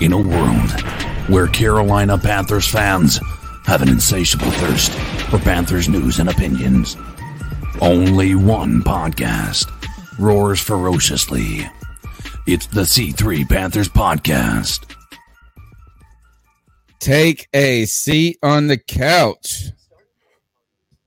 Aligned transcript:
In 0.00 0.12
a 0.12 0.16
world 0.16 0.70
where 1.28 1.48
Carolina 1.48 2.16
Panthers 2.16 2.68
fans 2.68 3.18
have 3.64 3.82
an 3.82 3.88
insatiable 3.88 4.50
thirst 4.52 4.92
for 5.28 5.40
Panthers 5.40 5.88
news 5.88 6.20
and 6.20 6.28
opinions, 6.28 6.96
only 7.80 8.36
one 8.36 8.82
podcast 8.82 9.66
roars 10.18 10.60
ferociously. 10.60 11.68
It's 12.46 12.66
the 12.66 12.82
C3 12.82 13.48
Panthers 13.48 13.88
Podcast. 13.88 14.94
Take 17.00 17.48
a 17.52 17.84
seat 17.86 18.38
on 18.40 18.68
the 18.68 18.78
couch. 18.78 19.64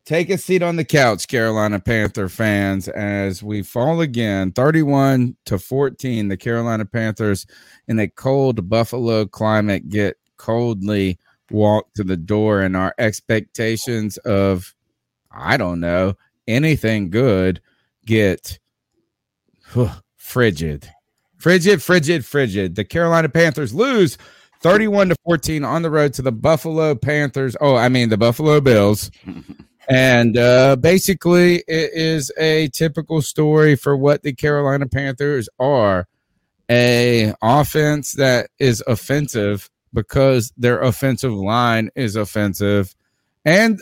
Take 0.04 0.32
a 0.32 0.38
seat 0.38 0.64
on 0.64 0.78
the 0.78 0.86
couch, 0.86 1.28
Carolina 1.28 1.80
Panther 1.80 2.28
fans, 2.28 2.88
as 2.88 3.44
we 3.44 3.62
fall 3.62 4.02
again 4.02 4.52
31 4.52 5.38
to 5.46 5.60
14. 5.60 6.28
The 6.28 6.38
Carolina 6.38 6.86
Panthers 6.86 7.46
in 7.88 8.00
a 8.00 8.08
cold 8.08 8.68
Buffalo 8.68 9.28
climate 9.28 9.90
get 9.90 10.18
coldly 10.38 11.20
walked 11.52 11.96
to 11.98 12.04
the 12.04 12.18
door, 12.18 12.62
and 12.62 12.76
our 12.76 12.96
expectations 12.98 14.18
of, 14.18 14.74
I 15.32 15.58
don't 15.58 15.80
know, 15.80 16.16
anything 16.48 17.12
good 17.12 17.62
get 18.06 18.58
frigid. 20.18 20.90
Frigid, 21.38 21.82
frigid, 21.84 22.26
frigid. 22.26 22.76
The 22.76 22.86
Carolina 22.86 23.30
Panthers 23.30 23.74
lose 23.74 24.18
31 24.62 25.10
to 25.10 25.16
14 25.26 25.64
on 25.64 25.84
the 25.84 25.92
road 25.92 26.14
to 26.14 26.24
the 26.24 26.32
Buffalo 26.32 26.96
Panthers. 26.96 27.56
Oh, 27.62 27.76
I 27.76 27.90
mean, 27.90 28.10
the 28.10 28.18
Buffalo 28.18 28.62
Bills. 28.62 29.12
And 29.92 30.38
uh, 30.38 30.78
basically, 30.78 31.58
it 31.68 31.92
is 31.94 32.32
a 32.38 32.70
typical 32.70 33.22
story 33.22 33.76
for 33.76 33.98
what 33.98 34.24
the 34.24 34.32
Carolina 34.32 34.88
Panthers 34.88 35.50
are 35.60 36.08
a 36.70 37.34
offense 37.42 38.14
that 38.14 38.50
is 38.58 38.82
offensive 38.88 39.70
because 39.94 40.54
their 40.56 40.80
offensive 40.80 41.34
line 41.34 41.90
is 41.94 42.16
offensive. 42.16 42.96
And 43.44 43.82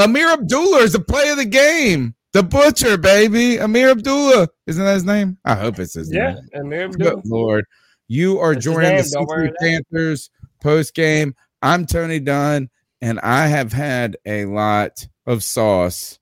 Ameer 0.00 0.32
Abdullah 0.32 0.78
is 0.78 0.94
the 0.94 1.00
play 1.00 1.28
of 1.28 1.36
the 1.36 1.44
game. 1.44 2.14
The 2.32 2.42
butcher, 2.42 2.96
baby. 2.96 3.58
Ameer 3.58 3.90
Abdullah. 3.90 4.48
Isn't 4.66 4.82
that 4.82 4.94
his 4.94 5.04
name? 5.04 5.36
I 5.44 5.54
hope 5.54 5.78
it's 5.78 5.92
his 5.92 6.10
yeah, 6.10 6.32
name. 6.32 6.48
Ameer 6.64 6.84
Abdullah. 6.86 7.16
Good 7.16 7.26
Lord. 7.26 7.66
You 8.08 8.38
are 8.38 8.54
That's 8.54 8.64
joining 8.64 8.96
the 8.96 9.10
don't 9.12 9.28
worry 9.28 9.48
C3 9.48 9.50
about 9.50 9.56
it. 9.60 9.86
Panthers 9.92 10.30
post 10.62 10.94
game. 10.94 11.34
I'm 11.60 11.84
Tony 11.84 12.20
Dunn, 12.20 12.70
and 13.04 13.20
I 13.20 13.48
have 13.48 13.70
had 13.70 14.16
a 14.24 14.46
lot 14.46 15.06
of 15.26 15.42
sauce 15.42 16.18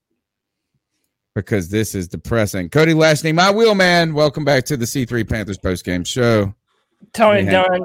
because 1.33 1.69
this 1.69 1.95
is 1.95 2.09
depressing. 2.09 2.71
Cody 2.71 2.93
Lashney, 2.93 3.33
my 3.33 3.53
wheelman. 3.53 4.15
Welcome 4.15 4.45
back 4.45 4.65
to 4.65 4.77
the 4.77 4.85
C3 4.85 5.29
Panthers 5.29 5.59
post 5.59 5.85
game 5.85 6.03
show. 6.03 6.53
Tony 7.13 7.45
Dunn, 7.45 7.85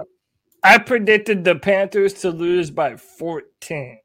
I 0.64 0.80
predicted 0.80 1.44
the 1.44 1.54
Panthers 1.58 2.14
to 2.22 2.32
lose 2.32 2.72
by 2.72 2.98
14. 2.98 4.00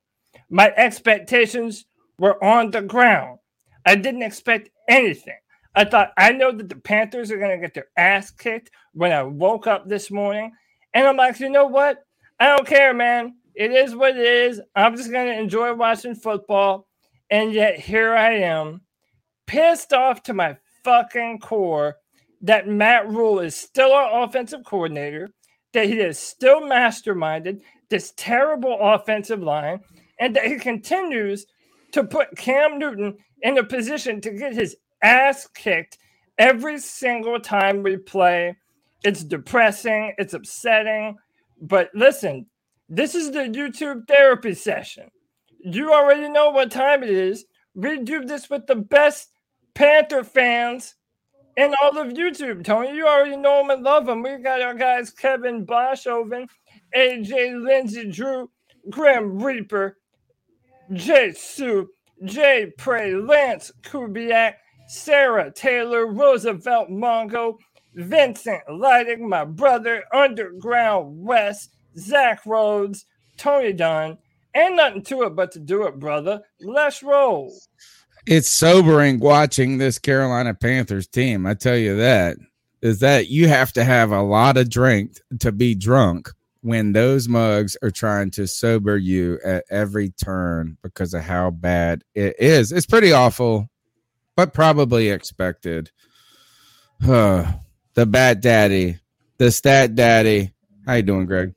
My 0.50 0.70
expectations 0.76 1.86
were 2.18 2.42
on 2.44 2.70
the 2.70 2.82
ground. 2.82 3.38
I 3.86 3.94
didn't 3.94 4.22
expect 4.22 4.68
anything. 4.90 5.38
I 5.74 5.86
thought, 5.86 6.12
I 6.18 6.32
know 6.32 6.52
that 6.52 6.68
the 6.68 6.76
Panthers 6.76 7.30
are 7.30 7.38
going 7.38 7.58
to 7.58 7.66
get 7.66 7.72
their 7.72 7.88
ass 7.96 8.30
kicked 8.30 8.70
when 8.92 9.10
I 9.10 9.22
woke 9.22 9.66
up 9.66 9.88
this 9.88 10.10
morning. 10.10 10.52
And 10.92 11.06
I'm 11.06 11.16
like, 11.16 11.40
you 11.40 11.48
know 11.48 11.64
what? 11.64 12.04
I 12.38 12.54
don't 12.54 12.66
care, 12.66 12.92
man. 12.92 13.36
It 13.54 13.72
is 13.72 13.94
what 13.94 14.16
it 14.16 14.24
is. 14.24 14.60
I'm 14.74 14.96
just 14.96 15.10
going 15.10 15.26
to 15.26 15.38
enjoy 15.38 15.74
watching 15.74 16.14
football. 16.14 16.86
And 17.30 17.52
yet 17.52 17.78
here 17.78 18.14
I 18.14 18.34
am, 18.34 18.82
pissed 19.46 19.92
off 19.92 20.22
to 20.24 20.34
my 20.34 20.56
fucking 20.84 21.40
core 21.40 21.96
that 22.42 22.66
Matt 22.68 23.08
Rhule 23.08 23.40
is 23.40 23.54
still 23.56 23.92
our 23.92 24.24
offensive 24.24 24.64
coordinator, 24.64 25.30
that 25.72 25.86
he 25.86 26.00
is 26.00 26.18
still 26.18 26.60
masterminded 26.60 27.60
this 27.88 28.12
terrible 28.16 28.76
offensive 28.80 29.42
line, 29.42 29.80
and 30.18 30.34
that 30.36 30.46
he 30.46 30.56
continues 30.58 31.46
to 31.92 32.04
put 32.04 32.36
Cam 32.36 32.78
Newton 32.78 33.16
in 33.42 33.58
a 33.58 33.64
position 33.64 34.20
to 34.22 34.30
get 34.30 34.54
his 34.54 34.76
ass 35.02 35.46
kicked 35.54 35.98
every 36.38 36.78
single 36.78 37.38
time 37.38 37.82
we 37.82 37.96
play. 37.96 38.56
It's 39.04 39.24
depressing, 39.24 40.14
it's 40.18 40.34
upsetting. 40.34 41.16
But 41.60 41.90
listen, 41.94 42.46
this 42.94 43.14
is 43.14 43.30
the 43.30 43.44
YouTube 43.44 44.06
therapy 44.06 44.52
session. 44.52 45.08
You 45.60 45.94
already 45.94 46.28
know 46.28 46.50
what 46.50 46.70
time 46.70 47.02
it 47.02 47.08
is. 47.08 47.46
We 47.74 48.00
do 48.00 48.26
this 48.26 48.50
with 48.50 48.66
the 48.66 48.74
best 48.74 49.30
Panther 49.74 50.22
fans 50.22 50.94
in 51.56 51.74
all 51.82 51.96
of 51.96 52.12
YouTube. 52.12 52.62
Tony, 52.62 52.94
you 52.94 53.06
already 53.06 53.38
know 53.38 53.58
them 53.58 53.70
and 53.70 53.82
love 53.82 54.04
them. 54.04 54.22
We 54.22 54.36
got 54.36 54.60
our 54.60 54.74
guys 54.74 55.10
Kevin 55.10 55.64
Boshoven, 55.64 56.46
AJ 56.94 57.64
Lindsay 57.64 58.10
Drew, 58.10 58.50
Grim 58.90 59.42
Reaper, 59.42 59.96
Jay 60.92 61.32
Sue, 61.32 61.88
Jay 62.26 62.72
Prey, 62.76 63.14
Lance 63.14 63.72
Kubiak, 63.84 64.56
Sarah 64.88 65.50
Taylor, 65.50 66.08
Roosevelt 66.08 66.90
Mongo, 66.90 67.56
Vincent 67.94 68.62
Leidig, 68.68 69.18
my 69.18 69.46
brother, 69.46 70.04
Underground 70.12 71.24
West, 71.24 71.71
Zach 71.96 72.44
Rhodes, 72.46 73.06
Tony 73.36 73.72
Dunn. 73.72 74.18
and 74.54 74.76
nothing 74.76 75.02
to 75.02 75.22
it 75.22 75.34
but 75.34 75.52
to 75.52 75.58
do 75.58 75.86
it, 75.86 75.98
brother. 75.98 76.42
Let's 76.60 77.02
roll. 77.02 77.52
It's 78.26 78.48
sobering 78.48 79.18
watching 79.18 79.78
this 79.78 79.98
Carolina 79.98 80.54
Panthers 80.54 81.06
team. 81.08 81.46
I 81.46 81.54
tell 81.54 81.76
you 81.76 81.96
that 81.96 82.36
is 82.82 83.00
that 83.00 83.28
you 83.28 83.48
have 83.48 83.72
to 83.72 83.84
have 83.84 84.12
a 84.12 84.22
lot 84.22 84.56
of 84.56 84.68
drink 84.68 85.16
to 85.40 85.52
be 85.52 85.74
drunk 85.74 86.28
when 86.60 86.92
those 86.92 87.28
mugs 87.28 87.76
are 87.82 87.90
trying 87.90 88.30
to 88.32 88.46
sober 88.46 88.96
you 88.96 89.38
at 89.44 89.64
every 89.70 90.10
turn 90.10 90.76
because 90.82 91.14
of 91.14 91.22
how 91.22 91.50
bad 91.50 92.02
it 92.14 92.36
is. 92.38 92.70
It's 92.70 92.86
pretty 92.86 93.12
awful, 93.12 93.68
but 94.36 94.54
probably 94.54 95.08
expected. 95.08 95.90
The 97.94 98.06
bat 98.06 98.40
daddy, 98.40 98.98
the 99.36 99.50
stat 99.50 99.94
daddy. 99.94 100.54
How 100.86 100.94
you 100.94 101.02
doing, 101.02 101.26
Greg? 101.26 101.52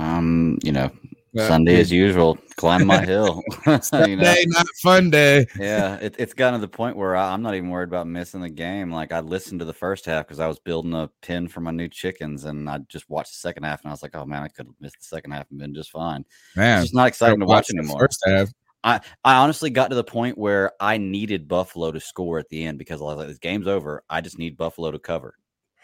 Um, 0.00 0.58
you 0.62 0.72
know, 0.72 0.90
But- 1.34 1.46
Sunday 1.48 1.78
as 1.80 1.92
usual, 1.92 2.38
climb 2.56 2.86
my 2.86 3.04
hill. 3.04 3.42
you 3.66 3.72
know? 3.72 3.80
Sunday, 3.80 4.44
not 4.46 4.66
fun 4.82 5.10
day. 5.10 5.46
Yeah, 5.58 5.96
it, 5.96 6.16
it's 6.18 6.34
gotten 6.34 6.58
to 6.58 6.66
the 6.66 6.70
point 6.70 6.96
where 6.96 7.14
I, 7.14 7.32
I'm 7.32 7.42
not 7.42 7.54
even 7.54 7.68
worried 7.70 7.88
about 7.88 8.06
missing 8.06 8.40
the 8.40 8.48
game. 8.48 8.90
Like 8.90 9.12
I 9.12 9.20
listened 9.20 9.60
to 9.60 9.64
the 9.64 9.72
first 9.72 10.06
half 10.06 10.26
because 10.26 10.40
I 10.40 10.46
was 10.46 10.58
building 10.58 10.94
a 10.94 11.10
pen 11.22 11.48
for 11.48 11.60
my 11.60 11.70
new 11.70 11.88
chickens, 11.88 12.44
and 12.44 12.68
I 12.68 12.78
just 12.88 13.08
watched 13.10 13.32
the 13.32 13.36
second 13.38 13.64
half, 13.64 13.82
and 13.82 13.90
I 13.90 13.92
was 13.92 14.02
like, 14.02 14.14
"Oh 14.16 14.24
man, 14.24 14.42
I 14.42 14.48
could 14.48 14.66
have 14.66 14.74
missed 14.80 14.98
the 14.98 15.04
second 15.04 15.32
half 15.32 15.50
and 15.50 15.60
been 15.60 15.74
just 15.74 15.90
fine." 15.90 16.24
Man, 16.56 16.78
It's 16.78 16.86
just 16.86 16.94
not 16.94 17.08
exciting 17.08 17.40
to 17.40 17.46
watch 17.46 17.70
anymore. 17.70 18.00
First 18.00 18.22
half. 18.26 18.48
I, 18.82 18.98
I 19.24 19.34
honestly 19.36 19.68
got 19.68 19.88
to 19.88 19.94
the 19.94 20.02
point 20.02 20.38
where 20.38 20.72
I 20.80 20.96
needed 20.96 21.46
Buffalo 21.46 21.92
to 21.92 22.00
score 22.00 22.38
at 22.38 22.48
the 22.48 22.64
end 22.64 22.78
because 22.78 23.02
I 23.02 23.04
was 23.04 23.16
like, 23.18 23.28
"This 23.28 23.38
game's 23.38 23.66
over. 23.68 24.02
I 24.08 24.22
just 24.22 24.38
need 24.38 24.56
Buffalo 24.56 24.90
to 24.90 24.98
cover." 24.98 25.34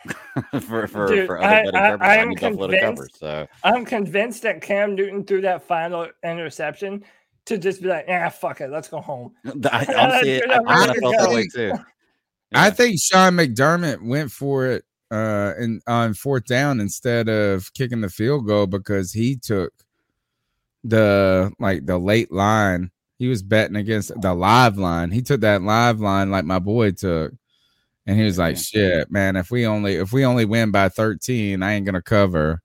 for 0.60 0.86
for, 0.86 1.06
Dude, 1.08 1.26
for 1.26 1.38
other 1.38 1.46
I- 1.46 1.62
betting 1.64 1.74
I- 1.76 1.90
purposes, 1.90 2.00
I, 2.08 2.14
I 2.14 2.16
am 2.16 2.28
need 2.30 2.40
Buffalo 2.40 2.66
to 2.68 2.80
cover. 2.80 2.94
convinced- 2.96 3.18
So 3.20 3.46
I'm 3.64 3.84
convinced 3.84 4.42
that 4.42 4.60
Cam 4.62 4.94
Newton 4.94 5.24
threw 5.24 5.40
that 5.42 5.62
final 5.66 6.08
interception 6.24 7.04
to 7.46 7.58
just 7.58 7.80
be 7.82 7.88
like, 7.88 8.06
yeah, 8.08 8.28
fuck 8.28 8.60
it, 8.60 8.70
let's 8.70 8.88
go 8.88 9.00
home." 9.00 9.32
I, 9.44 9.50
honestly, 9.96 10.42
I, 10.44 10.54
I'm 10.54 10.68
I 10.68 10.74
kind 10.74 10.80
ready 10.80 10.90
of 10.90 10.94
to 10.94 11.00
felt 11.00 11.16
that 11.18 11.30
way 11.34 11.46
too. 11.48 11.72
I 12.54 12.70
think 12.70 13.00
Sean 13.00 13.34
McDermott 13.34 14.06
went 14.06 14.30
for 14.30 14.66
it 14.66 14.84
uh 15.12 15.52
in 15.58 15.80
on 15.86 16.14
fourth 16.14 16.46
down 16.46 16.80
instead 16.80 17.28
of 17.28 17.72
kicking 17.74 18.00
the 18.00 18.08
field 18.08 18.46
goal 18.46 18.66
because 18.66 19.12
he 19.12 19.36
took 19.36 19.72
the 20.84 21.52
like 21.58 21.86
the 21.86 21.98
late 21.98 22.32
line. 22.32 22.90
He 23.18 23.28
was 23.28 23.42
betting 23.42 23.76
against 23.76 24.12
the 24.20 24.34
live 24.34 24.76
line. 24.76 25.10
He 25.10 25.22
took 25.22 25.40
that 25.40 25.62
live 25.62 26.00
line 26.00 26.30
like 26.30 26.44
my 26.44 26.58
boy 26.58 26.90
took. 26.92 27.32
And 28.06 28.16
he 28.16 28.24
was 28.24 28.38
like, 28.38 28.56
shit, 28.56 29.10
man, 29.10 29.36
if 29.36 29.50
we 29.50 29.66
only 29.66 29.94
if 29.94 30.12
we 30.12 30.24
only 30.24 30.44
win 30.44 30.70
by 30.70 30.88
13, 30.88 31.62
I 31.62 31.72
ain't 31.72 31.86
gonna 31.86 32.02
cover. 32.02 32.62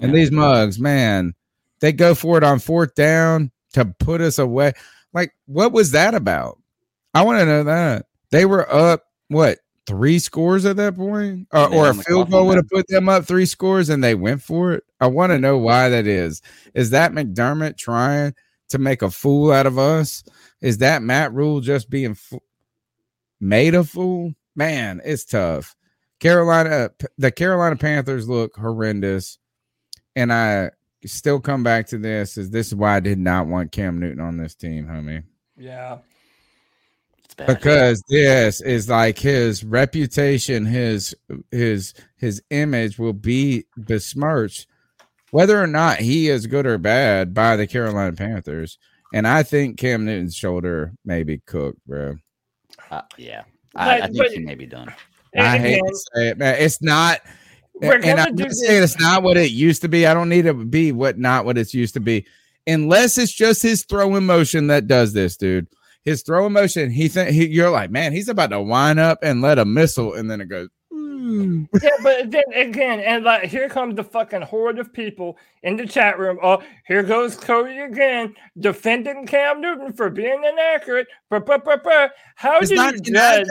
And 0.00 0.14
these 0.14 0.30
mugs, 0.30 0.78
man, 0.78 1.34
they 1.80 1.92
go 1.92 2.14
for 2.14 2.36
it 2.36 2.44
on 2.44 2.58
fourth 2.58 2.94
down 2.94 3.50
to 3.72 3.84
put 3.84 4.20
us 4.20 4.38
away. 4.38 4.72
Like, 5.12 5.32
what 5.46 5.72
was 5.72 5.92
that 5.92 6.14
about? 6.14 6.58
I 7.12 7.22
want 7.22 7.38
to 7.40 7.46
know 7.46 7.64
that. 7.64 8.06
They 8.30 8.44
were 8.44 8.70
up, 8.72 9.04
what, 9.28 9.58
three 9.86 10.18
scores 10.18 10.64
at 10.64 10.76
that 10.76 10.96
point? 10.96 11.46
Or, 11.52 11.72
or 11.72 11.90
a 11.90 11.94
field 11.94 12.30
goal 12.30 12.46
would 12.46 12.56
have 12.56 12.68
put 12.68 12.88
them 12.88 13.08
up 13.08 13.24
three 13.24 13.46
scores 13.46 13.88
and 13.88 14.02
they 14.02 14.14
went 14.14 14.42
for 14.42 14.72
it. 14.72 14.84
I 15.00 15.06
want 15.06 15.30
to 15.30 15.38
know 15.38 15.58
why 15.58 15.88
that 15.88 16.06
is. 16.06 16.42
Is 16.74 16.90
that 16.90 17.12
McDermott 17.12 17.76
trying 17.76 18.34
to 18.70 18.78
make 18.78 19.02
a 19.02 19.10
fool 19.10 19.52
out 19.52 19.66
of 19.66 19.78
us? 19.78 20.24
Is 20.60 20.78
that 20.78 21.02
Matt 21.02 21.32
Rhule 21.32 21.60
just 21.60 21.90
being 21.90 22.14
fo- 22.14 22.42
made 23.40 23.74
a 23.74 23.84
fool? 23.84 24.34
Man, 24.56 25.00
it's 25.04 25.24
tough. 25.24 25.74
Carolina, 26.20 26.90
the 27.18 27.30
Carolina 27.30 27.76
Panthers 27.76 28.28
look 28.28 28.56
horrendous 28.56 29.38
and 30.16 30.32
I 30.32 30.70
still 31.04 31.40
come 31.40 31.62
back 31.62 31.86
to 31.88 31.98
this 31.98 32.38
is 32.38 32.50
this 32.50 32.68
is 32.68 32.74
why 32.74 32.96
I 32.96 33.00
did 33.00 33.18
not 33.18 33.46
want 33.46 33.72
Cam 33.72 33.98
Newton 33.98 34.20
on 34.20 34.36
this 34.36 34.54
team, 34.54 34.86
homie. 34.86 35.24
Yeah, 35.56 35.98
bad. 37.36 37.46
Because 37.46 38.02
this 38.08 38.60
is 38.60 38.88
like 38.88 39.18
his 39.18 39.64
reputation, 39.64 40.64
his 40.64 41.14
his 41.50 41.94
his 42.16 42.42
image 42.50 42.98
will 42.98 43.12
be 43.12 43.64
besmirched, 43.76 44.66
whether 45.30 45.60
or 45.60 45.66
not 45.66 45.98
he 45.98 46.28
is 46.28 46.46
good 46.46 46.66
or 46.66 46.78
bad 46.78 47.34
by 47.34 47.56
the 47.56 47.66
Carolina 47.66 48.12
Panthers. 48.12 48.78
And 49.12 49.28
I 49.28 49.44
think 49.44 49.78
Cam 49.78 50.04
Newton's 50.04 50.34
shoulder 50.34 50.92
may 51.04 51.22
be 51.22 51.38
cooked, 51.38 51.78
bro. 51.86 52.16
Uh, 52.90 53.02
yeah, 53.16 53.44
I, 53.76 54.00
I 54.00 54.06
think 54.06 54.18
but- 54.18 54.30
he 54.32 54.40
may 54.40 54.54
be 54.54 54.66
done. 54.66 54.92
I 55.36 55.58
hate 55.58 55.78
Again, 55.78 55.84
to 55.90 55.96
say 56.14 56.28
it, 56.28 56.38
man. 56.38 56.56
It's 56.60 56.80
not. 56.80 57.20
We're 57.80 57.94
and 57.94 58.04
gonna 58.04 58.22
I'm 58.22 58.36
do 58.36 58.44
not 58.44 58.52
saying 58.52 58.84
it's 58.84 59.00
not 59.00 59.24
what 59.24 59.36
it 59.36 59.50
used 59.50 59.82
to 59.82 59.88
be. 59.88 60.06
I 60.06 60.14
don't 60.14 60.28
need 60.28 60.42
to 60.42 60.54
be 60.54 60.92
what 60.92 61.18
not 61.18 61.44
what 61.44 61.58
it's 61.58 61.74
used 61.74 61.94
to 61.94 62.00
be, 62.00 62.24
unless 62.68 63.18
it's 63.18 63.32
just 63.32 63.60
his 63.60 63.84
throwing 63.84 64.26
motion 64.26 64.68
that 64.68 64.86
does 64.86 65.12
this, 65.12 65.36
dude. 65.36 65.66
His 66.04 66.22
throwing 66.22 66.52
motion, 66.52 66.88
he 66.88 67.08
think 67.08 67.30
he, 67.30 67.48
you're 67.48 67.70
like, 67.70 67.90
man, 67.90 68.12
he's 68.12 68.28
about 68.28 68.50
to 68.50 68.60
wind 68.60 69.00
up 69.00 69.18
and 69.22 69.42
let 69.42 69.58
a 69.58 69.64
missile, 69.64 70.14
and 70.14 70.30
then 70.30 70.40
it 70.40 70.48
goes. 70.48 70.68
"Mm." 71.24 71.68
yeah, 71.82 71.90
but 72.02 72.30
then 72.30 72.44
again, 72.54 73.00
and 73.00 73.24
like 73.24 73.44
here 73.44 73.68
comes 73.68 73.94
the 73.96 74.04
fucking 74.04 74.42
horde 74.42 74.78
of 74.78 74.92
people 74.92 75.38
in 75.62 75.76
the 75.76 75.86
chat 75.86 76.18
room. 76.18 76.38
Oh, 76.42 76.62
here 76.86 77.02
goes 77.02 77.36
Cody 77.36 77.78
again, 77.78 78.34
defending 78.60 79.26
Cam 79.26 79.60
Newton 79.60 79.92
for 79.92 80.10
being 80.10 80.44
inaccurate. 80.44 81.06
Brr, 81.30 81.40
brr, 81.40 81.58
brr. 81.58 82.10
How 82.36 82.58
It's 82.60 82.68
do 82.68 82.74
you 82.76 83.00
judge? 83.00 83.46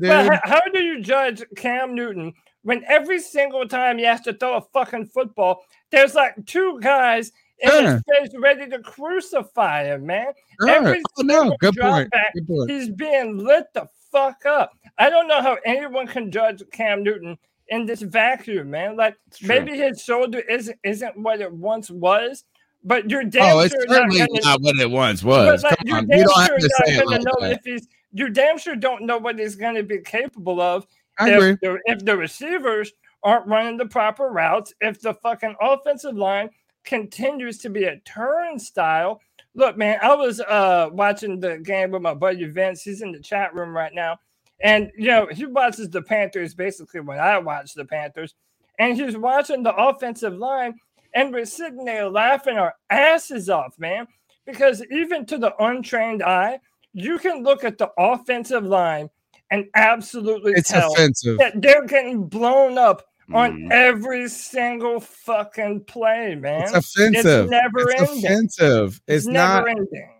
But 0.00 0.26
how, 0.26 0.40
how 0.44 0.60
do 0.72 0.82
you 0.82 1.00
judge 1.02 1.42
Cam 1.56 1.94
Newton 1.94 2.32
when 2.62 2.82
every 2.88 3.20
single 3.20 3.66
time 3.68 3.98
he 3.98 4.04
has 4.04 4.20
to 4.22 4.32
throw 4.32 4.56
a 4.56 4.60
fucking 4.72 5.06
football, 5.06 5.62
there's 5.90 6.14
like 6.14 6.34
two 6.46 6.78
guys 6.80 7.32
in 7.60 7.70
Sure. 7.70 7.82
his 7.92 8.02
face 8.08 8.38
ready 8.38 8.68
to 8.68 8.78
crucify 8.80 9.84
him, 9.84 10.06
man? 10.06 10.32
Sure. 10.60 10.70
every 10.70 11.02
Oh, 11.18 11.22
no, 11.22 11.56
good 11.60 11.76
point. 11.76 12.10
back, 12.10 12.32
Good 12.34 12.46
point. 12.46 12.70
He's 12.70 12.88
being 12.90 13.38
lit 13.38 13.66
the 13.74 13.88
fuck 14.12 14.44
up. 14.46 14.72
I 14.98 15.10
don't 15.10 15.28
know 15.28 15.40
how 15.42 15.56
anyone 15.64 16.06
can 16.06 16.30
judge 16.30 16.62
Cam 16.72 17.02
Newton 17.02 17.38
in 17.68 17.86
this 17.86 18.02
vacuum, 18.02 18.70
man. 18.70 18.96
Like 18.96 19.14
maybe 19.42 19.76
his 19.76 20.02
shoulder 20.02 20.40
isn't 20.40 20.78
isn't 20.84 21.16
what 21.18 21.40
it 21.40 21.52
once 21.52 21.90
was, 21.90 22.44
but 22.84 23.08
you're 23.10 23.24
damn 23.24 23.56
Oh, 23.56 23.60
it's 23.60 23.74
sure 23.74 23.86
not 23.86 24.10
gonna 24.10 24.26
not 24.42 24.60
what 24.62 24.76
it 24.78 24.90
once 24.90 25.22
but, 25.22 25.46
was. 25.46 25.62
like, 25.62 25.76
Come 25.78 25.86
you're 25.86 25.96
on, 25.98 26.06
damn 26.08 26.18
you 26.18 26.24
don't 26.24 26.40
have 26.40 26.56
to 26.58 26.70
say 26.84 26.94
it 26.96 27.06
like 27.06 27.22
know 27.22 27.32
that. 27.40 27.52
if 27.52 27.58
he's. 27.64 27.86
You 28.12 28.30
damn 28.30 28.56
sure 28.56 28.74
don't 28.74 29.02
know 29.04 29.18
what 29.18 29.38
he's 29.38 29.54
going 29.54 29.74
to 29.74 29.82
be 29.82 29.98
capable 30.00 30.62
of 30.62 30.86
I 31.18 31.28
agree. 31.28 31.50
if 31.50 31.60
the, 31.60 31.78
if 31.84 32.04
the 32.06 32.16
receivers 32.16 32.90
aren't 33.22 33.46
running 33.46 33.76
the 33.76 33.84
proper 33.84 34.28
routes. 34.28 34.72
If 34.80 35.00
the 35.02 35.12
fucking 35.12 35.54
offensive 35.60 36.16
line 36.16 36.48
continues 36.84 37.58
to 37.58 37.68
be 37.68 37.84
a 37.84 37.98
turnstile. 38.06 39.20
Look, 39.54 39.76
man, 39.76 39.98
I 40.00 40.14
was 40.14 40.40
uh 40.40 40.88
watching 40.92 41.38
the 41.38 41.58
game 41.58 41.90
with 41.90 42.00
my 42.00 42.14
buddy 42.14 42.46
Vince. 42.46 42.82
He's 42.82 43.02
in 43.02 43.12
the 43.12 43.20
chat 43.20 43.54
room 43.54 43.76
right 43.76 43.92
now, 43.92 44.18
and 44.60 44.90
you 44.96 45.08
know 45.08 45.26
he 45.30 45.46
watches 45.46 45.88
the 45.90 46.02
Panthers 46.02 46.54
basically 46.54 47.00
when 47.00 47.18
I 47.18 47.38
watch 47.38 47.74
the 47.74 47.84
Panthers, 47.84 48.34
and 48.78 48.96
he's 48.96 49.16
watching 49.16 49.62
the 49.62 49.74
offensive 49.74 50.34
line, 50.34 50.74
and 51.14 51.32
we're 51.32 51.44
sitting 51.44 51.84
there 51.84 52.08
laughing 52.08 52.58
our 52.58 52.74
asses 52.90 53.48
off, 53.48 53.78
man, 53.78 54.06
because 54.46 54.82
even 54.90 55.26
to 55.26 55.38
the 55.38 55.54
untrained 55.62 56.22
eye, 56.22 56.58
you 56.92 57.18
can 57.18 57.42
look 57.42 57.64
at 57.64 57.78
the 57.78 57.90
offensive 57.98 58.64
line 58.64 59.08
and 59.50 59.66
absolutely 59.74 60.52
It's 60.52 60.70
tell 60.70 60.92
offensive. 60.92 61.38
that 61.38 61.60
they're 61.62 61.86
getting 61.86 62.24
blown 62.24 62.76
up 62.78 63.02
on 63.32 63.62
Mhm. 63.62 63.72
every 63.72 64.28
single 64.28 65.00
fucking 65.00 65.84
play, 65.84 66.34
man. 66.34 66.62
It's 66.62 66.72
offensive. 66.72 67.44
It's 67.44 67.50
never 67.50 67.90
It's 67.90 68.00
ending. 68.10 68.24
offensive. 68.24 69.00
It's, 69.06 69.26
not. 69.26 69.66
never 69.66 69.68
ending. 69.68 70.10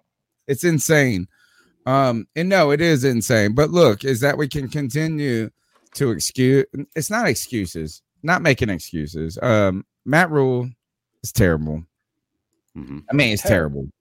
It's 0.46 0.64
insane. 0.64 1.26
Um, 1.88 2.26
and 2.36 2.48
no, 2.48 2.70
it 2.70 2.80
is 2.80 3.02
insane. 3.04 3.54
But 3.54 3.70
look, 3.70 4.04
is 4.04 4.20
that 4.20 4.36
we 4.36 4.46
can 4.46 4.68
continue 4.68 5.50
to 5.94 6.10
excuse. 6.10 6.66
It's 6.94 7.10
not 7.10 7.26
excuses. 7.26 8.02
Not 8.22 8.42
making 8.42 8.68
excuses. 8.68 9.38
Um, 9.40 9.86
Matt 10.04 10.30
Rhule 10.30 10.68
is 11.22 11.32
terrible. 11.32 11.84
Mhm. 12.76 13.04
I 13.10 13.14
mean, 13.14 13.32
it's 13.32 13.42
Terrible. 13.42 13.82
terrible. 13.82 13.92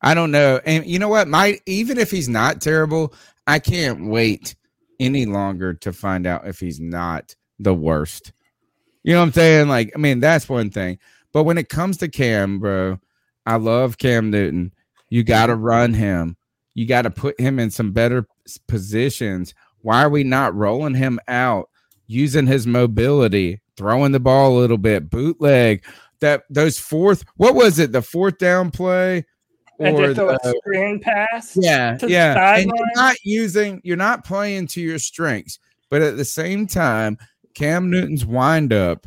I 0.00 0.14
don't 0.14 0.30
know. 0.30 0.60
And 0.64 0.86
you 0.86 0.98
know 0.98 1.08
what? 1.08 1.28
My 1.28 1.58
even 1.66 1.98
if 1.98 2.10
he's 2.10 2.28
not 2.28 2.60
terrible, 2.60 3.12
I 3.46 3.58
can't 3.58 4.06
wait 4.06 4.54
any 5.00 5.26
longer 5.26 5.74
to 5.74 5.92
find 5.92 6.26
out 6.26 6.46
if 6.46 6.60
he's 6.60 6.78
not 6.78 7.34
the 7.58 7.74
worst. 7.74 8.32
You 9.02 9.14
know 9.14 9.20
what 9.20 9.26
I'm 9.26 9.32
saying? 9.32 9.68
Like, 9.68 9.92
I 9.94 9.98
mean, 9.98 10.20
that's 10.20 10.48
one 10.48 10.70
thing. 10.70 10.98
But 11.32 11.44
when 11.44 11.58
it 11.58 11.68
comes 11.68 11.96
to 11.98 12.08
Cam, 12.08 12.60
bro, 12.60 13.00
I 13.44 13.56
love 13.56 13.98
Cam 13.98 14.30
Newton. 14.30 14.72
You 15.08 15.24
got 15.24 15.46
to 15.46 15.56
run 15.56 15.94
him. 15.94 16.36
You 16.74 16.86
got 16.86 17.02
to 17.02 17.10
put 17.10 17.40
him 17.40 17.58
in 17.58 17.70
some 17.70 17.92
better 17.92 18.26
positions. 18.68 19.54
Why 19.82 20.02
are 20.02 20.10
we 20.10 20.24
not 20.24 20.54
rolling 20.54 20.94
him 20.94 21.20
out, 21.28 21.70
using 22.06 22.46
his 22.46 22.66
mobility, 22.66 23.60
throwing 23.76 24.12
the 24.12 24.20
ball 24.20 24.56
a 24.56 24.60
little 24.60 24.78
bit, 24.78 25.10
bootleg? 25.10 25.84
That 26.20 26.44
those 26.50 26.78
fourth, 26.78 27.24
what 27.36 27.54
was 27.54 27.78
it? 27.78 27.92
The 27.92 28.02
fourth 28.02 28.38
down 28.38 28.70
play, 28.70 29.24
or 29.78 30.14
throw 30.14 30.30
a 30.30 30.38
screen 30.58 31.00
pass. 31.00 31.56
yeah, 31.56 31.96
the 31.96 32.08
yeah. 32.08 32.56
And 32.56 32.72
you're 32.74 32.86
not 32.94 33.16
using, 33.24 33.80
you're 33.84 33.96
not 33.96 34.24
playing 34.24 34.68
to 34.68 34.80
your 34.80 34.98
strengths, 34.98 35.58
but 35.90 36.02
at 36.02 36.16
the 36.16 36.24
same 36.24 36.66
time, 36.66 37.18
Cam 37.54 37.90
Newton's 37.90 38.24
windup 38.24 39.06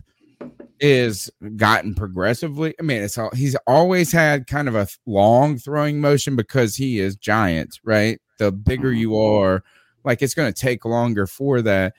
is 0.79 1.29
gotten 1.55 1.95
progressively. 1.95 2.75
I 2.79 2.83
mean, 2.83 3.01
it's 3.01 3.17
all 3.17 3.31
he's 3.33 3.55
always 3.67 4.11
had 4.11 4.47
kind 4.47 4.67
of 4.67 4.75
a 4.75 4.87
long 5.05 5.57
throwing 5.57 5.99
motion 5.99 6.35
because 6.35 6.75
he 6.75 6.99
is 6.99 7.15
giant, 7.15 7.79
right? 7.83 8.19
The 8.39 8.51
bigger 8.51 8.89
mm-hmm. 8.89 8.99
you 8.99 9.17
are, 9.17 9.63
like 10.03 10.21
it's 10.21 10.33
going 10.33 10.51
to 10.51 10.59
take 10.59 10.85
longer 10.85 11.27
for 11.27 11.61
that. 11.61 11.93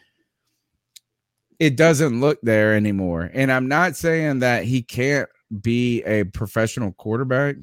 It 1.58 1.76
doesn't 1.76 2.20
look 2.20 2.38
there 2.42 2.74
anymore. 2.74 3.30
And 3.34 3.50
I'm 3.50 3.66
not 3.66 3.96
saying 3.96 4.38
that 4.40 4.64
he 4.64 4.82
can't 4.82 5.28
be 5.60 6.02
a 6.04 6.24
professional 6.24 6.92
quarterback, 6.92 7.56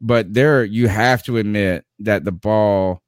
but 0.00 0.34
there 0.34 0.64
you 0.64 0.88
have 0.88 1.22
to 1.24 1.36
admit 1.36 1.84
that 2.00 2.24
the 2.24 2.32
ball 2.32 3.02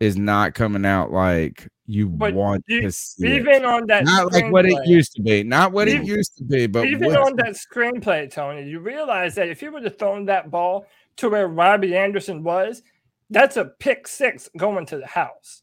is 0.00 0.16
not 0.16 0.54
coming 0.54 0.84
out 0.84 1.12
like 1.12 1.68
you 1.86 2.08
But 2.08 2.34
want 2.34 2.64
you- 2.68 2.82
to 2.82 2.92
see 2.92 3.26
it. 3.26 3.32
Even 3.40 3.64
on 3.64 3.86
that 3.86 4.04
not 4.04 4.32
like 4.32 4.50
what 4.52 4.66
it 4.66 4.86
used 4.86 5.12
to 5.14 5.22
be, 5.22 5.42
not 5.42 5.72
what 5.72 5.88
it 5.88 6.04
used 6.04 6.36
to 6.38 6.44
be, 6.44 6.66
but 6.66 6.86
even 6.86 7.08
what- 7.08 7.20
on 7.20 7.36
that 7.36 7.54
screenplay, 7.54 8.30
Tony, 8.30 8.62
you 8.68 8.80
realize 8.80 9.34
that 9.34 9.48
if 9.48 9.60
he 9.60 9.68
would 9.68 9.84
have 9.84 9.98
thrown 9.98 10.26
that 10.26 10.50
ball 10.50 10.86
to 11.16 11.28
where 11.28 11.48
Robbie 11.48 11.96
Anderson 11.96 12.42
was, 12.42 12.82
that's 13.30 13.56
a 13.56 13.64
pick 13.64 14.06
six 14.06 14.48
going 14.56 14.86
to 14.86 14.98
the 14.98 15.06
house. 15.06 15.62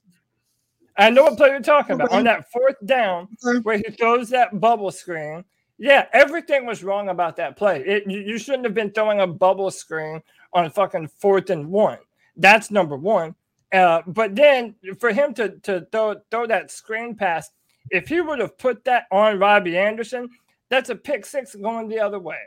I 0.97 1.09
know 1.09 1.23
what 1.23 1.37
play 1.37 1.49
you're 1.49 1.61
talking 1.61 1.95
about. 1.95 2.11
On 2.11 2.25
that 2.25 2.51
fourth 2.51 2.75
down, 2.85 3.29
where 3.63 3.77
he 3.77 3.83
throws 3.91 4.29
that 4.29 4.59
bubble 4.59 4.91
screen. 4.91 5.45
Yeah, 5.77 6.07
everything 6.11 6.65
was 6.65 6.83
wrong 6.83 7.07
about 7.07 7.37
that 7.37 7.55
play. 7.55 7.81
It, 7.85 8.03
you, 8.05 8.19
you 8.19 8.37
shouldn't 8.37 8.65
have 8.65 8.73
been 8.73 8.91
throwing 8.91 9.21
a 9.21 9.27
bubble 9.27 9.71
screen 9.71 10.21
on 10.51 10.69
fucking 10.69 11.07
fourth 11.07 11.49
and 11.51 11.67
one. 11.67 11.99
That's 12.35 12.69
number 12.69 12.97
one. 12.97 13.33
Uh, 13.71 14.01
but 14.07 14.35
then 14.35 14.75
for 14.99 15.11
him 15.11 15.33
to 15.35 15.49
to 15.59 15.85
throw 15.91 16.15
throw 16.31 16.47
that 16.47 16.71
screen 16.71 17.15
pass, 17.15 17.49
if 17.91 18.07
he 18.07 18.21
would 18.21 18.39
have 18.39 18.57
put 18.57 18.83
that 18.85 19.05
on 19.11 19.39
Robbie 19.39 19.77
Anderson, 19.77 20.29
that's 20.69 20.89
a 20.89 20.95
pick 20.95 21.25
six 21.25 21.55
going 21.55 21.87
the 21.87 21.99
other 21.99 22.19
way. 22.19 22.39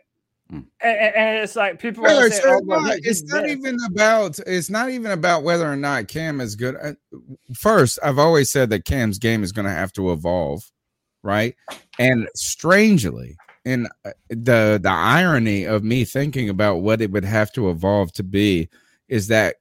Hmm. 0.50 0.60
And, 0.80 0.98
and- 0.98 1.14
and 1.14 1.38
it's 1.44 1.54
like 1.56 1.78
people 1.78 2.02
Brother, 2.02 2.26
are 2.26 2.30
saying, 2.30 2.42
so 2.42 2.50
"Oh, 2.50 2.56
it's 2.58 2.66
well, 2.66 2.80
not, 2.82 2.94
he- 2.96 3.02
he 3.02 3.08
it's 3.08 3.22
not 3.24 3.42
missed." 3.44 3.56
even 3.58 3.76
about 3.86 4.38
it's 4.46 4.70
not 4.70 4.90
even 4.90 5.10
about 5.12 5.44
whether 5.44 5.70
or 5.70 5.76
not 5.76 6.08
Cam 6.08 6.40
is 6.40 6.56
good. 6.56 6.76
Uh, 6.82 6.92
First, 7.56 7.98
I've 8.02 8.18
always 8.18 8.50
said 8.50 8.70
that 8.70 8.84
Cam's 8.84 9.18
game 9.18 9.42
is 9.44 9.52
going 9.52 9.66
to 9.66 9.70
have 9.72 9.92
to 9.94 10.10
evolve, 10.12 10.62
right? 11.22 11.54
And 11.98 12.28
strangely, 12.34 13.36
in 13.64 13.86
uh, 14.04 14.10
the 14.28 14.80
the 14.82 14.90
irony 14.90 15.64
of 15.64 15.84
me 15.84 16.04
thinking 16.04 16.48
about 16.48 16.78
what 16.78 17.00
it 17.00 17.12
would 17.12 17.24
have 17.24 17.52
to 17.52 17.70
evolve 17.70 18.12
to 18.14 18.24
be 18.24 18.68
is 19.08 19.28
that 19.28 19.56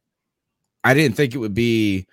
I 0.84 0.94
didn't 0.94 1.16
think 1.16 1.36
it 1.36 1.40
would 1.40 1.54
be 1.54 2.08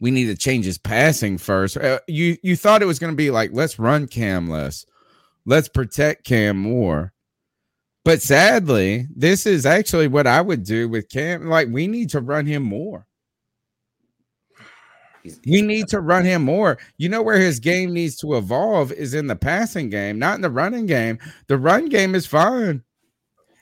we 0.00 0.10
need 0.10 0.26
to 0.26 0.36
change 0.36 0.64
his 0.64 0.78
passing 0.78 1.38
first. 1.38 1.76
Uh, 1.76 2.00
you 2.08 2.36
you 2.42 2.56
thought 2.56 2.82
it 2.82 2.86
was 2.86 2.98
going 2.98 3.12
to 3.12 3.16
be 3.16 3.30
like 3.30 3.50
let's 3.52 3.78
run 3.78 4.06
Cam 4.06 4.48
less, 4.48 4.84
let's 5.46 5.68
protect 5.68 6.24
Cam 6.24 6.56
more. 6.56 7.12
But 8.04 8.20
sadly, 8.20 9.06
this 9.14 9.46
is 9.46 9.64
actually 9.64 10.08
what 10.08 10.26
I 10.26 10.40
would 10.40 10.64
do 10.64 10.88
with 10.88 11.08
Cam. 11.08 11.46
Like 11.48 11.68
we 11.68 11.86
need 11.86 12.10
to 12.10 12.20
run 12.20 12.46
him 12.46 12.64
more. 12.64 13.06
We 15.46 15.62
need 15.62 15.86
to 15.88 16.00
run 16.00 16.24
him 16.24 16.42
more. 16.42 16.78
You 16.98 17.08
know 17.08 17.22
where 17.22 17.38
his 17.38 17.60
game 17.60 17.92
needs 17.92 18.16
to 18.16 18.36
evolve 18.36 18.90
is 18.90 19.14
in 19.14 19.28
the 19.28 19.36
passing 19.36 19.88
game, 19.88 20.18
not 20.18 20.34
in 20.34 20.40
the 20.40 20.50
running 20.50 20.86
game. 20.86 21.20
The 21.46 21.58
run 21.58 21.88
game 21.88 22.16
is 22.16 22.26
fine. 22.26 22.82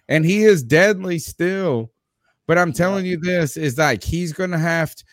And 0.08 0.24
he 0.24 0.44
is 0.44 0.62
deadly 0.62 1.18
still. 1.18 1.90
But 2.50 2.58
I'm 2.58 2.72
telling 2.72 3.06
you 3.06 3.16
this 3.16 3.56
is 3.56 3.78
like 3.78 4.02
he's 4.02 4.32
going 4.32 4.50
to 4.50 4.58
have 4.58 4.96
to 4.96 5.04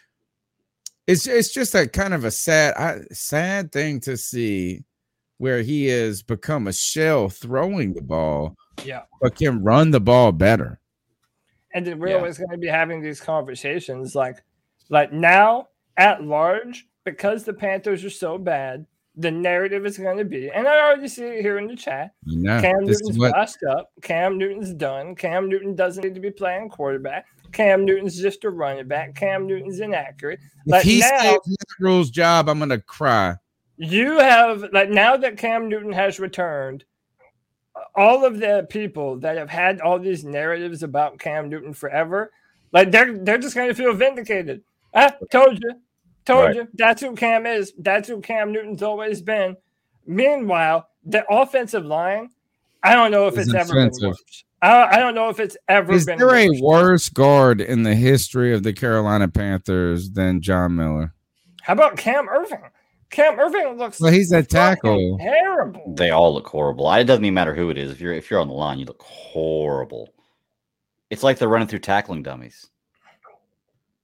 it's 1.05 1.27
it's 1.27 1.53
just 1.53 1.75
a 1.75 1.87
kind 1.87 2.15
of 2.15 2.25
a 2.25 2.31
sad 2.31 2.73
I, 2.73 3.01
sad 3.13 3.71
thing 3.71 3.99
to 3.99 4.17
see 4.17 4.85
where 5.37 5.61
he 5.61 5.85
has 5.85 6.23
become 6.23 6.65
a 6.65 6.73
shell 6.73 7.29
throwing 7.29 7.93
the 7.93 8.01
ball 8.01 8.55
Yeah. 8.83 9.03
but 9.21 9.35
can 9.35 9.63
run 9.63 9.91
the 9.91 9.99
ball 9.99 10.31
better. 10.31 10.79
and 11.75 11.85
then 11.85 11.99
we're 11.99 12.07
Yeah. 12.07 12.15
always 12.15 12.39
going 12.39 12.49
to 12.49 12.57
be 12.57 12.65
having 12.65 13.03
these 13.03 13.21
conversations 13.21 14.15
like 14.15 14.37
like 14.89 15.13
now 15.13 15.67
at 15.95 16.23
large 16.23 16.87
because 17.05 17.43
the 17.43 17.53
panthers 17.53 18.03
are 18.03 18.09
so 18.09 18.39
bad 18.39 18.83
the 19.19 19.31
narrative 19.31 19.85
is 19.85 19.97
going 19.97 20.17
to 20.17 20.23
be 20.23 20.49
and 20.51 20.67
i 20.67 20.79
already 20.79 21.07
see 21.07 21.23
it 21.23 21.41
here 21.41 21.57
in 21.57 21.65
the 21.67 21.75
chat. 21.75 22.11
Know, 22.25 22.61
cam 22.61 22.85
this 22.85 23.01
newton's 23.01 23.17
what 23.17 23.31
washed 23.35 23.63
up. 23.69 23.91
Cam 24.03 24.37
newton's 24.37 24.73
done. 24.73 25.15
Cam 25.15 25.49
newton 25.49 25.75
doesn't 25.75 26.03
need 26.03 26.13
to 26.15 26.21
be 26.21 26.29
playing 26.31 26.69
quarterback. 26.69 27.25
Cam 27.51 27.83
newton's 27.83 28.19
just 28.21 28.43
a 28.43 28.49
running 28.49 28.87
back. 28.87 29.15
Cam 29.15 29.47
newton's 29.47 29.79
inaccurate. 29.79 30.39
If 30.65 30.71
Like 30.71 30.83
he 30.83 30.99
now- 30.99 31.39
Rhule's 31.79 32.11
job, 32.11 32.47
I'm 32.49 32.59
gonna 32.59 32.79
cry. 32.81 33.35
you 33.77 34.19
have 34.19 34.65
like 34.71 34.89
now 34.89 35.17
that 35.17 35.37
Cam 35.37 35.67
Newton 35.69 35.93
has 35.93 36.19
returned, 36.19 36.83
all 37.95 38.25
of 38.25 38.39
the 38.39 38.65
people 38.69 39.17
that 39.19 39.37
have 39.37 39.49
had 39.49 39.81
all 39.81 39.99
these 39.99 40.23
narratives 40.25 40.83
about 40.83 41.19
Cam 41.19 41.49
Newton 41.49 41.73
forever, 41.73 42.31
like 42.71 42.91
they're 42.91 43.17
they're 43.17 43.37
just 43.37 43.55
going 43.55 43.69
to 43.69 43.75
feel 43.75 43.93
vindicated. 43.93 44.63
I 44.93 45.13
told 45.31 45.59
you, 45.61 45.71
told 46.27 46.45
Right. 46.45 46.55
you. 46.55 46.67
That's 46.75 47.01
who 47.01 47.15
Cam 47.15 47.45
is. 47.45 47.73
That's 47.79 48.07
who 48.07 48.21
Cam 48.21 48.51
Newton's 48.51 48.83
always 48.83 49.21
been. 49.21 49.57
Meanwhile, 50.05 50.87
the 51.05 51.25
offensive 51.29 51.85
line, 51.85 52.29
I 52.83 52.93
don't 52.93 53.11
know 53.11 53.27
if 53.27 53.37
Is 53.37 53.47
it's 53.47 53.55
ever 53.55 53.73
been 53.73 53.91
worse. 54.01 54.43
I, 54.61 54.83
I 54.83 54.99
don't 54.99 55.15
know 55.15 55.29
if 55.29 55.39
it's 55.39 55.57
ever 55.67 55.93
Is 55.93 56.05
been 56.05 56.17
there 56.19 56.35
a 56.35 56.47
worse. 56.49 56.61
worse 56.61 57.09
guard 57.09 57.61
in 57.61 57.83
the 57.83 57.95
history 57.95 58.53
of 58.53 58.63
the 58.63 58.73
Carolina 58.73 59.27
Panthers 59.27 60.11
than 60.11 60.41
John 60.41 60.75
Miller? 60.75 61.13
How 61.61 61.73
about 61.73 61.97
Cam 61.97 62.27
Erving? 62.27 62.69
Cam 63.09 63.37
Erving 63.37 63.77
looks 63.77 63.99
Well, 64.01 64.11
he's 64.11 64.31
a 64.31 64.43
tackle. 64.43 65.17
terrible. 65.19 65.93
They 65.95 66.09
all 66.09 66.33
look 66.33 66.47
horrible. 66.47 66.91
It 66.91 67.03
doesn't 67.05 67.23
even 67.23 67.33
matter 67.33 67.53
who 67.55 67.69
it 67.69 67.77
is. 67.77 67.91
If 67.91 67.99
you're 68.01 68.13
if 68.13 68.29
you're 68.31 68.39
on 68.39 68.47
the 68.47 68.53
line, 68.53 68.79
you 68.79 68.85
look 68.85 69.01
horrible. 69.03 70.09
It's 71.09 71.23
like 71.23 71.37
they're 71.37 71.47
running 71.47 71.67
through 71.69 71.79
tackling 71.79 72.23
dummies. 72.23 72.69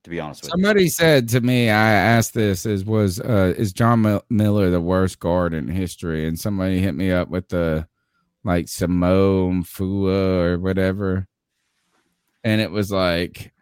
To 0.04 0.10
be 0.10 0.20
honest 0.20 0.42
with 0.44 0.50
you. 0.50 0.52
Somebody 0.52 0.88
said 0.90 1.30
to 1.30 1.42
me, 1.42 1.70
I 1.70 1.92
asked 1.92 2.34
this: 2.34 2.66
"Is 2.66 2.84
was 2.84 3.22
uh, 3.22 3.54
is 3.58 3.72
John 3.72 4.02
Mil- 4.02 4.26
Miller 4.30 4.70
the 4.70 4.82
worst 4.82 5.20
guard 5.20 5.54
in 5.54 5.68
history?" 5.70 6.28
And 6.28 6.38
somebody 6.38 6.80
hit 6.80 6.94
me 6.94 7.12
up 7.12 7.30
with 7.30 7.48
the 7.48 7.88
like 8.44 8.68
Simone 8.68 9.64
Fua 9.64 10.44
or 10.44 10.60
whatever, 10.60 11.28
and 12.44 12.60
it 12.60 12.70
was 12.70 12.92
like 12.92 13.54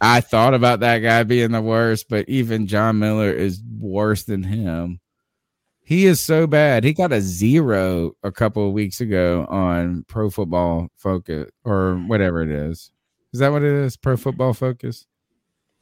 I 0.00 0.20
thought 0.20 0.54
about 0.54 0.80
that 0.80 0.98
guy 0.98 1.24
being 1.24 1.50
the 1.50 1.62
worst, 1.62 2.08
but 2.08 2.28
even 2.28 2.68
John 2.68 3.00
Miller 3.00 3.32
is 3.32 3.60
worse 3.80 4.22
than 4.22 4.44
him. 4.44 5.00
He 5.82 6.06
is 6.06 6.20
so 6.20 6.46
bad. 6.46 6.84
He 6.84 6.92
got 6.92 7.12
a 7.12 7.20
zero 7.20 8.12
a 8.22 8.30
couple 8.30 8.66
of 8.66 8.72
weeks 8.72 9.00
ago 9.00 9.46
on 9.48 10.04
Pro 10.08 10.30
Football 10.30 10.90
Focus 10.96 11.50
or 11.64 11.96
whatever 12.06 12.42
it 12.42 12.50
is. 12.50 12.90
Is 13.32 13.40
that 13.40 13.52
what 13.52 13.62
it 13.62 13.72
is? 13.72 13.96
Pro 13.96 14.16
Football 14.16 14.52
Focus 14.52 15.06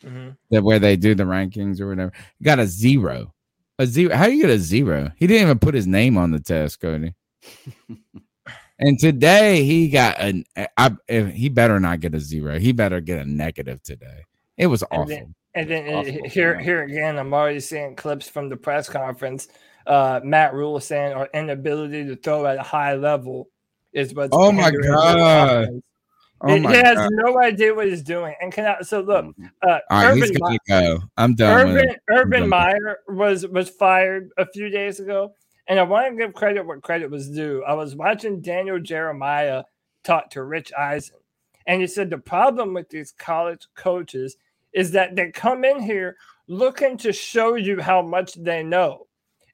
Mhm. 0.05 0.37
that 0.51 0.63
where 0.63 0.79
they 0.79 0.97
do 0.97 1.15
the 1.15 1.25
rankings 1.25 1.81
or 1.81 1.89
whatever. 1.89 2.13
Got 2.43 2.59
a 2.59 2.67
zero. 2.67 3.33
A 3.79 3.87
zero. 3.87 4.15
How 4.15 4.27
do 4.27 4.33
you 4.33 4.43
get 4.43 4.51
a 4.51 4.59
zero? 4.59 5.11
He 5.17 5.27
didn't 5.27 5.43
even 5.43 5.59
put 5.59 5.75
his 5.75 5.87
name 5.87 6.17
on 6.17 6.31
the 6.31 6.41
test, 6.41 6.81
Cody. 6.81 7.15
and 8.79 8.99
today 8.99 9.65
he 9.65 9.89
got 9.89 10.19
an. 10.21 10.45
I, 10.77 10.97
he 11.09 11.49
better 11.49 11.81
not 11.81 12.01
get 12.01 12.15
a 12.15 12.21
zero. 12.21 12.59
He 12.59 12.73
better 12.73 13.01
get 13.01 13.19
a 13.27 13.29
negative 13.31 13.83
today. 13.83 14.25
It 14.57 14.67
was 14.69 14.85
And 14.91 15.09
then- 15.09 15.35
And 15.57 15.71
then 15.71 15.89
uh, 15.89 16.03
Possible, 16.03 16.29
here, 16.29 16.59
here 16.59 16.83
again, 16.83 17.17
I'm 17.19 17.33
already 17.33 17.61
seeing 17.61 17.95
clips 17.95 18.29
from 18.29 18.49
the 18.49 18.57
press 18.57 18.89
conference. 18.89 19.47
Uh, 19.87 20.21
Matt 20.25 20.53
Rhule 20.55 20.81
saying 20.81 21.13
our 21.13 21.29
inability 21.33 22.05
to 22.07 22.17
throw 22.17 22.47
at 22.47 22.57
a 22.59 22.63
high 22.63 22.95
level 22.95 23.49
is 23.93 24.15
what's. 24.15 24.31
Oh 24.33 24.51
my 24.51 24.71
God. 24.73 25.69
Oh 26.43 26.55
he 26.57 26.63
has 26.63 26.97
god! 26.97 27.11
no 27.13 27.41
idea 27.41 27.75
what 27.75 27.87
he's 27.87 28.03
doing. 28.03 28.35
And 28.41 28.53
can 28.53 28.67
I? 28.67 28.83
So 28.83 29.01
look, 29.01 29.25
Mhm. 29.27 29.51
uh, 29.63 29.79
All 29.91 30.05
right, 30.05 30.17
he's 30.17 30.31
gonna 30.31 30.53
Mi- 30.53 30.59
go. 30.69 30.99
I'm 31.17 31.35
done 31.35 31.69
Urban. 31.77 31.97
Urban 32.11 32.41
done. 32.43 32.49
Meyer 32.51 32.99
was 33.09 33.47
was 33.47 33.69
fired 33.71 34.31
a 34.37 34.47
few 34.47 34.69
days 34.69 35.01
ago, 35.01 35.35
and 35.69 35.79
I 35.79 35.83
want 35.85 36.11
to 36.11 36.17
give 36.17 36.35
credit 36.35 36.67
where 36.67 36.81
credit 36.81 37.11
was 37.11 37.31
due. 37.31 37.63
I 37.67 37.75
was 37.75 37.95
watching 37.97 38.41
Daniel 38.41 38.79
Jeremiah 38.79 39.65
talk 40.03 40.31
to 40.31 40.43
Rich 40.43 40.73
Eisen, 40.79 41.17
and 41.67 41.81
he 41.81 41.87
said 41.87 42.11
the 42.11 42.19
problem 42.19 42.75
with 42.75 42.89
these 42.91 43.13
college 43.13 43.67
coaches 43.75 44.37
is 44.73 44.91
that 44.91 45.15
they 45.17 45.31
come 45.31 45.65
in 45.65 45.81
here 45.81 46.17
looking 46.49 46.97
to 46.99 47.13
show 47.13 47.55
you 47.55 47.81
how 47.81 48.03
much 48.03 48.35
they 48.35 48.63
know, 48.63 49.07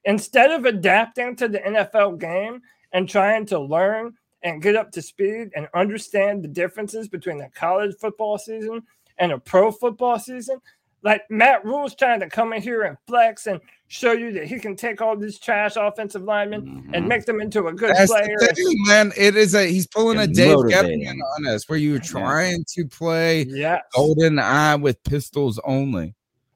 instead 0.03 0.51
of 0.51 0.65
adapting 0.65 1.35
to 1.37 1.47
the 1.47 1.59
NFL 1.59 2.19
game 2.19 2.61
and 2.91 3.07
trying 3.07 3.45
to 3.45 3.59
learn 3.59 4.13
and 4.43 4.61
get 4.61 4.75
up 4.75 4.91
to 4.91 5.01
speed 5.01 5.49
and 5.55 5.67
understand 5.73 6.43
the 6.43 6.47
differences 6.47 7.07
between 7.07 7.41
a 7.41 7.49
college 7.49 7.95
football 7.99 8.37
season 8.37 8.81
and 9.17 9.31
a 9.31 9.37
pro 9.37 9.71
football 9.71 10.17
season. 10.19 10.59
Like 11.03 11.23
Matt 11.31 11.65
Rhule's 11.65 11.95
trying 11.95 12.19
to 12.19 12.29
come 12.29 12.53
in 12.53 12.61
here 12.61 12.83
and 12.83 12.95
flex 13.07 13.47
and 13.47 13.59
show 13.87 14.11
you 14.11 14.31
that 14.33 14.45
he 14.45 14.59
can 14.59 14.75
take 14.75 15.01
all 15.01 15.17
these 15.17 15.39
trash 15.39 15.73
offensive 15.75 16.21
linemen 16.21 16.89
and 16.93 17.05
Mhm. 17.05 17.07
make 17.07 17.25
them 17.25 17.41
into 17.41 17.67
a 17.67 17.73
good 17.73 17.95
That's 17.95 18.11
player. 18.11 18.35
the 18.37 18.47
thing, 18.55 18.75
man. 18.85 19.11
It 19.17 19.35
is 19.35 19.55
a 19.55 19.65
he's 19.65 19.87
pulling 19.87 20.19
a 20.19 20.21
And 20.21 20.35
Dave 20.35 20.55
motivating. 20.55 21.01
Gettleman 21.03 21.19
on 21.37 21.47
us, 21.47 21.67
where 21.67 21.79
you're 21.79 21.99
trying 21.99 22.63
to 22.75 22.85
play 22.87 23.45
Yeah. 23.49 23.79
golden 23.95 24.37
eye 24.37 24.75
with 24.75 25.03
pistols 25.03 25.59
only. 25.63 26.13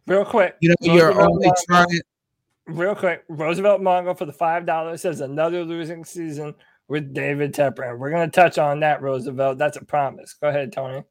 Real 0.07 0.23
quick. 0.25 0.55
You 0.61 0.69
know, 0.69 0.75
you're 0.81 1.07
Roosevelt 1.07 1.29
only 1.31 1.47
Mongo- 1.47 1.65
trying. 1.67 2.01
Real 2.67 2.95
quick. 2.95 3.23
Roosevelt 3.27 3.81
Mongo 3.81 4.15
for 4.17 4.25
the 4.25 4.33
five 4.33 4.65
dollars 4.67 5.01
says 5.01 5.21
another 5.21 5.63
losing 5.63 6.05
season 6.05 6.53
with 6.87 7.13
David 7.13 7.53
Tepper. 7.53 7.97
We're 7.97 8.11
gonna 8.11 8.29
touch 8.29 8.57
on 8.57 8.81
that, 8.81 9.01
Roosevelt. 9.01 9.57
That's 9.57 9.77
a 9.77 9.85
promise. 9.85 10.33
Go 10.33 10.49
ahead, 10.49 10.71
Tony. 10.71 11.03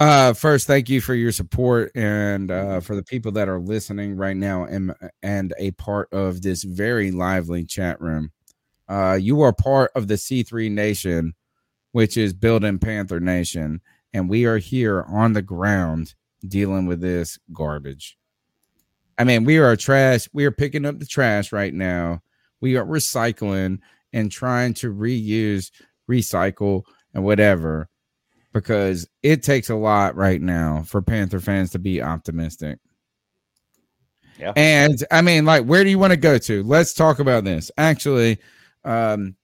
Uh, 0.00 0.32
first, 0.32 0.66
thank 0.66 0.88
you 0.88 1.00
for 1.00 1.14
your 1.14 1.30
support 1.30 1.92
and 1.94 2.50
uh, 2.50 2.80
for 2.80 2.96
the 2.96 3.02
people 3.02 3.30
that 3.32 3.48
are 3.48 3.60
listening 3.60 4.16
right 4.16 4.36
now 4.36 4.64
and 4.64 4.92
and 5.22 5.54
a 5.58 5.70
part 5.72 6.12
of 6.12 6.42
this 6.42 6.64
very 6.64 7.10
lively 7.10 7.64
chat 7.64 8.00
room. 8.00 8.32
Uh, 8.88 9.16
you 9.20 9.40
are 9.40 9.52
part 9.52 9.90
of 9.94 10.08
the 10.08 10.14
C3 10.14 10.70
Nation, 10.70 11.34
which 11.92 12.16
is 12.16 12.32
building 12.32 12.78
Panther 12.78 13.20
Nation, 13.20 13.80
and 14.12 14.28
we 14.28 14.44
are 14.46 14.58
here 14.58 15.04
on 15.08 15.32
the 15.32 15.42
ground 15.42 16.14
dealing 16.46 16.86
with 16.86 17.00
this 17.00 17.38
garbage. 17.52 18.18
I 19.16 19.24
mean, 19.24 19.44
we 19.44 19.58
are 19.58 19.76
trash. 19.76 20.28
We 20.32 20.44
are 20.44 20.50
picking 20.50 20.84
up 20.84 20.98
the 20.98 21.06
trash 21.06 21.52
right 21.52 21.72
now. 21.72 22.20
We 22.60 22.76
are 22.76 22.84
recycling 22.84 23.78
and 24.14 24.32
trying 24.32 24.72
to 24.72 24.94
reuse, 24.94 25.70
recycle, 26.10 26.84
and 27.12 27.22
whatever 27.22 27.90
because 28.54 29.06
it 29.22 29.42
takes 29.42 29.68
a 29.68 29.74
lot 29.74 30.16
right 30.16 30.40
now 30.40 30.82
for 30.86 31.02
Panther 31.02 31.40
fans 31.40 31.72
to 31.72 31.78
be 31.78 32.00
optimistic. 32.00 32.78
Yeah. 34.38 34.52
And 34.56 35.04
I 35.10 35.20
mean, 35.22 35.44
like, 35.44 35.64
where 35.64 35.84
do 35.84 35.90
you 35.90 35.98
want 35.98 36.12
to 36.12 36.16
go 36.16 36.38
to? 36.38 36.62
Let's 36.62 36.94
talk 36.94 37.18
about 37.18 37.44
this. 37.44 37.70
Actually, 37.76 38.38
um, 38.84 39.34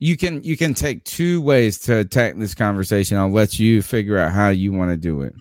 you 0.00 0.16
can 0.16 0.42
you 0.42 0.56
can 0.56 0.74
take 0.74 1.04
two 1.04 1.40
ways 1.40 1.78
to 1.80 1.98
attack 1.98 2.36
this 2.36 2.54
conversation. 2.54 3.16
I'll 3.16 3.30
let 3.30 3.58
you 3.58 3.82
figure 3.82 4.18
out 4.18 4.32
how 4.32 4.48
you 4.48 4.72
want 4.72 4.90
to 4.90 4.96
do 4.96 5.22
it. 5.22 5.34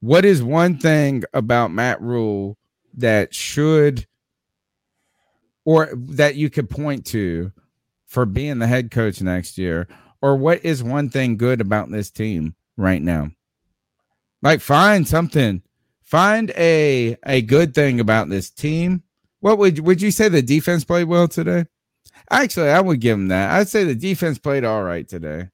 What 0.00 0.24
is 0.24 0.42
one 0.42 0.78
thing 0.78 1.22
about 1.32 1.72
Matt 1.72 2.00
Rhule 2.00 2.58
that 2.96 3.34
should 3.34 4.06
or 5.64 5.90
that 5.94 6.34
you 6.36 6.50
could 6.50 6.68
point 6.70 7.06
to 7.06 7.52
for 8.06 8.26
being 8.26 8.58
the 8.58 8.66
head 8.66 8.90
coach 8.90 9.20
next 9.20 9.58
year? 9.58 9.88
Or 10.22 10.36
what 10.36 10.64
is 10.64 10.82
one 10.82 11.10
thing 11.10 11.36
good 11.36 11.60
about 11.60 11.90
this 11.90 12.10
team 12.10 12.54
right 12.76 13.02
now? 13.02 13.30
Like 14.42 14.60
find 14.60 15.06
something. 15.06 15.62
Find 16.02 16.50
a 16.56 17.16
a 17.26 17.42
good 17.42 17.74
thing 17.74 18.00
about 18.00 18.28
this 18.28 18.50
team. 18.50 19.02
What 19.40 19.58
would 19.58 19.80
would 19.80 20.00
you 20.00 20.10
say 20.10 20.28
the 20.28 20.42
defense 20.42 20.84
played 20.84 21.04
well 21.04 21.28
today? 21.28 21.66
Actually, 22.30 22.70
I 22.70 22.80
would 22.80 23.00
give 23.00 23.18
them 23.18 23.28
that. 23.28 23.50
I'd 23.52 23.68
say 23.68 23.84
the 23.84 23.94
defense 23.94 24.38
played 24.38 24.64
all 24.64 24.82
right 24.82 25.06
today. 25.06 25.48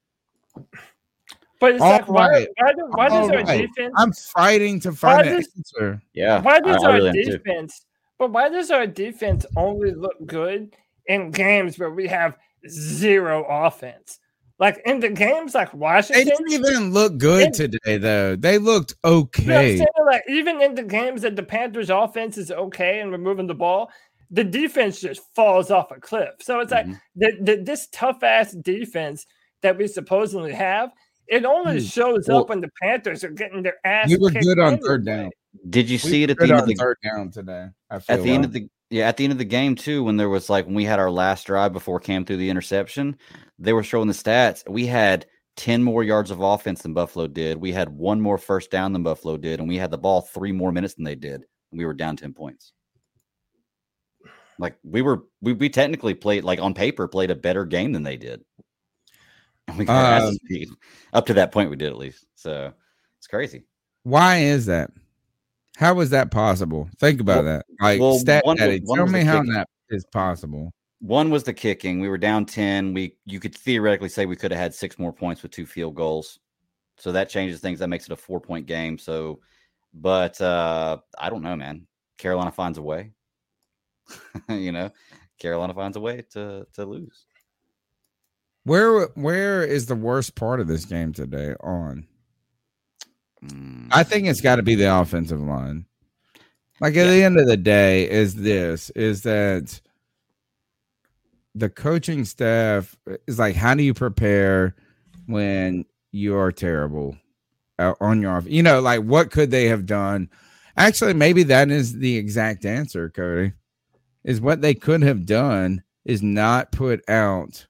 But 1.61 1.73
it's 1.75 1.83
All 1.83 1.91
like, 1.91 2.09
why, 2.09 2.29
right. 2.31 2.49
why, 2.57 2.73
do, 2.73 2.87
why 2.91 3.09
does 3.09 3.29
All 3.29 3.37
our 3.37 3.43
right. 3.43 3.69
defense? 3.69 3.95
I'm 3.99 4.13
fighting 4.13 4.81
to 4.81 4.93
find 4.93 5.27
Why 5.27 5.33
an 5.35 5.45
answer. 5.57 6.03
Yeah. 6.15 6.41
Why 6.41 6.59
does 6.61 6.83
I- 6.83 6.87
I 6.87 6.91
our 6.91 6.97
really 6.97 7.09
am 7.21 7.27
defense? 7.27 7.85
But 8.21 8.33
why 8.33 8.51
does 8.51 8.71
our 8.71 8.87
defense 8.87 9.47
only 9.57 9.93
look 9.95 10.15
good 10.27 10.77
in 11.07 11.31
games 11.31 11.79
where 11.79 11.91
we 11.91 12.07
have 12.07 12.37
zero 12.69 13.45
offense? 13.49 14.21
Like 14.59 14.79
in 14.85 15.01
the 15.01 15.09
games 15.09 15.55
like 15.55 15.73
Washington, 15.73 16.25
They 16.27 16.31
didn't 16.31 16.53
even 16.53 16.93
look 16.93 17.17
good 17.17 17.49
It- 17.49 17.55
today, 17.55 17.97
though. 17.97 18.37
They 18.37 18.59
looked 18.59 18.93
You 19.05 19.11
know 19.11 19.17
okay. 19.21 19.87
Like 20.05 20.23
even 20.29 20.61
in 20.61 20.75
the 20.75 20.83
games 20.83 21.23
that 21.23 21.35
the 21.35 21.43
Panthers' 21.43 21.89
offense 21.89 22.37
is 22.37 22.51
okay 22.53 23.01
and 23.01 23.11
we're 23.11 23.17
moving 23.17 23.47
the 23.47 23.55
ball, 23.55 23.91
the 24.31 24.45
defense 24.45 25.01
just 25.01 25.23
falls 25.35 25.71
off 25.71 25.91
a 25.91 25.99
cliff. 25.99 26.35
So 26.43 26.61
it's 26.61 26.73
like 26.73 26.87
Mhm. 26.87 27.01
the, 27.17 27.33
the, 27.41 27.57
this 27.63 27.89
tough 27.91 28.23
ass 28.23 28.53
defense 28.53 29.25
that 29.63 29.79
we 29.79 29.89
supposedly 29.89 30.53
have, 30.53 30.91
it 31.27 31.47
only 31.47 31.79
Hmm. 31.81 31.87
shows 31.87 32.27
Well- 32.29 32.41
up 32.43 32.51
when 32.51 32.61
the 32.61 32.71
Panthers 32.83 33.25
are 33.25 33.31
getting 33.31 33.63
their 33.63 33.79
ass. 33.87 34.11
We 34.11 34.19
were 34.19 34.31
good 34.31 34.59
on 34.59 34.77
third 34.77 35.07
down. 35.07 35.31
Did 35.69 35.91
you 35.91 35.95
We 35.95 36.11
see 36.11 36.23
it 36.23 36.31
at 36.31 36.39
the 36.39 36.45
end 36.45 36.61
of 36.61 36.67
the 36.67 36.75
third 36.75 36.99
down 37.03 37.31
today. 37.31 37.69
At 37.91 38.07
the 38.07 38.31
end 38.31 38.45
of 38.45 38.53
the 38.53 38.69
yeah 38.89 39.09
at 39.09 39.17
the 39.17 39.25
end 39.25 39.33
of 39.33 39.39
the 39.39 39.45
game 39.45 39.75
too 39.75 40.05
when 40.05 40.17
there 40.17 40.29
was 40.29 40.51
like 40.51 40.67
when 40.67 40.75
we 40.75 40.85
had 40.85 40.99
our 40.99 41.11
last 41.11 41.47
drive 41.47 41.73
before 41.73 42.01
Cam 42.01 42.25
threw 42.25 42.37
the 42.37 42.51
interception 42.51 43.17
they 43.59 43.73
were 43.73 43.83
showing 43.83 44.09
the 44.09 44.15
stats. 44.15 44.69
We 44.69 44.87
had 44.87 45.27
10 45.57 45.83
more 45.83 46.03
yards 46.03 46.31
of 46.31 46.41
offense 46.41 46.83
than 46.83 46.95
buffalo 46.95 47.27
did. 47.27 47.59
We 47.59 47.73
had 47.73 47.89
one 47.89 48.21
more 48.21 48.39
first 48.39 48.71
down 48.71 48.93
than 48.93 49.03
buffalo 49.03 49.37
did 49.37 49.61
and 49.61 49.69
we 49.69 49.77
had 49.77 49.91
the 49.91 49.99
ball 49.99 50.23
three 50.23 50.53
more 50.53 50.73
minutes 50.73 50.95
than 50.95 51.05
they 51.05 51.15
did. 51.15 51.45
And 51.71 51.79
we 51.79 51.85
were 51.85 51.95
down 51.95 52.17
10 52.17 52.33
points. 52.33 52.73
Like 54.59 54.77
we 54.83 55.03
were 55.03 55.25
we, 55.41 55.53
we 55.53 55.69
technically 55.69 56.15
played 56.15 56.45
like 56.45 56.61
on 56.61 56.75
paper 56.75 57.09
played 57.09 57.31
a 57.31 57.37
better 57.37 57.65
game 57.65 57.93
than 57.93 58.03
they 58.03 58.17
did. 58.17 58.45
And 59.67 59.79
we 59.79 59.85
got 59.85 60.23
Um, 60.23 60.37
up 61.13 61.27
to 61.27 61.35
that 61.35 61.53
point 61.53 61.71
we 61.71 61.77
did 61.77 61.91
at 61.91 61.99
least. 61.99 62.25
So 62.35 62.73
it's 63.19 63.27
crazy. 63.27 63.65
Why 64.03 64.39
is 64.39 64.67
that? 64.67 64.91
How 65.77 65.99
is 66.01 66.11
that 66.11 66.31
possible? 66.31 66.89
Think 66.99 67.21
about 67.21 67.45
Well- 67.45 67.59
that. 67.59 67.67
Like 67.81 68.01
well, 68.01 68.19
stat 68.19 68.45
one 68.45 68.59
was- 68.59 68.81
one 68.85 68.99
tell 68.99 69.07
me 69.07 69.23
how 69.25 69.43
kick. 69.43 69.51
that 69.53 69.69
is 69.91 70.05
possible. 70.13 70.73
One 71.01 71.31
was 71.31 71.45
the 71.45 71.55
kicking. 71.55 72.01
We 72.01 72.09
were 72.09 72.19
down 72.19 72.45
10. 72.45 72.93
We 72.93 73.17
you 73.25 73.41
could 73.41 73.55
theoretically 73.55 74.11
say 74.11 74.27
we 74.27 74.37
could 74.37 74.51
have 74.51 74.61
had 74.61 74.75
six 74.75 74.99
more 74.99 75.13
points 75.13 75.43
with 75.43 75.53
two 75.53 75.65
field 75.67 75.95
goals. 75.95 76.39
So 76.99 77.13
that 77.13 77.31
changes 77.31 77.61
things. 77.61 77.79
That 77.79 77.89
makes 77.89 78.05
it 78.05 78.13
a 78.13 78.17
four 78.17 78.41
point 78.41 78.67
game. 78.67 78.99
So 78.99 79.41
but 79.95 80.39
uh 80.41 80.99
I 81.19 81.31
don't 81.31 81.43
know, 81.43 81.57
man. 81.57 81.87
Carolina 82.19 82.53
finds 82.53 82.77
a 82.77 82.83
way. 82.83 83.13
you 84.51 84.73
know, 84.73 84.91
Carolina 85.39 85.73
finds 85.73 85.97
a 85.97 86.01
way 86.01 86.23
to 86.33 86.67
to 86.75 86.85
lose. 86.85 87.25
Where 88.65 89.07
where 89.15 89.65
is 89.65 89.87
the 89.87 89.95
worst 89.95 90.35
part 90.35 90.61
of 90.61 90.67
this 90.67 90.85
game 90.85 91.15
today 91.15 91.55
on? 91.61 92.07
Mm, 93.45 93.89
I 93.91 94.03
think 94.03 94.27
it's 94.27 94.41
got 94.41 94.57
to 94.57 94.63
be 94.63 94.75
the 94.75 94.95
offensive 94.95 95.41
line. 95.41 95.87
Like 96.81 96.97
at 96.97 97.09
the 97.09 97.23
end 97.23 97.39
of 97.39 97.47
the 97.47 97.57
day, 97.57 98.09
is 98.09 98.35
this 98.35 98.91
is 98.91 99.23
that 99.23 99.81
the 101.55 101.69
coaching 101.69 102.25
staff 102.25 102.97
is 103.27 103.39
like, 103.39 103.55
how 103.55 103.75
do 103.75 103.83
you 103.83 103.93
prepare 103.93 104.75
when 105.27 105.85
you 106.13 106.37
are 106.37 106.53
terrible 106.53 107.17
uh, 107.79 107.95
on 108.01 108.23
your 108.23 108.37
off? 108.37 108.47
You 108.47 108.63
know, 108.63 108.81
like 108.81 109.03
what 109.03 109.31
could 109.31 109.51
they 109.51 109.67
have 109.67 109.85
done? 109.85 110.31
Actually, 110.77 111.15
maybe 111.15 111.43
that 111.45 111.71
is 111.71 111.99
the 111.99 112.17
exact 112.17 112.65
answer, 112.65 113.11
Cody. 113.11 113.53
Is 114.25 114.41
what 114.41 114.61
they 114.61 114.75
could 114.75 115.03
have 115.03 115.25
done 115.25 115.83
is 116.05 116.23
not 116.23 116.73
put 116.73 117.09
out 117.09 117.67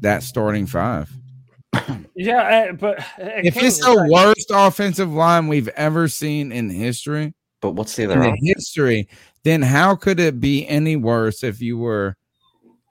that 0.00 0.22
starting 0.22 0.66
five. 0.66 1.10
Yeah, 2.14 2.68
uh, 2.70 2.72
but 2.72 2.98
If 3.18 3.56
it's 3.56 3.78
the 3.78 3.92
like- 3.92 4.10
worst 4.10 4.50
offensive 4.52 5.12
line 5.12 5.48
we've 5.48 5.68
ever 5.68 6.08
seen 6.08 6.52
in 6.52 6.68
history, 6.68 7.32
but 7.60 7.72
what's 7.72 7.96
the 7.96 8.04
in 8.04 8.10
other 8.10 8.20
the 8.20 8.36
history, 8.42 9.08
then 9.44 9.62
how 9.62 9.94
could 9.96 10.20
it 10.20 10.40
be 10.40 10.66
any 10.68 10.96
worse 10.96 11.42
if 11.42 11.60
you 11.62 11.78
were 11.78 12.16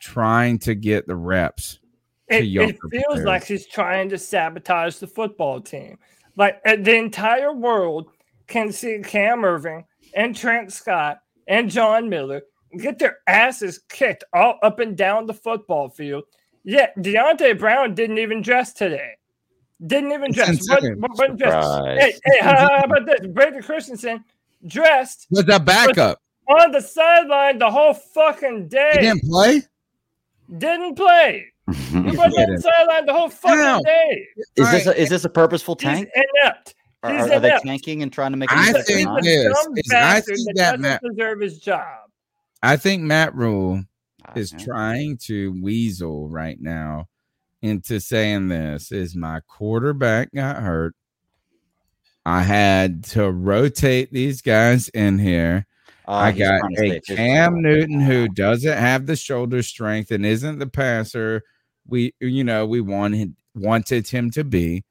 trying 0.02 0.58
to 0.60 0.76
get 0.76 1.08
the 1.08 1.16
reps? 1.16 1.80
it, 2.28 2.46
younger 2.46 2.74
it 2.74 2.80
feels 2.92 3.06
players. 3.08 3.26
like 3.26 3.44
he's 3.44 3.66
trying 3.68 4.08
to 4.10 4.18
sabotage 4.18 4.96
the 4.98 5.08
football 5.08 5.60
team. 5.60 5.98
Like 6.36 6.62
uh, 6.66 6.76
the 6.80 6.96
entire 6.96 7.54
world 7.54 8.08
can 8.48 8.72
see 8.72 9.00
Cam 9.04 9.40
Erving 9.42 9.84
and 10.16 10.36
Trent 10.36 10.72
Scott 10.72 11.20
and 11.48 11.70
John 11.70 12.08
Miller 12.08 12.44
get 12.78 13.00
their 13.00 13.18
asses 13.28 13.80
kicked 13.90 14.24
all 14.34 14.60
up 14.62 14.80
and 14.80 14.96
down 14.96 15.26
the 15.26 15.34
football 15.34 15.90
field. 15.90 16.24
Yet 16.64 16.96
Deonte 16.98 17.58
Brown 17.58 17.96
didn't 17.96 18.18
even 18.18 18.42
dress 18.42 18.74
today. 18.74 19.14
Didn't 19.86 20.12
even 20.12 20.32
dress. 20.34 20.60
What, 20.70 20.82
Wasn't- 20.84 21.00
wasn't 21.10 21.40
dressed. 21.40 21.82
Hey, 21.86 22.14
hey, 22.26 22.40
how, 22.42 22.56
how 22.56 22.84
about 22.84 23.06
this? 23.06 23.28
Brady 23.28 23.62
Christensen 23.62 24.24
dressed 24.68 25.28
With 25.32 25.48
the 25.48 25.60
backup, 25.60 26.20
on 26.48 26.72
the 26.72 26.82
sideline 26.82 27.58
the 27.60 27.70
whole 27.72 27.94
fucking 27.94 28.68
day. 28.68 28.92
he 28.96 29.00
didn't 29.00 29.24
play. 29.24 29.62
Didn't 30.58 30.96
play. 30.96 31.46
He 31.90 32.00
was 32.02 32.18
on 32.18 32.32
the 32.32 32.62
sideline 32.62 33.06
the 33.06 33.14
whole 33.14 33.30
fucking 33.30 33.58
How? 33.58 33.80
day. 33.82 34.28
is 34.38 34.72
this 34.72 34.86
Right. 34.88 34.96
a, 34.98 35.02
is 35.02 35.10
this 35.10 35.24
a 35.26 35.30
purposeful 35.30 35.76
He's 35.80 35.84
tank? 35.84 36.10
inept. 36.16 36.76
Are, 37.04 37.12
He's 37.14 37.22
are, 37.28 37.34
are 37.36 37.40
they 37.40 37.58
tanking 37.64 38.04
and 38.04 38.12
trying 38.12 38.32
to 38.32 38.38
make 38.38 38.52
it 38.52 38.58
I 38.58 38.66
look 38.68 38.76
like 38.76 38.86
they're 38.88 38.98
He's 38.98 39.06
think 39.06 39.08
a 39.08 39.14
not? 39.14 39.24
this 39.76 39.94
I 39.94 40.20
think 40.22 40.38
that 40.40 40.54
that 40.56 40.64
doesn't 40.72 40.82
Matt- 40.82 41.02
deserve 41.04 41.40
his 41.40 41.60
job. 41.60 41.86
I 42.64 42.76
think 42.76 43.04
Matt 43.04 43.34
Rhule 43.36 43.84
is 44.36 44.52
trying 44.52 45.18
to 45.18 45.60
weasel 45.62 46.30
right 46.30 46.60
now 46.60 47.08
into 47.62 48.00
saying 48.00 48.48
this 48.48 48.92
is 48.92 49.16
my 49.16 49.42
quarterback 49.48 50.34
got 50.34 50.58
hurt. 50.58 50.96
I 52.26 52.44
had 52.44 53.04
to 53.06 53.32
rotate 53.32 54.12
these 54.12 54.42
guys 54.42 54.90
in 54.90 55.20
here. 55.20 55.66
Uh, 56.08 56.12
I 56.12 56.32
got 56.32 56.62
a. 56.78 57.00
Cam 57.02 57.62
Newton 57.62 58.00
who 58.00 58.28
doesn't 58.28 58.78
have 58.78 59.06
the 59.06 59.16
shoulder 59.16 59.62
strength 59.64 60.12
and 60.12 60.26
isn't 60.26 60.60
the 60.60 60.68
passer 60.68 61.44
we 61.88 62.14
you 62.20 62.44
know 62.44 62.66
we 62.66 62.82
wanted 62.82 63.36
wanted 63.56 64.08
him 64.08 64.30
to 64.32 64.44
be, 64.44 64.84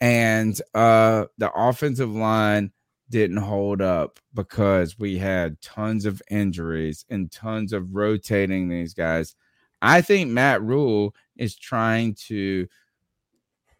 and 0.00 0.60
uh 0.74 1.24
the 1.38 1.50
offensive 1.52 2.10
line 2.10 2.72
didn't 3.12 3.36
hold 3.36 3.80
up 3.82 4.18
because 4.34 4.98
we 4.98 5.18
had 5.18 5.60
tons 5.60 6.06
of 6.06 6.20
injuries 6.30 7.04
and 7.10 7.30
tons 7.30 7.72
of 7.72 7.94
rotating 7.94 8.68
these 8.68 8.94
guys. 8.94 9.36
I 9.82 10.00
think 10.00 10.30
Matt 10.30 10.62
Rhule 10.62 11.14
is 11.36 11.54
trying 11.54 12.14
to 12.26 12.66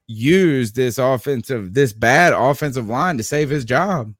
use 0.06 0.72
this 0.72 0.98
offensive 0.98 1.72
this 1.72 1.92
bad 1.92 2.34
offensive 2.34 2.88
line 2.88 3.16
to 3.16 3.22
save 3.22 3.48
his 3.48 3.64
job. 3.64 4.14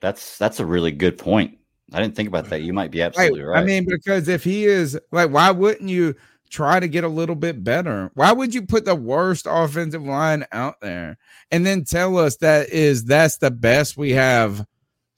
That's 0.00 0.36
that's 0.38 0.60
a 0.60 0.66
really 0.66 0.92
good 0.92 1.16
point. 1.16 1.56
I 1.92 2.02
didn't 2.02 2.14
think 2.14 2.28
about 2.28 2.50
that. 2.50 2.60
You 2.60 2.74
might 2.74 2.90
be 2.90 3.00
Right. 3.00 3.06
absolutely 3.06 3.42
right. 3.42 3.62
I 3.62 3.64
mean, 3.64 3.86
because 3.88 4.28
if 4.28 4.44
he 4.44 4.66
is 4.66 5.00
like, 5.10 5.30
why 5.30 5.50
wouldn't 5.50 5.88
you 5.88 6.14
try 6.50 6.80
to 6.80 6.88
get 6.88 7.04
a 7.04 7.08
little 7.08 7.34
bit 7.34 7.62
better? 7.62 8.10
Why 8.14 8.32
would 8.32 8.54
you 8.54 8.62
put 8.62 8.84
the 8.84 8.94
worst 8.94 9.46
offensive 9.48 10.02
line 10.02 10.46
out 10.52 10.80
there 10.80 11.18
and 11.50 11.64
then 11.64 11.84
tell 11.84 12.18
us 12.18 12.36
that 12.38 12.70
is 12.70 13.04
that's 13.04 13.38
the 13.38 13.50
best 13.50 13.96
we 13.96 14.12
have 14.12 14.64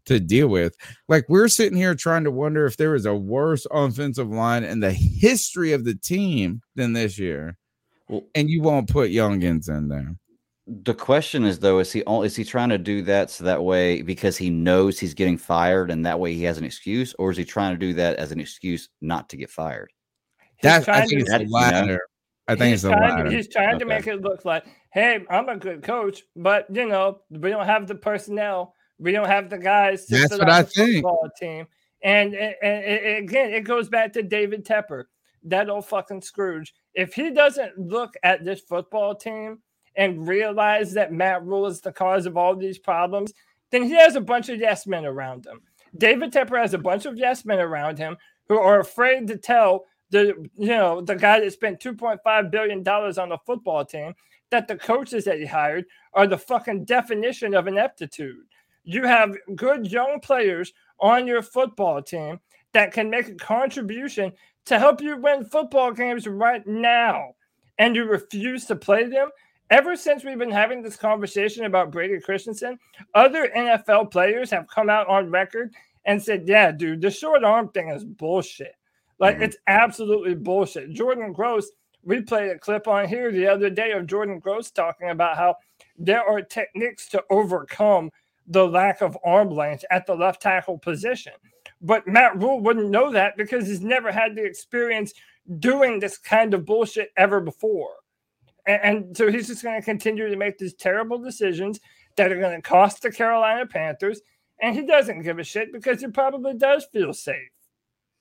to 0.07 0.21
deal 0.21 0.49
with? 0.49 0.77
Like 1.09 1.29
we're 1.29 1.49
sitting 1.49 1.79
here 1.79 1.95
trying 1.95 2.25
to 2.25 2.31
wonder 2.31 2.67
if 2.67 2.77
there 2.77 2.95
is 2.95 3.07
a 3.07 3.15
worse 3.15 3.67
offensive 3.71 4.31
line 4.31 4.65
in 4.65 4.81
the 4.81 4.93
history 4.93 5.73
of 5.73 5.85
the 5.85 5.95
team 5.95 6.63
than 6.75 6.93
this 6.93 7.19
year. 7.19 7.57
Well- 8.09 8.27
and 8.35 8.51
you 8.51 8.63
won't 8.63 8.89
put 8.89 9.11
youngins 9.11 9.69
in 9.69 9.89
there. 9.89 10.17
The 10.85 10.95
question 10.95 11.45
is 11.45 11.59
though, 11.59 11.81
is 11.81 11.91
he 11.91 12.05
only 12.05 12.27
is 12.27 12.37
he 12.37 12.45
trying 12.45 12.69
to 12.69 12.79
do 12.79 13.03
that 13.03 13.31
so 13.31 13.43
that 13.45 13.65
way 13.65 14.03
because 14.03 14.37
he 14.37 14.51
knows 14.51 15.01
he's 15.01 15.15
getting 15.15 15.37
fired 15.37 15.91
and 15.91 16.07
that 16.07 16.21
way 16.21 16.33
he 16.35 16.45
has 16.45 16.59
an 16.59 16.65
excuse, 16.65 17.13
or 17.19 17.31
is 17.33 17.37
he 17.37 17.45
trying 17.45 17.75
to 17.75 17.79
do 17.79 17.93
that 17.95 18.17
as 18.17 18.31
an 18.31 18.39
excuse 18.39 18.89
not 19.01 19.29
to 19.31 19.37
get 19.37 19.51
fired? 19.51 19.91
That 20.63 20.89
I 20.89 21.07
think 21.07 21.11
to- 21.11 21.19
it's 21.19 21.31
the 21.31 21.47
latter. 21.51 22.01
I 22.49 22.55
think 22.57 22.73
it's 22.75 22.83
he's 22.83 22.91
the 22.91 22.91
trying, 22.97 23.11
latter. 23.17 23.31
He's 23.31 23.49
trying 23.49 23.79
to 23.79 23.85
make 23.85 24.07
it 24.07 24.21
look 24.23 24.45
like, 24.45 24.65
hey, 24.93 25.25
I'm 25.31 25.49
a 25.49 25.57
good 25.57 25.83
coach, 25.83 26.23
but 26.35 26.67
you 26.75 26.87
know, 26.89 27.21
we 27.31 27.51
don't 27.51 27.67
have 27.67 27.87
the 27.87 27.95
personnel. 27.95 28.75
We 28.99 29.13
don't 29.13 29.29
have 29.29 29.49
the 29.49 29.59
guys 29.59 30.07
to 30.07 30.19
That's 30.19 30.39
what 30.39 30.51
I 30.51 30.63
think. 30.65 30.97
football 30.97 31.29
team. 31.39 31.67
And, 32.03 32.35
and, 32.35 32.55
and- 32.63 32.85
and 32.85 33.29
again, 33.29 33.53
it 33.53 33.65
goes 33.65 33.89
back 33.89 34.13
to 34.15 34.23
David 34.23 34.65
Tepper, 34.67 35.05
that 35.45 35.71
old 35.71 35.87
fucking 35.87 36.23
Scrooge. 36.23 36.75
If 36.95 37.15
he 37.15 37.31
doesn't 37.31 37.79
look 37.79 38.15
at 38.25 38.45
this 38.45 38.61
football 38.61 39.15
team 39.15 39.61
and 39.97 40.27
realize 40.27 40.93
that 40.95 41.13
Matt 41.13 41.45
Rhule 41.45 41.67
is 41.67 41.81
the 41.81 41.93
cause 41.93 42.27
of 42.27 42.37
all 42.37 42.57
these 42.57 42.79
problems, 42.79 43.33
then 43.71 43.85
he 43.85 43.93
has 43.93 44.17
a 44.17 44.21
bunch 44.21 44.49
of 44.49 44.59
yes 44.59 44.87
men 44.87 45.05
around 45.07 45.47
him. 45.47 45.61
David 45.97 46.33
Tepper 46.33 46.61
has 46.61 46.75
a 46.75 46.79
bunch 46.79 47.07
of 47.07 47.17
yes 47.17 47.45
men 47.45 47.61
around 47.61 47.97
him 47.99 48.17
who 48.49 48.59
are 48.59 48.81
afraid 48.81 49.29
to 49.29 49.37
tell 49.37 49.85
the 50.11 50.49
you 50.57 50.69
know 50.69 51.01
the 51.01 51.15
guy 51.15 51.41
that 51.41 51.53
spent 51.53 51.81
2.5 51.81 52.51
billion 52.51 52.83
dollars 52.83 53.19
on 53.19 53.29
the 53.29 53.39
football 53.47 53.85
team 53.85 54.15
that 54.51 54.69
the 54.69 54.77
coaches 54.77 55.25
that 55.25 55.39
he 55.39 55.47
hired 55.47 55.87
are 56.13 56.27
the 56.27 56.39
fucking 56.39 56.85
definition 56.85 57.55
of 57.55 57.69
ineptitude. 57.69 58.45
You 58.85 59.05
have 59.05 59.37
good 59.55 59.91
young 59.91 60.21
players 60.21 60.73
on 60.99 61.27
your 61.27 61.43
football 61.43 62.03
team 62.03 62.41
that 62.73 62.93
can 62.93 63.09
make 63.09 63.29
a 63.29 63.35
contribution 63.35 64.33
to 64.67 64.79
help 64.79 65.01
you 65.01 65.17
win 65.17 65.45
football 65.45 65.93
games 65.93 66.27
right 66.27 66.67
now, 66.67 67.35
and 67.79 67.95
you 67.95 68.05
refuse 68.05 68.67
to 68.67 68.77
play 68.77 69.05
them. 69.05 69.31
Ever 69.71 69.95
since 69.95 70.25
we've 70.25 70.39
been 70.39 70.51
having 70.51 70.83
this 70.83 70.97
conversation 70.97 71.65
about 71.65 71.93
Brady 71.93 72.19
Christensen, 72.21 72.79
other 73.15 73.49
NFL 73.57 74.11
players 74.11 74.51
have 74.51 74.67
come 74.67 74.91
out 74.91 75.07
on 75.07 75.31
record 75.31 75.73
and 76.05 76.21
said, 76.21 76.49
"Yeah, 76.49 76.73
dude, 76.73 77.01
the 77.01 77.11
short 77.11 77.45
arm 77.45 77.69
thing 77.69 77.89
is 77.91 78.05
bullshit. 78.05 78.75
Like 79.21 79.39
Mhm. 79.39 79.43
it's 79.43 79.57
absolutely 79.69 80.35
bullshit." 80.35 80.91
Jordan 80.91 81.33
Gross, 81.33 81.71
we 82.03 82.23
played 82.23 82.51
a 82.51 82.59
clip 82.59 82.89
on 82.89 83.07
here 83.09 83.31
the 83.31 83.47
other 83.47 83.71
day 83.71 83.93
of 83.93 84.07
Jordan 84.07 84.39
Gross 84.41 84.71
talking 84.71 85.11
about 85.11 85.37
how 85.37 85.57
there 85.99 86.25
are 86.25 86.43
techniques 86.43 87.09
to 87.11 87.25
overcome 87.31 88.11
the 88.47 88.67
lack 88.67 89.03
of 89.03 89.17
arm 89.25 89.51
length 89.51 89.85
at 89.91 90.07
the 90.07 90.15
left 90.17 90.43
tackle 90.43 90.79
position. 90.79 91.35
But 91.81 92.07
Matt 92.09 92.37
Rhule 92.41 92.61
wouldn't 92.61 92.91
know 92.91 93.13
that 93.13 93.37
because 93.37 93.67
he's 93.69 93.83
never 93.83 94.11
had 94.11 94.35
the 94.35 94.45
experience 94.45 95.15
doing 95.59 96.01
this 96.01 96.19
kind 96.19 96.55
of 96.55 96.65
bullshit 96.65 97.11
ever 97.17 97.41
before. 97.41 97.95
And, 98.67 98.81
and 98.83 99.17
so 99.17 99.31
he's 99.31 99.49
just 99.49 99.63
going 99.63 99.81
to 99.81 99.85
continue 99.85 100.29
to 100.29 100.37
make 100.37 100.59
these 100.59 100.75
terrible 100.75 101.19
decisions 101.19 101.81
that 102.17 102.33
are 102.33 102.41
going 102.41 102.57
to 102.57 102.63
cost 102.63 103.03
the 103.03 103.11
Carolina 103.13 103.67
Panthers. 103.67 104.21
And 104.61 104.75
he 104.75 104.83
doesn't 104.87 105.23
give 105.23 105.39
a 105.39 105.45
shit 105.45 105.73
because 105.73 106.01
he 106.01 106.09
probably 106.09 106.55
does 106.55 106.87
feel 106.93 107.13
safe. 107.15 107.51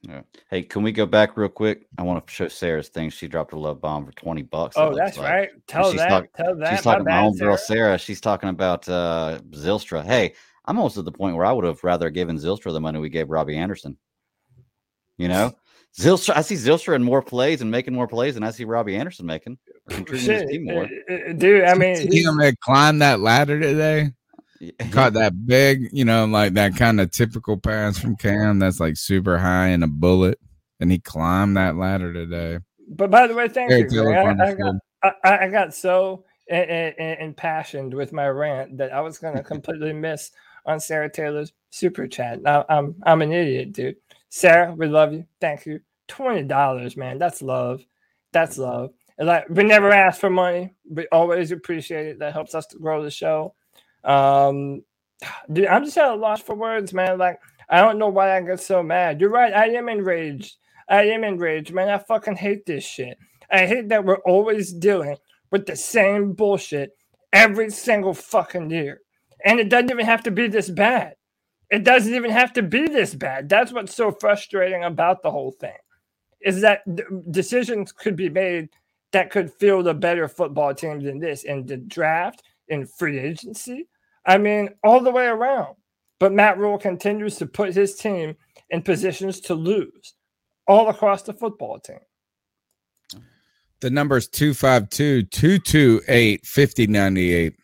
Yeah. 0.02 0.22
Hey, 0.50 0.64
can 0.64 0.82
we 0.84 0.92
go 0.94 1.06
back 1.06 1.36
real 1.36 1.50
quick? 1.50 1.88
I 1.98 2.04
want 2.04 2.26
to 2.26 2.34
show 2.34 2.48
Sarah's 2.48 2.88
thing. 2.88 3.10
She 3.10 3.28
dropped 3.28 3.52
a 3.52 3.60
love 3.60 3.82
bomb 3.82 4.06
for 4.06 4.14
20 4.14 4.44
bucks. 4.44 4.78
Oh, 4.78 4.96
that's 4.96 5.18
like. 5.18 5.30
right. 5.30 5.50
Tell 5.68 5.92
she's 5.92 6.00
that. 6.00 6.08
talk- 6.10 6.34
tell 6.36 6.56
that. 6.56 6.72
She's 6.76 6.84
talking 6.84 7.04
my 7.04 7.12
my 7.12 7.18
bad, 7.18 7.26
own 7.26 7.38
girl 7.38 7.58
Sarah. 7.58 7.88
Sarah. 7.90 7.98
She's 7.98 8.22
talking 8.22 8.50
about 8.50 8.88
uh 8.88 9.40
Zylstra. 9.52 10.06
Hey, 10.06 10.34
I'm 10.66 10.78
almost 10.78 10.98
at 10.98 11.04
the 11.06 11.12
point 11.12 11.36
where 11.36 11.46
I 11.46 11.52
would 11.52 11.66
have 11.66 11.84
rather 11.84 12.10
given 12.10 12.38
Zylstra 12.38 12.72
the 12.72 12.80
money 12.80 13.00
we 13.00 13.10
gave 13.10 13.30
Robbie 13.30 13.58
Anderson. 13.58 13.98
You 15.18 15.28
know, 15.28 15.52
Zylstra. 16.00 16.38
I 16.38 16.42
see 16.44 16.56
Zylstra 16.56 16.96
in 16.96 17.04
more 17.04 17.22
plays 17.22 17.62
and 17.62 17.70
making 17.70 17.94
more 17.94 18.08
plays 18.08 18.36
than 18.36 18.44
I 18.44 18.52
see 18.52 18.64
Robbie 18.64 18.96
Anderson 18.96 19.26
making. 19.26 19.58
or 19.90 19.96
Contributing 19.96 20.28
to 20.28 20.34
his 20.44 20.50
team 20.50 20.64
more. 20.66 20.84
uh, 21.10 21.14
uh, 21.14 21.34
dude. 21.34 21.66
I 21.66 21.74
mean, 21.74 21.98
See 21.98 22.08
he's- 22.10 22.26
him 22.26 22.40
had 22.40 22.58
climbed 22.62 23.02
that 23.02 23.20
ladder 23.20 23.60
today. 23.60 24.12
Caught 24.92 25.14
that 25.14 25.46
big, 25.46 25.90
you 25.92 26.06
know, 26.06 26.26
like 26.26 26.54
that 26.54 26.76
kind 26.76 27.00
of 27.00 27.12
typical 27.12 27.58
pass 27.58 27.98
from 27.98 28.16
Cam 28.18 28.60
that's 28.60 28.80
like 28.80 28.98
super 28.98 29.38
high 29.38 29.68
and 29.68 29.84
a 29.84 29.88
bullet. 29.88 30.40
And 30.80 30.92
he 30.92 31.00
climbed 31.00 31.58
that 31.58 31.76
ladder 31.76 32.14
today. 32.14 32.60
but 32.90 33.12
by 33.12 33.28
the 33.28 33.34
way, 33.34 33.48
thank 33.48 33.70
Very 33.70 33.88
you. 33.90 34.10
I, 34.12 34.32
I 34.32 34.54
got. 34.54 34.76
I, 35.02 35.14
I 35.24 35.46
I 35.46 35.50
got 35.50 35.74
so 35.74 36.26
impassioned 36.50 37.94
with 37.94 38.12
my 38.12 38.28
rant 38.28 38.78
that 38.78 38.92
I 38.92 39.02
was 39.02 39.18
going 39.18 39.36
to 39.36 39.44
completely 39.44 39.94
miss 39.94 40.32
on 40.66 40.80
Sarah 40.80 41.10
Taylor's 41.10 41.54
super 41.70 42.08
chat. 42.08 42.40
I, 42.46 42.64
I'm 42.70 42.96
I'm 43.04 43.22
an 43.22 43.32
idiot, 43.32 43.74
dude. 43.74 43.98
Sarah, 44.30 44.74
we 44.74 44.88
love 44.88 45.14
you. 45.14 45.26
Thank 45.40 45.66
you. 45.66 45.80
Twenty 46.08 46.44
dollars, 46.44 46.98
man. 46.98 47.18
That's 47.18 47.42
love. 47.42 47.86
That's 48.32 48.58
love. 48.58 48.92
And 49.18 49.28
like 49.28 49.50
we 49.50 49.64
never 49.64 49.92
ask 49.92 50.20
for 50.20 50.30
money. 50.30 50.74
We 50.90 51.08
always 51.12 51.52
appreciate 51.52 52.08
it. 52.08 52.20
That 52.20 52.34
helps 52.34 52.56
us 52.56 52.66
to 52.68 52.80
grow 52.80 53.04
the 53.04 53.12
show. 53.12 53.54
Um, 54.04 54.84
dude, 55.52 55.68
I'm 55.68 55.84
just 55.84 55.98
at 55.98 56.12
a 56.12 56.16
loss 56.16 56.42
for 56.42 56.56
words, 56.56 56.94
man. 56.94 57.18
Like 57.18 57.40
I 57.70 57.82
don't 57.82 58.00
know 58.00 58.10
why 58.10 58.36
I 58.36 58.42
get 58.42 58.60
so 58.60 58.82
mad. 58.82 59.22
You're 59.22 59.30
right. 59.30 59.54
I 59.54 59.68
am 59.70 59.90
enraged. 59.90 60.58
I 60.90 61.04
am 61.04 61.24
enraged, 61.24 61.72
man. 61.72 61.90
I 61.90 62.00
fucking 62.00 62.38
hate 62.38 62.66
this 62.66 62.84
shit. 62.84 63.18
I 63.52 63.66
hate 63.66 63.90
that 63.90 64.06
we're 64.06 64.18
always 64.20 64.74
dealing 64.74 65.18
with 65.52 65.66
the 65.66 65.76
same 65.76 66.34
bullshit 66.34 66.92
every 67.32 67.70
single 67.70 68.14
fucking 68.14 68.72
year. 68.72 69.02
And 69.46 69.60
it 69.60 69.70
doesn't 69.70 69.92
even 69.92 70.06
have 70.06 70.24
to 70.24 70.32
be 70.32 70.48
this 70.48 70.70
bad. 70.70 71.16
It 71.70 71.84
doesn't 71.84 72.14
even 72.14 72.32
have 72.32 72.54
to 72.54 72.64
be 72.64 72.88
this 72.88 73.14
bad. 73.14 73.48
That's 73.48 73.72
what's 73.72 73.96
so 73.96 74.12
frustrating 74.12 74.84
about 74.84 75.22
the 75.22 75.32
whole 75.32 75.52
thing. 75.52 75.78
Is 76.42 76.62
that 76.62 76.82
decisions 77.32 77.92
could 77.92 78.16
be 78.16 78.30
made 78.30 78.70
that 79.12 79.30
could 79.30 79.54
field 79.54 79.88
a 79.88 79.94
better 79.94 80.28
football 80.28 80.74
team 80.74 81.02
than 81.02 81.20
this 81.20 81.44
in 81.44 81.66
the 81.66 81.78
draft, 81.78 82.44
in 82.70 82.86
free 82.86 83.20
agency. 83.20 83.88
I 84.26 84.38
mean, 84.38 84.70
all 84.84 85.02
the 85.02 85.12
way 85.12 85.26
around. 85.26 85.76
But 86.20 86.34
Matt 86.34 86.58
Rhule 86.58 86.78
continues 86.78 87.38
to 87.38 87.46
put 87.46 87.74
his 87.74 87.96
team 87.96 88.36
in 88.70 88.82
positions 88.82 89.40
to 89.42 89.54
lose 89.54 90.14
all 90.68 90.90
across 90.90 91.24
the 91.24 91.34
football 91.34 91.80
team. 91.80 92.00
The 93.82 93.90
number 93.90 94.18
is 94.18 94.28
252 94.28 95.24
228 95.24 96.46
5098. 96.46 97.56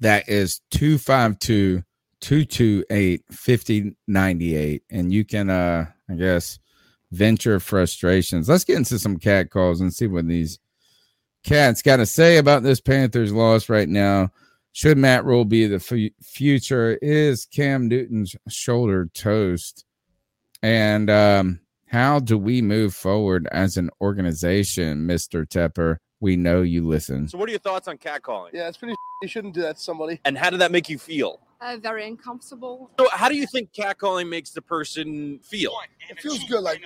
That 0.00 0.28
is 0.28 0.60
252 0.72 1.82
228 2.20 3.22
5098. 3.30 4.82
And 4.90 5.12
you 5.12 5.24
can, 5.24 5.48
uh, 5.48 5.86
I 6.10 6.14
guess, 6.14 6.58
venture 7.12 7.60
frustrations. 7.60 8.48
Let's 8.48 8.64
get 8.64 8.76
into 8.76 8.98
some 8.98 9.16
cat 9.16 9.50
calls 9.50 9.80
and 9.80 9.94
see 9.94 10.08
what 10.08 10.26
these 10.26 10.58
cats 11.48 11.80
got 11.80 11.96
to 11.96 12.04
say 12.04 12.36
about 12.36 12.62
this 12.62 12.80
Panthers 12.80 13.32
loss 13.32 13.70
right 13.70 13.88
now. 13.88 14.30
Should 14.72 14.98
Matt 14.98 15.24
Rhule 15.24 15.46
be 15.46 15.66
the 15.66 15.80
fu- 15.80 16.10
future? 16.22 16.98
Is 17.00 17.46
Cam 17.46 17.88
Newton's 17.88 18.36
shoulder 18.48 19.08
toast? 19.14 19.86
And 20.62 21.08
um, 21.08 21.60
how 21.86 22.20
do 22.20 22.36
we 22.36 22.60
move 22.60 22.94
forward 22.94 23.48
as 23.50 23.78
an 23.78 23.88
organization, 24.00 25.08
Mr. 25.08 25.46
Tepper? 25.46 25.96
We 26.20 26.36
know 26.36 26.60
you 26.60 26.86
listen. 26.86 27.28
So, 27.28 27.38
what 27.38 27.48
are 27.48 27.52
your 27.52 27.60
thoughts 27.60 27.88
on 27.88 27.96
catcalling? 27.96 28.50
Yeah, 28.52 28.68
it's 28.68 28.76
pretty. 28.76 28.94
You 29.22 29.28
shouldn't 29.28 29.54
do 29.54 29.62
that 29.62 29.76
to 29.76 29.82
somebody. 29.82 30.20
And 30.24 30.36
how 30.36 30.50
did 30.50 30.60
that 30.60 30.70
make 30.70 30.88
you 30.88 30.98
feel? 30.98 31.40
Uh, 31.60 31.76
very 31.80 32.06
uncomfortable. 32.06 32.90
So, 32.98 33.08
how 33.10 33.28
do 33.28 33.36
you 33.36 33.46
think 33.46 33.72
catcalling 33.72 34.28
makes 34.28 34.50
the 34.50 34.62
person 34.62 35.38
feel? 35.40 35.72
It 36.08 36.20
feels 36.20 36.42
good. 36.44 36.62
Like 36.62 36.84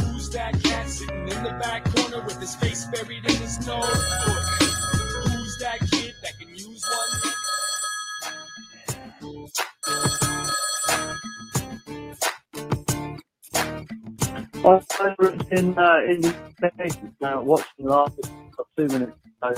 Who's 0.00 0.30
that 0.30 0.60
cat 0.62 0.88
sitting 0.88 1.28
in 1.28 1.42
the 1.42 1.56
back 1.62 1.84
corner 1.94 2.24
with 2.24 2.40
his 2.40 2.54
face 2.56 2.86
buried 2.86 3.24
in 3.24 3.36
his 3.36 3.66
nose? 3.66 3.84
Who's 3.84 5.58
that 5.58 5.78
kid 5.90 6.14
that 6.22 6.38
can 6.38 6.48
use 6.50 6.84
one? 6.90 7.30
I 14.56 14.68
was 14.68 14.86
in 15.50 15.78
uh, 15.78 15.98
in 16.08 16.20
the 16.22 16.34
States, 16.74 16.96
uh, 17.22 17.40
watching 17.42 17.86
last 17.86 18.18
got 18.56 18.66
two 18.76 18.86
minutes 18.86 19.12
ago. 19.42 19.54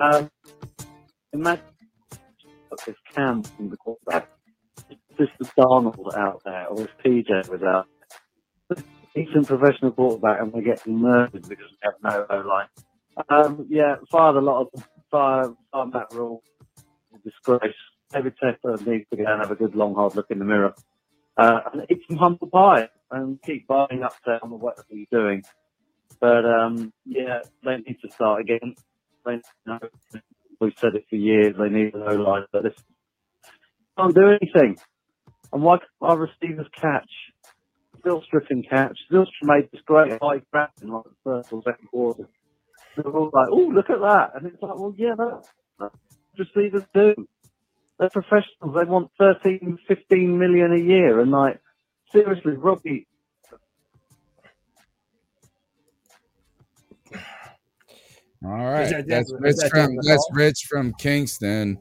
Um, 0.00 0.30
imagine 1.32 1.64
got 2.76 2.86
this 2.86 2.96
cam 3.14 3.42
from 3.42 3.70
the 3.70 3.76
quarterback. 3.76 4.28
Just 5.18 5.32
the 5.38 5.44
Darnold 5.56 6.16
out 6.16 6.42
there, 6.44 6.66
or 6.66 6.82
if 6.82 6.90
PJ 7.04 7.48
was 7.48 7.62
out. 7.62 7.86
Decent 9.14 9.46
professional 9.46 9.92
quarterback, 9.92 10.40
and 10.40 10.52
we're 10.52 10.62
getting 10.62 10.98
murdered 10.98 11.48
because 11.48 11.70
we 11.70 11.78
have 11.82 11.94
no 12.02 12.26
O 12.30 12.40
line. 12.40 12.66
Um, 13.28 13.66
yeah, 13.70 13.96
fired 14.10 14.36
a 14.36 14.40
lot 14.40 14.62
of 14.62 14.84
fire, 15.10 15.54
fire 15.72 15.86
that 15.92 16.08
Rhule. 16.12 16.42
Disgrace. 17.24 17.74
David 18.12 18.34
Tepper 18.42 18.84
needs 18.86 19.06
to 19.10 19.16
go 19.16 19.24
and 19.26 19.40
have 19.40 19.50
a 19.50 19.54
good 19.54 19.74
long 19.74 19.94
hard 19.94 20.14
look 20.16 20.30
in 20.30 20.38
the 20.38 20.44
mirror 20.44 20.74
uh, 21.36 21.60
and 21.72 21.86
eat 21.90 22.02
some 22.08 22.18
humble 22.18 22.48
pie 22.48 22.88
and 23.10 23.40
keep 23.42 23.66
buying 23.66 24.02
up 24.04 24.14
there 24.26 24.38
on 24.42 24.50
whatever 24.50 24.86
you're 24.90 25.06
doing. 25.10 25.42
But 26.20 26.44
um, 26.44 26.92
yeah, 27.04 27.40
they 27.64 27.76
need 27.78 27.98
to 28.04 28.10
start 28.10 28.40
again. 28.40 28.74
They 29.24 29.40
know 29.66 29.78
we've 30.64 30.78
said 30.78 30.94
it 30.94 31.04
for 31.08 31.16
years. 31.16 31.54
They 31.58 31.68
need 31.68 31.94
an 31.94 32.02
O 32.06 32.14
line, 32.14 32.44
but 32.52 32.62
this 32.64 32.74
can't 33.96 34.14
do 34.14 34.28
anything. 34.28 34.76
And 35.52 35.62
why 35.62 35.78
can't 35.78 35.90
our 36.00 36.18
receivers 36.18 36.66
catch? 36.72 37.08
Zylstra 38.04 38.46
can 38.46 38.62
catch. 38.62 38.98
Zylstra 39.10 39.26
made 39.42 39.70
this 39.72 39.80
great 39.86 40.12
high 40.20 40.42
grab 40.50 40.70
in 40.82 40.88
like 40.88 41.04
the 41.04 41.14
first 41.24 41.52
or 41.52 41.62
second 41.62 41.88
quarter. 41.88 42.28
they're 42.96 43.06
all 43.06 43.30
like, 43.32 43.48
"Oh, 43.50 43.70
look 43.72 43.88
at 43.90 44.00
that!" 44.00 44.32
And 44.34 44.46
it's 44.46 44.62
like, 44.62 44.76
"Well, 44.76 44.94
yeah, 44.96 45.14
that, 45.16 45.44
that's 45.78 45.96
just 46.36 46.56
leaders 46.56 46.84
do. 46.92 47.14
They're 47.98 48.10
professionals. 48.10 48.74
They 48.74 48.84
want 48.84 49.10
13, 49.18 49.78
15 49.88 50.38
million 50.38 50.72
a 50.72 50.80
year, 50.80 51.20
and 51.20 51.30
like, 51.30 51.60
seriously, 52.12 52.52
Robbie." 52.52 53.06
All 58.44 58.50
right, 58.50 58.90
that- 58.90 59.08
that's 59.08 59.32
Rich 59.38 59.56
that 59.56 59.70
from 59.70 59.96
that's? 59.96 60.28
Rich 60.32 60.66
from 60.68 60.92
Kingston, 60.98 61.78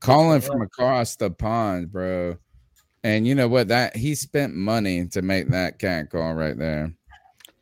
calling 0.00 0.40
from 0.40 0.62
across 0.62 1.16
the 1.16 1.30
pond, 1.30 1.92
bro. 1.92 2.36
And 3.02 3.26
you 3.26 3.34
know 3.34 3.48
what? 3.48 3.68
That 3.68 3.96
he 3.96 4.14
spent 4.14 4.54
money 4.54 5.06
to 5.08 5.22
make 5.22 5.48
that 5.48 5.78
cat 5.78 6.10
call 6.10 6.34
right 6.34 6.56
there. 6.56 6.92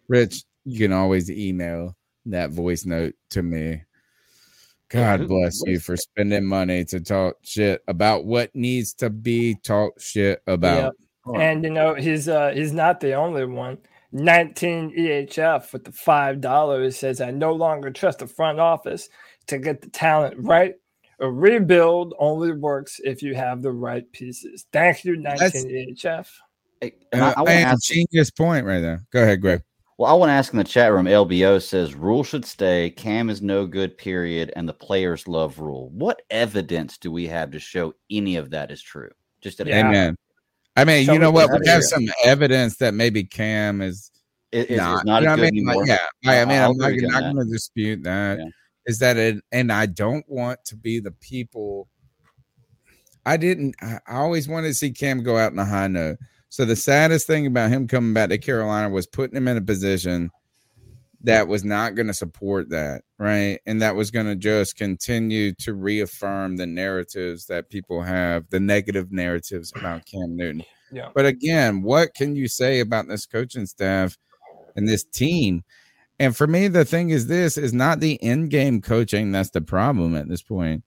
Rich, 0.08 0.44
you 0.64 0.78
can 0.78 0.92
always 0.92 1.30
email 1.30 1.96
that 2.26 2.50
voice 2.50 2.84
note 2.84 3.14
to 3.30 3.42
me. 3.42 3.82
God 4.88 5.28
bless 5.28 5.60
you 5.66 5.80
for 5.80 5.96
spending 5.96 6.44
money 6.46 6.84
to 6.86 7.00
talk 7.00 7.36
shit 7.42 7.82
about 7.88 8.24
what 8.24 8.54
needs 8.54 8.94
to 8.94 9.10
be 9.10 9.54
talked 9.56 10.00
shit 10.00 10.42
about. 10.46 10.94
And 11.34 11.62
you 11.62 11.70
know, 11.70 11.94
he's 11.94 12.26
uh 12.28 12.52
he's 12.54 12.72
not 12.72 13.00
the 13.00 13.12
only 13.12 13.44
one. 13.44 13.78
19 14.12 14.94
EHF 14.98 15.72
with 15.72 15.84
the 15.84 15.92
five 15.92 16.40
dollars 16.40 16.96
says 16.96 17.20
I 17.20 17.30
no 17.30 17.52
longer 17.52 17.90
trust 17.90 18.20
the 18.20 18.26
front 18.26 18.58
office 18.60 19.08
to 19.48 19.58
get 19.58 19.80
the 19.82 19.90
talent 19.90 20.36
right. 20.38 20.74
A 21.20 21.28
rebuild 21.30 22.14
only 22.18 22.52
works 22.52 23.00
if 23.02 23.22
you 23.22 23.34
have 23.34 23.60
the 23.60 23.72
right 23.72 24.10
pieces. 24.12 24.66
Thank 24.72 25.04
you, 25.04 25.16
19 25.16 25.38
That's- 25.38 25.64
EHF. 25.64 26.28
Hey, 26.80 26.94
and 27.12 27.22
I, 27.24 27.30
Uh, 27.30 27.34
I 27.36 27.40
want 27.40 27.48
to 27.48 27.54
man, 27.54 27.66
ask. 27.66 27.82
genius 27.92 28.30
point 28.30 28.64
right 28.64 28.78
there. 28.80 29.04
Go 29.12 29.22
ahead, 29.22 29.40
Greg. 29.40 29.62
Well, 29.98 30.08
I 30.08 30.14
want 30.14 30.30
to 30.30 30.34
ask 30.34 30.52
in 30.52 30.58
the 30.58 30.64
chat 30.64 30.92
room. 30.92 31.06
LBO 31.06 31.60
says 31.60 31.96
Rhule 31.96 32.22
should 32.22 32.44
stay. 32.44 32.90
Cam 32.90 33.28
is 33.28 33.42
no 33.42 33.66
good. 33.66 33.98
Period. 33.98 34.52
And 34.54 34.68
the 34.68 34.72
players 34.72 35.26
love 35.26 35.58
Rhule. 35.58 35.88
What 35.90 36.22
evidence 36.30 36.98
do 36.98 37.10
we 37.10 37.26
have 37.26 37.50
to 37.50 37.58
show 37.58 37.94
any 38.08 38.36
of 38.36 38.50
that 38.50 38.70
is 38.70 38.80
true? 38.80 39.10
Just 39.40 39.58
at 39.58 39.66
a 39.66 39.74
Amen. 39.74 40.14
I 40.78 40.84
mean, 40.84 41.06
Show 41.06 41.12
you 41.14 41.18
know 41.18 41.30
what? 41.30 41.48
We 41.50 41.66
have 41.68 41.82
evidence. 41.82 41.90
some 41.90 42.06
evidence 42.24 42.76
that 42.76 42.94
maybe 42.94 43.24
Cam 43.24 43.80
is 43.82 44.10
Is- 44.52 44.64
is- 44.66 44.70
is 44.70 44.76
not, 44.78 45.04
not 45.04 45.22
you 45.22 45.26
know 45.26 45.32
as 45.34 45.38
what 45.38 45.46
I 45.46 45.50
mean? 45.50 45.64
Like, 45.66 45.86
yeah, 45.86 45.98
I, 46.26 46.40
I 46.40 46.44
mean, 46.44 46.58
I'll 46.58 46.70
I'm 46.70 46.76
not, 46.78 46.92
not 47.22 47.34
going 47.34 47.46
to 47.46 47.52
dispute 47.52 48.02
that. 48.04 48.38
Is 48.86 48.98
that 49.00 49.16
it? 49.16 49.42
And 49.52 49.70
I 49.72 49.86
don't 49.86 50.24
want 50.28 50.64
to 50.66 50.76
be 50.76 51.00
the 51.00 51.10
people. 51.10 51.88
I 53.26 53.36
didn't. 53.36 53.74
I 53.82 53.98
I 54.06 54.16
always 54.16 54.48
wanted 54.48 54.68
to 54.68 54.74
see 54.74 54.90
Cam 54.90 55.22
go 55.22 55.36
out 55.36 55.52
in 55.52 55.58
a 55.58 55.64
high 55.64 55.88
note. 55.88 56.16
So 56.48 56.64
the 56.64 56.76
saddest 56.76 57.26
thing 57.26 57.46
about 57.46 57.70
him 57.70 57.86
coming 57.86 58.14
back 58.14 58.30
to 58.30 58.38
Carolina 58.38 58.88
was 58.88 59.06
putting 59.06 59.36
him 59.36 59.48
in 59.48 59.58
a 59.58 59.60
position 59.60 60.30
that 61.22 61.48
was 61.48 61.64
not 61.64 61.94
going 61.94 62.06
to 62.06 62.14
support 62.14 62.70
that, 62.70 63.02
right? 63.18 63.58
And 63.66 63.82
that 63.82 63.96
was 63.96 64.10
going 64.10 64.26
to 64.26 64.36
just 64.36 64.76
continue 64.76 65.52
to 65.60 65.74
reaffirm 65.74 66.56
the 66.56 66.66
narratives 66.66 67.46
that 67.46 67.70
people 67.70 68.02
have, 68.02 68.48
the 68.50 68.60
negative 68.60 69.10
narratives 69.10 69.72
about 69.74 70.06
Cam 70.06 70.36
Newton. 70.36 70.64
Yeah. 70.92 71.10
But 71.14 71.26
again, 71.26 71.82
what 71.82 72.14
can 72.14 72.36
you 72.36 72.46
say 72.48 72.80
about 72.80 73.08
this 73.08 73.26
coaching 73.26 73.66
staff 73.66 74.16
and 74.76 74.88
this 74.88 75.04
team? 75.04 75.64
And 76.20 76.36
for 76.36 76.46
me, 76.46 76.68
the 76.68 76.84
thing 76.84 77.10
is 77.10 77.26
this 77.26 77.58
is 77.58 77.72
not 77.72 78.00
the 78.00 78.14
in-game 78.14 78.80
coaching 78.80 79.32
that's 79.32 79.50
the 79.50 79.60
problem 79.60 80.16
at 80.16 80.28
this 80.28 80.42
point. 80.42 80.84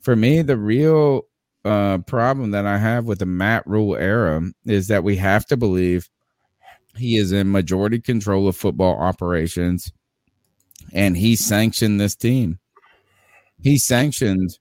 For 0.00 0.16
me, 0.16 0.42
the 0.42 0.56
real 0.56 1.22
uh 1.64 1.98
problem 1.98 2.50
that 2.50 2.66
I 2.66 2.76
have 2.76 3.04
with 3.04 3.20
the 3.20 3.26
Matt 3.26 3.64
Rhule 3.66 3.94
era 3.94 4.42
is 4.66 4.88
that 4.88 5.04
we 5.04 5.16
have 5.16 5.46
to 5.46 5.56
believe 5.56 6.08
he 6.96 7.16
is 7.16 7.32
in 7.32 7.50
majority 7.50 8.00
control 8.00 8.48
of 8.48 8.56
football 8.56 8.98
operations 8.98 9.92
and 10.92 11.16
he 11.16 11.36
sanctioned 11.36 12.00
this 12.00 12.14
team. 12.14 12.58
He 13.62 13.78
sanctioned 13.78 14.58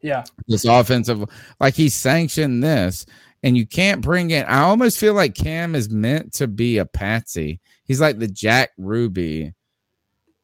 Yeah. 0.00 0.24
this 0.46 0.64
offensive 0.64 1.24
like 1.60 1.74
he 1.74 1.88
sanctioned 1.88 2.62
this 2.62 3.06
and 3.42 3.56
you 3.56 3.66
can't 3.66 4.00
bring 4.00 4.30
it 4.30 4.46
i 4.48 4.60
almost 4.60 4.98
feel 4.98 5.14
like 5.14 5.34
cam 5.34 5.74
is 5.74 5.90
meant 5.90 6.32
to 6.32 6.46
be 6.48 6.78
a 6.78 6.84
patsy 6.86 7.60
he's 7.84 8.00
like 8.00 8.18
the 8.18 8.26
jack 8.28 8.70
ruby 8.78 9.54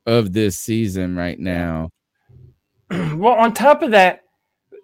of 0.07 0.33
this 0.33 0.59
season 0.59 1.17
right 1.17 1.39
now 1.39 1.91
well, 2.91 3.35
on 3.35 3.53
top 3.55 3.83
of 3.83 3.93
that, 3.93 4.21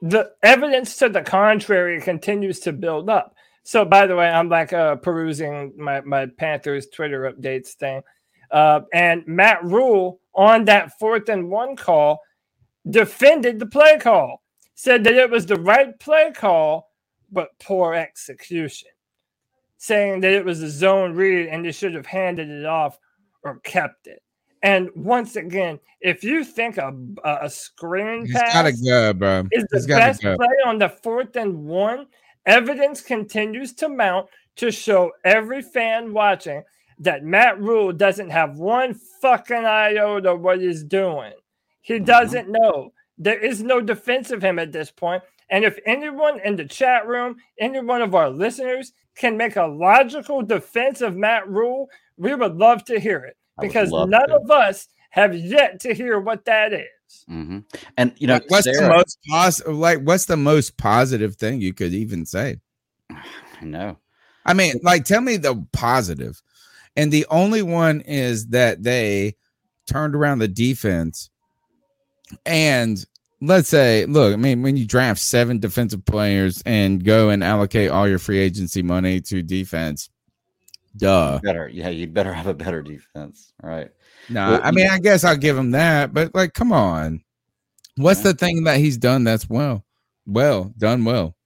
the 0.02 0.30
evidence 0.42 0.96
to 0.96 1.08
the 1.08 1.22
contrary 1.22 2.00
continues 2.00 2.60
to 2.60 2.72
build 2.72 3.10
up. 3.10 3.34
So, 3.62 3.84
by 3.84 4.06
the 4.06 4.16
way, 4.16 4.28
I'm 4.28 4.48
like 4.48 4.72
uh, 4.72 4.96
perusing 4.96 5.72
my, 5.76 6.00
my 6.00 6.26
Panthers 6.26 6.88
Twitter 6.88 7.30
updates 7.30 7.74
thing. 7.74 8.02
Uh, 8.50 8.80
and 8.92 9.22
Matt 9.26 9.62
Rhule 9.64 10.20
on 10.34 10.64
that 10.64 10.98
fourth 10.98 11.28
and 11.28 11.48
one 11.48 11.76
call 11.76 12.20
defended 12.88 13.58
the 13.58 13.66
play 13.66 13.98
call, 13.98 14.42
said 14.74 15.04
that 15.04 15.14
it 15.14 15.30
was 15.30 15.46
the 15.46 15.60
right 15.60 15.98
play 16.00 16.32
call, 16.34 16.90
but 17.30 17.50
poor 17.60 17.94
execution, 17.94 18.88
saying 19.76 20.20
that 20.20 20.32
it 20.32 20.44
was 20.44 20.62
a 20.62 20.70
zone 20.70 21.14
read 21.14 21.46
and 21.48 21.64
they 21.64 21.72
should 21.72 21.94
have 21.94 22.06
handed 22.06 22.48
it 22.48 22.66
off 22.66 22.98
or 23.44 23.60
kept 23.60 24.06
it. 24.06 24.22
And 24.62 24.90
once 24.94 25.36
again, 25.36 25.78
if 26.00 26.22
you 26.22 26.44
think 26.44 26.76
a, 26.76 26.92
a 27.24 27.48
screen 27.48 28.26
he's 28.26 28.34
pass 28.34 28.80
go 28.80 29.12
bro 29.14 29.44
is 29.52 29.64
the 29.70 29.84
best 29.86 30.22
go 30.22 30.36
play 30.36 30.48
on 30.66 30.78
the 30.78 30.88
fourth 30.88 31.36
and 31.36 31.64
one, 31.64 32.06
evidence 32.46 33.00
continues 33.00 33.72
to 33.74 33.88
mount 33.88 34.28
to 34.56 34.70
show 34.70 35.12
every 35.24 35.62
fan 35.62 36.12
watching 36.12 36.62
that 36.98 37.24
Matt 37.24 37.60
Rhule 37.60 37.92
doesn't 37.92 38.30
have 38.30 38.58
one 38.58 38.94
fucking 39.22 39.64
iota 39.64 40.32
of 40.32 40.40
what 40.40 40.60
he's 40.60 40.84
doing. 40.84 41.32
He 41.82 42.00
Mm-hmm. 42.00 42.04
doesn't 42.04 42.48
know. 42.50 42.92
There 43.18 43.38
is 43.40 43.62
no 43.62 43.80
defense 43.80 44.30
of 44.30 44.42
him 44.42 44.58
at 44.58 44.72
this 44.72 44.90
point. 44.90 45.22
And 45.50 45.64
if 45.64 45.78
anyone 45.86 46.40
in 46.44 46.56
the 46.56 46.64
chat 46.66 47.06
room, 47.06 47.36
any 47.58 47.80
one 47.80 48.02
of 48.02 48.14
our 48.14 48.30
listeners 48.30 48.92
can 49.16 49.36
make 49.36 49.56
a 49.56 49.66
logical 49.66 50.42
defense 50.42 51.00
of 51.00 51.16
Matt 51.16 51.48
Rhule, 51.48 51.88
we 52.16 52.34
would 52.34 52.56
love 52.56 52.84
to 52.84 53.00
hear 53.00 53.18
it 53.20 53.36
because 53.60 53.94
none 53.94 54.28
to. 54.28 54.36
of 54.36 54.50
us 54.50 54.88
have 55.10 55.34
yet 55.34 55.80
to 55.80 55.94
hear 55.94 56.18
what 56.18 56.44
that 56.46 56.72
is. 56.72 57.24
hmm 57.26 57.58
And 57.96 58.12
you 58.18 58.26
know, 58.26 58.34
Like, 58.34 58.50
what's 58.50 58.66
the 58.66 58.88
most 58.88 59.18
positive 59.28 59.76
like 59.76 60.00
what's 60.00 60.24
the 60.24 60.36
most 60.36 60.76
positive 60.76 61.36
thing 61.36 61.60
you 61.60 61.74
could 61.74 61.92
even 61.92 62.24
say 62.24 62.60
I 63.10 63.64
know. 63.64 63.98
I 64.46 64.54
mean, 64.54 64.76
like, 64.82 65.04
tell 65.04 65.20
me 65.20 65.36
the 65.36 65.66
positive. 65.72 66.40
And 66.96 67.12
the 67.12 67.26
only 67.30 67.62
one 67.62 68.00
is 68.00 68.48
that 68.48 68.82
they 68.82 69.36
turned 69.86 70.14
around 70.14 70.38
the 70.38 70.48
defense. 70.48 71.30
And 72.46 73.04
let's 73.40 73.68
say, 73.68 74.06
look, 74.06 74.32
I 74.32 74.36
mean, 74.36 74.62
when 74.62 74.76
you 74.76 74.86
draft 74.86 75.20
seven 75.20 75.58
defensive 75.58 76.04
players 76.04 76.62
and 76.64 77.04
go 77.04 77.28
and 77.30 77.44
allocate 77.44 77.90
all 77.90 78.08
your 78.08 78.18
free 78.18 78.38
agency 78.38 78.82
money 78.82 79.20
to 79.22 79.42
defense, 79.42 80.10
duh. 80.96 81.38
Better, 81.42 81.68
yeah, 81.68 81.88
you'd 81.90 82.14
better 82.14 82.32
have 82.32 82.46
a 82.46 82.54
better 82.54 82.82
defense, 82.82 83.52
right? 83.62 83.90
Nah, 84.28 84.60
I 84.62 84.70
mean, 84.70 84.88
I 84.88 84.98
guess 84.98 85.24
I'll 85.24 85.36
give 85.36 85.56
him 85.56 85.70
that, 85.72 86.12
but 86.12 86.34
like, 86.34 86.54
come 86.54 86.72
on. 86.72 87.22
What's 87.96 88.22
the 88.22 88.34
thing 88.34 88.64
that 88.64 88.78
he's 88.78 88.96
done 88.96 89.24
that's 89.24 89.48
well, 89.48 89.84
well, 90.26 90.72
done 90.78 91.04
well? 91.04 91.36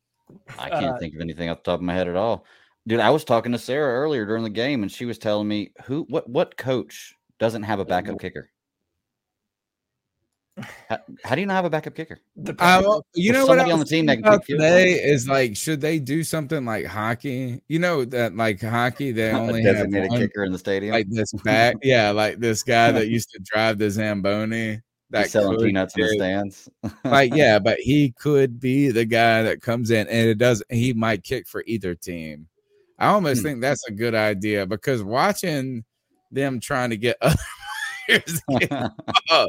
I 0.59 0.69
can't 0.69 0.97
Uh, 0.97 0.99
think 0.99 1.15
of 1.15 1.21
anything 1.21 1.49
off 1.49 1.59
the 1.59 1.71
top 1.71 1.81
of 1.81 1.85
my 1.85 1.95
head 1.95 2.09
at 2.09 2.17
all. 2.17 2.45
Dude, 2.87 3.01
I 3.01 3.11
was 3.11 3.25
talking 3.25 3.53
to 3.53 3.59
Sarah 3.59 4.01
earlier 4.03 4.27
during 4.27 4.45
the 4.45 4.51
game, 4.51 4.83
and 4.83 4.93
she 4.93 5.05
was 5.07 5.19
telling 5.19 5.49
me 5.49 5.73
who, 5.85 6.05
what, 6.09 6.29
what 6.29 6.57
coach 6.57 7.15
doesn't 7.39 7.63
have 7.63 7.81
a 7.81 7.85
backup 7.85 8.21
kicker? 8.21 8.51
How, 10.89 10.99
how 11.25 11.35
do 11.35 11.41
you 11.41 11.47
not 11.49 11.55
have 11.55 11.65
a 11.65 11.71
backup 11.71 11.95
kicker? 11.97 12.21
I, 12.61 12.81
well, 12.81 13.05
you 13.15 13.33
know 13.33 13.41
what 13.41 13.59
somebody 13.59 13.71
I 13.71 13.75
on 13.75 13.81
the 13.81 13.85
team 13.85 14.07
that 14.07 14.23
can 14.23 14.33
kick 14.39 14.45
field 14.45 14.61
today 14.61 14.95
goals. 14.99 15.01
is 15.23 15.29
like, 15.29 15.57
should 15.57 15.81
they 15.81 15.99
do 15.99 16.23
something 16.23 16.65
like 16.65 16.87
hockey? 16.87 17.61
You 17.67 17.81
know 17.81 18.05
that 18.05 18.37
like 18.37 18.61
hockey, 18.61 19.11
they 19.11 19.31
A 19.33 19.37
only 19.39 19.63
have 19.65 19.77
designated 19.77 20.11
one, 20.11 20.21
kicker 20.21 20.45
in 20.45 20.53
the 20.53 20.59
stadium, 20.59 20.93
like 20.93 21.09
this 21.11 21.33
back, 21.45 21.77
yeah, 21.83 22.11
like 22.13 22.39
this 22.39 22.63
guy 22.63 22.93
that 22.93 23.09
used 23.09 23.31
to 23.31 23.41
drive 23.41 23.79
the 23.79 23.91
Zamboni. 23.91 24.71
He's 24.71 24.81
That 25.11 25.31
selling 25.31 25.59
could 25.59 25.67
peanuts 25.67 25.97
in 25.97 26.03
the 26.03 26.09
stands. 26.09 26.69
like 27.05 27.35
yeah, 27.35 27.59
but 27.59 27.81
he 27.81 28.13
could 28.13 28.61
be 28.61 28.91
the 28.91 29.05
guy 29.05 29.43
that 29.43 29.61
comes 29.61 29.91
in 29.91 30.07
and 30.09 30.29
it 30.29 30.39
does. 30.39 30.63
He 30.71 30.93
might 30.93 31.25
kick 31.25 31.49
for 31.49 31.65
either 31.67 31.95
team. 31.97 32.47
I 32.99 33.09
almost 33.09 33.41
Hmm. 33.41 33.47
think 33.49 33.61
that's 33.61 33.87
a 33.89 33.93
good 33.93 34.15
idea 34.15 34.67
because 34.67 35.03
watching 35.03 35.85
them 36.31 36.61
trying 36.61 36.91
to 36.91 36.97
get 36.97 37.17
other 37.21 37.35
how 39.29 39.49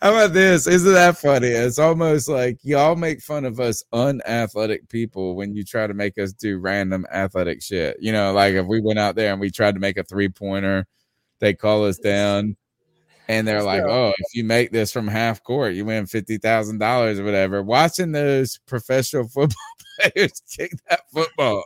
about 0.00 0.32
this? 0.32 0.66
Isn't 0.66 0.92
that 0.92 1.18
funny? 1.18 1.48
It's 1.48 1.78
almost 1.78 2.28
like 2.28 2.58
y'all 2.62 2.96
make 2.96 3.20
fun 3.20 3.44
of 3.44 3.60
us 3.60 3.84
unathletic 3.92 4.88
people 4.88 5.36
when 5.36 5.54
you 5.54 5.64
try 5.64 5.86
to 5.86 5.94
make 5.94 6.18
us 6.18 6.32
do 6.32 6.58
random 6.58 7.06
athletic 7.12 7.62
shit. 7.62 7.96
You 8.00 8.12
know, 8.12 8.32
like 8.32 8.54
if 8.54 8.66
we 8.66 8.80
went 8.80 8.98
out 8.98 9.14
there 9.14 9.32
and 9.32 9.40
we 9.40 9.50
tried 9.50 9.74
to 9.74 9.80
make 9.80 9.96
a 9.96 10.04
three 10.04 10.28
pointer, 10.28 10.86
they 11.40 11.54
call 11.54 11.84
us 11.84 11.98
down 11.98 12.56
and 13.28 13.46
they're 13.46 13.62
like, 13.62 13.82
oh, 13.82 14.12
if 14.18 14.34
you 14.34 14.44
make 14.44 14.72
this 14.72 14.92
from 14.92 15.08
half 15.08 15.42
court, 15.42 15.74
you 15.74 15.84
win 15.84 16.04
$50,000 16.04 17.18
or 17.18 17.24
whatever. 17.24 17.62
Watching 17.62 18.12
those 18.12 18.58
professional 18.66 19.24
football 19.28 19.56
players 20.00 20.42
kick 20.50 20.72
that 20.90 21.02
football 21.12 21.64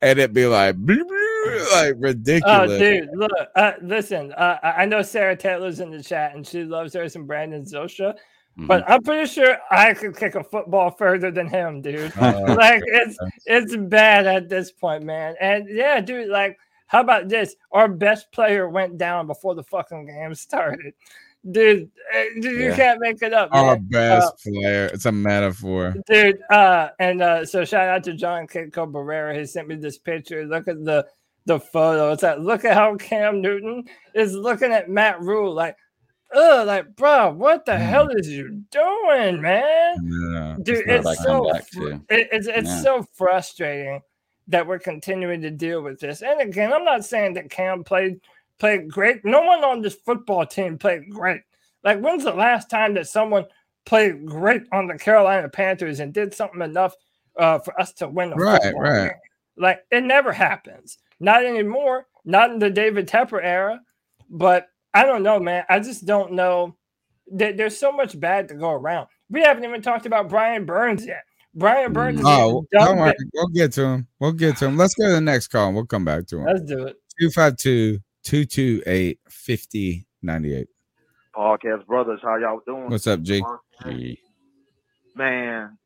and 0.00 0.18
it'd 0.18 0.34
be 0.34 0.46
like, 0.46 0.76
"Bloop, 0.76 1.02
bloop," 1.02 1.21
like 1.74 1.94
ridiculous. 1.98 2.70
Oh, 2.72 2.78
dude, 2.78 3.08
look, 3.14 3.30
uh, 3.56 3.72
listen. 3.82 4.32
Uh, 4.32 4.58
I 4.62 4.84
know 4.86 5.02
Sarah 5.02 5.36
Taylor's 5.36 5.80
in 5.80 5.90
the 5.90 6.02
chat 6.02 6.34
and 6.34 6.46
she 6.46 6.64
loves 6.64 6.94
her 6.94 7.08
some 7.08 7.26
Brandon 7.26 7.64
Zosha, 7.64 8.14
but 8.56 8.84
I'm 8.88 9.02
pretty 9.02 9.26
sure 9.30 9.56
I 9.70 9.94
could 9.94 10.16
kick 10.16 10.34
a 10.34 10.44
football 10.44 10.90
further 10.90 11.30
than 11.30 11.48
him, 11.48 11.80
dude. 11.82 12.12
Uh, 12.16 12.42
like 12.58 12.82
it's 12.86 13.16
it's 13.46 13.76
bad 13.76 14.26
at 14.26 14.48
this 14.48 14.70
point, 14.72 15.04
man. 15.04 15.34
And 15.40 15.68
yeah, 15.68 16.00
dude, 16.00 16.28
like 16.28 16.58
how 16.86 17.00
about 17.00 17.28
this? 17.28 17.56
Our 17.72 17.88
best 17.88 18.30
player 18.32 18.68
went 18.68 18.98
down 18.98 19.26
before 19.26 19.54
the 19.54 19.64
fucking 19.64 20.06
game 20.06 20.34
started. 20.36 20.92
Dude, 21.50 21.90
dude, 22.36 22.44
you 22.44 22.68
Yeah. 22.68 22.76
can't 22.76 23.00
make 23.00 23.20
it 23.20 23.32
up. 23.32 23.48
Our 23.50 23.74
man. 23.76 23.88
best 23.88 24.28
Uh, 24.46 24.50
player. 24.50 24.84
It's 24.92 25.06
a 25.06 25.12
metaphor. 25.12 25.92
dude 26.06 26.38
uh 26.50 26.90
and 27.00 27.20
uh 27.20 27.44
so 27.44 27.64
shout 27.64 27.88
out 27.88 28.04
to 28.04 28.12
john 28.12 28.46
Kitco 28.46 28.86
Barrera. 28.92 29.36
he 29.36 29.44
sent 29.46 29.66
me 29.66 29.74
this 29.74 29.98
picture 29.98 30.44
look 30.46 30.68
at 30.68 30.84
the 30.84 31.04
the 31.46 31.58
photo 31.58 32.12
it's 32.12 32.22
like 32.22 32.38
look 32.38 32.64
at 32.64 32.74
how 32.74 32.94
cam 32.96 33.40
newton 33.40 33.84
is 34.14 34.32
looking 34.34 34.72
at 34.72 34.88
Matt 34.88 35.20
Rhule 35.20 35.52
like 35.52 35.76
oh 36.34 36.64
like 36.66 36.94
bro 36.96 37.30
what 37.32 37.64
the 37.66 37.76
hell 37.76 38.08
is 38.10 38.28
you 38.28 38.62
doing 38.70 39.40
man 39.40 39.96
Yeah. 40.02 40.56
dude 40.62 40.86
not 40.86 41.12
it's 41.12 41.22
so 41.24 41.52
fr- 41.72 41.88
it- 42.08 42.28
it's, 42.32 42.46
it's 42.46 42.68
Yeah. 42.68 42.82
so 42.82 43.06
frustrating 43.14 44.00
that 44.48 44.66
we're 44.66 44.78
continuing 44.78 45.40
to 45.42 45.50
deal 45.50 45.82
with 45.82 46.00
this 46.00 46.22
and 46.22 46.40
again 46.40 46.72
i'm 46.72 46.84
not 46.84 47.04
saying 47.04 47.34
that 47.34 47.50
cam 47.50 47.84
played 47.84 48.20
played 48.58 48.88
great 48.90 49.24
no 49.24 49.42
one 49.42 49.62
on 49.64 49.82
this 49.82 49.94
football 49.94 50.46
team 50.46 50.78
played 50.78 51.10
great 51.10 51.40
like 51.84 51.98
when's 52.00 52.24
the 52.24 52.32
last 52.32 52.70
time 52.70 52.94
that 52.94 53.06
someone 53.08 53.44
played 53.84 54.24
great 54.24 54.62
on 54.72 54.86
the 54.86 54.96
carolina 54.98 55.48
panthers 55.48 56.00
and 56.00 56.12
did 56.14 56.32
something 56.32 56.62
enough 56.62 56.94
uh, 57.38 57.58
for 57.58 57.78
us 57.80 57.92
to 57.94 58.06
win 58.08 58.32
a 58.32 58.36
Right, 58.36 58.74
right. 58.76 59.08
game? 59.08 59.18
like 59.56 59.80
it 59.90 60.02
never 60.02 60.32
happens 60.32 60.98
not 61.22 61.44
anymore 61.44 62.06
not 62.24 62.50
in 62.50 62.58
the 62.58 62.68
david 62.70 63.08
tepper 63.08 63.40
era 63.42 63.80
but 64.28 64.66
i 64.92 65.04
don't 65.04 65.22
know 65.22 65.38
man 65.40 65.64
i 65.70 65.78
just 65.80 66.04
don't 66.04 66.32
know 66.32 66.76
there- 67.30 67.52
there's 67.54 67.78
so 67.78 67.90
much 67.92 68.18
bad 68.20 68.48
to 68.48 68.54
go 68.54 68.70
around. 68.72 69.06
We 69.30 69.40
haven't 69.40 69.64
even 69.64 69.80
talked 69.80 70.04
about 70.04 70.28
Brian 70.28 70.66
Burns 70.66 71.06
yet. 71.06 71.22
Brian 71.54 71.90
mm, 71.90 71.94
Burns 71.94 72.20
Oh, 72.22 72.66
getting 72.70 72.86
don't 72.88 72.98
worry. 72.98 73.12
dumped. 73.12 73.30
We'll 73.32 73.46
get 73.48 73.72
to 73.72 73.82
him. 73.84 74.06
We'll 74.20 74.32
get 74.32 74.56
to 74.58 74.66
him. 74.66 74.76
Let's 74.76 74.94
go 74.94 75.06
to 75.06 75.12
the 75.14 75.20
next 75.22 75.48
call. 75.48 75.68
And 75.68 75.74
We'll 75.76 75.86
come 75.86 76.04
back 76.04 76.26
to 76.26 76.38
him. 76.40 76.44
Let's 76.44 76.60
do 76.62 76.86
it. 76.86 76.96
252 77.20 78.00
228 78.24 79.18
5098. 79.30 80.68
Podcast 81.34 81.86
brothers, 81.86 82.20
how 82.22 82.36
y'all 82.36 82.60
doing? 82.66 82.90
What's 82.90 83.06
up, 83.06 83.22
G? 83.22 83.42
Man, 85.14 85.78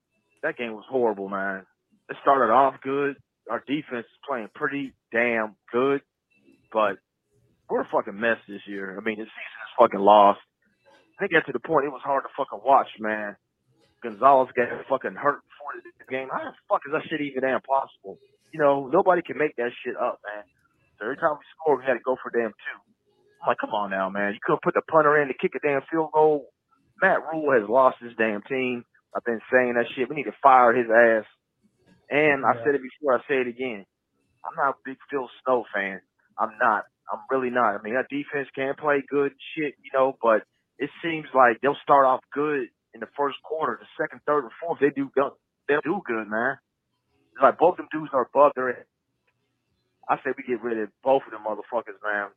that 0.43 0.57
game 0.57 0.73
was 0.73 0.85
horrible, 0.89 1.29
man. 1.29 1.65
It 2.09 2.17
started 2.23 2.53
off 2.53 2.75
good. 2.83 3.17
Our 3.51 3.63
defense 3.67 4.07
is 4.07 4.27
playing 4.29 4.49
pretty 4.55 4.93
damn 5.13 5.55
good, 5.73 6.03
but 6.73 6.99
we're 7.71 7.83
a 7.83 7.89
fucking 7.91 8.19
mess 8.19 8.39
this 8.49 8.63
year. 8.67 8.99
I 8.99 9.03
mean, 9.03 9.19
the 9.19 9.25
season 9.25 9.61
is 9.67 9.79
fucking 9.79 10.01
lost. 10.01 10.41
I 11.19 11.27
think 11.27 11.33
to 11.47 11.53
the 11.53 11.61
point 11.61 11.87
it 11.87 11.95
was 11.95 12.03
hard 12.05 12.25
to 12.25 12.31
fucking 12.37 12.61
watch, 12.65 12.89
man. 12.99 13.37
Gonzalez 14.03 14.51
got 14.55 14.69
fucking 14.89 15.17
hurt 15.17 15.41
before 15.49 15.73
the 15.81 16.13
game. 16.13 16.29
How 16.31 16.45
the 16.45 16.55
fuck 16.69 16.83
is 16.87 16.93
that 16.93 17.09
shit 17.09 17.21
even 17.21 17.43
damn 17.43 17.63
possible? 17.63 18.19
You 18.53 18.61
know, 18.61 18.91
nobody 18.93 19.23
can 19.23 19.39
make 19.39 19.57
that 19.57 19.73
shit 19.83 19.97
up, 19.97 20.21
man. 20.27 20.45
So 20.99 21.07
every 21.07 21.17
time 21.17 21.39
we 21.39 21.45
score, 21.57 21.77
we 21.79 21.85
had 21.85 21.95
to 21.95 22.05
go 22.05 22.17
for 22.23 22.31
damn 22.31 22.51
two. 22.51 22.79
I'm 23.43 23.49
like, 23.49 23.59
come 23.59 23.75
on 23.75 23.91
now, 23.91 24.09
man. 24.11 24.33
You 24.35 24.41
couldn't 24.43 24.63
put 24.63 24.75
the 24.75 24.83
punter 24.91 25.21
in 25.21 25.29
to 25.29 25.35
kick 25.35 25.53
a 25.57 25.61
damn 25.61 25.83
field 25.91 26.11
goal. 26.13 26.53
Matt 27.01 27.21
Rhule 27.33 27.53
has 27.53 27.69
lost 27.69 27.99
his 28.01 28.13
damn 28.17 28.43
team. 28.43 28.85
I've 29.15 29.25
been 29.25 29.41
saying 29.53 29.75
that 29.75 29.87
shit. 29.95 30.09
We 30.09 30.17
need 30.17 30.29
to 30.29 30.37
fire 30.43 30.73
his 30.73 30.89
ass. 30.89 31.25
And 32.11 32.47
I 32.47 32.55
said 32.63 32.75
it 32.75 32.83
before, 32.83 33.19
I 33.19 33.21
say 33.27 33.43
it 33.43 33.49
again. 33.49 33.85
I'm 34.47 34.55
not 34.55 34.79
a 34.79 34.83
big 34.85 34.99
Phil 35.11 35.29
Snow 35.43 35.65
fan. 35.75 36.01
I'm 36.39 36.55
not. 36.61 36.85
I'm 37.11 37.23
really 37.31 37.51
not. 37.51 37.75
I 37.75 37.83
mean, 37.83 37.95
that 37.95 38.11
defense 38.11 38.49
can 38.55 38.75
play 38.79 39.03
good 39.09 39.33
shit, 39.55 39.75
you 39.83 39.91
know, 39.95 40.17
but 40.23 40.43
it 40.79 40.91
seems 41.03 41.27
like 41.35 41.61
they'll 41.63 41.79
start 41.83 42.07
off 42.07 42.21
good 42.33 42.69
in 42.95 43.01
the 43.01 43.11
first 43.17 43.37
quarter, 43.43 43.79
the 43.81 43.87
second, 43.99 44.21
third, 44.27 44.45
and 44.45 44.55
fourth. 44.61 44.79
They 44.81 44.91
do 44.91 45.11
good. 45.15 45.35
They'll 45.69 45.83
do 45.83 46.03
good, 46.07 46.29
man. 46.29 46.59
It's 47.35 47.43
like 47.43 47.59
both 47.59 47.79
of 47.79 47.87
them 47.87 47.89
dudes 47.93 48.15
are 48.15 48.27
above 48.27 48.53
their. 48.55 48.87
I 50.09 50.17
say 50.23 50.31
we 50.37 50.47
get 50.47 50.63
rid 50.63 50.79
of 50.79 50.89
both 51.03 51.23
of 51.27 51.33
them 51.35 51.43
motherfuckers, 51.43 51.99
man. 52.03 52.31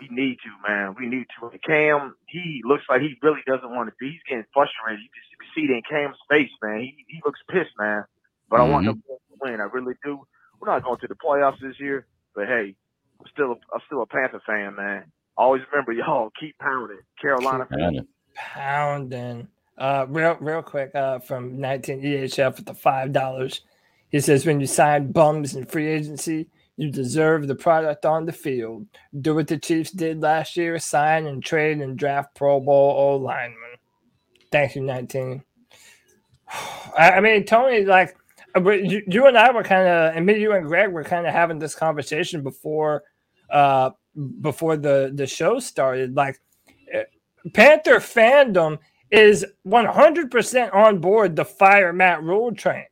We 0.00 0.08
need 0.08 0.40
to, 0.40 0.52
man. 0.64 0.96
We 0.96 1.06
need 1.06 1.28
to. 1.36 1.52
Cam, 1.60 2.16
he 2.26 2.62
looks 2.64 2.84
like 2.88 3.04
he 3.04 3.20
really 3.22 3.44
doesn't 3.44 3.68
want 3.68 3.92
to 3.92 3.94
be. 4.00 4.16
He's 4.16 4.24
getting 4.24 4.48
frustrated. 4.56 5.04
You 5.04 5.12
can, 5.12 5.24
you 5.28 5.36
can 5.36 5.50
see 5.52 5.64
it 5.68 5.72
in 5.76 5.84
Cam's 5.84 6.20
face, 6.28 6.52
man. 6.64 6.80
He 6.80 6.96
he 7.08 7.20
looks 7.24 7.40
pissed, 7.52 7.76
man. 7.76 8.08
But 8.50 8.60
I 8.60 8.64
want 8.64 8.84
them 8.84 9.02
to 9.06 9.16
win. 9.40 9.60
I 9.60 9.64
really 9.64 9.94
do. 10.04 10.20
We're 10.60 10.68
not 10.68 10.84
going 10.84 10.98
to 11.00 11.06
the 11.06 11.14
playoffs 11.14 11.60
this 11.62 11.78
year, 11.78 12.06
but 12.34 12.46
hey, 12.46 12.74
I'm 13.20 13.26
still 13.32 13.52
a, 13.52 13.56
I'm 13.74 13.80
still 13.86 14.02
a 14.02 14.06
Panther 14.06 14.42
fan, 14.44 14.74
man. 14.76 15.04
Always 15.36 15.62
remember, 15.72 15.92
y'all 15.92 16.30
keep 16.38 16.58
pounding. 16.58 16.98
Carolina. 17.20 17.66
Pounding. 17.70 18.06
Pounding. 18.34 19.48
Uh, 19.78 20.06
real, 20.08 20.36
real 20.40 20.62
quick. 20.62 20.94
Uh, 20.94 21.20
from 21.20 21.58
19 21.58 22.02
EHF 22.02 22.56
with 22.56 22.66
the 22.66 22.74
five 22.74 23.12
dollars. 23.12 23.62
He 24.10 24.20
says, 24.20 24.44
"When 24.44 24.60
you 24.60 24.66
sign 24.66 25.12
bums 25.12 25.54
in 25.54 25.64
free 25.66 25.86
agency, 25.86 26.48
you 26.76 26.90
deserve 26.90 27.46
the 27.46 27.54
product 27.54 28.04
on 28.04 28.26
the 28.26 28.32
field. 28.32 28.86
Do 29.18 29.36
what 29.36 29.46
the 29.46 29.56
Chiefs 29.56 29.92
did 29.92 30.20
last 30.20 30.56
year: 30.56 30.78
sign 30.78 31.26
and 31.26 31.42
trade 31.42 31.78
and 31.78 31.96
draft 31.96 32.34
Pro 32.34 32.60
Bowl 32.60 32.94
O 32.98 33.16
lineman." 33.16 33.78
Thank 34.50 34.74
you, 34.74 34.82
19. 34.82 35.44
I, 36.98 37.12
I 37.12 37.20
mean, 37.20 37.44
Tony, 37.44 37.84
like 37.84 38.16
but 38.54 38.84
you, 38.84 39.02
you 39.06 39.26
and 39.26 39.36
I 39.36 39.50
were 39.50 39.62
kind 39.62 39.86
of, 39.86 40.16
and 40.16 40.26
me, 40.26 40.38
you 40.38 40.52
and 40.52 40.66
Greg 40.66 40.90
were 40.90 41.04
kind 41.04 41.26
of 41.26 41.32
having 41.32 41.58
this 41.58 41.74
conversation 41.74 42.42
before, 42.42 43.02
uh, 43.50 43.90
before 44.40 44.76
the 44.76 45.12
the 45.14 45.26
show 45.26 45.58
started. 45.60 46.16
Like, 46.16 46.40
uh, 46.94 47.02
Panther 47.54 47.96
fandom 47.96 48.78
is 49.10 49.44
100% 49.66 50.74
on 50.74 50.98
board 50.98 51.36
the 51.36 51.44
fire 51.44 51.92
Matt 51.92 52.22
Rhule 52.22 52.54
train. 52.54 52.84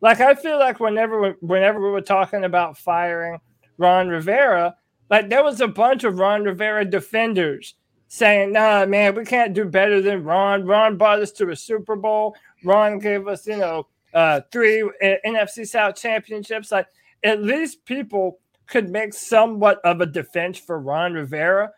Like, 0.00 0.20
I 0.20 0.34
feel 0.34 0.58
like 0.58 0.80
whenever 0.80 1.32
whenever 1.40 1.80
we 1.80 1.90
were 1.90 2.02
talking 2.02 2.44
about 2.44 2.78
firing 2.78 3.38
Ron 3.78 4.08
Rivera, 4.08 4.76
like 5.10 5.28
there 5.28 5.44
was 5.44 5.60
a 5.60 5.68
bunch 5.68 6.04
of 6.04 6.18
Ron 6.18 6.44
Rivera 6.44 6.84
defenders 6.84 7.74
saying, 8.08 8.52
"Nah, 8.52 8.86
man, 8.86 9.14
we 9.14 9.24
can't 9.24 9.54
do 9.54 9.64
better 9.64 10.00
than 10.00 10.24
Ron. 10.24 10.64
Ron 10.66 10.96
brought 10.96 11.20
us 11.20 11.32
to 11.32 11.50
a 11.50 11.56
Super 11.56 11.96
Bowl. 11.96 12.36
Ron 12.64 12.98
gave 12.98 13.26
us, 13.26 13.46
you 13.46 13.56
know, 13.56 13.86
uh, 14.14 14.40
three 14.52 14.82
uh, 14.82 15.14
NFC 15.26 15.66
South 15.66 15.96
championships. 15.96 16.72
Like, 16.72 16.86
at 17.22 17.42
least 17.42 17.84
people 17.84 18.38
could 18.66 18.90
make 18.90 19.14
somewhat 19.14 19.80
of 19.84 20.00
a 20.00 20.06
defense 20.06 20.58
for 20.58 20.80
Ron 20.80 21.14
Rivera. 21.14 21.70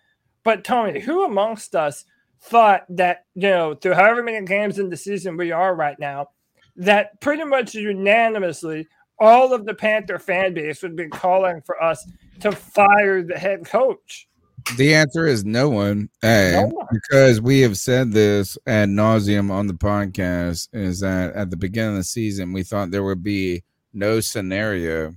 But 0.45 0.64
Tony, 0.64 1.01
who 1.01 1.25
amongst 1.25 1.75
us 1.75 2.05
thought 2.41 2.85
that 2.88 3.25
you 3.35 3.43
know, 3.43 3.75
through 3.75 3.95
however 3.95 4.23
many 4.23 4.45
games 4.47 4.79
in 4.79 4.88
the 4.88 4.97
season 4.97 5.37
we 5.37 5.53
are 5.53 5.75
right 5.75 5.99
now, 5.99 6.29
that 6.77 7.21
pretty 7.21 7.45
much 7.45 7.75
unanimously 7.75 8.87
all 9.19 9.53
of 9.53 9.67
the 9.67 9.75
Panther 9.75 10.19
fan 10.19 10.55
base 10.55 10.83
would 10.83 10.97
be 10.97 11.09
calling 11.09 11.61
for 11.62 11.83
us 11.83 12.09
to 12.41 12.53
fire 12.53 13.23
the 13.23 13.37
head 13.37 13.64
coach. 13.64 14.28
The 14.76 14.94
answer 14.94 15.26
is 15.26 15.44
no 15.44 15.68
one. 15.68 16.11
A, 16.22 16.52
No 16.52 16.66
one. 16.66 16.87
because 16.92 17.40
we 17.40 17.61
have 17.61 17.76
said 17.78 18.12
this 18.12 18.59
ad 18.66 18.90
nauseum 18.90 19.50
on 19.50 19.66
the 19.66 19.74
podcast, 19.74 20.68
is 20.72 21.00
that 21.00 21.35
at 21.35 21.50
the 21.50 21.57
beginning 21.57 21.92
of 21.92 21.96
the 21.96 22.04
season, 22.04 22.52
we 22.52 22.62
thought 22.62 22.90
there 22.90 23.04
would 23.04 23.22
be 23.22 23.62
no 23.92 24.20
scenario, 24.20 25.16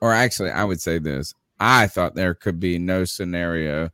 or 0.00 0.12
actually, 0.12 0.50
I 0.50 0.64
would 0.64 0.80
say 0.80 0.98
this 0.98 1.34
I 1.60 1.86
thought 1.86 2.14
there 2.14 2.34
could 2.34 2.58
be 2.58 2.78
no 2.78 3.04
scenario 3.04 3.90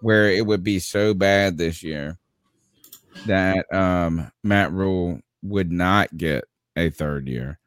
where 0.00 0.30
it 0.30 0.44
would 0.44 0.62
be 0.62 0.78
so 0.80 1.14
bad 1.14 1.56
this 1.56 1.82
year 1.82 2.18
that 3.26 3.72
um, 3.72 4.30
Matt 4.42 4.72
Rhule 4.72 5.20
would 5.42 5.72
not 5.72 6.16
get 6.16 6.44
a 6.76 6.90
third 6.90 7.26
year. 7.26 7.58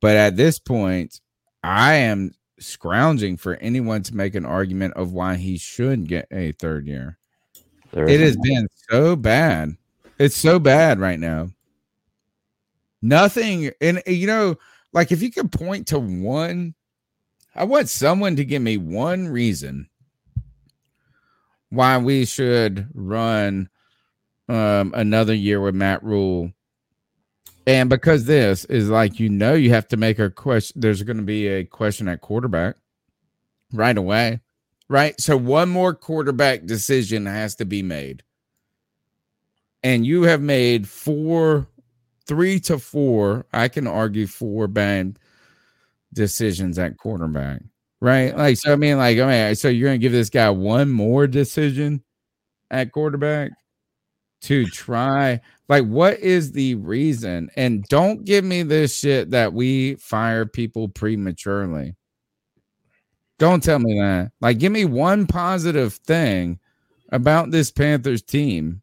But 0.00 0.16
at 0.16 0.36
this 0.36 0.58
point, 0.58 1.20
I 1.62 1.94
am 1.94 2.32
scrounging 2.64 3.36
for 3.36 3.54
anyone 3.56 4.02
to 4.04 4.16
make 4.16 4.34
an 4.34 4.44
argument 4.44 4.94
of 4.94 5.12
why 5.12 5.36
he 5.36 5.56
should 5.56 6.08
get 6.08 6.26
a 6.30 6.52
third 6.52 6.86
year. 6.86 7.18
There 7.92 8.08
it 8.08 8.20
has 8.20 8.36
been 8.36 8.66
so 8.90 9.14
bad. 9.14 9.76
It's 10.18 10.36
so 10.36 10.58
bad 10.58 10.98
right 10.98 11.18
now. 11.18 11.50
Nothing, 13.02 13.70
and 13.80 14.02
you 14.06 14.26
know, 14.26 14.56
like 14.92 15.12
if 15.12 15.22
you 15.22 15.30
could 15.30 15.52
point 15.52 15.88
to 15.88 15.98
one, 15.98 16.74
I 17.54 17.64
want 17.64 17.88
someone 17.88 18.36
to 18.36 18.44
give 18.44 18.62
me 18.62 18.78
one 18.78 19.28
reason 19.28 19.88
why 21.70 21.98
we 21.98 22.24
should 22.24 22.88
run 22.94 23.68
um 24.48 24.92
another 24.94 25.34
year 25.34 25.60
with 25.60 25.74
Matt 25.74 26.02
Rhule. 26.02 26.52
And 27.66 27.88
because 27.88 28.26
this 28.26 28.64
is 28.66 28.90
like 28.90 29.18
you 29.18 29.28
know 29.28 29.54
you 29.54 29.70
have 29.70 29.88
to 29.88 29.96
make 29.96 30.18
a 30.18 30.30
question 30.30 30.80
there's 30.80 31.02
going 31.02 31.16
to 31.16 31.22
be 31.22 31.48
a 31.48 31.64
question 31.64 32.08
at 32.08 32.20
quarterback 32.20 32.76
right 33.72 33.96
away. 33.96 34.40
Right? 34.88 35.18
So 35.20 35.36
one 35.36 35.70
more 35.70 35.94
quarterback 35.94 36.66
decision 36.66 37.26
has 37.26 37.54
to 37.56 37.64
be 37.64 37.82
made. 37.82 38.22
And 39.82 40.06
you 40.06 40.22
have 40.22 40.40
made 40.40 40.88
four 40.88 41.68
3 42.26 42.60
to 42.60 42.78
4, 42.78 43.46
I 43.52 43.68
can 43.68 43.86
argue 43.86 44.26
four 44.26 44.66
bad 44.66 45.18
decisions 46.12 46.78
at 46.78 46.96
quarterback, 46.96 47.62
right? 48.00 48.36
Like, 48.36 48.56
so 48.56 48.72
I 48.72 48.76
mean, 48.76 48.96
like, 48.98 49.18
I 49.18 49.26
mean, 49.26 49.54
so 49.54 49.68
you're 49.68 49.88
gonna 49.88 49.98
give 49.98 50.12
this 50.12 50.30
guy 50.30 50.48
one 50.50 50.90
more 50.90 51.26
decision 51.26 52.02
at 52.70 52.92
quarterback 52.92 53.50
to 54.42 54.66
try. 54.66 55.40
Like, 55.68 55.84
what 55.84 56.18
is 56.20 56.52
the 56.52 56.74
reason? 56.74 57.50
And 57.56 57.84
don't 57.84 58.24
give 58.24 58.44
me 58.44 58.62
this 58.62 58.98
shit 58.98 59.30
that 59.30 59.52
we 59.52 59.94
fire 59.94 60.44
people 60.44 60.88
prematurely. 60.88 61.94
Don't 63.38 63.62
tell 63.62 63.78
me 63.78 63.98
that. 63.98 64.32
Like, 64.40 64.58
give 64.58 64.72
me 64.72 64.84
one 64.84 65.26
positive 65.26 65.94
thing 65.94 66.58
about 67.10 67.50
this 67.50 67.70
Panthers 67.70 68.22
team. 68.22 68.82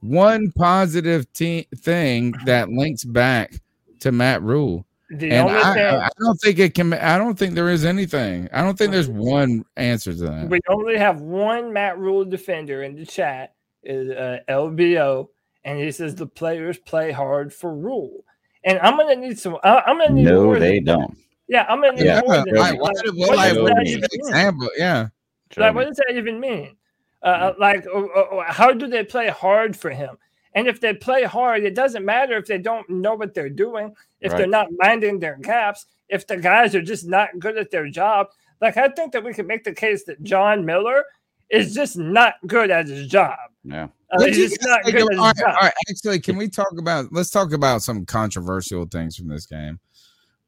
One 0.00 0.52
positive 0.52 1.30
te- 1.32 1.68
thing 1.76 2.34
that 2.44 2.68
links 2.68 3.04
back 3.04 3.54
to 4.00 4.12
Matt 4.12 4.42
Rhule. 4.42 4.86
The 5.10 5.30
and 5.32 5.48
only 5.48 5.60
I, 5.60 5.74
thing- 5.74 5.84
I 5.84 6.08
don't 6.20 6.36
think 6.36 6.58
it 6.58 6.74
can. 6.74 6.92
I 6.94 7.18
don't 7.18 7.38
think 7.38 7.54
there 7.54 7.68
is 7.68 7.84
anything. 7.84 8.48
I 8.52 8.62
don't 8.62 8.78
think 8.78 8.92
there's 8.92 9.08
one 9.08 9.64
answer 9.76 10.12
to 10.12 10.20
that. 10.20 10.48
We 10.48 10.60
only 10.68 10.96
have 10.96 11.20
one 11.20 11.72
Matt 11.72 11.98
Rhule 11.98 12.24
defender 12.24 12.84
in 12.84 12.94
the 12.94 13.04
chat 13.04 13.54
is 13.82 14.10
uh, 14.10 14.38
LBO, 14.48 15.28
and 15.64 15.78
he 15.78 15.90
says 15.92 16.14
the 16.14 16.26
players 16.26 16.78
play 16.78 17.12
hard 17.12 17.52
for 17.52 17.74
Rhule. 17.74 18.24
And 18.64 18.78
I'm 18.80 18.96
gonna 18.96 19.16
need 19.16 19.38
some. 19.38 19.56
I- 19.64 19.82
I'm 19.86 19.98
gonna 19.98 20.14
need 20.14 20.24
No, 20.24 20.44
more 20.44 20.58
they 20.58 20.80
than- 20.80 20.84
don't. 20.98 21.18
Yeah, 21.48 21.66
I'm 21.68 21.80
gonna 21.80 21.96
need 21.96 22.04
Yeah, 22.04 22.20
more 22.26 22.36
than 22.44 22.54
like, 22.54 22.72
that. 22.72 22.80
what, 22.80 22.96
Like, 22.96 23.04
what, 23.06 23.16
what 23.28 23.36
like, 23.36 23.48
does 23.48 23.54
that 23.56 23.62
would 23.62 23.76
the 23.76 23.82
mean? 23.84 24.04
example? 24.12 24.70
Yeah. 24.76 25.08
Like, 25.56 25.74
what 25.74 25.86
does 25.88 25.96
that 25.96 26.14
even 26.14 26.38
mean? 26.38 26.76
Uh, 27.22 27.52
like, 27.58 27.84
uh, 27.86 28.04
uh, 28.04 28.52
how 28.52 28.72
do 28.72 28.86
they 28.86 29.04
play 29.04 29.28
hard 29.28 29.76
for 29.76 29.90
him? 29.90 30.16
And 30.54 30.66
if 30.68 30.80
they 30.80 30.94
play 30.94 31.24
hard, 31.24 31.62
it 31.64 31.74
doesn't 31.74 32.04
matter 32.04 32.36
if 32.36 32.46
they 32.46 32.58
don't 32.58 32.88
know 32.88 33.14
what 33.14 33.34
they're 33.34 33.48
doing, 33.50 33.94
if 34.20 34.36
they're 34.36 34.46
not 34.46 34.68
minding 34.78 35.18
their 35.20 35.36
gaps, 35.36 35.86
if 36.08 36.26
the 36.26 36.36
guys 36.36 36.74
are 36.74 36.82
just 36.82 37.06
not 37.06 37.38
good 37.38 37.56
at 37.58 37.70
their 37.70 37.88
job. 37.88 38.28
Like, 38.60 38.76
I 38.76 38.88
think 38.88 39.12
that 39.12 39.24
we 39.24 39.32
can 39.32 39.46
make 39.46 39.64
the 39.64 39.72
case 39.74 40.04
that 40.04 40.22
John 40.22 40.64
Miller 40.64 41.04
is 41.50 41.74
just 41.74 41.96
not 41.96 42.34
good 42.46 42.70
at 42.70 42.86
his 42.88 43.06
job. 43.06 43.38
Yeah. 43.64 43.84
Uh, 43.84 43.88
What 44.16 44.28
he's 44.28 44.36
do 44.36 44.42
you 44.42 44.48
just 44.48 44.60
guys 44.60 44.68
not 44.68 44.84
good 44.84 44.94
of- 44.94 45.00
at 45.02 45.10
his 45.12 45.18
all 45.18 45.26
right, 45.26 45.36
job. 45.36 45.46
all 45.48 45.54
right, 45.62 45.74
actually, 45.90 46.20
can 46.20 46.36
we 46.36 46.48
talk 46.48 46.72
about? 46.78 47.12
Let's 47.12 47.30
talk 47.30 47.52
about 47.52 47.82
some 47.82 48.04
controversial 48.06 48.86
things 48.86 49.16
from 49.16 49.28
this 49.28 49.46
game. 49.46 49.78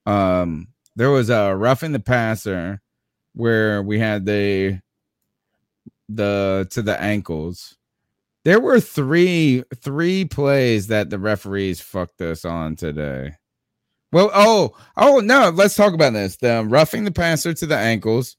Um, 0.07 0.69
there 0.97 1.11
was 1.11 1.31
a 1.31 1.55
roughing 1.55 1.93
the 1.93 2.01
passer 2.01 2.81
where 3.35 3.83
we 3.83 3.99
had 3.99 4.25
the 4.27 4.81
the 6.09 6.67
to 6.71 6.83
the 6.83 7.01
ankles. 7.01 7.77
There 8.45 8.61
were 8.61 8.81
three 8.81 9.63
three 9.77 10.25
plays 10.25 10.89
that 10.89 11.11
the 11.11 11.19
referees 11.19 11.81
fucked 11.81 12.21
us 12.21 12.45
on 12.45 12.77
today. 12.77 13.35
Well, 14.11 14.31
oh, 14.35 14.73
oh 14.97 15.21
no, 15.21 15.51
let's 15.51 15.75
talk 15.77 15.95
about 15.95 16.13
this. 16.13 16.37
The 16.37 16.65
roughing 16.69 17.05
the 17.05 17.13
passer 17.13 17.55
to 17.55 17.67
the 17.67 17.77
ankles. 17.79 18.37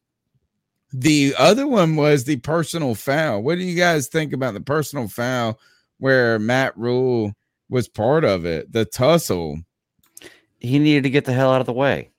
The 0.93 1.33
other 1.37 1.67
one 1.67 1.95
was 1.95 2.23
the 2.23 2.37
personal 2.37 2.93
foul. 2.93 3.41
What 3.41 3.57
do 3.57 3.63
you 3.63 3.75
guys 3.75 4.07
think 4.07 4.31
about 4.31 4.53
the 4.53 4.61
personal 4.61 5.07
foul 5.07 5.59
where 5.97 6.37
Matt 6.37 6.77
Rhule 6.77 7.33
was 7.69 7.87
part 7.87 8.23
of 8.23 8.45
it? 8.45 8.71
The 8.71 8.85
tussle. 8.85 9.57
He 10.59 10.77
needed 10.79 11.03
to 11.03 11.09
get 11.09 11.25
the 11.25 11.33
hell 11.33 11.51
out 11.51 11.61
of 11.61 11.65
the 11.65 11.73
way. 11.73 12.11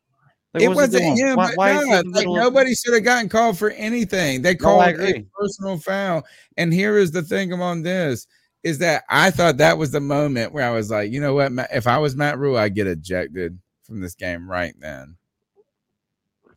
Like, 0.53 0.65
it 0.65 0.69
wasn't 0.69 1.19
him. 1.19 1.37
Why, 1.37 1.53
why 1.55 1.73
no, 1.73 1.85
he 1.85 1.93
in 1.93 2.11
the 2.11 2.19
like 2.19 2.27
of- 2.27 2.35
nobody 2.35 2.75
should 2.75 2.95
have 2.95 3.05
gotten 3.05 3.29
called 3.29 3.59
for 3.59 3.71
anything. 3.71 4.43
They 4.43 4.55
No, 4.55 4.59
called 4.59 4.83
I 4.83 4.91
a 4.91 5.25
personal 5.39 5.79
foul. 5.79 6.25
And 6.57 6.73
here 6.73 6.97
is 6.99 7.11
the 7.11 7.23
thing 7.23 7.53
on 7.53 7.83
this 7.83 8.27
is 8.65 8.79
that 8.79 9.05
I 9.09 9.31
thought 9.31 9.59
that 9.59 9.79
was 9.79 9.91
the 9.91 10.01
moment 10.01 10.53
where 10.53 10.67
I 10.67 10.71
was 10.71 10.91
like, 10.91 11.13
you 11.13 11.21
know 11.21 11.35
what? 11.35 11.53
If 11.73 11.87
I 11.87 11.99
was 11.99 12.17
Matt 12.17 12.39
Rhule, 12.39 12.57
I'd 12.57 12.75
get 12.75 12.87
ejected 12.87 13.59
from 13.85 14.01
this 14.01 14.15
game 14.15 14.49
right 14.51 14.75
then. 14.79 15.17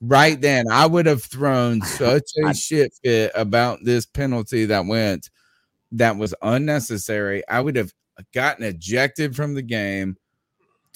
Right 0.01 0.39
then, 0.39 0.65
I 0.71 0.85
would 0.85 1.05
have 1.05 1.23
thrown 1.23 1.81
such 1.81 2.29
a 2.45 2.53
shit 2.53 2.93
fit 3.03 3.31
about 3.35 3.79
this 3.83 4.05
penalty 4.05 4.65
that 4.65 4.85
went 4.85 5.29
that 5.93 6.17
was 6.17 6.33
unnecessary. 6.41 7.43
I 7.47 7.61
would 7.61 7.75
have 7.75 7.91
gotten 8.33 8.63
ejected 8.65 9.35
from 9.35 9.53
the 9.53 9.61
game 9.61 10.17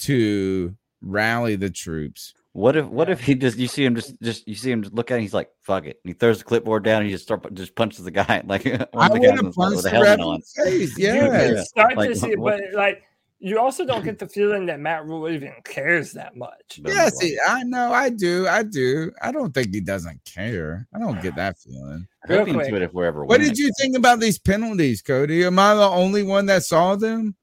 to 0.00 0.74
rally 1.00 1.56
the 1.56 1.70
troops. 1.70 2.34
What 2.54 2.76
if 2.76 2.84
what 2.86 3.08
if 3.08 3.20
he 3.20 3.34
just 3.34 3.56
you 3.56 3.66
see 3.66 3.84
him 3.84 3.94
just 3.94 4.20
just 4.20 4.46
you 4.46 4.54
see 4.54 4.70
him 4.70 4.82
just 4.82 4.94
look 4.94 5.10
at 5.10 5.14
him, 5.16 5.22
he's 5.22 5.32
like 5.32 5.48
fuck 5.62 5.86
it 5.86 5.98
and 6.04 6.10
he 6.10 6.12
throws 6.12 6.38
the 6.38 6.44
clipboard 6.44 6.84
down 6.84 6.96
and 7.00 7.06
he 7.06 7.12
just 7.12 7.24
start 7.24 7.52
just 7.54 7.74
punches 7.74 8.04
the 8.04 8.10
guy 8.10 8.42
like 8.46 8.66
I 8.66 8.72
of 8.72 8.88
the 8.92 9.08
would 9.20 9.22
guys 9.22 9.42
with 9.42 9.54
punched 9.54 9.76
the 9.78 9.82
the 9.82 9.90
helmet 9.90 10.20
on. 10.20 10.40
the 10.56 10.64
face. 10.64 10.98
You 10.98 11.06
Yeah. 11.06 11.28
can 11.54 11.64
start 11.64 11.96
Like, 11.96 12.10
to 12.10 12.16
see, 12.16 12.36
what- 12.36 12.60
but 12.60 12.74
like, 12.76 13.02
you 13.44 13.58
also 13.58 13.84
don't 13.84 14.04
get 14.04 14.18
the 14.20 14.28
feeling 14.28 14.66
that 14.66 14.78
Matt 14.78 15.04
Rhule 15.04 15.28
even 15.28 15.52
cares 15.64 16.12
that 16.12 16.36
much. 16.36 16.78
Yeah, 16.84 17.08
see, 17.08 17.36
I 17.46 17.64
know, 17.64 17.92
I 17.92 18.08
do, 18.08 18.46
I 18.46 18.62
do. 18.62 19.10
I 19.20 19.32
don't 19.32 19.52
think 19.52 19.74
he 19.74 19.80
doesn't 19.80 20.24
care. 20.24 20.86
I 20.94 21.00
don't 21.00 21.20
get 21.20 21.34
that 21.36 21.58
feeling. 21.58 22.06
I'll 22.28 22.36
look 22.38 22.46
Real 22.46 22.54
into 22.54 22.70
quick. 22.70 22.72
it 22.74 22.82
if 22.82 22.92
we're 22.94 23.04
ever 23.06 23.24
What 23.24 23.40
winning. 23.40 23.48
did 23.48 23.58
you 23.58 23.72
think 23.80 23.96
about 23.96 24.20
these 24.20 24.38
penalties, 24.38 25.02
Cody? 25.02 25.44
Am 25.44 25.58
I 25.58 25.74
the 25.74 25.82
only 25.88 26.22
one 26.22 26.46
that 26.46 26.62
saw 26.62 26.94
them? 26.94 27.34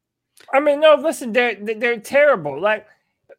I 0.54 0.62
mean, 0.62 0.80
no, 0.80 0.95
listen, 0.95 1.34
they're 1.34 1.56
they're 1.56 2.00
terrible. 2.00 2.60
Like, 2.62 2.88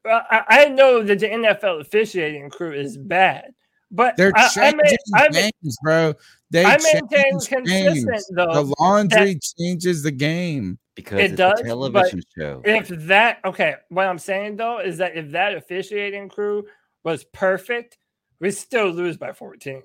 uh, 0.08 0.20
I, 0.30 0.44
I 0.48 0.64
know 0.68 1.02
that 1.02 1.18
the 1.18 1.28
NFL 1.28 1.80
officiating 1.80 2.50
crew 2.50 2.72
is 2.72 2.98
bad, 2.98 3.54
but 3.90 4.16
They're 4.18 4.32
I, 4.36 4.44
I, 4.44 4.48
changing 4.48 4.78
mean, 4.84 4.96
I, 5.14 5.28
mean, 5.30 5.50
games, 5.62 5.78
bro. 5.82 6.14
They 6.50 6.64
I 6.64 6.76
change 6.76 7.02
maintain 7.10 7.32
consistent, 7.40 8.06
games. 8.06 8.30
though, 8.34 8.52
The 8.52 8.74
laundry 8.78 9.38
changes 9.58 10.02
the 10.02 10.10
game. 10.10 10.78
Because 11.04 11.20
it 11.32 11.36
does, 11.36 11.60
a 11.60 11.64
television 11.64 12.22
show. 12.36 12.62
if 12.64 12.88
that 12.88 13.38
okay, 13.44 13.74
what 13.88 14.06
I'm 14.06 14.18
saying 14.18 14.56
though 14.56 14.78
is 14.80 14.98
that 14.98 15.16
if 15.16 15.30
that 15.32 15.54
officiating 15.54 16.28
crew 16.28 16.66
was 17.04 17.24
perfect, 17.24 17.98
we 18.40 18.50
still 18.50 18.88
lose 18.88 19.16
by 19.16 19.32
14. 19.32 19.82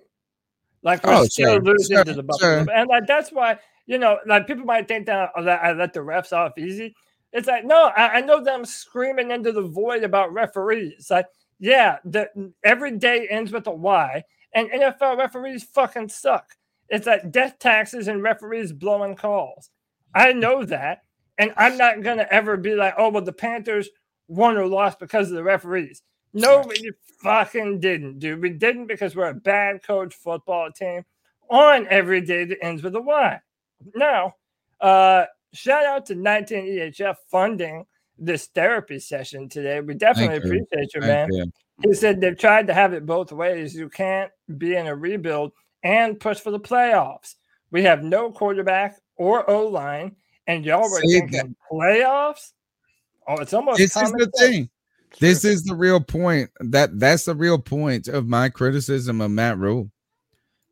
Like 0.84 1.04
we're 1.04 1.14
Oh, 1.14 1.24
still 1.26 1.54
sure, 1.56 1.62
losing 1.62 1.98
sure, 1.98 2.04
to 2.04 2.14
the 2.14 2.24
Buffalo, 2.24 2.64
sure. 2.66 2.74
and 2.74 2.88
like 2.90 3.08
that's 3.08 3.32
why 3.32 3.60
you 3.88 3.98
know, 4.00 4.18
like 4.26 4.48
people 4.48 4.66
might 4.66 4.88
think 4.88 5.06
that, 5.06 5.30
that 5.44 5.64
I 5.64 5.74
let 5.74 5.94
the 5.94 6.00
refs 6.00 6.34
off 6.34 6.58
easy. 6.58 6.96
It's 7.34 7.48
like 7.48 7.66
no, 7.66 7.92
I, 7.96 8.18
I 8.18 8.22
know 8.22 8.44
them 8.44 8.66
screaming 8.66 9.32
into 9.32 9.52
the 9.52 9.62
void 9.64 10.04
about 10.04 10.34
referees. 10.34 11.08
Like 11.10 11.28
yeah, 11.60 11.98
the 12.06 12.52
every 12.64 12.98
day 12.98 13.28
ends 13.30 13.52
with 13.52 13.68
a 13.68 13.72
Y, 13.72 14.24
and 14.54 14.70
NFL 14.70 15.18
referees 15.18 15.64
fucking 15.64 16.10
suck. 16.10 16.48
It's 16.90 17.08
like 17.08 17.32
death 17.32 17.58
taxes 17.60 18.08
and 18.08 18.22
referees 18.22 18.72
blowing 18.72 19.16
calls. 19.16 19.70
I 20.14 20.34
know 20.34 20.64
that, 20.66 21.00
and 21.38 21.54
I'm 21.58 21.78
not 21.78 22.04
gonna 22.04 22.28
ever 22.30 22.58
be 22.58 22.76
like, 22.76 22.96
oh 22.98 23.10
well, 23.10 23.24
the 23.24 23.34
Panthers 23.34 23.90
won 24.28 24.58
or 24.58 24.68
lost 24.68 25.00
because 25.00 25.30
of 25.30 25.36
the 25.36 25.44
referees. 25.44 26.02
No, 26.34 26.66
we 26.68 26.92
fucking 27.24 27.80
didn't, 27.80 28.20
dude. 28.20 28.42
We 28.42 28.50
didn't 28.50 28.88
because 28.88 29.16
we're 29.16 29.30
a 29.30 29.34
bad 29.34 29.84
coach 29.84 30.14
football 30.14 30.72
team 30.72 31.04
on 31.50 31.88
every 31.90 32.22
day 32.22 32.46
that 32.46 32.64
ends 32.64 32.84
with 32.84 32.96
a 32.96 33.02
Y. 33.02 33.40
Now, 33.96 34.36
uh, 34.82 35.26
shout 35.54 35.86
out 35.86 36.06
to 36.08 36.16
19 36.16 36.66
EHF 36.66 37.16
funding 37.30 37.86
this 38.18 38.48
therapy 38.48 39.00
session 39.00 39.48
today. 39.50 39.80
We 39.82 39.94
definitely 39.94 40.40
Thank 40.40 40.46
appreciate 40.46 40.94
you, 40.94 41.02
Thank 41.02 41.32
man. 41.32 41.34
you. 41.34 41.52
He 41.84 41.94
said 41.94 42.22
they've 42.22 42.38
tried 42.38 42.68
to 42.68 42.74
have 42.74 42.94
it 42.94 43.06
both 43.06 43.32
ways. 43.32 43.76
You 43.76 43.90
can't 43.90 44.32
be 44.58 44.76
in 44.76 44.88
a 44.88 44.96
rebuild 44.96 45.52
and 45.84 46.20
push 46.20 46.40
for 46.40 46.52
the 46.52 46.60
playoffs. 46.60 47.36
We 47.72 47.84
have 47.84 48.04
no 48.04 48.32
quarterback 48.32 48.98
or 49.18 49.50
O 49.50 49.68
line, 49.68 50.16
and 50.48 50.66
y'all 50.66 50.90
were 50.90 51.02
See, 51.02 51.20
thinking 51.20 51.56
playoffs. 51.72 52.52
Oh, 53.28 53.36
it's 53.38 53.54
almost 53.54 53.80
This 53.80 53.96
is 53.96 54.12
the 54.12 54.32
thing. 54.38 54.70
This 55.20 55.46
is 55.46 55.64
the 55.64 55.76
real 55.76 56.02
point. 56.02 56.50
That 56.60 57.00
that's 57.00 57.26
the 57.26 57.36
real 57.36 57.58
point 57.58 58.08
of 58.08 58.28
my 58.28 58.50
criticism 58.50 59.22
of 59.22 59.32
Matt 59.32 59.58
Rhule. 59.58 59.92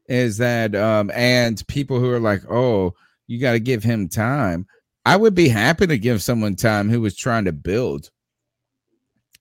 Is 0.08 0.38
that 0.38 0.76
um 0.76 1.12
and 1.12 1.66
people 1.68 2.00
who 2.00 2.12
are 2.12 2.20
like, 2.20 2.44
oh, 2.50 2.94
you 3.28 3.40
got 3.40 3.54
to 3.54 3.60
give 3.60 3.84
him 3.84 4.10
time. 4.10 4.68
I 5.06 5.18
would 5.18 5.36
be 5.36 5.50
happy 5.50 5.88
to 5.88 5.98
give 5.98 6.22
someone 6.22 6.56
time 6.56 6.90
who 6.90 7.02
was 7.02 7.16
trying 7.16 7.46
to 7.46 7.52
build. 7.52 8.10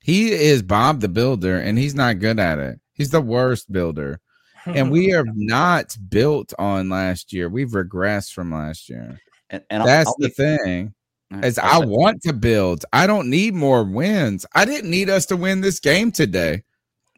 He 0.01 0.33
is 0.33 0.63
Bob 0.63 1.01
the 1.01 1.09
Builder, 1.09 1.59
and 1.59 1.79
he's 1.79 1.95
not 1.95 2.19
good 2.19 2.41
at 2.41 2.59
it. 2.59 2.81
He's 2.95 3.11
the 3.11 3.21
worst 3.21 3.71
builder. 3.71 4.21
And 4.67 4.91
we 4.91 5.13
are 5.15 5.27
not 5.35 5.97
built 6.09 6.53
on 6.59 6.89
last 6.89 7.33
year. 7.33 7.49
We've 7.49 7.71
regressed 7.71 8.33
from 8.33 8.53
last 8.53 8.89
year. 8.89 9.21
And, 9.53 9.63
and 9.71 9.83
I'll- 9.83 9.87
That's 9.87 10.09
I'll 10.09 10.17
the 10.19 10.29
thing. 10.31 10.95
I'll 11.31 11.83
I 11.83 11.85
want 11.87 12.21
to 12.23 12.33
build. 12.35 12.85
I 12.93 13.07
don't 13.07 13.31
need 13.31 13.55
more 13.55 13.85
wins. 13.85 14.45
I 14.55 14.65
didn't 14.67 14.91
need 14.91 15.09
us 15.09 15.25
to 15.27 15.37
win 15.37 15.61
this 15.63 15.81
game 15.81 16.13
today. 16.13 16.63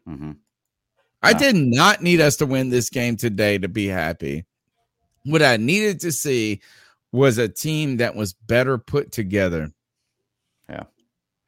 Mhm. 0.07 0.37
I 1.21 1.33
did 1.33 1.55
not 1.55 2.01
need 2.03 2.21
us 2.21 2.35
to 2.37 2.45
win 2.45 2.69
this 2.69 2.89
game 2.89 3.17
today 3.17 3.57
to 3.57 3.67
be 3.67 3.87
happy. 3.87 4.45
What 5.23 5.41
I 5.41 5.57
needed 5.57 5.99
to 6.01 6.11
see 6.11 6.61
was 7.11 7.37
a 7.39 7.49
team 7.49 7.97
that 7.97 8.15
was 8.15 8.33
better 8.33 8.77
put 8.77 9.11
together. 9.11 9.71
Yeah. 10.69 10.83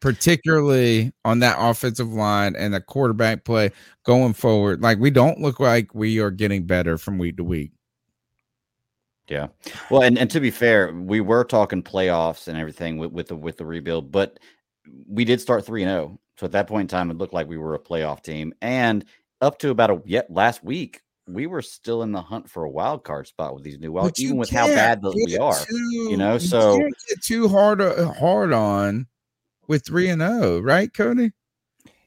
Particularly 0.01 1.13
on 1.23 1.39
that 1.39 1.57
offensive 1.59 2.11
line 2.11 2.55
and 2.55 2.73
the 2.73 2.81
quarterback 2.81 3.45
play 3.45 3.71
going 4.03 4.33
forward. 4.33 4.81
Like 4.81 4.97
we 4.97 5.11
don't 5.11 5.39
look 5.39 5.59
like 5.59 5.93
we 5.93 6.19
are 6.19 6.31
getting 6.31 6.65
better 6.65 6.97
from 6.97 7.17
week 7.17 7.37
to 7.37 7.43
week. 7.43 7.71
Yeah. 9.27 9.47
Well, 9.89 10.03
and, 10.03 10.17
and 10.17 10.29
to 10.31 10.39
be 10.39 10.51
fair, 10.51 10.93
we 10.93 11.19
were 11.21 11.43
talking 11.43 11.83
playoffs 11.83 12.47
and 12.47 12.57
everything 12.57 12.97
with, 12.97 13.11
with 13.11 13.27
the 13.27 13.35
with 13.35 13.57
the 13.57 13.65
rebuild, 13.65 14.11
but 14.11 14.39
we 15.07 15.25
did 15.25 15.41
start 15.41 15.65
3 15.65 15.83
and 15.83 15.89
0. 15.91 16.19
So 16.37 16.45
at 16.45 16.51
that 16.53 16.67
point 16.67 16.83
in 16.83 16.87
time, 16.87 17.11
it 17.11 17.17
looked 17.17 17.33
like 17.33 17.47
we 17.47 17.57
were 17.57 17.75
a 17.75 17.79
playoff 17.79 18.21
team. 18.21 18.53
And 18.61 19.03
up 19.41 19.59
to 19.59 19.69
about 19.69 19.89
a 19.89 20.01
yet 20.05 20.31
last 20.31 20.63
week, 20.63 21.01
we 21.27 21.47
were 21.47 21.61
still 21.61 22.03
in 22.03 22.11
the 22.11 22.21
hunt 22.21 22.49
for 22.49 22.63
a 22.63 22.69
wild 22.69 23.03
card 23.03 23.27
spot 23.27 23.53
with 23.53 23.63
these 23.63 23.79
new 23.79 23.91
wild, 23.91 24.09
But 24.09 24.19
even 24.19 24.37
with 24.37 24.49
how 24.49 24.67
bad 24.67 25.01
that 25.01 25.13
we 25.13 25.37
are. 25.37 25.55
too- 25.65 26.09
you 26.09 26.17
know, 26.17 26.37
so 26.37 26.77
can't 26.77 26.93
get 27.09 27.21
too 27.23 27.49
hard 27.49 27.81
uh, 27.81 28.11
hard 28.13 28.53
on 28.53 29.07
with 29.67 29.85
three 29.85 30.09
and 30.09 30.21
zero, 30.21 30.59
right, 30.61 30.93
Cody? 30.93 31.31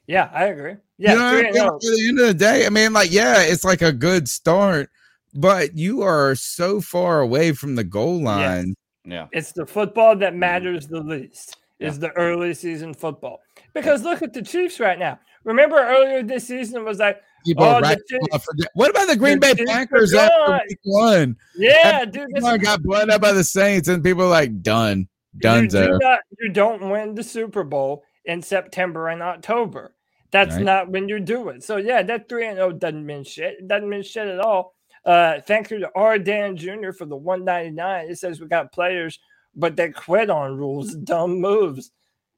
Yeah, 0.07 0.29
I 0.33 0.45
agree. 0.45 0.75
Yeah, 0.97 1.13
you 1.13 1.19
know, 1.19 1.25
I 1.25 1.41
mean? 1.43 1.57
oh. 1.59 1.75
at 1.75 1.81
the 1.81 2.05
end 2.09 2.19
of 2.19 2.27
the 2.27 2.33
day, 2.33 2.65
I 2.65 2.69
mean, 2.69 2.93
like, 2.93 3.11
yeah, 3.11 3.41
it's 3.41 3.63
like 3.63 3.81
a 3.81 3.93
good 3.93 4.27
start, 4.27 4.89
but 5.33 5.77
you 5.77 6.01
are 6.01 6.35
so 6.35 6.81
far 6.81 7.21
away 7.21 7.51
from 7.53 7.75
the 7.75 7.83
goal 7.83 8.21
line. 8.21 8.75
yeah, 9.05 9.27
It's 9.31 9.51
the 9.51 9.65
football 9.65 10.15
that 10.17 10.31
mm-hmm. 10.31 10.39
matters 10.39 10.87
the 10.87 11.01
least. 11.01 11.57
Is 11.79 11.97
the 11.97 12.11
early 12.11 12.53
season 12.53 12.93
football 12.93 13.39
because 13.73 14.03
look 14.03 14.21
at 14.21 14.33
the 14.33 14.41
Chiefs 14.43 14.79
right 14.79 14.99
now. 14.99 15.17
Remember 15.45 15.77
earlier 15.77 16.21
this 16.21 16.45
season 16.47 16.81
it 16.81 16.85
was 16.85 16.99
like, 16.99 17.19
People 17.43 17.63
oh, 17.63 17.79
right 17.79 17.97
Chiefs- 18.07 18.27
off 18.31 18.45
of 18.47 18.57
that. 18.57 18.69
What 18.75 18.91
about 18.91 19.07
the 19.07 19.15
Green 19.15 19.39
the 19.39 19.47
Bay 19.47 19.55
Chiefs 19.55 19.71
Packers 19.71 20.13
after 20.13 20.59
week 20.69 20.77
one? 20.83 21.35
yeah, 21.57 22.01
After 22.03 22.05
dude, 22.05 22.25
week 22.27 22.35
this 22.35 22.43
one 22.43 22.59
got 22.59 22.83
blown 22.83 23.09
up 23.09 23.19
by 23.19 23.31
the 23.31 23.43
Saints, 23.43 23.87
and 23.87 24.03
people 24.03 24.25
are 24.25 24.29
like, 24.29 24.61
done, 24.61 25.07
you, 25.41 25.67
do 25.67 25.97
not, 25.99 26.19
you 26.39 26.49
don't 26.49 26.87
win 26.91 27.15
the 27.15 27.23
Super 27.23 27.63
Bowl 27.63 28.03
in 28.25 28.43
September 28.43 29.07
and 29.07 29.23
October. 29.23 29.95
That's 30.29 30.55
Right. 30.55 30.63
not 30.63 30.89
when 30.89 31.09
you 31.09 31.19
do 31.19 31.49
it. 31.49 31.63
So 31.63 31.77
yeah, 31.77 32.03
that 32.03 32.29
three 32.29 32.47
and 32.47 32.57
zero 32.57 32.71
doesn't 32.71 33.05
mean 33.05 33.23
shit. 33.23 33.55
It 33.59 33.67
doesn't 33.67 33.89
mean 33.89 34.03
shit 34.03 34.27
at 34.27 34.39
all. 34.39 34.75
Uh, 35.05 35.41
thank 35.41 35.71
you 35.71 35.79
to 35.79 35.89
R. 35.95 36.19
Dan 36.19 36.55
Jr. 36.55 36.91
for 36.91 37.05
the 37.05 37.15
one 37.15 37.43
ninety 37.43 37.71
nine. 37.71 38.09
It 38.09 38.17
says 38.19 38.39
we 38.39 38.47
got 38.47 38.71
players, 38.71 39.19
but 39.55 39.75
they 39.75 39.89
quit 39.89 40.29
on 40.29 40.57
rules, 40.57 40.95
dumb 41.03 41.39
moves. 41.39 41.91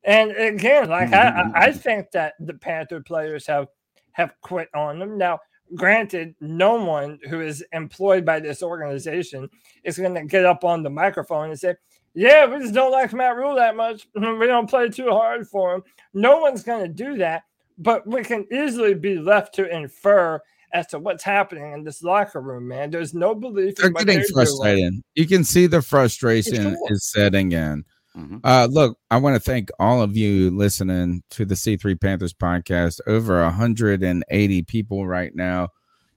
And 0.04 0.32
again, 0.32 0.90
like 0.90 1.14
I, 1.14 1.30
I 1.30 1.52
I 1.68 1.72
think 1.72 2.12
that 2.12 2.34
the 2.40 2.54
Panther 2.54 3.02
players 3.02 3.46
have 3.48 3.68
have 4.14 4.34
quit 4.42 4.70
on 4.74 5.00
them. 5.00 5.18
Now, 5.18 5.40
granted, 5.76 6.36
no 6.40 6.76
one 6.76 7.20
who 7.30 7.42
is 7.42 7.64
employed 7.72 8.26
by 8.26 8.40
this 8.40 8.64
organization 8.64 9.50
is 9.84 9.98
going 9.98 10.14
to 10.14 10.26
get 10.26 10.46
up 10.46 10.64
on 10.64 10.84
the 10.84 10.90
microphone 10.90 11.50
and 11.50 11.60
say, 11.60 11.76
"Yeah, 12.14 12.46
we 12.46 12.60
just 12.60 12.74
don't 12.74 12.92
like 12.92 13.14
Matt 13.14 13.36
Rhule 13.36 13.56
that 13.56 13.76
much. 13.76 14.08
We 14.16 14.48
don't 14.48 14.70
play 14.70 14.90
too 14.90 15.10
hard 15.10 15.48
for 15.48 15.76
him." 15.76 15.84
No 16.14 16.40
one's 16.40 16.64
going 16.64 16.84
to 16.84 16.94
do 16.94 17.18
that, 17.18 17.44
but 17.78 18.06
we 18.08 18.24
can 18.24 18.46
easily 18.52 18.94
be 18.94 19.18
left 19.18 19.56
to 19.56 19.70
infer 19.74 20.42
as 20.74 20.88
to 20.88 21.00
what's 21.00 21.24
happening 21.24 21.72
in 21.74 21.84
this 21.84 22.02
locker 22.04 22.42
room. 22.42 22.68
Man, 22.68 22.90
there's 22.90 23.14
no 23.14 23.36
belief. 23.36 23.76
They're 23.76 23.88
in 23.88 23.94
getting 23.94 24.24
they're 24.36 24.46
doing. 24.46 25.04
You 25.16 25.28
can 25.28 25.44
see 25.44 25.68
the 25.68 25.82
frustration 25.82 26.56
Sure. 26.64 26.78
is 26.90 27.12
setting 27.12 27.52
in. 27.52 27.86
Mhm. 28.18 28.42
Uh, 28.44 28.68
look, 28.70 28.98
I 29.10 29.18
want 29.18 29.36
to 29.36 29.40
thank 29.40 29.70
all 29.80 30.02
of 30.02 30.16
you 30.18 30.52
listening 30.52 31.24
to 31.32 31.46
the 31.46 31.56
C3 31.56 31.96
Panthers 31.96 32.34
podcast. 32.34 33.00
Over 33.08 33.42
180 33.44 34.62
people 34.64 35.08
right 35.08 35.34
now. 35.36 35.70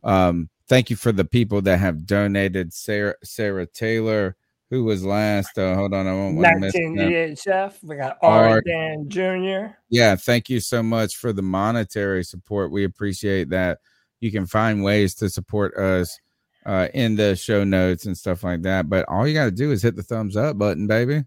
Um, 0.04 0.50
thank 0.68 0.90
you 0.90 0.96
for 0.96 1.12
the 1.12 1.24
people 1.24 1.62
that 1.62 1.78
have 1.78 2.06
donated. 2.06 2.72
Sarah 2.74 3.14
Sarah 3.24 3.66
Taylor, 3.66 4.36
who 4.70 4.84
was 4.84 5.04
last. 5.06 5.56
Uh, 5.58 5.74
hold 5.74 5.94
on, 5.94 6.06
I 6.06 6.12
won't 6.12 6.36
want 6.36 6.48
to 6.48 6.58
miss 6.60 6.74
Nineteen 6.74 6.96
that. 6.96 7.08
EHF. 7.08 7.82
We 7.82 7.96
got 7.96 8.18
R. 8.22 8.48
R. 8.48 8.60
Dan 8.60 9.08
Jr. 9.08 9.74
Yeah, 9.88 10.16
thank 10.16 10.50
you 10.50 10.60
so 10.60 10.82
much 10.82 11.16
for 11.16 11.32
the 11.32 11.42
monetary 11.42 12.24
support. 12.24 12.70
We 12.70 12.84
appreciate 12.84 13.48
that. 13.50 13.78
You 14.20 14.32
can 14.32 14.46
find 14.46 14.82
ways 14.82 15.14
to 15.16 15.28
support 15.28 15.76
us 15.76 16.18
uh, 16.64 16.88
in 16.94 17.16
the 17.16 17.36
show 17.36 17.64
notes 17.64 18.06
and 18.06 18.16
stuff 18.16 18.42
like 18.44 18.62
that. 18.62 18.88
But 18.88 19.08
all 19.08 19.26
you 19.26 19.34
got 19.34 19.44
to 19.44 19.50
do 19.50 19.70
is 19.70 19.82
hit 19.82 19.96
the 19.96 20.02
thumbs 20.02 20.36
up 20.36 20.58
button, 20.58 20.86
baby. 20.86 21.24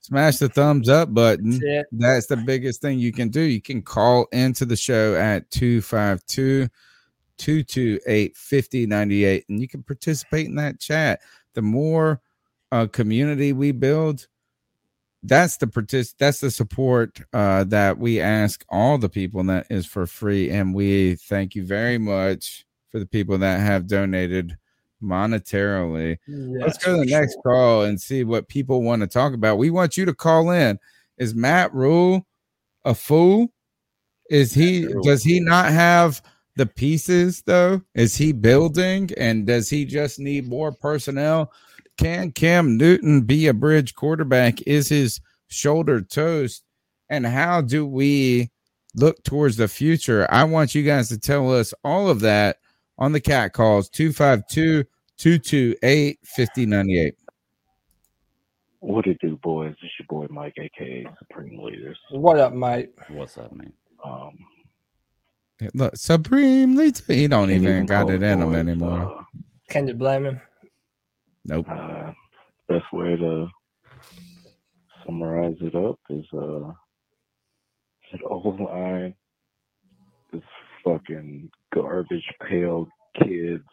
Smash 0.00 0.38
the 0.38 0.48
thumbs 0.48 0.88
up 0.88 1.12
button. 1.12 1.60
That's. 1.60 1.88
That's 1.92 2.26
the 2.26 2.38
biggest 2.38 2.80
thing 2.80 2.98
you 2.98 3.12
can 3.12 3.28
do. 3.28 3.40
You 3.40 3.60
can 3.60 3.82
call 3.82 4.26
into 4.32 4.64
the 4.64 4.76
show 4.76 5.14
at 5.16 5.50
252 5.50 6.68
228 7.36 8.36
5098 8.36 9.44
and 9.48 9.60
you 9.60 9.68
can 9.68 9.82
participate 9.82 10.46
in 10.46 10.54
that 10.56 10.80
chat. 10.80 11.20
The 11.54 11.62
more 11.62 12.20
uh, 12.72 12.86
community 12.86 13.52
we 13.52 13.72
build, 13.72 14.26
that's 15.22 15.56
the 15.56 15.66
partic- 15.66 16.14
that's 16.18 16.40
the 16.40 16.50
support 16.50 17.20
uh, 17.32 17.64
that 17.64 17.98
we 17.98 18.20
ask 18.20 18.64
all 18.68 18.98
the 18.98 19.08
people, 19.08 19.40
and 19.40 19.50
that 19.50 19.66
is 19.70 19.86
for 19.86 20.06
free. 20.06 20.50
And 20.50 20.74
we 20.74 21.16
thank 21.16 21.54
you 21.54 21.64
very 21.64 21.98
much 21.98 22.64
for 22.90 22.98
the 22.98 23.06
people 23.06 23.38
that 23.38 23.60
have 23.60 23.86
donated 23.86 24.56
monetarily. 25.02 26.18
Let's 26.26 26.78
go 26.78 26.94
to 26.94 27.04
the 27.04 27.10
next 27.10 27.36
call 27.44 27.82
and 27.82 28.00
see 28.00 28.24
what 28.24 28.48
people 28.48 28.82
want 28.82 29.02
to 29.02 29.08
talk 29.08 29.32
about. 29.32 29.58
We 29.58 29.70
want 29.70 29.96
you 29.96 30.04
to 30.04 30.14
call 30.14 30.50
in. 30.50 30.78
Is 31.18 31.34
Matt 31.34 31.74
Rhule 31.74 32.26
a 32.84 32.94
fool? 32.94 33.52
Is 34.30 34.52
he 34.52 34.86
does 35.02 35.22
he 35.22 35.40
not 35.40 35.72
have 35.72 36.22
the 36.56 36.66
pieces 36.66 37.42
though? 37.42 37.82
Is 37.94 38.16
he 38.16 38.32
building 38.32 39.10
and 39.16 39.46
does 39.46 39.70
he 39.70 39.84
just 39.84 40.18
need 40.18 40.48
more 40.48 40.72
personnel? 40.72 41.52
Can 41.98 42.30
Cam 42.30 42.76
Newton 42.76 43.22
be 43.22 43.48
a 43.48 43.54
bridge 43.54 43.94
quarterback? 43.94 44.62
Is 44.62 44.88
his 44.88 45.20
shoulder 45.48 46.00
toast? 46.00 46.64
And 47.10 47.26
how 47.26 47.60
do 47.60 47.84
we 47.86 48.50
look 48.94 49.22
towards 49.24 49.56
the 49.56 49.68
future? 49.68 50.26
I 50.30 50.44
want 50.44 50.74
you 50.74 50.84
guys 50.84 51.08
to 51.08 51.18
tell 51.18 51.52
us 51.52 51.74
all 51.82 52.08
of 52.08 52.20
that 52.20 52.58
on 52.98 53.12
the 53.12 53.20
cat 53.20 53.52
calls 53.52 53.88
252 53.88 54.84
228 55.16 56.18
5098. 56.22 57.14
What 58.80 59.06
it 59.06 59.18
do, 59.20 59.36
boys? 59.42 59.74
It's 59.82 59.92
your 59.98 60.06
boy 60.08 60.32
Mike, 60.32 60.54
aka 60.56 61.04
Supreme 61.18 61.58
Leaders. 61.60 61.98
What 62.10 62.38
up, 62.38 62.52
Mike? 62.52 62.94
What's 63.08 63.36
up, 63.36 63.52
man? 63.52 63.72
Um, 64.04 64.38
Look, 65.74 65.96
Supreme 65.96 66.76
Leader, 66.76 67.02
he 67.08 67.26
don't 67.26 67.50
even 67.50 67.68
even 67.68 67.86
got 67.86 68.08
it 68.08 68.22
it 68.22 68.22
in 68.22 68.40
him 68.40 68.50
boys, 68.50 68.58
anymore. 68.58 69.26
Can 69.68 69.88
you 69.88 69.94
blame 69.94 70.26
him? 70.26 70.40
Nope. 71.48 71.66
uh, 71.70 72.12
best 72.68 72.84
way 72.92 73.16
to 73.16 73.46
summarize 75.06 75.56
it 75.62 75.74
up 75.74 75.98
is 76.10 76.24
uh, 76.34 76.70
that 78.12 78.20
old 78.26 78.60
line 78.60 79.14
is 80.34 80.42
fucking 80.84 81.50
garbage 81.74 82.24
pail 82.46 82.86
kids 83.22 83.64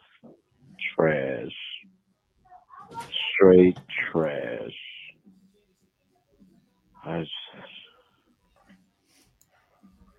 trash, 0.94 1.52
straight 3.34 3.78
trash. 4.10 4.72
I 7.04 7.20
just, 7.20 7.30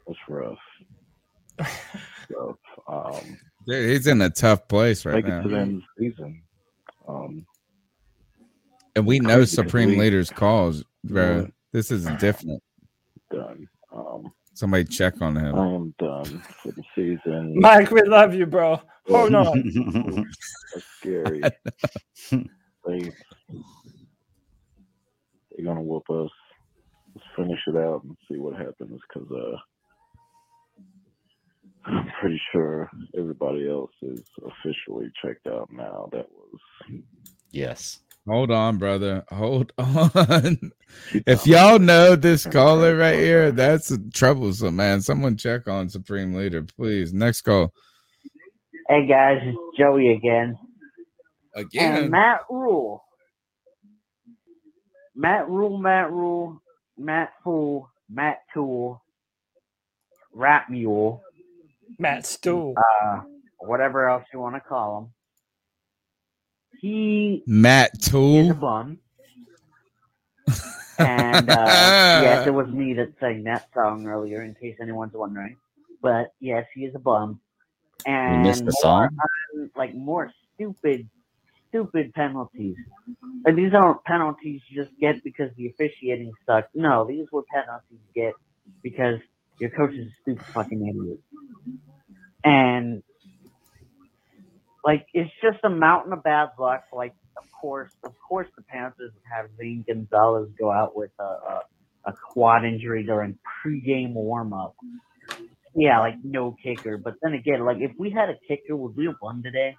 that's 0.06 0.20
rough. 0.30 0.58
rough. 2.30 2.56
Um, 2.88 3.38
Dude, 3.66 3.90
he's 3.90 4.08
in 4.08 4.22
a 4.22 4.30
tough 4.30 4.68
place 4.68 5.04
right 5.06 5.16
make 5.16 5.26
it 5.26 5.30
now. 5.30 5.42
to 5.42 5.50
the 5.50 5.58
end 5.58 5.78
of 5.78 5.82
the 5.98 6.10
season. 6.12 6.44
Um, 7.08 7.46
And 8.96 9.06
we 9.06 9.20
know 9.20 9.46
Supreme 9.46 9.90
we- 9.92 10.00
Leader's 10.00 10.30
calls, 10.30 10.84
bro. 11.04 11.42
Yeah. 11.42 11.48
This 11.74 11.92
is 11.92 12.06
different. 12.20 12.62
done. 13.32 13.68
Um, 13.94 14.32
Somebody 14.54 14.86
check 14.86 15.22
on 15.22 15.36
him. 15.36 15.54
I 15.56 15.68
am 15.76 15.94
done 16.00 16.42
for 16.64 16.72
the 16.72 16.84
season. 16.96 17.60
Mike, 17.60 17.92
we 17.92 18.02
love 18.04 18.34
you, 18.34 18.48
bro. 18.48 18.82
Hold 19.08 19.36
on. 19.36 19.64
That's 20.74 20.86
scary. 21.00 21.42
they 22.32 23.12
they're 25.52 25.66
gonna 25.66 25.82
whoop 25.84 26.10
us. 26.10 26.32
Let's 27.14 27.28
finish 27.36 27.60
it 27.68 27.76
out 27.76 28.04
and 28.04 28.18
see 28.30 28.38
what 28.40 28.56
happens. 28.58 29.00
Cause 29.14 29.28
uh, 29.32 29.58
I'm 31.88 32.08
pretty 32.20 32.42
sure 32.52 32.90
everybody 33.18 33.70
else 33.70 33.92
is 34.02 34.22
officially 34.46 35.10
checked 35.24 35.48
out 35.48 35.70
now. 35.72 36.10
That 36.12 36.28
was 36.32 36.60
Yes. 37.52 38.00
Hold 38.28 38.52
on, 38.52 38.78
brother. 38.78 39.24
Hold 39.30 39.72
on. 39.78 40.72
if 41.14 41.48
y'all 41.48 41.80
know 41.80 42.16
this 42.18 42.46
caller 42.46 42.98
right 42.98 43.18
here, 43.18 43.52
that's 43.52 43.96
troublesome, 44.14 44.76
man. 44.76 45.02
Someone 45.02 45.38
check 45.38 45.68
on 45.70 45.88
Supreme 45.88 46.34
Leader, 46.34 46.64
please. 46.64 47.14
Next 47.14 47.42
call. 47.42 47.72
Hey 48.90 49.08
guys, 49.08 49.40
it's 49.44 49.58
Joey 49.80 50.12
again. 50.14 50.58
Again. 51.56 52.04
And 52.04 52.12
Matt 52.12 52.42
Rhule. 52.50 53.04
Matt 55.16 55.48
Rhule, 55.50 55.78
Matt 55.78 56.12
Rhule, 56.12 56.62
Matt 56.98 57.32
Fool, 57.44 57.90
Matt 58.10 58.40
Tool, 58.54 59.02
Rat 60.34 60.70
Mule, 60.70 61.22
Matt 62.00 62.26
Stool. 62.26 62.76
uh, 62.78 63.22
whatever 63.60 64.10
else 64.10 64.24
you 64.34 64.40
want 64.40 64.56
to 64.56 64.62
call 64.62 64.98
him. 65.00 65.14
He 66.80 67.44
Matt 67.48 67.92
is 67.96 68.50
a 68.50 68.54
bum. 68.54 69.00
And 71.00 71.50
uh, 71.50 71.54
yes, 72.24 72.48
it 72.48 72.54
was 72.54 72.68
me 72.68 72.94
that 72.94 73.14
sang 73.20 73.44
that 73.44 73.68
song 73.74 74.08
earlier, 74.08 74.44
in 74.44 74.56
case 74.56 74.78
anyone's 74.82 75.14
wondering. 75.14 75.58
But 76.02 76.34
yes, 76.40 76.66
he 76.74 76.86
is 76.86 76.96
a 76.96 77.00
bum. 77.00 77.40
And 78.06 78.44
missed 78.44 78.66
the 78.66 78.66
more 78.66 78.82
song? 78.82 79.10
on, 79.56 79.72
like 79.76 79.96
more 79.96 80.32
stupid, 80.54 81.10
stupid 81.70 82.14
penalties. 82.14 82.76
And 83.46 83.58
these 83.58 83.74
aren't 83.74 84.04
penalties 84.04 84.62
you 84.70 84.84
just 84.84 84.98
get 85.00 85.24
because 85.24 85.52
the 85.58 85.68
officiating 85.68 86.32
sucks. 86.46 86.70
No, 86.76 87.06
these 87.06 87.26
were 87.32 87.44
penalties 87.52 88.00
you 88.14 88.24
get 88.24 88.34
because 88.84 89.20
your 89.60 89.72
coach 89.72 89.94
is 89.94 90.08
a 90.08 90.12
stupid 90.22 90.46
fucking 90.46 90.88
idiot. 90.88 91.20
And 92.48 93.04
like 94.84 95.06
it's 95.14 95.32
just 95.42 95.58
a 95.64 95.70
mountain 95.70 96.14
of 96.14 96.24
bad 96.24 96.50
luck. 96.58 96.86
Like 96.94 97.14
of 97.38 97.44
course, 97.52 97.92
of 98.04 98.14
course, 98.28 98.48
the 98.56 98.64
Panthers 98.64 99.12
have 99.32 99.50
Zane 99.58 99.84
Gonzalez 99.88 100.50
go 100.58 100.72
out 100.72 100.96
with 100.96 101.12
a, 101.20 101.24
a, 101.24 101.62
a 102.06 102.14
quad 102.14 102.64
injury 102.66 103.04
during 103.04 103.38
pregame 103.64 104.14
warm 104.14 104.54
up. 104.54 104.76
Yeah, 105.76 106.00
like 106.00 106.16
no 106.24 106.56
kicker. 106.64 106.98
But 106.98 107.16
then 107.22 107.34
again, 107.34 107.66
like 107.66 107.78
if 107.80 107.92
we 107.98 108.10
had 108.10 108.30
a 108.30 108.38
kicker, 108.48 108.76
would 108.76 108.96
we 108.96 109.06
have 109.06 109.16
won 109.22 109.44
today? 109.44 109.76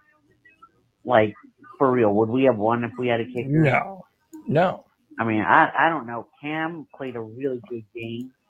Like 1.05 1.35
for 1.79 1.91
real, 1.91 2.13
would 2.15 2.29
we 2.29 2.45
have 2.45 2.59
won 2.59 2.85
if 2.85 2.93
we 2.99 3.09
had 3.09 3.21
a 3.21 3.25
kicker? 3.25 3.49
No, 3.49 4.05
no. 4.47 4.85
I 5.19 5.25
mean, 5.25 5.41
I 5.41 5.73
I 5.77 5.89
don't 5.89 6.07
know. 6.07 6.29
Cam 6.41 6.87
played 6.95 7.17
a 7.17 7.21
really 7.21 7.61
good 7.69 7.85
game. 7.95 8.33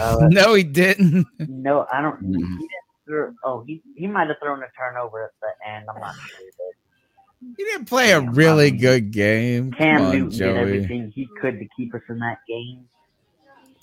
Uh, 0.00 0.26
no, 0.28 0.54
he 0.54 0.64
didn't. 0.64 1.24
no, 1.38 1.86
I 1.92 2.02
don't. 2.02 2.20
He 2.20 2.32
didn't 2.32 2.83
throw, 3.06 3.32
oh, 3.44 3.64
he 3.66 3.82
he 3.96 4.06
might 4.06 4.28
have 4.28 4.36
thrown 4.42 4.62
a 4.62 4.66
turnover 4.78 5.24
at 5.24 5.30
the 5.40 5.68
end. 5.70 5.86
I'm 5.92 6.00
not 6.00 6.14
sure. 6.14 6.46
But 6.58 7.54
He 7.56 7.64
didn't 7.64 7.86
play 7.86 8.12
a 8.12 8.20
really 8.20 8.70
good 8.70 9.10
game. 9.10 9.72
Cam 9.72 9.98
Come 9.98 10.06
on, 10.06 10.12
Newton 10.12 10.38
did 10.38 10.56
everything 10.56 11.12
he 11.14 11.28
could 11.40 11.58
to 11.58 11.66
keep 11.76 11.94
us 11.94 12.02
in 12.08 12.18
that 12.20 12.38
game, 12.48 12.86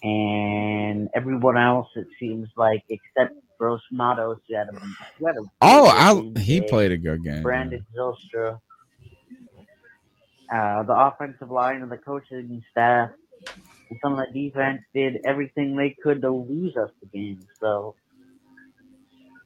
and 0.04 1.10
everyone 1.16 1.58
else, 1.58 1.88
it 1.96 2.08
seems 2.20 2.50
like, 2.58 2.84
except 2.90 3.36
Gross 3.60 3.82
Matos, 3.92 4.40
who 4.48 4.56
had 4.56 4.68
a, 4.70 4.80
who 5.20 5.28
had 5.28 5.36
a 5.38 5.44
Oh, 5.62 5.88
I, 6.36 6.40
he 6.40 6.60
day. 6.62 6.68
played 6.68 6.92
a 6.92 6.98
good 6.98 7.24
game. 7.24 7.44
Brandon 7.44 7.86
Zylstra. 7.96 8.60
Uh, 10.54 10.84
the 10.84 10.94
offensive 10.94 11.50
line 11.50 11.82
and 11.82 11.90
the 11.90 11.98
coaching 11.98 12.62
staff 12.72 13.12
and 13.90 14.00
some 14.04 14.14
of 14.14 14.20
the 14.20 14.34
defense 14.50 14.82
did 14.94 15.18
everything 15.26 15.76
they 15.78 15.96
could 16.04 16.22
to 16.22 16.30
lose 16.30 16.76
us 16.76 16.90
the 17.02 17.08
game. 17.08 17.40
So 17.62 17.96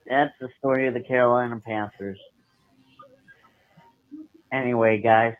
that's 0.07 0.33
the 0.39 0.49
story 0.59 0.87
of 0.87 0.93
the 0.93 0.99
Carolina 1.01 1.61
Panthers. 1.65 2.19
Anyway, 4.51 4.99
guys. 5.01 5.33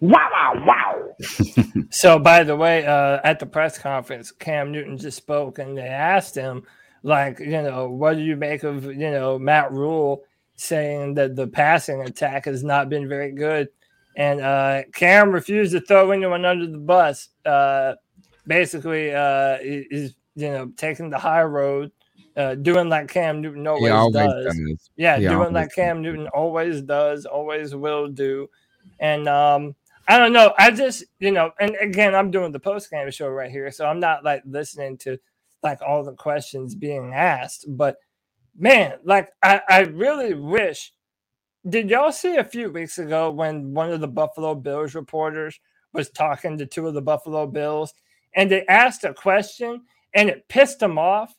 Wow, 0.00 0.28
wow, 0.32 0.64
wow. 0.66 1.08
So, 1.90 2.18
by 2.18 2.42
the 2.42 2.56
way, 2.56 2.86
uh, 2.86 3.20
at 3.22 3.38
the 3.38 3.46
press 3.46 3.78
conference, 3.78 4.32
Cam 4.32 4.72
Newton 4.72 4.96
just 4.96 5.16
spoke, 5.18 5.58
and 5.58 5.76
they 5.76 5.82
asked 5.82 6.34
him, 6.34 6.62
like, 7.02 7.38
you 7.38 7.50
know, 7.50 7.90
what 7.90 8.14
do 8.16 8.22
you 8.22 8.34
make 8.34 8.62
of, 8.64 8.84
you 8.86 9.10
know, 9.10 9.38
Matt 9.38 9.70
Rhule 9.72 10.22
saying 10.56 11.14
that 11.14 11.36
the 11.36 11.46
passing 11.46 12.00
attack 12.02 12.46
has 12.46 12.64
not 12.64 12.88
been 12.88 13.08
very 13.08 13.32
good, 13.32 13.68
and 14.16 14.40
uh, 14.40 14.82
Cam 14.94 15.30
refused 15.32 15.72
to 15.72 15.80
throw 15.80 16.10
anyone 16.10 16.44
under 16.46 16.66
the 16.66 16.78
bus. 16.78 17.28
Uh, 17.44 17.94
basically, 18.46 19.14
uh, 19.14 19.58
he- 19.58 19.86
he's 19.90 20.14
you 20.34 20.48
know 20.48 20.72
taking 20.76 21.10
the 21.10 21.18
high 21.18 21.42
road, 21.42 21.92
uh, 22.36 22.54
doing 22.54 22.88
like 22.88 23.08
Cam 23.08 23.40
Newton 23.40 23.66
always, 23.66 23.92
always 23.92 24.14
does. 24.14 24.44
does. 24.56 24.90
Yeah, 24.96 25.18
He 25.18 25.26
doing 25.26 25.52
like 25.52 25.74
Cam 25.74 26.02
Newton 26.02 26.28
always 26.28 26.82
does, 26.82 27.26
always 27.26 27.74
will 27.74 28.08
do. 28.08 28.48
And 28.98 29.28
um, 29.28 29.74
I 30.08 30.18
don't 30.18 30.32
know. 30.32 30.52
I 30.58 30.70
just, 30.70 31.04
you 31.18 31.30
know, 31.30 31.52
and 31.60 31.76
again, 31.80 32.14
I'm 32.14 32.30
doing 32.30 32.52
the 32.52 32.60
post 32.60 32.90
game 32.90 33.10
show 33.10 33.28
right 33.28 33.50
here, 33.50 33.70
so 33.70 33.86
I'm 33.86 34.00
not 34.00 34.24
like 34.24 34.42
listening 34.46 34.98
to 34.98 35.18
like 35.62 35.80
all 35.82 36.02
the 36.02 36.14
questions 36.14 36.74
being 36.74 37.12
asked. 37.14 37.66
But 37.68 37.96
man, 38.58 38.98
like 39.04 39.30
I, 39.42 39.60
I 39.68 39.80
really 39.80 40.34
wish. 40.34 40.92
Did 41.68 41.90
y'all 41.90 42.10
see 42.10 42.36
a 42.36 42.44
few 42.44 42.70
weeks 42.70 42.98
ago 42.98 43.30
when 43.30 43.72
one 43.72 43.92
of 43.92 44.00
the 44.00 44.08
Buffalo 44.08 44.54
Bills 44.54 44.96
reporters 44.96 45.60
was 45.92 46.10
talking 46.10 46.58
to 46.58 46.66
two 46.66 46.88
of 46.88 46.94
the 46.94 47.02
Buffalo 47.02 47.46
Bills 47.46 47.94
and 48.34 48.50
they 48.50 48.66
asked 48.66 49.04
a 49.04 49.14
question 49.14 49.82
and 50.12 50.28
it 50.28 50.48
pissed 50.48 50.80
them 50.80 50.98
off? 50.98 51.32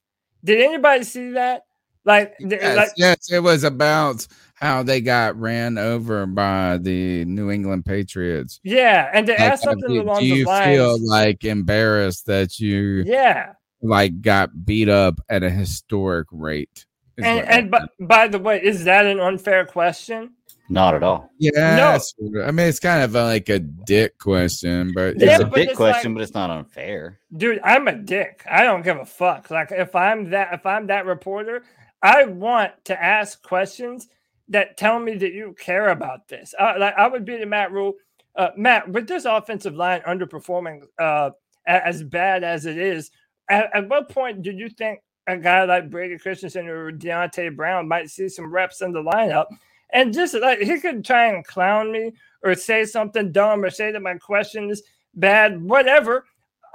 Did 0.44 0.62
anybody 0.62 1.04
see 1.04 1.32
that? 1.32 1.64
Like, 2.06 2.34
Yes, 2.40 2.76
like 2.76 2.90
yes, 2.98 3.32
it 3.32 3.40
was 3.40 3.64
about 3.64 4.28
how 4.56 4.84
they 4.84 5.02
got 5.02 5.40
ran 5.40 5.78
over 5.78 6.26
by 6.26 6.78
the 6.78 7.26
New 7.26 7.50
England 7.50 7.86
Patriots. 7.86 8.60
Yeah, 8.64 9.10
and 9.14 9.28
they 9.28 9.38
Like, 9.38 9.54
uh, 9.54 9.58
something 9.58 9.90
do, 9.90 10.02
along 10.02 10.20
do 10.20 10.26
you 10.26 10.46
lines. 10.46 10.76
feel 10.76 11.10
like 11.10 11.44
embarrassed 11.46 12.26
that 12.28 12.60
you 12.60 13.04
yeah, 13.06 13.54
like 13.82 14.22
got 14.22 14.66
beat 14.66 14.90
up 14.90 15.20
at 15.30 15.44
a 15.44 15.50
historic 15.50 16.28
rate? 16.32 16.86
and 17.18 17.40
and 17.48 17.72
but 17.72 17.90
by 18.00 18.28
the 18.28 18.40
way, 18.40 18.62
is 18.64 18.84
that 18.86 19.06
an 19.06 19.20
unfair 19.20 19.66
question? 19.66 20.34
Not 20.70 20.96
at 20.96 21.04
all. 21.04 21.30
Yeah, 21.40 21.98
sort 21.98 22.36
of. 22.38 22.48
I 22.48 22.52
mean, 22.52 22.68
it's 22.68 22.80
kind 22.80 23.04
of 23.04 23.14
like 23.14 23.50
a 23.50 23.60
dick 23.60 24.18
question, 24.18 24.94
but 24.96 25.20
Yeah, 25.20 25.34
It's 25.36 25.42
a 25.44 25.46
but 25.46 25.56
big 25.56 25.70
it's 25.70 25.78
question, 25.78 26.12
like- 26.12 26.20
but 26.20 26.24
it's 26.24 26.34
not 26.34 26.50
unfair. 26.50 27.20
Dude, 27.36 27.60
I'm 27.64 27.88
a 27.88 27.96
dick. 27.96 28.44
I 28.50 28.64
don't 28.64 28.82
give 28.82 28.98
a 28.98 29.06
fuck. 29.06 29.52
Like 29.52 29.72
if 29.72 29.96
I'm 29.96 30.30
that 30.30 30.54
if 30.54 30.66
I'm 30.66 30.88
that 30.88 31.06
reporter, 31.06 31.64
I 32.02 32.26
want 32.26 32.72
to 32.86 33.02
ask 33.04 33.42
questions 33.44 34.08
that 34.50 34.78
tell 34.78 35.00
me 35.00 35.16
that 35.16 35.34
you 35.34 35.56
care 35.60 35.90
about 35.90 36.28
this. 36.28 36.54
Uh, 36.58 36.74
like 36.80 36.96
I 36.98 37.08
would 37.08 37.26
be 37.26 37.38
the 37.38 37.46
Matt 37.46 37.72
Rhule. 37.72 37.94
Uh, 38.36 38.50
Matt, 38.58 38.90
with 38.90 39.08
this 39.08 39.26
offensive 39.26 39.76
line 39.76 40.02
underperforming 40.08 40.82
uh, 40.98 41.30
as 41.68 42.04
bad 42.04 42.44
as 42.44 42.66
it 42.66 42.78
is, 42.78 43.12
at, 43.50 43.70
at 43.76 43.88
what 43.90 44.10
point 44.10 44.42
did 44.42 44.58
you 44.58 44.70
think 44.70 45.00
a 45.28 45.38
guy 45.38 45.64
like 45.66 45.90
Brady 45.90 46.18
Christensen 46.18 46.68
or 46.68 46.92
Deonte 46.92 47.56
Brown 47.56 47.88
might 47.88 48.10
see 48.10 48.28
some 48.28 48.52
reps 48.52 48.82
in 48.82 48.92
the 48.92 49.04
lineup 49.04 49.46
and 49.94 50.14
just 50.14 50.34
like 50.34 50.60
he 50.60 50.80
could 50.80 51.06
try 51.06 51.28
and 51.28 51.46
clown 51.46 51.92
me 51.92 52.12
or 52.44 52.56
say 52.56 52.84
something 52.84 53.32
dumb 53.32 53.64
or 53.64 53.70
say 53.70 53.92
that 53.92 54.02
my 54.02 54.16
question 54.16 54.70
is 54.70 54.84
bad, 55.14 55.62
whatever. 55.62 56.26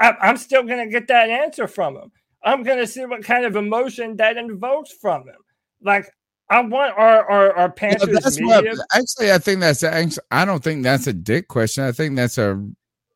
I, 0.00 0.14
I'm 0.20 0.36
still 0.36 0.62
going 0.62 0.84
to 0.84 0.90
get 0.90 1.08
that 1.08 1.28
answer 1.28 1.66
from 1.66 1.96
him. 1.96 2.12
I'm 2.42 2.62
going 2.62 2.78
to 2.78 2.86
see 2.86 3.04
what 3.04 3.24
kind 3.24 3.44
of 3.44 3.56
emotion 3.56 4.16
that 4.16 4.36
invokes 4.36 4.92
from 4.92 5.22
him. 5.22 5.34
Like, 5.82 6.08
I 6.48 6.60
want 6.60 6.96
our, 6.96 7.28
our, 7.28 7.52
our 7.52 7.74
Yeah, 7.82 7.98
Panthers 7.98 8.20
that's 8.22 8.40
what, 8.40 8.64
actually, 8.94 9.32
I 9.32 9.38
think 9.38 9.60
that's 9.60 9.82
actually, 9.82 10.22
I 10.30 10.44
don't 10.44 10.62
think 10.62 10.82
that's 10.82 11.06
a 11.06 11.12
dick 11.12 11.48
question. 11.48 11.84
I 11.84 11.92
think 11.92 12.16
that's 12.16 12.38
a 12.38 12.64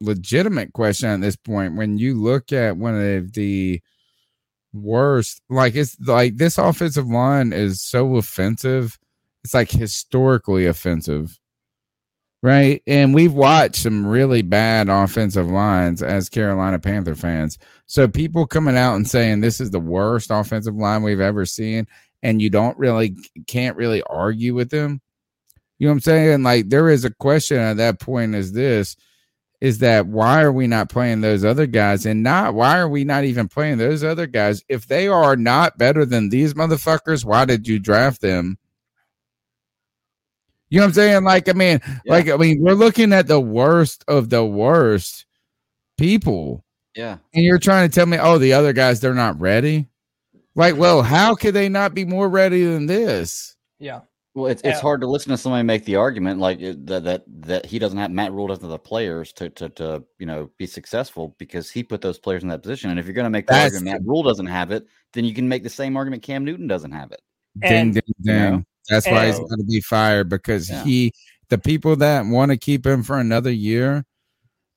legitimate 0.01 0.73
question 0.73 1.09
at 1.09 1.21
this 1.21 1.37
point. 1.37 1.77
When 1.77 1.97
you 1.97 2.21
look 2.21 2.53
at 2.53 2.77
one 2.77 3.01
of 3.01 3.33
the 3.33 3.81
worst, 4.73 5.41
like 5.49 5.77
it's 5.77 5.99
like 6.01 6.37
this 6.37 6.59
offensive 6.59 7.07
line 7.07 7.53
is 7.53 7.81
so 7.81 8.17
offensive. 8.17 8.99
It's 9.45 9.55
like 9.55 9.71
historically 9.71 10.67
offensive, 10.67 11.39
right? 12.43 12.83
And 12.87 13.15
we've 13.15 13.33
watched 13.33 13.77
some 13.77 14.07
really 14.07 14.43
bad 14.43 14.89
offensive 14.89 15.51
lines 15.51 16.03
as 16.03 16.29
Carolina 16.29 16.79
Panther 16.79 17.15
fans. 17.15 17.59
So 17.87 18.07
people 18.07 18.47
coming 18.47 18.77
out 18.77 18.95
and 18.95 19.09
saying 19.09 19.41
this 19.41 19.61
is 19.61 19.71
the 19.71 19.81
worst 19.81 20.31
offensive 20.31 20.77
line 20.77 21.03
we've 21.03 21.21
ever 21.21 21.45
seen, 21.45 21.87
and 22.23 22.41
you 22.41 22.51
don't 22.51 22.79
really 22.79 23.17
can't 23.47 23.77
really 23.77 24.03
argue 24.05 24.55
with 24.55 24.71
them. 24.71 25.01
You 25.79 25.89
know 25.89 25.93
what 25.93 25.97
I'm 25.97 26.01
saying? 26.01 26.43
Like 26.45 26.69
there 26.69 26.89
is 26.89 27.05
a 27.05 27.11
question 27.11 27.59
at 27.59 27.79
that 27.79 27.99
point 27.99 28.37
is 28.37 28.53
this 28.53 28.97
is 29.63 29.79
that 29.79 30.09
why 30.09 30.43
are 30.43 30.51
we 30.51 30.67
not 30.67 30.89
playing 30.89 31.21
those 31.21 31.45
other 31.45 31.69
guys 31.69 32.05
and 32.05 32.21
not 32.21 32.53
why 32.53 32.79
are 32.81 32.89
we 32.89 33.05
not 33.05 33.23
even 33.23 33.47
playing 33.47 33.79
those 33.79 34.03
other 34.03 34.27
guys 34.27 34.65
if 34.69 34.89
they 34.89 35.07
are 35.07 35.37
not 35.37 35.79
better 35.79 36.05
than 36.05 36.29
these 36.29 36.55
motherfuckers 36.55 37.25
why 37.25 37.45
did 37.45 37.69
you 37.69 37.79
draft 37.79 38.21
them 38.21 38.59
you 40.73 40.79
know 40.79 40.85
what 40.85 40.89
i'm 40.89 40.95
saying 40.95 41.23
like 41.25 41.49
i 41.49 41.53
mean 41.53 41.79
like 42.07 42.29
i 42.31 42.37
mean 42.37 42.61
we're 42.63 42.73
looking 42.73 43.13
at 43.13 43.27
the 43.27 43.39
worst 43.41 44.05
of 44.09 44.31
the 44.31 44.45
worst 44.45 45.27
people 45.99 46.65
Yeah. 46.97 47.19
and 47.35 47.45
you're 47.45 47.59
trying 47.59 47.89
to 47.89 47.95
tell 47.95 48.07
me 48.07 48.19
oh 48.19 48.39
the 48.39 48.53
other 48.55 48.73
guys 48.73 49.01
they're 49.01 49.15
not 49.15 49.39
ready 49.41 49.89
like 50.55 50.77
well 50.77 51.03
how 51.03 51.35
could 51.35 51.55
they 51.55 51.69
not 51.69 51.95
be 51.95 52.05
more 52.05 52.29
ready 52.29 52.65
than 52.65 52.87
this 52.87 53.55
Yeah. 53.79 54.01
Well, 54.35 54.47
it's 54.47 54.63
it's 54.63 54.77
Yeah. 54.79 54.81
hard 54.81 55.03
to 55.03 55.07
listen 55.07 55.31
to 55.33 55.37
somebody 55.37 55.63
make 55.63 55.85
the 55.85 55.97
argument 55.97 56.41
like 56.41 56.59
that 56.61 57.05
that 57.05 57.25
that 57.43 57.67
he 57.67 57.79
doesn't 57.79 57.99
have 57.99 58.11
Matt 58.11 58.33
Rhule 58.33 58.47
doesn't 58.47 58.63
have 58.65 58.71
the 58.71 58.79
players 58.79 59.31
to 59.35 59.51
to 59.51 59.69
to 59.71 60.03
you 60.19 60.25
know 60.25 60.51
be 60.57 60.67
successful 60.67 61.35
because 61.39 61.71
he 61.71 61.83
put 61.83 62.01
those 62.01 62.19
players 62.19 62.43
in 62.43 62.49
that 62.49 62.63
position. 62.63 62.89
And 62.89 62.99
if 62.99 63.05
you're 63.05 63.13
going 63.13 63.27
to 63.27 63.31
make 63.31 63.47
the 63.47 63.53
That's 63.53 63.75
argument 63.75 63.93
Matt 64.01 64.09
Rhule 64.09 64.23
doesn't 64.23 64.47
have 64.47 64.71
it, 64.71 64.87
then 65.13 65.27
you 65.27 65.35
can 65.35 65.47
make 65.51 65.63
the 65.63 65.69
same 65.69 65.99
argument 65.99 66.23
Cam 66.23 66.47
Newton 66.47 66.67
doesn't 66.67 66.93
have 66.93 67.13
it. 67.13 67.21
ding 67.61 67.73
And- 67.73 67.93
ding 67.95 68.03
you 68.21 68.33
know, 68.33 68.51
ding 68.53 68.67
that's 68.89 69.07
why 69.07 69.27
he's 69.27 69.39
going 69.39 69.59
to 69.59 69.65
be 69.65 69.81
fired 69.81 70.29
because 70.29 70.69
Yeah. 70.71 70.85
he 70.85 71.13
the 71.49 71.59
people 71.59 71.97
that 71.97 72.25
want 72.27 72.51
to 72.51 72.57
keep 72.57 72.87
him 72.87 73.03
for 73.03 73.19
another 73.19 73.51
year 73.51 74.05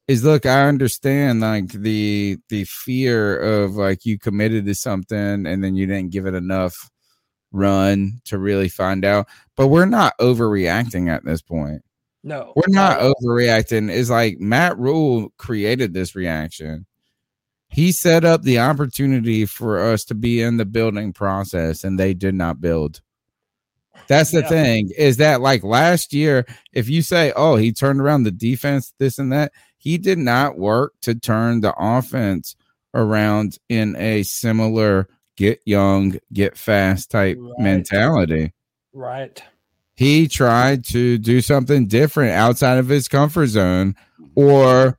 is 0.08 0.24
look 0.24 0.46
i 0.46 0.68
understand 0.68 1.42
like 1.42 1.70
the 1.72 2.38
the 2.50 2.64
fear 2.66 3.40
of 3.40 3.76
like 3.76 4.06
you 4.06 4.20
committed 4.20 4.66
to 4.66 4.76
something 4.76 5.46
and 5.48 5.64
then 5.64 5.76
you 5.76 5.86
didn't 5.88 6.12
give 6.12 6.26
it 6.28 6.36
enough 6.36 6.90
run 7.52 8.20
to 8.26 8.38
really 8.38 8.70
find 8.70 9.06
out 9.06 9.28
but 9.56 9.68
we're 9.70 9.86
not 9.86 10.14
overreacting 10.20 11.10
at 11.10 11.24
this 11.26 11.42
point 11.42 11.82
No. 12.24 12.52
we're 12.56 12.64
not 12.68 13.00
overreacting 13.00 13.90
it's 13.90 14.10
like 14.10 14.40
Matt 14.40 14.78
Rhule 14.78 15.30
created 15.38 15.94
this 15.94 16.16
reaction 16.16 16.86
he 17.70 17.92
set 17.92 18.24
up 18.24 18.44
the 18.44 18.60
opportunity 18.60 19.46
for 19.46 19.80
us 19.80 20.04
to 20.06 20.14
be 20.16 20.42
in 20.42 20.58
the 20.58 20.66
building 20.66 21.14
process 21.14 21.84
and 21.84 21.98
they 22.00 22.14
did 22.14 22.36
not 22.36 22.62
build 22.62 23.02
that's 24.08 24.32
the 24.32 24.42
Yeah. 24.42 24.50
thing 24.50 24.90
is 24.98 25.18
that 25.18 25.42
like 25.42 25.64
last 25.64 26.14
year 26.14 26.46
if 26.74 26.90
you 26.90 27.02
say 27.02 27.32
oh 27.36 27.56
he 27.56 27.72
turned 27.72 28.00
around 28.02 28.24
the 28.24 28.32
defense 28.32 28.94
this 29.00 29.18
and 29.20 29.32
that 29.32 29.52
he 29.78 29.98
did 29.98 30.18
not 30.18 30.58
work 30.58 30.94
to 31.02 31.16
turn 31.16 31.62
the 31.62 31.74
offense 31.78 32.56
around 32.94 33.58
in 33.70 33.96
a 33.98 34.24
similar 34.24 35.08
get 35.38 35.60
young, 35.66 36.18
get 36.34 36.58
fast 36.58 37.12
type 37.12 37.38
Right. 37.40 37.60
mentality. 37.60 38.54
Right. 38.94 39.42
He 39.96 40.28
tried 40.28 40.86
to 40.86 41.18
do 41.18 41.42
something 41.42 41.88
different 41.88 42.32
outside 42.32 42.78
of 42.78 42.88
his 42.88 43.08
comfort 43.08 43.48
zone, 43.48 43.96
mm-hmm. 44.20 44.32
or 44.36 44.98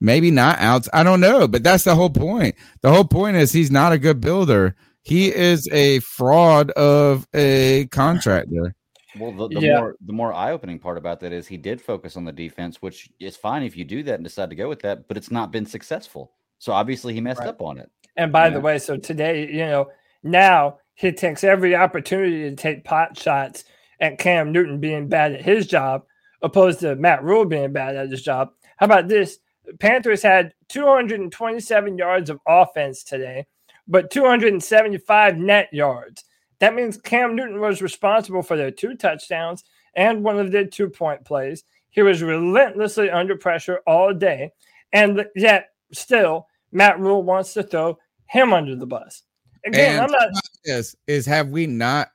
maybe 0.00 0.30
not 0.30 0.58
out. 0.60 0.86
I 0.92 1.02
don't 1.02 1.20
know, 1.20 1.48
but 1.48 1.62
that's 1.62 1.84
the 1.84 1.94
whole 1.94 2.10
point. 2.10 2.54
The 2.82 2.92
whole 2.92 3.04
point 3.04 3.36
is 3.36 3.52
he's 3.52 3.70
not 3.70 3.92
a 3.92 3.98
good 3.98 4.20
builder. 4.20 4.76
He 5.04 5.32
is 5.32 5.68
a 5.70 6.00
fraud 6.00 6.70
of 6.72 7.28
a 7.34 7.86
contractor. 7.88 8.74
Well, 9.16 9.32
the, 9.32 9.48
the 9.48 9.60
Yeah. 9.60 9.78
more 9.78 9.96
the 10.04 10.12
more 10.12 10.32
eye 10.32 10.50
opening 10.50 10.78
part 10.78 10.98
about 10.98 11.20
that 11.20 11.32
is 11.32 11.46
he 11.46 11.56
did 11.58 11.80
focus 11.80 12.16
on 12.16 12.24
the 12.24 12.32
defense, 12.32 12.80
which 12.82 13.10
is 13.20 13.36
fine 13.36 13.62
if 13.62 13.76
you 13.76 13.84
do 13.84 14.02
that 14.02 14.14
and 14.14 14.24
decide 14.24 14.50
to 14.50 14.56
go 14.56 14.68
with 14.68 14.80
that, 14.80 15.06
but 15.06 15.16
it's 15.16 15.30
not 15.30 15.52
been 15.52 15.66
successful. 15.66 16.32
So 16.58 16.72
obviously 16.72 17.12
he 17.14 17.20
messed 17.20 17.40
Right. 17.40 17.50
up 17.50 17.60
on 17.62 17.78
it. 17.78 17.90
And 18.16 18.32
by 18.32 18.48
Yeah. 18.48 18.54
the 18.54 18.60
way, 18.60 18.78
so 18.78 18.96
today, 18.96 19.46
you 19.46 19.58
know, 19.66 19.90
now 20.22 20.78
he 20.94 21.12
takes 21.12 21.44
every 21.44 21.76
opportunity 21.76 22.48
to 22.48 22.56
take 22.56 22.84
pot 22.84 23.16
shots 23.18 23.64
at 24.00 24.18
Cam 24.18 24.52
Newton 24.52 24.80
being 24.80 25.08
bad 25.08 25.32
at 25.32 25.42
his 25.42 25.66
job, 25.66 26.04
opposed 26.42 26.80
to 26.80 26.96
Matt 26.96 27.22
Rhule 27.22 27.44
being 27.44 27.72
bad 27.72 27.94
at 27.94 28.10
his 28.10 28.22
job. 28.22 28.50
How 28.78 28.86
about 28.86 29.08
this? 29.08 29.38
Panthers 29.80 30.22
had 30.22 30.54
227 30.68 31.98
yards 31.98 32.30
of 32.30 32.40
offense 32.46 33.04
today, 33.04 33.46
but 33.86 34.10
275 34.10 35.36
net 35.36 35.68
yards. 35.72 36.24
That 36.60 36.74
means 36.74 36.96
Cam 36.96 37.36
Newton 37.36 37.60
was 37.60 37.82
responsible 37.82 38.42
for 38.42 38.56
their 38.56 38.70
two 38.70 38.94
touchdowns 38.94 39.64
and 39.94 40.24
one 40.24 40.38
of 40.38 40.52
their 40.52 40.66
two 40.66 40.88
point 40.88 41.24
plays. 41.24 41.64
He 41.90 42.02
was 42.02 42.22
relentlessly 42.22 43.10
under 43.10 43.36
pressure 43.36 43.80
all 43.86 44.12
day. 44.12 44.52
And 44.92 45.26
yet, 45.34 45.70
still, 45.92 46.46
Matt 46.72 46.98
Rhule 46.98 47.22
wants 47.22 47.52
to 47.54 47.62
throw 47.62 47.98
him 48.26 48.52
under 48.52 48.74
the 48.76 48.86
bus. 48.86 49.22
Again, 49.66 50.02
I'm 50.02 50.10
not. 50.10 50.28
Yes, 50.64 50.94
is 51.06 51.26
have 51.26 51.48
we 51.48 51.66
not 51.66 52.08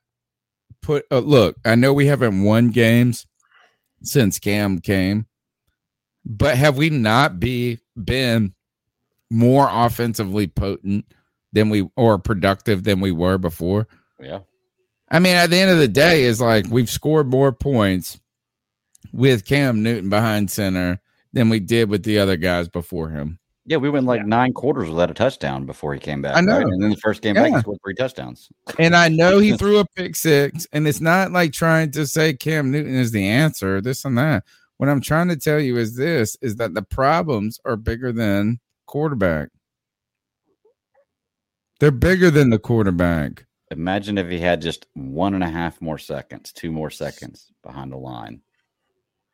put? 0.82 1.06
Uh, 1.12 1.20
look, 1.20 1.58
I 1.66 1.76
know 1.76 1.94
we 1.94 2.06
haven't 2.06 2.44
won 2.44 2.70
games 2.70 3.26
since 4.04 4.38
Cam 4.38 4.80
came, 4.80 5.26
but 6.26 6.58
have 6.58 6.78
we 6.78 6.90
not 6.90 7.40
be 7.40 7.80
been 8.02 8.54
more 9.32 9.68
offensively 9.72 10.48
potent 10.48 11.06
than 11.54 11.70
we 11.70 11.88
or 11.96 12.18
productive 12.20 12.84
than 12.84 13.00
we 13.00 13.12
were 13.12 13.38
before? 13.38 13.88
Yeah. 14.20 14.40
I 15.12 15.20
mean, 15.20 15.36
at 15.36 15.50
the 15.50 15.58
end 15.58 15.72
of 15.72 15.80
the 15.80 15.88
day, 15.88 16.24
is 16.24 16.40
like 16.40 16.66
we've 16.70 16.90
scored 16.90 17.28
more 17.28 17.52
points 17.52 18.20
with 19.12 19.46
Cam 19.46 19.82
Newton 19.82 20.10
behind 20.10 20.52
center 20.52 21.02
than 21.34 21.50
we 21.50 21.60
did 21.60 21.90
with 21.90 22.04
the 22.04 22.20
other 22.20 22.38
guys 22.38 22.68
before 22.68 23.10
him. 23.10 23.40
Yeah, 23.66 23.78
we 23.78 23.90
went 23.90 24.08
like 24.08 24.26
nine 24.26 24.54
quarters 24.54 24.90
without 24.90 25.12
a 25.12 25.14
touchdown 25.14 25.66
before 25.68 25.94
he 25.94 26.00
came 26.00 26.22
back. 26.24 26.36
I 26.36 26.42
know. 26.42 26.58
right? 26.58 26.66
And 26.66 26.82
then 26.82 26.90
the 26.90 26.96
first 26.98 27.22
game 27.22 27.36
back, 27.36 27.50
Yeah. 27.50 27.58
he 27.58 27.62
scored 27.62 27.78
three 27.84 27.94
touchdowns. 27.94 28.50
And 28.80 28.96
I 28.96 29.10
know 29.10 29.38
he 29.38 29.56
threw 29.58 29.78
a 29.80 29.86
pick 29.96 30.16
six, 30.16 30.66
and 30.74 30.88
it's 30.88 31.02
not 31.02 31.32
like 31.32 31.54
trying 31.54 31.92
to 31.92 32.08
say 32.08 32.34
Cam 32.34 32.72
Newton 32.72 32.96
is 32.96 33.12
the 33.12 33.28
answer, 33.28 33.80
this 33.80 34.06
and 34.06 34.18
that. 34.18 34.44
What 34.78 34.90
I'm 34.90 35.02
trying 35.02 35.28
to 35.28 35.36
tell 35.38 35.60
you 35.60 35.78
is 35.78 35.96
this 35.96 36.36
is 36.42 36.56
that 36.56 36.74
the 36.74 36.82
problems 36.82 37.60
are 37.66 37.76
bigger 37.76 38.12
than 38.12 38.60
quarterback. 38.88 39.50
They're 41.80 41.92
bigger 41.92 42.30
than 42.30 42.50
the 42.50 42.60
quarterback. 42.60 43.46
Imagine 43.72 44.18
if 44.18 44.30
he 44.30 44.40
had 44.40 44.62
just 44.62 44.88
one 44.94 45.34
and 45.34 45.44
a 45.44 45.50
half 45.50 45.80
more 45.80 45.98
seconds, 45.98 46.52
two 46.52 46.72
more 46.72 46.90
seconds 46.90 47.52
behind 47.64 47.92
the 47.92 47.98
line 47.98 48.42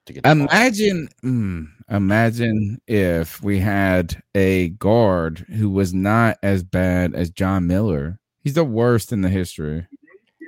to 0.05 0.13
get 0.13 0.23
the. 0.23 0.31
Imagine, 0.31 1.09
mm, 1.23 1.67
imagine 1.89 2.79
if 2.87 3.41
we 3.41 3.59
had 3.59 4.21
a 4.35 4.69
guard 4.69 5.39
who 5.39 5.69
was 5.69 5.93
not 5.93 6.37
as 6.43 6.63
bad 6.63 7.15
as 7.15 7.29
John 7.29 7.67
Miller. 7.67 8.19
He's 8.43 8.55
the 8.55 8.63
worst 8.63 9.11
in 9.11 9.21
the 9.21 9.29
history. 9.29 9.87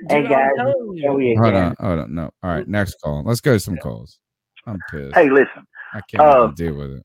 Hey 0.08 0.22
guys, 0.22 0.50
telling 0.56 0.94
you. 0.94 1.02
Joey 1.02 1.34
Hold 1.34 1.48
again. 1.48 1.64
on, 1.64 1.76
hold 1.80 1.98
on. 2.00 2.14
No, 2.14 2.30
all 2.42 2.50
right. 2.50 2.68
Next 2.68 2.94
call. 3.02 3.24
Let's 3.24 3.40
go 3.40 3.54
to 3.54 3.60
some 3.60 3.76
calls. 3.78 4.20
I'm 4.66 4.78
pissed. 4.90 5.14
Hey, 5.14 5.28
listen. 5.30 5.66
I 5.94 6.00
can't 6.02 6.22
uh, 6.22 6.46
deal 6.48 6.74
with 6.74 6.92
it. 6.92 7.02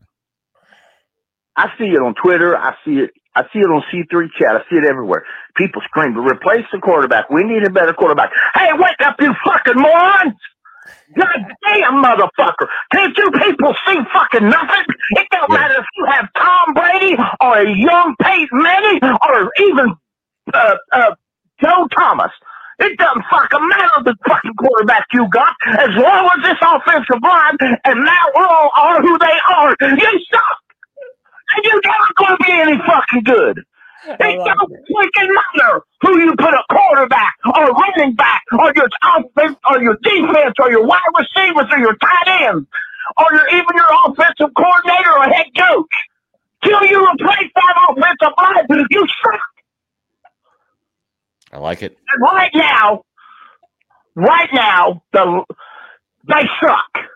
I 1.55 1.71
see 1.77 1.85
it 1.85 2.01
on 2.01 2.13
Twitter. 2.15 2.57
I 2.57 2.75
see 2.85 2.99
it. 2.99 3.11
I 3.35 3.43
see 3.51 3.59
it 3.59 3.67
on 3.67 3.83
C3 3.93 4.29
chat. 4.37 4.55
I 4.55 4.59
see 4.69 4.77
it 4.77 4.85
everywhere. 4.85 5.25
People 5.55 5.81
scream, 5.85 6.17
replace 6.17 6.65
the 6.71 6.79
quarterback. 6.79 7.29
We 7.29 7.43
need 7.43 7.63
a 7.63 7.69
better 7.69 7.93
quarterback. 7.93 8.31
Hey, 8.55 8.69
wake 8.73 9.01
up, 9.01 9.15
you 9.19 9.33
fucking 9.45 9.75
morons! 9.75 10.33
God 11.17 11.45
damn, 11.65 12.03
motherfucker. 12.03 12.67
Can't 12.91 13.17
you 13.17 13.31
people 13.31 13.75
see 13.87 13.97
fucking 14.13 14.49
nothing? 14.49 14.85
It 15.11 15.27
don't 15.31 15.51
matter 15.51 15.75
if 15.79 15.85
you 15.97 16.05
have 16.05 16.27
Tom 16.35 16.73
Brady 16.73 17.15
or 17.41 17.59
a 17.59 17.69
young 17.69 18.15
Peyton 18.21 18.61
Manning 18.61 18.99
or 19.03 19.51
even 19.61 19.95
uh, 20.53 20.75
uh, 20.91 21.15
Joe 21.63 21.87
Thomas. 21.95 22.31
It 22.79 22.97
doesn't 22.97 23.23
fucking 23.31 23.67
matter 23.69 24.03
the 24.03 24.15
fucking 24.27 24.55
quarterback 24.55 25.05
you 25.13 25.27
got. 25.29 25.55
As 25.79 25.89
long 25.95 26.29
as 26.37 26.43
this 26.43 26.57
offensive 26.61 27.21
line 27.23 27.57
and 27.85 28.03
Matt 28.03 28.27
Rhule 28.35 28.69
are 28.75 29.01
who 29.01 29.17
they 29.19 29.37
are, 29.55 29.75
you 29.81 30.25
suck. 30.31 30.62
And 31.55 31.65
you're 31.65 31.81
not 31.83 32.15
going 32.15 32.37
to 32.37 32.43
be 32.43 32.51
any 32.51 32.77
fucking 32.77 33.23
good. 33.23 33.63
It 34.05 34.19
don't 34.43 34.71
freaking 34.91 35.29
matter 35.33 35.81
who 36.01 36.19
you 36.19 36.35
put 36.35 36.53
a 36.53 36.63
quarterback 36.69 37.35
or 37.55 37.69
a 37.69 37.73
running 37.73 38.15
back 38.15 38.43
or 38.51 38.73
your 38.75 38.87
offense 39.15 39.57
or 39.69 39.81
your 39.81 39.97
defense 40.03 40.55
or 40.59 40.69
your 40.71 40.85
wide 40.85 40.99
receivers 41.17 41.67
or 41.71 41.77
your 41.79 41.95
tight 41.95 42.47
ends 42.47 42.67
or 43.17 43.33
your, 43.33 43.47
even 43.49 43.75
your 43.75 43.87
offensive 44.07 44.53
coordinator 44.55 45.11
or 45.17 45.23
head 45.25 45.47
coach. 45.57 45.91
Till 46.63 46.83
you 46.85 47.07
replace 47.11 47.51
that 47.55 47.75
offensive 47.89 48.33
line, 48.37 48.87
you 48.89 49.07
suck. 49.23 49.39
I 51.51 51.57
like 51.59 51.83
it. 51.83 51.97
And 52.11 52.21
right 52.21 52.51
now, 52.55 53.03
right 54.15 54.49
now, 54.53 55.03
the 55.13 55.43
they 56.27 56.49
suck. 56.61 57.12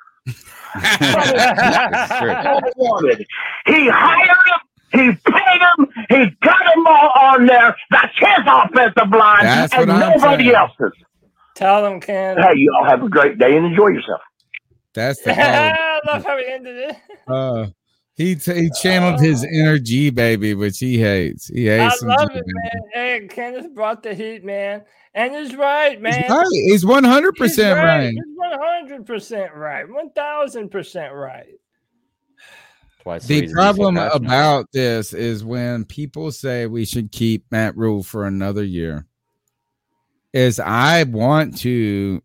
Wanted. 2.76 3.26
He 3.66 3.90
hired 3.90 4.30
him. 4.30 4.62
He 4.92 5.12
paid 5.30 5.62
him. 5.62 5.88
He 6.10 6.26
got 6.42 6.60
them 6.74 6.88
all 6.88 7.12
on 7.22 7.46
there. 7.46 7.76
That's 7.92 8.18
his 8.18 8.46
offensive 8.48 9.12
line, 9.12 9.44
That's 9.44 9.74
and 9.74 9.88
nobody 9.88 10.54
else's. 10.54 10.94
Tell 11.56 11.82
them, 11.84 12.00
Ken. 12.00 12.38
Hey, 12.38 12.54
y'all 12.56 12.86
have 12.86 13.04
a 13.04 13.10
great 13.10 13.38
day 13.38 13.58
and 13.58 13.66
enjoy 13.66 13.88
yourself. 13.88 14.22
That's 14.94 15.22
the 15.24 15.32
I 15.38 16.00
love 16.06 16.24
how 16.24 16.38
he 16.38 16.46
ended 16.48 16.78
it. 16.78 16.96
Uh, 17.28 17.68
he 18.18 18.36
t- 18.36 18.62
he 18.62 18.72
channeled 18.82 19.22
his 19.22 19.46
oh. 19.46 19.48
inner 19.48 19.78
G 19.78 20.10
baby, 20.10 20.56
which 20.56 20.80
he 20.80 20.98
hates. 20.98 21.48
He 21.48 21.72
I 21.72 21.84
hates. 21.84 22.00
some 22.00 22.10
love 22.10 22.32
G 22.32 22.40
it, 22.40 22.46
baby. 22.46 22.54
man. 22.64 22.82
Hey, 22.94 23.28
Kenneth 23.30 23.74
brought 23.76 24.02
the 24.02 24.14
heat, 24.16 24.44
man. 24.44 24.84
And 25.14 25.36
he's 25.36 25.56
right, 25.56 26.02
man. 26.02 26.22
He's 26.24 26.30
right. 26.30 26.46
He's 26.52 26.86
one 26.86 27.04
hundred 27.04 27.36
percent 27.36 27.78
right. 27.78 28.12
He's 28.12 28.24
one 28.36 28.60
hundred 28.60 29.06
percent 29.06 29.54
right. 29.54 29.88
One 29.88 30.10
thousand 30.12 30.70
percent 30.70 31.14
right. 31.14 31.54
Twice 33.02 33.26
The 33.26 33.42
reason 33.42 33.56
problem 33.56 33.98
about 33.98 34.72
this 34.74 35.14
is 35.14 35.46
when 35.46 35.86
people 35.86 36.32
say 36.32 36.66
we 36.66 36.86
should 36.86 37.12
keep 37.12 37.46
Matt 37.52 37.78
Rhule 37.78 38.04
for 38.04 38.26
another 38.26 38.64
year. 38.64 39.06
Is 40.38 40.60
I 40.60 41.02
want 41.02 41.58
to 41.62 42.22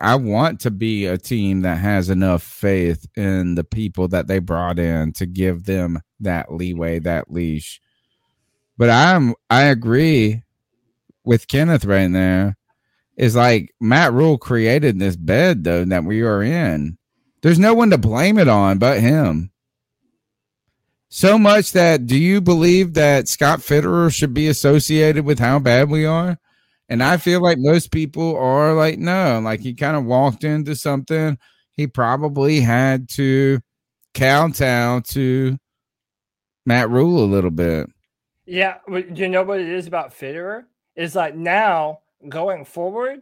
I 0.00 0.14
want 0.14 0.60
to 0.60 0.70
be 0.70 1.06
a 1.06 1.18
team 1.18 1.62
that 1.62 1.78
has 1.78 2.08
enough 2.08 2.44
faith 2.44 3.04
in 3.16 3.56
the 3.56 3.64
people 3.64 4.06
that 4.06 4.28
they 4.28 4.38
brought 4.38 4.78
in 4.78 5.12
to 5.14 5.26
give 5.26 5.64
them 5.64 5.98
that 6.20 6.52
leeway, 6.52 7.00
that 7.00 7.32
leash. 7.32 7.80
But 8.76 8.90
I'm 8.90 9.34
I 9.50 9.62
agree 9.62 10.44
with 11.24 11.48
Kenneth 11.48 11.84
right 11.84 12.12
there. 12.12 12.56
Is 13.16 13.34
like 13.34 13.74
Matt 13.80 14.12
Rhule 14.12 14.38
created 14.38 15.00
this 15.00 15.16
bed 15.16 15.64
though 15.64 15.84
that 15.84 16.04
we 16.04 16.22
are 16.22 16.44
in. 16.44 16.96
There's 17.42 17.58
no 17.58 17.74
one 17.74 17.90
to 17.90 17.98
blame 17.98 18.38
it 18.38 18.46
on 18.46 18.78
but 18.78 19.00
him. 19.00 19.50
So 21.08 21.36
much 21.36 21.72
that 21.72 22.06
do 22.06 22.16
you 22.16 22.40
believe 22.40 22.94
that 22.94 23.26
Scott 23.26 23.58
Fitterer 23.58 24.14
should 24.14 24.32
be 24.32 24.46
associated 24.46 25.24
with 25.24 25.40
how 25.40 25.58
bad 25.58 25.90
we 25.90 26.06
are? 26.06 26.38
And 26.88 27.02
I 27.02 27.18
feel 27.18 27.42
like 27.42 27.58
most 27.58 27.90
people 27.90 28.36
are 28.36 28.72
like, 28.74 28.98
no, 28.98 29.40
like 29.40 29.60
he 29.60 29.74
kind 29.74 29.96
of 29.96 30.04
walked 30.04 30.42
into 30.44 30.74
something. 30.74 31.38
He 31.72 31.86
probably 31.86 32.60
had 32.60 33.08
to 33.10 33.60
kowtow 34.14 35.00
to 35.00 35.58
Matt 36.64 36.90
Rhule 36.90 37.22
a 37.22 37.26
little 37.26 37.50
bit. 37.50 37.90
Yeah, 38.46 38.76
but 38.88 39.16
you 39.16 39.28
know 39.28 39.42
what 39.42 39.60
it 39.60 39.68
is 39.68 39.86
about 39.86 40.12
Fitterer? 40.18 40.64
It's 40.96 41.14
like 41.14 41.34
now 41.36 42.00
going 42.28 42.64
forward, 42.64 43.20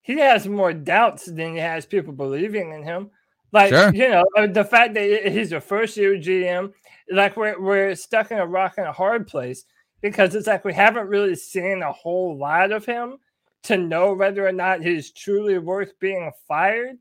he 0.00 0.18
has 0.18 0.48
more 0.48 0.72
doubts 0.72 1.26
than 1.26 1.52
he 1.52 1.58
has 1.58 1.86
people 1.86 2.12
believing 2.12 2.72
in 2.72 2.82
him. 2.82 3.10
Like 3.52 3.68
Sure. 3.70 3.94
you 3.94 4.08
know, 4.08 4.24
uh, 4.36 4.46
the 4.46 4.64
fact 4.64 4.94
that 4.94 5.30
he's 5.30 5.52
a 5.52 5.60
first 5.60 5.96
year 5.96 6.16
GM, 6.16 6.72
like 7.10 7.36
we're 7.36 7.60
we're 7.60 7.94
stuck 7.94 8.30
in 8.30 8.38
a 8.38 8.46
rock 8.46 8.74
and 8.78 8.86
a 8.86 8.92
hard 8.92 9.26
place 9.28 9.64
because 10.02 10.34
it's 10.34 10.48
like 10.48 10.64
we 10.64 10.74
haven't 10.74 11.08
really 11.08 11.36
seen 11.36 11.82
a 11.82 11.92
whole 11.92 12.36
lot 12.36 12.72
of 12.72 12.84
him 12.84 13.16
to 13.62 13.78
know 13.78 14.12
whether 14.12 14.46
or 14.46 14.52
not 14.52 14.82
he's 14.82 15.12
truly 15.12 15.58
worth 15.58 15.98
being 16.00 16.30
fired. 16.46 16.98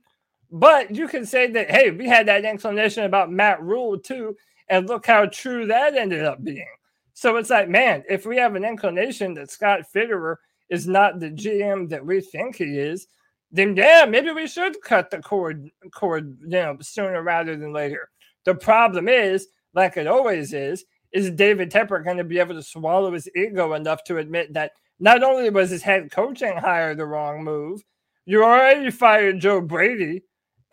But 0.52 0.96
you 0.96 1.08
can 1.08 1.26
say 1.26 1.48
that 1.52 1.72
hey, 1.72 1.92
we 1.92 2.08
had 2.08 2.28
that 2.28 2.46
explanation 2.46 3.04
about 3.04 3.32
Matt 3.32 3.62
Rhule 3.62 3.98
too, 3.98 4.38
and 4.70 4.88
look 4.88 5.06
how 5.06 5.26
true 5.26 5.66
that 5.68 5.96
ended 5.96 6.24
up 6.24 6.44
being. 6.44 6.68
So 7.14 7.38
it's 7.38 7.50
like, 7.50 7.68
man, 7.68 8.04
if 8.10 8.26
we 8.26 8.38
have 8.38 8.56
an 8.56 8.64
inclination 8.64 9.34
that 9.36 9.52
Scott 9.52 9.82
Fitterer 9.94 10.38
is 10.70 10.88
not 10.88 11.20
the 11.20 11.30
GM 11.30 11.90
that 11.90 12.06
we 12.06 12.22
think 12.22 12.56
he 12.56 12.80
is, 12.80 13.08
then 13.52 13.76
yeah, 13.76 14.06
maybe 14.08 14.32
we 14.32 14.48
should 14.48 14.82
cut 14.82 15.10
the 15.10 15.20
cord 15.20 15.70
cord, 15.94 16.38
you 16.42 16.50
know, 16.50 16.78
sooner 16.82 17.22
rather 17.24 17.56
than 17.56 17.74
later. 17.74 18.10
The 18.46 18.56
problem 18.56 19.08
is, 19.10 19.48
like 19.74 19.98
it 19.98 20.08
always 20.08 20.54
is, 20.54 20.86
is 21.14 21.30
David 21.32 21.72
Tepper 21.72 22.04
going 22.04 22.18
to 22.18 22.24
be 22.24 22.40
able 22.40 22.56
to 22.56 22.64
swallow 22.64 23.12
his 23.14 23.30
ego 23.36 23.74
enough 23.74 24.04
to 24.06 24.18
admit 24.18 24.54
that 24.54 24.72
not 25.00 25.24
only 25.24 25.50
was 25.50 25.70
his 25.70 25.82
head 25.84 26.12
coaching 26.12 26.58
hire 26.58 26.96
the 26.96 27.06
wrong 27.06 27.44
move, 27.44 27.84
you 28.26 28.44
already 28.44 28.92
fired 28.92 29.40
Joe 29.40 29.62
Brady, 29.62 30.24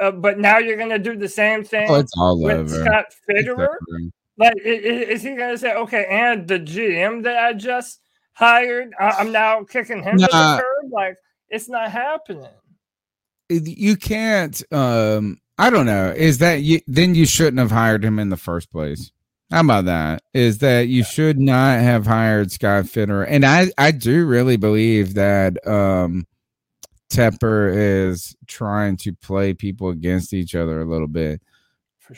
uh, 0.00 0.10
but 0.12 0.38
now 0.38 0.58
you're 0.58 0.76
going 0.76 0.90
to 0.90 0.98
do 0.98 1.16
the 1.16 1.28
same 1.28 1.64
thing 1.64 1.86
Oh, 1.90 1.94
it's 1.96 2.12
all 2.16 2.40
with 2.40 2.56
over. 2.56 2.84
Scott 2.84 3.06
Fitterer. 3.28 3.76
Like, 4.36 4.54
is 4.64 5.22
he 5.22 5.34
going 5.34 5.50
to 5.50 5.58
say, 5.58 5.74
okay, 5.74 6.06
and 6.08 6.46
the 6.46 6.60
GM 6.60 7.24
that 7.24 7.36
I 7.38 7.54
just 7.54 8.00
hired, 8.34 8.92
I'm 9.00 9.32
now 9.32 9.64
kicking 9.64 10.02
him 10.02 10.18
to 10.18 10.26
the 10.26 10.62
curb? 10.62 10.92
Like, 10.92 11.16
it's 11.48 11.68
not 11.68 11.90
happening. 11.90 12.46
you 13.48 13.96
can't 13.96 14.62
um 14.72 15.38
i 15.56 15.70
don't 15.70 15.86
know 15.86 16.12
is 16.14 16.36
that 16.36 16.60
you 16.60 16.78
then 16.86 17.14
you 17.14 17.24
shouldn't 17.24 17.58
have 17.58 17.70
hired 17.70 18.04
him 18.04 18.18
in 18.18 18.28
the 18.28 18.36
first 18.36 18.70
place 18.70 19.10
how 19.50 19.60
about 19.60 19.86
that? 19.86 20.22
Is 20.34 20.58
that 20.58 20.88
you 20.88 21.02
should 21.04 21.38
not 21.38 21.80
have 21.80 22.06
hired 22.06 22.52
scott 22.52 22.86
fitter 22.88 23.22
and 23.22 23.44
i 23.44 23.70
i 23.78 23.90
do 23.90 24.26
really 24.26 24.56
believe 24.56 25.14
that 25.14 25.66
um 25.66 26.26
tepper 27.10 27.72
is 27.74 28.36
trying 28.46 28.96
to 28.98 29.14
play 29.14 29.54
people 29.54 29.88
against 29.88 30.34
each 30.34 30.54
other 30.54 30.80
a 30.80 30.84
little 30.84 31.08
bit. 31.08 31.40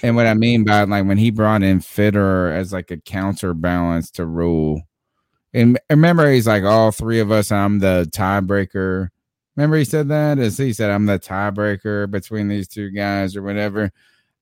And 0.02 0.16
what 0.16 0.26
i 0.26 0.34
mean 0.34 0.64
by 0.64 0.82
like 0.84 1.06
when 1.06 1.18
he 1.18 1.30
brought 1.30 1.62
in 1.62 1.80
fitter 1.80 2.50
as 2.52 2.72
like 2.72 2.90
a 2.90 2.96
counterbalance 2.96 4.10
to 4.12 4.26
Rhule. 4.26 4.82
And 5.52 5.78
remember 5.88 6.30
he's 6.30 6.46
like 6.46 6.64
all 6.64 6.90
three 6.92 7.20
of 7.20 7.30
us 7.30 7.52
i'm 7.52 7.78
the 7.80 8.08
tiebreaker. 8.12 9.08
Remember 9.56 9.76
he 9.76 9.84
said 9.84 10.08
that? 10.08 10.38
As 10.38 10.56
he 10.56 10.72
said, 10.72 10.90
I'm 10.90 11.06
the 11.06 11.18
tiebreaker 11.18 12.10
between 12.10 12.48
these 12.48 12.68
two 12.68 12.90
guys 12.90 13.36
or 13.36 13.42
whatever. 13.42 13.90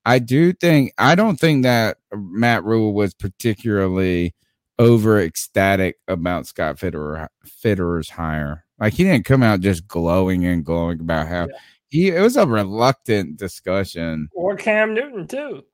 I 0.09 0.21
do 0.21 0.55
think 0.55 0.95
I 0.97 1.15
don't 1.15 1.39
think 1.39 1.65
that 1.65 1.99
Matt 2.15 2.65
Rhule 2.65 2.95
was 2.95 3.13
particularly 3.13 4.35
over 4.79 5.21
ecstatic 5.21 5.97
about 6.09 6.47
Scott 6.47 6.79
Fitterer 6.79 7.29
Fitterer's 7.47 8.09
hire. 8.09 8.65
Like 8.81 8.95
he 8.95 9.05
didn't 9.05 9.27
come 9.27 9.43
out 9.43 9.61
just 9.61 9.87
glowing 9.87 10.47
and 10.47 10.65
glowing 10.65 11.01
about 11.01 11.29
how 11.29 11.49
he 11.91 12.09
it 12.09 12.23
was 12.23 12.39
a 12.39 12.47
reluctant 12.47 13.37
discussion. 13.37 14.31
Or 14.35 14.57
Cam 14.57 14.95
Newton, 14.95 15.27
too. 15.27 15.65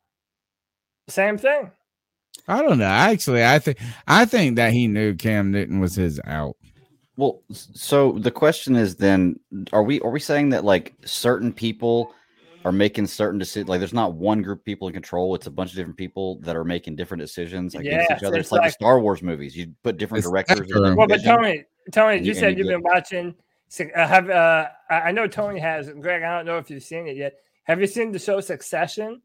Same 1.06 1.38
thing. 1.38 1.70
I 2.48 2.60
don't 2.60 2.78
know. 2.78 2.86
Actually, 2.86 3.46
I 3.46 3.60
think 3.60 3.78
I 4.08 4.24
think 4.24 4.56
that 4.56 4.72
he 4.72 4.88
knew 4.88 5.14
Cam 5.14 5.52
Newton 5.52 5.78
was 5.78 5.94
his 5.94 6.20
out. 6.24 6.56
Well, 7.16 7.40
so 7.52 8.18
the 8.18 8.32
question 8.32 8.74
is 8.74 8.96
then 8.96 9.38
are 9.72 9.84
we 9.84 10.00
are 10.00 10.10
we 10.10 10.18
saying 10.18 10.48
that 10.48 10.64
like 10.64 10.92
certain 11.04 11.52
people 11.52 12.12
are 12.64 12.72
making 12.72 13.06
certain 13.06 13.38
decisions 13.38 13.68
like 13.68 13.78
there's 13.78 13.92
not 13.92 14.14
one 14.14 14.40
group 14.42 14.60
of 14.60 14.64
people 14.64 14.88
in 14.88 14.94
control, 14.94 15.34
it's 15.34 15.46
a 15.46 15.50
bunch 15.50 15.70
of 15.70 15.76
different 15.76 15.96
people 15.98 16.38
that 16.40 16.56
are 16.56 16.64
making 16.64 16.96
different 16.96 17.20
decisions 17.20 17.74
against 17.74 18.08
Yes, 18.10 18.18
each 18.20 18.24
other. 18.26 18.36
It's, 18.38 18.46
it's 18.46 18.52
like, 18.52 18.62
like- 18.62 18.68
the 18.70 18.72
Star 18.72 19.00
Wars 19.00 19.22
movies. 19.22 19.56
You 19.56 19.72
put 19.82 19.98
different 19.98 20.24
directors 20.24 20.70
in 20.70 20.96
Well, 20.96 21.06
but 21.06 21.18
vision, 21.20 21.36
Tony, 21.36 21.64
Tony, 21.92 22.16
and 22.18 22.26
you 22.26 22.32
and 22.32 22.38
said 22.40 22.58
you've 22.58 22.66
get- 22.68 22.74
been 22.74 22.82
watching. 22.82 23.34
Uh, 23.80 24.06
have 24.06 24.30
uh, 24.30 24.68
I 24.88 24.94
I 24.94 25.10
know 25.12 25.26
Tony 25.26 25.58
has. 25.60 25.90
Greg, 26.00 26.22
I 26.22 26.36
don't 26.36 26.46
know 26.46 26.58
if 26.58 26.70
you've 26.70 26.82
seen 26.82 27.06
it 27.08 27.16
yet. 27.16 27.34
Have 27.64 27.80
you 27.80 27.86
seen 27.86 28.12
the 28.12 28.18
show 28.18 28.40
Succession? 28.40 29.20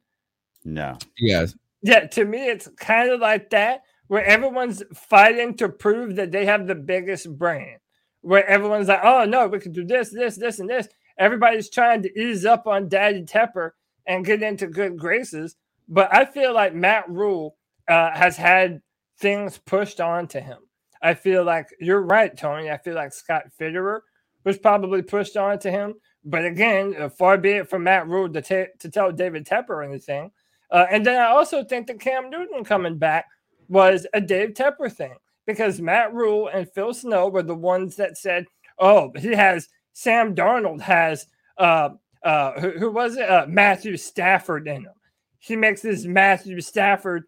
No. 0.65 0.97
Yes. 1.19 1.55
Yeah, 1.81 2.07
to 2.07 2.25
me, 2.25 2.47
it's 2.49 2.67
kind 2.77 3.09
of 3.11 3.19
like 3.19 3.49
that, 3.51 3.83
where 4.07 4.23
everyone's 4.25 4.81
fighting 4.93 5.55
to 5.57 5.69
prove 5.69 6.15
that 6.15 6.31
they 6.31 6.45
have 6.45 6.67
the 6.67 6.75
biggest 6.75 7.37
brain. 7.37 7.77
Where 8.21 8.45
everyone's 8.47 8.87
like, 8.87 9.01
"Oh 9.03 9.23
no, 9.25 9.47
we 9.47 9.59
can 9.59 9.71
do 9.71 9.85
this, 9.85 10.09
this, 10.09 10.35
this, 10.35 10.59
and 10.59 10.69
this." 10.69 10.87
Everybody's 11.19 11.69
trying 11.69 12.01
to 12.03 12.19
ease 12.19 12.45
up 12.45 12.65
on 12.65 12.89
Daddy 12.89 13.23
Tepper 13.23 13.71
and 14.07 14.25
get 14.25 14.41
into 14.41 14.67
good 14.67 14.97
graces. 14.97 15.55
But 15.87 16.13
I 16.13 16.25
feel 16.25 16.53
like 16.53 16.73
Matt 16.73 17.09
Rhule 17.09 17.57
uh, 17.87 18.11
has 18.11 18.37
had 18.37 18.81
things 19.19 19.57
pushed 19.57 19.99
onto 19.99 20.39
him. 20.39 20.59
I 21.01 21.13
feel 21.13 21.43
like 21.43 21.67
you're 21.79 22.01
right, 22.01 22.35
Tony. 22.35 22.71
I 22.71 22.77
feel 22.77 22.95
like 22.95 23.13
Scott 23.13 23.43
Fitterer 23.59 23.99
was 24.45 24.57
probably 24.57 25.01
pushed 25.01 25.37
onto 25.37 25.69
him. 25.69 25.95
But 26.23 26.45
again, 26.45 26.95
uh, 26.99 27.09
far 27.09 27.37
be 27.37 27.51
it 27.51 27.69
from 27.69 27.83
Matt 27.83 28.07
Rhule 28.07 28.29
to, 28.29 28.41
ta- 28.41 28.71
to 28.79 28.89
tell 28.89 29.11
David 29.11 29.45
Tepper 29.45 29.85
anything. 29.85 30.31
Uh, 30.71 30.85
and 30.89 31.05
then 31.05 31.19
I 31.19 31.27
also 31.27 31.63
think 31.63 31.87
that 31.87 31.99
Cam 31.99 32.29
Newton 32.29 32.63
coming 32.63 32.97
back 32.97 33.25
was 33.67 34.05
a 34.13 34.21
Dave 34.21 34.49
Tepper 34.49 34.91
thing 34.91 35.15
because 35.45 35.81
Matt 35.81 36.13
Rhule 36.13 36.49
and 36.53 36.69
Phil 36.71 36.93
Snow 36.93 37.29
were 37.29 37.43
the 37.43 37.55
ones 37.55 37.95
that 37.95 38.17
said, 38.17 38.45
"Oh, 38.77 39.11
he 39.17 39.29
has 39.29 39.67
Sam 39.99 40.33
Darnold 40.33 40.79
has 40.81 41.27
uh 41.57 41.89
uh 42.23 42.53
who, 42.59 42.71
who 42.71 42.91
was 42.91 43.17
it 43.17 43.29
uh, 43.29 43.45
Matthew 43.49 43.97
Stafford 43.97 44.65
in 44.67 44.83
him. 44.83 44.93
He 45.39 45.57
makes 45.57 45.81
this 45.81 46.05
Matthew 46.05 46.61
Stafford 46.61 47.25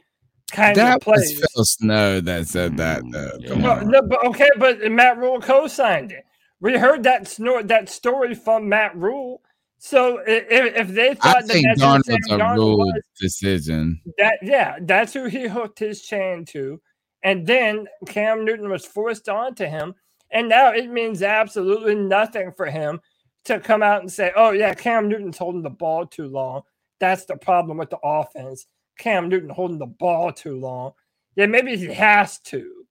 kind 0.51 0.75
That 0.77 0.97
of 0.97 1.05
That 1.05 1.07
was 1.07 1.33
Phil 1.53 1.65
Snow 1.65 2.21
that 2.21 2.47
said 2.47 2.77
that 2.77 3.03
though. 3.11 3.31
Come 3.47 3.61
Well, 3.63 3.79
on. 3.79 3.89
no, 3.89 4.01
but 4.01 4.23
okay, 4.25 4.49
but 4.57 4.79
Matt 4.91 5.17
Rhule 5.17 5.41
co-signed 5.41 6.13
it. 6.13 6.23
We 6.61 6.77
heard 6.77 7.03
that 7.03 7.27
snort 7.27 7.67
that 7.67 7.89
story 7.89 8.35
from 8.35 8.69
Matt 8.69 8.95
Rhule. 8.95 9.41
So 9.79 10.19
if, 10.25 10.75
if 10.75 10.87
they 10.89 11.15
thought 11.15 11.37
I 11.37 11.41
that 11.41 11.47
think 11.47 11.65
that's 11.65 11.81
Darnold's 11.81 12.07
a 12.29 12.37
Darnold 12.37 12.55
rule 12.55 12.77
was, 12.77 13.01
decision. 13.19 14.01
that 14.17 14.37
yeah, 14.41 14.77
that's 14.81 15.13
who 15.13 15.25
he 15.25 15.47
hooked 15.47 15.79
his 15.79 16.01
chain 16.03 16.45
to, 16.45 16.79
and 17.23 17.45
then 17.47 17.87
Cam 18.07 18.45
Newton 18.45 18.69
was 18.69 18.85
forced 18.85 19.27
onto 19.27 19.65
him, 19.65 19.95
and 20.31 20.49
now 20.49 20.71
it 20.71 20.89
means 20.89 21.21
absolutely 21.21 21.95
nothing 21.95 22.51
for 22.51 22.65
him 22.65 22.99
to 23.45 23.59
come 23.59 23.83
out 23.83 24.01
and 24.01 24.11
say, 24.11 24.31
"Oh 24.35 24.51
yeah, 24.51 24.73
Cam 24.73 25.07
Newton's 25.07 25.37
holding 25.37 25.61
the 25.61 25.69
ball 25.69 26.05
too 26.05 26.27
long." 26.27 26.61
That's 26.99 27.25
the 27.25 27.37
problem 27.37 27.77
with 27.77 27.89
the 27.89 27.99
offense. 28.03 28.67
Cam 28.97 29.29
Newton 29.29 29.49
holding 29.49 29.79
the 29.79 29.87
ball 29.87 30.31
too 30.31 30.59
long. 30.59 30.93
Yeah, 31.35 31.47
maybe 31.47 31.75
he 31.75 31.87
has 31.87 32.39
to. 32.41 32.85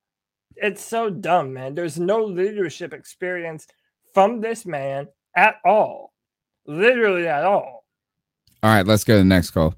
It's 0.57 0.85
so 0.85 1.09
dumb, 1.09 1.53
man. 1.53 1.75
There's 1.75 1.99
no 1.99 2.25
leadership 2.25 2.93
experience 2.93 3.67
from 4.13 4.41
this 4.41 4.67
man 4.67 5.09
at 5.37 5.57
all. 5.65 6.13
Literally 6.67 7.29
at 7.29 7.45
all. 7.45 7.85
All 8.63 8.75
right, 8.75 8.87
let's 8.87 9.05
go 9.05 9.15
to 9.15 9.19
the 9.21 9.25
next 9.25 9.51
call. 9.53 9.75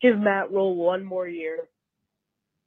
Give 0.00 0.18
Matt 0.18 0.50
Rhule 0.50 0.76
one 0.76 1.04
more 1.04 1.26
year. 1.26 1.68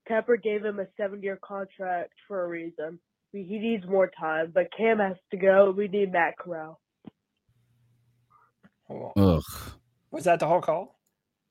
Tepper 0.09 0.41
gave 0.41 0.63
him 0.65 0.79
a 0.79 0.87
seven-year 0.97 1.39
contract 1.43 2.13
for 2.27 2.43
a 2.43 2.47
reason. 2.47 2.99
He 3.31 3.43
he 3.43 3.59
needs 3.59 3.85
more 3.85 4.09
time, 4.19 4.51
but 4.53 4.69
Cam 4.75 4.97
has 4.99 5.17
to 5.31 5.37
go. 5.37 5.71
We 5.71 5.87
need 5.87 6.11
Matt 6.11 6.37
Corral. 6.37 6.79
Ugh, 9.17 9.43
Was 10.11 10.23
that 10.23 10.39
the 10.39 10.47
whole 10.47 10.61
call? 10.61 10.99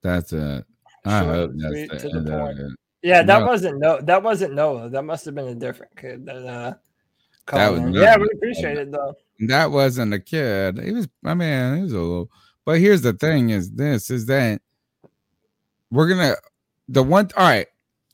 that's 0.02 0.32
it. 0.32 0.64
I 1.04 1.20
Short 1.22 1.34
hope 1.34 1.50
that's 1.56 1.72
sweet, 1.72 1.90
the 1.90 1.96
the 1.98 2.16
end 2.18 2.28
of 2.28 2.40
point. 2.40 2.58
it. 2.58 2.72
Yeah, 3.02 3.22
that 3.22 3.40
No. 3.40 3.46
wasn't 3.46 3.78
no 3.78 4.00
that 4.00 4.22
wasn't 4.22 4.54
Noah. 4.54 4.88
That 4.90 5.04
must 5.04 5.24
have 5.24 5.34
been 5.36 5.48
a 5.48 5.54
different 5.54 5.96
kid 5.96 6.26
that 6.26 6.36
uh 6.36 6.70
That 6.70 6.78
called 7.46 7.70
was 7.74 7.80
in. 7.80 7.92
Noah. 7.92 8.02
Yeah, 8.02 8.16
we 8.18 8.28
appreciate 8.34 8.78
it 8.78 8.90
though. 8.90 9.14
That 9.46 9.70
wasn't 9.70 10.14
a 10.14 10.18
kid. 10.18 10.80
He 10.82 10.92
was. 10.92 11.08
I 11.24 11.34
mean, 11.34 11.76
he 11.76 11.82
was 11.84 11.92
a 11.92 11.98
little. 11.98 12.30
But 12.64 12.80
here's 12.80 13.02
the 13.02 13.12
thing: 13.12 13.50
is 13.50 13.70
this 13.70 14.10
is 14.10 14.26
that 14.26 14.60
we're 15.92 16.08
gonna 16.08 16.34
the 16.88 17.04
one. 17.04 17.28
All 17.36 17.44
right. 17.48 17.68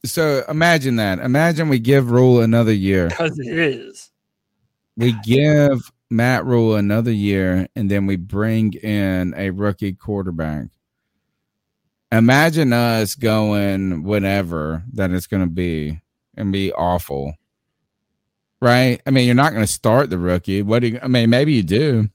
So 0.04 0.44
imagine 0.48 0.96
that. 0.96 1.18
Imagine 1.18 1.68
we 1.68 1.78
give 1.78 2.10
Rhule 2.10 2.40
another 2.40 2.72
year. 2.72 3.08
Because 3.08 3.38
it 3.38 3.58
is. 3.58 4.10
We 4.96 5.12
give 5.24 5.90
Matt 6.10 6.44
Rhule 6.44 6.76
another 6.76 7.10
year, 7.10 7.66
and 7.74 7.90
then 7.90 8.06
we 8.06 8.16
bring 8.16 8.74
in 8.74 9.34
a 9.36 9.50
rookie 9.50 9.94
quarterback. 9.94 10.66
Imagine 12.12 12.72
us 12.72 13.16
going 13.16 14.04
whatever 14.04 14.84
that 14.92 15.10
it's 15.10 15.26
going 15.26 15.42
to 15.42 15.48
be 15.50 16.00
and 16.36 16.52
be 16.52 16.72
awful, 16.72 17.34
right? 18.60 19.00
I 19.04 19.10
mean, 19.10 19.26
you're 19.26 19.34
not 19.34 19.52
going 19.52 19.64
to 19.64 19.72
start 19.72 20.10
the 20.10 20.18
rookie. 20.18 20.62
What 20.62 20.80
do 20.80 20.88
you? 20.88 21.00
I 21.02 21.08
mean, 21.08 21.30
maybe 21.30 21.54
you 21.54 21.64
do, 21.64 22.08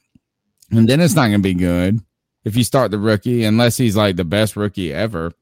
and 0.71 0.87
then 0.87 1.01
it's 1.01 1.15
not 1.15 1.27
going 1.27 1.39
to 1.39 1.39
be 1.39 1.53
good 1.53 1.99
if 2.45 2.55
you 2.55 2.63
start 2.63 2.91
the 2.91 2.99
rookie 2.99 3.43
unless 3.43 3.75
he's 3.75 3.97
like 3.97 4.15
the 4.15 4.23
best 4.23 4.55
rookie 4.55 4.93
ever. 4.93 5.33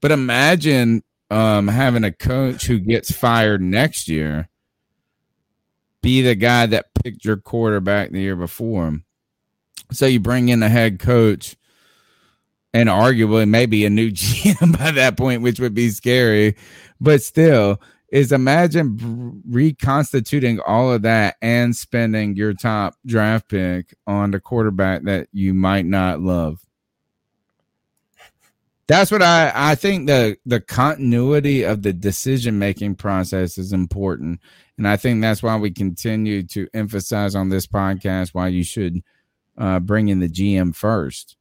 But 0.00 0.12
imagine 0.12 1.02
um, 1.30 1.68
having 1.68 2.04
a 2.04 2.12
coach 2.12 2.66
who 2.66 2.78
gets 2.78 3.10
fired 3.10 3.62
next 3.62 4.08
year 4.08 4.48
be 6.02 6.22
the 6.22 6.34
guy 6.34 6.66
that 6.66 6.94
picked 7.02 7.24
your 7.24 7.36
quarterback 7.36 8.10
the 8.10 8.20
year 8.20 8.36
before 8.36 8.86
him. 8.86 9.04
So 9.92 10.06
you 10.06 10.20
bring 10.20 10.48
in 10.48 10.62
a 10.62 10.68
head 10.68 10.98
coach 10.98 11.56
and 12.72 12.88
arguably 12.88 13.48
maybe 13.48 13.84
a 13.84 13.90
new 13.90 14.10
GM 14.12 14.78
by 14.78 14.90
that 14.92 15.16
point, 15.16 15.42
which 15.42 15.58
would 15.58 15.74
be 15.74 15.90
scary. 15.90 16.56
But 17.00 17.22
still, 17.22 17.80
is 18.08 18.32
imagine 18.32 19.42
reconstituting 19.48 20.60
all 20.60 20.92
of 20.92 21.02
that 21.02 21.36
and 21.42 21.74
spending 21.74 22.36
your 22.36 22.54
top 22.54 22.94
draft 23.04 23.48
pick 23.48 23.94
on 24.06 24.30
the 24.30 24.40
quarterback 24.40 25.02
that 25.02 25.28
you 25.32 25.52
might 25.54 25.86
not 25.86 26.20
love. 26.20 26.65
That's 28.88 29.10
what 29.10 29.22
I 29.22 29.52
I 29.54 29.74
think 29.74 30.06
the 30.06 30.36
the 30.46 30.60
continuity 30.60 31.64
of 31.64 31.82
the 31.82 31.92
decision 31.92 32.58
making 32.58 32.94
process 32.96 33.58
is 33.58 33.72
important, 33.72 34.40
and 34.78 34.86
I 34.86 34.96
think 34.96 35.20
that's 35.20 35.42
why 35.42 35.56
we 35.56 35.70
continue 35.70 36.44
to 36.44 36.68
emphasize 36.72 37.34
on 37.34 37.48
this 37.48 37.66
podcast 37.66 38.30
why 38.32 38.48
you 38.48 38.62
should 38.62 39.02
uh, 39.58 39.80
bring 39.80 40.08
in 40.08 40.20
the 40.20 40.28
GM 40.28 40.74
first. 40.74 41.36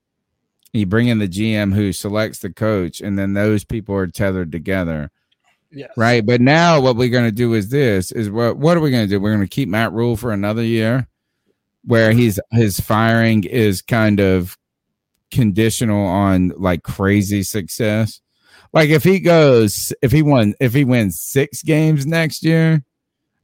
You 0.74 0.86
bring 0.86 1.08
in 1.08 1.20
the 1.20 1.28
GM 1.28 1.74
who 1.74 1.94
selects 1.94 2.40
the 2.40 2.52
coach, 2.52 3.00
and 3.00 3.18
then 3.18 3.34
those 3.34 3.64
people 3.64 3.96
are 3.96 4.08
tethered 4.08 4.52
together. 4.52 5.12
Yes. 5.72 5.92
Right. 5.98 6.26
But 6.26 6.42
now 6.42 6.80
what 6.80 6.96
we're 6.96 7.10
going 7.10 7.26
to 7.26 7.32
do 7.32 7.54
is 7.54 7.70
this 7.70 8.12
is 8.12 8.30
what 8.30 8.58
what 8.58 8.78
are 8.78 8.80
we 8.82 8.92
going 8.92 9.06
to 9.06 9.10
do? 9.10 9.20
We're 9.20 9.36
going 9.36 9.48
to 9.48 9.48
keep 9.48 9.70
Matt 9.70 9.94
Rhule 9.94 10.18
for 10.18 10.32
another 10.32 10.64
year 10.64 11.08
where 11.84 12.12
he's 12.12 12.40
his 12.52 12.80
firing 12.80 13.44
is 13.44 13.82
kind 13.82 14.20
of 14.20 14.58
conditional 15.32 16.06
on 16.06 16.50
like 16.58 16.84
crazy 16.84 17.44
success. 17.44 18.22
Like 18.74 18.90
if 18.90 19.04
he 19.04 19.20
goes 19.20 19.94
if 20.02 20.12
he 20.12 20.22
won 20.22 20.54
if 20.60 20.74
he 20.74 20.84
wins 20.84 21.22
6 21.22 21.62
games 21.64 22.06
next 22.06 22.44
year, 22.44 22.84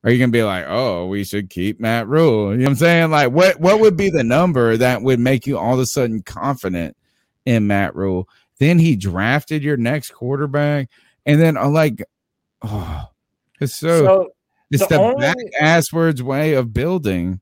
are 0.03 0.11
you 0.11 0.17
to 0.25 0.32
be 0.32 0.43
like, 0.43 0.65
"Oh, 0.67 1.05
we 1.07 1.23
should 1.23 1.49
keep 1.49 1.79
Matt 1.79 2.07
Rhule?" 2.07 2.51
You 2.51 2.57
know 2.57 2.63
what 2.65 2.69
I'm 2.71 2.75
saying? 2.75 3.11
Like 3.11 3.32
what 3.32 3.59
what 3.59 3.79
would 3.79 3.95
be 3.95 4.09
the 4.09 4.23
number 4.23 4.75
that 4.77 5.01
would 5.01 5.19
make 5.19 5.45
you 5.47 5.57
all 5.57 5.75
of 5.75 5.79
a 5.79 5.86
sudden 5.86 6.21
confident 6.23 6.97
in 7.45 7.67
Matt 7.67 7.95
Rhule? 7.95 8.27
Then 8.59 8.79
he 8.79 8.95
drafted 8.95 9.63
your 9.63 9.77
next 9.77 10.11
quarterback 10.11 10.89
and 11.25 11.39
then 11.41 11.55
uh, 11.57 11.69
like 11.69 12.03
oh 12.63 13.07
it's 13.59 13.75
so, 13.75 14.05
So, 14.05 14.29
it's 14.71 14.88
the 14.88 14.95
the, 14.95 15.01
only- 15.01 15.21
back 15.21 15.36
asswards 15.61 16.21
way 16.21 16.53
of 16.55 16.73
building. 16.73 17.39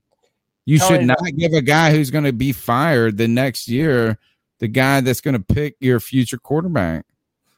You 0.66 0.78
should 0.78 1.04
not 1.04 1.18
give 1.36 1.52
a 1.52 1.62
guy 1.62 1.90
who's 1.90 2.10
going 2.10 2.24
to 2.24 2.32
be 2.32 2.52
fired 2.52 3.16
the 3.16 3.26
next 3.26 3.66
year 3.66 4.18
the 4.60 4.68
guy 4.68 5.00
that's 5.00 5.20
going 5.20 5.36
to 5.36 5.54
pick 5.54 5.76
your 5.80 5.98
future 6.00 6.38
quarterback, 6.38 7.04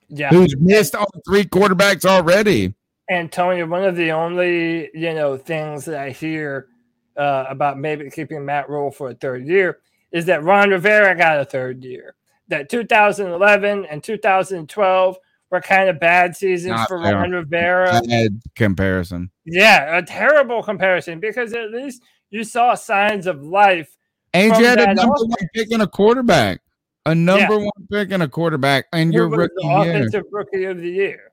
Yeah. 0.09 0.31
who's 0.31 0.57
missed 0.59 0.95
on 0.95 1.07
three 1.29 1.45
quarterbacks 1.45 2.05
already. 2.05 2.75
And 3.11 3.31
Tony, 3.31 3.63
one 3.65 3.85
of 3.85 3.97
the 3.97 4.13
only 4.13 4.89
you 4.95 5.13
know 5.13 5.37
things 5.37 5.85
that 5.85 6.01
I 6.01 6.11
hear 6.11 6.69
uh, 7.17 7.45
about 7.49 7.79
maybe 7.79 8.09
keeping 8.11 8.45
Matt 8.45 8.71
Rhule 8.71 8.91
for 8.91 9.11
a 9.11 9.15
third 9.15 9.47
year 9.47 9.81
is 10.13 10.25
that 10.27 10.43
Ron 10.43 10.71
Rivera 10.71 11.15
got 11.17 11.39
a 11.41 11.45
third 11.45 11.85
year. 11.85 12.15
That 12.49 12.71
2011 12.71 13.85
and 13.87 14.03
2012 14.03 15.17
were 15.51 15.61
kind 15.61 15.89
of 15.91 16.01
bad 16.01 16.35
seasons 16.37 16.73
Not 16.77 16.89
for 16.89 17.03
fair. 17.03 17.15
Ron 17.17 17.33
Rivera. 17.33 18.01
Bad 18.07 18.41
comparison. 18.55 19.31
Yeah, 19.45 19.99
a 19.99 20.03
terrible 20.03 20.63
comparison 20.63 21.21
because 21.21 21.53
at 21.53 21.71
least 21.71 22.03
you 22.31 22.45
saw 22.45 22.75
signs 22.75 23.27
of 23.27 23.43
life. 23.43 23.95
And 24.33 24.57
you 24.57 24.65
had 24.65 24.81
a 24.81 24.95
number 24.95 25.13
one 25.15 25.49
pick 25.55 25.71
and 25.73 25.83
a 25.83 25.87
quarterback, 25.87 26.62
a 27.07 27.15
number 27.15 27.59
one 27.59 27.71
pick 27.91 28.13
and 28.13 28.23
a 28.23 28.29
quarterback, 28.29 28.87
and 28.93 29.13
your 29.13 29.29
rookie 29.29 29.53
the 29.57 29.63
year. 29.67 29.81
offensive 29.81 30.25
rookie 30.31 30.65
of 30.65 30.79
the 30.79 30.91
year. 30.91 31.33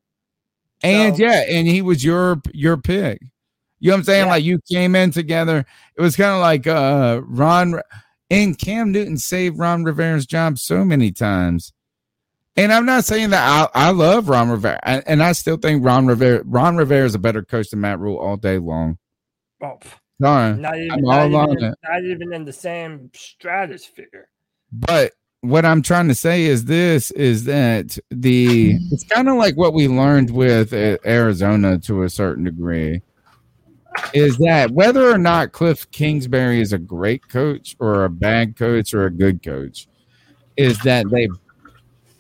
And 0.84 1.16
So- 1.16 1.24
yeah, 1.24 1.44
and 1.50 1.68
he 1.68 1.82
was 1.82 2.04
your 2.04 2.42
your 2.54 2.78
pick. 2.78 3.22
You 3.80 3.92
know 3.92 3.94
what 3.96 3.98
I'm 4.00 4.04
saying? 4.04 4.28
Like 4.28 4.44
you 4.44 4.60
came 4.70 4.96
in 4.96 5.12
together. 5.12 5.66
It 5.96 6.02
was 6.02 6.16
kind 6.16 6.32
of 6.34 6.42
like 6.42 6.68
uh 6.68 7.22
Ron 7.24 7.82
and 8.30 8.58
Cam 8.58 8.92
Newton 8.92 9.18
saved 9.18 9.58
Ron 9.58 9.84
Rivera's 9.84 10.26
job 10.26 10.60
so 10.60 10.84
many 10.84 11.12
times. 11.12 11.74
And 12.56 12.74
I'm 12.74 12.86
not 12.86 13.06
saying 13.06 13.30
that 13.30 13.70
I, 13.74 13.88
I 13.88 13.92
love 13.92 14.28
Ron 14.28 14.50
Rivera, 14.50 14.80
and, 14.84 15.02
and 15.08 15.24
I 15.24 15.32
still 15.32 15.56
think 15.56 15.86
Ron 15.86 16.08
Rivera 16.08 16.44
Ron 16.44 16.76
Rivera 16.76 17.06
is 17.06 17.16
a 17.16 17.20
better 17.20 17.42
coach 17.44 17.70
than 17.70 17.80
Matt 17.80 18.00
Rhule 18.00 18.18
all 18.18 18.36
day 18.36 18.58
long. 18.58 18.98
Oh, 19.64 19.78
Sorry, 20.22 20.58
not 20.58 20.78
even, 20.78 20.92
I'm 20.92 21.32
not, 21.32 21.50
even, 21.52 21.74
not 21.84 22.04
even 22.04 22.34
in 22.34 22.44
the 22.44 22.52
same 22.52 23.10
stratosphere. 23.14 24.28
But 24.74 25.14
what 25.42 25.66
I'm 25.66 25.82
trying 25.82 26.08
to 26.10 26.16
say 26.16 26.44
is 26.46 26.66
this 26.66 27.12
is 27.12 27.46
that 27.46 27.98
the 28.10 28.78
it's 28.92 29.06
kind 29.06 29.30
of 29.30 29.36
like 29.36 29.56
what 29.56 29.74
we 29.74 29.88
learned 29.88 30.32
with 30.32 30.74
uh, 30.74 30.98
Arizona 31.06 31.78
to 31.80 32.04
a 32.04 32.10
certain 32.10 32.44
degree 32.44 33.02
is 34.14 34.38
that 34.38 34.72
whether 34.72 35.10
or 35.10 35.18
not 35.18 35.52
Cliff 35.52 35.90
Kingsbury 35.92 36.62
is 36.62 36.74
a 36.74 36.78
great 36.78 37.28
coach 37.28 37.76
or 37.80 38.06
a 38.06 38.10
bad 38.10 38.58
coach 38.58 38.94
or 38.94 39.06
a 39.06 39.12
good 39.12 39.42
coach 39.42 39.88
is 40.58 40.78
that 40.80 41.10
they 41.10 41.28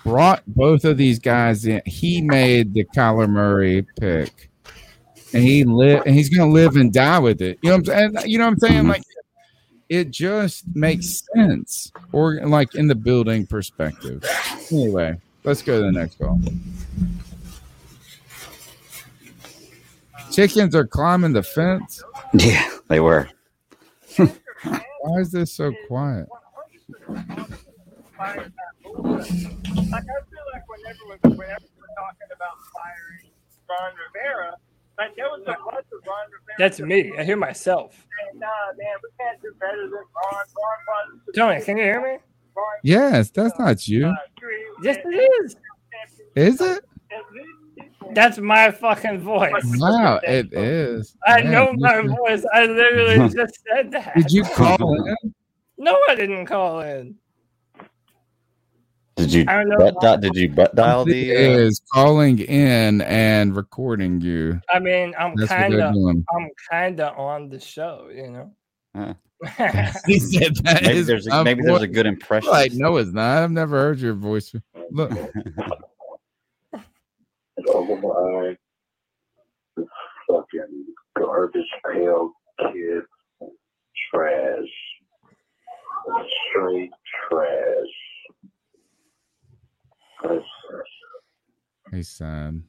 brought 0.04 0.44
both 0.48 0.86
of 0.86 0.98
these 0.98 1.20
guys 1.20 1.66
in. 1.66 1.82
He 1.86 2.22
made 2.22 2.74
the 2.74 2.86
Kyler 2.96 3.30
Murray 3.30 3.86
pick. 4.00 4.50
And 5.32 5.44
he 5.44 5.64
live 5.64 6.04
and 6.08 6.16
he's 6.16 6.30
gonna 6.30 6.52
live 6.52 6.76
and 6.76 6.92
die 6.92 7.20
with 7.20 7.40
it. 7.42 7.60
You 7.62 7.70
know 7.70 7.76
what 7.78 7.90
I'm 7.90 8.16
saying? 8.16 8.32
You 8.32 8.40
know 8.40 8.46
what 8.46 8.54
I'm 8.54 8.60
saying? 8.60 8.88
Like 8.88 9.04
it 9.90 10.12
just 10.12 10.64
makes 10.76 11.24
sense 11.36 11.92
or 12.12 12.36
like 12.46 12.76
in 12.76 12.88
the 12.88 12.96
building 12.96 13.46
perspective 13.46 14.24
anyway 14.72 15.16
let's 15.44 15.62
go 15.62 15.80
to 15.80 15.86
the 15.86 15.92
next 15.92 16.18
call 16.20 16.40
chickens 20.32 20.76
are 20.76 20.86
climbing 20.88 21.34
the 21.34 21.44
fence 21.44 22.04
Yeah, 22.34 22.70
they 22.88 23.00
were. 23.00 23.30
why 24.18 25.20
is 25.20 25.32
this 25.32 25.52
so 25.52 25.72
quiet 25.88 26.28
Like 28.20 28.28
I 28.28 28.34
feel 28.42 28.52
like 30.54 30.68
whenever 30.68 31.00
we, 31.08 31.16
whenever 31.36 31.66
we're 31.78 31.96
talking 31.96 32.30
about 32.36 32.58
firing 32.74 33.32
Ron 33.70 33.92
Rivera, 34.14 34.58
like 34.98 35.16
there 35.16 35.30
was 35.30 35.42
a 35.44 35.46
bunch 35.46 35.86
of 35.94 36.00
Ron 36.06 36.26
Rivera. 36.32 36.56
That's 36.58 36.80
me. 36.80 37.14
I 37.18 37.24
hear 37.24 37.38
myself. 37.38 38.06
Nah, 38.36 38.48
man, 38.78 38.96
we 39.04 39.10
can't 39.20 39.42
do 39.42 39.52
better 39.60 39.82
than 39.84 39.92
Ron. 39.92 40.04
Ron 40.34 41.22
was 41.26 41.36
Tony, 41.36 41.62
can 41.62 41.78
you 41.78 41.84
hear 41.84 42.02
me? 42.02 42.18
yes 42.84 43.30
that's 43.32 43.58
uh, 43.58 43.64
not 43.64 43.88
you 43.88 44.08
uh, 44.08 44.14
Yes, 44.84 44.98
it 45.06 45.32
is. 45.46 45.56
is 46.36 46.60
it 46.60 46.84
That's 48.14 48.38
my 48.38 48.72
fucking 48.72 49.20
voice. 49.22 49.52
wow 49.78 50.20
it 50.24 50.52
is 50.54 51.16
I 51.26 51.42
Man, 51.44 51.52
know 51.52 51.74
my 51.78 52.02
should- 52.02 52.10
voice. 52.18 52.46
I 52.54 52.66
literally 52.66 53.30
just 53.34 53.60
said 53.68 53.92
that. 53.92 54.14
did 54.16 54.32
you 54.32 54.44
call 54.44 55.06
in 55.06 55.16
No, 55.78 55.98
I 56.10 56.16
didn't 56.16 56.46
call 56.48 56.82
in. 56.82 57.16
Did 59.20 59.34
you 59.34 59.46
I 59.48 59.64
know 59.64 59.78
butt 59.78 59.96
why. 59.96 60.02
dial, 60.02 60.18
did 60.18 60.36
you 60.36 60.50
butt 60.50 60.76
dial 60.76 61.06
the? 61.06 61.36
Uh, 61.36 61.40
is 61.40 61.82
calling 61.94 62.40
in 62.40 63.02
and 63.02 63.56
recording 63.56 64.22
you 64.22 64.62
I 64.70 64.80
mean, 64.80 65.14
I'm 65.20 65.36
That's 65.36 65.50
kind 65.50 65.74
of. 65.76 65.94
I'm 65.96 66.50
kind 66.70 67.00
of 67.00 67.18
on 67.18 67.50
the 67.50 67.60
show, 67.60 68.10
you 68.14 68.30
know. 68.32 68.52
Huh. 68.96 69.14
he 70.06 70.20
said 70.20 70.56
that 70.64 70.82
maybe 70.84 71.02
there's 71.02 71.26
a, 71.28 71.30
my 71.30 71.44
maybe 71.44 71.62
there's 71.64 71.82
a 71.82 71.88
good 71.88 72.06
impression. 72.06 72.50
like 72.50 72.74
no 72.74 72.98
it's 72.98 73.14
not 73.14 73.42
i've 73.42 73.52
never 73.52 73.78
heard 73.78 73.98
your 73.98 74.14
voice 74.14 74.54
look 74.92 75.14
Oh 77.68 78.56
my. 79.76 79.86
Fucking 80.28 80.86
garbage 81.18 81.62
pail 81.86 82.32
kid. 82.72 83.04
Trash. 84.14 84.68
Straight 86.50 86.92
trash. 87.30 88.09
That's, 90.24 90.44
he's 91.92 92.10
sad 92.10 92.62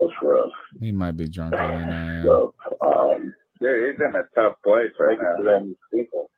that's 0.00 0.12
rough. 0.22 0.50
he 0.80 0.92
might 0.92 1.16
be 1.16 1.28
drunker 1.28 1.56
than 1.56 1.90
i 1.90 2.18
am 2.18 2.24
So, 2.24 2.54
um, 2.80 3.34
yeah, 3.60 3.74
he's 3.90 4.00
in 4.00 4.14
a 4.14 4.22
tough 4.34 4.54
place 4.64 4.92
right 5.00 5.18
now. 5.20 5.42
Them 5.42 5.76
people. 5.92 6.30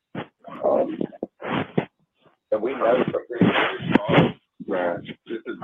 Um, 0.65 0.99
and 2.53 2.63
we 2.63 2.73
know 2.73 3.05
for 3.11 3.23
yeah, 4.67 4.97
this 5.27 5.39
is 5.47 5.57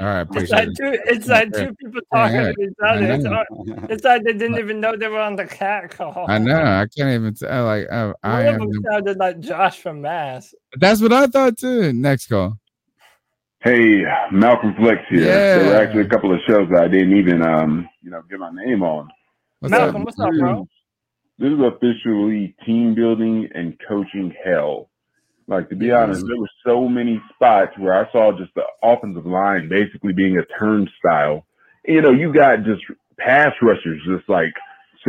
all 0.00 0.06
right 0.06 0.26
It's 0.34 0.50
like 0.50 0.68
it 0.68 0.76
two, 0.76 0.98
it's 1.06 1.26
like 1.26 1.52
two 1.52 1.74
people 1.74 2.00
talking 2.14 2.36
Yeah, 2.36 2.52
to 2.52 2.62
each 2.62 2.74
other. 2.84 3.12
It's, 3.12 3.24
like- 3.24 3.90
it's 3.90 4.04
like 4.04 4.22
they 4.24 4.32
didn't 4.32 4.58
even 4.58 4.80
know 4.80 4.96
they 4.96 5.08
were 5.08 5.20
on 5.20 5.36
the 5.36 5.46
cat 5.46 5.90
call. 5.90 6.26
I 6.28 6.38
know. 6.38 6.56
I 6.62 6.86
can't 6.96 7.10
even 7.10 7.34
tell. 7.34 7.64
Like, 7.64 7.86
I, 7.90 8.12
I 8.22 8.42
am. 8.44 8.58
them 8.60 8.70
sounded 8.90 9.16
like 9.18 9.40
Josh 9.40 9.78
from 9.80 10.00
Mass. 10.02 10.54
That's 10.78 11.00
what 11.02 11.12
I 11.12 11.26
thought 11.26 11.58
too. 11.58 11.92
Next 11.92 12.26
call. 12.28 12.58
Hey, 13.60 14.04
Malcolm 14.30 14.74
Flex 14.76 15.00
here. 15.10 15.24
There 15.24 15.66
were 15.66 15.76
actually 15.76 16.02
a 16.02 16.08
couple 16.08 16.32
of 16.32 16.38
shows 16.46 16.68
that 16.70 16.80
I 16.84 16.88
didn't 16.88 17.16
even, 17.16 17.42
um, 17.42 17.88
you 18.02 18.10
know, 18.10 18.22
get 18.30 18.38
my 18.38 18.50
name 18.52 18.84
on. 18.84 19.08
What's 19.58 19.72
Malcolm, 19.72 20.02
up? 20.02 20.06
what's 20.06 20.20
up, 20.20 20.30
bro? 20.38 20.68
This 21.40 21.52
is 21.52 21.58
officially 21.60 22.54
team 22.64 22.94
building 22.94 23.48
and 23.54 23.76
coaching 23.88 24.32
hell. 24.44 24.90
Like 25.48 25.70
to 25.70 25.76
be 25.76 25.90
honest, 25.90 26.26
there 26.26 26.36
were 26.36 26.50
so 26.64 26.86
many 26.88 27.20
spots 27.34 27.72
where 27.78 27.94
I 27.94 28.10
saw 28.12 28.36
just 28.36 28.54
the 28.54 28.64
offensive 28.82 29.26
line 29.26 29.68
basically 29.68 30.12
being 30.12 30.36
a 30.36 30.44
turnstile. 30.58 31.46
You 31.86 32.02
know, 32.02 32.10
you 32.10 32.32
got 32.34 32.64
just 32.64 32.82
pass 33.18 33.52
rushers, 33.62 34.00
just 34.06 34.28
like 34.28 34.52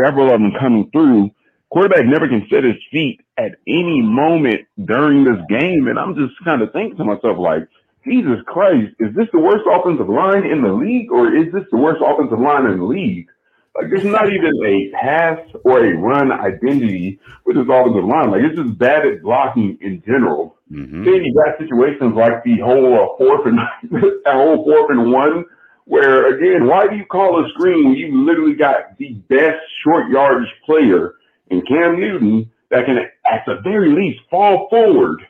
several 0.02 0.28
of 0.34 0.40
them 0.40 0.54
coming 0.58 0.90
through. 0.92 1.32
Quarterback 1.70 2.06
never 2.06 2.28
can 2.28 2.48
set 2.50 2.64
his 2.64 2.82
feet 2.90 3.22
at 3.38 3.52
any 3.68 4.02
moment 4.02 4.62
during 4.86 5.24
this 5.24 5.38
game, 5.50 5.88
and 5.88 6.00
I'm 6.00 6.16
just 6.16 6.34
kind 6.44 6.62
of 6.62 6.72
thinking 6.74 6.98
to 6.98 7.04
myself, 7.04 7.38
like, 7.38 7.68
Jesus 8.04 8.40
Christ, 8.48 8.96
is 9.00 9.14
this 9.16 9.28
the 9.32 9.40
worst 9.40 9.66
offensive 9.70 10.10
line 10.10 10.46
in 10.46 10.64
the 10.64 10.74
league, 10.74 11.12
or 11.12 11.36
is 11.36 11.52
this 11.54 11.66
the 11.70 11.78
worst 11.78 12.02
offensive 12.04 12.40
line 12.40 12.66
in 12.66 12.80
the 12.80 12.86
league? 12.86 13.28
Like 13.76 13.90
there's 13.90 14.04
not 14.04 14.32
even 14.32 14.52
a 14.66 14.92
pass 14.92 15.40
or 15.64 15.86
a 15.86 15.96
run 15.96 16.32
identity 16.32 17.20
with 17.46 17.56
this 17.56 17.68
offensive 17.70 18.04
line. 18.04 18.32
Like 18.32 18.42
it's 18.44 18.58
just 18.58 18.78
bad 18.78 19.06
at 19.06 19.22
blocking 19.22 19.78
in 19.82 20.02
general. 20.06 20.58
Mm-hmm. 20.72 21.06
Then 21.06 21.24
you 21.24 21.34
got 21.34 21.58
situations 21.58 22.16
like 22.16 22.44
the 22.44 22.60
whole 22.60 22.94
uh, 22.94 23.18
fourth 23.18 23.48
and 23.48 23.58
that 23.92 24.34
whole 24.34 24.64
fourth 24.64 24.92
and 24.92 25.12
one, 25.12 25.46
where 25.86 26.36
again, 26.36 26.68
why 26.68 26.88
do 26.88 26.96
you 26.96 27.06
call 27.06 27.44
a 27.44 27.50
screen 27.50 27.86
when 27.86 27.96
you 27.96 28.26
literally 28.26 28.56
got 28.56 28.98
the 28.98 29.14
best 29.30 29.60
short 29.84 30.10
yardage 30.10 30.54
player 30.66 31.16
in 31.50 31.62
Cam 31.66 32.00
Newton 32.00 32.52
that 32.70 32.86
can, 32.86 32.98
at 32.98 33.44
the 33.46 33.60
very 33.64 33.92
least, 33.92 34.20
fall 34.30 34.68
forward 34.70 35.22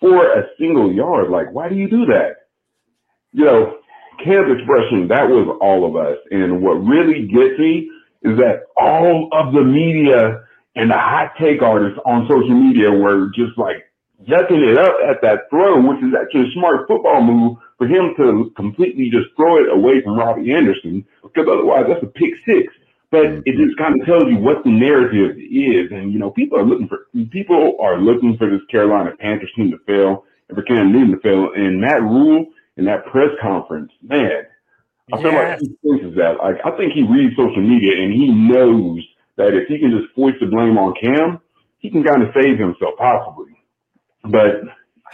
for 0.00 0.32
a 0.32 0.46
single 0.58 0.92
yard? 0.92 1.30
Like, 1.30 1.52
why 1.52 1.68
do 1.68 1.74
you 1.74 1.88
do 1.88 2.04
that? 2.06 2.48
You 3.32 3.44
know, 3.46 3.78
Cam's 4.18 4.58
expression, 4.58 5.08
that 5.08 5.28
was 5.28 5.56
all 5.60 5.84
of 5.84 5.96
us. 5.96 6.18
And 6.30 6.62
what 6.62 6.74
really 6.74 7.26
gets 7.26 7.58
me 7.58 7.90
is 8.22 8.38
that 8.38 8.64
all 8.76 9.28
of 9.32 9.52
the 9.52 9.62
media 9.62 10.44
and 10.76 10.90
the 10.90 10.98
hot 10.98 11.32
take 11.38 11.62
artists 11.62 11.98
on 12.06 12.26
social 12.28 12.54
media 12.54 12.90
were 12.90 13.30
just 13.34 13.56
like 13.58 13.90
yucking 14.26 14.70
it 14.70 14.78
up 14.78 14.96
at 15.08 15.20
that 15.22 15.50
throw, 15.50 15.80
which 15.80 16.02
is 16.02 16.14
actually 16.14 16.48
a 16.48 16.52
smart 16.52 16.86
football 16.86 17.22
move 17.22 17.58
for 17.78 17.86
him 17.86 18.14
to 18.16 18.52
completely 18.56 19.10
just 19.10 19.28
throw 19.36 19.56
it 19.58 19.68
away 19.68 20.00
from 20.02 20.16
Robbie 20.16 20.52
Anderson, 20.52 21.04
because 21.22 21.46
otherwise 21.48 21.86
that's 21.88 22.02
a 22.02 22.06
pick 22.06 22.34
six. 22.44 22.72
But 23.10 23.26
mm-hmm. 23.26 23.40
it 23.44 23.56
just 23.56 23.76
kind 23.76 24.00
of 24.00 24.06
tells 24.06 24.24
you 24.24 24.38
what 24.38 24.64
the 24.64 24.70
narrative 24.70 25.36
is, 25.36 25.90
and 25.92 26.12
you 26.12 26.18
know 26.18 26.30
people 26.30 26.58
are 26.58 26.64
looking 26.64 26.88
for 26.88 27.06
people 27.30 27.76
are 27.80 27.98
looking 27.98 28.38
for 28.38 28.48
this 28.48 28.64
Carolina 28.70 29.12
Panthers 29.18 29.50
team 29.54 29.70
to 29.70 29.78
fail 29.86 30.24
and 30.48 30.56
for 30.56 30.62
Cam 30.62 30.92
Newton 30.92 31.10
to 31.10 31.20
fail. 31.20 31.52
And 31.54 31.80
Matt 31.80 32.02
Rhule 32.02 32.46
in 32.76 32.84
that 32.86 33.06
press 33.06 33.30
conference, 33.40 33.92
man, 34.02 34.44
I 35.12 35.22
feel 35.22 35.32
like 35.32 35.58
he 35.58 35.66
thinks 35.82 36.16
that. 36.16 36.38
Like 36.42 36.56
I 36.64 36.70
think 36.76 36.92
he 36.92 37.02
reads 37.02 37.36
social 37.36 37.62
media 37.62 38.02
and 38.02 38.12
he 38.12 38.28
knows 38.30 39.02
that 39.36 39.54
if 39.54 39.68
he 39.68 39.78
can 39.78 39.90
just 39.90 40.14
foist 40.14 40.38
the 40.40 40.46
blame 40.46 40.78
on 40.78 40.94
Cam, 41.00 41.40
he 41.78 41.90
can 41.90 42.04
kind 42.04 42.22
of 42.22 42.30
save 42.34 42.58
himself 42.58 42.94
possibly. 42.98 43.52
But 44.24 44.62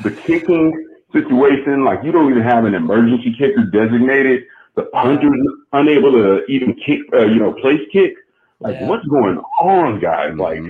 the 0.03 0.11
kicking 0.11 0.87
situation, 1.13 1.85
like 1.85 2.01
you 2.05 2.13
don't 2.13 2.31
even 2.31 2.43
have 2.43 2.65
an 2.65 2.75
emergency 2.75 3.35
kicker 3.37 3.65
designated. 3.65 4.45
The 4.77 4.85
punter's 4.85 5.33
unable 5.73 6.13
to 6.13 6.45
even 6.47 6.75
kick, 6.75 7.01
uh, 7.13 7.25
you 7.25 7.41
know, 7.41 7.53
place 7.55 7.81
kick. 7.93 8.15
Like 8.61 8.81
what's 8.83 9.07
going 9.07 9.39
on, 9.61 10.01
guys? 10.01 10.35
Like 10.37 10.63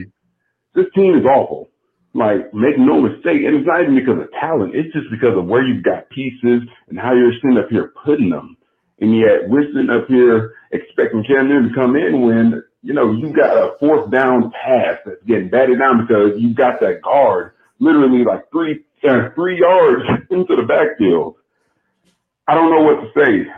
this 0.74 0.86
team 0.94 1.18
is 1.18 1.24
awful. 1.26 1.68
Like 2.14 2.52
make 2.54 2.78
no 2.78 3.00
mistake, 3.00 3.44
and 3.44 3.54
it's 3.54 3.66
not 3.66 3.82
even 3.82 3.94
because 3.94 4.18
of 4.18 4.32
talent. 4.40 4.74
It's 4.74 4.92
just 4.92 5.10
because 5.10 5.36
of 5.36 5.46
where 5.46 5.62
you've 5.62 5.84
got 5.84 6.08
pieces 6.10 6.62
and 6.88 6.98
how 6.98 7.12
you're 7.12 7.34
sitting 7.34 7.58
up 7.58 7.68
here 7.70 7.92
putting 8.04 8.30
them. 8.30 8.56
And 9.00 9.16
yet 9.16 9.46
we're 9.46 9.66
sitting 9.66 9.90
up 9.90 10.08
here 10.08 10.54
expecting 10.72 11.22
Cam 11.24 11.48
Newton 11.48 11.68
to 11.68 11.74
come 11.74 11.96
in 11.96 12.22
when 12.22 12.62
you 12.82 12.94
know 12.94 13.12
you've 13.12 13.36
got 13.36 13.56
a 13.56 13.76
fourth 13.78 14.10
down 14.10 14.50
pass 14.50 14.98
that's 15.04 15.22
getting 15.26 15.50
batted 15.50 15.78
down 15.78 16.06
because 16.06 16.32
you've 16.40 16.56
got 16.56 16.80
that 16.80 17.02
guard 17.02 17.52
literally 17.78 18.24
like 18.24 18.50
three 18.50 18.84
uh, 19.08 19.30
three 19.34 19.60
yards 19.60 20.02
into 20.30 20.56
the 20.56 20.62
backfield. 20.62 21.36
I 22.46 22.54
don't 22.54 22.70
know 22.70 22.82
what 22.82 23.00
to 23.02 23.08
say. 23.16 23.50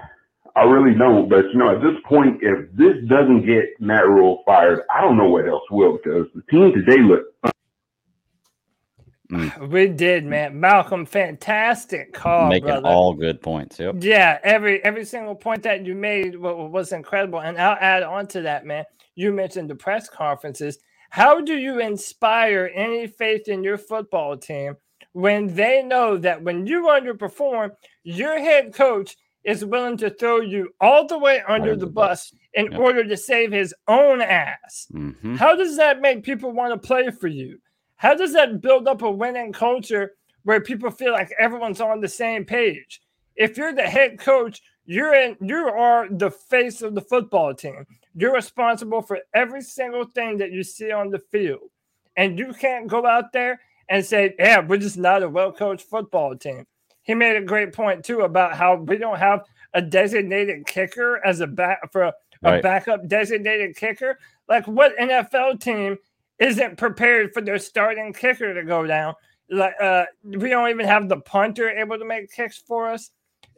I 0.57 0.65
really 0.65 0.99
don't. 0.99 1.29
But 1.29 1.45
you 1.53 1.59
know, 1.59 1.75
at 1.75 1.83
this 1.83 1.97
point, 2.09 2.39
if 2.43 2.71
this 2.75 2.97
doesn't 3.09 3.47
get 3.47 3.81
Matt 3.81 4.09
Rhule 4.09 4.43
fired, 4.45 4.81
I 4.95 5.01
don't 5.01 5.17
know 5.17 5.29
what 5.29 5.49
else 5.49 5.63
will 5.71 5.97
because 5.97 6.27
the 6.35 6.43
team 6.51 6.73
today 6.75 7.01
looked 7.01 7.35
We 9.61 9.89
did, 9.89 10.25
man. 10.25 10.59
Malcolm, 10.59 11.07
fantastic 11.07 12.13
call, 12.13 12.49
Making 12.49 12.67
brother. 12.67 12.89
all 12.89 13.15
good 13.15 13.41
points. 13.41 13.79
Yep. 13.79 13.97
Yeah, 14.01 14.39
every 14.43 14.83
every 14.85 15.05
single 15.05 15.35
point 15.35 15.63
that 15.63 15.87
you 15.87 15.95
made 15.95 16.37
was 16.37 16.93
incredible, 16.93 17.41
and 17.41 17.59
I'll 17.59 17.79
add 17.81 18.03
on 18.03 18.27
to 18.29 18.43
that, 18.43 18.67
man. 18.67 18.85
You 19.15 19.33
mentioned 19.33 19.71
the 19.71 19.75
press 19.75 20.09
conferences. 20.09 20.79
How 21.11 21.41
do 21.41 21.57
you 21.57 21.81
inspire 21.81 22.71
any 22.75 23.07
faith 23.07 23.49
in 23.49 23.65
your 23.65 23.79
football 23.79 24.37
team 24.37 24.77
when 25.13 25.55
they 25.55 25.83
know 25.83 26.17
that 26.17 26.43
when 26.43 26.67
you 26.67 26.83
underperform, 26.85 27.71
your 28.05 28.39
head 28.39 28.73
coach 28.73 29.17
is 29.45 29.65
willing 29.65 29.97
to 29.97 30.11
throw 30.11 30.41
you 30.41 30.69
all 30.81 31.07
the 31.07 31.19
way 31.19 31.43
under 31.49 31.75
the 31.75 31.87
bus 31.87 32.33
in 32.55 32.75
order 32.77 33.05
to 33.05 33.17
save 33.17 33.51
his 33.53 33.75
own 33.89 34.21
ass? 34.21 34.87
Mm-hmm. 34.93 35.37
How 35.37 35.57
does 35.57 35.77
that 35.77 36.01
make 36.01 36.23
people 36.23 36.53
want 36.53 36.81
to 36.81 36.87
play 36.87 37.11
for 37.11 37.29
you? 37.29 37.59
How 38.01 38.15
does 38.15 38.33
that 38.33 38.63
build 38.63 38.89
up 38.89 39.03
a 39.03 39.11
winning 39.11 39.53
culture 39.53 40.13
where 40.45 40.59
people 40.63 40.91
feel 40.91 41.13
like 41.13 41.35
everyone's 41.39 41.83
on 41.83 42.01
the 42.01 42.09
same 42.09 42.47
page? 42.47 43.03
If 43.37 43.59
you're 43.59 43.75
the 43.75 43.83
head 43.83 44.19
coach, 44.19 44.63
you're 44.87 45.13
in 45.13 45.37
you 45.43 45.69
are 45.69 46.09
the 46.11 46.31
face 46.31 46.81
of 46.81 46.95
the 46.95 47.03
football 47.03 47.53
team. 47.53 47.85
You're 48.15 48.33
responsible 48.33 49.03
for 49.03 49.19
every 49.35 49.61
single 49.61 50.07
thing 50.07 50.39
that 50.39 50.51
you 50.51 50.63
see 50.63 50.91
on 50.91 51.11
the 51.11 51.19
field. 51.19 51.69
And 52.17 52.39
you 52.39 52.55
can't 52.55 52.89
go 52.89 53.05
out 53.05 53.35
there 53.35 53.61
and 53.91 54.03
say, 54.03 54.35
Yeah, 54.39 54.61
we're 54.61 54.79
just 54.79 54.97
not 54.97 55.23
a 55.23 55.29
well-coached 55.29 55.85
football 55.87 56.35
team. 56.35 56.67
He 57.03 57.15
made 57.15 57.37
a 57.37 57.45
great 57.45 57.75
point 57.75 58.03
too 58.03 58.23
about 58.23 58.57
how 58.57 58.77
we 58.77 58.97
don't 58.97 59.19
have 59.19 59.43
a 59.75 59.83
designated 59.83 60.67
kicker 60.67 61.21
as 61.23 61.41
a 61.41 61.47
back 61.47 61.93
for 61.93 62.05
a, 62.05 62.15
a 62.45 62.53
Right. 62.53 62.63
backup 62.63 63.07
designated 63.09 63.77
kicker. 63.77 64.19
Like 64.49 64.67
what 64.67 64.97
NFL 64.97 65.61
team 65.61 65.99
isn't 66.41 66.79
prepared 66.79 67.33
for 67.33 67.43
their 67.43 67.59
starting 67.59 68.13
kicker 68.13 68.53
to 68.55 68.65
go 68.65 68.87
down? 68.87 69.15
Like 69.51 69.75
uh, 69.81 70.07
we 70.25 70.49
don't 70.49 70.71
even 70.71 70.87
have 70.87 71.09
the 71.09 71.21
punter 71.21 71.71
able 71.71 71.99
to 71.99 72.05
make 72.05 72.33
kicks 72.33 72.59
for 72.59 72.89
us. 72.89 73.11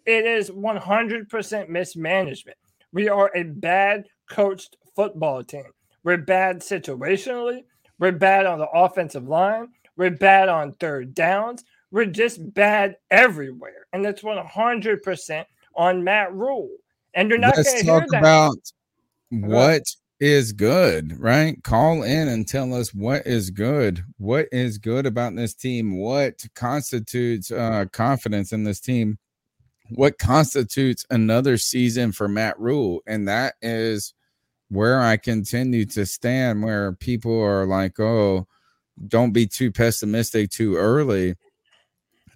It 0.04 0.26
is 0.26 0.50
100% 0.50 1.68
mismanagement. 1.68 2.58
We 2.92 3.08
are 3.08 3.30
a 3.34 3.44
bad 3.44 4.04
coached 4.28 4.76
football 4.96 5.44
team. 5.44 5.70
We're 6.02 6.18
bad 6.18 6.60
situationally. 6.60 7.64
We're 7.98 8.12
bad 8.12 8.46
on 8.46 8.58
the 8.58 8.68
offensive 8.68 9.28
line. 9.28 9.68
We're 9.96 10.10
bad 10.10 10.48
on 10.48 10.72
third 10.72 11.14
downs. 11.14 11.64
We're 11.92 12.06
just 12.06 12.52
bad 12.54 12.96
everywhere. 13.10 13.86
And 13.92 14.04
that's 14.04 14.22
100% 14.22 15.44
on 15.76 16.04
Matt 16.04 16.34
Rhule. 16.34 16.70
And 17.14 17.28
you're 17.28 17.38
not 17.38 17.54
going 17.54 17.64
to 17.64 17.72
hear 17.72 18.00
talk 18.00 18.08
that. 18.10 18.18
about 18.18 18.56
what 19.30 19.82
is 20.22 20.52
good, 20.52 21.18
right? 21.18 21.60
Call 21.64 22.04
in 22.04 22.28
and 22.28 22.46
tell 22.46 22.72
us 22.74 22.94
what 22.94 23.26
is 23.26 23.50
good. 23.50 24.04
What 24.18 24.46
is 24.52 24.78
good 24.78 25.04
about 25.04 25.34
this 25.34 25.52
team? 25.52 25.98
What 25.98 26.44
constitutes 26.54 27.50
uh, 27.50 27.86
confidence 27.90 28.52
in 28.52 28.62
this 28.62 28.78
team? 28.78 29.18
What 29.90 30.20
constitutes 30.20 31.04
another 31.10 31.58
season 31.58 32.12
for 32.12 32.28
Matt 32.28 32.56
Rhule? 32.60 33.00
And 33.04 33.26
that 33.26 33.54
is 33.62 34.14
where 34.68 35.00
I 35.00 35.16
continue 35.16 35.86
to 35.86 36.06
stand, 36.06 36.62
where 36.62 36.92
people 36.92 37.42
are 37.42 37.66
like, 37.66 37.98
oh, 37.98 38.46
don't 39.08 39.32
be 39.32 39.48
too 39.48 39.72
pessimistic 39.72 40.50
too 40.50 40.76
early. 40.76 41.34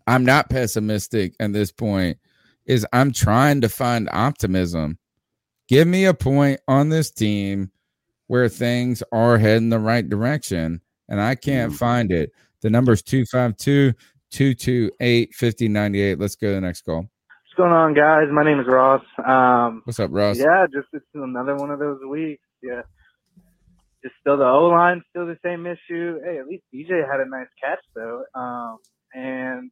I'm 0.08 0.24
not 0.24 0.50
pessimistic 0.50 1.34
at 1.38 1.52
this 1.52 1.70
point. 1.70 2.18
Is 2.64 2.84
I'm 2.92 3.12
trying 3.12 3.60
to 3.60 3.68
find 3.68 4.08
optimism. 4.10 4.98
Give 5.68 5.86
me 5.86 6.04
a 6.04 6.14
point 6.14 6.58
on 6.66 6.88
this 6.88 7.12
team 7.12 7.70
where 8.26 8.48
things 8.48 9.02
are 9.12 9.38
heading 9.38 9.70
the 9.70 9.78
right 9.78 10.08
direction, 10.08 10.80
and 11.08 11.20
I 11.20 11.34
can't 11.34 11.72
find 11.72 12.10
it. 12.12 12.30
The 12.62 12.70
number's 12.70 13.02
252 13.02 13.92
228 14.30 15.34
5098. 15.34 16.18
Let's 16.18 16.36
go 16.36 16.48
to 16.48 16.54
the 16.54 16.60
next 16.60 16.82
call. 16.82 17.02
What's 17.02 17.56
going 17.56 17.72
on, 17.72 17.94
guys? 17.94 18.24
My 18.30 18.44
name 18.44 18.60
is 18.60 18.66
Ross. 18.66 19.02
Um, 19.24 19.82
What's 19.84 20.00
up, 20.00 20.10
Ross? 20.12 20.38
Yeah, 20.38 20.66
just 20.72 20.88
it's 20.92 21.04
another 21.14 21.56
one 21.56 21.70
of 21.70 21.78
those 21.78 22.00
weeks. 22.08 22.42
Yeah, 22.62 22.82
just 24.02 24.14
still 24.20 24.36
the 24.36 24.44
O 24.44 24.66
line, 24.66 25.02
still 25.10 25.26
the 25.26 25.38
same 25.44 25.66
issue. 25.66 26.20
Hey, 26.24 26.38
at 26.38 26.46
least 26.46 26.64
DJ 26.74 27.08
had 27.10 27.20
a 27.20 27.28
nice 27.28 27.48
catch 27.62 27.80
though. 27.94 28.24
Um, 28.34 28.78
and 29.14 29.70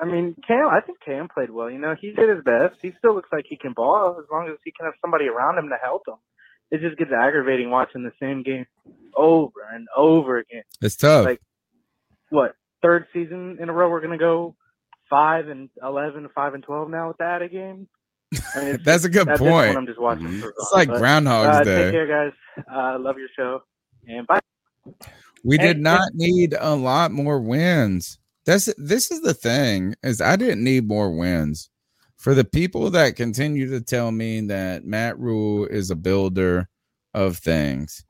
I 0.00 0.04
mean, 0.04 0.36
Cam, 0.46 0.68
I 0.68 0.80
think 0.80 0.98
Cam 1.04 1.28
played 1.28 1.50
well. 1.50 1.70
You 1.70 1.78
know, 1.78 1.94
he 2.00 2.12
did 2.12 2.28
his 2.28 2.44
best. 2.44 2.76
He 2.80 2.92
still 2.98 3.14
looks 3.14 3.30
like 3.32 3.46
he 3.48 3.56
can 3.56 3.72
ball 3.72 4.16
as 4.18 4.26
long 4.30 4.48
as 4.48 4.56
he 4.64 4.72
can 4.72 4.86
have 4.86 4.94
somebody 5.00 5.26
around 5.28 5.58
him 5.58 5.68
to 5.68 5.76
help 5.82 6.06
him. 6.06 6.16
It 6.70 6.80
just 6.80 6.98
gets 6.98 7.10
aggravating 7.12 7.70
watching 7.70 8.02
the 8.02 8.12
same 8.20 8.42
game 8.42 8.66
over 9.16 9.50
and 9.72 9.86
over 9.96 10.38
again. 10.38 10.62
It's 10.82 10.96
tough. 10.96 11.24
Like 11.24 11.40
what 12.30 12.54
third 12.82 13.06
season 13.12 13.58
in 13.60 13.68
a 13.68 13.72
row 13.72 13.88
we're 13.90 14.00
gonna 14.00 14.18
go 14.18 14.54
five 15.08 15.48
and 15.48 15.70
11, 15.82 16.28
5 16.34 16.54
and 16.54 16.62
twelve 16.62 16.90
now 16.90 17.08
with 17.08 17.16
that 17.18 17.40
a 17.42 17.48
game. 17.48 17.88
I 18.54 18.64
mean, 18.64 18.78
That's 18.84 19.04
a 19.04 19.08
good 19.08 19.28
at 19.28 19.38
this 19.38 19.48
point. 19.48 19.76
I'm 19.76 19.86
just 19.86 19.98
watching. 20.00 20.26
Mhm. 20.26 20.40
for 20.40 20.50
It's 20.50 20.72
like 20.72 20.88
But, 20.88 20.98
Groundhog's 20.98 21.56
uh, 21.60 21.64
Day. 21.64 21.82
Take 21.84 21.92
care, 21.92 22.06
guys. 22.06 22.64
Uh, 22.70 22.98
love 22.98 23.16
your 23.18 23.28
show, 23.34 23.62
and 24.06 24.26
bye. 24.26 24.40
We 25.44 25.56
Hey, 25.56 25.68
did 25.68 25.80
not 25.80 26.10
need 26.14 26.54
a 26.58 26.74
lot 26.74 27.10
more 27.12 27.40
wins. 27.40 28.18
That's 28.44 28.72
this 28.76 29.10
is 29.10 29.20
the 29.22 29.34
thing 29.34 29.94
is 30.02 30.20
I 30.20 30.36
didn't 30.36 30.62
need 30.64 30.86
more 30.88 31.10
wins. 31.10 31.70
For 32.18 32.34
the 32.34 32.44
people 32.44 32.90
that 32.90 33.16
continue 33.16 33.70
to 33.70 33.80
tell 33.80 34.10
me 34.10 34.40
that 34.42 34.84
Matt 34.84 35.18
Rhule 35.18 35.66
is 35.66 35.90
a 35.90 35.96
builder 35.96 36.68
of 37.14 37.38
things, 37.38 38.04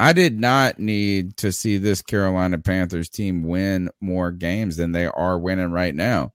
I 0.00 0.12
did 0.12 0.40
not 0.40 0.78
need 0.78 1.36
to 1.38 1.52
see 1.52 1.78
this 1.78 2.02
Carolina 2.02 2.58
Panthers 2.58 3.08
team 3.08 3.44
win 3.44 3.90
more 4.00 4.30
games 4.30 4.76
than 4.76 4.92
they 4.92 5.06
are 5.06 5.38
winning 5.38 5.70
right 5.70 5.94
now. 5.94 6.32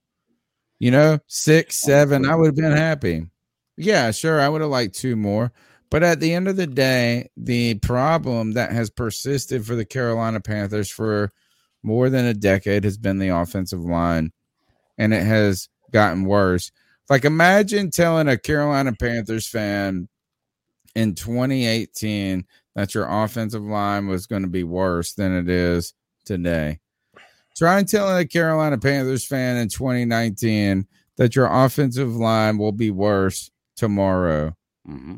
You 0.80 0.92
know, 0.92 1.20
six, 1.28 1.82
seven, 1.82 2.26
I 2.26 2.36
would 2.36 2.48
have 2.48 2.56
been 2.56 2.72
happy. 2.72 3.26
Yeah, 3.78 4.12
sure, 4.12 4.40
I 4.40 4.50
would 4.50 4.62
have 4.62 4.70
liked 4.70 4.96
two 4.96 5.16
more, 5.16 5.52
But 5.92 6.04
at 6.04 6.22
the 6.22 6.34
end 6.34 6.48
of 6.48 6.56
the 6.56 6.68
day, 6.68 7.30
the 7.36 7.76
problem 7.76 8.54
that 8.54 8.72
has 8.72 8.90
persisted 8.90 9.66
for 9.66 9.76
the 9.76 9.86
Carolina 9.86 10.40
Panthers 10.40 10.90
for 10.90 11.32
more 11.84 12.10
than 12.10 12.26
a 12.26 12.34
decade 12.34 12.86
has 12.86 12.98
been 12.98 13.20
the 13.20 13.28
offensive 13.28 13.82
line, 13.82 14.32
and 14.98 15.14
it 15.14 15.24
has 15.24 15.68
gotten 15.92 16.26
worse. 16.26 16.72
Like, 17.10 17.26
imagine 17.26 17.92
telling 17.92 18.28
a 18.28 18.38
Carolina 18.38 18.94
Panthers 18.94 19.48
fan 19.48 20.08
in 20.96 21.16
2018 21.16 22.46
that 22.76 22.96
your 22.96 23.08
offensive 23.10 23.64
line 23.64 24.08
was 24.08 24.28
going 24.28 24.44
to 24.44 24.48
be 24.48 24.64
worse 24.64 25.14
than 25.14 25.36
it 25.36 25.50
is 25.50 25.94
today. 26.26 26.80
Try 27.58 27.80
and 27.80 27.88
telling 27.88 28.18
a 28.18 28.28
Carolina 28.28 28.78
Panthers 28.78 29.26
fan 29.26 29.58
in 29.58 29.68
2019 29.68 30.88
that 31.18 31.36
your 31.36 31.48
offensive 31.52 32.16
line 32.16 32.58
will 32.58 32.72
be 32.72 32.92
worse 32.92 33.52
tomorrow. 33.76 34.56
Mm-hmm. 34.88 35.18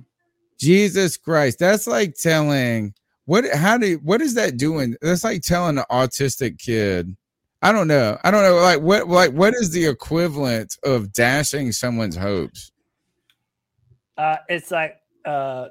Jesus 0.59 1.17
Christ, 1.17 1.59
that's 1.59 1.87
like 1.87 2.15
telling 2.15 2.93
what 3.25 3.45
how 3.53 3.77
do 3.77 3.99
what 4.03 4.21
is 4.21 4.33
that 4.33 4.57
doing? 4.57 4.95
That's 5.01 5.23
like 5.23 5.41
telling 5.41 5.77
an 5.77 5.85
autistic 5.91 6.59
kid. 6.59 7.15
I 7.63 7.71
don't 7.71 7.87
know. 7.87 8.17
I 8.23 8.29
don't 8.31 8.43
know. 8.43 8.55
Like 8.57 8.81
what 8.81 9.07
like 9.07 9.31
what 9.31 9.53
is 9.53 9.71
the 9.71 9.85
equivalent 9.87 10.77
of 10.83 11.13
dashing 11.13 11.71
someone's 11.71 12.17
hopes? 12.17 12.71
Uh, 14.17 14.37
it's 14.49 14.69
like 14.69 14.97
uh, 15.25 15.69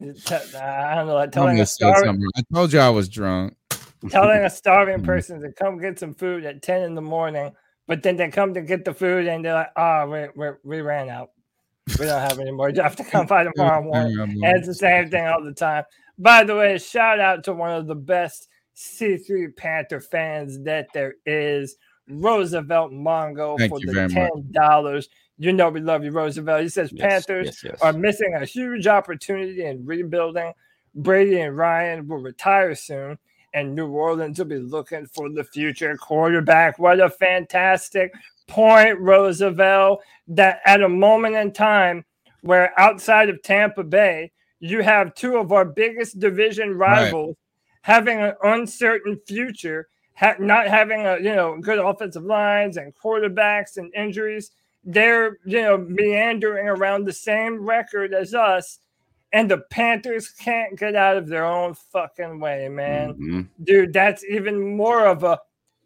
t- 0.00 0.34
I 0.56 0.94
don't 0.94 1.06
know, 1.06 1.14
like 1.14 1.30
telling 1.32 1.60
a 1.60 1.66
starving. 1.66 2.22
I 2.36 2.42
told 2.54 2.72
you 2.72 2.80
I 2.80 2.88
was 2.88 3.08
drunk. 3.08 3.54
telling 4.10 4.40
a 4.44 4.50
starving 4.62 5.00
Mm. 5.02 5.04
person 5.04 5.40
to 5.42 5.52
come 5.52 5.78
get 5.78 5.98
some 5.98 6.14
food 6.14 6.44
at 6.44 6.62
ten 6.62 6.82
in 6.82 6.94
the 6.94 7.02
morning, 7.02 7.52
but 7.86 8.02
then 8.02 8.16
they 8.16 8.28
come 8.30 8.54
to 8.54 8.62
get 8.62 8.84
the 8.86 8.94
food 8.94 9.26
and 9.26 9.44
they're 9.44 9.54
like, 9.54 9.72
"Oh, 9.76 10.08
we 10.08 10.28
we, 10.34 10.50
we 10.64 10.80
ran 10.80 11.10
out. 11.10 11.30
We 11.98 12.06
don't 12.06 12.20
have 12.20 12.38
any 12.38 12.50
more. 12.50 12.70
You 12.70 12.82
have 12.82 12.96
to 12.96 13.04
come 13.04 13.26
by 13.26 13.44
tomorrow 13.54 13.82
morning." 13.82 14.18
And 14.18 14.56
it's 14.56 14.66
the 14.66 14.74
same 14.74 15.10
thing 15.10 15.26
all 15.26 15.44
the 15.44 15.52
time. 15.54 15.84
By 16.18 16.44
the 16.44 16.56
way, 16.56 16.78
shout 16.78 17.20
out 17.20 17.44
to 17.44 17.52
one 17.52 17.72
of 17.72 17.86
the 17.86 17.94
best 17.94 18.48
C3 18.80 19.54
Panther 19.56 20.00
fans 20.00 20.62
that 20.62 20.88
there 20.94 21.16
is, 21.26 21.76
Roosevelt 22.08 22.92
Mongo, 22.92 23.58
Thank 23.58 23.70
for 23.70 23.78
the 23.80 24.08
ten 24.08 24.30
dollars. 24.52 25.08
You 25.38 25.52
know 25.52 25.68
we 25.68 25.80
love 25.80 26.02
you, 26.02 26.10
Roosevelt. 26.10 26.62
He 26.62 26.68
says 26.68 26.90
Yes, 26.92 27.26
Panthers 27.26 27.46
yes, 27.46 27.64
yes. 27.64 27.82
are 27.82 27.92
missing 27.92 28.34
a 28.34 28.44
huge 28.44 28.86
opportunity 28.86 29.64
in 29.64 29.84
rebuilding. 29.84 30.52
Brady 30.94 31.40
and 31.40 31.56
Ryan 31.56 32.08
will 32.08 32.18
retire 32.18 32.74
soon, 32.74 33.18
and 33.54 33.74
New 33.74 33.88
Orleans 33.88 34.38
will 34.38 34.46
be 34.46 34.58
looking 34.58 35.06
for 35.06 35.28
the 35.28 35.44
future 35.44 35.96
quarterback. 35.96 36.78
What 36.78 37.00
a 37.00 37.10
fantastic 37.10 38.12
point, 38.48 38.98
Roosevelt, 38.98 40.02
that 40.28 40.60
at 40.64 40.82
a 40.82 40.88
moment 40.88 41.36
in 41.36 41.52
time 41.52 42.04
where 42.40 42.72
outside 42.80 43.28
of 43.28 43.42
Tampa 43.42 43.84
Bay, 43.84 44.32
you 44.58 44.82
have 44.82 45.14
two 45.14 45.36
of 45.36 45.52
our 45.52 45.64
biggest 45.64 46.18
division 46.18 46.76
Right. 46.76 47.12
Having 47.82 48.20
an 48.20 48.34
uncertain 48.42 49.18
future, 49.26 49.88
ha- 50.14 50.36
not 50.38 50.68
having 50.68 51.06
a 51.06 51.16
you 51.18 51.34
know 51.34 51.58
good 51.60 51.78
offensive 51.78 52.24
lines 52.24 52.76
and 52.76 52.94
quarterbacks 52.94 53.76
and 53.76 53.94
injuries. 53.94 54.50
They're 54.84 55.38
you 55.44 55.62
know 55.62 55.78
meandering 55.78 56.68
around 56.68 57.04
the 57.04 57.12
same 57.12 57.64
record 57.64 58.14
as 58.14 58.34
us, 58.34 58.78
and 59.32 59.50
the 59.50 59.58
Panthers 59.70 60.28
can't 60.28 60.78
get 60.78 60.94
out 60.94 61.16
of 61.16 61.28
their 61.28 61.44
own 61.44 61.74
fucking 61.74 62.40
way, 62.40 62.68
man. 62.68 63.14
Mhm. 63.14 63.48
Dude, 63.62 63.92
that's 63.92 64.24
even 64.24 64.76
more 64.76 65.06
of 65.06 65.24
a 65.24 65.38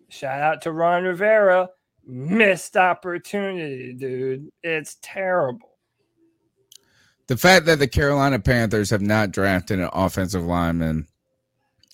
shout 0.08 0.40
out 0.40 0.62
to 0.62 0.72
Ron 0.72 1.04
Rivera. 1.04 1.68
Missed 2.06 2.76
opportunity, 2.76 3.94
dude. 3.94 4.50
It's 4.62 4.98
terrible. 5.00 5.70
The 7.28 7.36
fact 7.38 7.64
that 7.64 7.78
the 7.78 7.88
Carolina 7.88 8.38
Panthers 8.38 8.90
have 8.90 9.00
not 9.00 9.30
drafted 9.30 9.78
an 9.80 9.88
offensive 9.94 10.44
lineman 10.44 11.08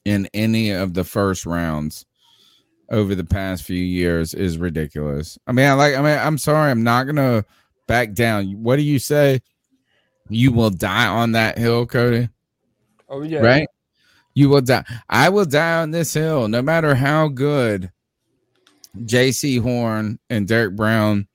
in 0.05 0.29
any 0.35 0.71
of 0.71 0.95
the 0.95 1.05
first 1.05 1.47
rounds 1.47 2.07
over 2.91 3.15
the 3.15 3.25
past 3.25 3.65
few 3.65 3.83
years 3.83 4.35
is 4.35 4.59
ridiculous. 4.59 5.39
I 5.47 5.53
mean, 5.53 5.67
I 5.67 5.73
like 5.75 5.95
I 5.95 6.03
mean, 6.03 6.19
I'm 6.19 6.39
sorry, 6.39 6.71
I'm 6.71 6.83
not 6.83 7.05
gonna 7.05 7.45
back 7.87 8.13
down. 8.13 8.63
What 8.63 8.77
do 8.77 8.83
you 8.83 8.99
say? 8.99 9.41
You 10.29 10.53
will 10.53 10.71
die 10.71 11.07
on 11.07 11.33
that 11.33 11.59
hill, 11.59 11.87
Cody. 11.87 12.29
Oh 13.09 13.23
yeah, 13.23 13.41
Right? 13.41 13.69
You 14.35 14.49
will 14.49 14.61
die. 14.61 14.85
I 15.09 15.29
will 15.29 15.45
die 15.45 15.83
on 15.83 15.91
this 15.91 16.15
hill, 16.15 16.47
no 16.49 16.63
matter 16.63 16.95
how 16.95 17.29
good 17.29 17.91
Jaycee 18.97 19.61
Horn 19.61 20.19
and 20.31 20.47
Derrick 20.47 20.77
Brown 20.77 21.27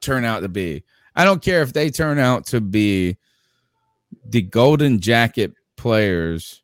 turn 0.00 0.24
out 0.24 0.40
to 0.40 0.48
be. 0.48 0.84
I 1.14 1.24
don't 1.24 1.42
care 1.42 1.62
if 1.62 1.72
they 1.72 1.90
turn 1.90 2.18
out 2.18 2.46
to 2.46 2.60
be 2.60 3.16
the 4.24 4.42
golden 4.42 5.00
jacket 5.00 5.52
players 5.76 6.62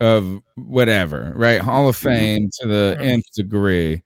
of 0.00 0.40
whatever, 0.56 1.32
right? 1.36 1.60
Hall 1.60 1.88
of 1.88 1.96
mm-hmm. 1.96 2.08
Fame 2.08 2.50
to 2.60 2.66
the 2.66 2.96
nth 3.00 3.32
degree, 3.34 4.02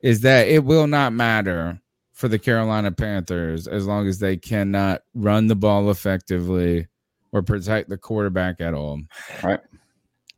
is 0.00 0.20
that 0.22 0.48
it 0.48 0.64
will 0.64 0.86
not 0.86 1.12
matter 1.12 1.80
for 2.12 2.28
the 2.28 2.38
Carolina 2.38 2.92
Panthers 2.92 3.66
as 3.66 3.86
long 3.86 4.06
as 4.06 4.18
they 4.18 4.36
cannot 4.36 5.02
run 5.14 5.46
the 5.46 5.56
ball 5.56 5.90
effectively 5.90 6.86
or 7.32 7.42
protect 7.42 7.88
the 7.88 7.96
quarterback 7.96 8.60
at 8.60 8.74
all. 8.74 9.00
Right. 9.42 9.60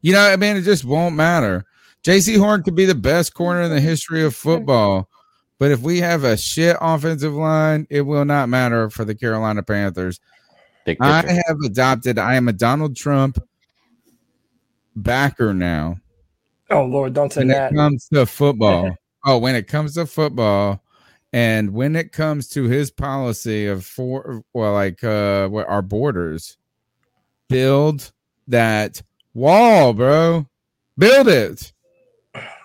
You 0.01 0.12
know, 0.12 0.20
I 0.20 0.36
mean, 0.36 0.56
it 0.56 0.62
just 0.62 0.85
won't 0.85 1.16
matter. 1.16 1.65
Jaycee 2.02 2.39
Horn 2.39 2.62
could 2.62 2.74
be 2.74 2.85
the 2.85 2.94
best 2.94 3.35
corner 3.35 3.62
in 3.62 3.70
the 3.70 3.81
history 3.81 4.23
of 4.23 4.36
football, 4.36 5.09
but 5.59 5.70
if 5.70 5.81
we 5.81 5.98
have 6.01 6.24
a 6.24 6.36
shit 6.36 6.77
offensive 6.81 7.32
line, 7.32 7.86
it 7.89 8.02
will 8.02 8.27
not 8.27 8.51
matter 8.51 8.90
for 8.90 9.06
the 9.06 9.15
Carolina 9.15 9.62
Panthers. 9.62 10.20
I 11.01 11.40
have 11.47 11.56
adopted, 11.65 12.19
I 12.19 12.35
am 12.35 12.48
a 12.48 12.52
Donald 12.52 12.97
Trump 12.97 13.39
backer 14.97 15.53
now 15.53 15.97
Oh 16.71 16.85
Lord, 16.85 17.12
don't 17.12 17.33
say 17.33 17.43
when 17.43 17.49
that. 17.49 17.73
it 17.73 17.77
comes 17.77 18.09
to 18.09 18.27
football. 18.27 18.97
oh, 19.27 19.39
when 19.39 19.55
it 19.55 19.69
comes 19.69 19.95
to 19.95 20.07
football, 20.07 20.83
and 21.33 21.73
when 21.73 21.95
it 21.97 22.12
comes 22.12 22.49
to 22.51 22.65
his 22.65 22.91
policy 22.91 23.66
of 23.66 23.85
for 23.85 24.43
well, 24.53 24.73
like 24.73 25.05
uh, 25.05 25.49
what 25.49 25.69
our 25.69 25.83
borders, 25.83 26.57
build 27.49 28.12
that 28.49 29.03
wall, 29.35 29.93
bro. 29.93 30.47
Build 30.97 31.29
it. 31.29 31.73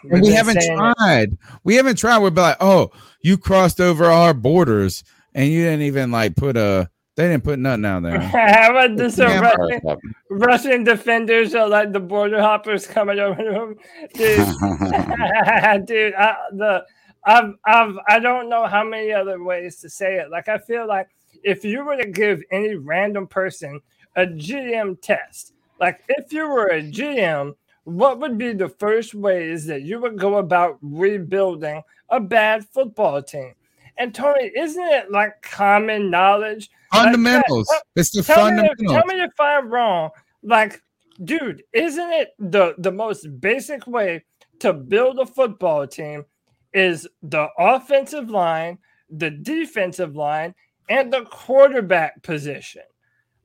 We've 0.03 0.13
And 0.13 0.21
we 0.21 0.31
haven't 0.31 0.61
saying 0.61 0.73
it. 0.73 0.95
tried. 0.97 1.37
We 1.63 1.75
haven't 1.75 1.97
tried. 1.97 2.19
We'd 2.19 2.35
be 2.35 2.41
like, 2.41 2.57
oh, 2.61 2.91
you 3.21 3.37
crossed 3.37 3.81
over 3.81 4.05
our 4.05 4.33
borders, 4.33 5.03
and 5.33 5.49
you 5.51 5.63
didn't 5.63 5.81
even 5.81 6.11
like 6.11 6.35
put 6.35 6.55
a. 6.55 6.89
They 7.19 7.27
didn't 7.27 7.43
put 7.43 7.59
nothing 7.59 7.83
out 7.83 8.03
there. 8.03 8.17
How 8.21 8.71
about 8.71 8.95
this? 8.95 9.19
Uh, 9.19 9.27
so 9.27 9.27
Yeah, 9.27 9.39
Russian, 9.41 10.15
Russian 10.29 10.83
defenders 10.85 11.53
are 11.53 11.67
like 11.67 11.91
the 11.91 11.99
border 11.99 12.41
hoppers 12.41 12.87
coming 12.87 13.19
over 13.19 13.43
to 13.43 13.51
them. 13.51 13.75
Dude, 14.13 15.85
dude, 15.85 16.13
I, 16.13 16.35
the 16.53 16.85
I've 17.25 17.55
I've 17.65 17.97
I 18.07 18.19
don't 18.19 18.47
know 18.47 18.67
how 18.67 18.85
many 18.85 19.11
other 19.11 19.43
ways 19.43 19.81
to 19.81 19.89
say 19.89 20.15
it. 20.15 20.31
Like 20.31 20.47
I 20.47 20.59
feel 20.59 20.87
like 20.87 21.09
if 21.43 21.65
you 21.65 21.83
were 21.83 21.97
to 21.97 22.07
give 22.09 22.41
any 22.51 22.75
random 22.75 23.27
person 23.27 23.81
a 24.15 24.25
GM 24.25 25.01
test, 25.01 25.51
like 25.77 25.99
if 26.07 26.31
you 26.31 26.47
were 26.47 26.67
a 26.67 26.81
GM, 26.81 27.53
what 27.83 28.21
would 28.21 28.37
be 28.37 28.53
the 28.53 28.69
first 28.69 29.13
ways 29.13 29.65
that 29.65 29.81
you 29.81 29.99
would 29.99 30.17
go 30.17 30.37
about 30.37 30.77
rebuilding 30.81 31.81
a 32.07 32.21
bad 32.21 32.65
football 32.69 33.21
team? 33.21 33.55
And 33.97 34.15
Tony, 34.15 34.53
isn't 34.55 34.87
it 34.87 35.11
like 35.11 35.41
common 35.41 36.09
knowledge? 36.09 36.69
Fundamentals. 36.93 37.71
It's 37.95 38.11
the 38.11 38.23
tell 38.23 38.51
me 38.51 38.61
if- 38.63 38.77
fundamentals. 38.77 38.91
tell 38.91 39.05
me 39.05 39.21
if 39.23 39.39
I'm 39.39 39.69
wrong. 39.69 40.09
Like, 40.43 40.81
dude, 41.23 41.63
isn't 41.73 42.11
it 42.11 42.29
the 42.39 42.75
the 42.77 42.91
most 42.91 43.27
basic 43.39 43.85
way 43.87 44.23
to 44.59 44.73
build 44.73 45.19
a 45.19 45.25
football 45.25 45.85
team 45.87 46.25
is 46.73 47.07
the 47.23 47.47
offensive 47.57 48.29
line, 48.29 48.77
the 49.09 49.29
defensive 49.31 50.15
line, 50.15 50.53
and 50.89 51.11
the 51.11 51.25
quarterback 51.25 52.21
position? 52.23 52.83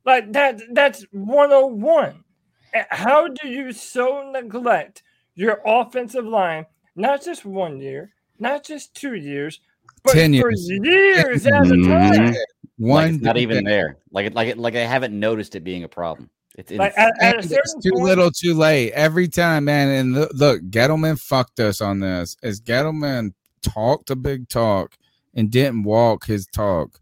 Like 0.05 0.33
that 0.33 0.61
that's 0.73 1.05
101. 1.13 2.23
How 2.91 3.29
do 3.29 3.49
you 3.49 3.73
so 3.73 4.31
neglect 4.33 5.03
your 5.35 5.61
offensive 5.65 6.25
line, 6.27 6.67
not 6.97 7.23
just 7.25 7.45
one 7.45 7.81
year, 7.81 8.13
not 8.39 8.65
just 8.65 8.95
two 8.95 9.15
years, 9.15 9.61
but 10.03 10.13
10 10.13 10.33
for 10.41 10.51
years. 10.51 10.69
years 10.71 11.47
at 11.47 11.67
a 11.67 11.83
time? 11.87 12.35
Like 12.79 12.91
One 12.91 13.15
it's 13.15 13.23
not 13.23 13.37
even 13.37 13.59
defense. 13.59 13.69
there. 13.69 13.97
Like 14.11 14.27
it, 14.27 14.35
like 14.35 14.49
it, 14.49 14.59
like 14.59 14.75
I 14.75 14.81
haven't 14.81 15.19
noticed 15.19 15.55
it 15.55 15.61
being 15.65 15.85
a 15.85 15.89
problem. 15.89 16.29
It's 16.57 16.71
Like 16.73 16.93
at, 16.97 17.13
at 17.21 17.35
a 17.37 17.39
it's 17.39 17.75
too 17.83 17.93
point, 17.93 18.05
little, 18.05 18.31
too 18.31 18.55
late. 18.55 18.93
Every 18.93 19.29
time, 19.29 19.65
man. 19.65 19.89
And 19.89 20.15
look, 20.15 20.31
look, 20.35 20.63
Gettleman 20.71 21.21
fucked 21.21 21.61
us 21.61 21.81
on 21.81 22.01
this. 22.01 22.37
As 22.43 22.61
Gettleman 22.61 23.33
talked 23.63 24.11
a 24.11 24.17
big 24.17 24.49
talk 24.49 24.97
and 25.35 25.51
didn't 25.51 25.83
walk 25.83 26.27
his 26.27 26.47
talk, 26.47 27.01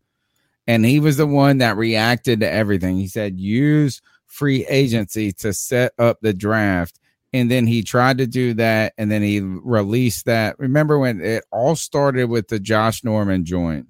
and 0.67 0.85
he 0.85 1.01
was 1.01 1.17
the 1.17 1.27
one 1.27 1.59
that 1.59 1.77
reacted 1.77 2.41
to 2.41 2.51
everything. 2.51 2.97
He 2.97 3.09
said, 3.09 3.39
"Use 3.39 4.01
free 4.27 4.65
agency 4.67 5.33
to 5.33 5.53
set 5.53 5.93
up 5.99 6.19
the 6.23 6.33
draft." 6.33 6.99
And 7.35 7.51
then 7.51 7.67
he 7.67 7.83
tried 7.83 8.19
to 8.19 8.27
do 8.27 8.53
that, 8.55 8.93
and 8.99 9.11
then 9.11 9.23
he 9.23 9.41
released 9.41 10.27
that. 10.27 10.59
Remember 10.59 10.99
when 10.99 11.23
it 11.23 11.45
all 11.51 11.77
started 11.77 12.29
with 12.29 12.49
the 12.49 12.61
Josh 12.61 13.05
Norman 13.05 13.45
joint? 13.47 13.87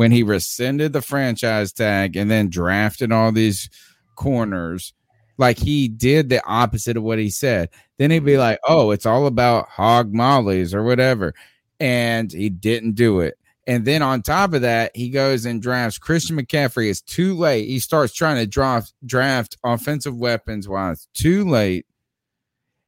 When 0.00 0.12
he 0.12 0.22
rescinded 0.22 0.94
the 0.94 1.02
franchise 1.02 1.74
tag 1.74 2.16
and 2.16 2.30
then 2.30 2.48
drafted 2.48 3.12
all 3.12 3.30
these 3.30 3.68
corners, 4.16 4.94
like 5.36 5.58
he 5.58 5.88
did 5.88 6.30
the 6.30 6.42
opposite 6.46 6.96
of 6.96 7.02
what 7.02 7.18
he 7.18 7.28
said. 7.28 7.68
Then 7.98 8.10
he'd 8.10 8.24
be 8.24 8.32
mm-hmm. 8.32 8.40
like, 8.40 8.60
"Oh, 8.66 8.92
it's 8.92 9.04
all 9.04 9.26
about 9.26 9.68
hog 9.68 10.14
mollies 10.14 10.72
or 10.72 10.82
whatever," 10.84 11.34
and 11.78 12.32
he 12.32 12.48
didn't 12.48 12.92
do 12.92 13.20
it. 13.20 13.36
And 13.66 13.84
then 13.84 14.00
on 14.00 14.22
top 14.22 14.54
of 14.54 14.62
that, 14.62 14.96
he 14.96 15.10
goes 15.10 15.44
and 15.44 15.60
drafts 15.60 15.98
Christian 15.98 16.38
McCaffrey. 16.38 16.88
It's 16.88 17.02
too 17.02 17.36
late. 17.36 17.68
He 17.68 17.78
starts 17.78 18.14
trying 18.14 18.36
to 18.36 18.46
draft 18.46 18.94
draft 19.04 19.58
offensive 19.64 20.16
weapons 20.16 20.66
while 20.66 20.92
it's 20.92 21.08
too 21.12 21.44
late. 21.44 21.84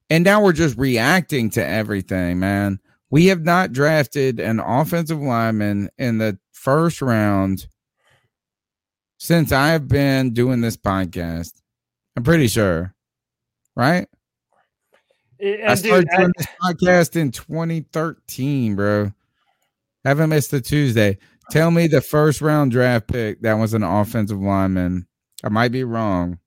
And 0.09 0.25
now 0.25 0.43
we're 0.43 0.55
just 0.55 0.79
reacting 0.79 1.51
to 1.51 1.63
everything, 1.63 2.39
man. 2.39 2.81
We 3.11 3.27
have 3.27 3.43
not 3.43 3.73
drafted 3.73 4.41
an 4.41 4.61
offensive 4.61 5.21
lineman 5.21 5.91
in 5.99 6.17
the 6.17 6.39
first 6.63 7.03
round 7.03 7.67
since 9.19 9.51
I 9.51 9.69
have 9.69 9.89
been 9.89 10.33
doing 10.33 10.61
this 10.61 10.77
podcast. 10.77 11.51
I'm 12.17 12.23
pretty 12.23 12.47
sure, 12.47 12.95
right? 13.75 14.07
And 15.41 15.65
I 15.69 15.75
started 15.75 16.09
dude, 16.17 16.21
I- 16.21 16.31
this 16.39 16.47
podcast 16.63 17.17
in 17.17 17.33
2013, 17.33 18.77
bro. 18.77 19.13
Haven't 20.05 20.31
missed 20.31 20.53
a 20.53 20.61
Tuesday. 20.61 21.19
Tell 21.51 21.71
me 21.73 21.89
the 21.89 22.01
first 22.01 22.41
round 22.41 22.71
draft 22.71 23.09
pick 23.09 23.43
that 23.43 23.55
was 23.55 23.75
an 23.75 23.83
offensive 23.83 24.41
lineman. 24.41 25.07
I 25.45 25.49
might 25.49 25.73
be 25.73 25.83
wrong. 25.85 26.39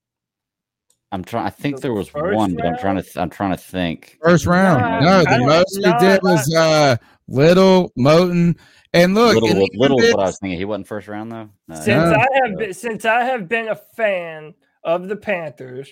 I'm 1.12 1.24
trying. 1.24 1.46
I 1.46 1.50
think 1.50 1.82
there 1.82 1.94
was 1.94 2.08
first 2.08 2.36
one, 2.36 2.56
but 2.56 2.66
I'm 2.66 2.78
trying 2.78 2.96
to. 2.96 3.02
th- 3.04 3.18
I'm 3.18 3.30
trying 3.30 3.52
to 3.52 3.58
think. 3.58 4.18
First 4.24 4.46
round. 4.46 4.82
Nah, 4.82 5.00
no, 5.00 5.24
the 5.24 5.46
most 5.46 5.78
we 5.78 5.94
did 6.08 6.22
was 6.24 6.54
uh 6.54 6.96
Little, 7.28 7.92
Moton, 7.98 8.58
and 8.96 9.16
look, 9.16 9.36
Little, 9.36 9.50
and 9.50 9.58
even 9.64 9.80
little 9.80 10.02
is 10.02 10.14
what 10.14 10.24
I 10.24 10.28
was 10.28 10.40
thinking. 10.40 10.58
He 10.58 10.66
wasn't 10.66 10.88
first 10.88 11.08
round 11.08 11.32
though. 11.32 11.50
No. 11.68 11.76
since 11.76 11.88
No. 11.88 12.16
I 12.16 12.28
have 12.44 12.58
been, 12.58 12.74
since 12.74 13.06
I 13.06 13.24
have 13.24 13.48
been 13.48 13.68
a 13.68 13.76
fan 13.76 14.54
of 14.84 15.08
the 15.08 15.16
Panthers, 15.16 15.90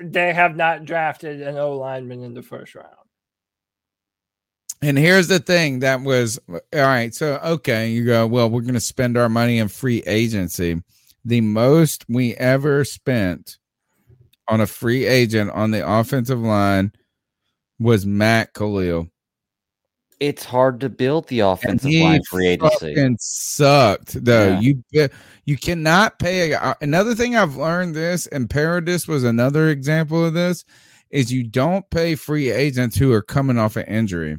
they 0.00 0.32
have 0.32 0.56
not 0.56 0.84
drafted 0.84 1.40
an 1.40 1.56
O 1.56 1.76
lineman 1.76 2.22
in 2.22 2.34
the 2.34 2.42
first 2.42 2.74
round. 2.74 2.88
And 4.82 4.98
here's 4.98 5.28
the 5.28 5.38
thing 5.38 5.78
that 5.78 6.02
was 6.02 6.38
all 6.48 6.60
right. 6.72 7.14
So, 7.14 7.40
okay, 7.42 7.90
you 7.90 8.04
go, 8.04 8.26
well, 8.26 8.50
we're 8.50 8.60
going 8.60 8.74
to 8.74 8.80
spend 8.80 9.16
our 9.16 9.30
money 9.30 9.58
in 9.58 9.68
free 9.68 10.02
agency. 10.06 10.82
The 11.24 11.40
most 11.40 12.04
we 12.08 12.34
ever 12.34 12.84
spent 12.84 13.56
on 14.46 14.60
a 14.60 14.66
free 14.66 15.06
agent 15.06 15.50
on 15.52 15.70
the 15.70 15.88
offensive 15.88 16.40
line 16.40 16.92
was 17.78 18.04
Matt 18.04 18.52
Kalil. 18.52 19.08
It's 20.20 20.44
hard 20.44 20.80
to 20.80 20.88
build 20.88 21.28
the 21.28 21.40
And 21.40 21.52
offensive 21.52 21.92
line 21.92 22.22
free 22.24 22.48
agency. 22.48 22.94
fucking 22.94 23.16
sucked, 23.20 24.24
though. 24.24 24.58
Yeah. 24.58 24.60
You 24.60 25.08
you 25.44 25.56
cannot 25.56 26.18
pay. 26.18 26.52
A, 26.52 26.58
uh, 26.60 26.74
another 26.80 27.14
thing 27.14 27.36
I've 27.36 27.56
learned 27.56 27.94
this, 27.94 28.26
and 28.28 28.48
Paradis 28.48 29.06
was 29.08 29.24
another 29.24 29.68
example 29.68 30.24
of 30.24 30.34
this, 30.34 30.64
is 31.10 31.32
you 31.32 31.44
don't 31.44 31.88
pay 31.90 32.14
free 32.14 32.50
agents 32.50 32.96
who 32.96 33.12
are 33.12 33.22
coming 33.22 33.58
off 33.58 33.76
an 33.76 33.86
injury. 33.86 34.38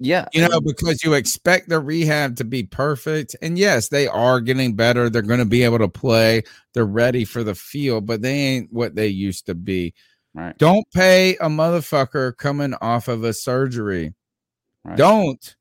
Yeah, 0.00 0.26
You 0.32 0.48
know, 0.48 0.60
because 0.60 1.04
you 1.04 1.14
expect 1.14 1.68
the 1.68 1.78
rehab 1.78 2.36
to 2.36 2.44
be 2.44 2.64
perfect. 2.64 3.36
And 3.42 3.56
yes, 3.56 3.88
they 3.88 4.08
are 4.08 4.40
getting 4.40 4.74
better. 4.74 5.08
They're 5.08 5.22
going 5.22 5.38
to 5.38 5.44
be 5.44 5.62
able 5.62 5.78
to 5.78 5.88
play. 5.88 6.42
They're 6.74 6.84
ready 6.84 7.24
for 7.24 7.44
the 7.44 7.54
field, 7.54 8.04
but 8.06 8.20
they 8.20 8.34
ain't 8.34 8.72
what 8.72 8.96
they 8.96 9.06
used 9.06 9.46
to 9.46 9.54
be. 9.54 9.94
Right. 10.34 10.56
Don't 10.58 10.86
pay 10.94 11.36
a 11.36 11.48
motherfucker 11.48 12.36
coming 12.36 12.74
off 12.80 13.08
of 13.08 13.24
a 13.24 13.32
surgery. 13.32 14.14
Right. 14.84 14.96
Don't. 14.96 15.56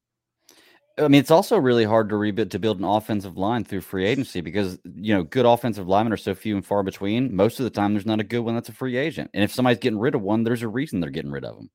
I 0.99 1.07
mean, 1.07 1.19
it's 1.19 1.31
also 1.31 1.57
really 1.57 1.83
hard 1.83 2.09
to 2.09 2.17
rebuild 2.17 2.51
to 2.51 2.59
build 2.59 2.79
an 2.79 2.85
offensive 2.85 3.37
line 3.37 3.63
through 3.63 3.81
free 3.81 4.05
agency 4.05 4.41
because 4.41 4.79
you 4.95 5.13
know 5.13 5.23
good 5.23 5.45
offensive 5.45 5.87
linemen 5.87 6.11
are 6.13 6.17
so 6.17 6.33
few 6.33 6.55
and 6.55 6.65
far 6.65 6.81
between. 6.83 7.35
Most 7.35 7.59
of 7.59 7.65
the 7.65 7.69
time, 7.69 7.93
there's 7.93 8.05
not 8.05 8.19
a 8.19 8.23
good 8.23 8.39
one 8.39 8.55
that's 8.55 8.69
a 8.69 8.73
free 8.73 8.97
agent, 8.97 9.29
and 9.33 9.43
if 9.43 9.53
somebody's 9.53 9.79
getting 9.79 9.99
rid 9.99 10.15
of 10.15 10.21
one, 10.21 10.43
there's 10.43 10.63
a 10.63 10.67
reason 10.67 10.99
they're 10.99 11.09
getting 11.11 11.31
rid 11.31 11.45
of 11.45 11.55
them. 11.55 11.69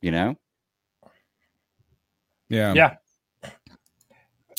You 0.00 0.10
know, 0.12 0.36
Yeah. 2.48 2.74
Yeah. 2.74 2.96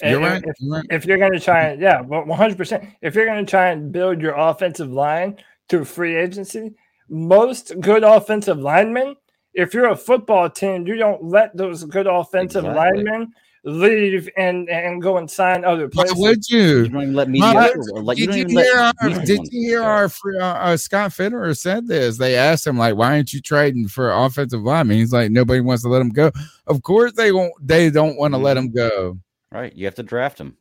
You're 0.03 0.19
right. 0.19 0.43
If, 0.45 0.55
You're 0.59 0.73
right. 0.75 0.85
if 0.89 1.05
you're 1.05 1.17
going 1.17 1.31
to 1.31 1.39
try 1.39 1.67
and 1.69 1.81
yeah, 1.81 2.01
but 2.01 2.27
100. 2.27 2.57
percent 2.57 2.83
If 3.01 3.15
you're 3.15 3.25
going 3.25 3.45
to 3.45 3.49
try 3.49 3.69
and 3.69 3.91
build 3.91 4.21
your 4.21 4.33
offensive 4.33 4.91
line 4.91 5.37
through 5.69 5.85
free 5.85 6.15
agency, 6.17 6.73
most 7.09 7.79
good 7.81 8.03
offensive 8.03 8.57
linemen. 8.59 9.15
If 9.53 9.73
you're 9.73 9.89
a 9.89 9.95
football 9.95 10.49
team, 10.49 10.85
you 10.87 10.95
don't 10.97 11.23
let 11.23 11.55
those 11.55 11.83
good 11.85 12.07
offensive 12.07 12.65
Exactly. 12.65 13.03
linemen 13.03 13.33
leave 13.67 14.29
and 14.37 14.69
and 14.69 15.01
go 15.01 15.17
and 15.17 15.31
sign 15.31 15.65
other 15.65 15.85
Why 15.87 16.03
places. 16.03 16.17
would 16.17 16.49
you? 16.49 16.59
you 16.83 16.87
don't 16.89 17.01
even 17.01 17.13
let 17.15 17.29
Why 17.29 17.71
would- 17.75 18.03
Like, 18.05 18.17
you 18.17 18.27
did 18.27 18.47
don't 18.47 18.51
you 18.51 18.59
hear 18.59 18.77
our, 18.77 18.93
did 19.25 19.39
you 19.51 19.61
hear 19.61 19.79
go. 19.79 19.85
our 19.85 20.05
uh, 20.05 20.39
uh, 20.43 20.77
Scott 20.77 21.11
Fitterer 21.11 21.57
said 21.57 21.87
this? 21.87 22.17
They 22.17 22.35
asked 22.35 22.67
him 22.67 22.77
like, 22.77 22.95
"Why 22.95 23.13
aren't 23.13 23.33
you 23.33 23.41
trading 23.41 23.87
for 23.87 24.11
offensive 24.11 24.61
lineman?" 24.61 24.97
He's 24.97 25.13
like, 25.13 25.31
"Nobody 25.31 25.61
wants 25.61 25.83
to 25.83 25.89
let 25.89 26.01
him 26.01 26.09
go." 26.09 26.31
Of 26.67 26.83
course 26.83 27.13
they 27.13 27.31
won't. 27.31 27.53
They 27.59 27.89
don't 27.89 28.17
want 28.17 28.33
to 28.33 28.37
let 28.37 28.57
him 28.57 28.71
go. 28.71 29.17
Right, 29.51 29.73
you 29.73 29.85
have 29.85 29.95
to 29.95 30.03
draft 30.03 30.37
him. 30.39 30.57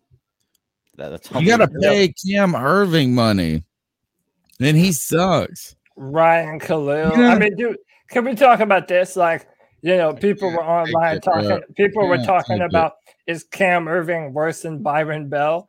That, 0.96 1.08
that's 1.10 1.30
You 1.32 1.46
got 1.48 1.56
to 1.56 1.66
do. 1.66 1.80
pay 1.80 2.08
Cam 2.26 2.52
Erving 2.52 3.10
money, 3.10 3.64
and 4.60 4.76
he 4.76 4.92
sucks. 4.92 5.74
Ryan 5.96 6.58
Kalil. 6.58 7.12
Yeah. 7.16 7.28
I 7.28 7.38
mean, 7.38 7.56
dude, 7.56 7.78
can 8.08 8.24
we 8.24 8.34
talk 8.34 8.60
about 8.60 8.88
this? 8.88 9.16
Like, 9.16 9.46
you 9.82 9.96
know, 9.96 10.12
people 10.12 10.50
were 10.50 10.64
online 10.64 11.16
it, 11.16 11.24
bro. 11.24 11.42
talking. 11.42 11.74
People 11.74 12.06
were 12.08 12.18
talking 12.18 12.62
about 12.62 12.94
is 13.26 13.44
Cam 13.44 13.86
Erving 13.86 14.32
worse 14.32 14.62
than 14.62 14.82
Byron 14.82 15.28
Bell? 15.28 15.68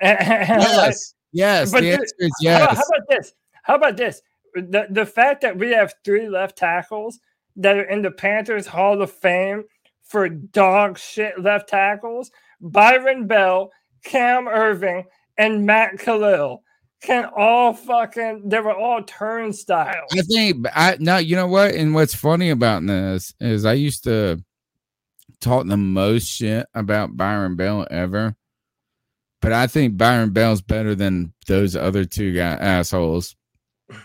And, 0.00 0.18
and 0.20 0.62
I'm 0.62 0.76
like, 0.76 0.94
Yes, 1.32 1.70
yes. 1.70 1.72
But 1.72 1.80
the 1.80 1.90
dude, 1.90 2.00
answer 2.00 2.14
is 2.18 2.32
How 2.44 2.56
about, 2.56 2.76
yes. 2.76 2.76
how 2.76 2.84
about 2.84 3.08
this? 3.08 3.32
How 3.62 3.74
about 3.74 3.96
this? 3.96 4.22
The 4.54 4.86
the 4.90 5.06
fact 5.06 5.40
that 5.42 5.56
we 5.56 5.70
have 5.70 5.94
three 6.04 6.28
left 6.28 6.58
tackles 6.58 7.18
that 7.56 7.76
are 7.76 7.84
in 7.84 8.02
the 8.02 8.10
Panthers 8.10 8.66
Hall 8.66 9.00
of 9.00 9.10
Fame 9.10 9.64
for 10.02 10.28
dog 10.28 10.98
shit 10.98 11.40
left 11.40 11.68
tackles, 11.68 12.30
Byron 12.60 13.26
Bell, 13.26 13.70
Cam 14.04 14.44
Erving, 14.44 15.04
and 15.38 15.64
Matt 15.64 15.98
Kalil 15.98 16.62
can 17.02 17.28
all 17.36 17.72
fucking 17.74 18.48
they 18.48 18.60
were 18.60 18.74
all 18.74 19.02
turnstiles. 19.02 20.10
I 20.12 20.22
think 20.22 20.66
I 20.74 20.96
no, 21.00 21.18
you 21.18 21.36
know 21.36 21.48
what? 21.48 21.74
And 21.74 21.94
what's 21.94 22.14
funny 22.14 22.50
about 22.50 22.86
this 22.86 23.34
is 23.40 23.64
I 23.64 23.74
used 23.74 24.04
to 24.04 24.42
talk 25.40 25.66
the 25.66 25.76
most 25.76 26.28
shit 26.28 26.66
about 26.74 27.16
Byron 27.16 27.56
Bell 27.56 27.86
ever. 27.90 28.36
But 29.40 29.52
I 29.52 29.66
think 29.66 29.96
Byron 29.96 30.30
Bell's 30.30 30.62
better 30.62 30.94
than 30.94 31.32
those 31.48 31.74
other 31.74 32.04
two 32.04 32.32
guy 32.32 32.52
assholes 32.52 33.34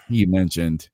you 0.10 0.28
mentioned. 0.28 0.90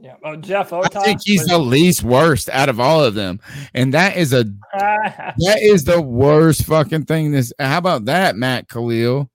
Yeah. 0.00 0.16
Oh, 0.24 0.34
Jeff 0.34 0.72
I 0.72 0.80
Otosh. 0.80 1.04
think 1.04 1.20
he's 1.24 1.44
the 1.44 1.58
least 1.58 2.02
worst 2.02 2.48
out 2.48 2.68
of 2.68 2.80
all 2.80 3.04
of 3.04 3.14
them. 3.14 3.38
And 3.74 3.94
that 3.94 4.16
is 4.16 4.32
a 4.32 4.44
that 4.72 5.58
is 5.60 5.84
the 5.84 6.00
worst 6.00 6.64
fucking 6.64 7.04
thing. 7.04 7.30
This 7.30 7.52
how 7.58 7.78
about 7.78 8.06
that, 8.06 8.34
Matt 8.34 8.68
Kalil? 8.68 9.30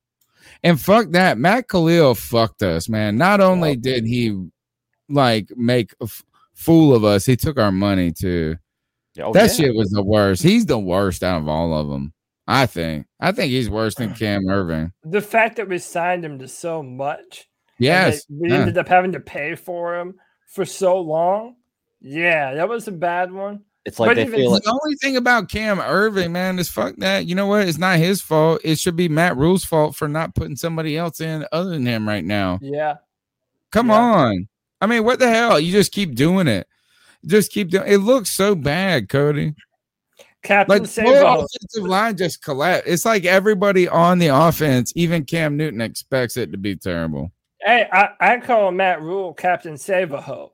And 0.65 0.81
fuck 0.81 1.11
that, 1.11 1.37
Matt 1.37 1.69
Kalil 1.69 2.15
fucked 2.15 2.63
us, 2.63 2.89
man. 2.89 3.17
Not 3.17 3.39
only 3.39 3.75
did 3.75 4.03
he 4.05 4.35
like 5.07 5.47
make 5.55 5.93
a 6.01 6.05
f- 6.05 6.23
fool 6.55 6.95
of 6.95 7.03
us, 7.03 7.25
he 7.25 7.35
took 7.35 7.59
our 7.59 7.71
money 7.71 8.11
too. 8.11 8.57
Oh, 9.21 9.31
that 9.33 9.51
yeah. 9.51 9.65
shit 9.67 9.75
was 9.75 9.91
the 9.91 10.03
worst. 10.03 10.41
He's 10.41 10.65
the 10.65 10.79
worst 10.79 11.23
out 11.23 11.37
of 11.41 11.47
all 11.47 11.73
of 11.77 11.87
them. 11.87 12.13
I 12.47 12.65
think. 12.65 13.05
I 13.19 13.31
think 13.31 13.51
he's 13.51 13.69
worse 13.69 13.93
than 13.95 14.15
Cam 14.15 14.45
Erving. 14.45 14.91
the 15.03 15.21
fact 15.21 15.57
that 15.57 15.69
we 15.69 15.77
signed 15.77 16.25
him 16.25 16.39
to 16.39 16.47
so 16.47 16.81
much. 16.81 17.47
and 17.77 17.85
Yes. 17.85 18.25
we 18.29 18.49
yeah. 18.49 18.55
ended 18.57 18.77
up 18.79 18.87
having 18.87 19.11
to 19.11 19.19
pay 19.19 19.53
for 19.55 19.99
him 19.99 20.15
for 20.47 20.65
so 20.65 20.99
long. 20.99 21.57
Yeah, 22.01 22.55
that 22.55 22.67
was 22.69 22.87
a 22.87 22.91
bad 22.91 23.31
one. 23.31 23.64
It's 23.85 23.99
like 23.99 24.09
But 24.09 24.15
they 24.15 24.23
even- 24.23 24.33
feel 24.39 24.51
like 24.51 24.63
the 24.63 24.71
only 24.83 24.95
thing 24.95 25.15
about 25.15 25.47
Cam 25.49 25.77
Erving, 25.77 26.31
man, 26.31 26.57
is 26.57 26.69
fuck 26.69 26.95
that. 26.97 27.27
You 27.27 27.35
know 27.35 27.45
what? 27.45 27.67
It's 27.67 27.77
not 27.77 27.99
his 27.99 28.19
fault. 28.21 28.61
It 28.63 28.79
should 28.79 28.95
be 28.95 29.07
Matt 29.07 29.37
Rhule's 29.37 29.63
fault 29.63 29.95
for 29.95 30.07
not 30.07 30.33
putting 30.33 30.55
somebody 30.55 30.97
else 30.97 31.21
in 31.21 31.45
other 31.51 31.69
than 31.69 31.85
him 31.85 32.07
right 32.07 32.25
now. 32.25 32.57
Yeah. 32.63 32.95
Come 33.71 33.91
on. 33.91 34.47
I 34.81 34.87
mean, 34.87 35.03
what 35.03 35.19
the 35.19 35.29
hell? 35.29 35.59
You 35.59 35.71
just 35.71 35.91
keep 35.91 36.15
doing 36.15 36.47
it. 36.47 36.67
Just 37.25 37.51
keep 37.51 37.69
doing 37.69 37.87
it. 37.91 37.97
looks 37.97 38.31
so 38.31 38.55
bad, 38.55 39.07
Cody. 39.09 39.53
Captain 40.43 40.73
Like 40.73 40.81
the 40.83 40.87
Sabo. 40.87 41.39
offensive 41.45 41.83
line 41.83 42.17
just 42.17 42.43
collapsed. 42.43 42.83
It's 42.87 43.05
like 43.05 43.25
everybody 43.25 43.87
on 43.87 44.19
the 44.19 44.27
offense, 44.27 44.93
even 44.95 45.25
Cam 45.25 45.57
Newton, 45.57 45.81
expects 45.81 46.37
it 46.37 46.51
to 46.51 46.57
be 46.57 46.75
terrible. 46.75 47.31
Hey, 47.61 47.87
I, 47.91 48.09
I 48.19 48.37
call 48.39 48.71
Matt 48.71 49.01
Rhule 49.01 49.33
Captain 49.33 49.73
Savaho 49.73 50.51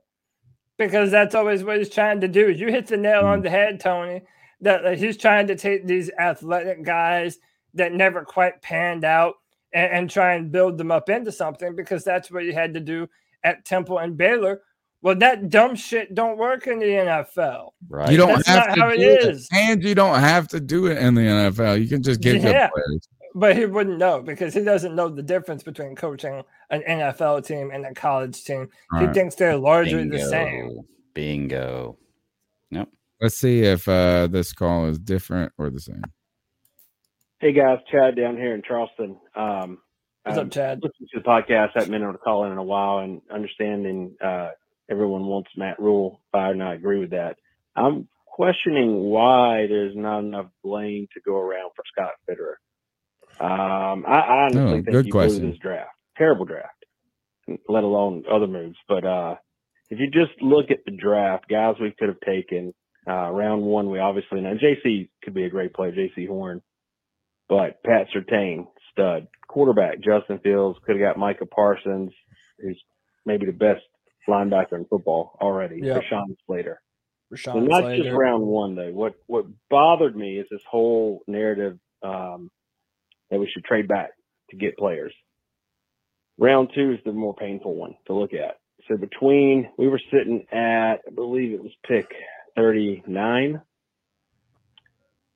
because 0.78 1.10
that's 1.10 1.34
always 1.34 1.64
what 1.64 1.78
he's 1.78 1.88
trying 1.90 2.20
to 2.20 2.28
do. 2.28 2.50
You 2.50 2.68
hit 2.68 2.86
the 2.86 2.96
nail 2.96 3.22
on 3.22 3.40
mm. 3.40 3.44
the 3.44 3.50
head, 3.50 3.80
Tony. 3.80 4.22
That 4.60 4.82
that 4.84 4.98
he's 4.98 5.16
trying 5.16 5.48
to 5.48 5.56
take 5.56 5.86
these 5.86 6.10
athletic 6.18 6.84
guys 6.84 7.38
that 7.74 7.92
never 7.92 8.24
quite 8.24 8.62
panned 8.62 9.04
out 9.04 9.34
and, 9.72 9.92
and 9.92 10.10
try 10.10 10.34
and 10.34 10.52
build 10.52 10.78
them 10.78 10.90
up 10.90 11.08
into 11.08 11.32
something 11.32 11.74
because 11.74 12.04
that's 12.04 12.30
what 12.30 12.44
you 12.44 12.52
had 12.52 12.74
to 12.74 12.80
do 12.80 13.08
at 13.44 13.64
Temple 13.64 13.98
and 13.98 14.16
Baylor 14.16 14.62
Well, 15.02 15.16
that 15.16 15.50
dumb 15.50 15.74
shit 15.74 16.14
don't 16.14 16.38
work 16.38 16.68
in 16.68 16.78
the 16.78 16.86
NFL. 16.86 17.70
Right. 17.88 18.10
You 18.10 18.16
don't 18.16 18.36
That's 18.36 18.48
have 18.48 18.68
not 18.68 18.74
to 18.76 18.80
how 18.80 18.88
it 18.90 18.98
do 18.98 19.02
it, 19.02 19.34
is. 19.34 19.48
and 19.52 19.82
you 19.82 19.96
don't 19.96 20.20
have 20.20 20.46
to 20.48 20.60
do 20.60 20.86
it 20.86 20.98
in 20.98 21.14
the 21.14 21.22
NFL. 21.22 21.80
You 21.82 21.88
can 21.88 22.02
just 22.02 22.20
get 22.20 22.34
good 22.40 22.52
Yeah. 22.52 22.68
players. 22.68 23.08
But 23.34 23.56
he 23.56 23.64
wouldn't 23.66 23.98
know 23.98 24.20
because 24.22 24.52
he 24.54 24.62
doesn't 24.62 24.94
know 24.94 25.08
the 25.08 25.22
difference 25.22 25.62
between 25.62 25.96
coaching 25.96 26.42
an 26.70 26.82
NFL 26.82 27.46
team 27.46 27.70
and 27.72 27.86
a 27.86 27.94
college 27.94 28.44
team. 28.44 28.68
He 28.98 29.06
Right. 29.06 29.14
thinks 29.14 29.34
they're 29.36 29.56
largely 29.56 30.06
the 30.08 30.18
same. 30.18 30.80
Bingo. 31.14 31.96
Nope. 32.70 32.88
Let's 33.20 33.36
see 33.36 33.62
if 33.62 33.88
uh, 33.88 34.26
this 34.26 34.52
call 34.52 34.86
is 34.86 34.98
different 34.98 35.52
or 35.56 35.70
the 35.70 35.80
same. 35.80 36.02
Hey 37.40 37.52
guys, 37.52 37.78
Chad 37.90 38.16
down 38.16 38.36
here 38.36 38.54
in 38.54 38.62
Charleston. 38.62 39.18
Um, 39.34 39.78
What's 40.24 40.38
up, 40.38 40.44
I've 40.46 40.50
Chad? 40.50 40.80
Listened 40.82 41.08
to 41.12 41.18
the 41.20 41.24
podcast, 41.24 41.70
I 41.74 41.80
haven't 41.80 41.90
been 41.90 42.02
able 42.02 42.12
to 42.12 42.18
call 42.18 42.44
in 42.44 42.52
in 42.52 42.58
a 42.58 42.62
while, 42.62 42.98
and 42.98 43.20
understanding 43.32 44.14
uh, 44.20 44.50
everyone 44.88 45.26
wants 45.26 45.50
Matt 45.56 45.80
Rhule 45.80 46.20
fired, 46.30 46.52
and 46.52 46.62
I 46.62 46.74
agree 46.74 47.00
with 47.00 47.10
that. 47.10 47.38
I'm 47.74 48.06
questioning 48.26 48.94
why 49.04 49.66
there's 49.66 49.96
not 49.96 50.20
enough 50.20 50.46
blame 50.62 51.08
to 51.14 51.20
go 51.22 51.36
around 51.36 51.70
for 51.74 51.82
Scott 51.92 52.12
Fitterer. 52.30 52.54
Um, 53.40 54.04
I, 54.06 54.20
I 54.20 54.42
honestly 54.44 54.60
Oh, 54.62 54.72
think 54.74 54.86
good 54.86 55.04
he 55.06 55.10
question. 55.10 55.40
blew 55.40 55.50
this 55.50 55.58
draft. 55.58 55.90
Terrible 56.16 56.44
draft, 56.44 56.84
let 57.68 57.84
alone 57.84 58.24
other 58.30 58.46
moves. 58.46 58.76
But 58.88 59.04
uh, 59.04 59.36
if 59.90 59.98
you 59.98 60.10
just 60.10 60.40
look 60.42 60.70
at 60.70 60.84
the 60.84 60.92
draft, 60.92 61.48
guys 61.48 61.76
we 61.80 61.92
could 61.98 62.08
have 62.08 62.20
taken 62.20 62.74
uh, 63.08 63.30
round 63.30 63.62
one, 63.62 63.90
we 63.90 63.98
obviously 63.98 64.40
know 64.40 64.54
JC 64.54 65.08
could 65.22 65.34
be 65.34 65.44
a 65.44 65.50
great 65.50 65.74
player, 65.74 65.92
Jaycee 65.92 66.28
Horn, 66.28 66.62
but 67.48 67.82
Pat 67.82 68.06
Surtain, 68.14 68.66
stud. 68.92 69.26
Quarterback, 69.48 69.96
Justin 70.00 70.38
Fields, 70.38 70.78
could 70.86 70.96
have 70.98 71.04
got 71.14 71.18
Micah 71.18 71.44
Parsons, 71.46 72.12
who's 72.58 72.80
maybe 73.26 73.44
the 73.46 73.52
best 73.52 73.82
linebacker 74.28 74.72
in 74.74 74.84
football 74.86 75.36
already. 75.42 75.80
Yep. 75.82 76.02
Rashawn 76.04 76.36
Slater. 76.46 76.80
Rashawn 77.32 77.44
So 77.52 77.58
not 77.60 77.82
Slater. 77.82 78.02
just 78.04 78.14
round 78.16 78.44
one 78.46 78.76
though. 78.76 78.92
What 78.92 79.14
what 79.26 79.46
bothered 79.68 80.16
me 80.16 80.38
is 80.38 80.46
this 80.50 80.62
whole 80.70 81.22
narrative 81.26 81.78
um, 82.02 82.50
that 83.32 83.40
we 83.40 83.50
should 83.52 83.64
trade 83.64 83.88
back 83.88 84.10
to 84.50 84.56
get 84.56 84.76
players. 84.76 85.14
Round 86.38 86.70
two 86.74 86.92
is 86.92 86.98
the 87.04 87.12
more 87.12 87.34
painful 87.34 87.74
one 87.74 87.94
to 88.06 88.12
look 88.12 88.34
at. 88.34 88.58
So 88.88 88.96
between 88.96 89.70
we 89.78 89.88
were 89.88 90.00
sitting 90.12 90.46
at 90.52 90.96
I 91.06 91.14
believe 91.14 91.52
it 91.52 91.62
was 91.62 91.72
pick 91.88 92.06
thirty 92.54 93.02
nine, 93.06 93.62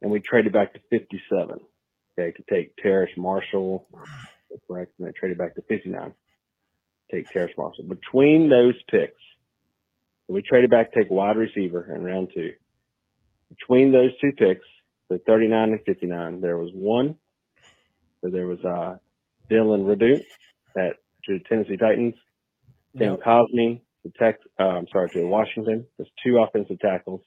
and 0.03 0.11
we 0.11 0.21
traded 0.21 0.53
back 0.53 0.75
to 0.75 0.81
fifty 0.91 1.23
seven. 1.31 1.61
Okay, 2.19 2.37
to 2.37 2.43
take 2.49 2.77
Terrace 2.77 3.11
Marshall. 3.17 3.89
Correct, 4.69 4.93
and 4.99 5.09
I 5.09 5.13
traded 5.19 5.39
back 5.39 5.55
to 5.55 5.63
fifty 5.63 5.89
nine. 5.89 6.13
Take 7.11 7.31
Terrace 7.31 7.53
Marshall. 7.57 7.85
Between 7.85 8.51
those 8.51 8.75
picks, 8.91 9.23
we 10.29 10.43
traded 10.43 10.71
back 10.71 10.93
to 10.93 11.03
take 11.03 11.11
wide 11.11 11.37
receiver 11.37 11.95
in 11.95 12.05
round 12.05 12.29
two. 12.35 12.53
Between 13.49 13.93
those 13.93 14.11
two 14.21 14.33
picks, 14.33 14.67
the 15.09 15.19
39 15.19 15.71
and 15.71 15.81
59, 15.87 16.41
there 16.41 16.59
was 16.59 16.71
one. 16.75 17.15
So 18.23 18.31
there 18.31 18.47
was 18.47 18.59
uh, 18.65 18.97
Dillon 19.49 19.85
Radunz 19.85 20.25
at 20.77 20.97
to 21.25 21.39
the 21.39 21.41
Tennessee 21.49 21.77
Titans, 21.77 22.15
Tim 22.97 23.13
Yep. 23.13 23.21
Cosmi 23.21 23.81
to 24.05 24.13
Tex, 24.19 24.39
uh, 24.59 24.65
I'm 24.65 24.87
sorry, 24.93 25.11
to 25.11 25.25
Washington. 25.27 25.87
There's 25.97 26.11
two 26.25 26.39
offensive 26.39 26.79
tackles. 26.81 27.21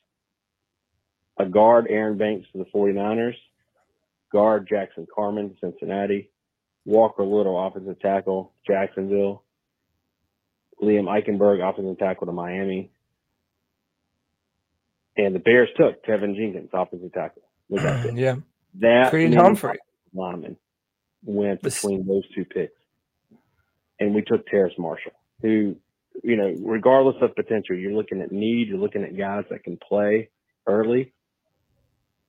A 1.38 1.46
guard, 1.46 1.88
Aaron 1.90 2.18
Banks 2.18 2.48
to 2.52 2.58
the 2.60 2.66
49ers. 2.74 3.36
Guard, 4.32 4.68
Jackson 4.70 5.08
Carman, 5.14 5.56
Cincinnati. 5.62 6.30
Walker 6.86 7.24
Little, 7.24 7.66
offensive 7.66 8.00
tackle, 8.00 8.54
Jacksonville. 8.68 9.44
Liam 10.82 11.06
Eichenberg, 11.06 11.68
offensive 11.68 11.98
tackle 12.00 12.28
to 12.28 12.34
Miami. 12.34 12.90
And 15.18 15.36
the 15.36 15.40
Bears 15.40 15.70
took 15.78 16.04
Kevin 16.06 16.36
Jenkins, 16.36 16.70
offensive 16.74 17.12
tackle. 17.14 17.42
Look 17.70 17.82
at 17.82 18.06
it. 18.06 18.16
Yeah. 18.18 18.36
That 18.80 19.10
Creed 19.10 19.34
Humphrey. 19.34 19.78
linemen 20.14 20.56
went 21.24 21.62
between 21.62 22.08
those 22.08 22.24
two 22.34 22.46
picks. 22.46 22.74
And 24.00 24.16
we 24.16 24.22
took 24.22 24.46
Terrace 24.48 24.74
Marshall, 24.78 25.12
who, 25.42 25.76
you 26.24 26.38
know, 26.38 26.56
regardless 26.62 27.18
of 27.22 27.36
potential, 27.36 27.76
you're 27.76 27.94
looking 27.94 28.22
at 28.22 28.32
need, 28.32 28.70
you're 28.70 28.78
looking 28.78 29.04
at 29.04 29.18
guys 29.18 29.44
that 29.50 29.64
can 29.64 29.78
play 29.78 30.30
early. 30.66 31.14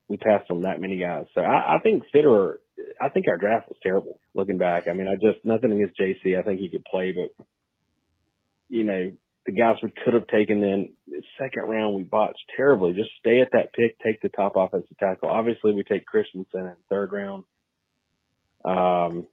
We 0.08 0.16
passed 0.16 0.50
on 0.50 0.62
that 0.62 0.80
many 0.80 0.98
guys. 0.98 1.26
So 1.34 1.40
I, 1.40 1.76
I 1.76 1.78
think 1.80 2.02
Fitterer, 2.12 2.54
I 3.00 3.08
think 3.08 3.26
our 3.28 3.36
draft 3.36 3.68
was 3.68 3.78
terrible 3.82 4.18
looking 4.34 4.58
back. 4.58 4.88
I 4.88 4.94
mean, 4.94 5.06
I 5.06 5.14
just, 5.14 5.44
nothing 5.44 5.70
against 5.72 5.98
JC. 5.98 6.36
I 6.36 6.42
think 6.42 6.58
he 6.58 6.68
could 6.68 6.84
play, 6.84 7.12
but, 7.12 7.46
you 8.68 8.82
know, 8.82 9.12
the 9.46 9.52
guys 9.52 9.76
we 9.82 9.92
could 10.04 10.14
have 10.14 10.26
taken 10.26 10.62
in 10.62 10.92
the 11.06 11.22
second 11.38 11.62
round, 11.62 11.96
we 11.96 12.02
botched 12.02 12.44
terribly. 12.56 12.92
Just 12.92 13.10
stay 13.18 13.40
at 13.40 13.52
that 13.52 13.72
pick, 13.72 13.98
take 14.00 14.20
the 14.22 14.28
top 14.28 14.52
offensive 14.56 14.96
tackle. 14.98 15.28
Obviously, 15.28 15.72
we 15.72 15.82
take 15.82 16.06
Christensen 16.06 16.66
in 16.66 16.74
third 16.88 17.12
round. 17.12 17.44
Um, 18.64 19.26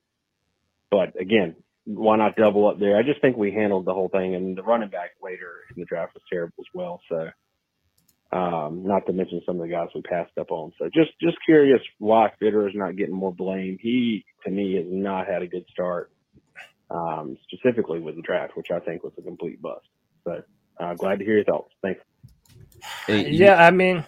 but 0.89 1.19
again, 1.19 1.55
why 1.85 2.17
not 2.17 2.35
double 2.35 2.67
up 2.67 2.79
there? 2.79 2.97
I 2.97 3.03
just 3.03 3.21
think 3.21 3.37
we 3.37 3.51
handled 3.51 3.85
the 3.85 3.93
whole 3.93 4.09
thing, 4.09 4.35
and 4.35 4.57
the 4.57 4.63
running 4.63 4.89
back 4.89 5.11
later 5.21 5.53
in 5.73 5.79
the 5.79 5.85
draft 5.85 6.13
was 6.13 6.23
terrible 6.31 6.55
as 6.59 6.65
well. 6.73 7.01
So, 7.09 7.29
um, 8.37 8.83
not 8.85 9.05
to 9.05 9.13
mention 9.13 9.41
some 9.45 9.55
of 9.55 9.61
the 9.61 9.73
guys 9.73 9.87
we 9.95 10.01
passed 10.01 10.37
up 10.37 10.51
on. 10.51 10.73
So, 10.77 10.89
just 10.93 11.11
just 11.21 11.37
curious 11.45 11.81
why 11.97 12.31
Fitter 12.39 12.67
is 12.67 12.75
not 12.75 12.97
getting 12.97 13.15
more 13.15 13.33
blame. 13.33 13.77
He, 13.81 14.25
to 14.45 14.51
me, 14.51 14.75
has 14.75 14.85
not 14.89 15.27
had 15.27 15.41
a 15.43 15.47
good 15.47 15.65
start, 15.71 16.11
um, 16.89 17.37
specifically 17.47 17.99
with 17.99 18.15
the 18.17 18.21
draft, 18.21 18.57
which 18.57 18.71
I 18.71 18.79
think 18.79 19.03
was 19.03 19.13
a 19.17 19.21
complete 19.21 19.61
bust. 19.61 19.87
So, 20.25 20.43
uh, 20.79 20.93
glad 20.95 21.19
to 21.19 21.25
hear 21.25 21.35
your 21.35 21.45
thoughts. 21.45 21.73
Thanks. 21.81 22.01
Yeah, 23.07 23.55
I 23.55 23.71
mean, 23.71 24.03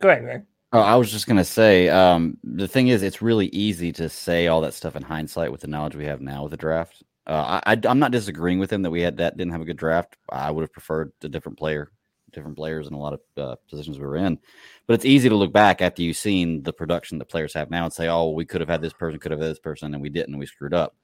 go 0.00 0.08
ahead, 0.08 0.22
Greg. 0.22 0.44
Oh, 0.72 0.80
I 0.80 0.96
was 0.96 1.10
just 1.10 1.26
gonna 1.26 1.44
say, 1.44 1.88
um, 1.88 2.36
the 2.44 2.68
thing 2.68 2.88
is, 2.88 3.02
it's 3.02 3.22
really 3.22 3.46
easy 3.48 3.90
to 3.92 4.08
say 4.08 4.48
all 4.48 4.60
that 4.60 4.74
stuff 4.74 4.96
in 4.96 5.02
hindsight 5.02 5.50
with 5.50 5.62
the 5.62 5.66
knowledge 5.66 5.96
we 5.96 6.04
have 6.04 6.20
now 6.20 6.42
with 6.42 6.50
the 6.50 6.58
draft. 6.58 7.02
Uh, 7.26 7.60
I, 7.64 7.78
am 7.84 7.98
not 7.98 8.10
disagreeing 8.10 8.58
with 8.58 8.72
him 8.72 8.82
that 8.82 8.90
we 8.90 9.00
had 9.00 9.16
that 9.18 9.36
didn't 9.36 9.52
have 9.52 9.62
a 9.62 9.66
good 9.66 9.78
draft. 9.78 10.16
I 10.30 10.50
would 10.50 10.62
have 10.62 10.72
preferred 10.72 11.12
a 11.22 11.28
different 11.28 11.58
player, 11.58 11.90
different 12.32 12.56
players 12.56 12.86
in 12.86 12.94
a 12.94 12.98
lot 12.98 13.14
of 13.14 13.20
uh, 13.36 13.56
positions 13.68 13.98
we 13.98 14.06
were 14.06 14.16
in. 14.16 14.38
But 14.86 14.94
it's 14.94 15.04
easy 15.06 15.28
to 15.30 15.36
look 15.36 15.52
back 15.52 15.80
after 15.80 16.02
you've 16.02 16.16
seen 16.16 16.62
the 16.62 16.72
production 16.72 17.18
that 17.18 17.30
players 17.30 17.54
have 17.54 17.70
now 17.70 17.84
and 17.84 17.92
say, 17.92 18.08
"Oh, 18.08 18.30
we 18.30 18.44
could 18.44 18.60
have 18.60 18.68
had 18.68 18.82
this 18.82 18.92
person, 18.92 19.18
could 19.20 19.32
have 19.32 19.40
had 19.40 19.50
this 19.50 19.58
person, 19.58 19.94
and 19.94 20.02
we 20.02 20.10
didn't. 20.10 20.34
and 20.34 20.38
We 20.38 20.46
screwed 20.46 20.74
up." 20.74 20.96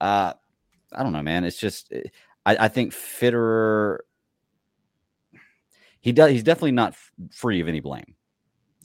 Uh, 0.00 0.34
I 0.92 1.02
don't 1.02 1.12
know, 1.12 1.22
man. 1.22 1.44
It's 1.44 1.58
just 1.58 1.92
I, 2.46 2.56
I 2.56 2.68
think 2.68 2.92
Fitterer. 2.92 3.98
He 6.00 6.12
does. 6.12 6.30
He's 6.30 6.42
definitely 6.44 6.72
not 6.72 6.92
f- 6.92 7.10
free 7.32 7.60
of 7.60 7.68
any 7.68 7.80
blame. 7.80 8.14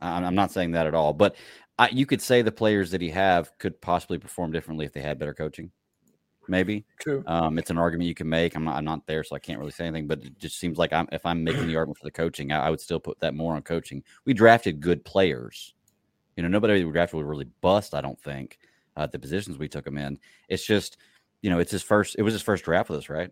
I'm, 0.01 0.25
I'm 0.25 0.35
not 0.35 0.51
saying 0.51 0.71
that 0.71 0.87
at 0.87 0.93
all, 0.93 1.13
but 1.13 1.35
I, 1.79 1.89
you 1.89 2.05
could 2.05 2.21
say 2.21 2.41
the 2.41 2.51
players 2.51 2.91
that 2.91 3.01
he 3.01 3.09
have 3.09 3.51
could 3.59 3.79
possibly 3.81 4.17
perform 4.17 4.51
differently 4.51 4.85
if 4.85 4.93
they 4.93 5.01
had 5.01 5.19
better 5.19 5.33
coaching. 5.33 5.71
Maybe 6.49 6.85
True. 7.01 7.23
Um, 7.27 7.57
it's 7.59 7.71
an 7.71 7.77
argument 7.77 8.07
you 8.07 8.15
can 8.15 8.29
make. 8.29 8.55
I'm 8.55 8.63
not. 8.63 8.77
I'm 8.77 8.85
not 8.85 9.05
there, 9.05 9.21
so 9.21 9.35
I 9.35 9.39
can't 9.39 9.59
really 9.59 9.71
say 9.71 9.85
anything. 9.85 10.07
But 10.07 10.23
it 10.23 10.39
just 10.39 10.57
seems 10.57 10.77
like 10.77 10.93
I'm. 10.93 11.05
If 11.11 11.25
I'm 11.25 11.43
making 11.43 11.67
the 11.67 11.75
argument 11.75 11.97
for 11.97 12.05
the 12.05 12.11
coaching, 12.11 12.53
I, 12.53 12.67
I 12.67 12.69
would 12.69 12.79
still 12.79 13.01
put 13.01 13.19
that 13.19 13.33
more 13.33 13.55
on 13.55 13.61
coaching. 13.63 14.01
We 14.23 14.33
drafted 14.33 14.79
good 14.79 15.03
players. 15.03 15.73
You 16.37 16.43
know, 16.43 16.49
nobody 16.49 16.85
we 16.85 16.91
drafted 16.93 17.17
would 17.17 17.25
really 17.25 17.49
bust. 17.59 17.93
I 17.93 17.99
don't 17.99 18.19
think 18.21 18.59
uh, 18.95 19.07
the 19.07 19.19
positions 19.19 19.57
we 19.57 19.67
took 19.67 19.85
him 19.85 19.97
in. 19.97 20.17
It's 20.47 20.65
just, 20.65 20.95
you 21.41 21.49
know, 21.49 21.59
it's 21.59 21.71
his 21.71 21.83
first. 21.83 22.15
It 22.17 22.21
was 22.21 22.33
his 22.33 22.41
first 22.43 22.63
draft 22.63 22.89
with 22.89 22.99
us, 22.99 23.09
right? 23.09 23.29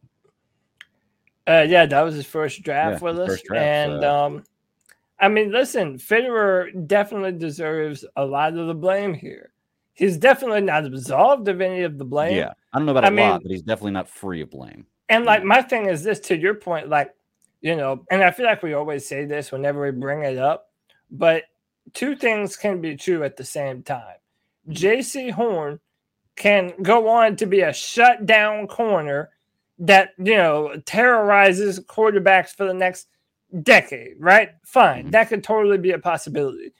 Uh, 1.47 1.65
yeah, 1.65 1.85
that 1.85 2.01
was 2.01 2.15
his 2.15 2.25
first 2.25 2.63
draft 2.63 3.01
Yeah, 3.01 3.11
with 3.11 3.19
us, 3.19 3.41
draft, 3.43 3.61
and 3.63 4.01
so- 4.01 4.09
um, 4.25 4.43
I 5.19 5.29
mean, 5.29 5.51
listen, 5.51 5.97
Fitterer 5.97 6.87
definitely 6.87 7.33
deserves 7.33 8.05
a 8.15 8.25
lot 8.25 8.57
of 8.57 8.67
the 8.67 8.73
blame 8.73 9.13
here. 9.13 9.51
He's 9.93 10.17
definitely 10.17 10.61
not 10.61 10.85
absolved 10.85 11.47
of 11.47 11.61
any 11.61 11.83
of 11.83 11.97
the 11.97 12.03
blame. 12.03 12.35
Yeah, 12.35 12.51
I 12.73 12.77
don't 12.77 12.85
know 12.85 12.91
about 12.91 13.05
I 13.05 13.09
a 13.09 13.29
lot, 13.29 13.41
but 13.41 13.51
he's 13.51 13.61
definitely 13.61 13.91
not 13.91 14.09
free 14.09 14.41
of 14.41 14.51
blame. 14.51 14.85
And 15.07 15.23
like 15.23 15.43
my 15.43 15.61
thing 15.61 15.85
is 15.85 16.03
this 16.03 16.19
to 16.21 16.37
your 16.37 16.55
point, 16.55 16.89
like, 16.89 17.15
you 17.61 17.75
know, 17.75 18.03
and 18.11 18.21
I 18.21 18.31
feel 18.31 18.45
like 18.45 18.61
we 18.61 18.73
always 18.73 19.07
say 19.07 19.25
this 19.25 19.51
whenever 19.51 19.81
we 19.81 19.91
bring 19.91 20.23
it 20.23 20.37
up, 20.37 20.69
but 21.09 21.43
two 21.93 22.15
things 22.15 22.57
can 22.57 22.81
be 22.81 22.97
true 22.97 23.23
at 23.23 23.37
the 23.37 23.45
same 23.45 23.83
time. 23.83 24.17
Jaycee 24.69 25.31
Horn 25.31 25.79
can 26.35 26.73
go 26.81 27.07
on 27.07 27.37
to 27.37 27.45
be 27.45 27.61
a 27.61 27.71
shutdown 27.71 28.67
corner 28.67 29.29
that, 29.79 30.09
you 30.17 30.35
know, 30.35 30.75
terrorizes 30.85 31.79
quarterbacks 31.79 32.49
for 32.49 32.65
the 32.65 32.73
next 32.73 33.07
decade, 33.63 34.15
right? 34.19 34.51
Fine. 34.65 35.11
That 35.11 35.29
could 35.29 35.43
totally 35.43 35.77
be 35.77 35.91
a 35.91 35.99
possibility. 35.99 36.73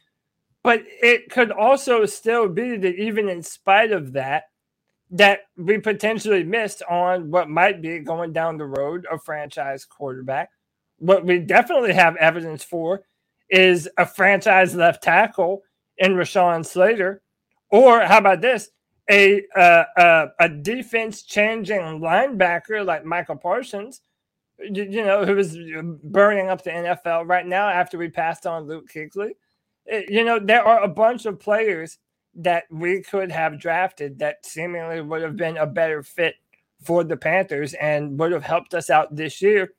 But 0.63 0.83
it 1.01 1.29
could 1.31 1.51
also 1.51 2.05
still 2.05 2.49
be 2.49 2.77
that 2.77 2.95
even 2.95 3.29
in 3.29 3.43
spite 3.43 3.91
of 3.91 4.13
that, 4.13 4.45
that 5.11 5.41
we 5.57 5.77
potentially 5.79 6.43
missed 6.43 6.83
on 6.89 7.31
what 7.31 7.49
might 7.49 7.81
be 7.81 7.99
going 7.99 8.33
down 8.33 8.57
the 8.57 8.65
road 8.65 9.05
a 9.11 9.17
franchise 9.19 9.85
quarterback. 9.85 10.49
What 10.97 11.25
we 11.25 11.39
definitely 11.39 11.93
have 11.93 12.15
evidence 12.17 12.63
for 12.63 13.03
is 13.49 13.89
a 13.97 14.05
franchise 14.05 14.75
left 14.75 15.03
tackle 15.03 15.63
in 15.97 16.13
Rashawn 16.15 16.65
Slater, 16.65 17.21
or 17.71 18.01
how 18.01 18.17
about 18.19 18.41
this? 18.41 18.69
A 19.09 19.43
uh, 19.55 19.85
uh, 19.97 20.27
a 20.39 20.49
defense 20.49 21.23
changing 21.23 21.79
linebacker 22.01 22.85
like 22.85 23.05
Michael 23.05 23.37
Parsons, 23.37 24.01
you, 24.59 24.83
you 24.83 25.03
know, 25.03 25.25
who 25.25 25.37
is 25.37 25.57
burning 26.03 26.49
up 26.49 26.63
the 26.63 26.71
NFL 26.71 27.27
right 27.27 27.45
now 27.45 27.69
after 27.69 27.97
we 27.97 28.09
passed 28.09 28.45
on 28.45 28.67
Luke 28.67 28.89
Kuechly. 28.91 29.31
Eh, 29.87 30.03
you 30.07 30.23
know, 30.23 30.39
there 30.39 30.65
are 30.65 30.83
a 30.83 30.87
bunch 30.87 31.25
of 31.25 31.39
players 31.39 31.97
that 32.35 32.65
we 32.69 33.01
could 33.01 33.31
have 33.31 33.59
drafted 33.59 34.19
that 34.19 34.45
seemingly 34.45 35.01
would 35.01 35.21
have 35.21 35.37
been 35.37 35.57
a 35.57 35.65
better 35.65 36.03
fit 36.03 36.35
for 36.83 37.03
the 37.03 37.17
Panthers 37.17 37.73
and 37.75 38.19
would 38.19 38.31
have 38.31 38.43
helped 38.43 38.73
us 38.73 38.89
out 38.89 39.15
this 39.15 39.41
year. 39.41 39.73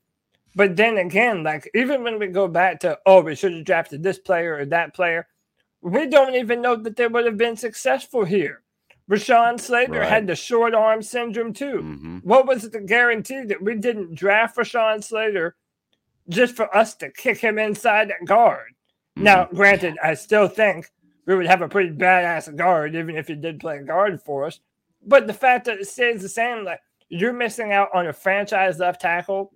But 0.55 0.77
then 0.77 0.97
again, 0.99 1.43
like 1.43 1.71
even 1.75 2.03
when 2.03 2.19
we 2.19 2.29
go 2.29 2.49
back 2.49 2.81
to, 2.81 2.99
oh, 3.05 3.21
we 3.21 3.35
should 3.35 3.53
have 3.53 3.65
drafted 3.65 4.03
this 4.03 4.19
player 4.19 4.57
or 4.57 4.65
that 4.67 4.95
player, 4.95 5.27
we 5.83 6.07
don't 6.07 6.35
even 6.35 6.63
know 6.63 6.77
that 6.77 6.97
they 6.97 7.07
would 7.07 7.27
have 7.27 7.37
been 7.37 7.57
successful 7.57 8.25
here. 8.25 8.63
Rashawn 9.11 9.61
Slater 9.61 10.01
Right. 10.01 10.09
had 10.09 10.27
the 10.27 10.35
short 10.35 10.75
arm 10.75 11.03
syndrome 11.03 11.53
too. 11.53 11.79
Mm-hmm. 11.83 12.19
What 12.19 12.47
was 12.47 12.69
the 12.69 12.81
guarantee 12.81 13.43
that 13.45 13.63
we 13.63 13.77
didn't 13.77 14.15
draft 14.15 14.57
Rashawn 14.57 15.03
Slater 15.03 15.57
just 16.29 16.57
for 16.57 16.75
us 16.77 16.95
to 16.97 17.11
kick 17.11 17.39
him 17.39 17.59
inside 17.59 18.11
at 18.11 18.27
guard? 18.27 18.73
Now, 19.15 19.47
granted, 19.47 19.97
I 20.03 20.15
still 20.15 20.49
think 20.49 20.91
we 21.25 21.35
would 21.37 21.47
have 21.47 21.63
a 21.63 21.69
pretty 21.69 21.91
badass 21.91 22.55
guard, 22.57 22.95
even 22.95 23.17
if 23.17 23.29
he 23.29 23.35
did 23.35 23.61
play 23.61 23.79
guard 23.83 24.21
for 24.23 24.45
us. 24.45 24.61
But 25.07 25.27
the 25.27 25.33
fact 25.33 25.65
that 25.67 25.79
it 25.79 25.87
stays 25.87 26.21
the 26.21 26.29
same, 26.29 26.65
like 26.65 26.81
you're 27.09 27.33
missing 27.33 27.73
out 27.73 27.89
on 27.95 28.09
a 28.09 28.13
franchise 28.13 28.79
left 28.79 29.01
tackle 29.01 29.53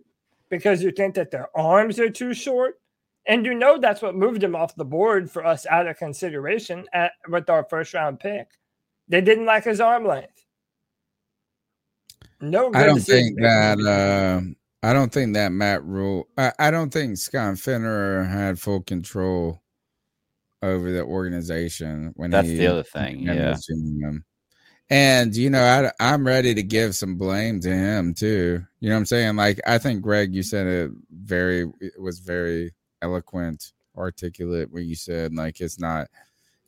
because 0.48 0.82
you 0.82 0.92
think 0.92 1.14
that 1.16 1.30
their 1.30 1.48
arms 1.56 1.98
are 1.98 2.08
too 2.08 2.32
short. 2.34 2.80
And 3.26 3.44
you 3.44 3.52
know 3.54 3.78
that's 3.78 4.00
what 4.00 4.14
moved 4.14 4.42
him 4.42 4.56
off 4.56 4.74
the 4.76 4.84
board 4.84 5.30
for 5.30 5.44
us 5.44 5.66
out 5.66 5.86
of 5.86 5.98
consideration 5.98 6.86
at, 6.94 7.12
with 7.28 7.50
our 7.50 7.64
first 7.68 7.92
round 7.92 8.18
pick. 8.18 8.46
They 9.10 9.20
didn't 9.20 9.44
like 9.44 9.64
his 9.64 9.80
arm 9.80 10.06
length. 10.06 10.46
No, 12.40 12.70
I 12.72 12.86
don't 12.86 13.00
think 13.00 13.38
that. 13.40 13.78
Uh, 13.78 14.40
I 14.82 14.94
don't 14.94 15.12
think 15.12 15.34
that 15.34 15.52
Matt 15.52 15.84
Rhule. 15.84 16.28
I, 16.38 16.52
I 16.58 16.70
don't 16.70 16.90
think 16.90 17.18
Scott 17.18 17.54
Fitterer 17.56 18.26
had 18.26 18.58
full 18.58 18.80
control 18.80 19.60
over 20.62 20.92
the 20.92 21.02
organization 21.02 22.12
when 22.16 22.30
That's 22.30 22.48
he 22.48 22.56
the 22.56 22.68
other 22.68 22.82
thing, 22.82 23.20
yeah. 23.20 23.34
mentioned. 23.34 24.22
And 24.88 25.36
you 25.36 25.50
know, 25.50 25.62
I, 25.62 25.92
I'm 26.00 26.26
ready 26.26 26.54
to 26.54 26.62
give 26.62 26.94
some 26.94 27.16
blame 27.16 27.60
to 27.60 27.68
him 27.68 28.14
too. 28.14 28.64
You 28.80 28.88
know 28.88 28.94
what 28.94 29.00
I'm 29.00 29.06
saying? 29.06 29.36
Like 29.36 29.60
I 29.66 29.78
think 29.78 30.00
Greg, 30.02 30.34
you 30.34 30.42
said 30.42 30.66
it 30.66 30.92
very. 31.10 31.70
It 31.80 32.00
was 32.00 32.20
very 32.20 32.74
eloquent, 33.02 33.72
articulate 33.96 34.70
when 34.72 34.86
you 34.86 34.94
said 34.94 35.34
like 35.34 35.60
it's 35.60 35.78
not. 35.78 36.08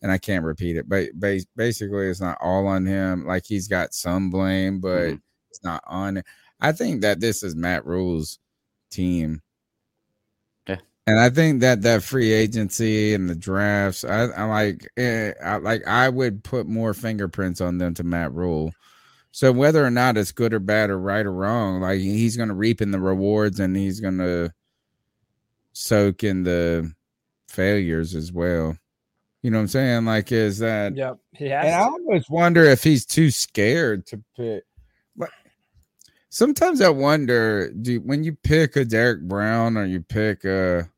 And 0.02 0.10
I 0.12 0.18
can't 0.18 0.44
repeat 0.44 0.76
it, 0.76 0.88
but 0.88 1.10
basically, 1.20 2.08
it's 2.08 2.20
not 2.20 2.38
all 2.40 2.66
on 2.66 2.86
him. 2.86 3.24
Like 3.26 3.44
he's 3.46 3.68
got 3.68 3.94
some 3.94 4.30
blame, 4.30 4.80
but 4.80 5.14
Mm-hmm. 5.14 5.16
it's 5.50 5.62
not 5.64 5.82
on 5.86 6.18
it. 6.18 6.26
I 6.60 6.72
think 6.72 7.02
that 7.02 7.20
this 7.20 7.42
is 7.44 7.54
Matt 7.56 7.86
Rhule's 7.86 8.38
team. 8.90 9.42
Yeah. 10.68 10.78
And 11.06 11.18
I 11.20 11.30
think 11.30 11.60
that 11.60 11.82
that 11.82 12.02
free 12.02 12.32
agency 12.32 13.14
and 13.14 13.28
the 13.28 13.34
drafts, 13.34 14.04
I, 14.04 14.24
I 14.26 14.44
like, 14.44 14.88
eh, 14.96 15.32
I 15.44 15.56
like, 15.56 15.86
I 15.86 16.08
would 16.08 16.44
put 16.44 16.66
more 16.66 16.94
fingerprints 16.94 17.60
on 17.60 17.78
them 17.78 17.94
to 17.94 18.04
Matt 18.04 18.32
Rhule. 18.32 18.72
So 19.32 19.50
whether 19.52 19.84
or 19.84 19.90
not 19.90 20.16
it's 20.18 20.32
good 20.32 20.52
or 20.54 20.58
bad 20.60 20.90
or 20.90 20.98
right 20.98 21.24
or 21.26 21.32
wrong, 21.32 21.80
like 21.80 22.00
he's 22.00 22.36
going 22.36 22.50
to 22.50 22.54
reap 22.54 22.82
in 22.82 22.90
the 22.90 23.00
rewards 23.00 23.60
and 23.60 23.76
he's 23.76 24.00
going 24.00 24.18
to 24.18 24.52
soak 25.72 26.24
in 26.24 26.42
the 26.44 26.92
failures 27.48 28.14
as 28.14 28.32
well. 28.32 28.76
You 29.42 29.50
know 29.50 29.58
what 29.58 29.62
I'm 29.62 29.68
saying? 29.68 30.04
Like, 30.04 30.30
is 30.30 30.58
that? 30.58 30.94
Yep, 30.96 31.18
he 31.32 31.46
has. 31.46 31.66
And 31.66 31.74
I 31.74 31.78
to. 31.78 31.90
almost 31.90 32.30
wonder 32.30 32.64
if 32.64 32.82
he's 32.84 33.04
too 33.04 33.30
scared 33.30 34.06
to 34.06 34.22
pick. 34.36 34.62
But 35.16 35.30
sometimes 36.30 36.80
I 36.80 36.88
wonder, 36.90 37.70
do 37.72 38.00
when 38.00 38.22
you 38.22 38.34
pick 38.34 38.76
a 38.76 38.84
Derrick 38.84 39.22
Brown 39.22 39.76
or 39.76 39.84
you 39.84 40.00
pick 40.00 40.44
a 40.44 40.88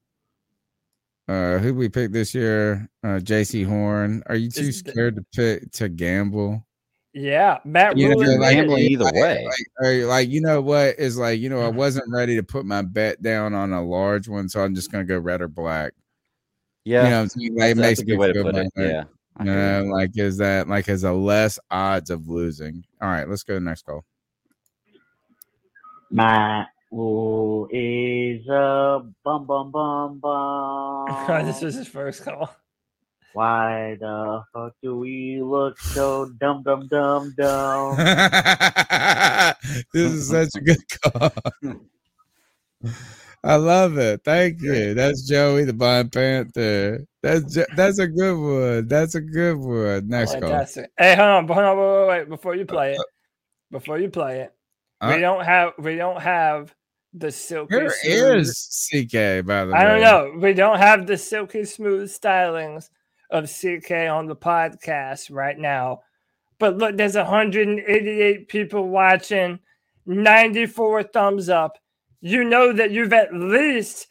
uh 1.26 1.56
who 1.58 1.72
we 1.74 1.88
pick 1.88 2.12
this 2.12 2.34
year, 2.34 2.86
uh 3.02 3.18
Jaycee 3.18 3.64
Horn, 3.66 4.22
are 4.26 4.36
you 4.36 4.50
too 4.50 4.72
scared 4.72 5.16
to 5.16 5.24
pick 5.34 5.72
to 5.72 5.88
gamble? 5.88 6.66
Yeah, 7.14 7.60
Matt 7.64 7.96
You 7.96 8.08
know, 8.10 8.16
Rule 8.20 8.40
like, 8.40 8.58
admitted- 8.58 9.00
like- 9.00 9.12
Like, 9.44 9.66
or 9.80 10.04
like, 10.06 10.28
you 10.28 10.40
know 10.42 10.60
what 10.60 10.98
is 10.98 11.16
like, 11.16 11.40
you 11.40 11.48
know, 11.48 11.60
I 11.62 11.68
wasn't 11.68 12.12
ready 12.12 12.34
to 12.36 12.42
put 12.42 12.66
my 12.66 12.82
bet 12.82 13.22
down 13.22 13.54
on 13.54 13.72
a 13.72 13.82
large 13.82 14.28
one, 14.28 14.48
so 14.50 14.60
I'm 14.60 14.74
just 14.74 14.92
gonna 14.92 15.04
go 15.04 15.18
red 15.18 15.40
or 15.40 15.48
black. 15.48 15.94
Yeah, 16.84 17.04
you 17.04 17.10
know, 17.10 17.22
what 17.22 17.32
I'm? 17.36 17.40
Like, 17.40 17.50
it 17.50 17.54
that's- 17.56 17.76
makes 17.76 17.98
that's 17.98 18.00
a 18.00 18.04
me 18.04 18.10
good 18.12 18.18
way 18.18 18.26
to 18.28 18.32
feel 18.34 18.42
put 18.44 18.56
it, 18.56 18.74
better. 18.74 18.88
yeah, 18.88 19.04
I 19.36 19.44
You 19.44 19.50
know, 19.50 19.84
like 19.92 20.10
is 20.18 20.36
that 20.38 20.68
like 20.68 20.88
is 20.88 21.04
a 21.04 21.12
less 21.12 21.58
odds 21.70 22.10
of 22.10 22.28
losing? 22.28 22.84
All 23.00 23.08
right, 23.08 23.28
let's 23.28 23.42
go 23.42 23.54
to 23.54 23.60
the 23.60 23.64
next 23.64 23.82
call. 23.86 24.04
Matt 26.10 26.68
Rhule 26.92 27.68
is 27.72 28.46
a 28.48 29.00
bum 29.24 29.46
bum 29.46 29.70
bum 29.72 30.18
bum. 30.20 31.44
this 31.46 31.60
was 31.62 31.74
his 31.74 31.88
first 31.88 32.22
call. 32.22 32.54
Why 33.32 33.96
the 33.98 34.44
fuck 34.52 34.74
do 34.80 34.96
we 34.96 35.40
look 35.42 35.76
so 35.80 36.30
dumb 36.38 36.62
dumb 36.62 36.86
dumb 36.86 37.34
dumb? 37.36 37.96
this 39.92 40.12
is 40.12 40.28
such 40.28 40.50
a 40.54 40.60
good 40.60 40.78
call. 41.02 41.32
I 43.44 43.56
love 43.56 43.98
it. 43.98 44.22
Thank 44.24 44.62
you. 44.62 44.94
That's 44.94 45.28
Joey 45.28 45.64
the 45.64 45.74
Blind 45.74 46.12
Panther. 46.12 47.04
That's 47.22 47.58
that's 47.76 47.98
a 47.98 48.06
good 48.06 48.38
one. 48.38 48.88
That's 48.88 49.14
a 49.14 49.20
good 49.20 49.58
one. 49.58 50.08
Next 50.08 50.40
call. 50.40 50.66
Hey, 50.98 51.14
hold 51.14 51.28
on, 51.28 51.46
hold 51.48 51.58
on, 51.58 51.78
wait, 51.78 52.00
wait, 52.00 52.08
wait. 52.08 52.28
Before 52.28 52.54
you 52.54 52.64
play 52.64 52.92
it, 52.92 53.00
before 53.70 53.98
you 53.98 54.08
play 54.08 54.40
it, 54.40 54.54
Uh, 55.00 55.12
we 55.14 55.20
don't 55.20 55.44
have 55.44 55.72
we 55.78 55.96
don't 55.96 56.20
have 56.22 56.74
the 57.12 57.30
silky. 57.30 57.76
Where 57.76 57.90
smooth- 57.90 58.36
is 58.38 58.88
CK 58.90 59.44
by 59.46 59.64
the 59.66 59.72
way? 59.72 59.78
I 59.78 59.84
don't 59.84 60.00
know. 60.00 60.34
We 60.40 60.54
don't 60.54 60.78
have 60.78 61.06
the 61.06 61.18
silky 61.18 61.64
smooth 61.64 62.10
stylings 62.10 62.88
of 63.30 63.44
CK 63.50 64.08
on 64.08 64.26
the 64.26 64.36
podcast 64.36 65.30
right 65.30 65.58
now. 65.58 66.00
But 66.58 66.78
look, 66.78 66.96
there's 66.96 67.16
188 67.16 68.48
people 68.48 68.88
watching, 68.88 69.58
94 70.06 71.02
thumbs 71.04 71.48
up. 71.48 71.78
You 72.26 72.42
know 72.42 72.72
that 72.72 72.90
you've 72.90 73.12
at 73.12 73.34
least 73.34 74.06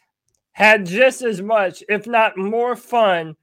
had 0.52 0.86
just 0.86 1.22
as 1.22 1.42
much, 1.42 1.82
if 1.88 2.06
not 2.06 2.38
more 2.38 2.76
fun, 2.76 3.34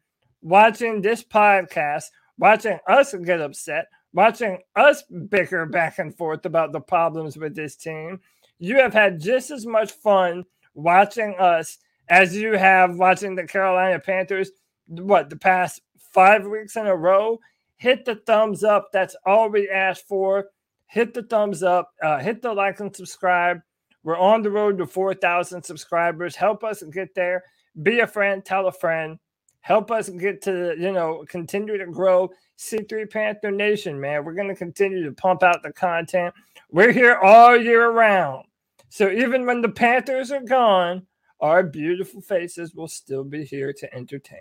watching 0.41 1.01
this 1.01 1.25
podcast, 1.25 2.05
watching 2.37 2.79
us 2.87 3.13
get 3.13 3.41
upset, 3.41 3.87
watching 4.13 4.59
us 4.77 5.03
bicker 5.27 5.65
back 5.65 5.99
and 5.99 6.15
forth 6.15 6.45
about 6.45 6.71
the 6.71 6.79
problems 6.79 7.35
with 7.35 7.53
this 7.53 7.75
team. 7.75 8.21
You 8.59 8.77
have 8.77 8.93
had 8.93 9.19
just 9.19 9.51
as 9.51 9.65
much 9.65 9.91
fun 9.91 10.45
watching 10.73 11.35
us 11.37 11.77
as 12.07 12.33
you 12.33 12.53
have 12.53 12.95
watching 12.95 13.35
the 13.35 13.43
Carolina 13.43 13.99
Panthers, 13.99 14.51
what, 14.87 15.29
the 15.29 15.35
past 15.35 15.81
five 15.97 16.45
weeks 16.45 16.77
in 16.77 16.87
a 16.87 16.95
row? 16.95 17.41
Hit 17.75 18.05
the 18.05 18.15
thumbs 18.15 18.63
up. 18.63 18.87
That's 18.93 19.17
all 19.25 19.49
we 19.49 19.69
ask 19.69 20.07
for. 20.07 20.45
Hit 20.85 21.13
the 21.13 21.23
thumbs 21.23 21.61
up, 21.61 21.91
uh, 22.01 22.19
hit 22.19 22.41
the 22.41 22.53
like 22.53 22.79
and 22.79 22.95
subscribe. 22.95 23.59
We're 24.03 24.17
on 24.17 24.41
the 24.41 24.49
road 24.49 24.77
to 24.79 24.85
4,000 24.85 25.63
subscribers. 25.63 26.35
Help 26.35 26.63
us 26.63 26.83
get 26.83 27.13
there. 27.15 27.43
Be 27.83 27.99
a 27.99 28.07
friend, 28.07 28.43
tell 28.43 28.67
a 28.67 28.71
friend. 28.71 29.19
Help 29.61 29.91
us 29.91 30.09
get 30.09 30.41
to, 30.43 30.75
you 30.77 30.91
know, 30.91 31.23
continue 31.27 31.77
to 31.77 31.85
grow 31.85 32.29
C3 32.57 33.09
Panther 33.11 33.51
Nation, 33.51 33.99
man. 33.99 34.25
We're 34.25 34.33
going 34.33 34.47
to 34.47 34.55
continue 34.55 35.03
to 35.03 35.11
pump 35.11 35.43
out 35.43 35.61
the 35.61 35.71
content. 35.71 36.33
We're 36.71 36.91
here 36.91 37.15
all 37.15 37.55
year 37.55 37.91
round. 37.91 38.45
So 38.89 39.09
even 39.09 39.45
when 39.45 39.61
the 39.61 39.69
Panthers 39.69 40.31
are 40.31 40.41
gone, 40.41 41.05
our 41.39 41.63
beautiful 41.63 42.21
faces 42.21 42.73
will 42.73 42.87
still 42.87 43.23
be 43.23 43.45
here 43.45 43.71
to 43.73 43.93
entertain. 43.93 44.39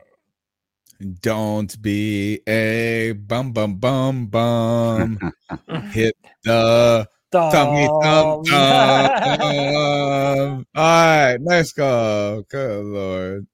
Don't 1.23 1.81
be 1.81 2.41
a 2.47 3.13
bum 3.13 3.53
bum 3.53 3.77
bum 3.77 4.27
bum. 4.27 5.33
Hit 5.93 6.15
the 6.45 7.09
tummy 7.51 7.91
thumb 8.01 8.39
thumb. 8.69 10.67
All 10.75 10.85
right, 10.85 11.39
next 11.41 11.75
call. 11.75 12.43
Good 12.43 12.85
lord. 12.85 13.47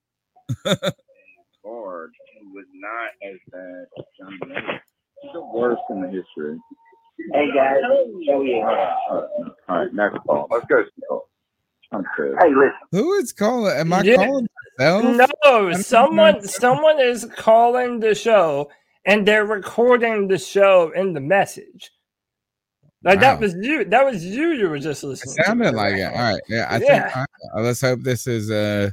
Ford 1.62 2.12
was 2.54 2.66
not 2.74 3.10
as 3.28 3.38
bad 3.52 3.86
as 3.98 4.04
Johnny 4.18 4.38
Mayer. 4.48 4.82
He's 5.22 5.32
the 5.34 5.44
worst 5.54 5.82
in 5.90 6.02
the 6.02 6.08
history. 6.08 6.58
Hey 7.32 7.48
guys, 7.54 7.80
Joey. 8.26 8.54
All 8.54 8.64
right, 8.64 8.96
all 9.10 9.16
right, 9.16 9.52
all 9.68 9.78
right, 9.78 9.94
next 9.94 10.18
call. 10.26 10.46
Let's 10.50 10.66
go. 10.66 11.24
I'm 11.92 12.04
good. 12.16 12.36
Hey, 12.40 12.48
listen. 12.48 12.72
Who 12.92 13.14
is 13.14 13.32
calling? 13.32 13.76
Am 13.76 13.92
I 13.92 14.02
Yeah. 14.02 14.16
calling 14.16 14.48
myself? 14.78 15.28
No, 15.52 15.72
someone 15.74 16.42
someone 16.46 17.00
is 17.00 17.26
calling 17.36 18.00
the 18.00 18.14
show 18.14 18.70
and 19.06 19.26
they're 19.26 19.46
recording 19.46 20.28
the 20.28 20.38
show 20.38 20.92
in 20.94 21.14
the 21.14 21.20
message. 21.20 21.92
Like 23.04 23.20
that 23.20 23.38
was 23.38 23.54
you. 23.60 23.84
That 23.84 24.04
was 24.04 24.24
you. 24.24 24.48
You 24.52 24.68
were 24.68 24.78
just 24.78 25.02
listening. 25.04 25.36
to. 25.36 25.44
Sounded 25.44 25.74
like 25.74 25.94
it. 25.94 26.04
All 26.12 26.32
right. 26.32 26.40
Yeah, 26.48 26.66
I 26.68 26.78
Yeah. 26.78 27.02
think. 27.02 27.16
all 27.16 27.26
right, 27.54 27.64
let's 27.64 27.80
hope 27.80 28.00
this 28.02 28.26
is 28.26 28.50
uh 28.50 28.90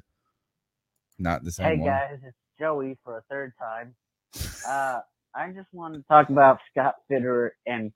not 1.19 1.43
the 1.43 1.51
same 1.51 1.65
Hey 1.65 1.77
one. 1.77 1.89
guys, 1.89 2.19
it's 2.23 2.37
Joey 2.59 2.97
for 3.03 3.17
a 3.17 3.21
third 3.29 3.53
time. 3.59 3.95
Uh, 4.67 4.99
I 5.35 5.49
just 5.51 5.67
want 5.73 5.93
to 5.95 6.03
talk 6.09 6.29
about 6.29 6.59
Scott 6.71 6.95
Fitterer, 7.09 7.51
and 7.65 7.91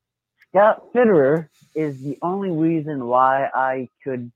Scott 0.50 0.92
Fitterer 0.94 1.50
is 1.76 2.02
the 2.02 2.18
only 2.22 2.50
reason 2.52 3.06
why 3.08 3.50
I 3.54 3.90
could 4.04 4.32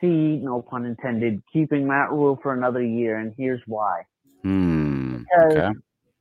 see, 0.00 0.36
no 0.38 0.62
pun 0.62 0.84
intended, 0.86 1.42
keeping 1.52 1.86
Matt 1.86 2.10
Rhule 2.10 2.38
for 2.42 2.52
another 2.54 2.82
year, 2.82 3.18
and 3.18 3.32
here's 3.36 3.60
why. 3.66 4.02
Hmm. 4.42 5.18
Because 5.18 5.52
Okay. 5.56 5.72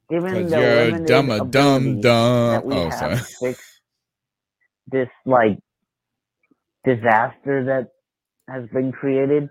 given 0.10 0.34
'Cause 0.44 0.52
the 0.52 0.58
you're 0.60 0.70
a 0.70 0.86
limited 0.86 1.08
dumb- 1.08 1.32
a 1.32 1.46
dumb 1.46 2.02
dumb- 2.02 2.52
that 2.52 2.66
we 2.66 2.76
oh, 2.76 2.84
have 2.90 2.94
sorry. 3.00 3.16
to 3.18 3.24
fix 3.24 3.71
this 4.88 5.10
like 5.26 5.60
disaster 6.84 7.66
that 7.66 7.90
has 8.50 8.68
been 8.70 8.92
created. 8.92 9.50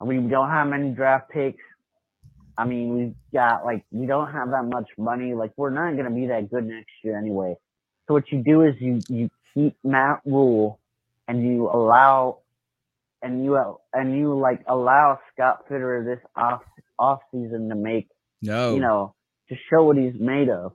I 0.00 0.04
mean, 0.04 0.24
we 0.24 0.30
don't 0.30 0.50
have 0.50 0.66
many 0.68 0.90
draft 0.90 1.30
picks. 1.30 1.62
I 2.56 2.64
mean, 2.64 2.96
we've 2.96 3.14
got 3.32 3.64
like 3.64 3.84
we 3.90 4.06
don't 4.06 4.32
have 4.32 4.50
that 4.50 4.64
much 4.64 4.88
money. 4.98 5.34
Like 5.34 5.52
we're 5.56 5.70
not 5.70 5.96
gonna 5.96 6.14
be 6.14 6.26
that 6.26 6.50
good 6.50 6.66
next 6.66 6.90
year 7.02 7.18
anyway. 7.18 7.56
So 8.06 8.14
what 8.14 8.24
you 8.30 8.42
do 8.42 8.62
is 8.62 8.74
you 8.80 9.00
you 9.08 9.30
keep 9.54 9.76
Matt 9.82 10.20
Rhule, 10.24 10.80
and 11.26 11.42
you 11.42 11.68
allow, 11.68 12.40
and 13.22 13.44
you 13.44 13.58
and 13.92 14.16
you 14.16 14.38
like 14.38 14.62
allow 14.68 15.18
Scott 15.32 15.64
Fitterer 15.68 16.04
this 16.04 16.20
off 16.36 16.62
off 16.98 17.20
season 17.32 17.68
to 17.70 17.74
make 17.74 18.08
No. 18.42 18.74
you 18.74 18.80
know, 18.80 19.14
to 19.48 19.56
show 19.70 19.84
what 19.84 19.96
he's 19.96 20.14
made 20.18 20.48
of. 20.48 20.72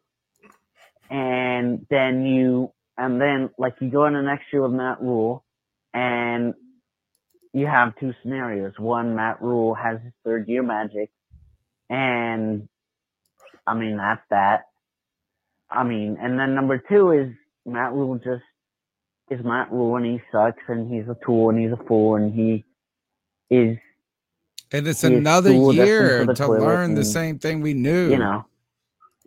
And 1.09 1.85
then 1.89 2.25
you, 2.25 2.71
and 2.99 3.19
then 3.19 3.49
like 3.57 3.75
you 3.79 3.89
go 3.89 4.05
into 4.05 4.21
next 4.21 4.45
year 4.51 4.61
with 4.61 4.73
Matt 4.73 5.01
Rhule, 5.01 5.43
and 5.93 6.53
you 7.53 7.65
have 7.65 7.97
two 7.99 8.13
scenarios. 8.21 8.73
One, 8.77 9.15
Matt 9.15 9.41
Rhule 9.41 9.73
has 9.73 9.99
his 10.03 10.13
third 10.25 10.47
year 10.47 10.61
magic, 10.61 11.09
and 11.89 12.67
I 13.65 13.73
mean 13.73 13.97
that's 13.97 14.21
that. 14.29 14.65
I 15.71 15.83
mean, 15.83 16.17
and 16.19 16.37
then 16.37 16.53
number 16.53 16.77
two 16.77 17.11
is 17.11 17.33
Matt 17.65 17.93
Rhule 17.93 18.17
just 18.17 18.43
is 19.29 19.43
Matt 19.45 19.71
Rhule 19.71 19.95
and 19.95 20.05
he 20.05 20.21
sucks 20.31 20.61
and 20.67 20.91
he's 20.91 21.07
a 21.07 21.15
tool 21.23 21.49
and 21.49 21.59
he's 21.59 21.71
a 21.71 21.83
fool 21.87 22.15
and 22.15 22.33
he 22.33 22.65
is 23.49 23.77
And 24.71 24.87
it's 24.87 25.03
another 25.03 25.51
year 25.51 26.25
to 26.25 26.47
learn 26.47 26.95
the 26.95 27.05
same 27.05 27.37
thing 27.37 27.61
we 27.61 27.73
knew. 27.73 28.09
You 28.09 28.17
know, 28.17 28.45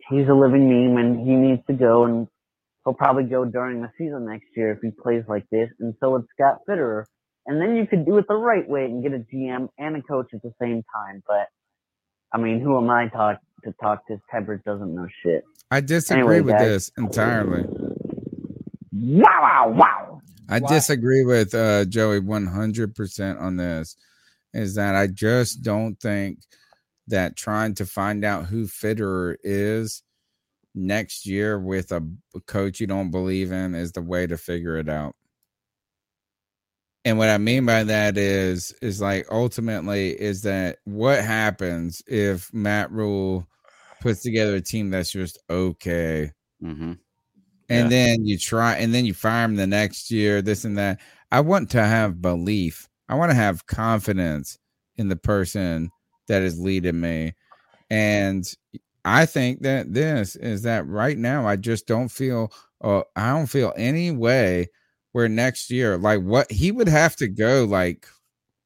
he's 0.09 0.27
a 0.27 0.33
living 0.33 0.67
meme 0.67 0.97
and 0.97 1.25
he 1.25 1.35
needs 1.35 1.61
to 1.67 1.73
go 1.73 2.03
and 2.03 2.27
he'll 2.83 2.93
probably 2.93 3.23
go 3.23 3.45
during 3.45 3.81
the 3.81 3.91
season 3.97 4.25
next 4.25 4.47
year 4.55 4.71
if 4.71 4.79
he 4.81 4.91
plays 4.91 5.23
like 5.27 5.45
this. 5.51 5.69
And 5.79 5.93
so 5.99 6.11
would 6.11 6.25
Scott 6.33 6.59
Fitterer. 6.67 7.05
And 7.45 7.61
then 7.61 7.75
you 7.75 7.85
could 7.85 8.05
do 8.05 8.17
it 8.17 8.25
the 8.29 8.35
right 8.35 8.67
way 8.67 8.85
and 8.85 9.03
get 9.03 9.13
a 9.13 9.19
GM 9.19 9.67
and 9.77 9.97
a 9.97 10.01
coach 10.01 10.27
at 10.33 10.41
the 10.41 10.53
same 10.61 10.83
time. 10.95 11.21
But 11.27 11.47
I 12.33 12.37
mean, 12.37 12.61
who 12.61 12.77
am 12.77 12.89
I 12.89 13.09
talk 13.09 13.39
to 13.63 13.73
talk 13.81 14.03
this 14.07 14.19
Tebber 14.31 14.61
doesn't 14.65 14.93
know 14.93 15.07
shit. 15.23 15.43
I 15.71 15.81
disagree 15.81 16.37
Anyway, 16.37 16.41
with 16.41 16.55
guys. 16.55 16.67
this 16.67 16.91
entirely. 16.97 17.65
Wow, 18.91 19.23
wow, 19.41 19.73
wow. 19.75 20.21
I 20.49 20.59
disagree 20.59 21.23
with 21.23 21.55
uh, 21.55 21.85
Joey 21.85 22.19
100% 22.19 23.41
on 23.41 23.57
this. 23.57 23.95
Is 24.53 24.75
that 24.75 24.95
I 24.95 25.07
just 25.07 25.63
don't 25.63 25.99
think 25.99 26.39
that 27.07 27.35
trying 27.35 27.73
to 27.75 27.85
find 27.85 28.23
out 28.23 28.45
who 28.45 28.67
Fitterer 28.67 29.35
is 29.43 30.03
next 30.75 31.25
year 31.25 31.59
with 31.59 31.91
a 31.91 32.01
coach 32.47 32.79
you 32.79 32.87
don't 32.87 33.11
believe 33.11 33.51
in 33.51 33.75
is 33.75 33.91
the 33.91 34.01
way 34.01 34.25
to 34.27 34.37
figure 34.37 34.77
it 34.77 34.89
out. 34.89 35.15
And 37.05 37.17
what 37.17 37.29
I 37.29 37.37
mean 37.37 37.65
by 37.65 37.83
that 37.83 38.17
is 38.17 38.73
is 38.81 39.01
like 39.01 39.25
ultimately 39.29 40.11
is 40.19 40.41
that 40.43 40.77
what 40.85 41.21
happens 41.23 42.01
if 42.07 42.51
Matt 42.53 42.91
Rhule 42.91 43.45
puts 44.01 44.21
together 44.21 44.55
a 44.55 44.61
team 44.61 44.89
that's 44.89 45.11
just 45.11 45.37
okay 45.49 46.31
Mm-hmm. 46.63 46.93
and 46.93 46.99
Yeah. 47.69 47.87
then 47.89 48.25
you 48.25 48.37
try 48.37 48.75
and 48.77 48.93
then 48.93 49.05
you 49.05 49.13
fire 49.13 49.43
him 49.45 49.55
the 49.55 49.67
next 49.67 50.11
year 50.11 50.41
this 50.41 50.63
and 50.65 50.77
that 50.77 50.99
i 51.31 51.39
want 51.41 51.69
to 51.71 51.83
have 51.83 52.21
belief 52.21 52.87
i 53.09 53.15
want 53.15 53.31
to 53.31 53.35
have 53.35 53.65
confidence 53.65 54.57
in 54.95 55.09
the 55.09 55.15
person 55.17 55.89
that 56.27 56.41
is 56.41 56.57
leading 56.59 56.99
me 57.01 57.33
and 57.89 58.45
i 59.05 59.25
think 59.25 59.61
that 59.61 59.93
this 59.93 60.35
is 60.35 60.61
that 60.63 60.87
right 60.87 61.17
now 61.17 61.47
i 61.47 61.55
just 61.55 61.87
don't 61.87 62.09
feel 62.09 62.51
uh, 62.81 63.01
i 63.15 63.29
don't 63.29 63.47
feel 63.47 63.73
any 63.75 64.11
way 64.11 64.67
where 65.11 65.29
next 65.29 65.69
year 65.69 65.97
like 65.97 66.21
what 66.21 66.51
he 66.51 66.71
would 66.71 66.87
have 66.87 67.15
to 67.15 67.27
go 67.27 67.65
like 67.65 68.07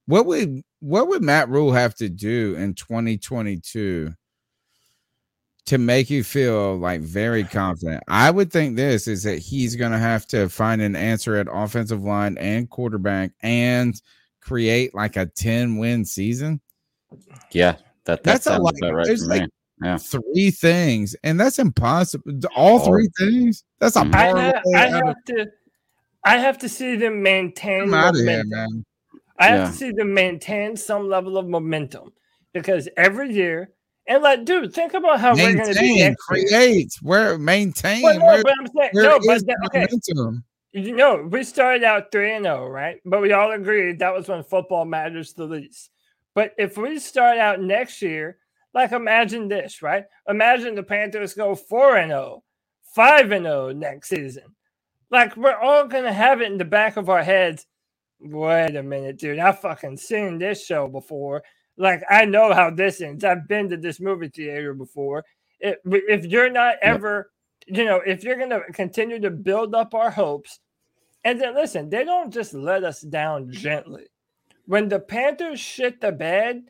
what 0.06 0.26
would 0.26 0.62
what 0.80 1.08
would 1.08 1.24
matt 1.24 1.50
rhule 1.50 1.72
have 1.74 1.96
to 1.96 2.10
do 2.10 2.56
in 2.58 2.74
2022 2.74 4.14
to 5.68 5.78
make 5.78 6.10
you 6.10 6.24
feel 6.24 6.78
like 6.78 7.02
very 7.02 7.44
confident. 7.44 8.02
I 8.08 8.32
would 8.32 8.52
think 8.52 8.76
this 8.76 9.06
is 9.06 9.24
that 9.24 9.40
he's 9.40 9.76
going 9.76 9.92
to 9.92 9.98
have 9.98 10.26
to 10.28 10.48
find 10.48 10.82
an 10.82 10.96
answer 10.96 11.36
at 11.36 11.48
offensive 11.52 12.04
line 12.04 12.38
and 12.38 12.70
quarterback 12.70 13.32
and 13.42 14.02
create 14.42 14.96
like 14.96 15.18
a 15.18 15.26
10 15.26 15.78
win 15.78 16.06
season. 16.06 16.62
Yeah, 17.52 17.74
that 18.06 18.24
that 18.24 18.24
That's 18.24 18.48
a 18.48 18.58
lot. 18.58 18.76
about 18.78 18.94
right 18.94 19.06
There's 19.06 19.28
like 19.28 19.42
me. 19.42 19.50
Yeah. 19.82 19.98
three 19.98 20.52
things, 20.52 21.16
and 21.24 21.40
that's 21.40 21.60
impossible. 21.60 22.32
All 22.56 22.82
oh. 22.82 22.86
three 22.86 23.10
things. 23.20 23.64
That's 23.80 23.96
a 23.96 24.02
mm-hmm. 24.02 24.16
I, 24.16 24.26
parlay 24.26 24.42
have, 24.44 24.62
I 24.76 24.88
out 24.88 24.94
of- 24.94 25.08
have 25.08 25.24
to, 25.26 25.48
I 26.24 26.38
have 26.38 26.58
to 26.60 26.70
see 26.70 26.96
them 26.96 27.22
maintain 27.22 27.82
Come 27.82 27.94
outta 27.94 28.18
here, 28.18 28.44
man. 28.44 28.86
I 29.40 29.48
have 29.48 29.60
Yeah. 29.60 29.68
to 29.68 29.74
see 29.74 29.92
them 29.92 30.14
maintain 30.14 30.76
some 30.76 31.08
level 31.08 31.38
of 31.38 31.48
momentum 31.48 32.12
because 32.54 32.90
every 32.98 33.32
year, 33.32 33.70
and 34.08 34.24
like, 34.24 34.46
dude, 34.46 34.74
think 34.74 34.94
about 34.94 35.20
how 35.20 35.36
we're 35.36 35.54
going 35.54 35.74
to 35.74 35.80
be 35.80 35.88
maintain, 35.88 36.00
next 36.00 36.32
year. 36.32 36.46
create, 36.50 36.94
where 37.02 37.38
maintain. 37.38 38.02
Well, 38.02 38.18
no, 38.18 38.26
where, 38.26 38.44
but 38.44 38.54
I'm 38.60 38.68
saying, 38.76 38.90
no, 38.94 39.20
but 39.26 39.46
that- 39.46 39.58
okay. 39.66 39.80
momentum? 39.80 40.44
You 40.74 40.96
know, 40.96 41.28
we 41.32 41.44
started 41.44 41.84
out 41.84 42.12
3 42.12 42.34
and 42.34 42.46
0, 42.46 42.68
right? 42.68 42.98
But 43.06 43.22
we 43.22 43.32
all 43.32 43.52
agreed 43.52 44.00
that 44.00 44.14
was 44.14 44.28
when 44.28 44.44
football 44.44 44.86
matters 44.86 45.34
the 45.34 45.46
least. 45.46 45.92
But 46.36 46.54
if 46.58 46.78
we 46.78 47.00
start 47.00 47.38
out 47.38 47.62
next 47.62 48.02
year, 48.02 48.38
like 48.74 48.92
imagine 48.92 49.48
this, 49.48 49.82
right? 49.82 50.06
Imagine 50.28 50.76
the 50.76 50.84
Panthers 50.84 51.34
go 51.34 51.56
4 51.56 51.98
and 51.98 52.12
0, 52.12 52.44
5 52.96 53.32
and 53.32 53.46
0 53.46 53.72
next 53.74 54.10
season. 54.10 54.44
Like 55.10 55.36
we're 55.38 55.56
all 55.56 55.88
going 55.88 56.04
to 56.04 56.14
have 56.14 56.42
it 56.42 56.52
in 56.52 56.58
the 56.58 56.66
back 56.66 56.98
of 56.98 57.10
our 57.10 57.24
heads. 57.24 57.66
Wait 58.20 58.76
a 58.76 58.84
minute, 58.84 59.18
dude. 59.18 59.40
I've 59.40 59.60
fucking 59.60 59.98
seen 59.98 60.38
this 60.38 60.66
show 60.66 60.88
before. 60.88 61.44
Like 61.78 62.04
I 62.10 62.26
know 62.26 62.54
how 62.54 62.70
this 62.72 63.02
ends. 63.02 63.24
I've 63.24 63.48
been 63.48 63.70
to 63.70 63.78
this 63.78 64.00
movie 64.00 64.30
theater 64.30 64.74
before. 64.74 65.24
If, 65.60 65.78
if 65.86 66.26
you're 66.26 66.50
not 66.50 66.76
ever, 66.82 67.32
you 67.68 67.86
know, 67.86 68.02
if 68.06 68.24
you're 68.24 68.38
going 68.38 68.50
to 68.50 68.62
continue 68.74 69.20
to 69.20 69.32
build 69.32 69.76
up 69.76 69.94
our 69.94 70.12
hopes, 70.12 70.60
and 71.24 71.42
then 71.42 71.56
listen, 71.56 71.90
they 71.90 72.04
don't 72.04 72.32
just 72.34 72.54
let 72.54 72.84
us 72.84 73.02
down 73.02 73.52
gently. 73.52 74.06
When 74.66 74.88
the 74.88 75.00
Panthers 75.00 75.60
shit 75.60 76.02
the 76.02 76.12
bed, 76.12 76.64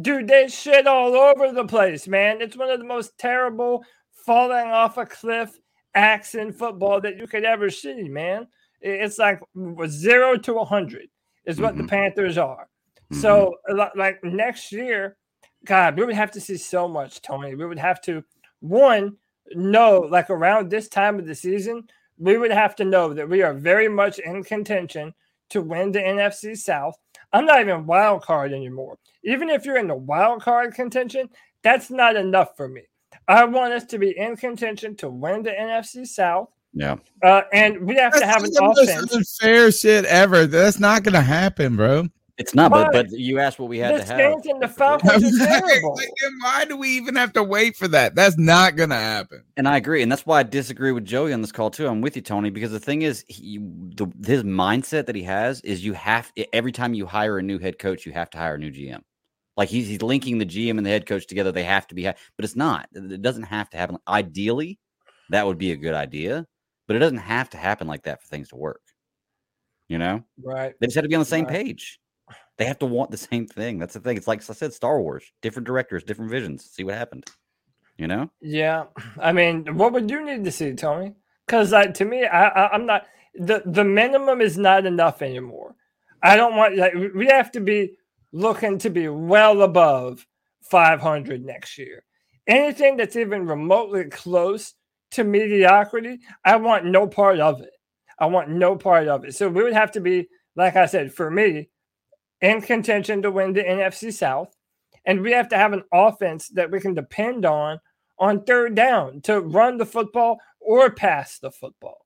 dude, 0.00 0.28
they 0.28 0.48
shit 0.48 0.86
all 0.86 1.14
over 1.14 1.52
the 1.52 1.64
place, 1.64 2.06
man. 2.08 2.40
It's 2.40 2.56
one 2.56 2.70
of 2.70 2.78
the 2.78 2.84
most 2.84 3.16
terrible 3.18 3.84
falling 4.26 4.68
off 4.68 4.98
a 4.98 5.06
cliff 5.06 5.58
acts 5.94 6.34
in 6.34 6.52
football 6.52 7.00
that 7.00 7.16
you 7.16 7.26
could 7.26 7.44
ever 7.44 7.70
see, 7.70 8.08
man. 8.08 8.46
It's 8.80 9.18
like 9.18 9.40
zero 9.86 10.36
to 10.36 10.58
a 10.58 10.64
hundred 10.64 11.08
is 11.44 11.60
what 11.60 11.76
the 11.76 11.82
mm-hmm. 11.82 11.88
Panthers 11.88 12.38
are. 12.38 12.68
So, 13.10 13.54
mm-hmm. 13.68 13.98
like 13.98 14.22
next 14.22 14.70
year, 14.70 15.16
God, 15.64 15.98
we 15.98 16.04
would 16.04 16.14
have 16.14 16.30
to 16.32 16.40
see 16.40 16.56
so 16.56 16.86
much, 16.86 17.22
Tony. 17.22 17.54
We 17.54 17.66
would 17.66 17.78
have 17.78 18.00
to 18.02 18.22
one 18.60 19.16
know, 19.54 20.00
like 20.00 20.30
around 20.30 20.70
this 20.70 20.88
time 20.88 21.18
of 21.18 21.26
the 21.26 21.34
season, 21.34 21.88
we 22.18 22.36
would 22.36 22.50
have 22.50 22.76
to 22.76 22.84
know 22.84 23.14
that 23.14 23.28
we 23.28 23.42
are 23.42 23.54
very 23.54 23.88
much 23.88 24.18
in 24.18 24.44
contention 24.44 25.14
to 25.50 25.62
win 25.62 25.92
the 25.92 26.00
NFC 26.00 26.56
South. 26.56 26.96
I'm 27.32 27.44
not 27.46 27.60
even 27.60 27.86
wild 27.86 28.22
card 28.22 28.52
anymore. 28.52 28.98
Even 29.24 29.50
if 29.50 29.64
you're 29.64 29.76
in 29.78 29.88
the 29.88 29.94
wild 29.94 30.42
card 30.42 30.74
contention, 30.74 31.28
that's 31.62 31.90
not 31.90 32.16
enough 32.16 32.56
for 32.56 32.68
me. 32.68 32.82
I 33.26 33.44
want 33.44 33.72
us 33.74 33.84
to 33.86 33.98
be 33.98 34.16
in 34.16 34.36
contention 34.36 34.96
to 34.96 35.10
win 35.10 35.42
the 35.42 35.50
NFC 35.50 36.06
South, 36.06 36.48
Yeah. 36.72 36.96
uh, 37.22 37.42
and 37.52 37.86
we 37.86 37.96
have 37.96 38.18
to 38.18 38.24
have 38.26 38.42
an 38.44 38.52
the 38.52 38.62
most 38.62 38.82
offense. 38.82 39.14
unfair 39.14 39.70
shit 39.72 40.04
ever. 40.06 40.46
That's 40.46 40.78
not 40.78 41.02
going 41.02 41.14
to 41.14 41.20
happen, 41.20 41.76
bro. 41.76 42.06
It's 42.38 42.54
not, 42.54 42.70
but 42.70 42.92
But 42.92 43.10
but 43.10 43.18
you 43.18 43.40
asked 43.40 43.58
what 43.58 43.68
we 43.68 43.78
had 43.78 43.96
the 43.96 43.98
to 43.98 44.04
have. 44.06 44.16
Saints 44.18 44.46
and 44.46 44.62
the 44.62 44.68
Falcons 44.68 45.40
are 45.40 45.44
terrible. 45.44 45.96
Like, 45.96 46.08
why 46.40 46.64
do 46.64 46.76
we 46.76 46.90
even 46.90 47.16
have 47.16 47.32
to 47.32 47.42
wait 47.42 47.74
for 47.76 47.88
that? 47.88 48.14
That's 48.14 48.38
not 48.38 48.76
going 48.76 48.90
to 48.90 48.94
happen. 48.94 49.42
And 49.56 49.66
I 49.66 49.76
agree, 49.76 50.02
and 50.02 50.10
that's 50.12 50.24
why 50.24 50.38
I 50.38 50.42
disagree 50.44 50.92
with 50.92 51.04
Joey 51.04 51.32
on 51.32 51.40
this 51.40 51.50
call 51.50 51.70
too. 51.70 51.88
I'm 51.88 52.00
with 52.00 52.14
you, 52.14 52.22
Tony, 52.22 52.50
because 52.50 52.70
the 52.70 52.78
thing 52.78 53.02
is, 53.02 53.24
he, 53.26 53.58
the, 53.58 54.06
his 54.24 54.44
mindset 54.44 55.06
that 55.06 55.16
he 55.16 55.24
has 55.24 55.60
is 55.62 55.84
you 55.84 55.94
have 55.94 56.32
every 56.52 56.70
time 56.70 56.94
you 56.94 57.06
hire 57.06 57.38
a 57.38 57.42
new 57.42 57.58
head 57.58 57.78
coach, 57.80 58.06
you 58.06 58.12
have 58.12 58.30
to 58.30 58.38
hire 58.38 58.54
a 58.54 58.58
new 58.58 58.70
GM. 58.70 59.00
Like 59.56 59.68
he's 59.68 59.88
he's 59.88 60.02
linking 60.02 60.38
the 60.38 60.46
GM 60.46 60.78
and 60.78 60.86
the 60.86 60.90
head 60.90 61.06
coach 61.06 61.26
together. 61.26 61.50
They 61.50 61.64
have 61.64 61.88
to 61.88 61.96
be, 61.96 62.04
ha- 62.04 62.14
but 62.36 62.44
it's 62.44 62.54
not. 62.54 62.88
It 62.94 63.20
doesn't 63.20 63.42
have 63.42 63.68
to 63.70 63.76
happen. 63.76 63.98
Ideally, 64.06 64.78
that 65.30 65.44
would 65.44 65.58
be 65.58 65.72
a 65.72 65.76
good 65.76 65.94
idea, 65.94 66.46
but 66.86 66.94
it 66.94 67.00
doesn't 67.00 67.18
have 67.18 67.50
to 67.50 67.56
happen 67.56 67.88
like 67.88 68.04
that 68.04 68.22
for 68.22 68.28
things 68.28 68.50
to 68.50 68.56
work. 68.56 68.80
You 69.88 69.98
know, 69.98 70.22
Right. 70.40 70.74
they 70.80 70.86
just 70.86 70.94
have 70.94 71.02
to 71.02 71.08
be 71.08 71.16
on 71.16 71.20
the 71.20 71.24
same 71.24 71.44
Right. 71.46 71.64
page. 71.66 71.98
They 72.58 72.64
have 72.66 72.80
to 72.80 72.86
want 72.86 73.10
the 73.10 73.16
same 73.16 73.46
thing. 73.46 73.78
That's 73.78 73.94
the 73.94 74.00
thing. 74.00 74.16
It's 74.16 74.26
like 74.28 74.40
I 74.48 74.52
said, 74.52 74.72
Star 74.72 75.00
Wars, 75.00 75.24
different 75.42 75.66
directors, 75.66 76.04
different 76.04 76.30
visions. 76.30 76.64
See 76.70 76.84
what 76.84 76.94
happened. 76.94 77.24
You 77.96 78.08
know. 78.08 78.30
Yeah, 78.40 78.84
I 79.20 79.32
mean, 79.32 79.76
what 79.76 79.92
would 79.92 80.10
you 80.10 80.24
need 80.24 80.44
to 80.44 80.52
see, 80.52 80.74
Tony? 80.74 81.14
Because 81.46 81.72
like 81.72 81.94
to 81.94 82.04
me, 82.04 82.24
I, 82.26 82.48
I 82.48 82.68
I'm 82.74 82.86
not 82.86 83.06
the 83.34 83.62
the 83.64 83.84
minimum 83.84 84.40
is 84.40 84.58
not 84.58 84.86
enough 84.86 85.22
anymore. 85.22 85.74
I 86.22 86.36
don't 86.36 86.56
want 86.56 86.76
like 86.76 86.94
we- 86.94 87.10
we 87.12 87.26
have 87.28 87.52
to 87.52 87.60
be 87.60 87.96
looking 88.32 88.78
to 88.78 88.90
be 88.90 89.08
well 89.08 89.62
above 89.62 90.26
500 90.62 91.44
next 91.44 91.78
year. 91.78 92.04
Anything 92.46 92.96
that's 92.96 93.16
even 93.16 93.46
remotely 93.46 94.04
close 94.04 94.74
to 95.12 95.24
mediocrity, 95.24 96.20
I 96.44 96.56
want 96.56 96.84
no 96.84 97.06
part 97.06 97.40
of 97.40 97.60
it. 97.60 97.70
I 98.18 98.26
want 98.26 98.50
no 98.50 98.76
part 98.76 99.08
of 99.08 99.24
it. 99.24 99.34
So 99.34 99.48
we 99.48 99.62
would 99.62 99.72
have 99.72 99.92
to 99.92 100.00
be, 100.00 100.28
like 100.56 100.76
I 100.76 100.86
said, 100.86 101.12
for 101.14 101.30
me, 101.30 101.68
in 102.40 102.60
contention 102.60 103.22
to 103.22 103.30
win 103.30 103.52
the 103.52 103.62
NFC 103.62 104.12
South, 104.12 104.54
and 105.04 105.20
we 105.20 105.32
have 105.32 105.48
to 105.48 105.56
have 105.56 105.72
an 105.72 105.84
offense 105.92 106.48
that 106.50 106.70
we 106.70 106.80
can 106.80 106.94
depend 106.94 107.44
on 107.44 107.80
on 108.18 108.44
third 108.44 108.74
down 108.74 109.20
to 109.22 109.40
run 109.40 109.78
the 109.78 109.86
football 109.86 110.40
or 110.60 110.90
pass 110.90 111.38
the 111.38 111.50
football. 111.50 112.04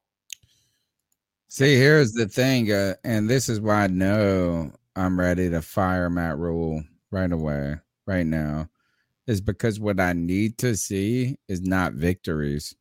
See, 1.49 1.77
here's 1.77 2.13
the 2.13 2.29
thing, 2.29 2.73
uh, 2.73 2.95
and 3.05 3.29
this 3.29 3.49
is 3.49 3.61
why 3.61 3.85
I 3.85 3.87
know 3.87 4.73
I'm 4.97 5.19
ready 5.19 5.51
to 5.51 5.61
fire 5.61 6.09
Matt 6.09 6.39
Rhule 6.39 6.83
right 7.11 7.31
away, 7.31 7.77
right 8.07 8.27
now, 8.27 8.69
is 9.27 9.41
because 9.41 9.79
what 9.79 10.01
I 10.01 10.15
need 10.15 10.59
to 10.59 10.77
see 10.77 11.37
is 11.49 11.61
not 11.61 11.93
victories. 11.93 12.75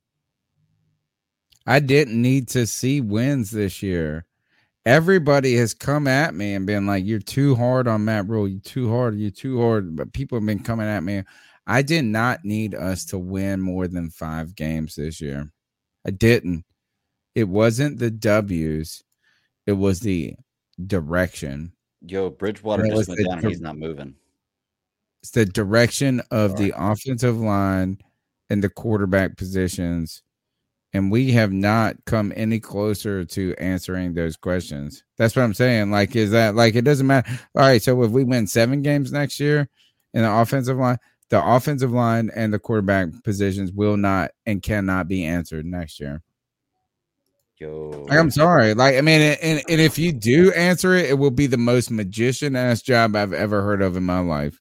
I 1.67 1.79
didn't 1.79 2.19
need 2.21 2.47
to 2.49 2.65
see 2.65 3.01
wins 3.01 3.51
this 3.51 3.83
year. 3.83 4.25
Everybody 4.85 5.55
has 5.57 5.73
come 5.73 6.07
at 6.07 6.33
me 6.33 6.55
and 6.55 6.65
been 6.65 6.87
like, 6.87 7.05
"You're 7.05 7.19
too 7.19 7.55
hard 7.55 7.87
on 7.87 8.05
Matt 8.05 8.27
Rhule. 8.27 8.47
You're 8.47 8.59
too 8.61 8.89
hard. 8.89 9.17
You're 9.17 9.29
too 9.29 9.61
hard." 9.61 9.95
But 9.95 10.13
people 10.13 10.37
have 10.37 10.45
been 10.45 10.63
coming 10.63 10.87
at 10.87 11.03
me. 11.03 11.23
I 11.67 11.83
did 11.83 12.05
not 12.05 12.43
need 12.43 12.73
us 12.73 13.05
to 13.05 13.19
win 13.19 13.61
more 13.61 13.87
than 13.87 14.09
five 14.09 14.55
games 14.55 14.95
this 14.95 15.21
year. 15.21 15.51
I 16.05 16.09
didn't. 16.09 16.65
It 17.35 17.47
wasn't 17.47 17.99
the 17.99 18.09
W's. 18.09 19.03
It 19.67 19.73
was 19.73 19.99
the 19.99 20.33
direction. 20.87 21.73
Yo, 22.01 22.31
Bridgewater 22.31 22.87
just 22.87 23.07
went 23.07 23.23
down. 23.23 23.37
and 23.37 23.47
He's 23.47 23.61
not 23.61 23.77
moving. 23.77 24.15
It's 25.21 25.31
the 25.31 25.45
direction 25.45 26.21
of 26.31 26.57
the 26.57 26.73
offensive 26.75 27.39
line 27.39 27.99
and 28.49 28.63
the 28.63 28.69
quarterback 28.69 29.37
positions. 29.37 30.23
And 30.93 31.09
we 31.09 31.31
have 31.31 31.53
not 31.53 31.95
come 32.05 32.33
any 32.35 32.59
closer 32.59 33.23
to 33.23 33.55
answering 33.57 34.13
those 34.13 34.35
questions. 34.35 35.03
That's 35.17 35.35
what 35.35 35.43
I'm 35.43 35.53
saying. 35.53 35.89
Like, 35.89 36.15
is 36.15 36.31
that 36.31 36.55
like 36.55 36.75
it 36.75 36.83
doesn't 36.83 37.07
matter? 37.07 37.29
All 37.55 37.61
right. 37.61 37.81
So 37.81 38.01
if 38.03 38.11
we 38.11 38.25
win 38.25 38.45
seven 38.45 38.81
games 38.81 39.11
next 39.11 39.39
year 39.39 39.69
in 40.13 40.23
the 40.23 40.31
offensive 40.31 40.77
line, 40.77 40.97
the 41.29 41.41
offensive 41.41 41.93
line 41.93 42.29
and 42.35 42.53
the 42.53 42.59
quarterback 42.59 43.07
positions 43.23 43.71
will 43.71 43.95
not 43.95 44.31
and 44.45 44.61
cannot 44.61 45.07
be 45.07 45.23
answered 45.23 45.65
next 45.65 45.99
year. 46.01 46.21
Yo, 47.57 48.05
Like, 48.09 48.17
I'm 48.17 48.31
sorry. 48.31 48.73
Like, 48.73 48.95
I 48.95 49.01
mean, 49.01 49.21
and, 49.21 49.63
and 49.69 49.79
if 49.79 49.99
you 49.99 50.11
do 50.11 50.51
answer 50.53 50.95
it, 50.95 51.11
it 51.11 51.13
will 51.13 51.31
be 51.31 51.45
the 51.45 51.57
most 51.57 51.91
magician 51.91 52.55
ass 52.55 52.81
job 52.81 53.15
I've 53.15 53.33
ever 53.33 53.61
heard 53.61 53.83
of 53.83 53.95
in 53.95 54.03
my 54.03 54.19
life. 54.19 54.59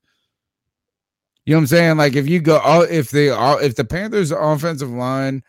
You 1.47 1.55
know 1.55 1.59
what 1.59 1.62
I'm 1.62 1.66
saying? 1.69 1.97
Like, 1.97 2.15
if 2.15 2.28
you 2.28 2.40
go, 2.40 2.59
all 2.59 2.82
if 2.82 3.11
the 3.11 3.31
all 3.31 3.59
if 3.59 3.74
the 3.74 3.85
Panthers' 3.85 4.31
offensive 4.31 4.90
line 4.90 5.43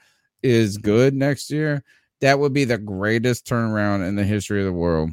is 0.43 0.77
good 0.77 1.13
next 1.13 1.49
year, 1.51 1.83
that 2.21 2.39
would 2.39 2.53
be 2.53 2.65
the 2.65 2.77
greatest 2.77 3.45
turnaround 3.45 4.07
in 4.07 4.15
the 4.15 4.23
history 4.23 4.59
of 4.59 4.65
the 4.65 4.71
world. 4.73 5.11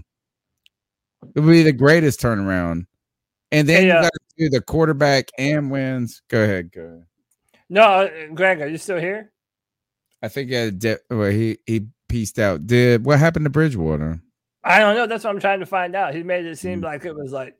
It 1.34 1.40
would 1.40 1.50
be 1.50 1.62
the 1.62 1.72
greatest 1.72 2.20
turnaround. 2.20 2.86
And 3.50 3.68
then 3.68 3.82
Hey, 3.82 3.86
you 3.86 3.92
uh, 3.92 4.02
got 4.02 4.12
to 4.12 4.34
do 4.36 4.48
the 4.50 4.60
quarterback 4.60 5.30
and 5.38 5.70
wins. 5.70 6.22
Go 6.28 6.42
ahead, 6.42 6.70
go 6.72 6.82
ahead. 6.82 7.04
No, 7.70 7.82
uh, 7.82 8.08
Greg, 8.34 8.60
are 8.60 8.68
you 8.68 8.78
still 8.78 8.98
here? 8.98 9.32
I 10.22 10.28
think 10.28 10.52
uh, 10.52 10.70
di- 10.70 10.96
well, 11.10 11.30
he 11.30 11.58
he 11.66 11.86
pieced 12.08 12.38
out. 12.38 12.66
Did 12.66 13.04
what 13.04 13.18
happened 13.18 13.44
to 13.44 13.50
Bridgewater? 13.50 14.20
I 14.64 14.80
don't 14.80 14.96
know. 14.96 15.06
That's 15.06 15.24
what 15.24 15.30
I'm 15.30 15.40
trying 15.40 15.60
to 15.60 15.66
find 15.66 15.94
out. 15.94 16.14
He 16.14 16.22
made 16.22 16.44
it 16.44 16.52
Mm. 16.54 16.58
seem 16.58 16.80
like 16.80 17.04
it 17.04 17.14
was 17.14 17.32
like 17.32 17.54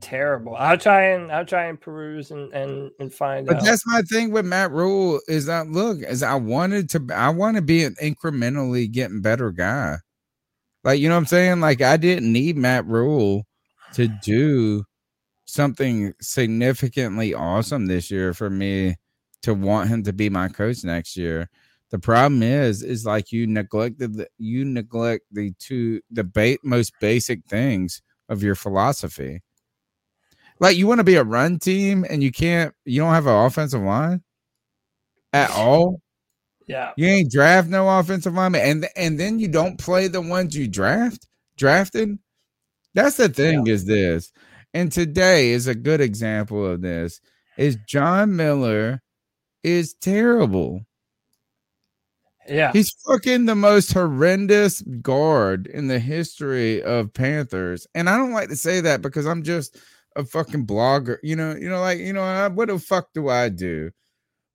terrible. 0.00 0.54
I'll 0.56 0.78
try 0.78 1.10
and 1.10 1.30
I'll 1.32 1.46
try 1.46 1.66
and 1.66 1.80
peruse 1.80 2.30
and 2.30 2.52
and, 2.52 2.90
and 2.98 3.12
find 3.12 3.46
But 3.46 3.56
out. 3.56 3.64
that's 3.64 3.86
my 3.86 4.02
thing 4.02 4.30
with 4.30 4.44
Matt 4.44 4.70
Rhule 4.70 5.20
is 5.28 5.46
that 5.46 5.68
look, 5.68 5.98
is 6.02 6.22
I 6.22 6.34
wanted 6.34 6.88
to 6.90 7.06
I 7.14 7.30
want 7.30 7.56
to 7.56 7.62
be 7.62 7.84
an 7.84 7.96
incrementally 8.02 8.90
getting 8.90 9.20
better 9.22 9.50
guy. 9.50 9.96
Like, 10.84 11.00
you 11.00 11.08
know 11.08 11.14
what 11.14 11.20
I'm 11.20 11.26
saying? 11.26 11.60
Like 11.60 11.80
I 11.80 11.96
didn't 11.96 12.32
need 12.32 12.56
Matt 12.56 12.86
Rhule 12.86 13.44
to 13.94 14.08
do 14.22 14.84
something 15.46 16.12
significantly 16.20 17.32
awesome 17.34 17.86
this 17.86 18.10
year 18.10 18.34
for 18.34 18.50
me 18.50 18.96
to 19.42 19.54
want 19.54 19.88
him 19.88 20.02
to 20.02 20.12
be 20.12 20.28
my 20.28 20.48
coach 20.48 20.84
next 20.84 21.16
year. 21.16 21.48
The 21.90 21.98
problem 21.98 22.42
is, 22.42 22.82
is 22.82 23.06
like 23.06 23.30
you 23.30 23.46
neglected 23.46 24.14
the, 24.14 24.26
you 24.38 24.64
neglect 24.64 25.24
the 25.30 25.52
two 25.58 26.00
the 26.10 26.24
ba- 26.24 26.58
most 26.64 26.92
basic 27.00 27.44
things 27.46 28.02
of 28.28 28.42
your 28.42 28.54
philosophy. 28.54 29.42
Like 30.60 30.76
you 30.76 30.86
want 30.86 31.00
to 31.00 31.04
be 31.04 31.16
a 31.16 31.24
run 31.24 31.58
team 31.58 32.04
and 32.08 32.22
you 32.22 32.32
can't, 32.32 32.74
you 32.84 33.00
don't 33.00 33.12
have 33.12 33.26
an 33.26 33.44
offensive 33.46 33.82
line 33.82 34.22
at 35.32 35.50
all. 35.56 36.00
Yeah. 36.66 36.92
You 36.96 37.06
ain't 37.06 37.30
draft 37.30 37.68
no 37.68 37.88
offensive 37.98 38.32
lineman, 38.32 38.62
and 38.62 38.88
and 38.96 39.20
then 39.20 39.38
you 39.38 39.48
don't 39.48 39.78
play 39.78 40.08
the 40.08 40.22
ones 40.22 40.56
you 40.56 40.66
draft 40.66 41.26
drafted. 41.58 42.18
That's 42.94 43.16
the 43.16 43.28
thing. 43.28 43.66
Is 43.66 43.84
this, 43.84 44.32
and 44.72 44.90
today 44.90 45.50
is 45.50 45.66
a 45.66 45.74
good 45.74 46.00
example 46.00 46.64
of 46.64 46.80
this. 46.80 47.20
Is 47.58 47.76
John 47.86 48.34
Miller 48.36 49.02
is 49.62 49.94
terrible. 49.94 50.86
Yeah. 52.48 52.72
He's 52.72 52.94
fucking 53.06 53.46
the 53.46 53.54
most 53.54 53.92
horrendous 53.92 54.82
guard 54.82 55.66
in 55.66 55.88
the 55.88 55.98
history 55.98 56.82
of 56.82 57.12
Panthers. 57.12 57.86
And 57.94 58.10
I 58.10 58.18
don't 58.18 58.32
like 58.32 58.50
to 58.50 58.56
say 58.56 58.82
that 58.82 59.00
because 59.00 59.26
I'm 59.26 59.42
just 59.42 59.78
a 60.16 60.24
fucking 60.24 60.66
blogger. 60.66 61.18
You 61.22 61.36
know, 61.36 61.54
you 61.54 61.68
know, 61.68 61.80
like, 61.80 61.98
you 61.98 62.12
know, 62.12 62.50
what 62.54 62.68
the 62.68 62.78
fuck 62.78 63.08
do 63.14 63.28
I 63.28 63.48
do? 63.48 63.90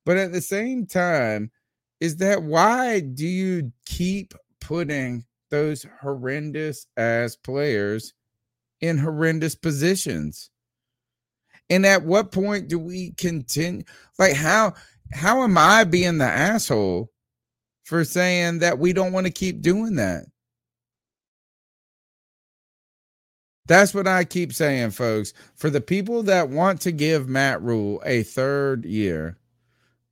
But 0.06 0.18
at 0.18 0.32
the 0.32 0.42
same 0.42 0.86
time, 0.86 1.52
is 2.00 2.18
that 2.18 2.44
why 2.44 3.02
do 3.02 3.28
you 3.28 3.72
keep 3.86 4.34
putting 4.62 5.26
those 5.50 5.86
horrendous 6.02 6.88
ass 6.98 7.36
players 7.36 8.14
in 8.82 8.98
horrendous 8.98 9.56
positions? 9.56 10.50
And 11.70 11.86
at 11.86 12.04
what 12.04 12.32
point 12.32 12.68
do 12.68 12.80
we 12.80 13.12
continue? 13.18 13.84
Like, 14.18 14.34
how 14.34 14.74
how 15.12 15.44
am 15.44 15.58
I 15.58 15.84
being 15.84 16.18
the 16.18 16.26
asshole 16.26 17.12
for 17.84 18.06
saying 18.06 18.60
that 18.60 18.80
we 18.80 18.94
don't 18.94 19.12
want 19.12 19.28
to 19.28 19.32
keep 19.34 19.62
doing 19.62 19.96
that? 19.96 20.26
That's 23.70 23.94
what 23.94 24.08
I 24.08 24.24
keep 24.24 24.52
saying, 24.52 24.90
folks. 24.92 25.32
For 25.56 25.70
the 25.70 25.80
people 25.80 26.24
that 26.24 26.50
want 26.50 26.82
to 26.82 26.92
give 26.92 27.30
Matt 27.30 27.62
Rhule 27.62 28.02
a 28.04 28.24
third 28.24 28.84
year, 28.84 29.38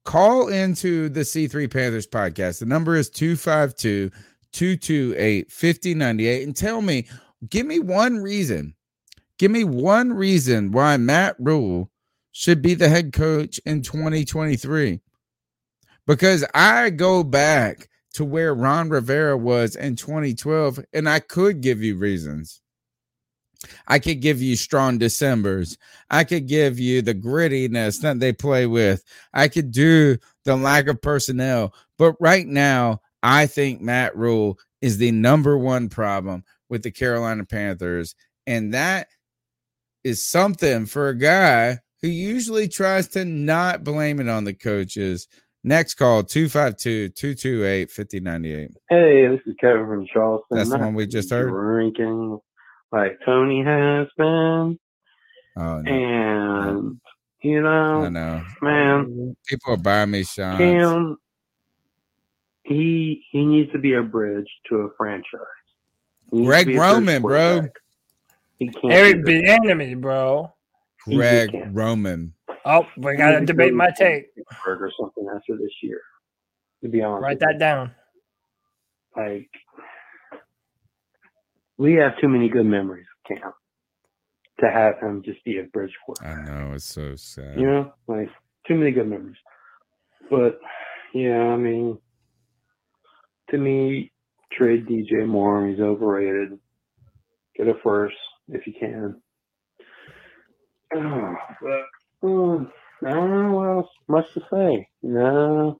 call 0.05 0.49
into 0.49 1.09
the 1.09 1.21
C3 1.21 1.73
Panthers 1.73 2.05
podcast. 2.05 2.59
The 2.59 2.67
number 2.67 2.95
is 2.95 3.09
252 3.09 4.11
228 4.51 5.51
5098 5.51 6.43
and 6.43 6.55
tell 6.55 6.83
me, 6.83 7.07
give 7.49 7.65
me 7.65 7.79
one 7.79 8.17
reason. 8.17 8.75
Give 9.39 9.49
me 9.49 9.63
one 9.63 10.13
reason 10.13 10.71
why 10.71 10.97
Matt 10.97 11.35
Rhule 11.39 11.89
should 12.33 12.61
be 12.61 12.75
the 12.75 12.89
head 12.89 13.11
coach 13.11 13.59
in 13.65 13.81
2023. 13.81 14.99
Because 16.05 16.45
I 16.53 16.91
go 16.91 17.23
back 17.23 17.89
to 18.13 18.23
where 18.23 18.53
Ron 18.53 18.89
Rivera 18.89 19.35
was 19.35 19.75
in 19.75 19.95
2012 19.95 20.85
and 20.93 21.09
I 21.09 21.19
could 21.21 21.61
give 21.61 21.81
you 21.81 21.97
reasons. 21.97 22.61
I 23.87 23.99
could 23.99 24.21
give 24.21 24.41
you 24.41 24.55
strong 24.55 24.97
Decembers. 24.97 25.77
I 26.09 26.23
could 26.23 26.47
give 26.47 26.79
you 26.79 27.01
the 27.01 27.15
grittiness 27.15 28.01
that 28.01 28.19
they 28.19 28.33
play 28.33 28.67
with. 28.67 29.03
I 29.33 29.47
could 29.47 29.71
do 29.71 30.17
the 30.45 30.55
lack 30.55 30.87
of 30.87 31.01
personnel. 31.01 31.73
But 31.97 32.15
right 32.19 32.47
now, 32.47 33.01
I 33.23 33.47
think 33.47 33.81
Matt 33.81 34.15
Rhule 34.15 34.57
is 34.81 34.97
the 34.97 35.11
number 35.11 35.57
one 35.57 35.89
problem 35.89 36.43
with 36.69 36.83
the 36.83 36.91
Carolina 36.91 37.45
Panthers. 37.45 38.15
And 38.45 38.73
that 38.73 39.07
is 40.03 40.25
something 40.25 40.85
for 40.85 41.09
a 41.09 41.17
guy 41.17 41.79
who 42.01 42.07
usually 42.07 42.67
tries 42.67 43.07
to 43.09 43.25
not 43.25 43.83
blame 43.83 44.19
it 44.19 44.29
on 44.29 44.43
the 44.43 44.53
coaches. 44.53 45.27
Next 45.63 45.95
call 45.95 46.23
252 46.23 47.09
228 47.09 47.91
5098. 47.91 48.71
Hey, 48.89 49.27
this 49.27 49.41
is 49.45 49.55
Kevin 49.59 49.87
from 49.87 50.05
Charleston. 50.05 50.57
That's 50.57 50.69
the 50.69 50.77
one 50.77 50.93
we 50.93 51.07
just 51.07 51.31
heard? 51.31 51.49
Drinking 51.49 52.39
like 52.91 53.17
Tony 53.25 53.63
has 53.63 54.07
been, 54.17 54.79
Oh, 55.57 55.81
no. 55.81 55.91
and 55.91 56.99
you 57.41 57.61
know, 57.61 58.05
I 58.05 58.09
know. 58.09 58.43
man, 58.61 59.35
People 59.47 59.73
are 59.73 59.77
buying 59.77 60.11
me 60.11 60.23
shots. 60.23 60.57
Cam, 60.59 61.17
he 62.63 63.23
he 63.31 63.45
needs 63.45 63.71
to 63.71 63.79
be 63.79 63.93
a 63.93 64.03
bridge 64.03 64.47
to 64.69 64.75
a 64.77 64.89
franchise. 64.97 65.41
He 66.31 66.37
needs 66.39 66.49
to 66.57 66.63
Greg 66.65 66.75
a 66.75 66.79
Roman, 66.79 67.21
bro. 67.21 67.67
He 68.59 68.67
can't. 68.69 68.91
Eric 68.93 69.25
be 69.25 69.41
the- 69.41 69.47
Bieniemy, 69.47 69.99
bro. 70.01 70.53
Greg 71.05 71.49
Roman. 71.71 72.33
Oh, 72.65 72.85
we 72.97 73.15
gotta 73.15 73.45
debate 73.45 73.73
my 73.73 73.89
take. 73.97 74.25
Or 74.65 74.91
something 74.99 75.27
after 75.33 75.55
this 75.57 75.71
year. 75.81 76.01
To 76.83 76.89
be 76.89 77.01
honest, 77.01 77.23
Write 77.23 77.39
that 77.39 77.57
down. 77.59 77.91
like 79.15 79.49
we 81.77 81.93
have 81.93 82.19
too 82.19 82.27
many 82.27 82.49
good 82.49 82.65
memories 82.65 83.05
of 83.29 83.37
Cam 83.37 83.53
to 84.59 84.71
have 84.71 84.99
him 84.99 85.21
just 85.23 85.43
be 85.43 85.59
a 85.59 85.63
bridge 85.63 85.93
quarterback. 86.05 86.49
I 86.49 86.51
know 86.51 86.73
it's 86.73 86.85
so 86.85 87.15
sad. 87.15 87.59
You 87.59 87.67
know, 87.67 87.93
like 88.07 88.29
too 88.67 88.75
many 88.75 88.91
good 88.91 89.07
memories. 89.07 89.37
But 90.29 90.59
yeah, 91.13 91.39
I 91.39 91.57
mean, 91.57 91.99
to 93.51 93.57
me, 93.57 94.11
trade 94.51 94.87
DJ 94.87 95.25
Moore. 95.27 95.67
He's 95.67 95.79
overrated. 95.79 96.57
Get 97.55 97.67
a 97.67 97.73
first 97.83 98.15
if 98.49 98.65
you 98.67 98.73
can. 98.79 99.21
Oh, 100.95 101.35
but, 101.61 102.27
um, 102.27 102.71
I 103.05 103.11
don't 103.11 103.31
know 103.31 103.51
what 103.51 103.69
else 103.69 103.89
much 104.07 104.33
to 104.33 104.41
say. 104.51 104.87
No, 105.03 105.79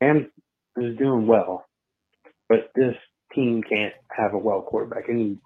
and 0.00 0.28
is 0.76 0.96
doing 0.98 1.26
well, 1.26 1.64
but 2.48 2.70
this 2.74 2.96
team 3.34 3.62
can't 3.62 3.94
have 4.10 4.34
a 4.34 4.38
well 4.38 4.62
quarterback. 4.62 5.08
It 5.08 5.14
needs 5.14 5.40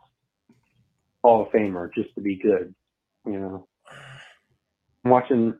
Hall 1.23 1.43
of 1.43 1.49
Famer 1.49 1.89
just 1.95 2.15
to 2.15 2.21
be 2.21 2.37
good. 2.37 2.75
You 3.25 3.41
know, 3.41 3.69
I'm 5.05 5.11
watching 5.11 5.55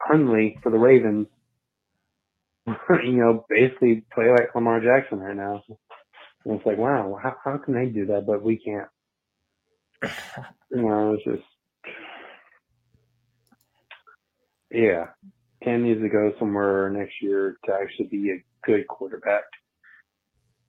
Huntley 0.00 0.58
for 0.62 0.70
the 0.70 0.78
Ravens. 0.78 1.26
you 2.90 3.12
know, 3.12 3.46
basically 3.48 4.04
play 4.12 4.30
like 4.30 4.54
Lamar 4.54 4.80
Jackson 4.80 5.20
right 5.20 5.36
now. 5.36 5.62
And 6.44 6.56
it's 6.56 6.66
like, 6.66 6.78
wow, 6.78 7.18
how, 7.22 7.36
how 7.44 7.58
can 7.58 7.74
they 7.74 7.86
do 7.86 8.06
that, 8.06 8.26
but 8.26 8.42
we 8.42 8.56
can't? 8.56 8.88
You 10.70 10.82
know, 10.82 11.14
it's 11.14 11.24
just, 11.24 11.42
yeah. 14.70 15.06
Cam 15.62 15.82
needs 15.82 16.00
to 16.00 16.08
go 16.08 16.32
somewhere 16.38 16.90
next 16.90 17.14
year 17.20 17.56
to 17.64 17.72
actually 17.72 18.06
be 18.06 18.30
a 18.30 18.44
good 18.64 18.86
quarterback. 18.86 19.42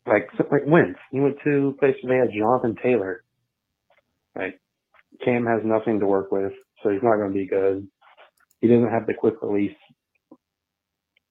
Like, 0.10 0.28
like 0.52 0.66
Wentz, 0.66 1.00
he 1.12 1.20
went 1.20 1.38
to 1.44 1.68
a 1.68 1.80
place 1.80 1.96
where 2.02 2.16
they 2.16 2.20
had 2.20 2.36
Jonathan 2.38 2.76
Taylor. 2.82 3.24
Like, 4.36 4.60
Cam 5.24 5.46
has 5.46 5.62
nothing 5.64 6.00
to 6.00 6.08
work 6.08 6.32
with, 6.32 6.52
so 6.82 6.90
he's 6.90 7.04
not 7.04 7.18
going 7.18 7.32
to 7.32 7.38
be 7.38 7.46
good. 7.46 7.88
He 8.60 8.68
doesn't 8.68 8.90
have 8.90 9.06
the 9.06 9.14
quick 9.14 9.36
release. 9.42 9.78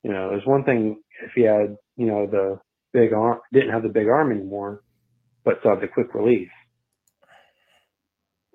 You 0.05 0.13
know, 0.13 0.31
there's 0.31 0.47
one 0.47 0.63
thing 0.65 1.03
if 1.25 1.33
he 1.35 1.43
had, 1.43 1.77
you 1.97 2.07
know, 2.07 2.27
the 2.27 2.61
big 2.93 3.13
arm, 3.13 3.41
didn't 3.53 3.73
have 3.73 3.83
the 3.83 3.89
big 3.89 4.07
arm 4.07 4.31
anymore, 4.31 4.83
but 5.45 5.59
still 5.59 5.73
had 5.73 5.83
the 5.83 5.89
quick 5.89 6.15
release. 6.15 6.49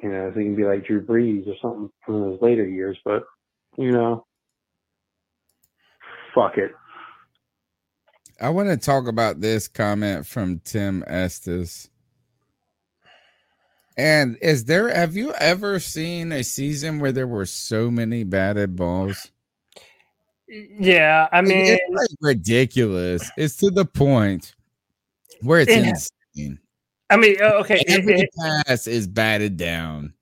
You 0.02 0.10
know, 0.10 0.32
so 0.34 0.40
he 0.40 0.46
can 0.46 0.56
be 0.56 0.64
like 0.64 0.86
Drew 0.86 1.06
Brees 1.06 1.48
or 1.48 1.56
something 1.62 1.90
from 2.06 2.22
those 2.22 2.42
later 2.42 2.66
years, 2.66 2.98
but, 3.04 3.24
you 3.78 3.92
know, 3.92 4.26
fuck 6.34 6.58
it. 6.58 6.72
I 8.42 8.50
want 8.50 8.70
to 8.70 8.78
talk 8.78 9.08
about 9.08 9.42
this 9.42 9.68
comment 9.68 10.26
from 10.26 10.60
Tim 10.60 11.04
Estes. 11.08 11.90
And 13.96 14.38
is 14.42 14.66
there 14.66 14.90
have 14.94 15.16
you 15.16 15.34
ever 15.34 15.80
seen 15.80 16.32
a 16.32 16.44
season 16.44 17.00
where 17.00 17.12
there 17.12 17.28
were 17.28 17.46
so 17.46 17.92
many 17.92 18.24
batted 18.24 18.76
balls? 18.76 19.30
Yeah, 20.48 21.28
I 21.32 21.42
mean, 21.42 21.66
it's 21.66 21.84
like 21.92 22.10
ridiculous. 22.22 23.30
It's 23.38 23.56
to 23.58 23.70
the 23.70 23.86
point 23.86 24.56
where 25.42 25.60
it's 25.60 25.72
Yeah. 25.72 25.94
insane. 26.36 26.60
I 27.10 27.18
mean, 27.18 27.40
okay. 27.40 27.84
Every 27.88 28.22
it- 28.22 28.30
pass 28.66 28.88
is 28.88 29.08
batted 29.08 29.58
down. 29.58 30.14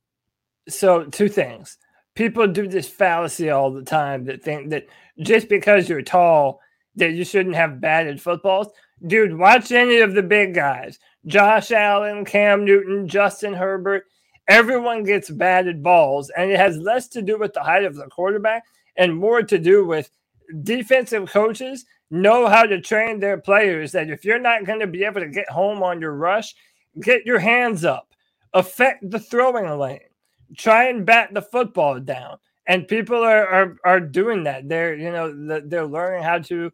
so 0.70 1.06
two 1.06 1.28
things 1.28 1.78
people 2.14 2.46
do 2.48 2.68
this 2.68 2.88
fallacy 2.88 3.50
all 3.50 3.72
the 3.72 3.82
time 3.84 4.26
that 4.26 4.44
think 4.44 4.70
that 4.70 4.86
just 5.20 5.50
because 5.50 5.90
you're 5.90 6.02
tall 6.04 6.60
that 6.96 7.14
you 7.14 7.24
shouldn't 7.24 7.56
have 7.56 7.82
batted 7.82 8.22
footballs? 8.22 8.68
Dude 9.06 9.38
watch 9.38 9.72
any 9.72 10.00
of 10.00 10.14
the 10.14 10.24
big 10.24 10.54
guys. 10.54 11.00
Josh 11.26 11.72
allen 11.72 12.26
cam 12.26 12.66
newton 12.66 13.08
justin 13.08 13.54
herbert. 13.54 14.06
Everyone 14.48 15.04
gets 15.04 15.30
batted 15.30 15.82
balls 15.82 16.30
and 16.36 16.52
it 16.52 16.58
has 16.58 16.78
less 16.78 17.08
to 17.10 17.22
do 17.22 17.38
with 17.38 17.54
the 17.54 17.64
height 17.64 17.84
of 17.84 17.96
the 17.96 18.08
quarterback 18.08 18.64
and 18.98 19.16
more 19.16 19.42
to 19.44 19.58
do 19.58 19.86
with 19.86 20.10
defensive 20.64 21.30
coaches 21.30 21.86
know 22.10 22.48
how 22.48 22.64
to 22.64 22.82
train 22.82 23.20
their 23.20 23.38
players 23.38 23.94
that 23.94 24.10
if 24.10 24.26
you're 24.26 24.40
not 24.40 24.66
going 24.66 24.80
to 24.82 24.88
be 24.88 25.06
able 25.06 25.22
to 25.22 25.30
get 25.30 25.50
home 25.50 25.82
on 25.82 26.02
your 26.02 26.14
rush 26.14 26.54
get 27.00 27.26
your 27.26 27.40
hands 27.40 27.86
up. 27.86 28.08
Affect 28.54 29.10
the 29.10 29.20
throwing 29.20 29.80
lane. 29.80 30.00
Try 30.58 30.90
and 30.90 31.06
bat 31.06 31.34
the 31.34 31.42
football 31.42 32.00
down. 32.00 32.38
And 32.68 32.88
people 32.88 33.24
are 33.24 33.48
are, 33.48 33.78
are 33.86 34.00
doing 34.00 34.44
that. 34.44 34.68
They're 34.68 34.96
you 34.96 35.12
know 35.12 35.62
they're 35.66 35.86
learning 35.86 36.24
how 36.24 36.40
to 36.40 36.72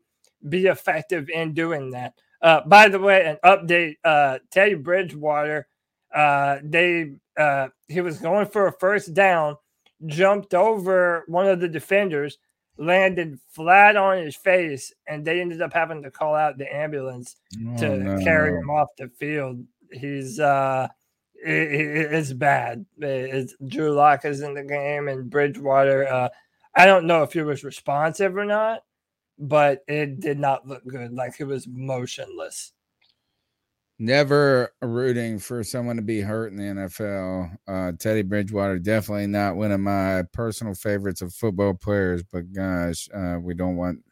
be 0.49 0.65
effective 0.67 1.29
in 1.29 1.53
doing 1.53 1.91
that 1.91 2.13
uh, 2.41 2.61
by 2.67 2.87
the 2.87 2.99
way 2.99 3.25
an 3.25 3.37
update 3.43 3.95
uh, 4.03 4.37
teddy 4.51 4.73
bridgewater 4.75 5.67
uh, 6.15 6.57
they 6.63 7.13
uh, 7.37 7.67
he 7.87 8.01
was 8.01 8.17
going 8.17 8.45
for 8.47 8.67
a 8.67 8.71
first 8.79 9.13
down 9.13 9.55
jumped 10.05 10.53
over 10.53 11.23
one 11.27 11.47
of 11.47 11.59
the 11.59 11.67
defenders 11.69 12.37
landed 12.77 13.39
flat 13.49 13.95
on 13.97 14.17
his 14.17 14.35
face 14.35 14.93
and 15.07 15.25
they 15.25 15.41
ended 15.41 15.61
up 15.61 15.73
having 15.73 16.03
to 16.03 16.11
call 16.11 16.35
out 16.35 16.57
the 16.57 16.75
ambulance 16.75 17.35
to 17.77 17.87
Oh, 18.19 18.23
carry 18.23 18.51
him 18.61 18.69
off 18.69 18.89
the 18.97 19.09
field 19.19 19.63
he's 19.91 20.39
uh 20.39 20.87
it, 21.45 21.53
it- 21.71 22.13
it's 22.13 22.33
bad. 22.33 22.85
It's 22.99 23.53
Drew 23.67 23.91
Lock 23.93 24.25
is 24.25 24.41
in 24.41 24.53
the 24.55 24.63
game 24.63 25.07
and 25.07 25.29
Bridgewater. 25.29 26.07
Uh, 26.07 26.29
I 26.75 26.85
don't 26.87 27.05
know 27.05 27.21
if 27.23 27.33
he 27.33 27.41
was 27.41 27.63
responsive 27.63 28.35
or 28.35 28.45
not, 28.45 28.81
but 29.39 29.83
it 29.87 30.19
did 30.19 30.39
not 30.39 30.67
look 30.67 30.85
good. 30.85 31.13
Like 31.13 31.39
it 31.39 31.45
was 31.45 31.67
motionless. 31.67 32.73
Never 33.99 34.71
rooting 34.81 35.39
for 35.39 35.63
someone 35.63 35.95
to 35.95 36.03
be 36.03 36.21
hurt 36.21 36.51
in 36.51 36.57
the 36.57 36.81
NFL. 36.83 37.57
Uh, 37.67 37.91
Teddy 37.97 38.21
Bridgewater 38.21 38.77
definitely 38.77 39.25
not 39.25 39.55
one 39.55 39.71
of 39.71 39.79
my 39.79 40.23
personal 40.33 40.75
favorites 40.75 41.23
of 41.23 41.33
football 41.33 41.73
players, 41.73 42.21
but 42.21 42.51
gosh, 42.53 43.09
uh, 43.11 43.37
we 43.41 43.55
don't 43.55 43.75
want 43.75 44.03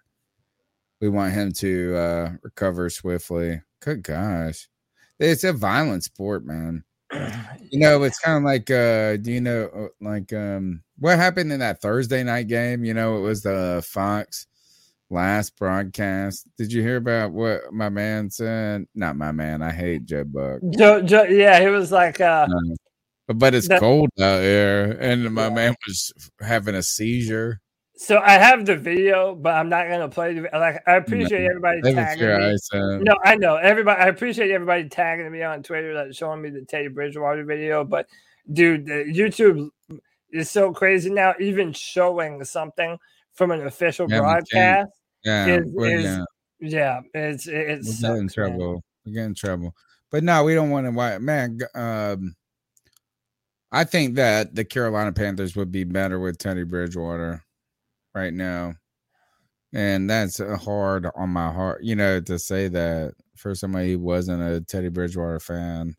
we 1.01 1.09
want 1.09 1.33
him 1.33 1.51
to 1.51 1.95
uh, 1.95 2.31
recover 2.41 2.89
swiftly. 2.89 3.61
Good 3.79 4.01
gosh, 4.01 4.67
it's 5.19 5.43
a 5.43 5.53
violent 5.53 6.03
sport, 6.03 6.45
man. 6.45 6.83
You 7.71 7.79
know, 7.79 8.03
it's 8.03 8.19
kind 8.19 8.37
of 8.37 8.43
like 8.43 8.71
uh, 8.71 9.17
do 9.17 9.31
you 9.33 9.41
know 9.41 9.69
uh, 9.75 9.87
like 9.99 10.31
um, 10.31 10.81
what 10.97 11.17
happened 11.17 11.51
in 11.51 11.59
that 11.59 11.81
Thursday 11.81 12.23
night 12.23 12.47
game? 12.47 12.85
You 12.85 12.93
know, 12.93 13.17
it 13.17 13.21
was 13.21 13.41
the 13.41 13.83
Fox 13.85 14.47
last 15.09 15.57
broadcast. 15.57 16.47
Did 16.57 16.71
you 16.71 16.81
hear 16.81 16.97
about 16.97 17.31
what 17.31 17.71
my 17.71 17.89
man 17.89 18.29
said? 18.29 18.85
Not 18.95 19.15
my 19.17 19.31
man. 19.31 19.61
I 19.61 19.71
hate 19.71 20.05
Joe 20.05 20.23
Buck. 20.23 20.61
Joe, 20.77 21.01
Joe, 21.01 21.23
yeah, 21.23 21.59
he 21.61 21.67
was 21.67 21.91
like, 21.91 22.19
uh, 22.21 22.47
Uh, 23.27 23.33
but, 23.33 23.53
it's 23.55 23.67
cold 23.67 24.09
out 24.19 24.39
there, 24.39 24.91
and 25.01 25.31
my 25.33 25.49
man 25.49 25.75
was 25.87 26.13
having 26.41 26.75
a 26.75 26.83
seizure. 26.83 27.59
so 27.97 28.19
I 28.19 28.33
have 28.33 28.65
the 28.65 28.75
video, 28.75 29.33
but 29.35 29.55
I'm 29.55 29.69
not 29.69 29.87
gonna 29.87 30.09
play 30.09 30.33
the 30.33 30.41
like. 30.53 30.83
I 30.85 30.95
appreciate 30.97 31.41
No, 31.41 31.49
everybody 31.49 31.81
leave 31.81 31.97
it 31.97 32.01
to 32.01 32.05
tagging 32.05 32.27
me. 32.27 32.45
eyes, 32.45 32.67
uh, 32.73 32.97
No, 33.01 33.15
I 33.23 33.35
know 33.35 33.55
everybody. 33.55 33.99
I 34.01 34.07
appreciate 34.07 34.51
everybody 34.51 34.89
tagging 34.89 35.31
me 35.31 35.41
on 35.41 35.63
Twitter, 35.63 35.93
like 35.93 36.13
showing 36.13 36.41
me 36.41 36.49
the 36.51 36.61
Teddy 36.65 36.89
Bridgewater 36.89 37.45
video. 37.45 37.83
But 37.83 38.07
dude, 38.51 38.85
the 38.85 39.05
YouTube 39.05 39.69
is 40.31 40.51
so 40.51 40.71
crazy 40.73 41.09
now. 41.09 41.33
Even 41.39 41.73
showing 41.73 42.43
something 42.43 42.97
from 43.35 43.51
an 43.51 43.65
official 43.67 44.07
Yeah, 44.09 44.19
broadcast, 44.19 44.91
Yeah, 45.23 45.45
is, 45.59 45.65
we're- 45.71 45.93
is- 45.93 46.03
yeah. 46.03 46.23
yeah, 46.59 47.01
it's 47.13 47.45
we 47.47 47.53
it's 47.53 48.01
get 48.01 48.15
in 48.15 48.27
trouble. 48.27 48.83
We 49.05 49.11
get 49.13 49.25
in 49.25 49.35
trouble. 49.35 49.75
But 50.11 50.23
no, 50.23 50.43
we 50.43 50.53
don't 50.55 50.69
want 50.69 50.87
to. 50.87 50.91
Why, 50.91 51.17
man? 51.19 51.59
Um, 51.75 52.35
I 53.71 53.83
think 53.83 54.15
that 54.15 54.55
the 54.55 54.63
Carolina 54.63 55.11
Panthers 55.11 55.55
would 55.55 55.71
be 55.71 55.83
better 55.83 56.19
with 56.19 56.37
Teddy 56.37 56.63
Bridgewater 56.63 57.43
right 58.13 58.33
now, 58.33 58.73
and 59.73 60.09
that's 60.09 60.39
uh, 60.39 60.55
hard 60.57 61.07
on 61.15 61.29
my 61.29 61.51
heart. 61.51 61.83
You 61.83 61.95
know, 61.95 62.21
to 62.21 62.39
say 62.39 62.67
that 62.69 63.13
for 63.35 63.53
somebody 63.53 63.93
who 63.93 63.99
wasn't 63.99 64.41
a 64.41 64.61
Teddy 64.61 64.89
Bridgewater 64.89 65.39
fan. 65.39 65.95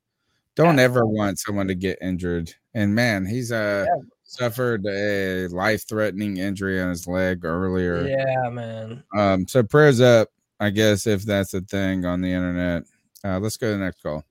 Don't 0.55 0.79
ever 0.79 1.05
want 1.05 1.39
someone 1.39 1.69
to 1.69 1.75
get 1.75 1.99
injured. 2.01 2.51
And 2.73 2.95
man, 2.95 3.27
he's 3.27 3.53
uh 3.53 3.85
suffered 4.27 4.85
a 4.87 5.47
life-threatening 5.49 6.37
injury 6.37 6.81
on 6.81 6.91
his 6.91 7.07
leg 7.07 7.45
earlier. 7.45 8.07
Yeah, 8.07 8.51
man. 8.51 9.03
Um, 9.17 9.47
so 9.47 9.63
prayers 9.63 10.01
up, 10.01 10.29
I 10.61 10.71
guess, 10.71 11.07
if 11.07 11.23
that's 11.23 11.55
a 11.55 11.61
thing 11.61 12.05
on 12.05 12.21
the 12.21 12.33
internet. 12.33 12.85
Uh, 13.25 13.39
let's 13.39 13.57
go 13.57 13.69
to 13.69 13.79
the 13.79 13.85
next 13.85 14.03
call. 14.03 14.25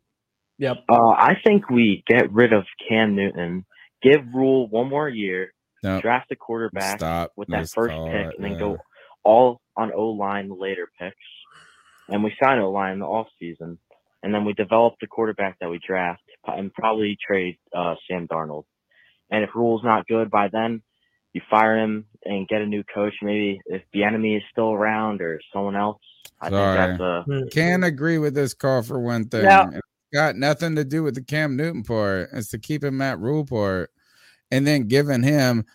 Yep. 0.57 0.77
Uh, 0.89 1.09
I 1.09 1.37
think 1.45 1.69
we 1.69 2.03
get 2.07 2.31
rid 2.31 2.53
of 2.53 2.65
Cam 2.87 3.15
Newton, 3.15 3.65
give 4.01 4.21
Rhule 4.33 4.67
one 4.69 4.89
more 4.89 5.09
year, 5.09 5.53
Nope. 5.83 6.01
draft 6.01 6.31
a 6.31 6.35
quarterback 6.35 6.99
Stop. 6.99 7.31
with 7.35 7.47
that 7.49 7.57
Let's 7.57 7.73
first 7.73 7.93
pick, 7.93 8.13
it, 8.13 8.35
and 8.35 8.43
then 8.43 8.53
yeah. 8.53 8.59
go 8.59 8.77
all 9.23 9.61
on 9.75 9.91
O 9.93 10.09
line 10.09 10.49
later 10.49 10.89
picks. 10.99 11.15
And 12.07 12.23
we 12.23 12.33
sign 12.41 12.59
O 12.59 12.69
line 12.71 12.93
in 12.93 12.99
the 12.99 13.05
off 13.05 13.27
season, 13.39 13.79
and 14.23 14.33
then 14.33 14.45
we 14.45 14.53
develop 14.53 14.93
the 15.01 15.07
quarterback 15.07 15.57
that 15.59 15.69
we 15.69 15.79
draft, 15.85 16.21
and 16.45 16.73
probably 16.73 17.17
trade 17.25 17.57
uh, 17.75 17.95
Sam 18.07 18.27
Darnold. 18.27 18.65
And 19.31 19.43
if 19.43 19.49
Rhule's 19.55 19.83
not 19.83 20.07
good 20.07 20.29
by 20.29 20.49
then, 20.49 20.81
you 21.33 21.41
fire 21.49 21.77
him 21.77 22.05
and 22.23 22.47
get 22.47 22.61
a 22.61 22.65
new 22.65 22.83
coach. 22.83 23.13
Maybe 23.21 23.59
if 23.65 23.81
Bieniemy 23.93 24.37
is 24.37 24.43
still 24.51 24.71
around 24.71 25.21
or 25.21 25.39
someone 25.51 25.75
else. 25.75 26.01
I 26.41 26.49
Sorry. 26.49 26.77
think 26.77 26.99
that's 26.99 27.01
a 27.01 27.23
hmm. 27.23 27.47
Can't 27.49 27.83
agree 27.83 28.17
with 28.17 28.33
this 28.33 28.53
call 28.53 28.81
for 28.83 28.99
one 28.99 29.25
thing. 29.25 29.43
Now- 29.43 29.69
It's 29.69 29.81
got 30.13 30.35
nothing 30.35 30.75
to 30.75 30.83
do 30.85 31.03
with 31.03 31.15
the 31.15 31.23
Cam 31.23 31.55
Newton 31.55 31.83
part. 31.83 32.29
It's 32.33 32.49
to 32.49 32.59
keeping 32.59 32.97
Matt 32.97 33.19
Rhule 33.19 33.45
part, 33.45 33.91
and 34.51 34.65
then 34.65 34.87
giving 34.87 35.23
him 35.23 35.65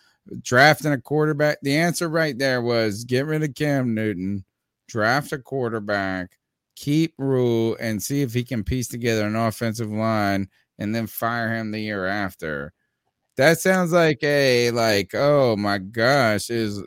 drafting 0.42 0.92
a 0.92 1.00
quarterback. 1.00 1.58
The 1.62 1.76
answer 1.76 2.08
right 2.08 2.38
there 2.38 2.62
was 2.62 3.04
get 3.04 3.26
rid 3.26 3.42
of 3.42 3.54
Cam 3.54 3.94
Newton, 3.94 4.44
draft 4.88 5.32
a 5.32 5.38
quarterback, 5.38 6.38
keep 6.76 7.14
Rhule, 7.18 7.76
and 7.80 8.02
see 8.02 8.22
if 8.22 8.32
he 8.32 8.44
can 8.44 8.64
piece 8.64 8.88
together 8.88 9.26
an 9.26 9.36
offensive 9.36 9.90
line, 9.90 10.48
and 10.78 10.94
then 10.94 11.06
fire 11.06 11.54
him 11.54 11.70
the 11.70 11.80
year 11.80 12.06
after. 12.06 12.72
That 13.36 13.58
sounds 13.58 13.92
like 13.92 14.22
a 14.22 14.70
like 14.70 15.14
oh 15.14 15.56
my 15.56 15.78
gosh 15.78 16.50
is 16.50 16.82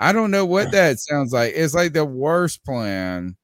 I 0.00 0.12
don't 0.12 0.30
know 0.30 0.44
what 0.44 0.70
that 0.72 1.00
sounds 1.00 1.32
like. 1.32 1.52
It's 1.56 1.74
like 1.74 1.92
the 1.92 2.04
worst 2.04 2.64
plan. 2.64 3.36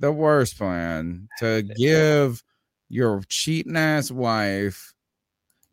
The 0.00 0.12
worst 0.12 0.56
plan 0.58 1.28
to 1.38 1.62
give 1.76 2.42
your 2.88 3.22
cheating 3.28 3.76
ass 3.76 4.10
wife. 4.10 4.92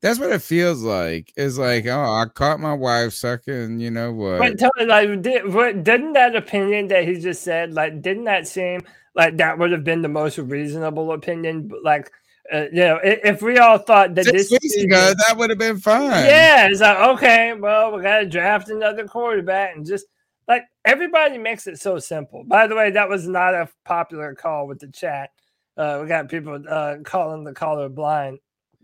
That's 0.01 0.19
what 0.19 0.31
it 0.31 0.41
feels 0.41 0.81
like. 0.81 1.31
It's 1.35 1.57
like, 1.57 1.85
oh, 1.87 2.03
I 2.03 2.25
caught 2.25 2.59
my 2.59 2.73
wife 2.73 3.13
sucking, 3.13 3.79
you 3.79 3.91
know 3.91 4.11
what? 4.11 4.39
But 4.39 4.59
tell 4.59 4.71
me, 4.77 4.85
like, 4.85 5.21
did, 5.21 5.53
what, 5.53 5.83
didn't 5.83 6.13
that 6.13 6.35
opinion 6.35 6.87
that 6.87 7.07
he 7.07 7.19
just 7.19 7.43
said, 7.43 7.73
like, 7.73 8.01
didn't 8.01 8.25
that 8.25 8.47
seem 8.47 8.81
like 9.15 9.37
that 9.37 9.57
would 9.57 9.71
have 9.71 9.83
been 9.83 10.01
the 10.01 10.07
most 10.07 10.37
reasonable 10.37 11.11
opinion? 11.11 11.71
Like, 11.83 12.11
uh, 12.53 12.65
you 12.71 12.83
know, 12.83 12.99
if, 13.03 13.41
we 13.41 13.57
all 13.57 13.77
thought 13.77 14.13
that 14.15 14.25
Six 14.25 14.33
this 14.49 14.51
weeks 14.51 14.73
season- 14.73 14.91
ago, 14.91 15.13
that 15.27 15.35
would 15.37 15.49
have 15.49 15.59
been 15.59 15.79
fine. 15.79 16.25
yeah, 16.25 16.67
it's 16.67 16.81
like 16.81 16.97
okay, 17.15 17.53
well, 17.53 17.95
we 17.95 18.03
got 18.03 18.19
to 18.19 18.25
draft 18.25 18.69
another 18.69 19.07
quarterback, 19.07 19.75
and 19.75 19.85
just 19.85 20.05
like 20.47 20.63
everybody 20.83 21.37
makes 21.37 21.65
it 21.67 21.79
so 21.79 21.97
simple. 21.97 22.43
By 22.43 22.67
the 22.67 22.75
way, 22.75 22.91
that 22.91 23.09
was 23.09 23.27
not 23.27 23.53
a 23.55 23.67
popular 23.83 24.35
call 24.35 24.67
with 24.67 24.79
the 24.79 24.87
chat. 24.89 25.31
Uh, 25.75 25.99
we 26.03 26.07
got 26.07 26.29
people 26.29 26.61
uh, 26.69 26.97
calling 27.03 27.43
the 27.43 27.53
caller 27.53 27.89
blind, 27.89 28.37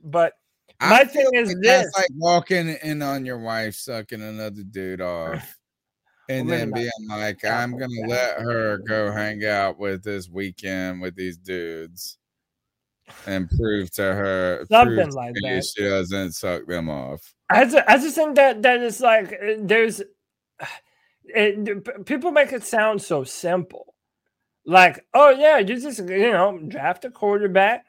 but 0.03 0.33
my 0.81 1.01
I 1.01 1.05
thing 1.05 1.27
is 1.33 1.49
like 1.49 1.57
this: 1.61 1.93
like 1.95 2.07
walking 2.15 2.69
in 2.69 3.01
on 3.03 3.25
your 3.25 3.37
wife 3.37 3.75
sucking 3.75 4.21
another 4.21 4.63
dude 4.63 5.01
off. 5.01 5.57
And 6.29 6.47
Well, 6.47 6.59
then 6.59 6.71
being 6.71 6.89
like, 7.09 7.43
I'm 7.43 7.71
gonna 7.77 8.07
let 8.07 8.39
her 8.39 8.77
go 8.87 9.11
hang 9.11 9.43
out 9.43 9.77
with 9.77 10.01
this 10.01 10.29
weekend 10.29 11.01
with 11.01 11.13
these 11.15 11.35
dudes 11.35 12.19
and 13.25 13.49
prove 13.49 13.91
to 13.91 14.03
her 14.03 14.65
Something 14.69 15.09
to 15.09 15.15
like 15.15 15.33
that. 15.41 15.65
she 15.65 15.83
doesn't 15.83 16.33
suck 16.33 16.65
them 16.65 16.89
off. 16.89 17.33
I 17.49 17.65
just, 17.65 17.87
I 17.87 17.97
just 17.97 18.15
think 18.15 18.35
that 18.35 18.61
that 18.61 18.81
is 18.81 19.01
like 19.01 19.33
uh, 19.33 19.55
there's 19.59 20.01
it, 21.25 22.05
people 22.05 22.31
make 22.31 22.51
it 22.53 22.63
sound 22.63 23.01
so 23.01 23.23
simple. 23.23 23.95
Like, 24.65 25.05
oh 25.13 25.31
yeah, 25.31 25.57
you 25.57 25.79
just 25.79 25.99
you 25.99 26.31
know 26.31 26.59
draft 26.67 27.05
a 27.05 27.11
quarterback, 27.11 27.85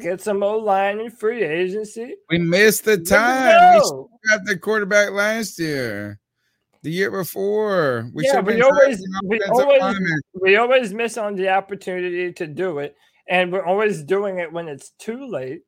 get 0.00 0.20
some 0.20 0.42
O 0.42 0.58
line 0.58 1.00
in 1.00 1.10
free 1.10 1.42
agency. 1.42 2.14
We 2.30 2.38
missed 2.38 2.84
the 2.84 2.98
time. 2.98 3.80
We 3.82 4.30
got 4.30 4.44
the 4.44 4.58
quarterback 4.58 5.10
last 5.10 5.58
year. 5.58 6.18
The 6.82 6.90
year 6.90 7.10
before. 7.10 8.10
We 8.12 8.24
yeah, 8.26 8.40
we 8.40 8.60
always 8.60 9.02
we 9.24 9.40
always 9.42 10.22
we 10.42 10.56
always 10.56 10.92
miss 10.92 11.16
on 11.16 11.34
the 11.34 11.48
opportunity 11.48 12.32
to 12.32 12.46
do 12.46 12.78
it, 12.78 12.94
and 13.28 13.52
we're 13.52 13.64
always 13.64 14.02
doing 14.02 14.38
it 14.38 14.52
when 14.52 14.68
it's 14.68 14.90
too 14.98 15.26
late. 15.26 15.62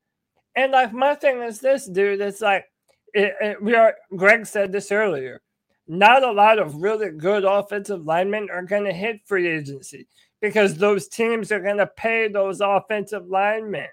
And 0.56 0.72
like 0.72 0.92
my 0.92 1.14
thing 1.14 1.42
is 1.42 1.60
this, 1.60 1.86
dude. 1.86 2.20
It's 2.20 2.40
like 2.40 2.66
it, 3.14 3.34
it- 3.40 3.62
we 3.62 3.74
are. 3.74 3.94
Greg 4.16 4.46
said 4.46 4.72
this 4.72 4.92
earlier. 4.92 5.42
Not 5.88 6.24
a 6.24 6.32
lot 6.32 6.58
of 6.58 6.76
really 6.82 7.10
good 7.10 7.44
offensive 7.44 8.04
linemen 8.06 8.48
are 8.50 8.62
going 8.62 8.84
to 8.84 8.92
hit 8.92 9.20
free 9.26 9.48
agency 9.48 10.06
because 10.40 10.76
those 10.76 11.08
teams 11.08 11.52
are 11.52 11.60
going 11.60 11.78
to 11.78 11.86
pay 11.88 12.28
those 12.28 12.60
offensive 12.60 13.26
linemen. 13.28 13.88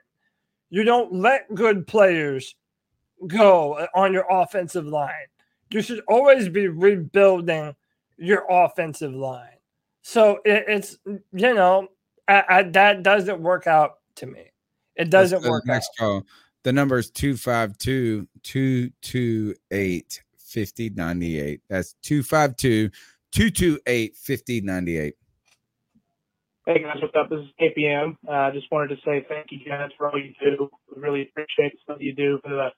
You 0.69 0.83
don't 0.85 1.13
let 1.13 1.53
good 1.55 1.87
players 1.87 2.55
go 3.27 3.87
on 3.95 4.13
your 4.13 4.25
offensive 4.29 4.85
line. 4.87 5.27
You 5.71 5.81
should 5.81 6.01
always 6.07 6.49
be 6.49 6.67
rebuilding 6.67 7.75
your 8.17 8.45
offensive 8.49 9.13
line. 9.13 9.49
So 10.03 10.39
it, 10.45 10.65
it's 10.67 10.97
you 11.05 11.53
know 11.55 11.89
I, 12.27 12.43
I, 12.47 12.63
that 12.63 13.03
doesn't 13.03 13.41
work 13.41 13.67
out 13.67 13.99
to 14.15 14.25
me. 14.25 14.51
It 14.95 15.09
doesn't 15.09 15.37
Let's 15.37 15.45
go 15.45 15.49
to 15.49 15.51
work 15.51 15.63
the 15.65 15.71
next 15.73 15.89
call. 15.97 16.23
The 16.63 16.73
number 16.73 16.97
is 16.97 17.09
252 17.09 18.27
228 18.43 20.23
5098. 20.37 21.61
That's 21.69 21.95
252 22.03 22.89
228 23.31 24.15
5098. 24.15 25.15
Hey 26.65 26.81
guys, 26.81 26.95
what's 27.01 27.13
up? 27.17 27.29
This 27.29 27.39
is 27.41 27.49
KPM. 27.59 28.15
I 28.29 28.47
uh, 28.47 28.51
just 28.51 28.71
wanted 28.71 28.95
to 28.95 29.01
say 29.03 29.25
thank 29.27 29.47
you 29.51 29.59
guys 29.67 29.89
for 29.97 30.09
all 30.09 30.17
you 30.17 30.33
do. 30.39 30.69
We 30.95 31.01
really 31.01 31.23
appreciate 31.23 31.73
the 31.73 31.79
stuff 31.83 31.97
you 31.99 32.15
do 32.15 32.39
for 32.41 32.49
the 32.49 32.69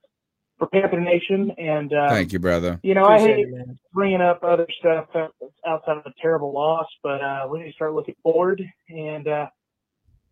for 0.57 0.68
Panther 0.68 0.99
Nation. 0.99 1.52
And 1.57 1.91
um, 1.94 2.10
Thank 2.10 2.34
you, 2.34 2.40
brother. 2.40 2.80
You 2.84 2.94
know, 2.94 3.06
I 3.06 3.19
hate 3.19 3.48
it, 3.48 3.68
bringing 3.94 4.22
up 4.22 4.44
other 4.44 4.68
stuff 4.80 5.07
outside 5.65 5.98
of 5.98 6.06
a 6.06 6.14
terrible 6.22 6.53
loss, 6.53 6.88
but 7.03 7.22
uh, 7.22 7.48
we 7.49 7.60
need 7.60 7.68
to 7.68 7.73
start 7.73 7.94
looking 7.94 8.15
forward. 8.23 8.61
And 8.90 9.27
uh, 9.27 9.48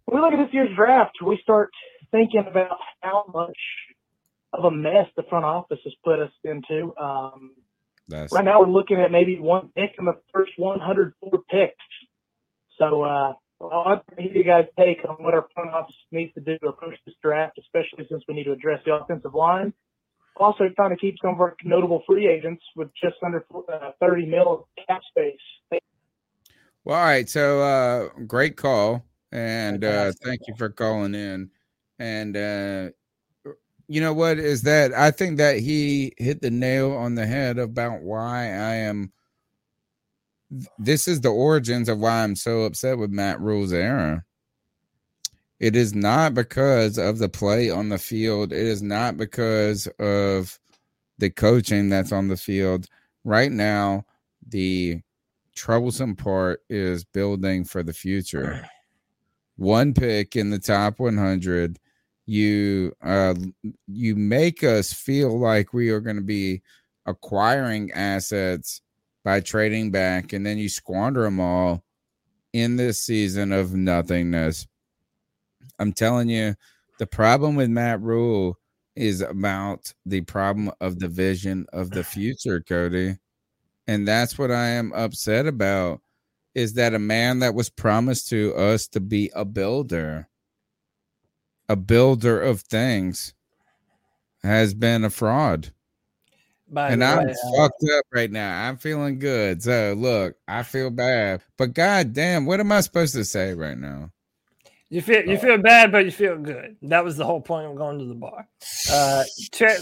when 0.05 0.21
we 0.21 0.25
look 0.25 0.39
at 0.39 0.43
this 0.43 0.53
year's 0.53 0.75
draft, 0.75 1.17
we 1.25 1.39
start 1.41 1.71
thinking 2.11 2.45
about 2.47 2.77
how 3.01 3.25
much 3.33 3.57
of 4.53 4.65
a 4.65 4.71
mess 4.71 5.07
the 5.17 5.23
front 5.23 5.45
office 5.45 5.79
has 5.83 5.93
put 6.03 6.19
us 6.19 6.31
into. 6.43 6.93
Um, 6.97 7.55
That's 8.07 8.31
right 8.31 8.45
now, 8.45 8.59
we're 8.59 8.67
looking 8.67 8.97
at 8.97 9.11
maybe 9.11 9.39
one 9.39 9.69
pick 9.75 9.95
in 9.97 10.05
the 10.05 10.19
first 10.33 10.51
104 10.57 11.31
picks. 11.49 11.75
So, 12.77 13.01
uh, 13.03 13.33
well, 13.59 13.83
I'd 13.85 13.91
like 13.91 14.05
to 14.17 14.21
hear 14.21 14.31
you 14.33 14.43
guys' 14.43 14.65
take 14.77 14.99
on 15.07 15.23
what 15.23 15.33
our 15.33 15.47
front 15.53 15.71
office 15.71 15.95
needs 16.11 16.33
to 16.35 16.41
do 16.41 16.57
to 16.59 16.67
approach 16.67 16.97
this 17.05 17.15
draft, 17.21 17.57
especially 17.57 18.05
since 18.09 18.23
we 18.27 18.35
need 18.35 18.43
to 18.45 18.51
address 18.51 18.81
the 18.85 18.93
offensive 18.93 19.33
line. 19.33 19.73
Also, 20.37 20.67
trying 20.75 20.89
to 20.89 20.97
keep 20.97 21.15
some 21.21 21.35
of 21.35 21.41
our 21.41 21.55
notable 21.63 22.03
free 22.07 22.27
agents 22.27 22.63
with 22.75 22.89
just 23.01 23.15
under 23.23 23.45
uh, 23.71 23.91
30 23.99 24.25
mil 24.25 24.53
of 24.53 24.85
cap 24.87 25.01
space. 25.09 25.81
Well, 26.85 26.97
all 26.97 27.05
right. 27.05 27.29
So, 27.29 27.61
uh, 27.61 28.09
great 28.25 28.57
call, 28.57 29.05
and 29.31 29.83
uh, 29.83 30.11
thank 30.23 30.41
you 30.47 30.55
for 30.57 30.69
calling 30.69 31.15
in. 31.15 31.49
And 31.99 32.35
uh, 32.35 32.89
you 33.87 34.01
know 34.01 34.13
what 34.13 34.39
is 34.39 34.63
that? 34.63 34.93
I 34.93 35.11
think 35.11 35.37
that 35.37 35.59
he 35.59 36.13
hit 36.17 36.41
the 36.41 36.51
nail 36.51 36.91
on 36.91 37.15
the 37.15 37.25
head 37.25 37.57
about 37.57 38.01
why 38.01 38.45
I 38.45 38.75
am. 38.75 39.11
This 40.77 41.07
is 41.07 41.21
the 41.21 41.29
origins 41.29 41.89
of 41.89 41.99
why 41.99 42.23
I'm 42.23 42.35
so 42.35 42.61
upset 42.63 42.97
with 42.97 43.11
Matt 43.11 43.39
Rhule's 43.39 43.73
era. 43.73 44.23
It 45.63 45.77
is 45.77 45.95
not 45.95 46.33
because 46.33 46.97
of 46.97 47.19
the 47.19 47.29
play 47.29 47.69
on 47.69 47.87
the 47.87 47.97
field. 47.97 48.51
It 48.51 48.67
is 48.67 48.81
not 48.81 49.15
because 49.15 49.87
of 49.97 50.59
the 51.19 51.29
coaching 51.29 51.87
that's 51.87 52.11
on 52.11 52.27
the 52.27 52.35
field. 52.35 52.87
Right 53.23 53.49
now, 53.49 54.03
the 54.45 54.99
troublesome 55.55 56.17
part 56.17 56.59
is 56.69 57.05
building 57.05 57.63
for 57.63 57.81
the 57.81 57.93
future. 57.93 58.67
One 59.55 59.93
pick 59.93 60.35
in 60.35 60.49
the 60.49 60.59
top 60.59 60.99
100, 60.99 61.79
you 62.25 62.91
uh 63.01 63.33
you 63.87 64.17
make 64.17 64.65
us 64.65 64.91
feel 64.91 65.39
like 65.39 65.73
we 65.73 65.91
are 65.91 66.01
going 66.01 66.17
to 66.17 66.21
be 66.21 66.61
acquiring 67.05 67.89
assets 67.93 68.81
by 69.23 69.39
trading 69.39 69.91
back 69.91 70.33
and 70.33 70.45
then 70.45 70.57
you 70.57 70.67
squander 70.67 71.23
them 71.23 71.39
all 71.39 71.85
in 72.51 72.75
this 72.75 73.01
season 73.01 73.53
of 73.53 73.73
nothingness. 73.73 74.67
I'm 75.79 75.93
telling 75.93 76.29
you, 76.29 76.55
the 76.99 77.07
problem 77.07 77.55
with 77.55 77.69
Matt 77.69 78.01
Rhule 78.01 78.57
is 78.95 79.21
about 79.21 79.93
the 80.05 80.21
problem 80.21 80.71
of 80.79 80.99
the 80.99 81.07
vision 81.07 81.65
of 81.73 81.89
the 81.89 82.03
future, 82.03 82.61
Cody. 82.61 83.17
And 83.87 84.07
that's 84.07 84.37
what 84.37 84.51
I 84.51 84.67
am 84.67 84.93
upset 84.93 85.45
about 85.47 86.01
is 86.55 86.73
that 86.73 86.93
a 86.93 86.99
man 86.99 87.39
that 87.39 87.55
was 87.55 87.69
promised 87.69 88.29
to 88.29 88.53
us 88.55 88.87
to 88.87 88.99
be 88.99 89.31
a 89.35 89.43
builder, 89.43 90.29
a 91.67 91.75
builder 91.75 92.39
of 92.39 92.61
things, 92.61 93.33
has 94.43 94.73
been 94.73 95.03
a 95.03 95.09
fraud. 95.09 95.73
By 96.69 96.89
and 96.89 97.03
I'm 97.03 97.25
way, 97.25 97.31
uh, 97.31 97.57
fucked 97.57 97.83
up 97.97 98.05
right 98.13 98.31
now. 98.31 98.67
I'm 98.67 98.77
feeling 98.77 99.19
good. 99.19 99.61
So 99.63 99.95
look, 99.97 100.35
I 100.47 100.63
feel 100.63 100.89
bad. 100.89 101.41
But 101.57 101.73
god 101.73 102.13
damn, 102.13 102.45
what 102.45 102.59
am 102.59 102.71
I 102.71 102.81
supposed 102.81 103.13
to 103.15 103.25
say 103.25 103.53
right 103.53 103.77
now? 103.77 104.11
You 104.89 105.01
feel 105.01 105.25
you 105.25 105.37
feel 105.37 105.57
bad, 105.57 105.91
but 105.91 106.05
you 106.05 106.11
feel 106.11 106.37
good. 106.37 106.75
That 106.83 107.03
was 107.03 107.17
the 107.17 107.25
whole 107.25 107.41
point 107.41 107.67
of 107.67 107.75
going 107.75 107.97
to 107.99 108.05
the 108.05 108.13
bar. 108.13 108.47
Uh, 108.91 109.23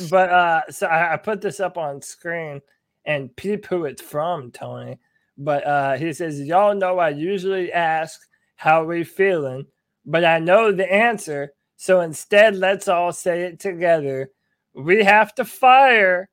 but 0.09 0.29
uh, 0.29 0.61
so 0.69 0.87
I, 0.87 1.13
I 1.13 1.17
put 1.17 1.41
this 1.41 1.59
up 1.59 1.77
on 1.77 2.01
screen 2.01 2.61
and 3.03 3.35
peep 3.35 3.65
who 3.65 3.85
it's 3.85 4.01
from, 4.01 4.51
Tony. 4.51 4.99
But 5.37 5.65
uh, 5.67 5.97
he 5.97 6.13
says, 6.13 6.39
"Y'all 6.39 6.75
know 6.75 6.99
I 6.99 7.09
usually 7.09 7.73
ask 7.73 8.19
how 8.55 8.85
we 8.85 9.03
feeling, 9.03 9.65
but 10.05 10.23
I 10.23 10.39
know 10.39 10.71
the 10.71 10.91
answer. 10.91 11.53
So 11.75 12.01
instead, 12.01 12.55
let's 12.55 12.87
all 12.87 13.11
say 13.11 13.41
it 13.41 13.59
together. 13.59 14.29
We 14.73 15.03
have 15.03 15.35
to 15.35 15.45
fire 15.45 16.29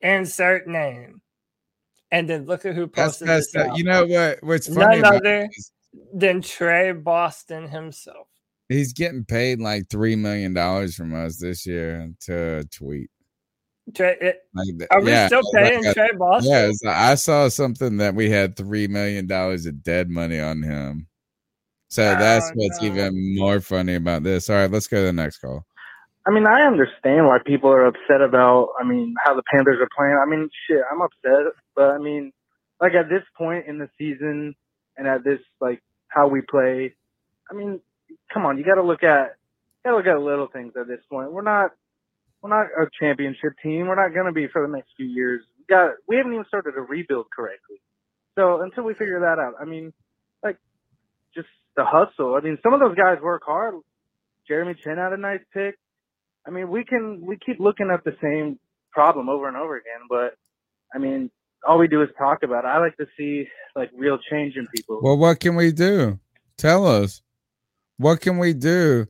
insert 0.00 0.66
name." 0.66 1.22
And 2.10 2.28
then 2.28 2.44
look 2.44 2.66
at 2.66 2.74
who 2.74 2.82
That's 2.88 3.18
posted 3.18 3.28
that's 3.28 3.52
this. 3.52 3.68
that. 3.68 3.76
You 3.78 3.84
know 3.84 4.04
what? 4.04 4.42
What's 4.42 4.66
funny 4.68 5.00
None 5.00 5.14
other 5.14 5.48
this? 5.50 5.72
Than 6.14 6.40
Tre 6.42 6.92
Boston 6.92 7.68
himself. 7.68 8.26
He's 8.68 8.92
getting 8.92 9.24
paid 9.24 9.60
like 9.60 9.88
three 9.90 10.16
million 10.16 10.54
dollars 10.54 10.94
from 10.94 11.14
us 11.14 11.36
this 11.38 11.66
year 11.66 12.10
to 12.22 12.64
tweet. 12.72 13.10
Tre, 13.94 14.16
it, 14.20 14.40
Like 14.54 14.78
that- 14.78 14.88
are 14.92 15.02
we 15.02 15.10
yeah, 15.10 15.26
still 15.26 15.42
like 15.52 15.64
paying 15.64 15.86
a- 15.86 15.92
Tre 15.94 16.10
Boston? 16.16 16.50
Yeah, 16.52 16.62
it's- 16.64 16.84
I 16.86 17.14
saw 17.16 17.48
something 17.48 17.96
that 17.98 18.14
we 18.14 18.30
had 18.30 18.56
three 18.56 18.86
million 18.88 19.26
dollars 19.26 19.66
of 19.66 19.82
dead 19.82 20.08
money 20.08 20.40
on 20.40 20.62
him. 20.62 21.08
So 21.88 22.02
that's 22.02 22.48
Oh, 22.48 22.52
what's 22.54 22.82
even 22.82 23.36
more 23.36 23.60
funny 23.60 23.96
about 23.96 24.22
this. 24.22 24.48
All 24.48 24.56
right, 24.56 24.70
let's 24.70 24.86
go 24.86 24.98
to 25.00 25.06
the 25.06 25.12
next 25.12 25.38
call. 25.38 25.66
I 26.26 26.30
mean, 26.30 26.46
I 26.46 26.62
understand 26.62 27.26
why 27.26 27.38
people 27.44 27.68
are 27.70 27.84
upset 27.84 28.22
about. 28.22 28.68
I 28.80 28.84
mean, 28.84 29.14
how 29.22 29.34
the 29.34 29.42
Panthers 29.52 29.78
are 29.80 29.88
playing. 29.94 30.16
I 30.16 30.24
mean, 30.24 30.48
shit, 30.66 30.80
I'm 30.90 31.02
upset, 31.02 31.52
but 31.76 31.90
I 31.90 31.98
mean, 31.98 32.32
like 32.80 32.94
at 32.94 33.10
this 33.10 33.24
point 33.36 33.66
in 33.66 33.76
the 33.78 33.90
season, 33.98 34.54
and 34.96 35.06
at 35.06 35.24
this 35.24 35.40
like 35.60 35.82
how 36.08 36.28
we 36.28 36.40
play, 36.42 36.94
I 37.50 37.54
mean, 37.54 37.80
come 38.32 38.46
on, 38.46 38.58
you 38.58 38.64
got 38.64 38.74
to 38.74 38.82
look 38.82 39.02
at, 39.02 39.36
got 39.84 39.90
to 39.90 39.96
look 39.96 40.06
at 40.06 40.20
little 40.20 40.48
things 40.52 40.72
at 40.78 40.86
this 40.86 41.00
point. 41.10 41.32
We're 41.32 41.42
not, 41.42 41.72
we're 42.42 42.50
not 42.50 42.66
a 42.66 42.88
championship 43.00 43.52
team. 43.62 43.86
We're 43.86 43.94
not 43.94 44.14
gonna 44.14 44.32
be 44.32 44.48
for 44.48 44.66
the 44.66 44.72
next 44.72 44.90
few 44.96 45.06
years. 45.06 45.42
We 45.58 45.64
got, 45.72 45.92
we 46.08 46.16
haven't 46.16 46.32
even 46.32 46.44
started 46.46 46.72
to 46.72 46.80
rebuild 46.82 47.26
correctly. 47.34 47.76
So 48.36 48.62
until 48.62 48.84
we 48.84 48.94
figure 48.94 49.20
that 49.20 49.38
out, 49.38 49.54
I 49.60 49.64
mean, 49.64 49.92
like, 50.42 50.58
just 51.34 51.48
the 51.76 51.84
hustle. 51.86 52.34
I 52.34 52.40
mean, 52.40 52.58
some 52.62 52.74
of 52.74 52.80
those 52.80 52.96
guys 52.96 53.18
work 53.22 53.42
hard. 53.46 53.74
Jeremy 54.48 54.74
Chinn 54.82 54.96
had 54.96 55.12
a 55.12 55.16
nice 55.16 55.40
pick. 55.54 55.76
I 56.46 56.50
mean, 56.50 56.68
we 56.68 56.84
can 56.84 57.24
we 57.24 57.36
keep 57.44 57.60
looking 57.60 57.90
at 57.92 58.04
the 58.04 58.16
same 58.20 58.58
problem 58.90 59.28
over 59.28 59.46
and 59.46 59.56
over 59.56 59.76
again, 59.76 60.08
but 60.08 60.34
I 60.94 60.98
mean, 60.98 61.30
all 61.66 61.78
we 61.78 61.88
do 61.88 62.02
is 62.02 62.08
talk 62.18 62.42
about 62.42 62.64
it. 62.64 62.68
I 62.68 62.78
like 62.78 62.96
to 62.96 63.06
see 63.16 63.48
like 63.74 63.90
real 63.96 64.18
change 64.30 64.56
in 64.56 64.66
people. 64.74 65.00
Well, 65.02 65.16
what 65.16 65.40
can 65.40 65.54
we 65.54 65.72
do? 65.72 66.18
Tell 66.58 66.86
us. 66.86 67.22
What 67.98 68.20
can 68.20 68.38
we 68.38 68.52
do 68.52 69.06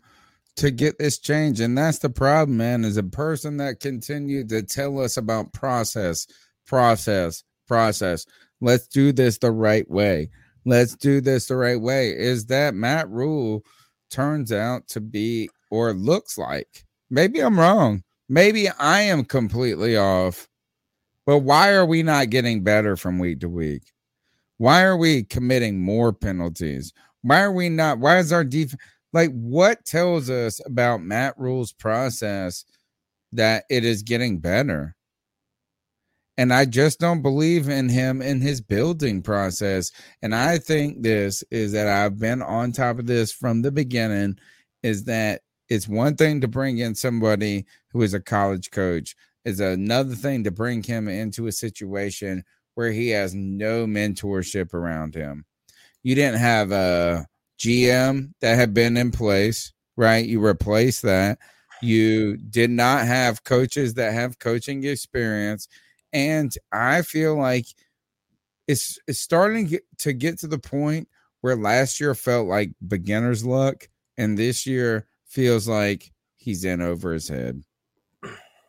to 0.56 0.70
get 0.70 0.98
this 0.98 1.18
change? 1.18 1.60
And 1.60 1.76
that's 1.76 1.98
the 1.98 2.10
problem, 2.10 2.58
man, 2.58 2.84
is 2.84 2.96
a 2.96 3.02
person 3.02 3.56
that 3.58 3.80
continued 3.80 4.48
to 4.50 4.62
tell 4.62 5.00
us 5.00 5.16
about 5.16 5.52
process, 5.52 6.26
process, 6.66 7.42
process. 7.66 8.26
Let's 8.60 8.86
do 8.86 9.12
this 9.12 9.38
the 9.38 9.50
right 9.50 9.90
way. 9.90 10.30
Let's 10.64 10.94
do 10.94 11.20
this 11.20 11.46
the 11.46 11.56
right 11.56 11.80
way. 11.80 12.10
Is 12.10 12.46
that 12.46 12.74
Matt 12.74 13.08
Rhule 13.08 13.64
turns 14.10 14.52
out 14.52 14.86
to 14.88 15.00
be 15.00 15.48
or 15.70 15.92
looks 15.92 16.38
like? 16.38 16.84
Maybe 17.10 17.40
I'm 17.40 17.58
wrong. 17.58 18.04
Maybe 18.28 18.68
I 18.68 19.02
am 19.02 19.24
completely 19.24 19.96
off. 19.96 20.48
But 21.26 21.38
why 21.38 21.72
are 21.72 21.86
we 21.86 22.02
not 22.02 22.30
getting 22.30 22.62
better 22.62 22.96
from 22.96 23.18
week 23.18 23.40
to 23.40 23.48
week? 23.48 23.82
Why 24.58 24.82
are 24.82 24.96
we 24.96 25.24
committing 25.24 25.80
more 25.80 26.12
penalties? 26.12 26.92
Why 27.22 27.42
are 27.42 27.52
we 27.52 27.68
not? 27.68 27.98
Why 27.98 28.18
is 28.18 28.32
our 28.32 28.44
defense 28.44 28.80
like 29.12 29.30
what 29.32 29.84
tells 29.84 30.30
us 30.30 30.60
about 30.64 31.02
Matt 31.02 31.34
Rhule's 31.38 31.72
process 31.72 32.64
that 33.32 33.64
it 33.70 33.84
is 33.84 34.02
getting 34.02 34.38
better? 34.38 34.96
And 36.38 36.52
I 36.52 36.64
just 36.64 36.98
don't 36.98 37.22
believe 37.22 37.68
in 37.68 37.88
him 37.88 38.22
in 38.22 38.40
his 38.40 38.60
building 38.60 39.22
process. 39.22 39.92
And 40.22 40.34
I 40.34 40.58
think 40.58 41.02
this 41.02 41.44
is 41.50 41.72
that 41.72 41.88
I've 41.88 42.18
been 42.18 42.40
on 42.40 42.72
top 42.72 42.98
of 42.98 43.06
this 43.06 43.30
from 43.32 43.62
the 43.62 43.70
beginning 43.70 44.38
is 44.82 45.04
that 45.04 45.42
it's 45.68 45.86
one 45.86 46.16
thing 46.16 46.40
to 46.40 46.48
bring 46.48 46.78
in 46.78 46.94
somebody 46.94 47.66
who 47.92 48.02
is 48.02 48.14
a 48.14 48.20
college 48.20 48.70
coach, 48.70 49.14
is 49.44 49.60
another 49.60 50.14
thing 50.14 50.44
to 50.44 50.50
bring 50.50 50.82
him 50.82 51.08
into 51.08 51.46
a 51.46 51.52
situation 51.52 52.44
where 52.74 52.92
he 52.92 53.10
has 53.10 53.34
no 53.34 53.86
mentorship 53.86 54.72
around 54.74 55.14
him. 55.14 55.44
You 56.02 56.14
didn't 56.14 56.38
have 56.40 56.72
a 56.72 57.26
GM 57.58 58.32
that 58.40 58.56
had 58.56 58.74
been 58.74 58.96
in 58.96 59.10
place, 59.10 59.72
right? 59.96 60.24
You 60.24 60.40
replaced 60.40 61.02
that. 61.02 61.38
You 61.80 62.36
did 62.36 62.70
not 62.70 63.06
have 63.06 63.44
coaches 63.44 63.94
that 63.94 64.12
have 64.12 64.38
coaching 64.38 64.84
experience. 64.84 65.68
And 66.12 66.52
I 66.70 67.02
feel 67.02 67.36
like 67.36 67.66
it's 68.68 68.98
it's 69.08 69.18
starting 69.18 69.64
to 69.64 69.70
get- 69.70 69.98
to 69.98 70.12
get 70.12 70.38
to 70.40 70.46
the 70.46 70.58
point 70.58 71.08
where 71.40 71.56
last 71.56 72.00
year 72.00 72.14
felt 72.14 72.46
like 72.46 72.72
beginner's 72.86 73.44
luck, 73.44 73.88
and 74.16 74.38
this 74.38 74.66
year 74.66 75.06
feels 75.26 75.66
like 75.66 76.12
he's 76.36 76.64
in 76.64 76.80
over 76.80 77.12
his 77.12 77.28
head. 77.28 77.64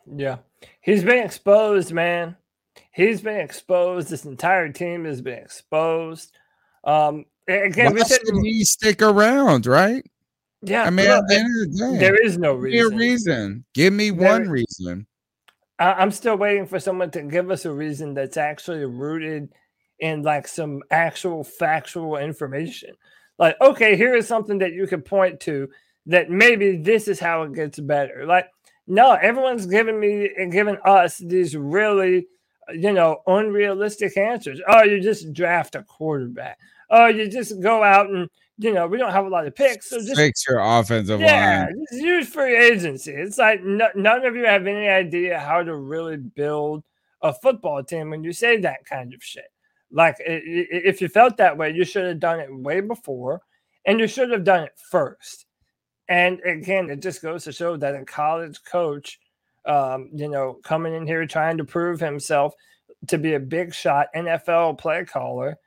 Yeah. 0.06 0.38
He's 0.82 1.04
been 1.04 1.24
exposed, 1.26 1.92
man. 1.92 2.36
He's 2.92 3.22
been 3.22 3.40
exposed. 3.40 4.10
This 4.10 4.26
entire 4.26 4.70
team 4.70 5.06
has 5.06 5.22
been 5.22 5.40
exposed. 5.40 6.32
Um, 6.84 7.26
again, 7.48 7.88
Why 7.88 7.92
we 7.94 8.02
said, 8.04 8.20
he 8.44 8.64
stick 8.64 9.02
around, 9.02 9.66
right? 9.66 10.04
yeah, 10.62 10.84
I 10.84 10.90
mean, 10.90 11.08
look, 11.08 11.26
the 11.28 11.68
the 11.72 11.92
day, 11.94 11.98
there 12.00 12.16
is 12.16 12.38
no 12.38 12.54
give 12.56 12.64
me 12.64 12.70
reason. 12.82 12.98
reason. 12.98 13.66
Give 13.74 13.94
me 13.94 14.10
There- 14.12 14.30
one 14.30 14.50
reason. 14.50 15.08
I, 15.80 15.94
I'm 15.94 16.12
still 16.12 16.38
waiting 16.38 16.68
for 16.68 16.80
someone 16.80 17.10
to 17.12 17.24
give 17.24 17.50
us 17.52 17.66
a 17.66 17.74
reason 17.74 18.14
that's 18.14 18.38
actually 18.38 18.86
rooted 18.86 19.50
in 20.00 20.22
like 20.22 20.48
some 20.48 20.84
actual 20.92 21.44
factual 21.44 22.18
information. 22.18 22.92
Like, 23.40 23.56
okay, 23.60 23.96
here 23.98 24.14
is 24.16 24.28
something 24.28 24.60
that 24.60 24.74
you 24.74 24.86
could 24.88 25.04
point 25.06 25.40
to 25.42 25.70
that 26.06 26.30
maybe 26.30 26.78
this 26.78 27.08
is 27.08 27.20
how 27.20 27.44
it 27.44 27.54
gets 27.54 27.80
better. 27.80 28.26
Like, 28.28 28.48
no, 28.88 29.14
everyone's 29.14 29.66
giving 29.66 30.00
me 30.00 30.30
and 30.38 30.52
giving 30.52 30.78
us 30.86 31.18
these 31.18 31.56
really, 31.56 32.28
you 32.74 32.92
know, 32.92 33.22
unrealistic 33.28 34.18
answers. 34.18 34.62
Oh, 34.68 34.84
you 34.84 35.02
just 35.02 35.34
draft 35.34 35.76
a 35.76 35.84
quarterback. 35.84 36.58
Oh, 36.90 37.08
you 37.08 37.28
just 37.30 37.60
go 37.62 37.84
out 37.84 38.10
and 38.10 38.30
you 38.58 38.72
know 38.72 38.86
we 38.86 38.98
don't 38.98 39.12
have 39.12 39.26
a 39.26 39.30
lot 39.30 39.48
of 39.48 39.56
picks, 39.56 39.90
so 39.90 39.98
just 39.98 40.16
Fix 40.16 40.46
your 40.48 40.60
offensive 40.60 41.20
line. 41.20 41.28
yeah, 41.30 41.66
line. 41.66 41.86
just 41.92 42.04
use 42.04 42.28
free 42.30 42.56
agency. 42.56 43.12
It's 43.12 43.38
like 43.38 43.64
no, 43.64 43.88
none 43.96 44.26
of 44.26 44.36
you 44.36 44.46
have 44.46 44.68
any 44.68 44.88
idea 44.88 45.40
how 45.40 45.64
to 45.64 45.76
really 45.76 46.18
build 46.18 46.84
a 47.22 47.34
football 47.34 47.84
team 47.84 48.10
when 48.12 48.24
you 48.24 48.32
say 48.34 48.58
that 48.58 48.86
kind 48.86 49.14
of 49.14 49.24
shit. 49.24 49.46
Like, 49.92 50.18
if 50.20 51.02
you 51.02 51.08
felt 51.08 51.38
that 51.38 51.58
way, 51.58 51.72
you 51.72 51.86
should 51.86 52.06
have 52.06 52.20
done 52.20 52.40
it 52.40 52.50
way 52.54 52.82
before, 52.82 53.42
and 53.86 54.00
you 54.00 54.08
should 54.08 54.32
have 54.32 54.44
done 54.44 54.64
it 54.64 54.74
first. 54.92 55.46
And 56.10 56.40
again, 56.42 56.90
it 56.90 57.02
just 57.02 57.22
goes 57.22 57.44
to 57.46 57.52
show 57.52 57.78
that 57.78 57.96
a 57.96 58.04
college 58.06 58.64
coach, 58.64 59.20
um, 59.66 60.10
you 60.14 60.28
know, 60.28 60.60
coming 60.64 60.94
in 60.94 61.08
here 61.08 61.26
trying 61.26 61.58
to 61.58 61.64
prove 61.64 62.00
himself 62.00 62.54
to 63.08 63.18
be 63.18 63.34
a 63.34 63.40
big 63.40 63.74
shot 63.74 64.08
NFL 64.16 64.78
play 64.78 65.06
caller, 65.06 65.58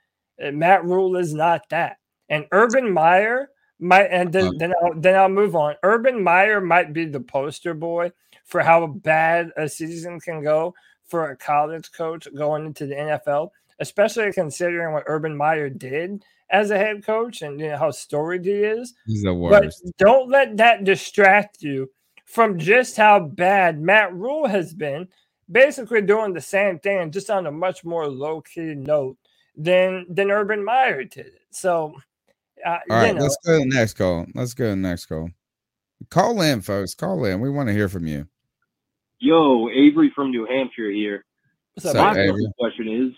uh, 0.43 0.51
Matt 0.51 0.85
Rhule 0.85 1.15
is 1.17 1.33
not 1.33 1.67
that. 1.69 1.97
And 2.29 2.45
Urban 2.51 2.91
Meyer 2.91 3.49
might, 3.79 4.07
and 4.07 4.31
then 4.31 4.57
then 4.57 4.73
I'll, 4.81 4.99
then 4.99 5.15
I'll 5.15 5.29
move 5.29 5.55
on. 5.55 5.75
Urban 5.83 6.21
Meyer 6.21 6.61
might 6.61 6.93
be 6.93 7.05
the 7.05 7.19
poster 7.19 7.73
boy 7.73 8.11
for 8.45 8.61
how 8.61 8.87
bad 8.87 9.51
a 9.57 9.67
season 9.67 10.19
can 10.19 10.43
go 10.43 10.73
for 11.05 11.31
a 11.31 11.37
college 11.37 11.91
coach 11.91 12.27
going 12.35 12.65
into 12.65 12.85
the 12.85 12.95
NFL, 12.95 13.49
especially 13.79 14.31
considering 14.33 14.93
what 14.93 15.03
Urban 15.07 15.35
Meyer 15.35 15.69
did 15.69 16.23
as 16.49 16.71
a 16.71 16.77
head 16.77 17.05
coach 17.05 17.41
and 17.41 17.59
you 17.59 17.69
know 17.69 17.77
how 17.77 17.91
storied 17.91 18.45
he 18.45 18.51
is. 18.51 18.93
He's 19.05 19.23
the 19.23 19.33
But 19.33 19.73
don't 19.97 20.29
let 20.29 20.57
that 20.57 20.83
distract 20.83 21.61
you 21.61 21.89
from 22.25 22.59
just 22.59 22.97
how 22.97 23.19
bad 23.19 23.79
Matt 23.79 24.13
Rhule 24.13 24.47
has 24.47 24.73
been, 24.73 25.07
basically 25.51 26.01
doing 26.01 26.33
the 26.33 26.41
same 26.41 26.79
thing, 26.79 27.11
just 27.11 27.29
on 27.29 27.47
a 27.47 27.51
much 27.51 27.83
more 27.83 28.07
low 28.07 28.41
key 28.41 28.75
note 28.75 29.17
than 29.55 30.05
than 30.09 30.31
Urban 30.31 30.63
Meyer 30.63 31.03
did 31.03 31.27
it. 31.27 31.41
So, 31.51 31.95
uh, 32.65 32.79
All 32.89 33.07
you 33.07 33.13
know, 33.13 33.21
let's 33.23 33.37
go 33.45 33.53
to 33.53 33.59
the 33.59 33.75
next 33.75 33.93
call. 33.93 34.25
Let's 34.35 34.53
go 34.53 34.65
to 34.65 34.69
the 34.71 34.75
next 34.75 35.05
call. 35.05 35.29
Call 36.09 36.41
in, 36.41 36.61
folks. 36.61 36.93
Call 36.93 37.25
in. 37.25 37.39
We 37.39 37.49
want 37.49 37.67
to 37.67 37.73
hear 37.73 37.89
from 37.89 38.05
you. 38.05 38.27
Yo, 39.19 39.67
Avery 39.69 40.11
from 40.13 40.29
New 40.29 40.45
Hampshire 40.45 40.91
here. 40.91 41.25
What's 41.73 41.87
up, 41.87 41.95
My 41.95 42.19
Avery? 42.19 42.45
question 42.59 42.87
is 42.87 43.13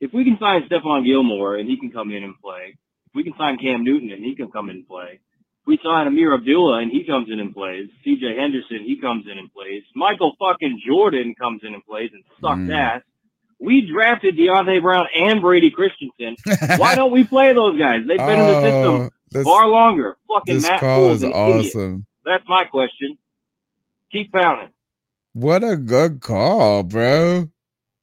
if 0.00 0.12
we 0.12 0.24
can 0.24 0.38
sign 0.38 0.62
Stephon 0.68 1.04
Gilmore 1.04 1.56
and 1.56 1.68
he 1.68 1.76
can 1.78 1.90
come 1.90 2.10
in 2.12 2.22
and 2.24 2.34
play, 2.40 2.76
if 3.06 3.14
we 3.14 3.24
can 3.24 3.34
sign 3.38 3.58
Cam 3.58 3.84
Newton 3.84 4.10
and 4.10 4.24
he 4.24 4.34
can 4.34 4.50
come 4.50 4.70
in 4.70 4.76
and 4.76 4.88
play, 4.88 5.20
if 5.62 5.66
we 5.66 5.78
sign 5.82 6.06
Ameer 6.06 6.34
Abdullah 6.34 6.78
and 6.78 6.90
he 6.90 7.04
comes 7.04 7.28
in 7.30 7.40
and 7.40 7.54
plays, 7.54 7.88
CJ 8.06 8.36
Henderson, 8.38 8.84
he 8.84 8.96
comes 9.00 9.26
in 9.30 9.38
and 9.38 9.52
plays, 9.52 9.82
Michael 9.94 10.34
fucking 10.38 10.80
Jordan 10.86 11.34
comes 11.34 11.62
in 11.64 11.74
and 11.74 11.84
plays 11.84 12.10
and 12.12 12.22
sucks 12.40 12.60
Mm. 12.60 12.74
ass. 12.74 13.02
We 13.60 13.80
drafted 13.90 14.36
Deonte 14.36 14.80
Brown 14.80 15.06
and 15.16 15.40
Brady 15.40 15.70
Christensen. 15.70 16.36
Why 16.78 16.94
don't 16.94 17.10
we 17.10 17.24
play 17.24 17.52
those 17.52 17.76
guys? 17.76 18.02
They've 18.06 18.16
been 18.18 18.38
in 18.38 18.46
the 18.46 18.56
Oh, 18.56 18.62
system 19.00 19.10
this- 19.32 19.44
far 19.44 19.66
longer. 19.66 20.16
Fucking 20.28 20.54
this 20.54 20.62
Matt 20.62 20.80
call 20.80 21.10
is 21.10 21.22
an 21.24 21.30
idiot. 21.32 21.66
awesome. 21.66 22.06
That's 22.24 22.44
my 22.48 22.64
question. 22.64 23.18
Keep 24.12 24.32
pounding. 24.32 24.68
What 25.32 25.64
a 25.64 25.76
good 25.76 26.20
call, 26.20 26.82
bro. 26.84 27.48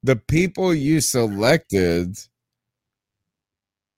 The 0.06 0.14
people 0.14 0.72
you 0.72 1.00
selected 1.00 2.16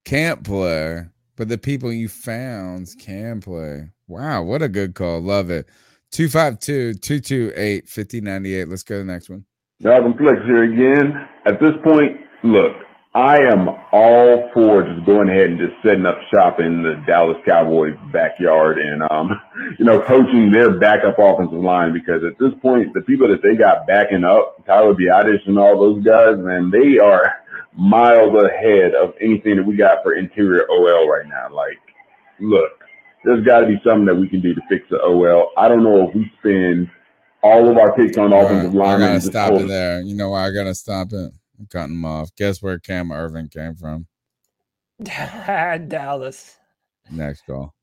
can't 0.06 0.42
play, 0.42 1.04
but 1.36 1.50
the 1.50 1.58
people 1.58 1.92
you 1.92 2.08
found 2.08 2.88
can 2.98 3.42
play. 3.42 3.90
Wow, 4.06 4.44
what 4.44 4.62
a 4.62 4.70
good 4.70 4.94
call. 4.94 5.20
Love 5.20 5.50
it. 5.50 5.68
252 6.12 6.94
228 6.94 7.88
5098. 7.90 8.68
Let's 8.68 8.82
go 8.84 8.94
to 8.94 8.98
the 9.00 9.04
next 9.04 9.28
one. 9.28 9.44
Dalvin 9.82 10.16
Flex 10.16 10.40
here 10.46 10.62
again. 10.62 11.28
At 11.44 11.60
this 11.60 11.72
point, 11.84 12.16
look, 12.42 12.72
I 13.14 13.38
am 13.38 13.68
all 13.90 14.50
for 14.52 14.82
just 14.82 15.06
going 15.06 15.28
ahead 15.28 15.50
and 15.50 15.58
just 15.58 15.82
setting 15.82 16.04
up 16.04 16.18
shop 16.32 16.60
in 16.60 16.82
the 16.82 17.02
Dallas 17.06 17.38
Cowboys 17.46 17.96
backyard 18.12 18.78
and 18.78 19.02
um, 19.10 19.40
you 19.78 19.84
know, 19.84 20.00
coaching 20.00 20.52
their 20.52 20.78
backup 20.78 21.18
offensive 21.18 21.58
line 21.58 21.92
because 21.92 22.22
at 22.22 22.38
this 22.38 22.52
point 22.60 22.92
the 22.94 23.00
people 23.00 23.26
that 23.28 23.42
they 23.42 23.56
got 23.56 23.86
backing 23.86 24.24
up, 24.24 24.64
Tyler 24.66 24.94
Biadasz 24.94 25.46
and 25.46 25.58
all 25.58 25.80
those 25.80 26.04
guys, 26.04 26.36
man, 26.38 26.70
they 26.70 26.98
are 26.98 27.34
miles 27.76 28.34
ahead 28.42 28.94
of 28.94 29.14
anything 29.20 29.56
that 29.56 29.66
we 29.66 29.76
got 29.76 30.02
for 30.02 30.14
interior 30.14 30.66
OL 30.70 31.08
right 31.08 31.26
now. 31.26 31.48
Like, 31.50 31.78
look, 32.40 32.84
there's 33.24 33.44
got 33.44 33.60
to 33.60 33.66
be 33.66 33.80
something 33.84 34.04
that 34.04 34.14
we 34.14 34.28
can 34.28 34.40
do 34.40 34.54
to 34.54 34.60
fix 34.68 34.84
the 34.90 35.00
OL. 35.02 35.50
I 35.56 35.68
don't 35.68 35.82
know 35.82 36.08
if 36.08 36.14
we 36.14 36.30
spend 36.38 36.90
all 37.42 37.68
of 37.68 37.78
our 37.78 37.94
picks 37.94 38.18
on 38.18 38.32
offensive 38.32 38.74
line. 38.74 39.02
I 39.02 39.06
gotta 39.06 39.20
stop 39.20 39.52
it 39.52 39.68
there. 39.68 40.02
You 40.02 40.14
know 40.14 40.30
why 40.30 40.46
I 40.46 40.50
gotta 40.52 40.74
stop 40.74 41.12
it? 41.12 41.32
I'm 41.58 41.66
cutting 41.66 41.94
him 41.96 42.04
off. 42.04 42.30
Guess 42.36 42.62
where 42.62 42.78
Cam 42.78 43.08
Erving 43.08 43.50
came 43.52 43.74
from? 43.74 44.06
Dallas. 45.88 46.56
Next 47.10 47.42
call. 47.46 47.74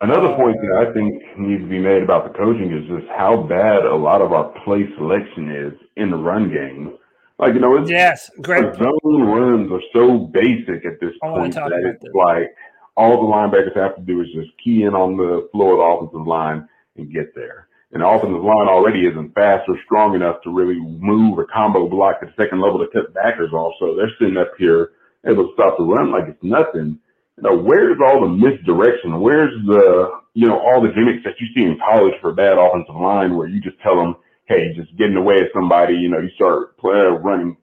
Another 0.00 0.34
point 0.36 0.56
that 0.60 0.72
I 0.76 0.92
think 0.92 1.22
needs 1.38 1.62
to 1.62 1.68
be 1.68 1.78
made 1.78 2.02
about 2.02 2.24
the 2.30 2.38
coaching 2.38 2.72
is 2.72 2.86
just 2.88 3.10
how 3.16 3.42
bad 3.42 3.84
a 3.86 3.94
lot 3.94 4.20
of 4.20 4.32
our 4.32 4.52
play 4.64 4.86
selection 4.96 5.50
is 5.50 5.72
in 5.96 6.10
the 6.10 6.16
run 6.16 6.50
game. 6.52 6.98
Like, 7.38 7.54
you 7.54 7.60
know, 7.60 7.76
it's 7.76 7.88
Yes, 7.90 8.30
great. 8.42 8.64
our 8.64 8.76
zone 8.76 9.22
runs 9.22 9.72
are 9.72 9.80
so 9.92 10.18
basic 10.18 10.84
at 10.84 11.00
this 11.00 11.14
I 11.22 11.28
point 11.28 11.54
that 11.54 11.72
it's 11.72 12.02
this. 12.02 12.12
like 12.14 12.54
all 12.96 13.12
the 13.12 13.32
linebackers 13.32 13.76
have 13.76 13.96
to 13.96 14.02
do 14.02 14.20
is 14.20 14.28
just 14.34 14.50
key 14.62 14.82
in 14.82 14.94
on 14.94 15.16
the 15.16 15.48
floor 15.52 15.72
of 15.72 15.78
the 15.78 15.84
offensive 16.06 16.26
line 16.26 16.68
and 16.96 17.12
get 17.12 17.34
there. 17.34 17.68
And 17.92 18.02
the 18.02 18.08
offensive 18.08 18.42
line 18.42 18.66
already 18.66 19.06
isn't 19.06 19.34
fast 19.34 19.68
or 19.68 19.78
strong 19.84 20.14
enough 20.14 20.42
to 20.42 20.50
really 20.50 20.80
move 20.80 21.38
or 21.38 21.46
combo 21.46 21.88
block 21.88 22.16
at 22.22 22.28
the 22.28 22.42
second 22.42 22.60
level 22.60 22.78
to 22.80 22.88
cut 22.92 23.14
backers 23.14 23.52
off. 23.52 23.74
So 23.78 23.94
they're 23.94 24.10
sitting 24.18 24.36
up 24.36 24.52
here 24.58 24.92
able 25.26 25.48
to 25.48 25.54
stop 25.54 25.78
the 25.78 25.84
run 25.84 26.10
like 26.10 26.28
it's 26.28 26.42
nothing. 26.42 26.98
You 27.36 27.42
know, 27.42 27.56
where's 27.56 27.98
all 28.04 28.20
the 28.20 28.28
misdirection? 28.28 29.20
Where's 29.20 29.52
the, 29.66 30.10
you 30.34 30.46
know, 30.46 30.58
all 30.58 30.80
the 30.80 30.88
gimmicks 30.88 31.24
that 31.24 31.34
you 31.40 31.46
see 31.54 31.62
in 31.62 31.78
college 31.78 32.14
for 32.20 32.30
a 32.30 32.34
bad 32.34 32.58
offensive 32.58 32.94
line 32.94 33.36
where 33.36 33.48
you 33.48 33.60
just 33.60 33.78
tell 33.80 33.96
them, 33.96 34.16
hey, 34.46 34.74
just 34.74 34.94
get 34.96 35.08
in 35.08 35.14
the 35.14 35.20
way 35.20 35.40
of 35.40 35.48
somebody, 35.54 35.94
you 35.94 36.08
know, 36.08 36.18
you 36.18 36.30
start 36.34 36.76
play, 36.78 36.98
running 36.98 37.56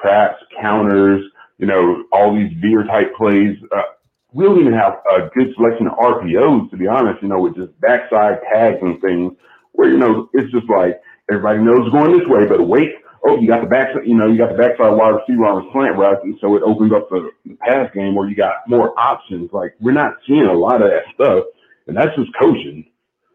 traps, 0.00 0.42
counters, 0.60 1.24
you 1.58 1.66
know, 1.66 2.04
all 2.12 2.34
these 2.34 2.52
veer 2.60 2.84
type 2.84 3.14
plays. 3.16 3.56
Uh, 3.74 3.82
we 4.32 4.44
don't 4.44 4.60
even 4.60 4.72
have 4.72 4.94
a 5.16 5.28
good 5.34 5.54
selection 5.54 5.86
of 5.86 5.96
RPOs, 5.96 6.70
to 6.70 6.76
be 6.76 6.88
honest, 6.88 7.22
you 7.22 7.28
know, 7.28 7.40
with 7.40 7.54
just 7.54 7.78
backside 7.80 8.40
tags 8.52 8.78
and 8.82 9.00
things 9.00 9.32
where, 9.74 9.90
you 9.90 9.98
know, 9.98 10.28
it's 10.32 10.50
just 10.52 10.68
like 10.68 11.00
everybody 11.30 11.60
knows 11.60 11.90
going 11.92 12.18
this 12.18 12.26
way, 12.28 12.46
but 12.46 12.66
wait, 12.66 12.94
oh, 13.26 13.38
you 13.40 13.46
got 13.48 13.60
the 13.62 13.68
backside, 13.68 14.06
you 14.06 14.14
know, 14.14 14.26
you 14.26 14.38
got 14.38 14.50
the 14.50 14.58
backside 14.58 14.92
wide 14.96 15.14
receiver 15.14 15.44
on 15.46 15.64
the 15.64 15.72
slant 15.72 15.96
route, 15.96 16.24
and 16.24 16.36
so 16.40 16.56
it 16.56 16.62
opens 16.62 16.92
up 16.92 17.08
the, 17.10 17.30
the 17.46 17.54
pass 17.56 17.90
game 17.94 18.14
where 18.14 18.28
you 18.28 18.36
got 18.36 18.68
more 18.68 18.98
options. 18.98 19.50
Like, 19.52 19.74
we're 19.80 19.92
not 19.92 20.14
seeing 20.26 20.46
a 20.46 20.52
lot 20.52 20.82
of 20.82 20.90
that 20.90 21.04
stuff, 21.14 21.44
and 21.86 21.96
that's 21.96 22.14
just 22.16 22.30
coaching. 22.38 22.86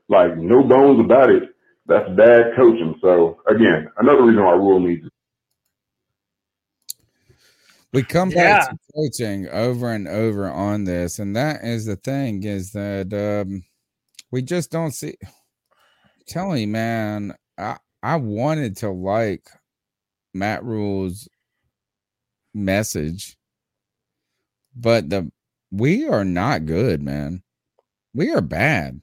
Like, 0.07 0.37
no 0.37 0.63
bones 0.63 0.99
about 0.99 1.29
it. 1.29 1.55
That's 1.87 2.09
bad 2.11 2.55
coaching. 2.55 2.95
So, 3.01 3.41
again, 3.47 3.89
another 3.97 4.23
reason 4.23 4.43
why 4.43 4.53
rhule 4.53 4.79
needs 4.79 5.07
we 7.93 8.03
come 8.03 8.29
Yeah. 8.29 8.59
back 8.59 8.69
to 8.69 8.77
coaching 8.95 9.47
over 9.49 9.91
and 9.91 10.07
over 10.07 10.49
on 10.49 10.83
this 10.83 11.19
and 11.19 11.35
that 11.35 11.63
is 11.63 11.85
the 11.85 11.95
thing 11.95 12.43
is 12.43 12.71
that 12.71 13.13
um 13.13 13.63
we 14.31 14.41
just 14.41 14.71
don't 14.71 14.91
see 14.93 15.15
I'm 15.23 15.29
telling 16.29 16.61
you 16.61 16.67
man 16.67 17.33
i 17.57 17.77
i 18.03 18.15
wanted 18.15 18.77
to 18.77 18.89
like 18.89 19.49
matt 20.33 20.63
rhule's 20.63 21.27
message 22.53 23.37
but 24.75 25.09
the 25.09 25.29
we 25.71 26.07
are 26.07 26.23
not 26.23 26.65
good 26.65 27.01
man 27.01 27.41
we 28.13 28.31
are 28.31 28.41
bad 28.41 29.01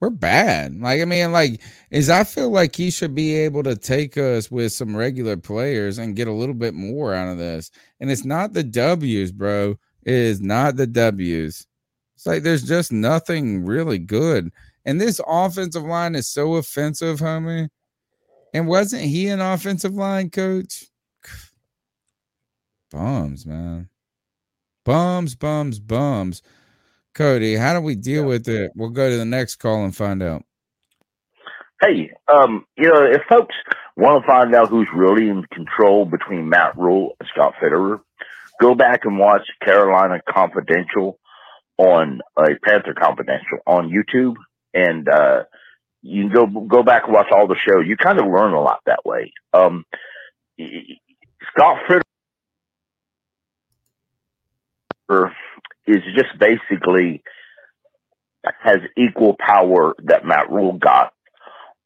we're 0.00 0.10
bad. 0.10 0.78
Like 0.80 1.00
I 1.00 1.04
mean, 1.04 1.32
like 1.32 1.62
is 1.90 2.10
I 2.10 2.24
feel 2.24 2.50
like 2.50 2.76
he 2.76 2.90
should 2.90 3.14
be 3.14 3.34
able 3.34 3.62
to 3.62 3.76
take 3.76 4.18
us 4.18 4.50
with 4.50 4.72
some 4.72 4.96
regular 4.96 5.36
players 5.36 5.98
and 5.98 6.16
get 6.16 6.28
a 6.28 6.32
little 6.32 6.54
bit 6.54 6.74
more 6.74 7.14
out 7.14 7.28
of 7.28 7.38
this. 7.38 7.70
And 8.00 8.10
it's 8.10 8.24
not 8.24 8.52
the 8.52 8.62
W's, 8.62 9.32
bro. 9.32 9.76
It 10.04 10.14
is 10.14 10.40
not 10.40 10.76
the 10.76 10.86
W's. 10.86 11.66
It's 12.14 12.26
like 12.26 12.42
there's 12.42 12.66
just 12.66 12.92
nothing 12.92 13.64
really 13.64 13.98
good. 13.98 14.52
And 14.86 15.00
this 15.00 15.20
offensive 15.26 15.82
line 15.82 16.14
is 16.14 16.28
so 16.28 16.54
offensive, 16.54 17.18
homie. 17.18 17.68
And 18.54 18.68
wasn't 18.68 19.02
he 19.02 19.28
an 19.28 19.40
offensive 19.40 19.92
line 19.92 20.30
coach? 20.30 20.86
Bums, 22.90 23.44
man. 23.44 23.90
Bums, 24.84 25.34
bums, 25.34 25.80
bums. 25.80 26.42
Cody, 27.12 27.56
how 27.56 27.74
do 27.74 27.80
we 27.80 27.96
deal 27.96 28.24
with 28.24 28.48
it? 28.48 28.70
We'll 28.76 28.90
go 28.90 29.10
to 29.10 29.16
the 29.16 29.24
next 29.24 29.56
call 29.56 29.84
and 29.84 29.94
find 29.94 30.22
out. 30.22 30.44
Hey, 31.80 32.12
um, 32.32 32.64
you 32.76 32.88
know, 32.88 33.02
if 33.02 33.22
folks 33.28 33.54
want 33.96 34.22
to 34.22 34.26
find 34.26 34.54
out 34.54 34.68
who's 34.68 34.88
really 34.94 35.28
in 35.28 35.42
control 35.52 36.04
between 36.04 36.48
Matt 36.48 36.78
Rhule 36.78 37.16
and 37.18 37.28
Scott 37.34 37.54
Fitterer, 37.60 38.00
go 38.60 38.74
back 38.74 39.04
and 39.04 39.18
watch 39.18 39.42
Carolina 39.64 40.20
Confidential 40.28 41.18
on 41.78 42.20
uh, 42.36 42.48
Panther 42.64 42.94
Confidential 42.94 43.58
on 43.66 43.90
YouTube, 43.90 44.36
and 44.76 45.08
uh, 45.08 45.44
you 46.02 46.24
can 46.24 46.32
go 46.32 46.46
go 46.46 46.82
back 46.82 47.04
and 47.04 47.14
watch 47.14 47.28
all 47.32 47.48
the 47.48 47.56
show. 47.66 47.80
You 47.80 47.96
kind 47.96 48.20
of 48.20 48.26
learn 48.26 48.52
a 48.52 48.60
lot 48.60 48.80
that 48.86 49.04
way. 49.04 49.32
Um, 49.52 49.84
Scott 51.52 51.78
Fitterer 55.08 55.32
is 55.86 56.02
just 56.14 56.38
basically 56.38 57.22
has 58.60 58.78
equal 58.96 59.36
power 59.38 59.94
that 60.04 60.24
Matt 60.24 60.50
Rhule 60.50 60.74
got. 60.74 61.12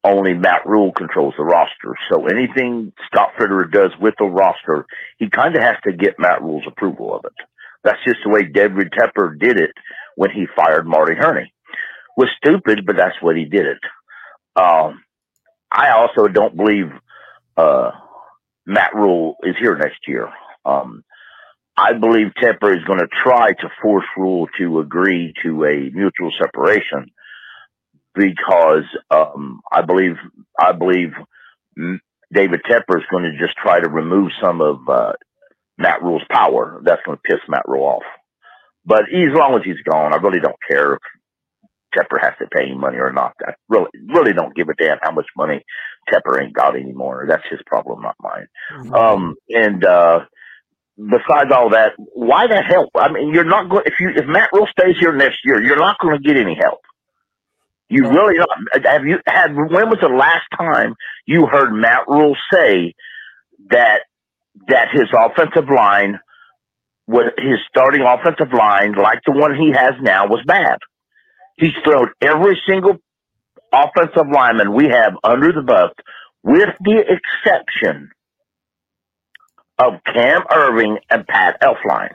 Only 0.03 0.33
Matt 0.33 0.67
Rhule 0.67 0.93
controls 0.93 1.35
the 1.37 1.45
roster. 1.45 1.95
So 2.11 2.27
anything 2.27 2.93
Scott 3.07 3.31
Fitterer 3.39 3.71
does 3.71 3.91
with 4.01 4.15
the 4.19 4.25
roster, 4.25 4.87
he 5.19 5.29
kind 5.29 5.55
of 5.55 5.63
has 5.63 5.77
to 5.85 5.93
get 5.93 6.19
Matt 6.19 6.43
Rhule's 6.43 6.65
approval 6.67 7.15
of 7.15 7.25
it. 7.27 7.33
That's 7.85 8.03
just 8.05 8.21
the 8.25 8.31
way 8.31 8.45
David 8.45 8.93
Tepper 8.93 9.39
did 9.39 9.59
it 9.59 9.73
when 10.17 10.31
he 10.31 10.47
fired 10.57 10.87
Marty 10.87 11.15
Hurney. 11.19 11.53
Was 12.21 12.29
stupid, 12.37 12.85
but 12.85 12.99
that's 12.99 13.17
what 13.23 13.35
he 13.35 13.47
did 13.47 13.65
it. 13.65 13.79
Um, 14.55 15.03
I 15.73 15.93
also 15.93 16.29
don't 16.29 16.55
believe 16.55 16.91
uh, 17.57 17.93
Matt 18.67 18.95
Rhule 18.95 19.37
is 19.43 19.57
here 19.59 19.75
next 19.75 20.01
year. 20.07 20.29
Um, 20.67 21.03
I 21.79 21.95
believe 21.95 22.33
Tepper 22.37 22.77
is 22.77 22.85
going 22.85 22.99
to 22.99 23.07
try 23.07 23.53
to 23.55 23.71
force 23.81 24.05
Rhule 24.19 24.49
to 24.59 24.81
agree 24.81 25.33
to 25.43 25.65
a 25.65 25.89
mutual 25.95 26.31
separation 26.39 27.11
because 28.15 28.85
um, 29.11 29.63
I 29.73 29.81
believe 29.81 30.17
I 30.59 30.73
believe 30.73 31.15
David 32.35 32.61
Tepper 32.69 32.99
is 32.99 33.07
going 33.11 33.25
to 33.25 33.39
just 33.39 33.57
try 33.57 33.81
to 33.81 33.89
remove 33.89 34.33
some 34.43 34.61
of 34.61 34.87
uh, 34.91 35.13
Matt 35.79 36.03
Rhule's 36.03 36.27
power. 36.31 36.83
That's 36.85 37.01
going 37.07 37.17
to 37.17 37.23
piss 37.23 37.41
Matt 37.49 37.65
Rhule 37.67 37.85
off. 37.85 38.03
But 38.85 39.05
as 39.05 39.33
long 39.33 39.55
as 39.55 39.63
he's 39.65 39.81
gone, 39.91 40.13
I 40.13 40.19
really 40.19 40.41
don't 40.41 40.63
care 40.69 40.99
Tepper 41.97 42.21
has 42.21 42.35
to 42.41 42.47
pay 42.49 42.69
him 42.69 42.81
money 42.81 42.99
or 42.99 43.13
not. 43.13 43.35
I 43.47 43.53
really 43.69 43.91
really 44.09 44.33
don't 44.33 44.55
give 44.55 44.69
a 44.69 44.75
damn 44.75 44.99
how 45.03 45.13
much 45.13 45.27
money 45.37 45.65
Tepper 46.11 46.43
ain't 46.43 46.55
got 46.55 46.77
anymore. 46.77 47.27
That's 47.29 47.43
his 47.51 47.61
problem, 47.67 48.03
not 48.03 48.17
mine. 48.21 48.47
Um, 48.95 49.35
and 49.49 49.85
uh, 49.85 50.21
besides 50.97 51.51
all 51.53 51.71
that, 51.71 51.93
why 52.15 52.47
the 52.47 52.63
hell? 52.63 52.89
I 52.95 53.11
mean, 53.13 53.33
you're 53.33 53.45
not 53.45 53.69
going 53.69 53.85
if 53.87 53.95
you 54.01 54.11
if 54.11 54.27
Matt 54.27 54.51
Rhule 54.53 54.67
stays 54.79 54.97
here 54.99 55.13
next 55.15 55.39
year, 55.45 55.63
you're 55.63 55.79
not 55.79 55.99
going 56.01 56.17
to 56.17 56.23
get 56.23 56.37
any 56.37 56.57
help. 56.61 56.81
You 57.89 58.09
really 58.09 58.39
not. 58.39 58.87
Have 58.87 59.05
you 59.05 59.19
had? 59.27 59.55
When 59.55 59.89
was 59.89 59.99
the 60.01 60.09
last 60.09 60.47
time 60.57 60.95
you 61.27 61.47
heard 61.47 61.73
Matt 61.73 62.07
Rhule 62.09 62.37
say 62.53 62.95
that 63.71 64.03
that 64.69 64.89
his 64.93 65.09
offensive 65.13 65.69
line, 65.69 66.21
what 67.07 67.35
his 67.39 67.59
starting 67.69 68.03
offensive 68.03 68.53
line, 68.53 68.93
like 68.93 69.21
the 69.27 69.33
one 69.33 69.57
he 69.57 69.73
has 69.73 69.95
now, 70.01 70.27
was 70.27 70.43
bad? 70.47 70.79
He's 71.61 71.75
thrown 71.85 72.11
every 72.23 72.61
single 72.69 72.99
offensive 73.73 74.29
lineman 74.33 74.75
we 74.75 74.87
have 74.89 75.15
under 75.25 75.53
the 75.53 75.63
bus, 75.63 75.93
with 76.43 76.71
the 76.81 77.05
exception 77.07 78.11
of 79.79 79.95
Cam 80.07 80.43
Erving 80.51 80.99
and 81.11 81.27
Pat 81.27 81.61
Elflein. 81.63 82.11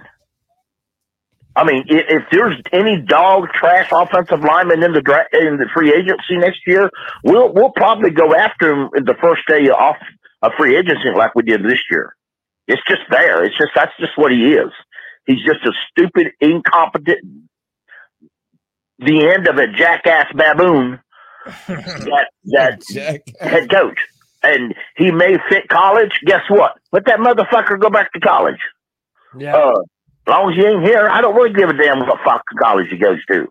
I 1.55 1.63
mean, 1.63 1.85
if, 1.87 2.23
there's 2.31 2.57
any 2.73 3.01
dog 3.01 3.49
trash 3.53 3.89
offensive 3.91 4.41
lineman 4.41 4.83
in 4.83 4.93
the 4.93 5.01
dra- 5.01 5.27
in 5.33 5.57
the 5.57 5.67
free 5.73 5.93
agency 5.93 6.37
next 6.37 6.59
year, 6.67 6.89
we'll 7.23 7.53
we'll 7.53 7.71
probably 7.71 8.11
go 8.11 8.35
after 8.35 8.73
him 8.73 8.89
the 8.93 9.15
first 9.21 9.43
day 9.47 9.69
off 9.69 9.97
a 10.41 10.51
free 10.57 10.77
agency 10.77 11.11
like 11.15 11.35
we 11.35 11.43
did 11.43 11.63
this 11.63 11.79
year. 11.91 12.15
It's 12.67 12.81
just 12.89 13.03
there. 13.09 13.45
It's 13.45 13.57
just 13.57 13.71
that's 13.75 13.93
just 13.99 14.17
what 14.17 14.33
he 14.33 14.53
is. 14.53 14.71
He's 15.27 15.43
just 15.45 15.65
a 15.65 15.71
stupid, 15.91 16.33
incompetent, 16.41 17.19
the 18.99 19.27
end 19.27 19.47
of 19.47 19.57
a 19.57 19.67
jackass 19.67 20.31
baboon 20.33 20.99
that 21.67 22.27
that 22.45 23.21
head 23.39 23.69
coach. 23.69 23.99
And 24.43 24.75
he 24.95 25.11
may 25.11 25.37
fit 25.49 25.67
college. 25.69 26.11
Guess 26.25 26.43
what? 26.49 26.73
Let 26.91 27.05
that 27.05 27.19
motherfucker 27.19 27.79
go 27.79 27.89
back 27.89 28.13
to 28.13 28.19
college. 28.19 28.59
Yeah. 29.37 29.55
Uh, 29.55 29.79
as 30.27 30.31
long 30.31 30.51
as 30.51 30.57
you 30.57 30.67
ain't 30.67 30.83
here, 30.83 31.09
I 31.09 31.21
don't 31.21 31.35
really 31.35 31.53
give 31.53 31.69
a 31.69 31.73
damn 31.73 31.99
what 31.99 32.19
fuck 32.23 32.43
college 32.59 32.87
he 32.89 32.97
goes 32.97 33.23
to. 33.25 33.47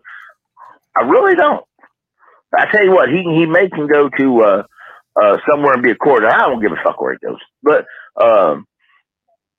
I 0.97 1.01
really 1.03 1.35
don't. 1.35 1.65
I 2.57 2.71
tell 2.71 2.83
you 2.83 2.91
what, 2.91 3.09
he 3.09 3.23
he 3.23 3.45
may 3.45 3.69
can 3.69 3.87
go 3.87 4.09
to 4.09 4.41
uh, 4.41 4.63
uh, 5.21 5.37
somewhere 5.49 5.73
and 5.73 5.83
be 5.83 5.91
a 5.91 5.95
quarter. 5.95 6.27
I 6.27 6.47
don't 6.47 6.61
give 6.61 6.71
a 6.71 6.81
fuck 6.83 7.01
where 7.01 7.13
he 7.13 7.25
goes. 7.25 7.39
But 7.61 7.85
um, 8.21 8.65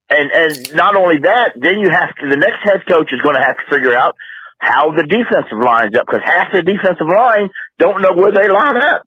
and 0.09 0.31
and 0.31 0.75
not 0.75 0.97
only 0.97 1.19
that, 1.19 1.53
then 1.57 1.79
you 1.79 1.91
have 1.91 2.15
to. 2.17 2.29
The 2.29 2.37
next 2.37 2.63
head 2.63 2.87
coach 2.89 3.13
is 3.13 3.21
going 3.21 3.37
to 3.37 3.43
have 3.43 3.57
to 3.57 3.65
figure 3.69 3.95
out 3.95 4.17
how 4.59 4.93
the 4.93 5.03
defensive 5.03 5.59
lines 5.63 5.95
up 5.97 6.07
because 6.07 6.23
half 6.25 6.53
the 6.53 6.63
defensive 6.63 7.09
line 7.09 7.49
don't 7.79 8.03
know 8.03 8.13
where 8.13 8.33
they 8.33 8.49
line 8.49 8.77
up. 8.77 9.03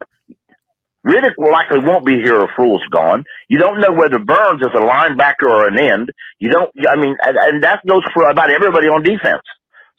Reddick 1.03 1.33
likely 1.37 1.79
won't 1.79 2.05
be 2.05 2.15
here 2.15 2.41
if 2.41 2.49
Rhule's 2.57 2.85
gone. 2.91 3.23
You 3.47 3.57
don't 3.57 3.79
know 3.79 3.91
whether 3.91 4.19
Burns 4.19 4.61
is 4.61 4.67
a 4.73 4.79
linebacker 4.79 5.47
or 5.47 5.67
an 5.67 5.79
end. 5.79 6.11
You 6.39 6.49
don't. 6.49 6.71
I 6.87 6.95
mean, 6.97 7.15
and, 7.21 7.37
and 7.37 7.63
that 7.63 7.85
goes 7.87 8.03
for 8.13 8.29
about 8.29 8.51
everybody 8.51 8.87
on 8.87 9.01
defense. 9.01 9.41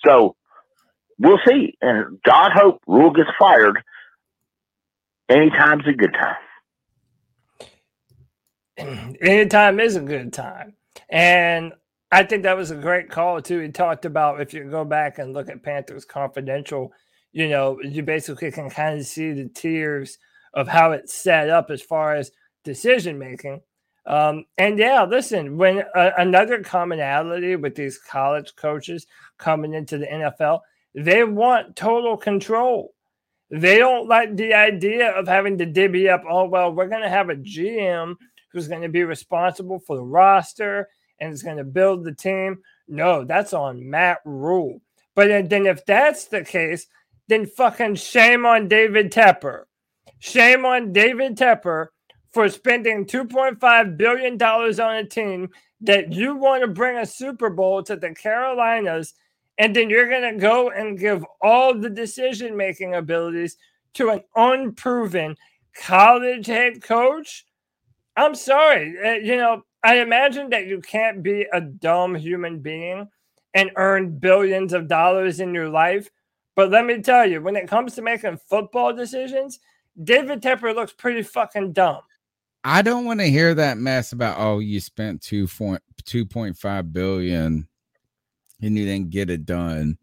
So 0.05 0.36
we'll 1.18 1.40
see. 1.47 1.77
And 1.81 2.20
God 2.22 2.52
hope 2.52 2.81
Rhule 2.86 3.12
gets 3.12 3.31
fired. 3.39 3.81
Anytime's 5.31 5.86
a 5.86 5.93
good 5.93 6.14
time. 6.14 6.36
anytime 9.20 9.81
is 9.81 9.97
a 9.97 10.01
good 10.01 10.32
time. 10.32 10.74
And 11.09 11.72
I 12.12 12.24
think 12.24 12.43
that 12.43 12.57
was 12.57 12.70
a 12.70 12.77
great 12.77 13.09
call 13.09 13.41
too. 13.41 13.61
He 13.61 13.69
talked 13.69 14.05
about 14.05 14.41
if 14.41 14.53
you 14.53 14.65
go 14.65 14.85
back 14.85 15.19
and 15.19 15.32
look 15.32 15.49
at 15.49 15.62
Panthers 15.62 16.05
Confidential, 16.05 16.93
you 17.32 17.49
know, 17.49 17.81
you 17.82 18.03
basically 18.03 18.51
can 18.51 18.69
kind 18.69 18.99
of 18.99 19.07
see 19.07 19.32
the 19.32 19.49
tiers 19.49 20.19
of 20.55 20.66
how 20.66 20.93
it's 20.93 21.15
set 21.15 21.49
up 21.49 21.70
as 21.70 21.81
far 21.81 22.16
as 22.16 22.32
decision 22.65 23.19
making. 23.19 23.61
Um, 24.07 24.45
and 24.59 24.77
yeah, 24.78 25.05
listen, 25.05 25.57
when 25.57 25.85
uh, 25.95 26.11
another 26.19 26.62
commonality 26.62 27.55
with 27.55 27.77
these 27.77 27.99
college 27.99 28.57
coaches 28.57 29.07
coming 29.39 29.74
into 29.74 29.99
the 29.99 30.07
NFL, 30.07 30.61
they 30.95 31.23
want 31.23 31.77
total 31.77 32.16
control. 32.16 32.95
They 33.51 33.78
don't 33.78 34.09
like 34.09 34.37
the 34.37 34.55
idea 34.55 35.11
of 35.11 35.28
having 35.28 35.59
to 35.59 35.66
divvy 35.66 36.09
up, 36.09 36.24
oh, 36.28 36.47
well, 36.47 36.73
we're 36.73 36.89
going 36.89 37.03
to 37.03 37.09
have 37.09 37.31
a 37.31 37.37
GM 37.37 38.16
who's 38.53 38.69
going 38.69 38.82
to 38.82 38.89
be 38.89 39.05
responsible 39.05 39.78
for 39.78 39.97
the 39.97 40.03
roster 40.03 40.89
and 41.20 41.32
is 41.32 41.42
going 41.42 41.56
to 41.56 41.64
build 41.64 42.05
the 42.05 42.14
team. 42.14 42.59
No, 42.88 43.24
that's 43.24 43.52
on 43.52 43.88
Matt 43.88 44.18
Rhule. 44.24 44.80
But 45.14 45.48
then, 45.48 45.66
if 45.66 45.84
that's 45.84 46.26
the 46.26 46.44
case, 46.44 46.86
then 47.28 47.47
fucking 47.47 47.97
shame 47.97 48.47
on 48.47 48.68
David 48.68 49.12
Tepper. 49.12 49.64
Shame 50.18 50.64
on 50.64 50.92
David 50.92 51.36
Tepper 51.36 51.88
for 52.32 52.48
spending 52.48 53.06
$2.5 53.06 53.97
billion 53.97 54.40
on 54.42 54.97
a 54.97 55.05
team 55.05 55.48
that 55.80 56.12
you 56.12 56.36
want 56.36 56.62
to 56.62 56.68
bring 56.68 56.98
a 56.98 57.06
Super 57.06 57.51
Bowl 57.51 57.82
to 57.82 57.97
the 57.97 58.14
Carolinas, 58.14 59.14
and 59.59 59.74
then 59.74 59.90
you're 59.90 60.09
going 60.09 60.34
to 60.34 60.40
go 60.40 60.70
and 60.70 60.98
give 60.98 61.24
all 61.40 61.74
the 61.74 61.90
decision 61.90 62.56
making 62.56 62.94
abilities 62.94 63.56
to 63.94 64.10
an 64.10 64.20
unproven 64.36 65.36
college 65.74 66.47
head 66.47 66.82
coach. 66.82 67.47
I'm 68.16 68.34
sorry. 68.34 68.94
Uh, 69.05 69.12
you 69.14 69.36
know, 69.36 69.62
I 69.82 70.01
imagine 70.01 70.51
that 70.51 70.66
you 70.66 70.81
can't 70.81 71.23
be 71.23 71.47
a 71.52 71.61
dumb 71.61 72.15
human 72.15 72.61
being 72.61 73.09
and 73.55 73.70
earn 73.77 74.19
billions 74.19 74.73
of 74.73 74.89
dollars 74.89 75.40
in 75.40 75.55
your 75.55 75.69
life. 75.69 76.11
But 76.55 76.70
let 76.70 76.85
me 76.85 77.01
tell 77.01 77.27
you, 77.27 77.40
when 77.40 77.57
it 77.57 77.69
comes 77.69 77.94
to 77.94 78.02
making 78.02 78.39
football 78.48 78.93
decisions, 78.93 79.59
David 80.02 80.43
Tepper 80.43 80.74
looks 80.74 80.93
pretty 80.93 81.23
fucking 81.23 81.73
dumb. 81.73 82.01
I 82.62 82.82
don't 82.82 83.07
want 83.07 83.20
to 83.20 83.31
hear 83.31 83.55
that 83.55 83.78
mess 83.78 84.12
about 84.12 84.36
oh 84.39 84.59
you 84.59 84.81
spent 84.81 85.23
two 85.23 85.47
point 85.47 85.82
two 86.05 86.27
point 86.27 86.59
five 86.59 86.93
billion 86.93 87.66
and 88.61 88.77
you 88.77 88.85
didn't 88.85 89.11
get 89.11 89.31
it 89.31 89.47
done 89.47 89.97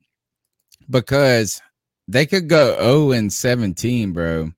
because 0.90 1.62
they 2.08 2.26
could 2.26 2.48
go 2.48 2.76
0 2.80 3.12
and 3.12 3.32
17, 3.32 4.14
bro. 4.14 4.52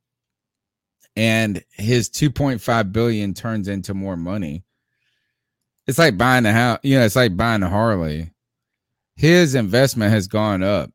And 1.16 1.64
his 1.72 2.10
2.5 2.10 2.91
billion 2.91 3.34
turns 3.34 3.68
into 3.68 3.94
more 3.94 4.16
money. 4.16 4.64
It's 5.90 5.98
like 5.98 6.20
buying 6.20 6.45
a 6.45 6.53
house, 6.53 6.78
you 6.84 6.99
know, 6.99 7.03
it's 7.03 7.16
like 7.16 7.36
buying 7.36 7.64
a 7.64 7.70
Harley. 7.70 8.32
His 9.16 9.56
investment 9.56 10.14
has 10.14 10.28
gone 10.28 10.61
up, 10.61 10.91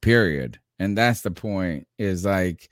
period. 0.00 0.60
And 0.78 0.96
that's 0.96 1.22
the 1.22 1.32
point, 1.32 1.88
is 1.98 2.24
like 2.24 2.68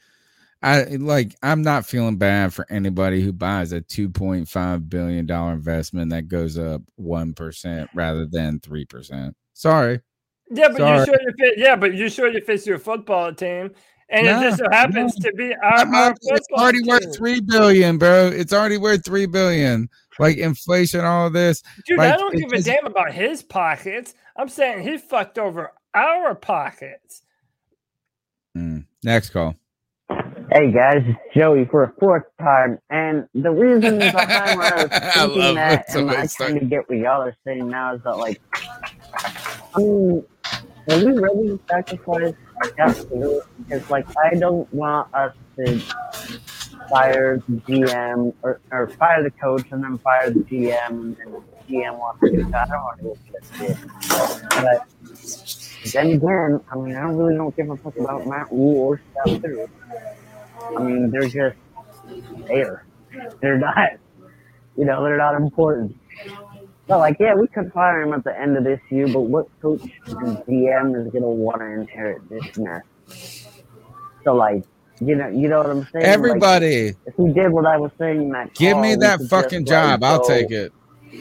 I 0.62 0.85
like 0.85 1.35
I'm 1.43 1.62
not 1.62 1.85
feeling 1.85 2.16
bad 2.16 2.55
for 2.55 2.65
anybody 2.70 3.23
who 3.23 3.32
buys 3.32 3.73
a 3.73 3.81
2.5 3.81 4.89
billion 4.89 5.27
dollar 5.27 5.53
investment 5.55 6.12
that 6.12 6.28
goes 6.28 6.57
up 6.59 6.82
1% 7.01 7.89
rather 7.93 8.27
than 8.27 8.61
3%. 8.61 9.32
Sorry. 9.53 10.01
Yeah, 10.48 10.69
but 10.69 10.77
Sorry. 10.77 10.98
you 11.01 11.05
sure 11.07 11.19
you 11.23 11.32
fit. 11.40 11.59
Yeah, 11.59 11.74
but 11.74 11.94
you 11.94 12.09
sure 12.09 12.28
you 12.28 12.40
fits 12.40 12.69
your 12.69 12.78
football 12.78 13.35
team, 13.35 13.73
and 14.11 14.27
No, 14.27 14.39
it 14.39 14.43
just 14.44 14.59
so 14.59 14.66
happens 14.70 15.16
to 15.16 15.32
be 15.32 15.53
our, 15.57 15.74
I'm 15.78 15.93
our 15.93 16.12
it's 16.12 16.28
football 16.28 16.62
already 16.62 16.82
team. 16.82 16.86
worth 16.86 17.16
three 17.16 17.40
billion, 17.40 17.98
bro. 17.98 18.28
It's 18.28 18.53
already 18.53 18.77
worth 18.78 19.05
three 19.05 19.27
billion. 19.27 19.89
Like 20.18 20.38
inflation, 20.38 21.01
all 21.05 21.30
this. 21.30 21.62
Dude, 21.86 21.98
like, 21.98 22.14
I 22.14 22.16
don't 22.16 22.34
give 22.36 22.52
a 22.52 22.62
damn 22.62 22.86
about 22.86 23.12
his 23.12 23.43
pockets. 23.43 24.14
I'm 24.36 24.48
saying 24.48 24.82
he 24.86 24.97
fucked 24.98 25.38
over 25.38 25.72
our 25.94 26.34
pockets. 26.34 27.22
Mm, 28.56 28.86
Next 29.05 29.30
call. 29.30 29.55
Hey 30.52 30.70
guys, 30.70 31.02
it's 31.05 31.18
Joey 31.34 31.64
for 31.64 31.82
a 31.82 31.93
fourth 31.98 32.22
time, 32.40 32.78
and 32.88 33.26
the 33.34 33.51
reason 33.51 33.98
behind 33.98 34.59
what 34.59 34.72
I 34.72 34.82
was 34.84 34.90
thinking 34.90 35.40
love 35.43 35.55
that, 35.55 35.55
when 35.55 35.56
and 35.59 35.59
I 35.59 35.84
somebody 35.88 36.28
start- 36.28 36.51
kind 36.52 36.62
of 36.62 36.70
get 36.70 36.88
what 36.88 36.98
y'all 36.98 37.22
are 37.22 37.36
saying 37.44 37.68
now, 37.68 37.94
is 37.97 38.01
that 38.05 38.16
like, 38.16 38.40
I 39.74 39.78
mean, 39.78 40.24
are 40.88 40.98
we 41.05 41.18
ready 41.18 41.48
to 41.48 41.60
sacrifice 41.68 42.34
our 42.62 42.72
absolute? 42.78 43.43
Because 43.59 43.90
like, 43.90 44.06
I 44.24 44.36
don't 44.36 44.72
want 44.72 45.12
us 45.14 45.34
to 45.59 45.82
fire 46.89 47.43
the 47.49 47.57
GM 47.61 48.35
or, 48.43 48.61
or 48.71 48.89
fire 48.89 49.23
the 49.23 49.31
coach 49.31 49.67
and 49.71 49.83
then 49.83 49.99
fire 49.99 50.31
the 50.31 50.41
GM, 50.41 50.89
and 50.89 51.17
the 51.17 51.43
GM 51.69 51.99
wants 51.99 52.21
to 52.21 52.31
do. 52.31 52.55
I 52.55 52.67
don't 52.67 52.83
want 52.83 52.99
to 52.99 53.05
do 53.05 53.17
that 53.33 53.45
shit. 53.59 53.77
But 54.51 55.93
then 55.93 56.11
again, 56.11 56.61
I 56.71 56.77
mean, 56.77 56.95
I 56.97 57.03
don't 57.03 57.17
really 57.17 57.37
don't 57.37 57.55
give 57.57 57.71
a 57.71 57.77
fuck 57.77 57.97
about 57.99 58.27
Matt 58.27 58.51
Rhule 58.51 58.77
or 58.79 59.01
stuff 59.13 59.43
too. 59.43 59.69
I 60.77 60.83
mean, 60.83 61.11
they're 61.11 61.29
just 61.29 61.57
there. 62.49 62.85
They're 63.41 63.59
not, 63.59 63.91
you 64.77 64.85
know, 64.85 65.03
they're 65.03 65.17
not 65.17 65.35
important. 65.35 65.97
So, 66.89 66.99
like, 66.99 67.17
yeah, 67.19 67.35
we 67.35 67.49
could 67.49 67.73
fire 67.73 68.03
him 68.03 68.13
at 68.13 68.23
the 68.23 68.39
end 68.39 68.57
of 68.57 68.65
this 68.65 68.81
year, 68.91 69.09
but 69.09 69.23
what 69.23 69.49
coach 69.61 69.83
and 70.07 70.39
GM 70.39 71.05
is 71.05 71.13
gonna 71.13 71.29
want 71.29 71.61
to 71.61 71.67
inherit 71.67 72.29
this 72.29 72.57
mess? 72.57 73.49
So, 74.23 74.35
like, 74.35 74.65
you 75.01 75.16
know, 75.16 75.28
you 75.28 75.48
know 75.48 75.59
what 75.59 75.70
I'm 75.70 75.89
saying? 75.93 76.23
Like, 76.23 76.43
Everybody, 76.43 76.94
if 77.06 77.18
we 77.18 77.32
did 77.32 77.51
what 77.51 77.66
I 77.66 77.77
was 77.78 77.93
saying, 77.98 78.23
in 78.23 78.32
oh, 78.32 78.32
that 78.32 78.55
give 78.55 78.74
call, 78.74 78.82
me 78.82 78.97
that 78.97 79.20
fucking 79.31 79.60
like, 79.60 79.68
job. 79.68 80.05
I'll 80.05 80.24
take 80.24 80.51
it. 80.51 80.73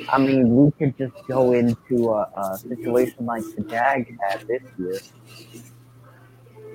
I 0.10 0.18
mean, 0.20 0.56
we 0.56 0.72
could 0.72 0.98
just 0.98 1.16
go 1.28 1.54
into 1.54 2.10
a, 2.10 2.30
a 2.36 2.58
situation 2.58 3.26
like 3.26 3.44
the 3.56 3.64
Jags 3.64 4.10
had 4.30 4.48
this 4.48 4.64
year, 4.78 5.00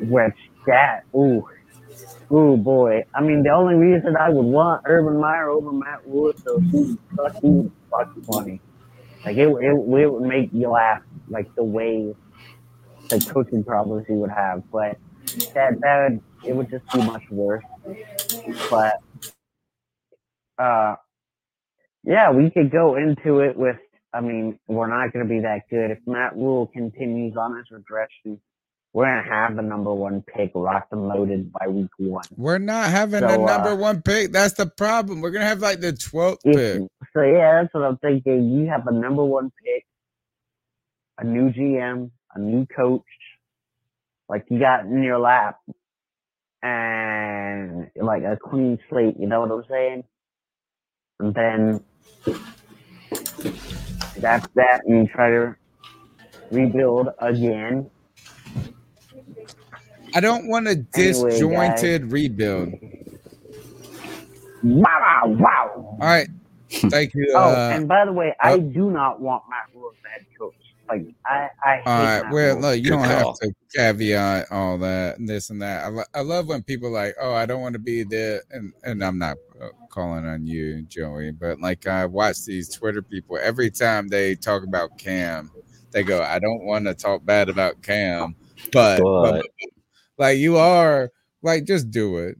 which 0.01 0.37
that 0.67 1.05
ooh, 1.15 1.47
ooh 2.33 2.57
boy. 2.57 3.05
I 3.15 3.23
mean, 3.23 3.43
the 3.43 3.51
only 3.51 3.75
reason 3.75 4.17
I 4.17 4.31
would 4.31 4.47
want 4.47 4.83
Urban 4.87 5.21
Meyer 5.21 5.51
over 5.51 5.73
Matt 5.73 6.07
Wood, 6.07 6.37
is 6.37 6.43
so 6.45 6.61
he 6.61 6.99
fucking 7.17 7.73
fucking 7.91 8.23
funny. 8.25 8.61
Like 9.25 9.37
it, 9.37 9.49
it, 9.49 9.73
it 9.73 9.77
would 10.13 10.23
make 10.23 10.51
you 10.53 10.71
laugh, 10.71 11.03
like 11.29 11.55
the 11.55 11.65
way 11.65 12.15
the 13.09 13.21
coaching 13.33 13.65
problems 13.65 14.07
he 14.07 14.15
would 14.15 14.31
have. 14.31 14.63
But 14.71 14.99
that 15.55 15.81
that 15.81 16.11
would 16.11 16.23
it 16.47 16.55
would 16.55 16.71
just 16.71 16.85
be 16.93 17.03
much 17.03 17.23
worse. 17.31 17.65
But 18.71 18.95
uh 20.59 20.97
yeah, 22.05 22.31
we 22.31 22.51
could 22.51 22.71
go 22.71 22.97
into 22.97 23.41
it 23.41 23.57
with. 23.57 23.77
I 24.13 24.21
mean, 24.21 24.59
we're 24.67 24.89
not 24.89 25.13
going 25.13 25.25
to 25.25 25.29
be 25.29 25.41
that 25.41 25.69
good 25.71 25.93
if 25.93 25.99
Matt 26.07 26.35
Rule 26.37 26.67
continues 26.67 27.37
on 27.37 27.57
his 27.57 27.67
regression. 27.71 28.41
We're 28.93 29.07
going 29.07 29.23
to 29.25 29.31
have 29.31 29.55
the 29.55 29.63
number 29.63 29.95
one 29.95 30.23
pick 30.23 30.51
locked 30.57 30.93
and 30.93 31.07
loaded 31.07 31.53
by 31.53 31.69
week 31.69 31.91
one. 31.99 32.25
We're 32.37 32.59
not 32.59 32.91
having 32.91 33.21
So, 33.21 33.29
the 33.29 33.35
uh, 33.41 33.47
number 33.47 33.77
one 33.77 34.03
pick. 34.03 34.33
That's 34.33 34.55
the 34.55 34.67
problem. 34.67 35.21
We're 35.21 35.31
gonna 35.31 35.45
have 35.45 35.61
like 35.61 35.81
the 35.81 35.93
12th 35.93 36.39
pick. 36.43 36.83
so 37.15 37.23
yeah, 37.23 37.63
that's 37.63 37.73
what 37.73 37.85
I'm 37.85 37.99
thinking. 37.99 38.51
You 38.51 38.67
have 38.69 38.87
a 38.89 38.93
number 38.93 39.25
one 39.25 39.53
pick, 39.65 39.85
a 41.19 41.25
new 41.25 41.51
GM, 41.53 42.11
a 42.35 42.39
new 42.41 42.67
coach, 42.67 43.05
like 44.29 44.45
you 44.51 44.59
got 44.59 44.87
in 44.87 45.05
your 45.05 45.21
lap, 45.21 45.59
and 46.63 47.91
like 47.97 48.23
a 48.23 48.37
clean 48.37 48.79
slate. 48.89 49.17
You 49.19 49.27
know 49.27 49.41
what 49.41 49.51
I'm 49.51 49.65
saying? 49.69 50.05
And 51.19 51.35
then 51.35 51.85
that's 54.19 54.47
that, 54.55 54.83
and 54.87 55.07
you 55.07 55.09
try 55.09 55.31
to 55.31 55.57
rebuild 56.51 57.09
again. 57.19 57.91
I 60.15 60.21
don't 60.21 60.49
want 60.49 60.67
a 60.67 60.71
Anyway, 60.71 61.31
disjointed 61.31 62.11
rebuild. 62.11 62.75
Wow! 64.63 65.23
Wow! 65.27 65.71
All 65.75 65.99
right. 66.01 66.29
Thank 66.71 67.15
you. 67.15 67.33
Oh, 67.35 67.51
uh, 67.51 67.73
and 67.75 67.89
by 67.89 68.05
the 68.05 68.13
way, 68.13 68.35
I 68.41 68.55
uh, 68.55 68.57
do 68.59 68.91
not 68.91 69.21
want 69.21 69.45
Matt 69.49 69.75
Rhule 69.75 69.91
as 69.91 70.11
head 70.11 70.27
coach. 70.39 70.55
Like 70.91 71.15
I, 71.25 71.49
I 71.65 71.77
hate 71.77 71.83
All 71.87 71.97
right. 71.99 72.33
Well, 72.33 72.55
Rhule. 72.55 72.61
look, 72.63 72.79
you 72.83 72.91
don't 72.91 73.05
have 73.05 73.39
to 73.39 73.53
caveat 73.75 74.47
all 74.51 74.77
that 74.79 75.19
and 75.19 75.29
this 75.29 75.51
and 75.51 75.63
that. 75.63 75.85
I, 75.85 75.89
lo- 75.89 76.03
I 76.15 76.21
love 76.23 76.49
when 76.49 76.65
people 76.65 76.91
like, 76.91 77.15
oh, 77.21 77.33
I 77.33 77.47
don't 77.47 77.61
want 77.61 77.75
to 77.75 77.79
be 77.79 78.03
there, 78.03 78.43
and 78.51 78.73
and 78.83 79.05
I'm 79.05 79.19
not 79.19 79.37
uh, 79.63 79.69
calling 79.89 80.27
on 80.27 80.47
you, 80.47 80.83
Joey, 80.83 81.31
but 81.31 81.61
like 81.61 81.87
I 81.87 82.07
watch 82.07 82.45
these 82.45 82.69
Twitter 82.69 83.03
people 83.03 83.39
every 83.41 83.71
time 83.71 84.09
they 84.09 84.35
talk 84.35 84.65
about 84.65 84.99
Cam, 84.99 85.53
they 85.93 86.03
go, 86.03 86.23
I 86.23 86.41
don't 86.41 86.65
want 86.65 86.87
to 86.87 86.95
talk 86.95 87.25
bad 87.25 87.49
about 87.49 87.83
Cam, 87.83 88.35
but, 88.73 89.01
But. 89.01 89.47
like 90.19 90.39
you 90.39 90.57
are, 90.57 91.11
like 91.43 91.67
just 91.67 91.93
do 91.93 92.19
it, 92.19 92.37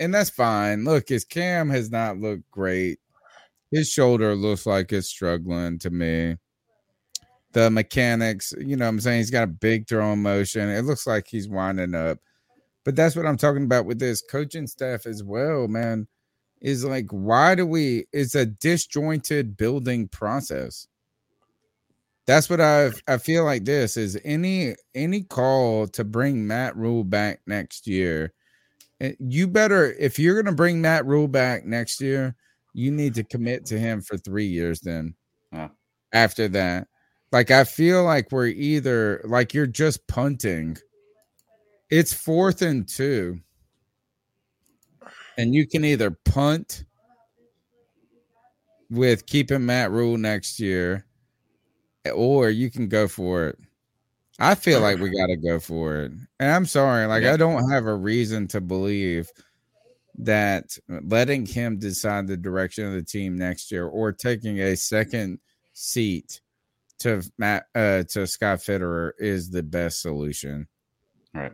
and 0.00 0.12
that's 0.12 0.30
fine. 0.30 0.84
Look, 0.84 1.08
his 1.08 1.24
Cam 1.24 1.70
has 1.70 1.92
not 1.92 2.18
looked 2.18 2.50
great. 2.50 2.98
His 3.70 3.88
shoulder 3.88 4.34
looks 4.34 4.66
like 4.66 4.92
it's 4.92 5.08
struggling 5.08 5.78
to 5.80 5.90
me 5.90 6.36
the 7.54 7.70
mechanics, 7.70 8.54
you 8.58 8.76
know 8.76 8.86
what 8.86 8.90
I'm 8.90 9.00
saying? 9.00 9.18
He's 9.18 9.30
got 9.30 9.44
a 9.44 9.48
big 9.48 9.88
throwing 9.88 10.22
motion. 10.22 10.68
It 10.70 10.84
looks 10.84 11.06
like 11.06 11.26
he's 11.28 11.48
winding 11.48 11.94
up. 11.94 12.18
But 12.84 12.96
that's 12.96 13.16
what 13.16 13.26
I'm 13.26 13.38
talking 13.38 13.64
about 13.64 13.86
with 13.86 13.98
this 14.00 14.22
coaching 14.22 14.66
staff 14.68 15.06
as 15.06 15.24
well, 15.24 15.68
man. 15.68 16.08
Is 16.62 16.84
like, 16.84 17.06
why 17.10 17.54
do 17.56 17.66
we 17.66 18.06
it's 18.12 18.34
a 18.36 18.46
disjointed 18.46 19.56
building 19.56 20.08
process. 20.08 20.88
That's 22.26 22.48
what 22.48 22.60
I 22.60 22.90
I 23.06 23.18
feel 23.18 23.44
like 23.44 23.64
this 23.64 23.96
is 23.96 24.18
any 24.24 24.74
any 24.94 25.22
call 25.24 25.86
to 25.88 26.04
bring 26.04 26.46
Matt 26.46 26.76
Rhule 26.76 27.04
back 27.04 27.40
next 27.46 27.86
year. 27.86 28.32
eh, 29.00 29.14
You 29.20 29.48
better 29.48 29.92
if 29.94 30.18
you're 30.18 30.42
gonna 30.42 30.56
bring 30.56 30.80
Matt 30.82 31.06
Rhule 31.06 31.28
back 31.28 31.66
next 31.66 32.00
year, 32.00 32.36
you 32.74 32.90
need 32.92 33.14
to 33.16 33.24
commit 33.24 33.66
to 33.66 33.78
him 33.78 34.02
for 34.02 34.16
three 34.18 34.46
years 34.46 34.80
then 34.80 35.14
Yeah. 35.52 35.70
after 36.12 36.48
that. 36.48 36.88
Like 37.34 37.50
I 37.50 37.64
feel 37.64 38.04
like 38.04 38.30
we're 38.30 38.46
either 38.46 39.20
like 39.24 39.54
you're 39.54 39.66
just 39.66 40.06
punting. 40.06 40.76
It's 41.90 42.12
fourth 42.12 42.62
and 42.62 42.86
two. 42.86 43.40
And 45.36 45.52
you 45.52 45.66
can 45.66 45.84
either 45.84 46.12
punt 46.12 46.84
with 48.88 49.26
keeping 49.26 49.66
Matt 49.66 49.90
Rhule 49.90 50.16
next 50.16 50.60
year, 50.60 51.06
or 52.14 52.50
you 52.50 52.70
can 52.70 52.86
go 52.86 53.08
for 53.08 53.48
it. 53.48 53.58
I 54.38 54.54
feel 54.54 54.80
like 54.80 55.00
we 55.00 55.10
got 55.10 55.26
to 55.26 55.36
go 55.36 55.58
for 55.58 56.02
it. 56.02 56.12
And 56.38 56.52
I'm 56.52 56.66
sorry, 56.66 57.04
like 57.06 57.24
I 57.24 57.36
don't 57.36 57.68
have 57.68 57.86
a 57.86 57.96
reason 57.96 58.46
to 58.48 58.60
believe 58.60 59.28
that 60.18 60.78
letting 60.88 61.46
him 61.46 61.80
decide 61.80 62.28
the 62.28 62.36
direction 62.36 62.86
of 62.86 62.92
the 62.92 63.02
team 63.02 63.36
next 63.36 63.72
year 63.72 63.88
or 63.88 64.12
taking 64.12 64.60
a 64.60 64.76
second 64.76 65.40
seat 65.72 66.40
to 67.04 67.22
Matt 67.38 67.66
uh 67.74 68.02
to 68.10 68.26
Scott 68.26 68.58
Fitterer 68.58 69.12
is 69.18 69.50
the 69.50 69.62
best 69.62 70.02
solution. 70.02 70.66
Right. 71.32 71.52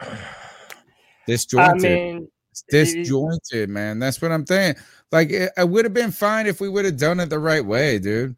Disjointed. 1.26 1.82
mean, 1.82 2.28
It's 2.52 2.62
disjointed, 2.70 3.68
man. 3.68 3.98
That's 3.98 4.22
what 4.22 4.30
I'm 4.32 4.46
saying. 4.46 4.76
Like 5.12 5.30
it, 5.30 5.50
it 5.56 5.68
would 5.68 5.84
have 5.84 5.94
been 5.94 6.12
fine 6.12 6.46
if 6.46 6.60
we 6.60 6.68
would 6.68 6.84
have 6.84 6.96
done 6.96 7.20
it 7.20 7.26
the 7.30 7.38
right 7.38 7.64
way, 7.64 7.98
dude. 7.98 8.36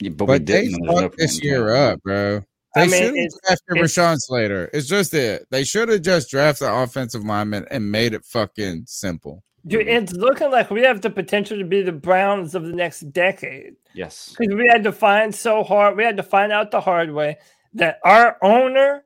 but 0.00 0.16
but 0.16 0.24
we 0.28 0.38
they 0.38 0.44
didn't, 0.44 0.74
and 0.74 0.84
there's 0.88 0.94
no 0.96 1.00
fucked 1.02 1.18
this 1.18 1.34
point. 1.34 1.44
year 1.44 1.74
up, 1.74 2.02
bro. 2.02 2.42
They 2.74 2.82
I 2.82 2.86
mean, 2.86 2.92
should 2.92 3.16
have 3.16 3.30
drafted 3.46 3.76
it's- 3.78 3.96
Rashawn 3.96 4.16
Slater. 4.18 4.70
It's 4.72 4.86
just 4.86 5.14
it. 5.14 5.46
They 5.50 5.64
should 5.64 5.88
have 5.88 6.02
just 6.02 6.30
drafted 6.30 6.68
offensive 6.68 7.24
lineman 7.24 7.66
and 7.70 7.90
made 7.90 8.12
it 8.14 8.24
fucking 8.24 8.84
simple. 8.86 9.42
Dude, 9.66 9.88
it's 9.88 10.12
looking 10.12 10.50
like 10.52 10.70
we 10.70 10.82
have 10.82 11.00
the 11.00 11.10
potential 11.10 11.58
to 11.58 11.64
be 11.64 11.82
the 11.82 11.92
Browns 11.92 12.54
of 12.54 12.64
the 12.64 12.72
next 12.72 13.12
decade. 13.12 13.74
Yes. 13.94 14.34
Because 14.38 14.54
we 14.54 14.68
had 14.70 14.84
to 14.84 14.92
find 14.92 15.34
so 15.34 15.64
hard, 15.64 15.96
we 15.96 16.04
had 16.04 16.16
to 16.18 16.22
find 16.22 16.52
out 16.52 16.70
the 16.70 16.80
hard 16.80 17.10
way 17.12 17.38
that 17.74 17.98
our 18.04 18.36
owner 18.42 19.02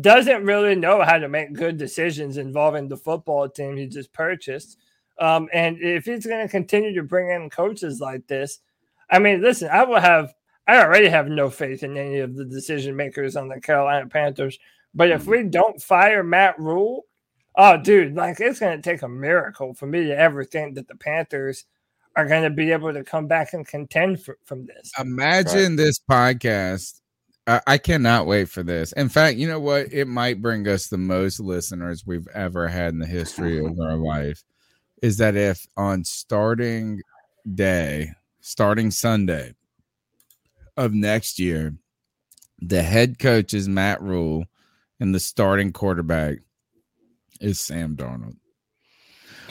doesn't 0.00 0.44
really 0.44 0.74
know 0.74 1.02
how 1.02 1.18
to 1.18 1.28
make 1.28 1.52
good 1.52 1.76
decisions 1.76 2.36
involving 2.36 2.88
the 2.88 2.96
football 2.96 3.48
team 3.48 3.76
he 3.76 3.86
just 3.86 4.12
purchased. 4.12 4.78
Um, 5.18 5.48
and 5.52 5.78
if 5.80 6.06
he's 6.06 6.26
going 6.26 6.44
to 6.44 6.50
continue 6.50 6.94
to 6.94 7.02
bring 7.02 7.30
in 7.30 7.50
coaches 7.50 8.00
like 8.00 8.26
this, 8.26 8.60
I 9.10 9.18
mean, 9.18 9.42
listen, 9.42 9.68
I 9.70 9.84
will 9.84 10.00
have, 10.00 10.32
I 10.66 10.82
already 10.82 11.08
have 11.08 11.28
no 11.28 11.50
faith 11.50 11.82
in 11.82 11.96
any 11.96 12.18
of 12.18 12.34
the 12.34 12.44
decision 12.44 12.96
makers 12.96 13.36
on 13.36 13.48
the 13.48 13.60
Carolina 13.60 14.06
Panthers. 14.06 14.58
But 14.94 15.10
if 15.10 15.26
we 15.26 15.44
don't 15.44 15.80
fire 15.80 16.22
Matt 16.22 16.58
Rhule, 16.58 17.04
oh, 17.56 17.76
dude, 17.76 18.14
like 18.14 18.40
it's 18.40 18.60
going 18.60 18.80
to 18.80 18.82
take 18.82 19.02
a 19.02 19.08
miracle 19.08 19.74
for 19.74 19.86
me 19.86 20.04
to 20.04 20.18
ever 20.18 20.44
think 20.44 20.74
that 20.74 20.88
the 20.88 20.96
Panthers 20.96 21.64
are 22.16 22.26
going 22.26 22.42
to 22.42 22.50
be 22.50 22.72
able 22.72 22.92
to 22.92 23.04
come 23.04 23.26
back 23.26 23.52
and 23.52 23.66
contend 23.66 24.22
for, 24.22 24.36
from 24.44 24.66
this. 24.66 24.92
Imagine 24.98 25.76
this 25.76 25.98
podcast. 25.98 27.00
I, 27.46 27.60
I 27.66 27.78
cannot 27.78 28.26
wait 28.26 28.48
for 28.48 28.62
this. 28.62 28.92
In 28.92 29.08
fact, 29.08 29.38
you 29.38 29.48
know 29.48 29.60
what? 29.60 29.92
It 29.92 30.06
might 30.06 30.42
bring 30.42 30.66
us 30.68 30.88
the 30.88 30.98
most 30.98 31.40
listeners 31.40 32.06
we've 32.06 32.28
ever 32.34 32.68
had 32.68 32.92
in 32.92 32.98
the 32.98 33.06
history 33.06 33.64
of 33.64 33.78
our 33.80 33.96
life. 33.96 34.42
Is 35.02 35.16
that 35.16 35.36
if 35.36 35.66
on 35.76 36.04
starting 36.04 37.00
day, 37.54 38.10
starting 38.40 38.90
Sunday 38.90 39.54
of 40.76 40.92
next 40.92 41.38
year, 41.38 41.74
the 42.58 42.82
head 42.82 43.18
coach 43.18 43.54
is 43.54 43.68
Matt 43.68 44.02
Rhule 44.02 44.44
and 44.98 45.14
the 45.14 45.20
starting 45.20 45.72
quarterback 45.72 46.38
is 47.40 47.60
Sam 47.60 47.96
Darnold. 47.96 48.36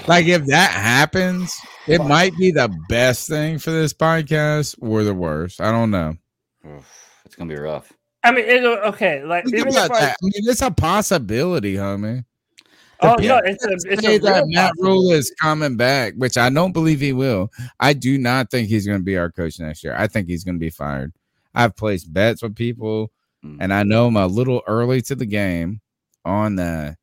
Like 0.07 0.27
if 0.27 0.45
that 0.45 0.71
happens, 0.71 1.53
it 1.87 1.99
might 1.99 2.35
be 2.37 2.51
the 2.51 2.73
best 2.87 3.27
thing 3.27 3.59
for 3.59 3.71
this 3.71 3.93
podcast 3.93 4.77
or 4.81 5.03
the 5.03 5.13
worst. 5.13 5.59
I 5.59 5.71
don't 5.71 5.91
know. 5.91 6.15
It's 7.25 7.35
gonna 7.35 7.53
be 7.53 7.59
rough. 7.59 7.91
I 8.23 8.31
mean, 8.31 8.45
it'll, 8.45 8.73
uh, 8.73 8.89
okay, 8.89 9.23
like 9.23 9.45
even 9.47 9.69
if 9.69 9.77
I, 9.77 9.87
that. 9.87 10.11
I 10.11 10.15
mean, 10.21 10.49
it's 10.49 10.61
a 10.61 10.71
possibility, 10.71 11.75
homie. 11.75 12.25
oh 13.01 13.15
The 13.17 13.27
no, 13.27 13.37
it's 13.43 13.65
a 13.65 13.91
it's 13.91 14.01
say 14.01 14.15
a 14.15 14.19
that 14.19 14.43
Matt. 14.47 14.73
Rhule 14.77 15.11
is 15.11 15.33
coming 15.41 15.77
back, 15.77 16.13
which 16.15 16.37
I 16.37 16.49
don't 16.49 16.73
believe 16.73 16.99
he 16.99 17.13
will. 17.13 17.49
I 17.79 17.93
do 17.93 18.17
not 18.17 18.51
think 18.51 18.67
he's 18.67 18.85
going 18.85 18.99
to 18.99 19.03
be 19.03 19.17
our 19.17 19.31
coach 19.31 19.59
next 19.59 19.83
year. 19.83 19.95
I 19.97 20.07
think 20.07 20.27
he's 20.27 20.43
going 20.43 20.55
to 20.55 20.59
be 20.59 20.69
fired. 20.69 21.13
I've 21.55 21.75
placed 21.75 22.13
bets 22.13 22.41
with 22.41 22.55
people, 22.55 23.11
mm. 23.43 23.57
and 23.59 23.73
I 23.73 23.83
know 23.83 24.07
I'm 24.07 24.17
a 24.17 24.27
little 24.27 24.61
early 24.67 25.01
to 25.03 25.15
the 25.15 25.25
game 25.25 25.81
on 26.25 26.55
that. 26.57 26.98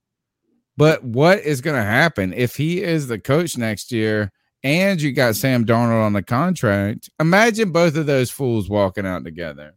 But 0.77 1.03
what 1.03 1.41
is 1.41 1.61
going 1.61 1.77
to 1.77 1.87
happen 1.87 2.33
if 2.33 2.57
he 2.57 2.83
is 2.83 3.07
the 3.07 3.19
coach 3.19 3.57
next 3.57 3.91
year 3.91 4.33
and 4.63 5.01
you 5.01 5.13
got 5.13 5.37
Sam 5.37 5.65
Darnold 5.65 6.05
on 6.05 6.13
the 6.13 6.23
contract? 6.23 7.09
Imagine 7.19 7.73
both 7.73 7.97
of 7.97 8.07
those 8.07 8.31
fools 8.31 8.69
walking 8.69 9.07
out 9.07 9.25
together. 9.25 9.75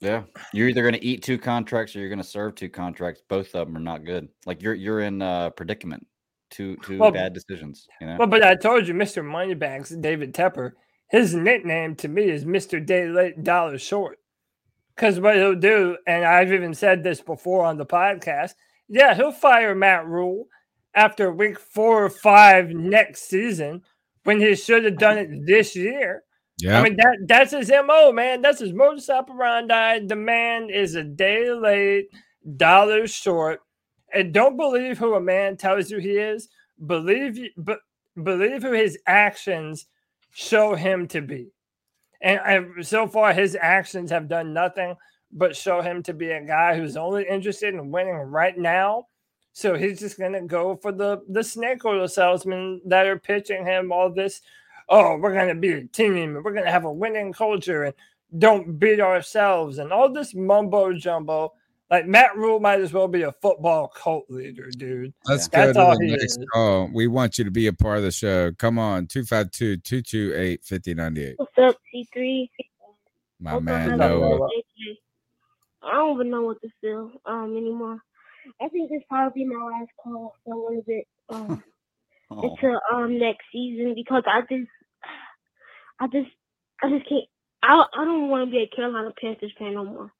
Yeah, 0.00 0.24
you're 0.52 0.68
either 0.68 0.82
going 0.82 0.94
to 0.94 1.04
eat 1.04 1.22
two 1.22 1.38
contracts 1.38 1.96
or 1.96 2.00
you're 2.00 2.10
going 2.10 2.18
to 2.18 2.24
serve 2.24 2.56
two 2.56 2.68
contracts. 2.68 3.22
Both 3.26 3.54
of 3.54 3.66
them 3.66 3.76
are 3.76 3.80
not 3.80 4.04
good. 4.04 4.28
Like 4.44 4.60
you're 4.60 4.74
you're 4.74 5.00
in 5.00 5.22
a 5.22 5.52
predicament. 5.56 6.06
Two 6.50 6.76
two 6.84 6.98
Well, 6.98 7.10
bad 7.10 7.32
decisions. 7.32 7.88
You 8.00 8.08
know. 8.08 8.16
Well, 8.18 8.28
but 8.28 8.42
I 8.42 8.54
told 8.54 8.86
you, 8.86 8.92
Mr. 8.92 9.24
Moneybags, 9.24 9.90
David 9.90 10.34
Tepper, 10.34 10.72
his 11.08 11.34
nickname 11.34 11.96
to 11.96 12.08
me 12.08 12.24
is 12.24 12.44
Mr. 12.44 12.84
Day 12.84 13.06
Late 13.06 13.42
Dollar 13.42 13.78
Short. 13.78 14.18
Because 14.94 15.18
what 15.18 15.36
he'll 15.36 15.54
do, 15.54 15.96
and 16.06 16.24
I've 16.24 16.52
even 16.52 16.74
said 16.74 17.02
this 17.02 17.20
before 17.20 17.64
on 17.64 17.78
the 17.78 17.86
podcast, 17.86 18.54
yeah, 18.88 19.14
he'll 19.14 19.32
fire 19.32 19.74
Matt 19.74 20.06
Rhule 20.06 20.46
after 20.94 21.32
week 21.32 21.58
four 21.58 22.04
or 22.04 22.10
five 22.10 22.70
next 22.70 23.28
season 23.28 23.82
when 24.24 24.40
he 24.40 24.54
should 24.54 24.84
have 24.84 24.98
done 24.98 25.18
it 25.18 25.46
this 25.46 25.74
year. 25.76 26.22
Yeah. 26.58 26.78
I 26.78 26.82
mean 26.82 26.96
that 26.96 27.16
that's 27.26 27.52
his 27.52 27.70
MO, 27.70 28.12
man. 28.12 28.40
That's 28.40 28.60
his 28.60 28.72
modus 28.72 29.10
operandi. 29.10 30.06
The 30.06 30.16
man 30.16 30.70
is 30.70 30.94
a 30.94 31.02
day 31.02 31.50
late, 31.50 32.08
dollar 32.56 33.06
short. 33.06 33.60
And 34.12 34.32
don't 34.32 34.56
believe 34.56 34.98
who 34.98 35.14
a 35.14 35.20
man 35.20 35.56
tells 35.56 35.90
you 35.90 35.98
he 35.98 36.12
is. 36.12 36.48
Believe 36.86 37.36
you 37.36 37.50
but 37.56 37.80
believe 38.22 38.62
who 38.62 38.72
his 38.72 38.98
actions 39.06 39.86
show 40.32 40.74
him 40.74 41.08
to 41.08 41.20
be. 41.20 41.48
And 42.22 42.40
I, 42.40 42.82
so 42.82 43.08
far 43.08 43.32
his 43.32 43.56
actions 43.60 44.10
have 44.10 44.28
done 44.28 44.52
nothing 44.52 44.94
but 45.34 45.56
show 45.56 45.82
him 45.82 46.02
to 46.04 46.14
be 46.14 46.30
a 46.30 46.40
guy 46.40 46.76
who's 46.76 46.96
only 46.96 47.26
interested 47.28 47.74
in 47.74 47.90
winning 47.90 48.14
right 48.14 48.56
now. 48.56 49.08
So 49.52 49.76
he's 49.76 50.00
just 50.00 50.18
gonna 50.18 50.42
go 50.42 50.76
for 50.76 50.92
the 50.92 51.22
the 51.28 51.44
snake 51.44 51.84
oil 51.84 52.08
salesmen 52.08 52.80
that 52.86 53.06
are 53.06 53.18
pitching 53.18 53.66
him 53.66 53.92
all 53.92 54.10
this 54.10 54.40
oh, 54.88 55.16
we're 55.16 55.32
going 55.34 55.48
to 55.48 55.54
be 55.54 55.72
a 55.72 55.84
team 55.84 56.34
we're 56.34 56.52
going 56.52 56.64
to 56.64 56.70
have 56.70 56.84
a 56.84 56.92
winning 56.92 57.32
culture 57.32 57.84
and 57.84 57.94
don't 58.38 58.78
beat 58.78 59.00
ourselves 59.00 59.78
and 59.78 59.92
all 59.92 60.12
this 60.12 60.34
mumbo 60.34 60.92
jumbo. 60.92 61.52
Like 61.90 62.06
Matt 62.06 62.36
Rhule 62.36 62.58
might 62.60 62.80
as 62.80 62.92
well 62.92 63.06
be 63.06 63.22
a 63.22 63.32
football 63.32 63.88
cult 63.88 64.24
leader, 64.28 64.70
dude. 64.70 65.12
Let's 65.26 65.46
That's 65.48 65.68
go 65.68 65.72
to 65.74 65.88
all 65.88 65.98
the 65.98 66.06
he 66.06 66.10
next 66.12 66.38
is. 66.38 66.46
call. 66.52 66.90
We 66.92 67.06
want 67.06 67.38
you 67.38 67.44
to 67.44 67.50
be 67.50 67.66
a 67.66 67.72
part 67.72 67.98
of 67.98 68.04
the 68.04 68.10
show. 68.10 68.52
Come 68.52 68.78
on, 68.78 69.06
252 69.06 69.76
228 69.76 70.64
5098. 70.64 71.34
What's 71.36 71.58
up, 71.58 71.76
C3? 71.94 72.50
My 73.38 73.50
Hope 73.50 73.62
man, 73.62 73.92
I'm 73.92 73.98
Noah. 73.98 74.08
having 74.08 74.32
a 74.32 74.38
great 74.38 74.66
day. 74.78 75.00
I 75.84 75.94
don't 75.94 76.14
even 76.16 76.30
know 76.30 76.42
what 76.42 76.60
to 76.62 76.68
feel 76.80 77.10
um 77.26 77.56
anymore. 77.56 77.98
I 78.60 78.68
think 78.68 78.90
this 78.90 79.02
probably 79.08 79.44
my 79.44 79.56
last 79.64 79.90
call 80.02 80.34
for 80.44 80.54
a 80.54 80.58
little 80.58 80.84
bit. 80.86 81.06
Um, 81.28 81.62
Oh. 82.30 82.40
until 82.50 82.80
um 82.90 83.18
next 83.18 83.44
season 83.52 83.94
because 83.94 84.22
I 84.26 84.40
just, 84.50 84.68
I 86.00 86.06
just, 86.06 86.30
I 86.82 86.88
just 86.88 87.06
can't. 87.06 87.24
I 87.62 87.84
I 87.94 88.04
don't 88.06 88.30
want 88.30 88.46
to 88.46 88.50
be 88.50 88.62
a 88.62 88.66
Carolina 88.74 89.12
Panthers 89.20 89.52
fan 89.58 89.74
no 89.74 89.84
more. 89.84 90.12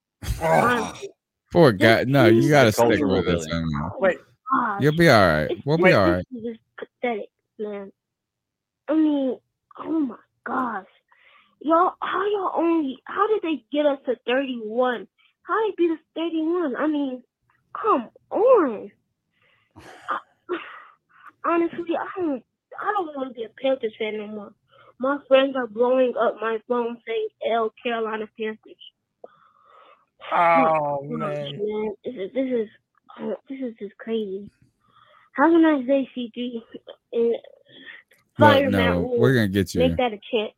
Honestly. 0.42 1.08
Poor 1.52 1.72
guy. 1.72 2.04
No, 2.04 2.26
you 2.26 2.50
got 2.50 2.64
to 2.64 2.72
stick 2.72 3.00
with 3.00 3.24
this. 3.24 3.42
us. 3.42 3.46
build. 3.46 3.92
Wait, 4.00 4.18
Gosh, 4.50 4.82
You'll 4.82 4.96
be 4.96 5.08
all 5.08 5.26
right. 5.26 5.50
We'll 5.64 5.78
be 5.78 5.84
this 5.84 5.94
all 5.94 6.10
right. 6.10 6.24
is 6.36 6.42
just 6.44 6.60
pathetic, 6.78 7.28
man. 7.58 7.92
I 8.88 8.94
mean, 8.94 9.38
oh 9.78 10.00
my 10.00 10.16
gosh, 10.44 10.86
y'all, 11.60 11.94
how 12.02 12.24
y'all 12.26 12.52
only? 12.54 12.98
How 13.04 13.26
did 13.28 13.40
they 13.42 13.64
get 13.72 13.86
us 13.86 13.98
to 14.06 14.16
thirty-one? 14.26 15.08
How 15.44 15.54
they 15.68 15.74
beat 15.76 15.90
us 15.92 15.98
thirty-one? 16.16 16.76
I 16.76 16.86
mean, 16.86 17.22
come 17.80 18.08
on. 18.30 18.90
Honestly, 21.44 21.96
I 21.98 22.20
don't. 22.20 22.44
I 22.80 22.92
don't 22.92 23.16
want 23.16 23.28
to 23.30 23.34
be 23.34 23.44
a 23.44 23.50
Panthers 23.62 23.94
fan 23.98 24.18
no 24.18 24.26
more. 24.26 24.52
My 24.98 25.18
friends 25.28 25.54
are 25.56 25.66
blowing 25.66 26.14
up 26.20 26.36
my 26.40 26.58
phone 26.68 26.96
saying 27.06 27.28
"L 27.52 27.72
Carolina 27.82 28.26
Panthers." 28.38 28.74
Oh 30.32 31.00
Gosh, 31.18 31.52
man. 31.52 31.94
This 32.04 32.14
is 32.14 32.32
this 32.32 32.46
is 32.46 32.68
uh, 33.20 33.34
this 33.48 33.58
is 33.60 33.74
just 33.78 33.96
crazy. 33.98 34.50
Have 35.36 35.52
a 35.52 35.58
nice 35.58 35.86
day, 35.86 36.08
C3. 36.16 36.62
And 37.12 37.34
fire 38.38 38.64
Look, 38.64 38.72
Matt 38.72 38.94
no, 38.94 39.00
Rhule. 39.00 39.18
we're 39.18 39.34
gonna 39.34 39.48
get 39.48 39.74
you. 39.74 39.80
Make 39.80 39.96
that 39.96 40.12
a 40.12 40.20
chant. 40.30 40.52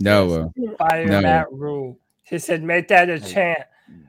Noah. 0.00 0.52
Fire 0.78 1.06
No. 1.06 1.20
Matt 1.20 1.52
Rhule. 1.52 1.98
He 2.24 2.38
said, 2.38 2.62
make 2.62 2.88
that 2.88 3.10
a 3.10 3.20
chant. 3.20 3.60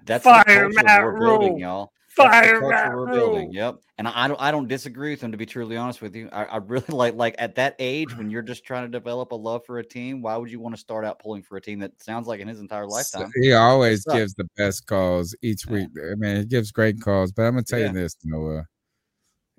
That's 0.05 0.23
Fire 0.23 0.43
the 0.45 0.53
culture 0.53 0.83
Matt 0.83 1.03
we're 1.03 1.19
building, 1.19 1.57
y'all. 1.59 1.91
That's 2.17 2.29
the 2.29 2.31
Fire 2.31 2.59
culture 2.59 2.67
Matt 2.75 2.89
we're 2.93 3.05
Rhule. 3.07 3.15
building. 3.15 3.53
Yep. 3.53 3.75
And 3.99 4.07
I 4.07 4.27
don't 4.27 4.41
I 4.41 4.51
don't 4.51 4.67
disagree 4.67 5.11
with 5.11 5.21
him 5.21 5.31
to 5.31 5.37
be 5.37 5.45
truly 5.45 5.77
honest 5.77 6.01
with 6.01 6.15
you. 6.15 6.27
I, 6.31 6.45
I 6.45 6.57
really 6.57 6.85
like 6.89 7.15
like 7.15 7.35
at 7.37 7.55
that 7.55 7.75
age 7.79 8.15
when 8.17 8.29
you're 8.29 8.41
just 8.41 8.65
trying 8.65 8.83
to 8.83 8.89
develop 8.89 9.31
a 9.31 9.35
love 9.35 9.65
for 9.65 9.79
a 9.79 9.85
team, 9.85 10.21
why 10.21 10.35
would 10.35 10.51
you 10.51 10.59
want 10.59 10.75
to 10.75 10.81
start 10.81 11.05
out 11.05 11.19
pulling 11.19 11.43
for 11.43 11.57
a 11.57 11.61
team 11.61 11.79
that 11.79 12.01
sounds 12.01 12.27
like 12.27 12.39
in 12.39 12.47
his 12.47 12.59
entire 12.59 12.87
lifetime? 12.87 13.31
He 13.41 13.53
always 13.53 14.03
gives 14.05 14.33
the 14.33 14.47
best 14.57 14.85
calls 14.87 15.35
each 15.41 15.65
week. 15.67 15.87
I 15.97 16.15
mean, 16.15 16.37
he 16.37 16.45
gives 16.45 16.71
great 16.71 16.99
calls. 16.99 17.31
But 17.31 17.43
I'm 17.43 17.53
gonna 17.53 17.63
tell 17.63 17.79
Yeah. 17.79 17.87
you 17.87 17.93
this, 17.93 18.15
Noah. 18.23 18.65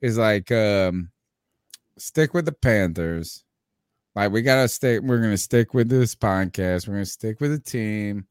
Is 0.03 0.19
like 0.19 0.51
um 0.53 1.11
stick 1.97 2.35
with 2.35 2.45
the 2.45 2.53
Panthers. 2.53 3.45
Like 4.15 4.31
we 4.33 4.43
gotta 4.43 4.69
stick, 4.69 5.01
we're 5.03 5.21
gonna 5.21 5.37
stick 5.37 5.75
with 5.75 5.89
this 5.89 6.15
podcast, 6.15 6.87
we're 6.87 6.95
gonna 6.95 7.07
stick 7.07 7.41
with 7.41 7.51
the 7.53 7.59
team, 7.59 8.27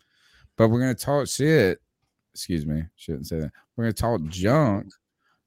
but 0.58 0.70
we're 0.70 0.80
gonna 0.80 0.96
talk 0.96 1.28
shit. 1.28 1.80
Excuse 2.34 2.66
me, 2.66 2.84
shouldn't 2.96 3.28
say 3.28 3.40
that. 3.40 3.52
We're 3.76 3.86
gonna 3.86 3.94
talk 3.94 4.22
junk 4.30 4.88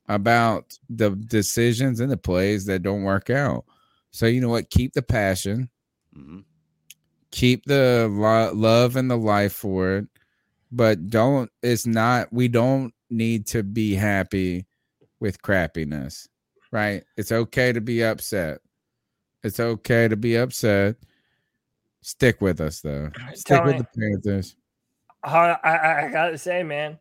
about 0.08 0.78
the 0.88 1.10
decisions 1.10 2.00
and 2.00 2.10
the 2.10 2.16
plays 2.16 2.64
that 2.66 2.82
don't 2.82 3.02
work 3.02 3.28
out. 3.30 3.64
So 4.12 4.26
you 4.26 4.40
know 4.40 4.48
what? 4.48 4.70
Keep 4.70 4.92
the 4.94 5.02
passion 5.02 5.68
Mhm. 6.16 6.44
keep 7.32 7.64
the 7.66 8.08
lo- 8.10 8.52
love 8.54 8.96
and 8.96 9.10
the 9.10 9.16
life 9.18 9.52
for 9.52 9.96
it 9.98 10.06
but 10.72 11.10
don't 11.10 11.50
it's 11.62 11.86
not 11.86 12.32
we 12.32 12.48
don't 12.48 12.94
need 13.10 13.46
to 13.46 13.62
be 13.62 13.94
happy 13.94 14.64
with 15.20 15.42
crappiness 15.42 16.28
right 16.70 17.04
it's 17.18 17.32
okay 17.32 17.72
to 17.72 17.80
be 17.82 18.02
upset 18.02 18.60
it's 19.42 19.60
okay 19.60 20.08
to 20.08 20.16
be 20.16 20.36
upset 20.36 20.96
stick 22.00 22.40
with 22.40 22.60
us 22.62 22.80
though 22.80 23.10
stick 23.34 23.62
with 23.64 23.74
Tony. 23.74 23.78
the 23.78 24.00
panthers 24.00 24.56
I, 25.26 25.58
I, 25.62 26.06
I 26.06 26.10
gotta 26.10 26.38
say, 26.38 26.62
man, 26.62 26.98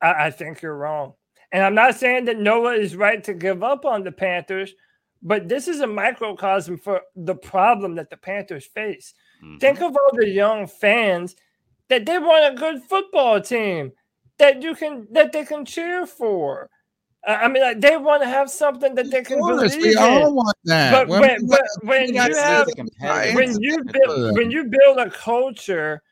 I 0.00 0.30
think 0.30 0.60
you're 0.60 0.76
wrong. 0.76 1.14
And 1.52 1.62
I'm 1.62 1.74
not 1.74 1.94
saying 1.94 2.24
that 2.26 2.38
Noah 2.38 2.74
is 2.74 2.96
right 2.96 3.22
to 3.24 3.32
give 3.32 3.62
up 3.62 3.84
on 3.84 4.02
the 4.02 4.12
Panthers, 4.12 4.74
but 5.22 5.48
this 5.48 5.68
is 5.68 5.80
a 5.80 5.86
microcosm 5.86 6.76
for 6.78 7.02
the 7.14 7.36
problem 7.36 7.94
that 7.94 8.10
the 8.10 8.16
Panthers 8.16 8.66
face. 8.66 9.14
Think 9.60 9.80
of 9.80 9.96
all 9.96 10.10
the 10.14 10.28
young 10.28 10.66
fans 10.66 11.36
that 11.88 12.06
they 12.06 12.18
want 12.18 12.54
a 12.54 12.58
good 12.58 12.82
football 12.82 13.40
team 13.40 13.92
that 14.38 14.62
you 14.62 14.74
can 14.74 15.06
that 15.12 15.32
they 15.32 15.44
can 15.44 15.64
cheer 15.64 16.06
for. 16.06 16.68
I 17.26 17.34
I 17.34 17.48
mean, 17.48 17.62
like, 17.62 17.80
they 17.80 17.96
want 17.96 18.22
to 18.22 18.28
have 18.28 18.50
something 18.50 18.94
that 18.96 19.10
they 19.10 19.22
can 19.22 19.38
believe 19.38 19.80
we 19.80 19.94
all 19.96 20.28
in. 20.28 20.34
want 20.34 20.56
that. 20.64 20.90
But 20.92 21.08
When 21.08 21.20
when, 21.20 21.46
but 21.46 21.62
when 21.82 22.14
you 22.14 22.20
have 22.20 22.66
see 22.66 22.72
the 22.72 22.76
competitive 22.76 23.34
when 23.36 23.60
you 23.60 23.84
build 23.84 24.36
when 24.36 24.50
you 24.50 24.64
build 24.64 24.98
a 24.98 25.10
culture 25.10 26.02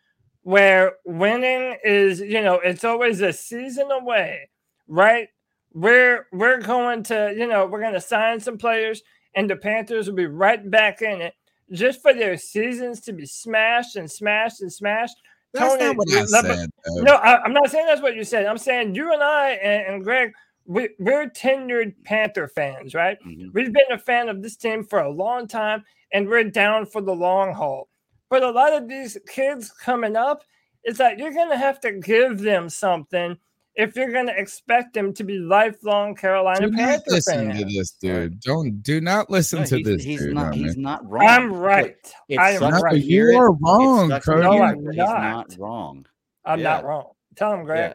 where 0.42 0.94
winning 1.04 1.76
is 1.84 2.20
you 2.20 2.42
know 2.42 2.54
it's 2.54 2.84
always 2.84 3.20
a 3.20 3.32
season 3.32 3.90
away, 3.90 4.48
right? 4.88 5.28
We're 5.74 6.26
we're 6.32 6.60
going 6.60 7.02
to 7.04 7.34
you 7.36 7.46
know 7.46 7.66
we're 7.66 7.80
going 7.80 7.94
to 7.94 8.00
sign 8.00 8.40
some 8.40 8.58
players 8.58 9.02
and 9.34 9.48
the 9.48 9.56
Panthers 9.56 10.08
will 10.08 10.16
be 10.16 10.26
right 10.26 10.70
back 10.70 11.02
in 11.02 11.20
it 11.20 11.34
just 11.72 12.02
for 12.02 12.12
their 12.12 12.36
seasons 12.36 13.00
to 13.00 13.12
be 13.12 13.26
smashed 13.26 13.96
and 13.96 14.10
smashed 14.10 14.60
and 14.60 14.72
smashed. 14.72 15.16
That's 15.54 15.80
not 15.80 15.96
what 15.96 16.12
I 16.12 16.20
let- 16.20 16.30
let- 16.30 16.44
said, 16.44 16.70
though. 16.84 17.02
No, 17.02 17.14
I, 17.14 17.42
I'm 17.42 17.52
not 17.52 17.70
saying 17.70 17.86
that's 17.86 18.02
what 18.02 18.16
you 18.16 18.24
said. 18.24 18.46
I'm 18.46 18.58
saying 18.58 18.94
you 18.94 19.12
and 19.12 19.22
I 19.22 19.50
and, 19.50 19.94
and 19.94 20.04
Greg, 20.04 20.32
we, 20.64 20.90
we're 20.98 21.28
tenured 21.28 21.94
Panther 22.04 22.48
fans, 22.48 22.94
right? 22.94 23.18
Mm-hmm. 23.26 23.48
We've 23.52 23.72
been 23.72 23.92
a 23.92 23.98
fan 23.98 24.28
of 24.28 24.42
this 24.42 24.56
team 24.56 24.84
for 24.84 25.00
a 25.00 25.10
long 25.10 25.46
time, 25.46 25.84
and 26.12 26.28
we're 26.28 26.44
down 26.44 26.86
for 26.86 27.00
the 27.00 27.14
long 27.14 27.52
haul. 27.52 27.88
But 28.32 28.42
a 28.44 28.50
lot 28.50 28.72
of 28.72 28.88
these 28.88 29.18
kids 29.28 29.70
coming 29.70 30.16
up, 30.16 30.42
it's 30.84 30.98
like 30.98 31.18
you're 31.18 31.34
gonna 31.34 31.58
have 31.58 31.78
to 31.80 31.92
give 31.92 32.38
them 32.40 32.70
something 32.70 33.36
if 33.74 33.94
you're 33.94 34.10
gonna 34.10 34.32
expect 34.34 34.94
them 34.94 35.12
to 35.12 35.22
be 35.22 35.36
lifelong 35.38 36.14
Carolina 36.14 36.60
do 36.62 36.70
not 36.70 36.78
Panther 36.78 37.02
listen 37.10 37.52
fans. 37.52 37.58
to 37.58 37.64
this 37.66 37.90
dude 37.92 38.40
don't 38.40 38.82
do 38.82 39.02
not 39.02 39.28
listen 39.28 39.60
No, 39.60 39.66
to 39.66 39.76
he's- 39.76 39.86
this 39.86 40.02
he's 40.04 40.20
dude 40.20 40.34
not- 40.34 40.54
he's 40.54 40.76
not 40.78 41.06
wrong. 41.10 41.26
I'm 41.28 41.52
right. 41.52 41.96
it 42.30 42.38
I 42.38 42.52
am 42.52 42.82
right. 42.82 42.96
you 43.02 43.30
it. 43.32 43.34
are 43.36 43.52
wrong, 43.52 44.08
Cody. 44.24 44.40
No, 44.42 44.62
I'm 44.62 44.78
it, 44.78 44.84
but 44.86 44.94
not. 44.96 45.20
Not 45.20 45.56
wrong. 45.58 46.06
I'm 46.46 46.58
Yeah. 46.58 46.64
not 46.64 46.84
wrong. 46.86 47.10
Tell 47.36 47.52
him, 47.52 47.64
Greg. 47.64 47.94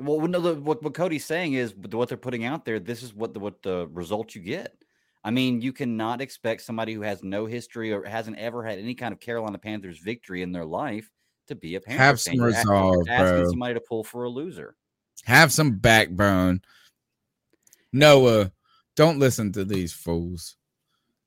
Yeah. 0.00 0.04
Well, 0.04 0.26
no, 0.26 0.40
the- 0.40 0.60
what, 0.60 0.82
what 0.82 0.94
Cody's 0.94 1.24
saying 1.24 1.52
is 1.52 1.74
what 1.76 2.08
they're 2.08 2.18
putting 2.18 2.44
out 2.44 2.64
there. 2.64 2.80
This 2.80 3.04
is 3.04 3.14
what 3.14 3.34
the 3.34 3.40
what 3.40 3.62
the 3.62 3.86
result 3.92 4.34
you 4.34 4.42
get. 4.42 4.76
I 5.26 5.30
mean, 5.32 5.60
you 5.60 5.72
cannot 5.72 6.20
expect 6.20 6.62
somebody 6.62 6.94
who 6.94 7.00
has 7.02 7.24
no 7.24 7.46
history 7.46 7.92
or 7.92 8.04
hasn't 8.04 8.38
ever 8.38 8.62
had 8.62 8.78
any 8.78 8.94
kind 8.94 9.12
of 9.12 9.18
Carolina 9.18 9.58
Panthers 9.58 9.98
victory 9.98 10.42
in 10.42 10.52
their 10.52 10.64
life 10.64 11.10
to 11.48 11.56
be 11.56 11.74
a 11.74 11.80
Panther 11.80 11.98
Have 12.02 12.20
fan. 12.20 12.32
some 12.32 12.34
You're 12.36 12.46
resolve, 12.46 13.08
asking 13.08 13.42
bro. 13.42 13.50
somebody 13.50 13.74
to 13.74 13.80
pull 13.80 14.04
for 14.04 14.22
a 14.22 14.28
loser. 14.28 14.76
have 15.24 15.52
some 15.52 15.72
backbone. 15.78 16.60
Noah 17.92 18.52
don't 18.94 19.18
listen 19.18 19.50
to 19.52 19.64
these 19.64 19.92
fools. 19.92 20.56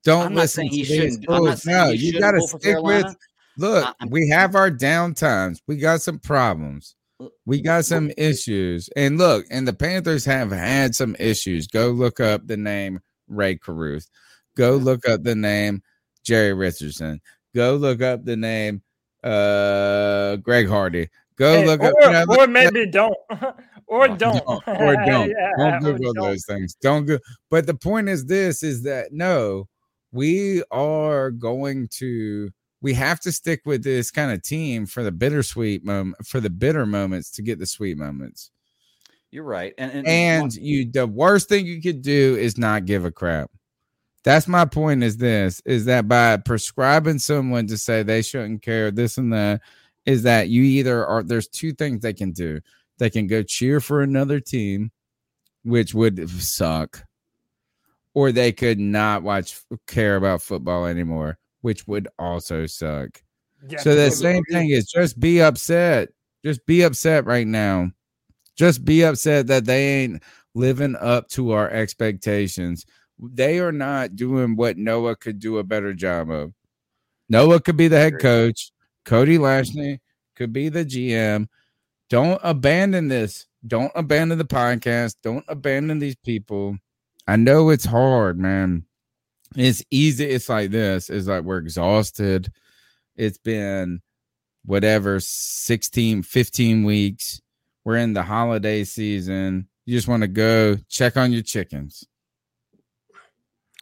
Don't 0.05 0.27
I'm 0.27 0.35
listen 0.35 0.69
to 0.69 0.75
he 0.75 0.83
these 0.83 1.17
fools. 1.25 1.65
no 1.65 1.89
you 1.89 2.19
gotta 2.19 2.39
stick 2.41 2.81
with 2.81 3.13
look 3.57 3.85
I- 3.99 4.05
we 4.07 4.29
have 4.29 4.55
our 4.55 4.71
down 4.71 5.13
times. 5.13 5.61
We 5.67 5.75
got 5.75 6.01
some 6.01 6.19
problems. 6.19 6.95
We 7.45 7.59
got 7.59 7.83
some 7.85 8.11
issues. 8.17 8.89
And 8.95 9.17
look 9.17 9.45
and 9.51 9.67
the 9.67 9.73
panthers 9.73 10.23
have 10.25 10.51
had 10.51 10.95
some 10.95 11.17
issues. 11.19 11.67
Go 11.67 11.89
look 11.89 12.19
up 12.21 12.47
the 12.47 12.55
name 12.57 13.01
Rae 13.29 13.55
Carruth 13.55 14.09
go 14.55 14.75
look 14.75 15.07
up 15.07 15.23
the 15.23 15.35
name 15.35 15.81
jerry 16.23 16.53
richardson 16.53 17.21
go 17.55 17.75
look 17.75 18.01
up 18.01 18.25
the 18.25 18.35
name 18.35 18.81
uh 19.23 20.35
greg 20.37 20.67
hardy 20.67 21.07
go 21.39 21.61
Hey, 21.61 21.65
look 21.65 21.81
or, 21.81 21.87
up 21.87 21.93
you 22.01 22.11
know, 22.11 22.25
or 22.37 22.47
maybe 22.47 22.85
don't, 22.85 23.15
or 23.87 24.07
don't, 24.09 24.45
don't, 24.45 24.63
or 24.67 24.95
don't. 25.05 25.29
Yeah, 25.29 25.51
don't 25.57 25.79
Google 25.81 26.13
don't. 26.13 26.25
those 26.25 26.45
things. 26.45 26.75
Don't 26.75 27.05
go. 27.05 27.17
But 27.49 27.65
the 27.65 27.73
point 27.73 28.09
is 28.09 28.25
this: 28.25 28.61
is 28.61 28.83
that 28.83 29.11
no, 29.11 29.67
we 30.11 30.61
are 30.69 31.31
going 31.31 31.87
to. 31.93 32.51
We 32.81 32.93
have 32.93 33.19
to 33.21 33.31
stick 33.33 33.61
with 33.65 33.83
this 33.83 34.09
kind 34.09 34.31
of 34.31 34.41
team 34.41 34.85
for 34.85 35.03
the 35.03 35.11
bittersweet 35.11 35.83
moment, 35.83 36.25
for 36.25 36.39
the 36.39 36.49
bitter 36.49 36.85
moments 36.85 37.29
to 37.31 37.41
get 37.41 37.59
the 37.59 37.65
sweet 37.65 37.97
moments. 37.97 38.51
You're 39.31 39.43
right, 39.43 39.73
and 39.77 39.91
and, 39.91 40.07
And 40.07 40.53
you, 40.55 40.89
the 40.89 41.05
worst 41.05 41.49
thing 41.49 41.65
you 41.65 41.81
could 41.81 42.01
do 42.01 42.35
is 42.39 42.57
not 42.57 42.85
give 42.85 43.05
a 43.05 43.11
crap. 43.11 43.51
That's 44.23 44.47
my 44.47 44.65
point. 44.65 45.03
Is 45.03 45.17
this 45.17 45.61
is 45.65 45.85
that 45.85 46.07
by 46.07 46.37
prescribing 46.37 47.19
someone 47.19 47.67
to 47.67 47.77
say 47.77 48.03
they 48.03 48.21
shouldn't 48.21 48.61
care 48.61 48.91
this 48.91 49.17
and 49.17 49.31
that 49.33 49.61
is 50.05 50.23
that 50.23 50.49
you 50.49 50.63
either 50.63 51.05
are 51.05 51.23
there's 51.23 51.47
two 51.47 51.73
things 51.73 52.01
they 52.01 52.13
can 52.13 52.31
do. 52.31 52.59
They 52.97 53.09
can 53.09 53.27
go 53.27 53.43
cheer 53.43 53.79
for 53.79 54.01
another 54.01 54.39
team, 54.39 54.91
which 55.63 55.93
would 55.93 56.29
suck, 56.29 57.05
or 58.13 58.31
they 58.31 58.51
could 58.51 58.79
not 58.79 59.23
watch 59.23 59.61
care 59.87 60.15
about 60.15 60.41
football 60.41 60.85
anymore, 60.85 61.37
which 61.61 61.87
would 61.87 62.07
also 62.17 62.65
suck. 62.65 63.21
Yeah, 63.67 63.79
so 63.79 63.95
the 63.95 64.09
same 64.11 64.43
thing 64.51 64.69
is 64.69 64.91
just 64.91 65.19
be 65.19 65.41
upset. 65.41 66.09
Just 66.43 66.65
be 66.65 66.81
upset 66.81 67.25
right 67.25 67.47
now. 67.47 67.91
Just 68.59 68.83
be 68.83 69.03
upset 69.03 69.47
that 69.47 69.63
they 69.63 70.01
ain't 70.01 70.21
living 70.53 70.97
up 70.97 71.29
to 71.29 71.51
our 71.53 71.69
expectations. 71.69 72.85
They 73.17 73.59
are 73.59 73.71
not 73.71 74.17
doing 74.17 74.57
what 74.57 74.77
Noah 74.77 75.15
could 75.15 75.39
do 75.39 75.59
a 75.59 75.63
better 75.63 75.93
job 75.93 76.29
of. 76.29 76.51
Noah 77.29 77.61
could 77.61 77.77
be 77.77 77.87
the 77.87 77.97
head 77.97 78.19
coach. 78.19 78.73
Cody 79.05 79.37
Lashley 79.37 80.01
could 80.35 80.51
be 80.51 80.67
the 80.67 80.83
GM. 80.83 81.47
Don't 82.09 82.41
abandon 82.43 83.07
this. 83.07 83.47
Don't 83.65 83.93
abandon 83.95 84.37
the 84.37 84.43
podcast. 84.43 85.15
Don't 85.23 85.45
abandon 85.47 85.99
these 85.99 86.17
people. 86.17 86.77
I 87.27 87.37
know 87.37 87.69
it's 87.69 87.85
hard, 87.85 88.37
man. 88.37 88.83
It's 89.55 89.85
easy. 89.89 90.25
It's 90.25 90.49
like 90.49 90.71
this. 90.71 91.09
It's 91.09 91.27
like 91.27 91.43
we're 91.43 91.59
exhausted. 91.59 92.51
It's 93.15 93.37
been 93.37 94.01
whatever 94.65 95.21
16, 95.21 96.23
15 96.23 96.83
weeks. 96.83 97.39
We're 97.89 97.97
in 97.97 98.13
the 98.13 98.21
holiday 98.21 98.83
season. 98.83 99.67
You 99.87 99.97
just 99.97 100.07
want 100.07 100.21
to 100.21 100.27
go 100.27 100.77
check 100.89 101.17
on 101.17 101.31
your 101.33 101.41
chickens. 101.41 102.05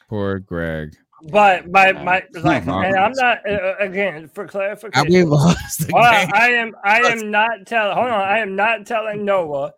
Poor 0.08 0.40
Greg. 0.40 0.96
But 1.24 1.70
my 1.70 1.92
my 1.92 2.24
like, 2.34 2.64
Come 2.64 2.86
and 2.86 2.96
I'm 2.96 3.12
not 3.12 3.40
uh, 3.46 3.76
again 3.82 4.30
for 4.30 4.44
And 4.44 4.50
clarification. 4.50 5.12
we 5.12 5.24
lost 5.24 5.88
the 5.88 5.92
Hold 5.92 6.06
on, 6.06 6.14
game. 6.14 6.30
I 6.34 6.50
am 6.52 6.76
I 6.86 7.00
am 7.02 7.32
not 7.32 7.66
telling. 7.66 7.98
Hold 7.98 8.08
on, 8.08 8.22
I 8.22 8.40
am 8.40 8.56
not 8.56 8.86
telling 8.86 9.26
Noah 9.26 9.74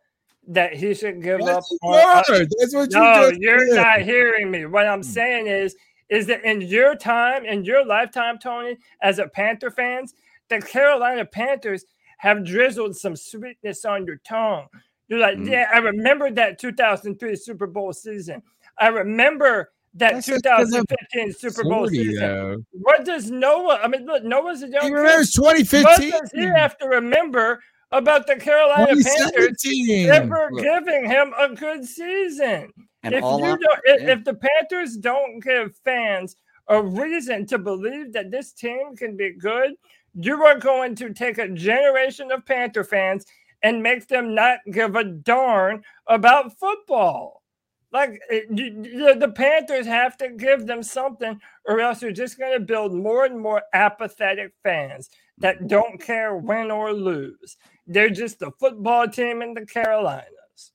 that 0.50 0.76
he 0.76 0.94
should 0.94 1.24
give 1.24 1.42
up. 1.42 1.64
you 1.72 1.78
on- 1.82 1.98
uh, 2.00 2.24
are. 2.30 2.46
That's 2.60 2.76
what 2.76 2.92
you 2.92 3.00
no, 3.00 3.32
you're 3.36 3.70
said. 3.70 3.78
not 3.78 4.02
hearing 4.02 4.52
me. 4.52 4.68
What 4.68 4.86
I'm 4.86 5.02
saying 5.02 5.48
is, 5.48 5.76
is 6.10 6.28
that 6.28 6.46
in 6.46 6.62
your 6.62 6.94
time, 6.94 7.46
in 7.46 7.66
your 7.66 7.84
lifetime, 7.84 8.38
Tony, 8.38 8.78
as 9.02 9.18
a 9.18 9.28
Panther 9.28 9.72
fans, 9.72 10.14
the 10.50 10.62
Carolina 10.62 11.26
Panthers 11.26 11.84
have 12.20 12.46
drizzled 12.46 12.96
some 12.96 13.16
sweetness 13.16 13.84
on 13.86 14.06
your 14.06 14.18
tongue. 14.28 14.68
You're 15.08 15.20
like, 15.20 15.38
Mm. 15.38 15.50
yeah, 15.50 15.70
I 15.74 15.80
remember 15.80 16.30
that 16.32 16.60
2003 16.60 17.36
Super 17.36 17.66
Bowl 17.68 17.92
season. 17.94 18.42
I 18.78 18.88
remember 18.90 19.72
that 19.96 20.14
That's 20.14 20.28
just 20.28 20.44
'cause 20.44 20.72
of 20.74 20.86
2015 20.88 21.34
Super 21.34 21.64
Bowl 21.64 21.80
40, 21.88 21.98
season. 21.98 22.20
though. 22.20 22.58
What 22.72 23.06
does 23.06 23.32
Noah? 23.32 23.80
I 23.82 23.88
mean, 23.88 24.06
look, 24.06 24.24
Noah's 24.24 24.62
a 24.62 24.68
young. 24.68 24.84
He 24.84 24.90
kid. 24.90 24.94
remembers 24.96 25.36
What 25.36 25.58
2015. 25.58 26.12
does 26.12 26.32
he 26.32 26.44
have 26.46 26.78
to 26.78 26.88
remember 26.88 27.64
about 27.92 28.28
the 28.28 28.36
Carolina 28.36 28.86
Panthers 28.86 29.06
2017. 29.06 30.10
ever 30.12 30.50
Look. 30.52 30.62
giving 30.64 31.06
him 31.10 31.34
a 31.40 31.56
good 31.56 31.84
season? 31.86 32.72
And 33.02 33.16
if 33.16 33.24
all 33.24 33.40
you 33.40 33.46
I'm- 33.46 33.60
don't, 33.60 33.80
if, 33.86 34.02
yeah. 34.04 34.12
if 34.12 34.24
the 34.26 34.36
Panthers 34.36 34.96
don't 34.98 35.40
give 35.40 35.76
fans 35.84 36.36
a 36.68 36.84
reason 36.84 37.48
to 37.48 37.58
believe 37.58 38.14
that 38.14 38.30
this 38.30 38.52
team 38.54 38.96
can 38.96 39.18
be 39.18 39.32
good, 39.32 39.74
you 40.14 40.44
are 40.46 40.60
going 40.60 40.96
to 40.96 41.14
take 41.14 41.38
a 41.38 41.50
generation 41.50 42.32
of 42.32 42.46
Panther 42.46 42.84
fans 42.84 43.26
and 43.64 43.84
make 43.84 44.08
them 44.08 44.36
not 44.36 44.60
give 44.72 44.96
a 44.96 45.04
darn 45.04 45.84
about 46.08 46.58
football. 46.58 47.44
Like 47.92 48.22
eh, 48.30 48.42
you- 48.50 48.84
you- 48.84 49.16
the 49.16 49.32
Panthers 49.32 49.88
have 49.88 50.18
to 50.18 50.30
give 50.30 50.68
them 50.68 50.84
something, 50.84 51.40
or 51.66 51.80
else 51.82 52.02
you're 52.02 52.12
just 52.12 52.38
going 52.40 52.54
to 52.54 52.60
build 52.60 52.94
more 52.94 53.26
and 53.26 53.40
more 53.40 53.64
apathetic 53.74 54.54
fans 54.64 55.10
that 55.40 55.68
don't 55.68 56.00
care 56.02 56.36
win 56.36 56.72
or 56.72 56.94
lose. 56.94 57.58
They're 57.88 58.10
just 58.10 58.42
a 58.42 58.52
football 58.60 59.08
team 59.08 59.42
in 59.42 59.54
the 59.56 59.66
Carolinas. 59.66 60.28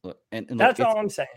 Look, 0.03 0.19
and, 0.33 0.47
and 0.51 0.59
look, 0.59 0.69
That's 0.69 0.81
all 0.81 0.99
I'm 0.99 1.11
saying. 1.11 1.29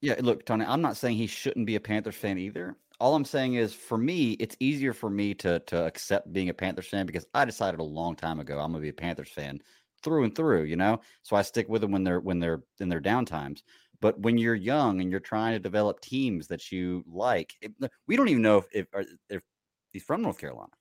Yeah, 0.00 0.14
look, 0.20 0.46
Tony, 0.46 0.64
I'm 0.64 0.82
not 0.82 0.96
saying 0.96 1.16
he 1.16 1.26
shouldn't 1.26 1.66
be 1.66 1.76
a 1.76 1.80
Panthers 1.80 2.14
fan 2.16 2.38
either. 2.38 2.76
All 2.98 3.14
I'm 3.14 3.24
saying 3.24 3.54
is 3.54 3.74
for 3.74 3.98
me, 3.98 4.32
it's 4.32 4.56
easier 4.58 4.92
for 4.92 5.10
me 5.10 5.34
to 5.34 5.60
to 5.60 5.84
accept 5.84 6.32
being 6.32 6.48
a 6.48 6.54
Panthers 6.54 6.88
fan 6.88 7.06
because 7.06 7.26
I 7.34 7.44
decided 7.44 7.80
a 7.80 7.84
long 7.84 8.16
time 8.16 8.40
ago 8.40 8.58
I'm 8.58 8.72
gonna 8.72 8.82
be 8.82 8.88
a 8.88 8.94
Panthers 8.94 9.28
fan 9.28 9.60
through 10.02 10.24
and 10.24 10.34
through, 10.34 10.64
you 10.64 10.76
know? 10.76 11.00
So 11.22 11.36
I 11.36 11.42
stick 11.42 11.68
with 11.68 11.82
them 11.82 11.92
when 11.92 12.04
they're 12.04 12.20
when 12.20 12.38
they're 12.38 12.62
in 12.80 12.88
their 12.88 13.00
down 13.00 13.26
times. 13.26 13.62
But 14.00 14.18
when 14.20 14.38
you're 14.38 14.54
young 14.54 15.00
and 15.00 15.10
you're 15.10 15.20
trying 15.20 15.54
to 15.54 15.58
develop 15.58 16.00
teams 16.00 16.48
that 16.48 16.70
you 16.70 17.02
like, 17.06 17.54
it, 17.60 17.72
we 18.06 18.16
don't 18.16 18.28
even 18.28 18.42
know 18.42 18.58
if 18.58 18.66
if, 18.72 19.06
if 19.28 19.42
he's 19.92 20.02
from 20.04 20.22
North 20.22 20.38
Carolina. 20.38 20.72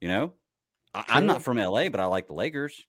You 0.00 0.08
know, 0.08 0.34
I, 0.92 1.04
I'm 1.08 1.26
not 1.26 1.42
from 1.42 1.58
LA, 1.58 1.88
but 1.88 2.00
I 2.00 2.06
like 2.06 2.26
the 2.26 2.34
Lakers. 2.34 2.86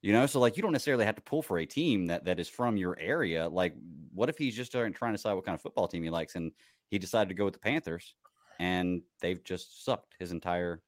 You 0.00 0.12
know, 0.12 0.26
so 0.26 0.38
like 0.38 0.56
you 0.56 0.62
don't 0.62 0.72
necessarily 0.72 1.04
have 1.04 1.16
to 1.16 1.22
pull 1.22 1.42
for 1.42 1.58
a 1.58 1.66
team 1.66 2.06
that 2.06 2.24
that 2.26 2.38
is 2.38 2.48
from 2.48 2.76
your 2.76 2.96
area. 2.98 3.48
Like, 3.48 3.74
what 4.14 4.28
if 4.28 4.38
he's 4.38 4.54
just 4.54 4.70
trying 4.70 4.92
to 4.92 5.12
decide 5.12 5.34
what 5.34 5.44
kind 5.44 5.54
of 5.54 5.60
football 5.62 5.88
team 5.88 6.04
he 6.04 6.10
likes, 6.10 6.36
and 6.36 6.52
he 6.90 6.98
decided 6.98 7.28
to 7.28 7.34
go 7.34 7.44
with 7.44 7.54
the 7.54 7.60
Panthers, 7.60 8.14
and 8.58 9.02
they've 9.20 9.42
just 9.44 9.84
sucked 9.84 10.14
his 10.18 10.32
entire. 10.32 10.82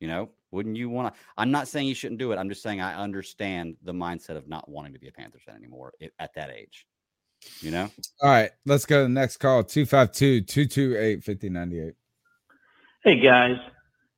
You 0.00 0.08
know, 0.08 0.30
wouldn't 0.50 0.76
you 0.76 0.90
want 0.90 1.14
to? 1.14 1.20
I'm 1.36 1.50
not 1.50 1.68
saying 1.68 1.86
you 1.86 1.94
shouldn't 1.94 2.18
do 2.18 2.32
it. 2.32 2.36
I'm 2.36 2.48
just 2.48 2.62
saying 2.62 2.80
I 2.80 3.00
understand 3.00 3.76
the 3.82 3.92
mindset 3.92 4.36
of 4.36 4.48
not 4.48 4.68
wanting 4.68 4.92
to 4.94 4.98
be 4.98 5.08
a 5.08 5.12
Panthers 5.12 5.42
fan 5.46 5.56
anymore 5.56 5.92
at 6.18 6.34
that 6.34 6.50
age. 6.50 6.86
You 7.60 7.72
know, 7.72 7.90
All 8.20 8.30
right, 8.30 8.50
let's 8.66 8.86
go 8.86 8.98
to 8.98 9.02
the 9.04 9.08
next 9.08 9.38
call 9.38 9.64
252 9.64 10.42
228 10.42 11.24
5098. 11.24 11.94
Hey 13.04 13.20
guys, 13.20 13.56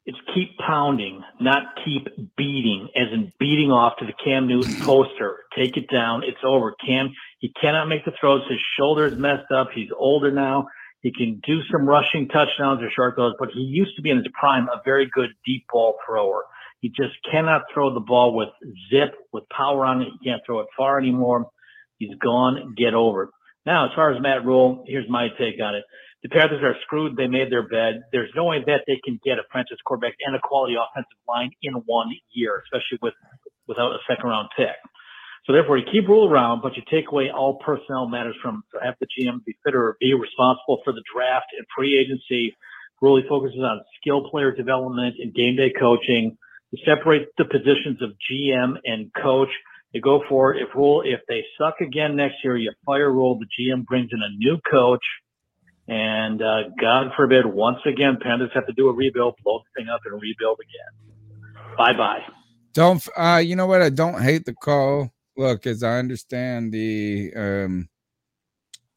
it's 0.06 0.18
keep 0.34 0.58
pounding, 0.58 1.22
not 1.40 1.62
keep 1.84 2.06
beating, 2.36 2.88
as 2.94 3.08
in 3.12 3.32
beating 3.38 3.70
off 3.70 3.96
to 3.98 4.04
the 4.04 4.12
Cam 4.22 4.46
Newton 4.46 4.74
poster. 4.82 5.44
Take 5.56 5.78
it 5.78 5.88
down. 5.90 6.22
It's 6.24 6.38
over. 6.44 6.74
Cam, 6.86 7.10
he 7.38 7.50
cannot 7.58 7.88
make 7.88 8.04
the 8.04 8.12
throws. 8.20 8.42
His 8.48 8.60
shoulder 8.78 9.06
is 9.06 9.16
messed 9.16 9.50
up. 9.50 9.68
He's 9.74 9.88
older 9.96 10.30
now. 10.30 10.66
He 11.04 11.12
can 11.12 11.38
do 11.46 11.60
some 11.70 11.86
rushing 11.86 12.28
touchdowns 12.28 12.82
or 12.82 12.88
short 12.90 13.14
throws, 13.14 13.34
but 13.38 13.50
he 13.52 13.60
used 13.60 13.94
to 13.96 14.02
be 14.02 14.08
in 14.08 14.16
his 14.16 14.26
prime 14.32 14.68
a 14.72 14.80
very 14.86 15.06
good 15.12 15.28
deep 15.44 15.66
ball 15.70 15.96
thrower. 16.06 16.44
He 16.80 16.88
just 16.88 17.12
cannot 17.30 17.64
throw 17.72 17.92
the 17.92 18.00
ball 18.00 18.34
with 18.34 18.48
zip, 18.90 19.12
with 19.30 19.44
power 19.50 19.84
on 19.84 20.00
it. 20.00 20.08
He 20.18 20.30
can't 20.30 20.40
throw 20.46 20.60
it 20.60 20.66
far 20.74 20.98
anymore. 20.98 21.50
He's 21.98 22.14
gone. 22.22 22.74
Get 22.74 22.94
over 22.94 23.24
it. 23.24 23.30
Now, 23.66 23.84
as 23.84 23.90
far 23.94 24.12
as 24.14 24.22
Matt 24.22 24.46
Rhule, 24.46 24.82
here's 24.86 25.08
my 25.10 25.28
take 25.38 25.60
on 25.62 25.74
it. 25.74 25.84
The 26.22 26.30
Panthers 26.30 26.62
are 26.62 26.74
screwed. 26.86 27.16
They 27.16 27.26
made 27.26 27.52
their 27.52 27.68
bed. 27.68 28.00
There's 28.10 28.30
no 28.34 28.44
way 28.44 28.64
that 28.66 28.84
they 28.86 28.98
can 29.04 29.20
get 29.22 29.38
a 29.38 29.42
franchise 29.52 29.76
quarterback 29.84 30.14
and 30.26 30.34
a 30.34 30.40
quality 30.42 30.74
offensive 30.74 31.20
line 31.28 31.50
in 31.60 31.74
one 31.84 32.08
year, 32.32 32.62
especially 32.64 32.98
with 33.02 33.12
without 33.68 33.92
a 33.92 33.98
second 34.08 34.28
round 34.30 34.48
pick. 34.56 34.72
So 35.46 35.52
therefore, 35.52 35.76
you 35.76 35.84
keep 35.90 36.08
Rhule 36.08 36.30
around, 36.30 36.62
but 36.62 36.76
you 36.76 36.82
take 36.90 37.10
away 37.10 37.30
all 37.30 37.56
personnel 37.56 38.08
matters 38.08 38.36
from. 38.42 38.64
So 38.72 38.78
have 38.82 38.94
the 38.98 39.06
GM 39.06 39.44
be 39.44 39.56
fit 39.64 39.74
or 39.74 39.96
be 40.00 40.14
responsible 40.14 40.80
for 40.84 40.92
the 40.92 41.02
draft 41.14 41.46
and 41.56 41.66
free 41.76 41.98
agency. 41.98 42.56
Really 43.02 43.24
focuses 43.28 43.58
on 43.60 43.82
skill 44.00 44.30
player 44.30 44.52
development 44.52 45.16
and 45.18 45.34
game 45.34 45.56
day 45.56 45.70
coaching. 45.78 46.38
You 46.70 46.78
separate 46.86 47.28
the 47.36 47.44
positions 47.44 48.00
of 48.00 48.12
GM 48.30 48.76
and 48.84 49.10
coach. 49.20 49.50
You 49.92 50.00
go 50.00 50.24
for 50.28 50.54
it. 50.54 50.62
If 50.62 50.74
Rhule, 50.74 51.02
if 51.04 51.20
they 51.28 51.44
suck 51.58 51.80
again 51.80 52.16
next 52.16 52.36
year, 52.42 52.56
you 52.56 52.72
fire 52.86 53.12
Rhule. 53.12 53.38
The 53.38 53.46
GM 53.46 53.84
brings 53.84 54.10
in 54.12 54.20
a 54.22 54.30
new 54.38 54.58
coach. 54.70 55.04
And 55.86 56.40
uh, 56.40 56.70
God 56.80 57.12
forbid, 57.14 57.44
once 57.44 57.80
again, 57.84 58.16
Pandas 58.24 58.50
have 58.54 58.66
to 58.66 58.72
do 58.72 58.88
a 58.88 58.92
rebuild, 58.94 59.34
blow 59.44 59.60
the 59.60 59.80
thing 59.82 59.90
up, 59.90 60.00
and 60.06 60.20
rebuild 60.20 60.58
again. 60.60 61.14
Bye 61.76 61.92
bye. 61.92 62.20
Don't 62.72 63.06
uh 63.16 63.42
you 63.44 63.54
know 63.56 63.66
what? 63.66 63.82
I 63.82 63.90
don't 63.90 64.20
hate 64.20 64.46
the 64.46 64.54
call. 64.54 65.12
Look, 65.36 65.66
as 65.66 65.82
I 65.82 65.98
understand 65.98 66.72
the 66.72 67.32
um 67.34 67.88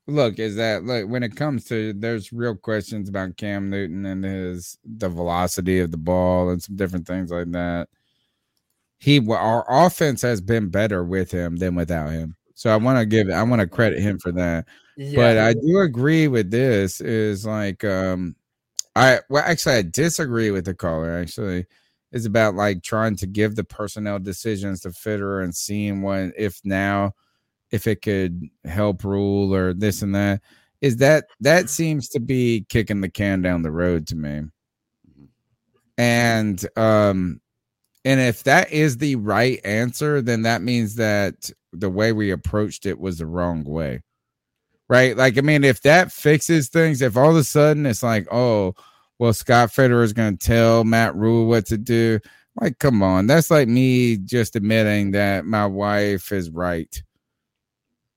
look, 0.07 0.40
is 0.40 0.56
that 0.56 0.83
look 0.83 1.09
when 1.09 1.24
it 1.24 1.35
comes 1.35 1.66
to 1.66 1.93
there's 1.93 2.32
real 2.32 2.56
questions 2.56 3.09
about 3.09 3.38
Cam 3.38 3.69
Newton 3.69 4.06
and 4.06 4.24
his 4.24 4.77
the 4.85 5.09
velocity 5.09 5.80
of 5.80 5.91
the 5.91 5.98
ball 5.98 6.49
and 6.49 6.61
some 6.61 6.75
different 6.75 7.07
things 7.07 7.32
like 7.32 7.51
that. 7.51 7.90
He 8.99 9.19
our 9.30 9.66
offense 9.85 10.22
has 10.24 10.41
been 10.41 10.69
better 10.69 11.03
with 11.03 11.32
him 11.32 11.57
than 11.57 11.75
without 11.75 12.09
him. 12.11 12.35
So 12.56 12.72
I 12.72 12.77
want 12.77 12.98
to 12.99 13.06
give 13.06 13.30
I 13.30 13.43
want 13.43 13.61
to 13.61 13.67
credit 13.67 13.99
him 13.99 14.17
for 14.19 14.32
that. 14.33 14.66
But 15.16 15.38
I 15.38 15.53
do 15.53 15.80
agree 15.82 16.27
with 16.27 16.49
this 16.51 17.01
is 17.01 17.45
like 17.45 17.83
um 17.83 18.35
I 18.95 19.19
well 19.30 19.43
actually 19.45 19.75
I 19.75 19.82
disagree 19.83 20.49
with 20.51 20.66
the 20.66 20.74
caller 20.74 21.11
actually 21.11 21.66
is 22.11 22.26
about 22.26 22.56
like 22.56 22.84
trying 22.84 23.16
to 23.18 23.27
give 23.27 23.56
the 23.56 23.64
personnel 23.64 24.19
decisions 24.19 24.82
to 24.82 24.90
Fitterer 24.90 25.44
and 25.44 25.56
seeing 25.56 26.02
what 26.02 26.32
if 26.38 26.60
now 26.64 27.14
if 27.72 27.86
it 27.88 28.02
could 28.02 28.44
help 28.66 29.03
Rhule 29.03 29.53
or 29.53 29.74
this 29.74 30.02
and 30.02 30.16
that. 30.16 30.42
Is 30.80 30.98
that 30.98 31.26
that 31.42 31.69
seems 31.69 32.08
to 32.10 32.19
be 32.19 32.66
kicking 32.69 33.02
the 33.02 33.10
can 33.10 33.42
down 33.42 33.64
the 33.64 33.72
road 33.72 34.08
to 34.08 34.16
me. 34.16 34.44
And 35.98 36.66
um 36.77 37.42
and 38.06 38.22
if 38.22 38.44
that 38.44 38.72
is 38.72 38.98
the 38.98 39.16
right 39.18 39.60
answer 39.66 40.22
then 40.22 40.44
that 40.44 40.61
means 40.61 40.95
that 40.95 41.52
the 41.74 41.90
way 41.90 42.14
we 42.14 42.32
approached 42.32 42.86
it 42.86 43.00
was 43.00 43.18
the 43.18 43.26
wrong 43.26 43.64
way. 43.64 44.03
Right? 44.88 45.18
Like 45.18 45.38
i 45.38 45.42
mean 45.42 45.64
if 45.64 45.82
that 45.82 46.11
fixes 46.14 46.69
things 46.69 47.02
if 47.02 47.18
all 47.18 47.32
of 47.32 47.36
a 47.36 47.44
sudden 47.44 47.86
it's 47.86 48.03
like 48.03 48.27
oh 48.32 48.76
well, 49.19 49.33
Scott 49.33 49.69
Fitterer 49.69 50.03
is 50.03 50.13
going 50.13 50.37
to 50.37 50.45
tell 50.45 50.83
Matt 50.83 51.15
Rhule 51.15 51.47
what 51.47 51.65
to 51.67 51.77
do. 51.77 52.19
Like, 52.59 52.79
come 52.79 53.03
on. 53.03 53.27
That's 53.27 53.51
like 53.51 53.67
me 53.67 54.17
just 54.17 54.55
admitting 54.55 55.11
that 55.11 55.45
my 55.45 55.65
wife 55.65 56.31
is 56.31 56.49
right 56.49 57.01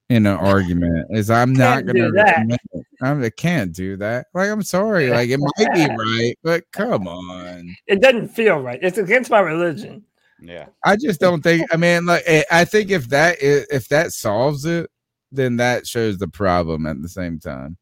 in 0.08 0.26
an 0.26 0.36
argument. 0.38 1.06
Is 1.10 1.30
I'm 1.30 1.52
not 1.52 1.84
Can't 1.84 1.86
going 1.86 1.96
do 1.96 2.12
that. 2.12 2.58
to. 3.02 3.24
I 3.24 3.30
can't 3.30 3.72
do 3.72 3.96
that. 3.98 4.26
Like, 4.34 4.50
I'm 4.50 4.62
sorry. 4.62 5.10
Like, 5.10 5.30
it 5.30 5.38
might 5.38 5.72
be 5.74 5.86
right, 5.98 6.38
but 6.42 6.64
come 6.72 7.08
on. 7.08 7.74
It 7.86 8.00
doesn't 8.00 8.28
feel 8.28 8.60
right. 8.60 8.78
It's 8.82 8.98
against 8.98 9.30
my 9.30 9.40
religion. 9.40 10.04
Yeah. 10.42 10.66
I 10.84 10.96
just 10.96 11.20
don't 11.20 11.42
think. 11.42 11.66
I 11.72 11.76
mean, 11.76 12.06
like, 12.06 12.22
eh, 12.26 12.44
I 12.50 12.64
think 12.64 12.90
if 12.90 13.08
that 13.08 13.40
is, 13.42 13.66
if 13.70 13.88
that 13.88 14.12
solves 14.12 14.64
it, 14.64 14.90
then 15.32 15.56
that 15.56 15.86
shows 15.86 16.18
the 16.18 16.28
problem 16.28 16.86
at 16.86 17.00
the 17.02 17.08
same 17.08 17.38
time. 17.38 17.76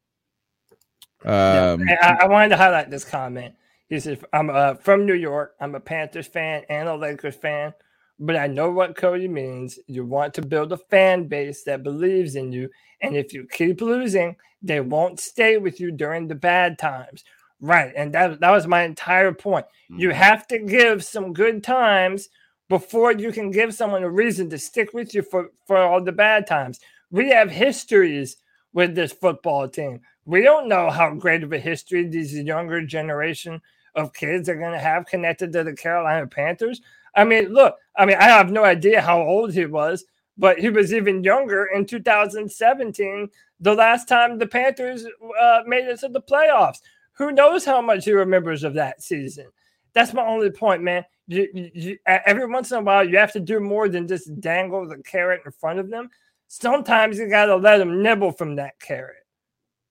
Um, 1.24 1.80
And 1.82 1.98
I, 2.02 2.18
I 2.22 2.26
wanted 2.26 2.50
to 2.50 2.56
highlight 2.56 2.90
this 2.90 3.04
comment. 3.04 3.54
He 3.88 3.98
says, 4.00 4.18
"I'm 4.32 4.50
uh, 4.50 4.74
from 4.74 5.06
New 5.06 5.14
York. 5.14 5.54
I'm 5.60 5.74
a 5.74 5.80
Panthers 5.80 6.26
fan 6.26 6.64
and 6.68 6.88
a 6.88 6.94
Lakers 6.96 7.36
fan. 7.36 7.72
but 8.18 8.36
I 8.36 8.46
know 8.48 8.70
what 8.70 8.96
Cody 8.96 9.28
means. 9.28 9.78
You 9.86 10.04
want 10.04 10.34
to 10.34 10.42
build 10.42 10.72
a 10.72 10.76
fan 10.76 11.28
base 11.28 11.62
that 11.64 11.82
believes 11.84 12.34
in 12.36 12.52
you. 12.52 12.68
And 13.00 13.16
if 13.16 13.32
you 13.32 13.46
keep 13.50 13.80
losing, 13.80 14.36
they 14.62 14.80
won't 14.80 15.20
stay 15.20 15.56
with 15.58 15.80
you 15.80 15.90
during 15.92 16.26
the 16.28 16.34
bad 16.34 16.78
times. 16.78 17.24
Right. 17.60 17.92
And 17.96 18.12
that, 18.14 18.40
that 18.40 18.50
was 18.50 18.66
my 18.66 18.82
entire 18.82 19.32
point. 19.32 19.66
You 19.88 20.10
have 20.10 20.46
to 20.48 20.58
give 20.58 21.04
some 21.04 21.32
good 21.32 21.62
times 21.64 22.28
before 22.68 23.12
you 23.12 23.32
can 23.32 23.50
give 23.50 23.72
someone 23.74 24.02
a 24.02 24.10
reason 24.10 24.50
to 24.50 24.58
stick 24.58 24.92
with 24.92 25.14
you 25.14 25.22
for, 25.22 25.50
for 25.66 25.76
all 25.78 26.02
the 26.02 26.12
bad 26.12 26.46
times. 26.46 26.80
We 27.10 27.30
have 27.30 27.50
histories 27.50 28.36
with 28.72 28.94
this 28.94 29.12
football 29.12 29.68
team. 29.68 30.00
We 30.28 30.42
don't 30.42 30.68
know 30.68 30.90
how 30.90 31.14
great 31.14 31.42
of 31.42 31.54
a 31.54 31.58
history 31.58 32.06
these 32.06 32.34
younger 32.34 32.84
generation 32.84 33.62
of 33.94 34.12
kids 34.12 34.50
are 34.50 34.56
going 34.56 34.72
to 34.72 34.78
have 34.78 35.06
connected 35.06 35.54
to 35.54 35.64
the 35.64 35.72
Carolina 35.72 36.26
Panthers. 36.26 36.82
I 37.14 37.24
mean, 37.24 37.48
look, 37.48 37.76
I 37.96 38.04
mean, 38.04 38.18
I 38.18 38.24
have 38.24 38.52
no 38.52 38.62
idea 38.62 39.00
how 39.00 39.22
old 39.22 39.54
he 39.54 39.64
was, 39.64 40.04
but 40.36 40.58
he 40.58 40.68
was 40.68 40.92
even 40.92 41.24
younger 41.24 41.70
in 41.74 41.86
2017, 41.86 43.30
the 43.60 43.74
last 43.74 44.06
time 44.06 44.36
the 44.36 44.46
Panthers 44.46 45.06
uh, 45.40 45.60
made 45.66 45.86
it 45.86 45.98
to 46.00 46.10
the 46.10 46.20
playoffs. 46.20 46.82
Who 47.12 47.32
knows 47.32 47.64
how 47.64 47.80
much 47.80 48.04
he 48.04 48.12
remembers 48.12 48.64
of 48.64 48.74
that 48.74 49.02
season? 49.02 49.46
That's 49.94 50.12
my 50.12 50.26
only 50.26 50.50
point, 50.50 50.82
man. 50.82 51.06
You, 51.26 51.48
you, 51.54 51.98
every 52.04 52.44
once 52.44 52.70
in 52.70 52.76
a 52.76 52.82
while, 52.82 53.02
you 53.02 53.16
have 53.16 53.32
to 53.32 53.40
do 53.40 53.60
more 53.60 53.88
than 53.88 54.06
just 54.06 54.38
dangle 54.42 54.86
the 54.86 54.98
carrot 54.98 55.40
in 55.46 55.52
front 55.52 55.78
of 55.78 55.88
them. 55.88 56.10
Sometimes 56.48 57.16
you 57.16 57.30
got 57.30 57.46
to 57.46 57.56
let 57.56 57.78
them 57.78 58.02
nibble 58.02 58.32
from 58.32 58.56
that 58.56 58.78
carrot. 58.78 59.24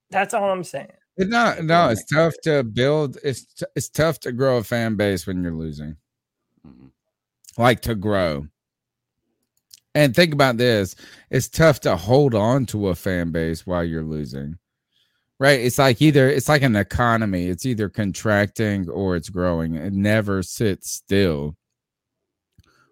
That's 0.09 0.33
all 0.33 0.49
I'm 0.49 0.63
saying. 0.63 0.91
It's 1.17 1.29
not, 1.29 1.63
no, 1.63 1.89
it's 1.89 2.05
tough 2.05 2.33
to 2.43 2.63
build. 2.63 3.17
It's 3.23 3.45
t- 3.45 3.65
it's 3.75 3.89
tough 3.89 4.19
to 4.21 4.31
grow 4.31 4.57
a 4.57 4.63
fan 4.63 4.95
base 4.95 5.25
when 5.25 5.41
you're 5.41 5.51
losing. 5.51 5.97
Mm-hmm. 6.65 6.87
Like 7.57 7.81
to 7.81 7.95
grow. 7.95 8.47
And 9.95 10.15
think 10.15 10.31
about 10.31 10.57
this: 10.57 10.95
it's 11.31 11.49
tough 11.49 11.79
to 11.81 11.95
hold 11.95 12.35
on 12.35 12.67
to 12.67 12.89
a 12.89 12.95
fan 12.95 13.31
base 13.31 13.65
while 13.65 13.83
you're 13.83 14.03
losing. 14.03 14.59
Right? 15.39 15.59
It's 15.59 15.79
like 15.79 16.01
either 16.03 16.29
it's 16.29 16.49
like 16.49 16.61
an 16.61 16.75
economy. 16.75 17.47
It's 17.47 17.65
either 17.65 17.89
contracting 17.89 18.87
or 18.87 19.15
it's 19.15 19.29
growing. 19.29 19.75
It 19.75 19.93
never 19.93 20.43
sits 20.43 20.91
still. 20.91 21.55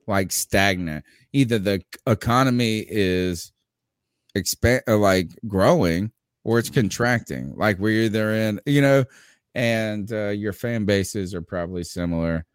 Like 0.08 0.32
stagnant. 0.32 1.06
Either 1.32 1.60
the 1.60 1.84
economy 2.08 2.86
is 2.88 3.52
expand 4.34 4.82
like 4.88 5.30
growing 5.48 6.12
or 6.46 6.60
it's 6.60 6.70
contracting. 6.70 7.54
Like 7.58 7.78
we're 7.80 8.04
either 8.04 8.32
in, 8.34 8.62
you 8.66 8.82
know, 8.82 9.04
and 9.56 10.10
uh, 10.14 10.30
your 10.30 10.54
fan 10.54 10.86
bases 10.86 11.36
are 11.36 11.42
probably 11.42 11.84
similar. 11.84 12.46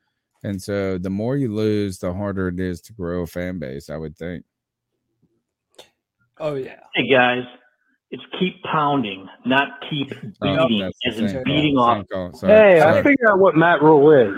And 0.42 0.60
so 0.62 0.96
the 0.96 1.10
more 1.10 1.36
you 1.36 1.52
lose, 1.52 1.98
the 1.98 2.14
harder 2.14 2.48
it 2.48 2.58
is 2.58 2.80
to 2.82 2.94
grow 2.94 3.22
a 3.22 3.26
fan 3.26 3.58
base, 3.58 3.90
I 3.90 3.96
would 3.98 4.16
think. 4.16 4.44
Oh 6.38 6.54
yeah. 6.54 6.76
Hey 6.94 7.08
guys, 7.10 7.44
it's 8.10 8.22
keep 8.38 8.62
pounding, 8.62 9.26
not 9.44 9.68
keep 9.90 10.10
Oh, 10.42 10.66
beating, 10.68 10.80
that's 10.80 10.98
the 11.04 11.10
as 11.10 11.18
in 11.18 11.28
same 11.28 11.42
beating 11.44 11.76
call, 11.76 11.84
off. 11.84 11.96
same 11.98 12.06
call. 12.06 12.32
Sorry, 12.34 12.52
Hey, 12.52 12.80
I 12.80 12.92
sorry. 12.92 13.02
figured 13.02 13.28
out 13.28 13.38
what 13.38 13.56
Matt 13.56 13.82
Rhule 13.82 14.10
is. 14.12 14.34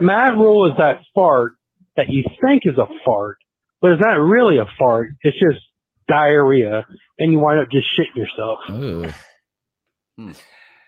Matt 0.00 0.34
Rhule 0.34 0.66
is 0.70 0.72
that 0.78 1.00
fart 1.14 1.52
that 1.96 2.08
you 2.08 2.24
think 2.42 2.62
is 2.66 2.78
a 2.78 2.86
fart, 3.04 3.36
but 3.80 3.90
it's 3.92 4.00
not 4.00 4.14
really 4.20 4.58
a 4.58 4.66
fart. 4.78 5.08
It's 5.22 5.38
just 5.38 5.60
diarrhea, 6.08 6.86
and 7.18 7.32
you 7.32 7.38
wind 7.38 7.60
up 7.60 7.70
just 7.70 7.88
shitting 7.96 8.16
yourself. 8.16 8.60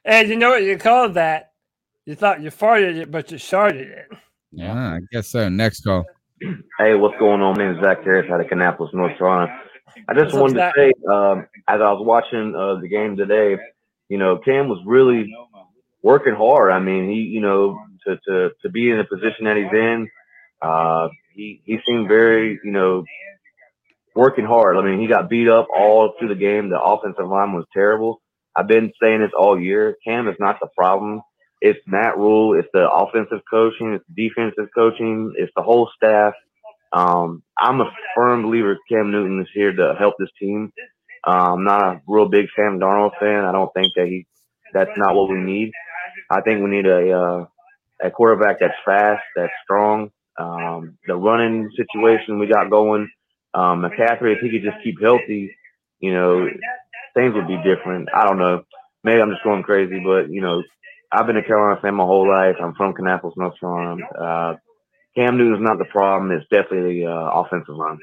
And 0.05 0.29
you 0.29 0.37
know 0.37 0.51
what 0.51 0.63
you 0.63 0.79
call 0.79 1.11
that? 1.11 1.53
You 2.07 2.15
thought 2.15 2.41
you 2.41 2.51
farted 2.51 2.97
it, 2.97 3.11
but 3.11 3.31
you 3.31 3.39
sharted 3.39 3.89
it. 3.89 4.09
Yeah, 4.53 4.95
I 4.95 5.01
guess 5.13 5.29
so. 5.29 5.49
Next 5.49 5.83
call. 5.83 6.07
Hey, 6.79 6.95
what's 6.95 7.19
going 7.19 7.43
on? 7.43 7.59
My 7.59 7.65
name 7.67 7.77
is 7.77 7.83
Zach 7.83 8.03
Harris 8.03 8.31
out 8.31 8.41
of 8.41 8.47
Kannapolis, 8.47 8.95
North 8.95 9.19
Carolina. 9.19 9.61
I 10.09 10.15
just 10.15 10.35
What's 10.35 10.35
up, 10.35 10.41
wanted 10.41 10.55
to 10.55 10.73
say, 10.77 10.93
um, 11.11 11.47
as 11.67 11.81
I 11.81 11.93
was 11.93 12.03
watching 12.05 12.55
uh, 12.55 12.77
the 12.81 12.89
game 12.89 13.17
today, 13.17 13.59
you 14.09 14.19
know, 14.19 14.39
Cam 14.39 14.69
was 14.69 14.83
really 14.87 15.35
working 16.03 16.35
hard. 16.35 16.71
I 16.73 16.79
mean, 16.79 17.11
he, 17.11 17.17
you 17.17 17.41
know, 17.41 17.79
to 18.07 18.17
to 18.27 18.51
to 18.63 18.69
be 18.71 18.91
in 18.91 18.99
the 18.99 19.05
position 19.05 19.45
that 19.45 19.57
he's 19.57 19.73
in, 19.73 20.09
uh, 20.63 21.09
he 21.35 21.61
he 21.65 21.79
seemed 21.87 22.09
very, 22.09 22.59
you 22.65 22.71
know, 22.71 23.05
working 24.19 24.45
hard. 24.45 24.77
I 24.77 24.83
mean, 24.83 25.01
he 25.01 25.07
got 25.07 25.31
beat 25.31 25.49
up 25.49 25.69
all 25.73 26.13
through 26.19 26.31
the 26.31 26.35
game. 26.35 26.71
The 26.71 26.81
offensive 26.81 27.29
line 27.29 27.53
was 27.53 27.67
terrible. 27.73 28.21
I've 28.57 28.67
been 28.67 28.91
saying 29.01 29.21
this 29.21 29.31
all 29.39 29.61
year. 29.61 29.97
Cam 30.05 30.27
is 30.27 30.35
not 30.41 30.59
the 30.61 30.67
problem. 30.77 31.23
It's 31.61 31.79
Matt 31.87 32.19
Rhule. 32.19 32.59
It's 32.59 32.67
the 32.73 32.91
offensive 32.91 33.43
coaching. 33.49 33.93
It's 33.95 34.05
defensive 34.13 34.71
coaching. 34.75 35.35
It's 35.37 35.53
the 35.55 35.63
whole 35.63 35.89
staff. 35.97 36.35
Um, 36.93 37.45
I'm 37.57 37.81
a 37.81 37.93
firm 38.17 38.43
believer 38.43 38.77
Cam 38.91 39.13
Newton 39.13 39.41
is 39.41 39.49
here 39.55 39.73
to 39.73 39.95
help 39.97 40.15
this 40.19 40.31
team. 40.41 40.73
Uh, 41.25 41.53
I'm 41.55 41.63
not 41.63 41.83
a 41.83 42.01
real 42.09 42.29
big 42.29 42.47
Sam 42.57 42.81
Darnold 42.81 43.13
fan. 43.21 43.45
I 43.45 43.53
don't 43.53 43.73
think 43.73 43.95
that 43.95 44.07
he 44.07 44.27
that's 44.73 44.97
not 44.97 45.15
what 45.15 45.31
we 45.31 45.39
need. 45.39 45.71
I 46.29 46.41
think 46.41 46.61
we 46.61 46.71
need 46.71 46.87
a 46.87 47.13
uh, 47.13 47.47
a 48.03 48.11
quarterback 48.11 48.59
that's 48.59 48.75
fast, 48.85 49.23
that's 49.37 49.53
strong. 49.63 50.11
Um, 50.39 50.99
the 51.07 51.15
running 51.15 51.71
situation 51.77 52.41
we 52.41 52.49
got 52.49 52.71
going, 52.71 53.09
um, 53.55 53.83
McCaffrey, 53.83 54.35
if 54.36 54.41
he 54.41 54.51
could 54.51 54.62
just 54.62 54.83
keep 54.85 55.01
healthy, 55.01 55.55
you 56.01 56.12
know, 56.12 56.49
things 57.15 57.35
would 57.35 57.49
be 57.49 57.57
different. 57.62 58.09
I 58.15 58.25
don't 58.27 58.39
know. 58.39 58.65
Maybe 59.05 59.20
I'm 59.20 59.31
just 59.31 59.44
going 59.44 59.62
crazy, 59.62 60.01
but 60.05 60.31
you 60.31 60.41
know, 60.41 60.62
I've 61.12 61.27
been 61.27 61.36
a 61.36 61.43
Carolina 61.43 61.81
fan 61.81 61.94
my 61.94 62.05
whole 62.05 62.28
life. 62.28 62.57
I'm 62.60 62.75
from 62.75 62.93
Kannapolis, 62.94 63.36
North 63.36 63.59
Carolina. 63.59 64.05
Uh, 64.18 64.57
Cam 65.15 65.39
Newton's 65.39 65.65
not 65.65 65.78
the 65.78 65.85
problem. 65.86 66.31
It's 66.31 66.47
definitely 66.51 67.01
the 67.01 67.07
uh, 67.10 67.31
offensive 67.41 67.75
line. 67.75 67.99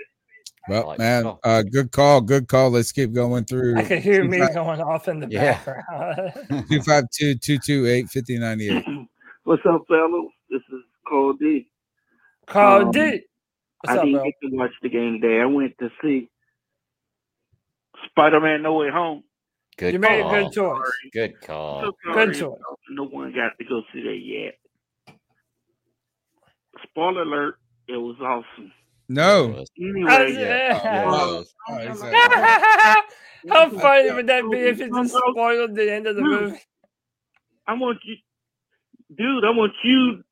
Well, 0.68 0.96
man, 0.98 1.38
uh, 1.44 1.62
good 1.62 1.92
call. 1.92 2.22
Good 2.22 2.48
call. 2.48 2.72
Let's 2.72 2.92
keep 2.92 3.14
going 3.14 3.46
through. 3.46 3.78
I 3.78 3.84
could 3.84 4.00
hear 4.00 4.24
me 4.24 4.40
25- 4.40 4.54
going 4.56 4.82
off 4.82 5.08
in 5.08 5.20
the 5.20 5.28
Yeah. 5.30 5.64
background. 5.64 6.34
252 6.70 7.36
228 7.36 8.10
5098. 8.10 9.08
What's 9.44 9.62
up, 9.68 9.84
fellas? 9.88 10.26
This 10.50 10.62
is 10.74 10.82
Carl 11.08 11.34
D. 11.34 11.68
Carl 12.48 12.86
Um, 12.88 12.92
D. 12.92 13.22
What's 13.86 13.92
I 13.92 14.02
up, 14.02 14.06
didn't 14.06 14.18
bro? 14.20 14.24
get 14.26 14.34
to 14.50 14.56
watch 14.56 14.72
the 14.82 14.90
game 14.90 15.22
today. 15.22 15.40
I 15.42 15.46
went 15.46 15.78
to 15.80 15.90
see 16.02 16.30
Spider-Man: 18.10 18.64
No 18.64 18.74
Way 18.76 18.90
Home. 18.92 19.24
Good 19.78 19.94
You 19.94 20.00
made 20.00 20.22
a 20.26 20.30
good 20.30 20.52
choice. 20.54 20.80
Good 21.14 21.42
call. 21.42 21.82
So 21.84 22.14
Good 22.14 22.34
choice. 22.34 22.58
No 22.90 23.04
one 23.06 23.32
got 23.34 23.58
to 23.60 23.66
go 23.66 23.82
see 23.94 24.02
that 24.04 24.18
yet. 24.18 25.16
Spoiler 26.84 27.22
alert: 27.24 27.56
It 27.88 27.98
was 27.98 28.16
awesome. 28.22 28.72
No. 29.08 29.64
Anyway, 29.80 30.34
Yeah. 30.34 30.82
uh, 30.84 31.44
How 33.48 33.70
funny 33.70 34.12
would 34.12 34.26
that 34.28 34.50
be 34.50 34.58
if 34.58 34.82
it 34.82 34.92
just 34.92 35.14
spoiled 35.14 35.76
the 35.76 35.94
end 35.94 36.08
of 36.08 36.16
the 36.16 36.24
Dude, 36.24 36.32
movie? 36.42 36.60
I 37.68 37.74
want 37.76 38.00
you, 38.04 38.16
dude. 39.16 39.46
I 39.46 39.52
want 39.52 39.74
you 39.84 40.24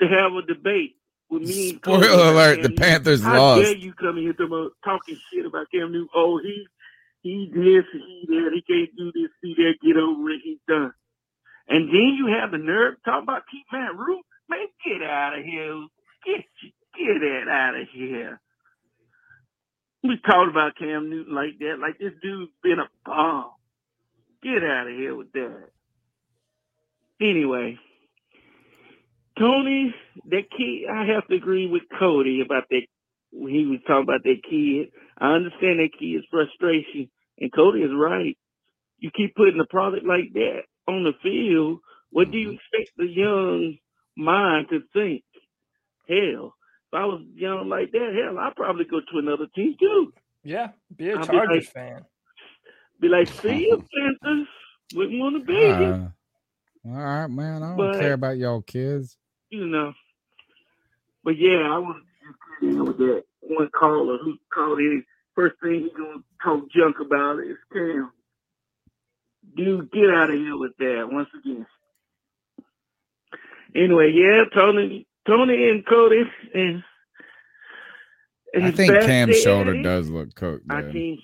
to 0.00 0.06
have 0.08 0.32
a 0.34 0.42
debate 0.42 0.96
with 1.32 1.42
me. 1.42 1.80
and 1.86 2.04
Spoiler 2.04 2.30
alert, 2.30 2.56
Cam 2.56 2.62
the 2.62 2.70
Newton. 2.70 2.76
Panthers 2.76 3.22
How 3.22 3.34
lost. 3.34 3.62
dare 3.62 3.76
you 3.76 3.94
come 3.94 4.18
here 4.18 4.34
talking, 4.34 4.70
talking 4.84 5.18
shit 5.32 5.46
about 5.46 5.68
Cam 5.72 5.92
Newton? 5.92 6.08
Oh, 6.14 6.38
he 6.38 6.66
he 7.22 7.50
this, 7.54 7.84
he 7.92 8.24
that, 8.28 8.50
he 8.54 8.62
can't 8.62 8.96
do 8.96 9.12
this, 9.14 9.30
he 9.42 9.54
that. 9.54 9.74
Get 9.84 9.96
over 9.96 10.30
it, 10.30 10.40
he's 10.44 10.58
done. 10.68 10.92
And 11.68 11.88
then 11.88 12.16
you 12.18 12.28
have 12.40 12.50
the 12.52 12.58
nerve 12.58 12.96
to 12.96 13.10
talk 13.10 13.22
about 13.22 13.44
keep 13.50 13.64
Matt 13.72 13.96
Rhule. 13.96 14.22
Man, 14.50 14.66
get 14.84 15.02
out 15.02 15.38
of 15.38 15.44
here. 15.44 15.86
Get 16.26 16.44
get 16.98 17.20
that 17.20 17.50
out 17.50 17.80
of 17.80 17.88
here. 17.92 18.40
We 20.04 20.18
talked 20.26 20.50
about 20.50 20.76
Cam 20.76 21.10
Newton 21.10 21.34
like 21.34 21.58
that, 21.60 21.78
like 21.80 21.98
this 21.98 22.12
dude's 22.22 22.52
been 22.62 22.80
a 22.80 22.88
bomb. 23.06 23.52
Get 24.42 24.64
out 24.64 24.88
of 24.88 24.94
here 24.94 25.14
with 25.14 25.32
that. 25.32 25.70
Anyway, 27.20 27.78
Tony, 29.38 29.94
that 30.26 30.44
kid, 30.56 30.88
I 30.90 31.06
have 31.14 31.26
to 31.28 31.34
agree 31.36 31.66
with 31.66 31.82
Cody 31.98 32.42
about 32.44 32.64
that. 32.70 32.82
When 33.34 33.52
he 33.52 33.64
was 33.64 33.80
talking 33.86 34.02
about 34.04 34.22
that 34.24 34.42
kid, 34.48 34.92
I 35.16 35.32
understand 35.32 35.80
that 35.80 35.88
kid's 35.98 36.26
frustration, 36.30 37.08
and 37.38 37.52
Cody 37.52 37.80
is 37.80 37.90
right. 37.94 38.36
You 38.98 39.10
keep 39.16 39.34
putting 39.34 39.58
a 39.58 39.64
product 39.64 40.04
like 40.06 40.32
that 40.34 40.62
on 40.86 41.04
the 41.04 41.12
field, 41.22 41.78
what 42.10 42.30
do 42.30 42.36
you 42.36 42.50
expect 42.50 42.90
the 42.98 43.06
young 43.06 43.78
mind 44.18 44.66
to 44.70 44.80
think? 44.92 45.22
Hell, 46.08 46.54
if 46.88 46.92
I 46.94 47.06
was 47.06 47.22
young 47.34 47.68
like 47.70 47.90
that, 47.92 48.14
hell, 48.22 48.38
I'd 48.38 48.54
probably 48.54 48.84
go 48.84 49.00
to 49.00 49.18
another 49.18 49.46
team 49.54 49.76
too. 49.80 50.12
Yeah, 50.44 50.68
be 50.94 51.08
a 51.10 51.18
be 51.18 51.24
Chargers 51.26 51.64
like- 51.64 51.72
fan. 51.72 52.04
Be 53.00 53.08
like, 53.08 53.28
see 53.28 53.66
you, 53.66 53.82
Panthers. 54.22 54.46
Wouldn't 54.94 55.18
want 55.18 55.40
to 55.40 55.44
be. 55.44 55.64
Uh, 55.66 56.08
all 56.84 56.92
right, 57.02 57.26
man. 57.28 57.62
I 57.62 57.68
don't 57.68 57.76
But- 57.78 57.98
care 57.98 58.12
about 58.12 58.36
y'all 58.36 58.60
kids. 58.62 59.16
You 59.52 59.66
know. 59.66 59.92
But 61.22 61.38
yeah, 61.38 61.68
I 61.70 61.78
was 61.78 61.96
just 62.24 62.38
kidding 62.60 62.84
with 62.84 62.98
that 62.98 63.24
one 63.40 63.70
caller 63.78 64.18
who 64.18 64.36
called 64.52 64.80
in. 64.80 65.04
First 65.34 65.56
thing 65.62 65.82
he 65.82 65.90
gonna 65.96 66.22
talk 66.42 66.70
junk 66.70 66.96
about 67.00 67.38
is 67.38 67.56
Cam. 67.72 68.10
Dude, 69.56 69.90
get 69.92 70.10
out 70.10 70.30
of 70.30 70.36
here 70.36 70.56
with 70.56 70.76
that 70.78 71.08
once 71.10 71.28
again. 71.38 71.66
Anyway, 73.74 74.12
yeah, 74.12 74.44
Tony, 74.54 75.06
Tony 75.26 75.70
and 75.70 75.86
Cody, 75.86 76.22
and 76.54 76.82
And 78.54 78.64
I 78.66 78.70
think 78.70 78.92
Cam's 78.92 79.40
shoulder 79.40 79.74
it, 79.74 79.82
does 79.82 80.10
look 80.10 80.34
cooked. 80.34 80.66
Our 80.70 80.82
dude. 80.82 80.92
team 80.92 81.18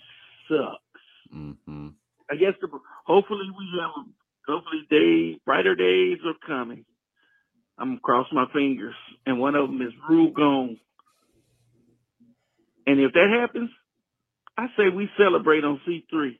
sucks. 0.48 1.34
Mm-hmm. 1.34 1.88
I 2.30 2.34
guess 2.36 2.54
the, 2.60 2.68
hopefully 3.06 3.46
we 3.50 3.80
have 3.80 4.06
hopefully 4.46 4.86
days 4.90 5.38
brighter 5.44 5.74
days 5.74 6.18
are 6.24 6.34
coming. 6.46 6.84
I'm 7.78 7.90
gonna 7.90 8.00
cross 8.00 8.26
my 8.32 8.46
fingers, 8.52 8.94
and 9.26 9.38
one 9.38 9.54
of 9.54 9.68
them 9.68 9.80
is 9.82 9.92
Rhule 10.08 10.30
gone. 10.32 10.78
And 12.86 13.00
if 13.00 13.12
that 13.12 13.28
happens, 13.40 13.70
I 14.56 14.66
say 14.76 14.88
we 14.88 15.08
celebrate 15.18 15.62
on 15.64 15.80
C3. 15.86 16.38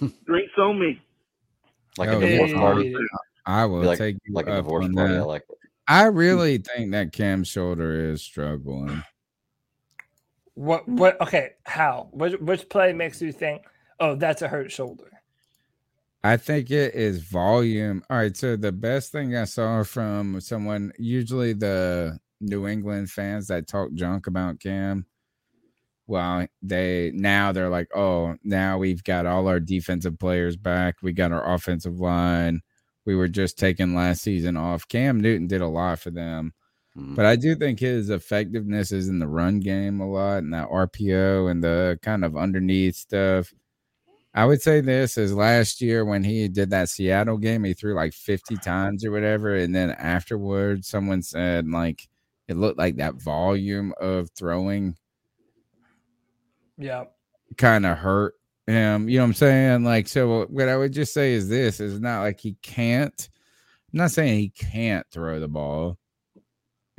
Drinks 0.26 0.52
on 0.56 0.80
me. 0.80 1.00
Like 1.98 2.08
Oh, 2.10 2.18
a 2.18 2.20
divorce 2.26 2.50
yeah. 2.50 2.58
party. 2.58 2.96
I 3.44 3.64
will 3.66 3.82
like, 3.82 3.98
take 3.98 4.16
you 4.24 4.34
like 4.34 4.46
a 4.46 4.56
divorce 4.56 4.84
on 4.86 4.94
party. 4.94 5.14
that. 5.14 5.20
I 5.20 5.24
like 5.24 5.42
it. 5.48 5.58
I 5.88 6.04
really 6.04 6.58
think 6.58 6.92
that 6.92 7.12
Cam's 7.12 7.48
shoulder 7.48 8.10
is 8.10 8.22
struggling. 8.22 9.02
What? 10.54 10.88
What? 10.88 11.20
Okay. 11.20 11.50
How? 11.64 12.08
Which, 12.12 12.38
which 12.40 12.68
play 12.68 12.92
makes 12.92 13.20
you 13.22 13.32
think? 13.32 13.62
Oh, 14.00 14.14
that's 14.14 14.42
a 14.42 14.48
hurt 14.48 14.70
shoulder. 14.70 15.10
I 16.22 16.36
think 16.36 16.70
it 16.70 16.94
is 16.94 17.22
volume. 17.22 18.02
All 18.10 18.16
right. 18.16 18.36
So 18.36 18.56
the 18.56 18.72
best 18.72 19.12
thing 19.12 19.36
I 19.36 19.44
saw 19.44 19.84
from 19.84 20.40
someone, 20.40 20.92
usually 20.98 21.52
the 21.52 22.18
New 22.40 22.66
England 22.66 23.10
fans 23.10 23.46
that 23.48 23.68
talk 23.68 23.92
junk 23.94 24.26
about 24.26 24.60
Cam, 24.60 25.06
well, 26.06 26.46
they 26.62 27.12
now 27.14 27.52
they're 27.52 27.68
like, 27.68 27.88
oh, 27.94 28.34
now 28.42 28.78
we've 28.78 29.04
got 29.04 29.26
all 29.26 29.46
our 29.46 29.60
defensive 29.60 30.18
players 30.18 30.56
back. 30.56 30.96
We 31.02 31.12
got 31.12 31.32
our 31.32 31.54
offensive 31.54 32.00
line. 32.00 32.62
We 33.04 33.14
were 33.14 33.28
just 33.28 33.58
taking 33.58 33.94
last 33.94 34.22
season 34.22 34.56
off. 34.56 34.88
Cam 34.88 35.20
Newton 35.20 35.46
did 35.46 35.60
a 35.60 35.68
lot 35.68 36.00
for 36.00 36.10
them. 36.10 36.52
But 36.96 37.22
mm. 37.22 37.26
I 37.26 37.36
do 37.36 37.54
think 37.54 37.78
his 37.78 38.10
effectiveness 38.10 38.90
is 38.90 39.08
in 39.08 39.20
the 39.20 39.28
run 39.28 39.60
game 39.60 40.00
a 40.00 40.10
lot 40.10 40.38
and 40.38 40.52
that 40.52 40.68
RPO 40.68 41.50
and 41.50 41.62
the 41.62 41.98
kind 42.02 42.24
of 42.24 42.36
underneath 42.36 42.96
stuff. 42.96 43.52
I 44.38 44.44
would 44.44 44.62
say 44.62 44.80
this 44.80 45.18
is 45.18 45.34
last 45.34 45.80
year 45.80 46.04
when 46.04 46.22
he 46.22 46.46
did 46.46 46.70
that 46.70 46.88
Seattle 46.90 47.38
game, 47.38 47.64
he 47.64 47.74
threw 47.74 47.94
like 47.94 48.12
50 48.12 48.54
times 48.58 49.04
or 49.04 49.10
whatever. 49.10 49.56
And 49.56 49.74
then 49.74 49.90
afterwards, 49.90 50.86
someone 50.86 51.22
said 51.22 51.66
like 51.66 52.08
it 52.46 52.56
looked 52.56 52.78
like 52.78 52.98
that 52.98 53.16
volume 53.16 53.92
of 54.00 54.30
throwing 54.30 54.96
Yeah. 56.76 57.06
kind 57.56 57.84
of 57.84 57.98
hurt 57.98 58.34
him. 58.68 59.08
You 59.08 59.16
know 59.18 59.24
what 59.24 59.28
I'm 59.30 59.34
saying? 59.34 59.82
Like, 59.82 60.06
so 60.06 60.46
what 60.46 60.68
I 60.68 60.76
would 60.76 60.92
just 60.92 61.12
say 61.12 61.32
is 61.32 61.48
this 61.48 61.80
is 61.80 61.98
not 61.98 62.20
like 62.20 62.38
he 62.38 62.54
can't. 62.62 63.28
I'm 63.92 63.98
not 63.98 64.12
saying 64.12 64.38
he 64.38 64.50
can't 64.50 65.04
throw 65.10 65.40
the 65.40 65.48
ball. 65.48 65.98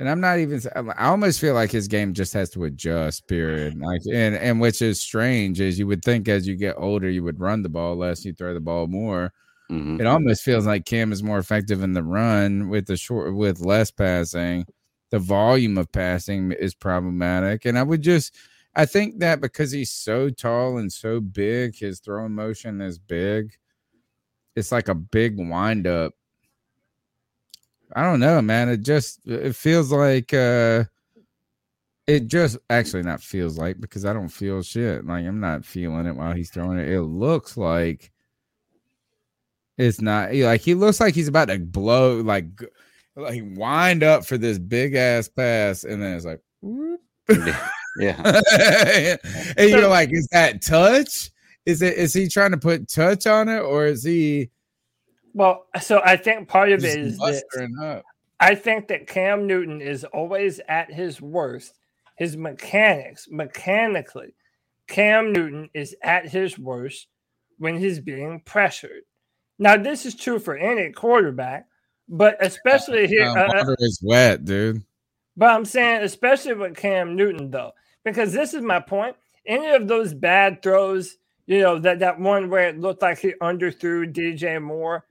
And 0.00 0.08
I'm 0.08 0.20
not 0.20 0.38
even 0.38 0.62
I 0.74 1.08
almost 1.08 1.40
feel 1.40 1.52
like 1.52 1.70
his 1.70 1.86
game 1.86 2.14
just 2.14 2.32
has 2.32 2.48
to 2.50 2.64
adjust, 2.64 3.28
period. 3.28 3.78
Like 3.78 4.00
and 4.10 4.34
and 4.34 4.58
which 4.58 4.80
is 4.80 4.98
strange 4.98 5.60
is 5.60 5.78
you 5.78 5.86
would 5.86 6.02
think 6.02 6.26
as 6.26 6.48
you 6.48 6.56
get 6.56 6.76
older 6.78 7.10
you 7.10 7.22
would 7.22 7.38
run 7.38 7.62
the 7.62 7.68
ball 7.68 7.96
less, 7.96 8.24
you 8.24 8.32
throw 8.32 8.54
the 8.54 8.60
ball 8.60 8.86
more. 8.86 9.30
Mm-hmm. 9.70 10.00
It 10.00 10.06
almost 10.06 10.42
feels 10.42 10.66
like 10.66 10.86
Cam 10.86 11.12
is 11.12 11.22
more 11.22 11.38
effective 11.38 11.82
in 11.82 11.92
the 11.92 12.02
run 12.02 12.70
with 12.70 12.86
the 12.86 12.96
short 12.96 13.36
with 13.36 13.60
less 13.60 13.90
passing. 13.90 14.64
The 15.10 15.18
volume 15.18 15.76
of 15.76 15.92
passing 15.92 16.52
is 16.52 16.74
problematic. 16.74 17.66
And 17.66 17.78
I 17.78 17.82
would 17.82 18.00
just 18.00 18.34
I 18.74 18.86
think 18.86 19.18
that 19.18 19.42
because 19.42 19.70
he's 19.70 19.90
so 19.90 20.30
tall 20.30 20.78
and 20.78 20.90
so 20.90 21.20
big, 21.20 21.76
his 21.76 22.00
throwing 22.00 22.34
motion 22.34 22.80
is 22.80 22.98
big. 22.98 23.52
It's 24.56 24.72
like 24.72 24.88
a 24.88 24.94
big 24.94 25.36
windup. 25.36 26.14
I 27.94 28.02
don't 28.02 28.20
know, 28.20 28.40
man. 28.40 28.68
It 28.68 28.82
just 28.82 29.20
it 29.26 29.54
feels 29.56 29.90
like 29.92 30.32
uh 30.32 30.84
it 32.06 32.26
just 32.26 32.58
actually 32.68 33.02
not 33.02 33.22
feels 33.22 33.58
like 33.58 33.80
because 33.80 34.04
I 34.04 34.12
don't 34.12 34.28
feel 34.28 34.62
shit. 34.62 35.06
Like 35.06 35.24
I'm 35.24 35.40
not 35.40 35.64
feeling 35.64 36.06
it 36.06 36.16
while 36.16 36.32
he's 36.32 36.50
throwing 36.50 36.78
it. 36.78 36.88
It 36.88 37.02
looks 37.02 37.56
like 37.56 38.10
it's 39.78 40.00
not 40.00 40.34
like 40.34 40.60
he 40.60 40.74
looks 40.74 41.00
like 41.00 41.14
he's 41.14 41.28
about 41.28 41.48
to 41.48 41.58
blow 41.58 42.20
like 42.20 42.46
like 43.16 43.42
wind 43.54 44.02
up 44.02 44.24
for 44.24 44.38
this 44.38 44.58
big 44.58 44.94
ass 44.94 45.28
pass 45.28 45.84
and 45.84 46.02
then 46.02 46.16
it's 46.16 46.24
like 46.24 46.40
whoop. 46.60 47.00
Yeah. 47.98 48.40
and 49.56 49.70
you're 49.70 49.88
like, 49.88 50.12
is 50.12 50.28
that 50.32 50.62
touch? 50.62 51.30
Is 51.66 51.82
it 51.82 51.96
is 51.96 52.14
he 52.14 52.28
trying 52.28 52.52
to 52.52 52.56
put 52.56 52.88
touch 52.88 53.26
on 53.26 53.48
it 53.48 53.60
or 53.60 53.86
is 53.86 54.02
he 54.02 54.50
Well, 55.34 55.66
so 55.80 56.00
I 56.04 56.16
think 56.16 56.48
part 56.48 56.72
of 56.72 56.80
just 56.80 56.96
it 56.96 57.06
is 57.06 57.20
up? 57.82 58.04
I 58.40 58.54
think 58.54 58.88
that 58.88 59.06
Cam 59.06 59.46
Newton 59.46 59.80
is 59.80 60.04
always 60.04 60.60
at 60.68 60.92
his 60.92 61.20
worst. 61.20 61.74
His 62.16 62.36
mechanics, 62.36 63.28
mechanically, 63.30 64.34
Cam 64.88 65.32
Newton 65.32 65.70
is 65.72 65.94
at 66.02 66.28
his 66.28 66.58
worst 66.58 67.06
when 67.58 67.78
he's 67.78 68.00
being 68.00 68.40
pressured. 68.44 69.02
Now, 69.58 69.76
this 69.76 70.04
is 70.04 70.14
true 70.16 70.38
for 70.38 70.56
any 70.56 70.90
quarterback, 70.90 71.66
but 72.08 72.36
especially 72.44 73.06
here. 73.06 73.24
Uh, 73.24 73.34
uh, 73.34 73.44
uh, 73.44 73.50
water 73.54 73.76
is 73.78 74.00
wet, 74.02 74.44
dude. 74.44 74.82
but 75.36 75.50
I'm 75.50 75.64
saying, 75.64 76.02
especially 76.02 76.54
with 76.54 76.76
Cam 76.76 77.14
Newton, 77.14 77.50
though, 77.50 77.72
because 78.04 78.32
this 78.32 78.52
is 78.52 78.62
my 78.62 78.80
point. 78.80 79.16
Any 79.46 79.68
of 79.70 79.86
those 79.86 80.12
bad 80.12 80.62
throws, 80.62 81.16
you 81.46 81.60
know, 81.60 81.78
that, 81.78 82.00
that 82.00 82.18
one 82.18 82.50
where 82.50 82.68
it 82.68 82.80
looked 82.80 83.02
like 83.02 83.18
he 83.18 83.32
underthrew 83.40 84.12
DJ 84.12 84.60
Moore, 84.60 85.04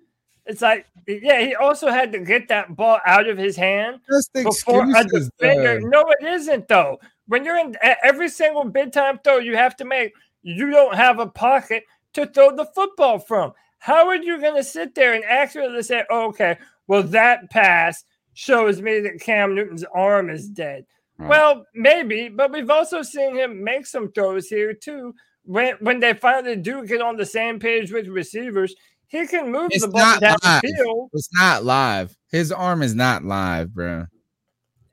it's 0.50 0.62
like, 0.62 0.88
yeah, 1.08 1.42
he 1.42 1.56
also 1.56 1.90
had 1.90 2.12
to 2.12 2.20
get 2.20 2.48
that 2.50 2.76
ball 2.76 3.00
out 3.06 3.28
of 3.28 3.38
his 3.38 3.56
hand 3.56 4.00
Just 4.10 4.34
before 4.34 4.84
a 4.84 5.04
defender. 5.04 5.80
though. 5.80 5.88
No, 5.88 6.06
it 6.20 6.26
isn't, 6.26 6.68
though. 6.68 7.00
When 7.28 7.46
you're 7.46 7.60
in 7.60 7.76
every 8.04 8.30
single 8.30 8.64
big 8.64 8.92
time 8.92 9.20
throw 9.24 9.38
you 9.38 9.56
have 9.56 9.76
to 9.78 9.86
make, 9.86 10.14
you 10.42 10.72
don't 10.72 10.96
have 10.96 11.20
a 11.20 11.28
pocket 11.28 11.84
to 12.14 12.26
throw 12.26 12.56
the 12.56 12.66
football 12.66 13.20
from. 13.20 13.54
How 13.78 14.08
are 14.08 14.16
you 14.16 14.42
going 14.42 14.56
to 14.56 14.64
sit 14.64 14.96
there 14.96 15.14
and 15.14 15.24
accurately 15.24 15.84
say, 15.84 16.04
oh, 16.10 16.30
okay, 16.30 16.58
well, 16.88 17.04
that 17.04 17.50
pass 17.52 18.04
shows 18.34 18.82
me 18.82 19.00
that 19.02 19.22
Cam 19.22 19.54
Newton's 19.54 19.86
arm 19.94 20.30
is 20.30 20.50
dead? 20.50 20.86
Well, 21.20 21.66
maybe, 21.76 22.30
but 22.30 22.52
we've 22.52 22.70
also 22.70 23.02
seen 23.02 23.36
him 23.36 23.62
make 23.62 23.86
some 23.86 24.12
throws 24.14 24.48
here 24.48 24.74
too. 24.74 25.14
When 25.44 25.76
when 25.82 26.00
they 26.00 26.14
finally 26.14 26.56
do 26.56 26.86
get 26.86 27.02
on 27.02 27.18
the 27.18 27.26
same 27.26 27.60
page 27.60 27.92
with 27.92 28.08
receivers, 28.08 28.74
he 29.10 29.28
can 29.28 29.52
move 29.52 29.70
It's 29.72 29.84
the 29.86 29.92
ball 29.92 30.20
down 30.20 30.38
live. 30.44 30.62
the 30.62 30.74
field. 30.76 31.10
It's 31.14 31.30
not 31.34 31.64
live. 31.66 32.16
His 32.32 32.52
arm 32.52 32.82
is 32.82 32.96
not 32.96 33.24
live, 33.24 33.74
bro. 33.74 34.06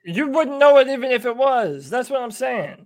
You 0.03 0.27
wouldn't 0.29 0.57
know 0.59 0.77
it 0.77 0.87
even 0.87 1.11
if 1.11 1.25
it 1.25 1.35
was. 1.35 1.89
That's 1.89 2.09
what 2.09 2.21
I'm 2.21 2.31
saying. 2.31 2.85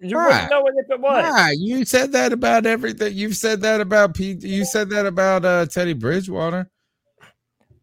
You 0.00 0.16
Right. 0.16 0.26
wouldn't 0.28 0.50
know 0.50 0.66
it 0.66 0.74
if 0.78 0.90
it 0.90 1.00
was. 1.00 1.24
Why? 1.24 1.54
You 1.58 1.84
said 1.84 2.12
that 2.12 2.32
about 2.32 2.66
everything. 2.66 3.14
You've 3.14 3.36
said 3.36 3.60
that 3.62 3.80
about 3.80 4.14
Pete. 4.14 4.42
You 4.42 4.64
said 4.64 4.90
that 4.90 5.06
about 5.06 5.44
uh, 5.44 5.66
Teddy 5.66 5.92
Bridgewater. 5.94 6.70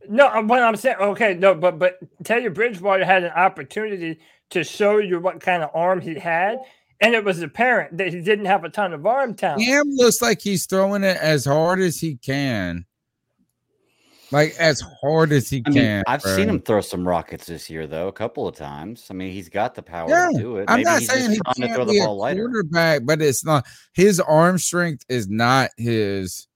No, 0.08 0.28
I'm- 0.28 0.48
what 0.48 0.62
I'm 0.62 0.76
saying, 0.76 0.98
okay, 1.00 1.34
no, 1.34 1.56
but 1.56 1.80
but 1.80 1.98
Teddy 2.24 2.48
Bridgewater 2.50 3.04
had 3.04 3.24
an 3.24 3.32
opportunity 3.32 4.20
to 4.52 4.64
show 4.64 4.98
you 5.00 5.20
what 5.20 5.42
kind 5.42 5.64
of 5.64 5.72
arm 5.74 6.00
he 6.00 6.14
had, 6.14 6.60
and 7.02 7.14
it 7.14 7.24
was 7.24 7.42
apparent 7.42 7.98
that 7.98 8.14
he 8.14 8.22
didn't 8.22 8.46
have 8.46 8.64
a 8.64 8.70
ton 8.70 8.94
of 8.94 9.06
arm 9.06 9.34
talent. 9.36 9.64
Cam 9.64 9.84
looks 9.96 10.22
like 10.22 10.42
he's 10.42 10.66
throwing 10.66 11.04
it 11.04 11.18
as 11.18 11.46
hard 11.46 11.80
as 11.80 11.98
he 11.98 12.16
can. 12.18 12.86
Like 14.32 14.56
as 14.60 14.82
hard 15.02 15.32
as 15.32 15.50
he 15.50 15.62
I 15.66 15.70
mean, 15.70 15.78
can. 15.80 16.04
I've 16.08 16.22
bro. 16.24 16.36
seen 16.36 16.50
him 16.50 16.60
throw 16.60 16.82
some 16.82 17.08
rockets 17.08 17.46
this 17.46 17.70
year, 17.70 17.86
though, 17.86 18.08
a 18.08 18.12
couple 18.12 18.48
of 18.48 18.56
times. 18.56 19.08
I 19.12 19.14
mean, 19.14 19.32
he's 19.32 19.50
got 19.50 19.76
the 19.76 19.84
power 19.84 20.10
Yeah, 20.10 20.30
to 20.34 20.38
do 20.38 20.58
it. 20.58 20.66
I'm 20.68 20.78
Maybe 20.78 20.84
not 20.86 21.00
he's 21.00 21.10
saying 21.12 21.28
just 21.28 21.34
he 21.36 21.42
trying 21.54 21.70
to 21.70 21.76
throw 21.76 21.86
can't 21.86 21.88
the 21.88 21.94
be 21.94 22.00
a 22.00 22.06
ball 22.06 22.18
lighter. 22.18 22.42
quarterback, 22.48 23.02
but 23.06 23.22
it's 23.22 23.46
not 23.46 23.66
his 23.94 24.20
arm 24.20 24.58
strength 24.58 25.06
is 25.10 25.28
not 25.30 25.70
his. 25.78 26.48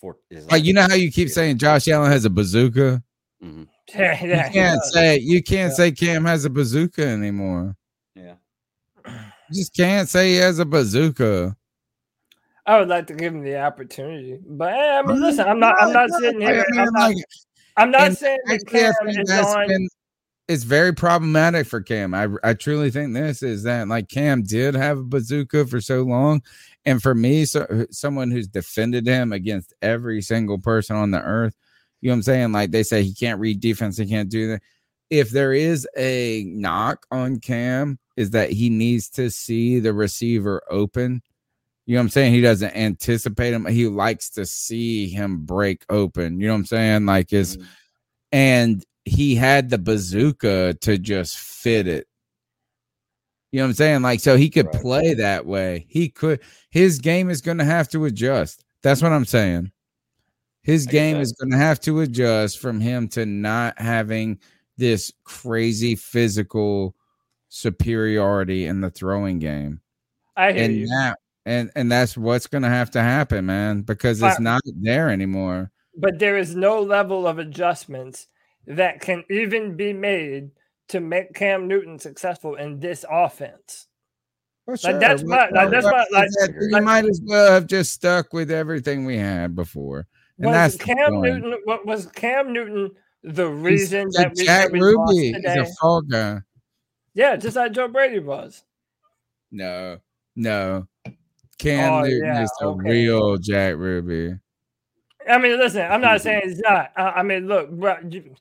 For, 0.00 0.16
is 0.30 0.48
Like 0.50 0.64
you 0.64 0.72
know 0.72 0.82
how 0.82 0.94
you 0.94 1.10
keep 1.10 1.28
saying 1.30 1.58
Josh 1.58 1.88
Allen 1.88 2.12
has 2.12 2.24
a 2.24 2.30
bazooka. 2.30 3.02
Mm-hmm. 3.42 3.64
You 3.94 4.52
can't 4.52 4.82
say 4.84 5.18
you 5.18 5.42
can't 5.42 5.72
say 5.72 5.90
Cam 5.90 6.24
has 6.26 6.44
a 6.44 6.50
bazooka 6.50 7.04
anymore. 7.06 7.74
Just 9.52 9.74
can't 9.74 10.08
say 10.08 10.30
he 10.32 10.36
has 10.36 10.58
a 10.58 10.64
bazooka. 10.64 11.56
I 12.66 12.78
would 12.78 12.88
like 12.88 13.06
to 13.06 13.14
give 13.14 13.34
him 13.34 13.42
the 13.42 13.58
opportunity, 13.58 14.38
but 14.46 14.74
eh, 14.74 14.98
I 14.98 15.02
mean, 15.02 15.20
listen, 15.22 15.48
I'm 15.48 15.58
not, 15.58 15.74
I'm 15.80 15.92
not 15.92 16.10
sitting 16.10 16.40
here. 16.40 16.66
I'm 16.76 16.92
not, 16.92 16.92
like, 16.92 17.16
I'm 17.78 17.90
not 17.90 18.12
saying 18.12 18.38
that 18.46 18.66
Cam 18.66 18.92
is 19.08 19.30
on. 19.30 19.68
been- 19.68 19.88
it's 20.48 20.64
very 20.64 20.94
problematic 20.94 21.66
for 21.66 21.82
Cam. 21.82 22.14
I 22.14 22.26
I 22.42 22.54
truly 22.54 22.90
think 22.90 23.12
this 23.12 23.42
is 23.42 23.62
that 23.64 23.86
like 23.86 24.08
Cam 24.08 24.42
did 24.42 24.74
have 24.74 24.98
a 24.98 25.02
bazooka 25.02 25.66
for 25.66 25.80
so 25.80 26.02
long, 26.02 26.42
and 26.86 27.02
for 27.02 27.14
me, 27.14 27.44
so 27.44 27.86
someone 27.90 28.30
who's 28.30 28.48
defended 28.48 29.06
him 29.06 29.32
against 29.32 29.74
every 29.82 30.22
single 30.22 30.58
person 30.58 30.96
on 30.96 31.10
the 31.10 31.20
earth, 31.20 31.54
you 32.00 32.08
know 32.08 32.12
what 32.14 32.16
I'm 32.16 32.22
saying? 32.22 32.52
Like 32.52 32.70
they 32.70 32.82
say 32.82 33.02
he 33.02 33.14
can't 33.14 33.40
read 33.40 33.60
defense, 33.60 33.98
he 33.98 34.06
can't 34.06 34.30
do 34.30 34.48
that. 34.48 34.62
If 35.10 35.30
there 35.30 35.52
is 35.52 35.86
a 35.96 36.44
knock 36.48 37.04
on 37.10 37.40
Cam, 37.40 37.98
is 38.18 38.30
that 38.30 38.50
he 38.50 38.68
needs 38.68 39.08
to 39.10 39.30
see 39.30 39.78
the 39.78 39.94
receiver 39.94 40.60
open. 40.68 41.22
You 41.86 41.94
know 41.94 42.00
what 42.00 42.06
I'm 42.06 42.08
saying? 42.10 42.34
He 42.34 42.40
doesn't 42.40 42.76
anticipate 42.76 43.52
him. 43.52 43.64
He 43.64 43.86
likes 43.86 44.28
to 44.30 44.44
see 44.44 45.08
him 45.08 45.46
break 45.46 45.84
open. 45.88 46.40
You 46.40 46.48
know 46.48 46.54
what 46.54 46.58
I'm 46.58 46.66
saying? 46.66 47.06
Like 47.06 47.32
is 47.32 47.58
and 48.32 48.84
he 49.04 49.36
had 49.36 49.70
the 49.70 49.78
bazooka 49.78 50.74
to 50.82 50.98
just 50.98 51.38
fit 51.38 51.86
it. 51.86 52.06
You 53.52 53.60
know 53.60 53.64
what 53.64 53.68
I'm 53.68 53.74
saying? 53.74 54.02
Like, 54.02 54.20
so 54.20 54.36
he 54.36 54.50
could 54.50 54.70
play 54.72 55.14
that 55.14 55.46
way. 55.46 55.86
He 55.88 56.10
could. 56.10 56.40
His 56.70 56.98
game 56.98 57.30
is 57.30 57.40
going 57.40 57.56
to 57.58 57.64
have 57.64 57.88
to 57.90 58.04
adjust. 58.04 58.64
That's 58.82 59.00
what 59.00 59.12
I'm 59.12 59.24
saying. 59.24 59.72
His 60.62 60.84
game 60.84 61.16
is 61.16 61.32
going 61.32 61.52
to 61.52 61.56
have 61.56 61.80
to 61.80 62.00
adjust 62.00 62.58
from 62.58 62.80
him 62.80 63.08
to 63.10 63.24
not 63.24 63.80
having 63.80 64.38
this 64.76 65.10
crazy 65.24 65.96
physical 65.96 66.94
superiority 67.48 68.66
in 68.66 68.80
the 68.80 68.90
throwing 68.90 69.38
game. 69.38 69.80
I 70.36 70.52
hear 70.52 70.64
and 70.64 70.76
you. 70.76 70.86
that 70.88 71.18
and 71.46 71.70
and 71.74 71.90
that's 71.90 72.16
what's 72.16 72.46
going 72.46 72.62
to 72.62 72.68
have 72.68 72.90
to 72.92 73.02
happen, 73.02 73.46
man, 73.46 73.82
because 73.82 74.22
it's 74.22 74.36
But- 74.36 74.42
not 74.42 74.62
there 74.82 75.10
anymore. 75.10 75.70
but 75.96 76.18
there 76.18 76.36
is 76.36 76.54
no 76.54 76.80
level 76.80 77.26
of 77.26 77.38
adjustments 77.38 78.28
that 78.66 79.00
can 79.00 79.24
even 79.30 79.76
be 79.76 79.92
made 79.92 80.50
to 80.88 81.00
make 81.00 81.34
Cam 81.34 81.66
Newton 81.66 81.98
successful 81.98 82.54
in 82.54 82.80
this 82.80 83.04
offense. 83.10 83.86
Like 84.66 85.00
that's 85.00 85.22
like, 85.22 85.50
that's 85.54 85.86
like, 85.86 86.28
you 86.60 86.70
like, 86.70 86.82
might 86.84 87.06
as 87.06 87.22
well 87.24 87.50
have 87.52 87.66
just 87.66 87.92
stuck 87.92 88.34
with 88.34 88.50
everything 88.50 89.06
we 89.06 89.16
had 89.16 89.56
before, 89.56 90.06
and 90.36 90.46
was 90.48 90.54
that's 90.54 90.76
Cam. 90.76 91.22
Newton. 91.22 91.54
What 91.64 91.86
was 91.86 92.06
Cam 92.08 92.52
Newton 92.52 92.90
the 93.22 93.48
reason 93.48 94.10
that 94.12 94.34
we, 94.36 94.44
Jack 94.44 94.66
that 94.66 94.72
we 94.72 94.80
lost 94.80 95.12
Ruby. 95.12 95.26
He's 95.28 95.36
today? 95.36 95.58
a 95.60 95.66
fall 95.80 96.02
guy. 96.02 96.40
Yeah, 97.14 97.36
just 97.36 97.56
like 97.56 97.72
Joe 97.72 97.88
Brady 97.88 98.18
was. 98.20 98.62
No, 99.50 99.98
no. 100.36 100.86
Cam 101.58 101.92
Oh, 101.92 102.02
Newton 102.02 102.26
yeah, 102.26 102.42
is 102.44 102.52
the 102.60 102.66
okay. 102.68 102.88
real 102.90 103.36
Jack 103.38 103.74
Ruby. 103.76 104.38
I 105.28 105.38
mean, 105.38 105.58
listen, 105.58 105.82
I'm 105.90 106.00
not 106.00 106.20
saying 106.20 106.42
he's 106.44 106.60
not. 106.60 106.92
I, 106.96 107.02
I 107.02 107.22
mean, 107.22 107.48
look, 107.48 107.70
bro, 107.70 107.96
you- 108.08 108.34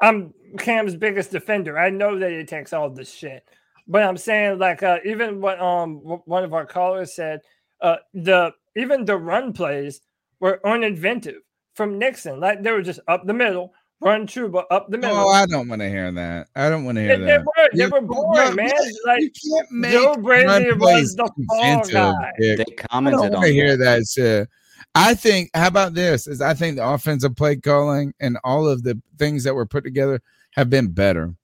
I'm 0.00 0.32
Cam's 0.58 0.96
biggest 0.96 1.30
defender. 1.30 1.78
I 1.78 1.90
know 1.90 2.18
that 2.18 2.30
he 2.30 2.44
takes 2.44 2.72
all 2.72 2.90
this 2.90 3.12
shit, 3.12 3.44
but 3.88 4.02
I'm 4.02 4.16
saying 4.16 4.58
like 4.58 4.82
uh, 4.82 4.98
even 5.04 5.40
what 5.40 5.60
um 5.60 5.96
one 6.26 6.44
of 6.44 6.52
our 6.52 6.66
callers 6.66 7.14
said, 7.14 7.40
uh, 7.80 7.96
the 8.12 8.52
even 8.76 9.04
the 9.04 9.16
run 9.16 9.52
plays 9.52 10.00
were 10.40 10.60
uninventive 10.64 11.38
from 11.74 11.98
Nixon. 11.98 12.40
Like 12.40 12.62
they 12.62 12.70
were 12.72 12.82
just 12.82 13.00
up 13.08 13.26
the 13.26 13.32
middle, 13.34 13.72
run 14.00 14.26
true, 14.26 14.48
but 14.48 14.66
up 14.70 14.88
the 14.90 14.98
middle. 14.98 15.16
Oh, 15.16 15.28
I 15.28 15.46
don't 15.46 15.68
want 15.68 15.80
to 15.82 15.88
hear 15.88 16.10
that. 16.12 16.48
I 16.54 16.68
don't 16.68 16.84
want 16.84 16.96
to 16.96 17.02
hear 17.02 17.16
They, 17.18 17.24
they 17.24 17.30
that. 17.30 17.44
were 17.44 17.68
they 17.74 17.86
were 17.86 18.00
boring, 18.00 18.50
no, 18.50 18.54
man. 18.54 18.70
Like 19.06 19.20
you 19.22 19.30
can't 19.50 19.70
make 19.72 19.92
Joe 19.92 20.16
Brady 20.16 20.46
run 20.46 20.78
was 20.78 20.78
plays 20.78 21.14
the 21.16 21.30
fall 21.48 21.82
guy. 21.88 22.32
Dick. 22.38 22.58
They 22.58 22.76
I 22.90 23.00
don't 23.00 23.14
on 23.14 23.30
want 23.32 23.44
to 23.46 23.52
hear 23.52 23.76
that. 23.76 23.84
that 24.00 24.06
shit. 24.06 24.48
I 24.94 25.14
think. 25.14 25.50
How 25.54 25.66
about 25.68 25.94
this? 25.94 26.26
Is 26.26 26.40
I 26.40 26.54
think 26.54 26.76
the 26.76 26.86
offensive 26.88 27.34
play 27.36 27.56
calling 27.56 28.14
and 28.20 28.38
all 28.44 28.68
of 28.68 28.82
the 28.82 29.00
things 29.18 29.44
that 29.44 29.54
were 29.54 29.66
put 29.66 29.84
together 29.84 30.20
have 30.52 30.70
been 30.70 30.92
better 30.92 31.34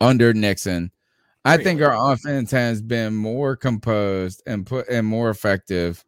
under 0.00 0.32
Nixon. 0.34 0.90
I 1.44 1.58
think 1.58 1.80
our 1.80 2.12
offense 2.12 2.50
has 2.50 2.82
been 2.82 3.14
more 3.14 3.54
composed 3.54 4.42
and 4.48 4.66
put 4.66 4.88
and 4.88 5.06
more 5.06 5.30
effective 5.30 6.04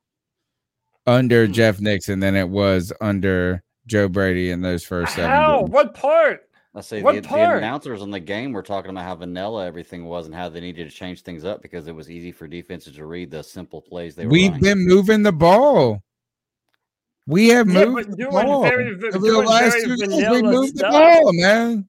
under 1.07 1.47
Hmm. 1.47 1.53
Jeff 1.53 1.81
Nixon 1.81 2.19
than 2.19 2.35
it 2.35 2.49
was 2.49 2.93
under 3.01 3.63
Joe 3.89 4.09
Brady 4.09 4.51
in 4.51 4.61
those 4.61 4.85
first 4.85 5.15
seven. 5.15 5.31
How? 5.31 5.61
games. 5.61 5.71
What 5.71 5.95
part? 5.95 6.49
I 6.75 6.81
say 6.81 7.03
What 7.03 7.17
the, 7.17 7.23
the 7.23 7.57
announcers 7.57 8.03
on 8.03 8.11
the 8.11 8.21
game 8.21 8.53
were 8.53 8.63
talking 8.63 8.91
about 8.91 9.03
how 9.03 9.17
vanilla 9.17 9.67
everything 9.67 10.05
was 10.05 10.27
and 10.27 10.35
how 10.35 10.49
they 10.49 10.61
needed 10.61 10.89
to 10.89 10.95
change 10.95 11.23
things 11.23 11.45
up 11.45 11.61
because 11.61 11.89
it 11.89 11.95
was 11.95 12.11
easy 12.11 12.31
for 12.31 12.47
defenses 12.47 12.95
to 12.97 13.07
read 13.07 13.31
the 13.31 13.43
simple 13.43 13.81
plays 13.81 14.15
they 14.15 14.27
were 14.27 14.31
We've 14.31 14.53
running. 14.53 14.63
been 14.63 14.87
moving 14.87 15.23
the 15.23 15.33
ball. 15.33 16.03
We 17.27 17.49
have 17.49 17.69
Yeah, 17.69 17.87
moved 17.87 18.09
but 18.09 18.11
the 18.11 18.17
doing 18.17 18.47
ball. 18.47 18.63
very- 18.63 18.87
Over 18.87 19.19
the 19.19 19.39
last 19.39 19.77
two 19.83 19.97
games, 19.97 20.15
we 20.15 20.23
vanilla 20.23 20.43
moved 20.43 20.79
the 20.79 20.85
ball, 20.85 21.33
man. 21.33 21.89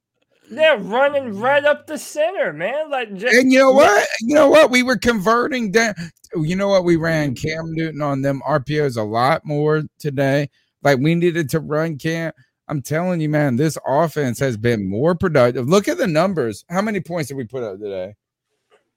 Yeah, 0.50 0.78
running 0.80 1.40
right 1.40 1.64
up 1.64 1.86
the 1.86 1.98
center, 1.98 2.52
man. 2.52 2.90
Like 2.90 3.14
just 3.16 3.36
And 3.36 3.52
you 3.52 3.60
know 3.60 3.72
what? 3.72 4.08
You 4.22 4.34
know 4.34 4.50
what? 4.50 4.72
We 4.72 4.82
were 4.82 4.98
converting 4.98 5.72
down. 5.72 5.94
You 6.36 6.56
know 6.56 6.70
what? 6.70 6.84
We 6.84 6.96
ran 6.96 7.30
hmm. 7.30 7.34
Cam 7.36 7.74
Newton 7.74 8.02
on 8.02 8.22
them 8.22 8.42
RPOs 8.48 8.98
a 8.98 9.04
lot 9.04 9.46
more 9.46 9.84
today. 10.00 10.50
Like 10.84 11.00
we 11.00 11.16
needed 11.16 11.50
to 11.52 11.60
run 11.60 11.98
Cam. 11.98 12.32
I'm 12.68 12.82
telling 12.82 13.20
you, 13.20 13.30
man, 13.30 13.56
this 13.56 13.78
offense 13.86 14.38
has 14.40 14.56
been 14.56 14.88
more 14.88 15.16
productive. 15.16 15.68
Look 15.68 15.88
at 15.88 15.98
the 15.98 16.08
numbers. 16.08 16.64
How 16.70 16.82
many 16.82 17.00
points 17.00 17.30
did 17.30 17.38
we 17.38 17.44
put 17.46 17.64
up 17.64 17.80
today? 17.80 18.16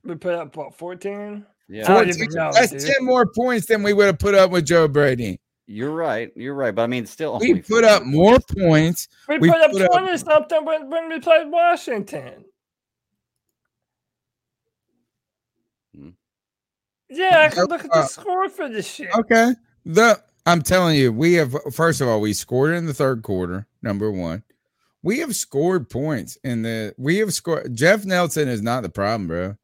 We 0.05 0.15
put 0.17 0.35
up 0.35 0.55
what 0.57 0.75
fourteen? 0.75 1.47
Yeah. 1.69 1.87
14. 1.87 2.29
know. 2.33 2.51
That's 2.53 2.73
dude. 2.73 2.83
10 2.83 3.05
more 3.05 3.25
points 3.25 3.67
than 3.67 3.83
we 3.83 3.95
would 3.95 4.07
have 4.07 4.19
put 4.19 4.35
up 4.35 4.51
with 4.51 4.67
Joe 4.67 4.89
Brady. 4.89 5.41
You're 5.67 5.93
right. 5.93 6.31
You're 6.37 6.55
right. 6.55 6.75
But 6.75 6.83
I 6.83 6.87
mean, 6.89 7.07
still, 7.07 7.39
We 7.39 7.63
put 7.63 7.85
up 7.85 8.05
more 8.05 8.39
points. 8.59 9.09
We, 9.27 9.39
We 9.39 9.49
put 9.51 9.61
up 9.63 9.71
put 9.71 9.83
up- 9.83 9.91
twenty 9.93 10.19
something 10.19 10.65
when, 10.67 10.91
when 10.91 11.09
we 11.09 11.19
played 11.21 11.51
Washington. 11.51 12.45
Hmm. 15.97 16.11
Yeah, 17.09 17.49
I 17.51 17.55
can 17.55 17.67
look 17.67 17.85
at 17.85 17.91
the 17.91 17.99
Uh, 18.01 18.07
score 18.07 18.49
for 18.51 18.69
this 18.69 18.87
shit. 18.93 19.09
Okay. 19.15 19.55
The 19.87 20.21
I'm 20.45 20.63
telling 20.63 20.97
you, 20.97 21.13
we 21.13 21.35
have 21.35 21.57
first 21.73 22.01
of 22.01 22.09
all, 22.09 22.21
we 22.21 22.33
scored 22.33 22.75
in 22.75 22.87
the 22.87 22.95
third 22.95 23.23
quarter, 23.23 23.67
number 23.83 24.11
one. 24.11 24.43
We 25.03 25.19
have 25.19 25.35
scored 25.37 25.89
points 25.89 26.37
in 26.45 26.63
the 26.63 26.95
we 26.99 27.19
have 27.19 27.33
scored 27.33 27.75
Jeff 27.75 28.05
Nelson 28.05 28.49
is 28.49 28.63
not 28.63 28.83
the 28.83 28.89
problem, 28.89 29.29
bro. 29.29 29.57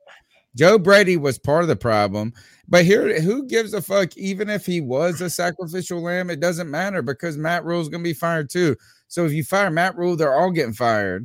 Joe 0.57 0.79
Brady 0.79 1.17
was 1.17 1.39
part 1.39 1.63
of 1.63 1.69
the 1.69 1.77
problem. 1.77 2.33
But 2.69 2.85
here, 2.85 3.21
who 3.21 3.47
gives 3.47 3.73
a 3.73 3.81
fuck? 3.81 4.17
Even 4.17 4.51
if 4.51 4.67
he 4.67 4.81
was 4.81 5.21
a 5.21 5.31
sacrificial 5.31 6.03
lamb, 6.03 6.31
it 6.31 6.41
doesn't 6.41 6.71
matter 6.71 7.03
because 7.03 7.37
Matt 7.37 7.65
Rhule's 7.65 7.89
gonna 7.89 8.03
be 8.03 8.13
fired 8.13 8.51
too. 8.51 8.77
So 9.09 9.25
if 9.25 9.33
you 9.33 9.43
fire 9.43 9.71
Matt 9.71 9.97
Rhule, 9.97 10.17
they're 10.17 10.35
all 10.35 10.51
getting 10.51 10.75
fired. 10.75 11.25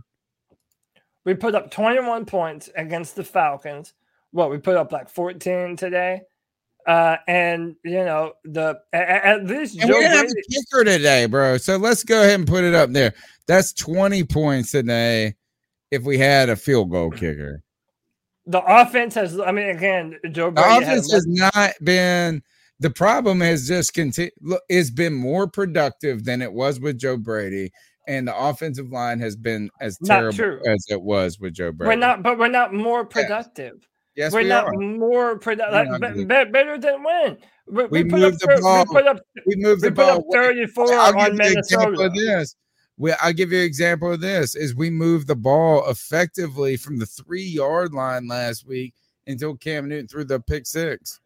We 1.25 1.33
put 1.35 1.55
up 1.55 1.69
twenty 1.69 1.99
one 1.99 2.25
points 2.25 2.69
against 2.75 3.15
the 3.15 3.23
Falcons. 3.23 3.93
What 4.31 4.49
we 4.49 4.57
put 4.57 4.77
up 4.77 4.91
like 4.91 5.09
fourteen 5.09 5.75
today. 5.75 6.21
Uh, 6.85 7.17
and 7.27 7.75
you 7.83 8.03
know 8.03 8.33
the 8.43 8.77
a- 8.93 8.97
a- 8.97 9.25
at, 9.25 9.45
least 9.45 9.79
And 9.79 9.89
Joe 9.89 9.97
we 9.97 10.03
didn't 10.03 10.17
have 10.17 10.25
Brady. 10.25 10.39
a 10.39 10.53
kicker 10.53 10.83
today, 10.83 11.25
bro. 11.27 11.57
So 11.57 11.77
let's 11.77 12.03
go 12.03 12.21
ahead 12.21 12.39
and 12.39 12.47
put 12.47 12.63
it 12.63 12.75
up 12.75 12.91
there. 12.91 13.13
That's 13.47 13.73
20 13.73 14.23
points 14.25 14.71
today 14.71 15.35
if 15.91 16.03
we 16.03 16.17
had 16.17 16.49
a 16.49 16.55
field 16.55 16.91
goal 16.91 17.11
kicker. 17.11 17.61
The 18.45 18.61
offense 18.61 19.15
has. 19.15 19.39
I 19.39 19.51
mean, 19.51 19.69
again, 19.69 20.19
Joe 20.31 20.47
The 20.47 20.61
Brady 20.61 20.69
had 20.85 20.97
offense 20.97 21.13
has 21.13 21.25
not 21.27 21.71
been 21.83 22.43
the 22.79 22.89
problem 22.89 23.39
has 23.39 23.67
just 23.67 23.93
continued 23.93 24.33
it's 24.67 24.89
been 24.89 25.13
more 25.13 25.47
productive 25.47 26.25
than 26.25 26.41
it 26.41 26.51
was 26.51 26.79
with 26.79 26.97
Joe 26.97 27.17
Brady. 27.17 27.71
And 28.05 28.27
the 28.27 28.37
offensive 28.37 28.91
line 28.91 29.21
has 29.21 29.37
been 29.37 29.69
as 29.79 29.97
terrible 30.03 30.59
as 30.67 30.85
it 30.89 31.01
was 31.01 31.39
with 31.39 31.53
Joe 31.53 31.71
Brady. 31.71 31.87
We're 31.87 31.95
not, 31.95 32.21
but 32.21 32.37
we're 32.37 32.49
not 32.49 32.73
more 32.73 33.05
productive. 33.05 33.87
Yes, 34.15 34.31
we're 34.31 34.43
we 34.43 34.49
not 34.49 34.65
are. 34.65 34.73
more 34.73 35.37
productive. 35.39 35.99
Like, 36.01 36.15
be- 36.15 36.51
better 36.51 36.77
than 36.77 37.01
when 37.03 37.37
we, 37.67 37.85
We 37.87 38.03
put 38.03 38.19
moved 38.19 38.43
up, 38.43 38.55
the 38.55 38.61
ball. 38.61 38.85
We 38.87 38.93
put 38.95 39.07
up. 39.07 39.19
We 39.47 39.55
moved 39.55 39.81
we 39.81 39.89
the 39.89 39.95
put 39.95 40.05
ball. 40.05 40.17
up 40.19 40.23
thirty-four 40.31 40.93
I'll 40.93 41.17
on 41.17 41.31
give 41.31 41.45
you 41.45 41.51
an 41.51 41.57
example 41.57 41.91
Minnesota. 41.91 42.05
of 42.05 42.13
this. 42.13 42.55
We, 42.97 43.11
I'll 43.13 43.33
give 43.33 43.51
you 43.51 43.57
an 43.59 43.65
example 43.65 44.13
of 44.13 44.21
this 44.21 44.55
is 44.55 44.75
we 44.75 44.91
moved 44.91 45.27
the 45.27 45.35
ball 45.35 45.89
effectively 45.89 46.77
from 46.77 46.99
the 46.99 47.07
three 47.07 47.41
yard 47.43 47.91
line 47.93 48.27
last 48.27 48.67
week 48.67 48.93
until 49.25 49.55
Cam 49.55 49.89
Newton 49.89 50.07
threw 50.07 50.23
the 50.25 50.39
pick 50.39 50.67
six. 50.67 51.19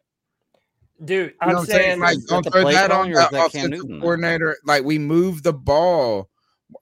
Dude, 1.04 1.26
You 1.42 1.46
know 1.46 1.52
I'm 1.52 1.56
what 1.56 1.68
saying, 1.68 2.00
Like, 2.00 2.18
don't 2.26 2.42
throw 2.50 2.64
that 2.72 2.90
on 2.90 3.08
or 3.08 3.20
is 3.20 3.28
the 3.28 3.36
Cam 3.36 3.46
offensive 3.46 3.70
Newton? 3.70 4.00
coordinator. 4.00 4.56
Like 4.64 4.82
we 4.84 4.98
moved 4.98 5.44
the 5.44 5.52
ball. 5.52 6.28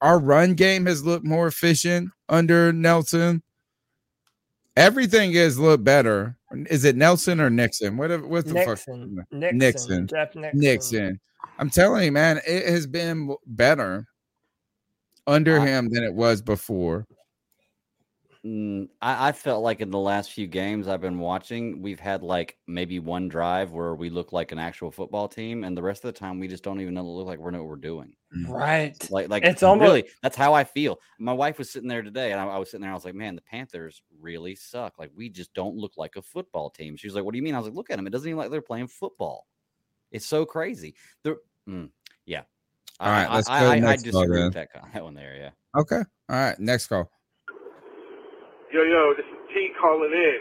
Our 0.01 0.19
run 0.19 0.53
game 0.53 0.85
has 0.85 1.03
looked 1.05 1.25
more 1.25 1.47
efficient 1.47 2.09
under 2.29 2.71
Nelson. 2.71 3.43
Everything 4.77 5.33
has 5.33 5.57
looked 5.57 5.83
better. 5.83 6.37
Is 6.69 6.85
it 6.85 6.95
Nelson 6.95 7.41
or 7.41 7.49
Nixon? 7.49 7.97
Whatever. 7.97 8.27
What 8.27 8.45
the 8.45 8.53
Nixon, 8.53 9.17
fuck? 9.17 9.31
Nixon, 9.31 9.57
Nixon. 9.57 10.07
Jeff 10.07 10.35
Nixon. 10.35 10.59
Nixon. 10.59 11.19
I'm 11.57 11.69
telling 11.71 12.05
you, 12.05 12.11
man, 12.11 12.39
it 12.47 12.67
has 12.67 12.85
been 12.85 13.35
better 13.47 14.05
under 15.25 15.59
him 15.59 15.89
than 15.89 16.03
it 16.03 16.13
was 16.13 16.43
before. 16.43 17.07
Mm, 18.47 18.87
I, 19.01 19.29
I 19.29 19.31
felt 19.33 19.61
like 19.61 19.81
in 19.81 19.89
the 19.91 19.99
last 19.99 20.31
few 20.31 20.47
games 20.47 20.87
I've 20.87 21.01
been 21.01 21.19
watching, 21.19 21.81
we've 21.81 21.99
had 21.99 22.23
like 22.23 22.57
maybe 22.65 22.99
one 22.99 23.27
drive 23.27 23.71
where 23.71 23.93
we 23.93 24.09
look 24.09 24.31
like 24.31 24.53
an 24.53 24.59
actual 24.59 24.89
football 24.89 25.27
team, 25.27 25.65
and 25.65 25.75
the 25.75 25.81
rest 25.81 26.05
of 26.05 26.13
the 26.13 26.17
time 26.19 26.39
we 26.39 26.47
just 26.47 26.63
don't 26.63 26.79
even 26.79 26.93
know 26.93 27.03
look 27.03 27.27
like 27.27 27.39
we 27.39 27.51
know 27.51 27.59
what 27.59 27.67
we're 27.67 27.75
doing. 27.75 28.15
Right. 28.47 28.95
Like, 29.11 29.29
like 29.29 29.43
It's 29.43 29.63
almost- 29.63 29.87
really, 29.87 30.05
that's 30.21 30.37
how 30.37 30.53
I 30.53 30.63
feel. 30.63 30.99
My 31.19 31.33
wife 31.33 31.57
was 31.57 31.71
sitting 31.71 31.89
there 31.89 32.03
today, 32.03 32.31
and 32.31 32.39
I, 32.39 32.45
I 32.45 32.57
was 32.57 32.71
sitting 32.71 32.83
there. 32.83 32.91
I 32.91 32.95
was 32.95 33.05
like, 33.05 33.15
"Man, 33.15 33.35
the 33.35 33.41
Panthers 33.41 34.01
really 34.17 34.55
suck. 34.55 34.97
Like, 34.97 35.11
we 35.13 35.29
just 35.29 35.53
don't 35.53 35.75
look 35.75 35.97
like 35.97 36.15
a 36.15 36.21
football 36.21 36.69
team." 36.69 36.95
She 36.95 37.07
was 37.07 37.15
like, 37.15 37.25
"What 37.25 37.33
do 37.33 37.37
you 37.37 37.43
mean?" 37.43 37.55
I 37.55 37.57
was 37.57 37.67
like, 37.67 37.75
"Look 37.75 37.89
at 37.89 37.97
them. 37.97 38.07
It 38.07 38.11
doesn't 38.11 38.27
even 38.29 38.37
like 38.37 38.49
they're 38.49 38.61
playing 38.61 38.87
football. 38.87 39.45
It's 40.11 40.25
so 40.25 40.45
crazy." 40.45 40.95
The 41.23 41.37
mm, 41.67 41.89
yeah. 42.25 42.43
All 42.99 43.11
right, 43.11 43.29
I, 43.29 43.35
let's 43.35 43.49
I, 43.49 43.59
go 43.59 43.67
I, 43.67 43.75
I 43.75 43.79
next 43.79 44.03
call 44.03 44.21
disagree 44.21 44.37
then. 44.37 44.45
with 44.45 44.53
that, 44.53 44.69
that 44.93 45.03
one 45.03 45.15
there. 45.15 45.35
Yeah. 45.35 45.79
Okay. 45.81 46.01
All 46.29 46.35
right. 46.35 46.57
Next 46.59 46.87
call. 46.87 47.11
Yo, 48.73 48.83
yo, 48.83 49.13
this 49.15 49.25
is 49.25 49.39
T 49.53 49.71
calling 49.79 50.11
in. 50.11 50.39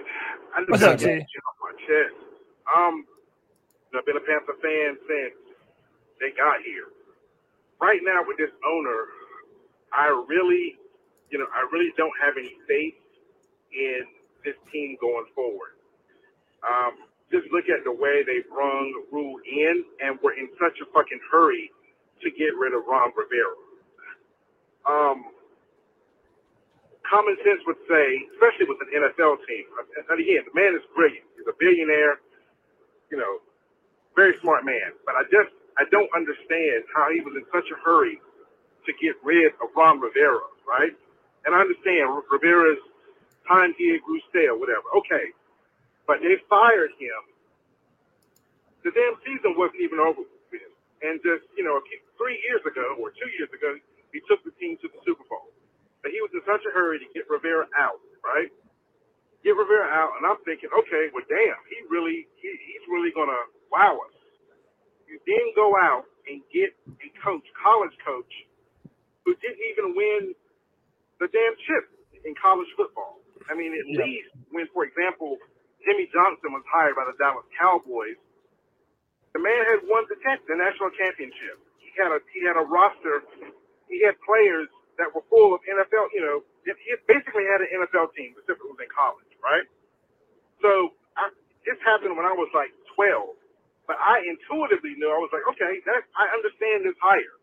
I 0.57 0.61
just 0.67 0.71
What's 0.71 0.83
up, 0.83 0.99
T? 0.99 1.07
off 1.47 1.59
my 1.63 1.75
chest. 1.87 2.17
Um, 2.75 3.07
I've 3.95 4.07
been 4.07 4.17
a 4.19 4.27
Panther 4.27 4.59
fan 4.63 4.99
since 5.07 5.37
they 6.21 6.35
got 6.35 6.59
here. 6.67 6.91
Right 7.81 8.01
now, 8.03 8.27
with 8.27 8.39
this 8.39 8.51
owner, 8.67 9.01
I 9.95 10.11
really, 10.29 10.75
you 11.31 11.39
know, 11.39 11.47
I 11.55 11.69
really 11.73 11.93
don't 11.97 12.15
have 12.23 12.35
any 12.39 12.53
faith 12.67 12.99
in 13.73 14.03
this 14.45 14.57
team 14.73 14.97
going 15.01 15.27
forward. 15.35 15.79
Um, 16.67 17.07
just 17.31 17.47
look 17.53 17.67
at 17.71 17.85
the 17.85 17.93
way 17.93 18.25
they 18.27 18.43
brung 18.51 18.91
Rhule 19.13 19.39
in 19.47 19.85
and 20.03 20.19
were 20.23 20.35
in 20.35 20.51
such 20.59 20.79
a 20.83 20.87
fucking 20.93 21.21
hurry 21.31 21.71
to 22.23 22.31
get 22.33 22.57
rid 22.59 22.75
of 22.75 22.83
Ron 22.89 23.13
Rivera. 23.15 23.57
Um, 24.89 25.25
common 27.09 27.37
sense 27.43 27.63
would 27.67 27.81
say, 27.89 28.27
especially 28.35 28.67
with 28.67 28.79
an 28.83 28.91
NFL 28.91 29.39
team, 29.47 29.65
and 29.97 30.21
again, 30.21 30.43
the 30.47 30.55
man 30.55 30.75
is 30.75 30.83
brilliant. 30.95 31.25
He's 31.39 31.47
a 31.47 31.57
billionaire, 31.59 32.21
you 33.11 33.19
know, 33.19 33.41
very 34.15 34.37
smart 34.41 34.65
man. 34.65 34.97
But 35.05 35.15
I 35.15 35.23
just, 35.31 35.53
I 35.79 35.85
don't 35.91 36.11
understand 36.17 36.85
how 36.95 37.13
he 37.13 37.21
was 37.21 37.37
in 37.37 37.45
such 37.53 37.69
a 37.71 37.77
hurry 37.85 38.19
to 38.87 38.93
get 39.01 39.15
rid 39.23 39.53
of 39.61 39.69
Ron 39.77 40.01
Rivera, 40.01 40.47
right? 40.67 40.95
And 41.45 41.55
I 41.55 41.61
understand 41.61 42.11
Rivera's 42.31 42.83
time 43.47 43.75
here 43.79 43.99
grew 44.03 44.21
stale, 44.31 44.59
whatever. 44.59 44.87
Okay. 44.99 45.31
But 46.07 46.23
they 46.23 46.39
fired 46.49 46.91
him. 46.99 47.21
The 48.83 48.91
damn 48.95 49.19
season 49.27 49.55
wasn't 49.59 49.83
even 49.83 49.99
over 49.99 50.23
with. 50.23 50.63
And 51.03 51.21
just, 51.23 51.45
you 51.59 51.63
know, 51.63 51.79
three 52.17 52.41
years 52.47 52.63
ago 52.65 52.97
or 52.99 53.11
two 53.11 53.31
years 53.39 53.51
ago, 53.53 53.77
he 54.13 54.23
took 54.31 54.43
the 54.47 54.55
team 54.59 54.79
to 54.81 54.89
the 54.89 54.99
Super 55.05 55.23
Bowl. 55.29 55.51
But 56.07 56.15
he 56.15 56.23
was 56.23 56.31
in 56.39 56.45
such 56.47 56.63
a 56.63 56.73
hurry 56.73 57.03
to 57.03 57.09
get 57.19 57.27
Rivera 57.27 57.67
out, 57.75 57.99
right? 58.23 58.51
Get 59.45 59.55
Rivera 59.59 59.87
out, 59.91 60.19
and 60.19 60.27
I'm 60.27 60.41
thinking, 60.47 60.71
okay, 60.73 61.11
well, 61.15 61.27
damn, 61.31 61.61
he 61.71 61.79
really, 61.91 62.27
he, 62.39 62.49
he's 62.51 62.85
really 62.91 63.11
gonna 63.15 63.43
wow 63.73 63.99
us. 64.03 64.15
You 65.09 65.19
then 65.27 65.47
go 65.57 65.75
out 65.79 66.05
and 66.29 66.43
get 66.55 66.75
a 67.03 67.09
coach, 67.23 67.45
college 67.59 67.95
coach, 68.07 68.33
who 69.27 69.35
didn't 69.43 69.65
even 69.75 69.95
win 69.97 70.23
the 71.21 71.29
damn 71.31 71.55
chip 71.67 71.85
in 72.27 72.35
college 72.41 72.69
football. 72.77 73.21
I 73.51 73.55
mean, 73.55 73.75
at 73.77 73.87
Yeah. 73.87 74.07
least 74.07 74.31
when, 74.53 74.67
for 74.75 74.85
example, 74.87 75.39
Jimmy 75.85 76.09
Johnson 76.13 76.53
was 76.55 76.65
hired 76.71 76.97
by 76.97 77.07
the 77.07 77.17
Dallas 77.21 77.47
Cowboys, 77.59 78.19
the 79.35 79.41
man 79.43 79.63
had 79.69 79.85
won 79.87 80.07
the, 80.11 80.17
the 80.49 80.57
national 80.59 80.91
championship. 80.99 81.59
He 81.81 81.91
had 81.99 82.11
a 82.13 82.21
he 82.35 82.43
had 82.47 82.57
a 82.59 82.67
roster. 82.67 83.23
He 83.89 84.03
had 84.05 84.17
players 84.27 84.69
that 84.99 85.11
were 85.15 85.25
full 85.31 85.55
of 85.57 85.61
NFL. 85.67 86.13
You 86.15 86.23
know, 86.25 86.39
he 86.67 86.93
basically 87.09 87.47
had 87.49 87.63
an 87.65 87.71
NFL 87.85 88.13
team, 88.17 88.35
except 88.39 88.61
it 88.61 88.69
was 88.69 88.81
in 88.81 88.91
college, 88.93 89.33
right? 89.45 89.67
So 90.63 90.95
I, 91.19 91.33
this 91.67 91.79
happened 91.85 92.15
when 92.17 92.29
I 92.29 92.35
was 92.37 92.51
like 92.55 92.73
12, 92.97 93.37
but 93.89 93.99
I 93.99 94.23
intuitively 94.27 94.95
knew 94.99 95.11
I 95.11 95.21
was 95.21 95.33
like, 95.33 95.47
okay, 95.57 95.81
that 95.89 96.03
I 96.17 96.31
understand 96.35 96.87
this 96.87 96.99
hire. 97.03 97.39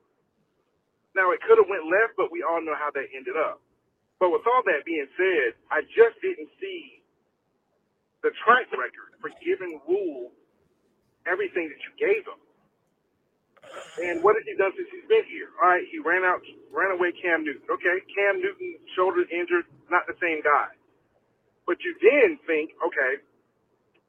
Now 1.17 1.31
it 1.33 1.41
could 1.45 1.57
have 1.61 1.69
went 1.69 1.89
left, 1.89 2.17
but 2.17 2.29
we 2.33 2.43
all 2.45 2.61
know 2.61 2.77
how 2.77 2.91
that 2.93 3.07
ended 3.15 3.37
up. 3.37 3.61
But 4.19 4.31
with 4.31 4.45
all 4.47 4.63
that 4.65 4.85
being 4.85 5.07
said, 5.17 5.57
I 5.71 5.83
just 5.93 6.17
didn't 6.23 6.49
see 6.61 7.03
the 8.23 8.31
track 8.45 8.69
record 8.73 9.13
for 9.21 9.29
giving 9.43 9.81
Rhule 9.87 10.31
everything 11.27 11.69
that 11.69 11.81
you 11.83 11.93
gave 11.99 12.23
him. 12.25 12.39
And 14.01 14.23
what 14.23 14.35
has 14.35 14.43
he 14.45 14.57
done 14.57 14.73
since 14.75 14.89
he's 14.89 15.05
been 15.05 15.25
here? 15.29 15.53
All 15.61 15.69
right, 15.69 15.85
he 15.89 15.99
ran 15.99 16.25
out, 16.25 16.41
ran 16.73 16.91
away 16.91 17.13
Cam 17.13 17.45
Newton. 17.45 17.61
Okay, 17.69 18.01
Cam 18.09 18.41
Newton, 18.41 18.77
shoulder 18.95 19.21
injured, 19.29 19.65
not 19.89 20.07
the 20.07 20.17
same 20.21 20.41
guy. 20.41 20.73
But 21.65 21.77
you 21.85 21.95
then 22.01 22.39
think, 22.45 22.71
okay, 22.81 23.21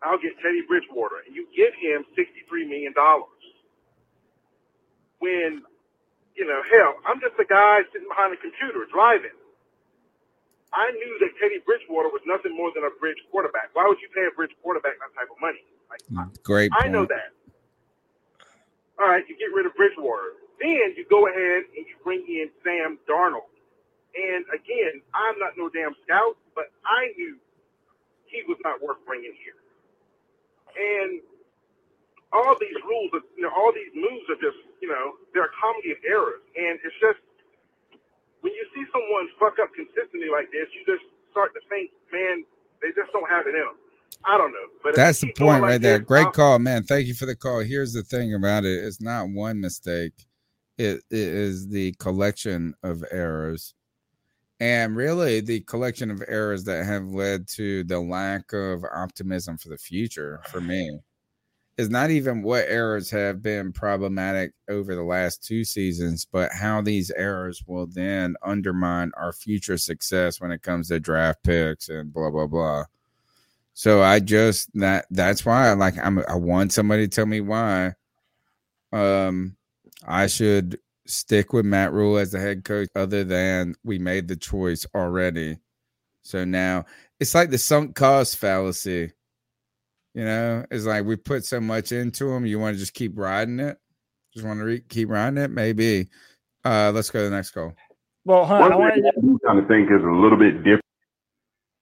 I'll 0.03 0.19
get 0.19 0.37
Teddy 0.41 0.65
Bridgewater, 0.67 1.23
and 1.27 1.37
you 1.37 1.47
give 1.53 1.73
him 1.77 2.05
$63 2.17 2.69
million. 2.69 2.93
When, 5.21 5.63
you 6.37 6.45
know, 6.45 6.61
hell, 6.69 6.97
I'm 7.07 7.21
just 7.21 7.37
a 7.41 7.45
guy 7.45 7.85
sitting 7.93 8.09
behind 8.09 8.33
a 8.33 8.41
computer 8.41 8.89
driving. 8.91 9.37
I 10.75 10.91
knew 10.91 11.19
that 11.21 11.31
Teddy 11.41 11.63
Bridgewater 11.65 12.09
was 12.09 12.21
nothing 12.27 12.57
more 12.57 12.73
than 12.75 12.83
a 12.83 12.91
bridge 12.99 13.21
quarterback. 13.31 13.71
Why 13.73 13.87
would 13.87 14.01
you 14.03 14.09
pay 14.11 14.27
a 14.27 14.35
bridge 14.35 14.51
quarterback 14.61 14.99
that 14.99 15.15
type 15.15 15.31
of 15.31 15.41
money? 15.41 15.63
Like, 15.89 16.03
Great 16.43 16.73
I 16.75 16.89
know 16.89 17.07
that. 17.07 17.31
All 19.01 19.09
right, 19.09 19.25
you 19.29 19.37
get 19.39 19.51
rid 19.55 19.67
of 19.67 19.75
Bridgewater. 19.75 20.39
Then 20.61 20.95
you 20.97 21.05
go 21.11 21.27
ahead 21.27 21.67
and 21.77 21.83
you 21.87 21.97
bring 22.05 22.23
in 22.29 22.51
Sam 22.63 22.99
Darnold. 23.11 23.51
And 24.15 24.47
again, 24.55 25.03
I'm 25.15 25.39
not 25.43 25.59
no 25.59 25.69
damn 25.69 25.95
scout, 26.07 26.39
but 26.55 26.71
I 26.87 27.11
knew 27.19 27.37
he 28.27 28.43
was 28.47 28.59
not 28.63 28.83
worth 28.83 29.03
bringing 29.07 29.35
here. 29.43 29.59
And 30.79 31.23
all 32.33 32.55
these 32.59 32.79
rules, 32.87 33.11
are, 33.15 33.27
you 33.35 33.43
know, 33.43 33.53
all 33.55 33.75
these 33.75 33.91
moves 33.95 34.27
are 34.31 34.39
just, 34.39 34.59
you 34.83 34.89
know, 34.91 35.19
they're 35.35 35.51
a 35.51 35.57
comedy 35.59 35.91
of 35.95 35.99
errors. 36.07 36.43
And 36.55 36.79
it's 36.83 36.99
just 37.03 37.19
when 38.43 38.55
you 38.55 38.65
see 38.75 38.87
someone 38.95 39.27
fuck 39.39 39.59
up 39.59 39.71
consistently 39.75 40.31
like 40.31 40.51
this, 40.55 40.71
you 40.75 40.83
just 40.87 41.07
start 41.31 41.55
to 41.55 41.63
think, 41.71 41.91
man, 42.15 42.47
they 42.83 42.91
just 42.95 43.11
don't 43.15 43.29
have 43.31 43.47
it 43.47 43.55
in 43.55 43.67
them. 43.67 43.79
I 44.25 44.39
don't 44.39 44.53
know, 44.53 44.59
but 44.83 44.95
That's 44.95 45.21
the 45.21 45.33
point 45.33 45.63
like 45.63 45.71
right 45.73 45.81
there. 45.81 45.99
this, 45.99 46.07
Great 46.07 46.27
I'll- 46.27 46.33
call, 46.33 46.59
man. 46.59 46.85
Thank 46.85 47.07
you 47.07 47.15
for 47.15 47.27
the 47.27 47.37
call. 47.37 47.61
Here's 47.61 47.93
the 47.93 48.03
thing 48.03 48.35
about 48.35 48.65
it: 48.65 48.85
it's 48.85 49.01
not 49.01 49.29
one 49.29 49.61
mistake; 49.61 50.13
it, 50.79 51.03
it 51.11 51.19
is 51.19 51.69
the 51.69 51.93
collection 51.99 52.75
of 52.83 53.05
errors, 53.11 53.75
and 54.61 54.97
really 54.97 55.41
the 55.41 55.61
collection 55.61 56.11
of 56.11 56.23
errors 56.29 56.65
that 56.65 56.87
have 56.87 57.07
led 57.09 57.49
to 57.49 57.85
the 57.85 58.01
lack 58.01 58.53
of 58.53 58.85
optimism 58.95 59.59
for 59.59 59.69
the 59.69 59.79
future. 59.79 60.41
For 60.51 60.61
me, 60.61 60.99
is 61.77 61.91
not 61.91 62.11
even 62.11 62.43
what 62.43 62.65
errors 62.69 63.11
have 63.11 63.43
been 63.43 63.73
problematic 63.73 64.53
over 64.71 64.95
the 64.95 65.03
last 65.03 65.43
two 65.45 65.65
seasons, 65.65 66.25
but 66.31 66.53
how 66.53 66.81
these 66.81 67.11
errors 67.11 67.63
will 67.67 67.87
then 67.89 68.37
undermine 68.43 69.11
our 69.17 69.33
future 69.33 69.77
success 69.77 70.41
when 70.41 70.53
it 70.53 70.63
comes 70.63 70.89
to 70.89 71.01
draft 71.01 71.43
picks 71.43 71.89
and 71.89 72.13
blah 72.13 72.31
blah 72.31 72.47
blah. 72.47 72.85
So 73.75 74.03
I 74.03 74.21
just 74.21 74.71
that 74.79 75.07
that's 75.11 75.45
why 75.45 75.69
I 75.69 75.73
like 75.73 75.99
I'm 75.99 76.21
I 76.29 76.37
want 76.37 76.73
somebody 76.73 77.07
to 77.07 77.15
tell 77.15 77.27
me 77.27 77.41
why 77.41 77.95
um 78.93 79.57
I 80.07 80.29
should 80.29 80.79
stick 81.07 81.53
with 81.53 81.67
Matt 81.67 81.93
Rhule 81.93 82.17
as 82.17 82.31
the 82.31 82.41
head 82.41 82.65
coach 82.65 82.89
other 82.95 83.25
than 83.25 83.75
we 83.85 83.99
made 83.99 84.29
the 84.29 84.37
choice 84.37 84.87
already. 84.95 85.59
So 86.23 86.45
now 86.45 86.85
it's 87.19 87.35
like 87.35 87.51
the 87.51 87.59
sunk 87.59 87.97
cost 87.97 88.37
fallacy. 88.37 89.13
You 90.15 90.25
know, 90.25 90.65
it's 90.71 90.87
like 90.87 91.05
we 91.05 91.17
put 91.17 91.45
so 91.45 91.61
much 91.61 91.91
into 91.91 92.33
him, 92.33 92.47
you 92.47 92.61
want 92.61 92.77
to 92.77 92.79
just 92.79 92.95
keep 92.95 93.19
riding 93.19 93.59
it? 93.59 93.77
Just 94.33 94.47
want 94.47 94.61
to 94.61 94.65
re- 94.65 94.85
keep 94.89 95.09
riding 95.09 95.39
it? 95.39 95.51
Maybe. 95.51 96.09
Uh 96.65 96.93
let's 96.95 97.11
go 97.11 97.19
to 97.19 97.25
the 97.29 97.35
next 97.35 97.51
call. 97.51 97.75
Well, 98.25 98.45
huh, 98.45 98.55
I 98.55 98.69
One 98.69 98.79
wanted 98.79 99.03
to, 99.03 99.09
I 99.09 99.47
kind 99.47 99.59
of 99.59 99.67
think 99.67 99.91
is 99.91 100.03
a 100.03 100.07
little 100.07 100.39
bit 100.39 100.59
different. 100.59 100.85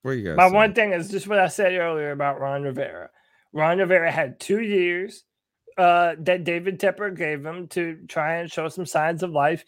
Where 0.03 0.13
you 0.13 0.23
guys? 0.23 0.37
My 0.37 0.47
one 0.47 0.73
thing 0.73 0.91
is 0.91 1.09
just 1.09 1.27
what 1.27 1.39
I 1.39 1.47
said 1.47 1.73
earlier 1.73 2.11
about 2.11 2.39
Ron 2.39 2.63
Rivera. 2.63 3.09
Ron 3.53 3.79
Rivera 3.79 4.11
had 4.11 4.39
two 4.39 4.61
years 4.61 5.23
uh, 5.77 6.15
that 6.19 6.43
David 6.43 6.79
Tepper 6.79 7.15
gave 7.15 7.45
him 7.45 7.67
to 7.69 7.97
try 8.07 8.35
and 8.35 8.51
show 8.51 8.67
some 8.69 8.85
signs 8.85 9.23
of 9.23 9.31
life. 9.31 9.63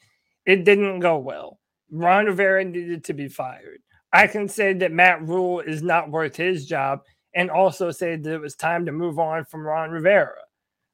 It 0.45 0.65
didn't 0.65 0.99
go 0.99 1.17
well. 1.17 1.59
Ron 1.89 2.25
Rivera 2.25 2.63
needed 2.63 3.05
to 3.05 3.13
be 3.13 3.27
fired. 3.27 3.79
I 4.11 4.27
can 4.27 4.47
say 4.47 4.73
that 4.73 4.91
Matt 4.91 5.27
Rhule 5.27 5.61
is 5.61 5.81
not 5.81 6.11
worth 6.11 6.35
his 6.35 6.65
job 6.65 7.01
and 7.33 7.49
also 7.49 7.91
say 7.91 8.15
that 8.15 8.33
it 8.33 8.41
was 8.41 8.55
time 8.55 8.85
to 8.85 8.91
move 8.91 9.19
on 9.19 9.45
from 9.45 9.65
Ron 9.65 9.91
Rivera. 9.91 10.35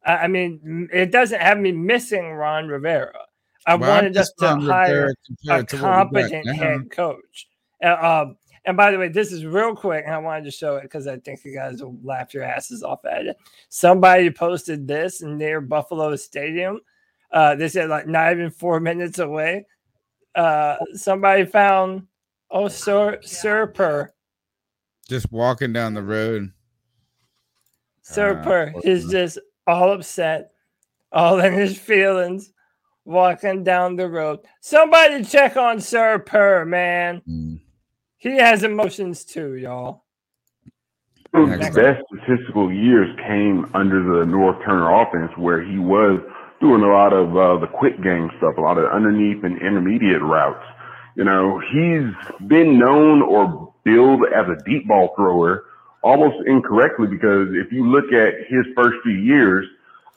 I 0.06 0.28
mean, 0.28 0.90
it 0.92 1.12
doesn't 1.12 1.40
have 1.40 1.60
me 1.60 1.72
missing 1.72 2.32
Ron 2.32 2.68
Rivera. 2.68 3.20
I 3.68 3.76
Well, 3.76 3.92
wanted 3.92 4.18
us 4.18 4.32
to 4.40 4.46
Ron 4.46 4.62
hire 4.62 4.88
Rivera 4.88 5.12
a 5.12 5.16
compared 5.26 5.70
to 5.70 5.76
what 5.78 6.12
we 6.12 6.22
got 6.22 6.32
competent 6.32 6.56
head 6.56 6.92
coach. 6.92 7.48
Uh, 7.84 8.24
um, 8.26 8.38
and 8.66 8.78
by 8.78 8.92
the 8.92 8.98
way, 9.00 9.08
this 9.08 9.32
is 9.32 9.46
real 9.46 9.76
quick, 9.76 10.04
and 10.06 10.14
I 10.14 10.20
wanted 10.20 10.46
to 10.46 10.52
show 10.52 10.76
it 10.76 10.84
because 10.84 11.08
I 11.08 11.18
think 11.18 11.44
you 11.44 11.54
guys 11.54 11.82
will 11.82 11.98
laugh 12.04 12.34
your 12.34 12.44
asses 12.44 12.84
off 12.84 13.04
at 13.06 13.26
it. 13.26 13.38
Somebody 13.70 14.30
posted 14.30 14.88
this 14.88 15.22
near 15.22 15.62
Buffalo 15.62 16.16
Stadium. 16.16 16.80
Uh, 17.32 17.56
they 17.56 17.68
said 17.68 17.90
like 17.90 18.08
not 18.08 18.32
even 18.32 18.52
four 18.52 18.80
minutes 18.80 19.20
away. 19.20 19.66
Uh, 20.36 20.78
somebody 20.94 21.46
found 21.46 22.06
oh 22.52 22.68
Sir 22.68 23.20
Sir 23.22 23.68
Purr 23.68 24.14
Just 25.10 25.32
walking 25.32 25.74
down 25.74 25.94
the 25.94 26.04
road. 26.04 26.52
Sir 28.02 28.38
Ah, 28.40 28.44
Purr 28.44 28.74
is 28.84 29.10
just 29.10 29.40
all 29.66 29.92
upset, 29.92 30.52
all 31.12 31.40
in 31.40 31.54
his 31.54 31.78
feelings, 31.78 32.54
walking 33.06 33.64
down 33.64 33.96
the 33.96 34.08
road. 34.08 34.40
Somebody 34.60 35.24
check 35.24 35.58
on 35.58 35.80
Sir 35.80 36.20
Purr, 36.20 36.66
man. 36.66 37.22
Mm. 37.28 37.60
He 38.22 38.38
has 38.38 38.62
emotions 38.62 39.26
too, 39.26 39.56
y'all. 39.56 40.04
His 41.34 41.74
best 41.74 42.04
statistical 42.06 42.72
years 42.72 43.10
came 43.18 43.66
under 43.74 44.04
the 44.04 44.26
Norv 44.26 44.64
Turner 44.64 44.94
offense, 44.94 45.32
where 45.38 45.64
he 45.64 45.80
was 45.80 46.22
doing 46.60 46.84
a 46.84 46.88
lot 46.88 47.14
of 47.14 47.36
uh, 47.36 47.58
the 47.58 47.66
quick 47.66 48.00
game 48.04 48.30
stuff, 48.38 48.58
a 48.60 48.62
lot 48.62 48.78
of 48.78 48.92
underneath 48.92 49.44
and 49.44 49.60
intermediate 49.60 50.22
routes. 50.22 50.64
You 51.16 51.24
know, 51.24 51.60
he's 51.74 52.48
been 52.48 52.78
known 52.78 53.24
or 53.24 53.74
billed 53.84 54.22
as 54.26 54.46
a 54.48 54.64
deep 54.70 54.88
ball 54.88 55.14
thrower 55.16 55.66
almost 56.04 56.46
incorrectly 56.46 57.08
because 57.08 57.48
if 57.54 57.72
you 57.72 57.88
look 57.88 58.14
at 58.14 58.36
his 58.48 58.66
first 58.76 58.98
few 59.02 59.14
years, 59.18 59.66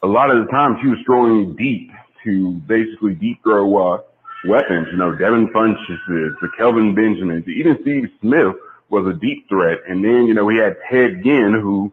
a 0.03 0.07
lot 0.07 0.31
of 0.31 0.45
the 0.45 0.51
times 0.53 0.77
he 0.83 0.89
was 0.89 0.99
throwing 1.07 1.57
deep 1.57 1.91
to 2.25 2.53
basically 2.67 3.15
deep 3.15 3.43
throw 3.43 3.95
uh, 3.95 3.99
weapons. 4.47 4.89
You 4.91 4.97
know, 4.97 5.15
Devin 5.15 5.49
Funchess, 5.49 5.99
the 6.07 6.49
Kelvin 6.57 6.95
Benjamins, 6.95 7.47
even 7.49 7.79
Steve 7.83 8.11
Smith 8.21 8.55
was 8.91 9.07
a 9.07 9.19
deep 9.19 9.49
threat. 9.49 9.79
And 9.89 10.05
then, 10.05 10.27
you 10.27 10.35
know, 10.35 10.49
he 10.49 10.59
had 10.59 10.77
Ted 10.91 11.23
Ginn, 11.25 11.59
who 11.61 11.93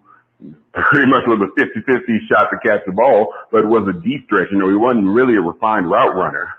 pretty 0.73 1.09
much 1.09 1.25
was 1.27 1.39
a 1.41 1.59
50-50 1.59 2.27
shot 2.27 2.49
to 2.49 2.57
catch 2.59 2.81
the 2.85 2.91
ball, 2.91 3.33
but 3.51 3.65
was 3.65 3.87
a 3.87 3.93
deep 3.93 4.25
stretch. 4.25 4.49
You 4.51 4.57
know, 4.57 4.69
he 4.69 4.75
wasn't 4.75 5.07
really 5.07 5.35
a 5.35 5.41
refined 5.41 5.89
route 5.89 6.15
runner. 6.15 6.49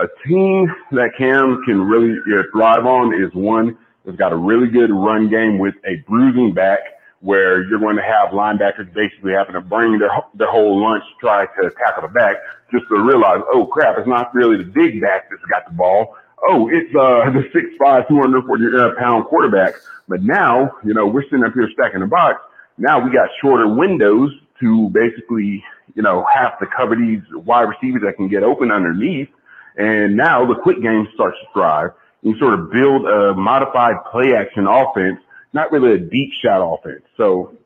A 0.00 0.06
team 0.26 0.74
that 0.92 1.10
Cam 1.16 1.62
can 1.64 1.80
really 1.82 2.18
know, 2.26 2.42
thrive 2.52 2.84
on 2.84 3.14
is 3.14 3.32
one 3.32 3.78
that's 4.04 4.16
got 4.16 4.32
a 4.32 4.36
really 4.36 4.66
good 4.66 4.90
run 4.90 5.28
game 5.30 5.58
with 5.58 5.74
a 5.86 5.96
bruising 6.08 6.52
back 6.52 6.80
where 7.24 7.64
you're 7.64 7.80
going 7.80 7.96
to 7.96 8.02
have 8.02 8.28
linebackers 8.30 8.92
basically 8.92 9.32
having 9.32 9.54
to 9.54 9.60
bring 9.62 9.98
their, 9.98 10.10
their 10.34 10.50
whole 10.50 10.78
lunch 10.78 11.02
to 11.02 11.26
try 11.26 11.46
to 11.46 11.70
tackle 11.82 12.02
the 12.02 12.08
back 12.08 12.36
just 12.70 12.84
to 12.90 13.00
realize, 13.00 13.40
oh 13.50 13.64
crap, 13.64 13.96
it's 13.96 14.06
not 14.06 14.34
really 14.34 14.58
the 14.58 14.70
big 14.70 15.00
back 15.00 15.30
that's 15.30 15.42
got 15.48 15.64
the 15.66 15.72
ball. 15.72 16.16
Oh, 16.46 16.68
it's 16.68 16.94
uh, 16.94 17.30
the 17.32 17.48
6'5", 17.80 18.08
240 18.08 18.76
uh, 18.76 19.00
pound 19.00 19.24
quarterback. 19.24 19.72
But 20.06 20.22
now, 20.22 20.70
you 20.84 20.92
know, 20.92 21.06
we're 21.06 21.22
sitting 21.22 21.44
up 21.44 21.54
here 21.54 21.70
stacking 21.72 22.00
the 22.00 22.06
box. 22.06 22.42
Now 22.76 23.02
we 23.02 23.10
got 23.10 23.30
shorter 23.40 23.68
windows 23.68 24.30
to 24.60 24.90
basically, 24.90 25.64
you 25.94 26.02
know, 26.02 26.26
have 26.30 26.58
to 26.58 26.66
cover 26.76 26.94
these 26.94 27.22
wide 27.32 27.70
receivers 27.70 28.02
that 28.02 28.16
can 28.16 28.28
get 28.28 28.42
open 28.42 28.70
underneath. 28.70 29.30
And 29.78 30.14
now 30.14 30.44
the 30.44 30.56
quick 30.56 30.82
game 30.82 31.08
starts 31.14 31.38
to 31.40 31.46
thrive. 31.54 31.92
You 32.20 32.38
sort 32.38 32.52
of 32.52 32.70
build 32.70 33.06
a 33.06 33.32
modified 33.32 33.96
play 34.12 34.34
action 34.34 34.66
offense, 34.66 35.20
not 35.54 35.72
really 35.72 35.92
a 35.92 35.98
deep 35.98 36.30
shot 36.42 36.60
offense. 36.60 37.04
So, 37.16 37.56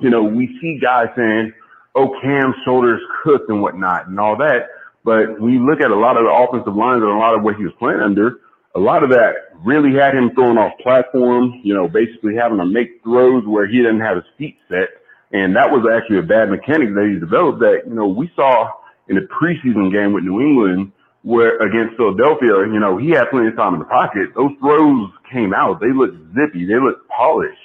you 0.00 0.08
know, 0.08 0.22
we 0.22 0.58
see 0.60 0.78
guys 0.80 1.08
saying, 1.16 1.52
oh, 1.94 2.18
Cam's 2.22 2.54
shoulders 2.64 3.00
cooked 3.22 3.50
and 3.50 3.60
whatnot 3.60 4.08
and 4.08 4.18
all 4.18 4.36
that. 4.38 4.68
But 5.04 5.40
you 5.40 5.66
look 5.66 5.80
at 5.80 5.90
a 5.90 5.96
lot 5.96 6.16
of 6.16 6.24
the 6.24 6.30
offensive 6.30 6.74
lines 6.74 7.02
and 7.02 7.10
a 7.10 7.16
lot 7.16 7.34
of 7.34 7.42
what 7.42 7.56
he 7.56 7.64
was 7.64 7.74
playing 7.78 8.00
under, 8.00 8.40
a 8.74 8.80
lot 8.80 9.02
of 9.04 9.10
that 9.10 9.34
really 9.62 9.94
had 9.94 10.14
him 10.14 10.34
throwing 10.34 10.58
off 10.58 10.72
platform, 10.82 11.60
you 11.62 11.74
know, 11.74 11.88
basically 11.88 12.34
having 12.34 12.58
to 12.58 12.64
make 12.64 13.02
throws 13.02 13.44
where 13.46 13.66
he 13.66 13.78
didn't 13.78 14.00
have 14.00 14.16
his 14.16 14.24
feet 14.38 14.56
set. 14.68 14.88
And 15.32 15.54
that 15.56 15.70
was 15.70 15.86
actually 15.92 16.18
a 16.18 16.22
bad 16.22 16.50
mechanic 16.50 16.94
that 16.94 17.10
he 17.12 17.18
developed 17.18 17.60
that, 17.60 17.82
you 17.86 17.94
know, 17.94 18.06
we 18.06 18.30
saw 18.34 18.70
in 19.08 19.16
the 19.16 19.22
preseason 19.22 19.92
game 19.92 20.12
with 20.12 20.24
New 20.24 20.40
England 20.40 20.92
where 21.24 21.56
against 21.56 21.96
Philadelphia, 21.96 22.68
you 22.68 22.78
know, 22.78 22.98
he 22.98 23.10
had 23.10 23.30
plenty 23.30 23.48
of 23.48 23.56
time 23.56 23.72
in 23.72 23.80
the 23.80 23.86
pocket. 23.86 24.28
Those 24.36 24.52
throws 24.60 25.08
came 25.32 25.54
out. 25.54 25.80
They 25.80 25.90
looked 25.90 26.16
zippy. 26.36 26.66
They 26.66 26.78
looked 26.78 27.08
polished. 27.08 27.56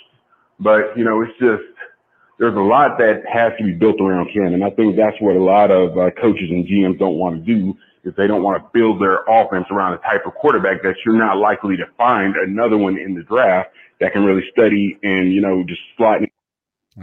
But, 0.62 0.98
you 0.98 1.04
know, 1.04 1.22
it's 1.22 1.38
just, 1.40 1.68
there's 2.40 2.56
a 2.56 2.60
lot 2.60 2.98
that 3.00 3.24
has 3.32 3.52
to 3.58 3.64
be 3.66 3.74
built 3.74 4.00
around 4.00 4.30
Ken. 4.34 4.54
And 4.54 4.64
I 4.64 4.70
think 4.70 4.96
that's 4.96 5.18
what 5.20 5.36
a 5.36 5.44
lot 5.44 5.72
of 5.72 5.98
uh, 5.98 6.10
coaches 6.12 6.50
and 6.50 6.66
GMs 6.66 6.98
don't 7.00 7.18
want 7.18 7.46
to 7.46 7.54
do 7.54 7.78
is 8.06 8.14
they 8.16 8.28
don't 8.28 8.44
want 8.44 8.64
to 8.64 8.70
build 8.74 9.02
their 9.02 9.26
offense 9.28 9.66
around 9.72 9.94
a 9.94 9.98
type 9.98 10.26
of 10.26 10.34
quarterback 10.36 10.82
that 10.84 10.96
you're 11.06 11.18
not 11.18 11.36
likely 11.36 11.76
to 11.76 11.86
find 11.98 12.38
another 12.38 12.78
one 12.78 12.98
in 12.98 13.14
the 13.14 13.24
draft 13.24 13.72
that 14.00 14.14
can 14.14 14.24
really 14.24 14.44
study 14.54 14.98
and, 15.04 15.34
you 15.34 15.42
know, 15.42 15.66
just 15.68 15.82
slot. 15.98 16.22
in. 16.22 16.30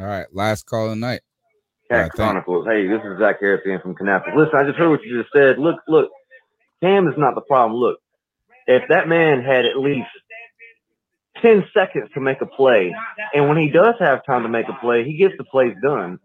All 0.00 0.06
right, 0.06 0.26
last 0.32 0.64
call 0.64 0.84
of 0.84 0.90
the 0.90 0.96
night. 0.96 1.20
Cat 1.90 2.12
Chronicles. 2.12 2.66
Hey, 2.66 2.88
this 2.88 3.00
is 3.04 3.18
Zach 3.20 3.36
Harrison 3.40 3.78
from 3.80 3.94
Kannapolis. 3.94 4.34
Listen, 4.34 4.58
I 4.58 4.64
just 4.64 4.78
heard 4.78 4.88
what 4.88 5.02
you 5.04 5.22
just 5.22 5.32
said. 5.32 5.58
Look, 5.58 5.76
look, 5.86 6.10
Cam 6.82 7.08
is 7.08 7.14
not 7.16 7.34
the 7.34 7.40
problem. 7.40 7.78
Look, 7.78 7.98
if 8.66 8.82
that 8.88 9.08
man 9.08 9.42
had 9.42 9.64
at 9.64 9.78
least 9.78 10.08
10 11.42 11.64
seconds 11.74 12.10
to 12.14 12.20
make 12.20 12.40
a 12.40 12.46
play, 12.46 12.94
and 13.34 13.48
when 13.48 13.56
he 13.56 13.70
does 13.70 13.94
have 14.00 14.24
time 14.24 14.42
to 14.42 14.48
make 14.48 14.68
a 14.68 14.78
play, 14.80 15.04
he 15.04 15.16
gets 15.16 15.34
the 15.38 15.44
plays 15.44 15.74
done. 15.82 16.18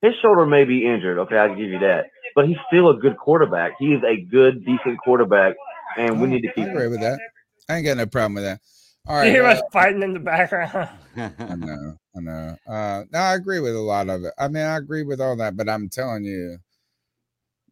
His 0.00 0.14
shoulder 0.20 0.46
may 0.46 0.64
be 0.64 0.84
injured. 0.86 1.18
Okay, 1.20 1.36
I'll 1.36 1.54
give 1.54 1.68
you 1.68 1.78
that. 1.80 2.06
But 2.34 2.48
he's 2.48 2.56
still 2.66 2.90
a 2.90 2.96
good 2.96 3.16
quarterback. 3.16 3.72
He 3.78 3.92
is 3.92 4.02
a 4.02 4.20
good, 4.20 4.64
decent 4.64 4.98
quarterback, 5.04 5.54
and 5.96 6.20
we 6.20 6.28
need 6.28 6.42
to 6.42 6.48
I 6.48 6.52
keep 6.52 6.68
agree 6.68 6.88
with 6.88 7.00
that. 7.00 7.20
I 7.68 7.76
ain't 7.76 7.86
got 7.86 7.96
no 7.98 8.06
problem 8.06 8.34
with 8.34 8.44
that. 8.44 8.60
All 9.06 9.16
right. 9.16 9.26
You 9.26 9.28
right. 9.28 9.34
hear 9.34 9.46
uh, 9.46 9.52
us 9.52 9.62
fighting 9.72 10.02
in 10.02 10.14
the 10.14 10.20
background. 10.20 10.88
I 11.16 11.54
know, 11.54 11.96
I 12.16 12.20
know. 12.20 12.56
Uh, 12.66 13.04
no, 13.12 13.18
I 13.18 13.34
agree 13.34 13.60
with 13.60 13.76
a 13.76 13.80
lot 13.80 14.08
of 14.08 14.24
it. 14.24 14.32
I 14.38 14.48
mean, 14.48 14.64
I 14.64 14.76
agree 14.76 15.02
with 15.02 15.20
all 15.20 15.36
that, 15.36 15.56
but 15.56 15.68
I'm 15.68 15.88
telling 15.88 16.24
you 16.24 16.58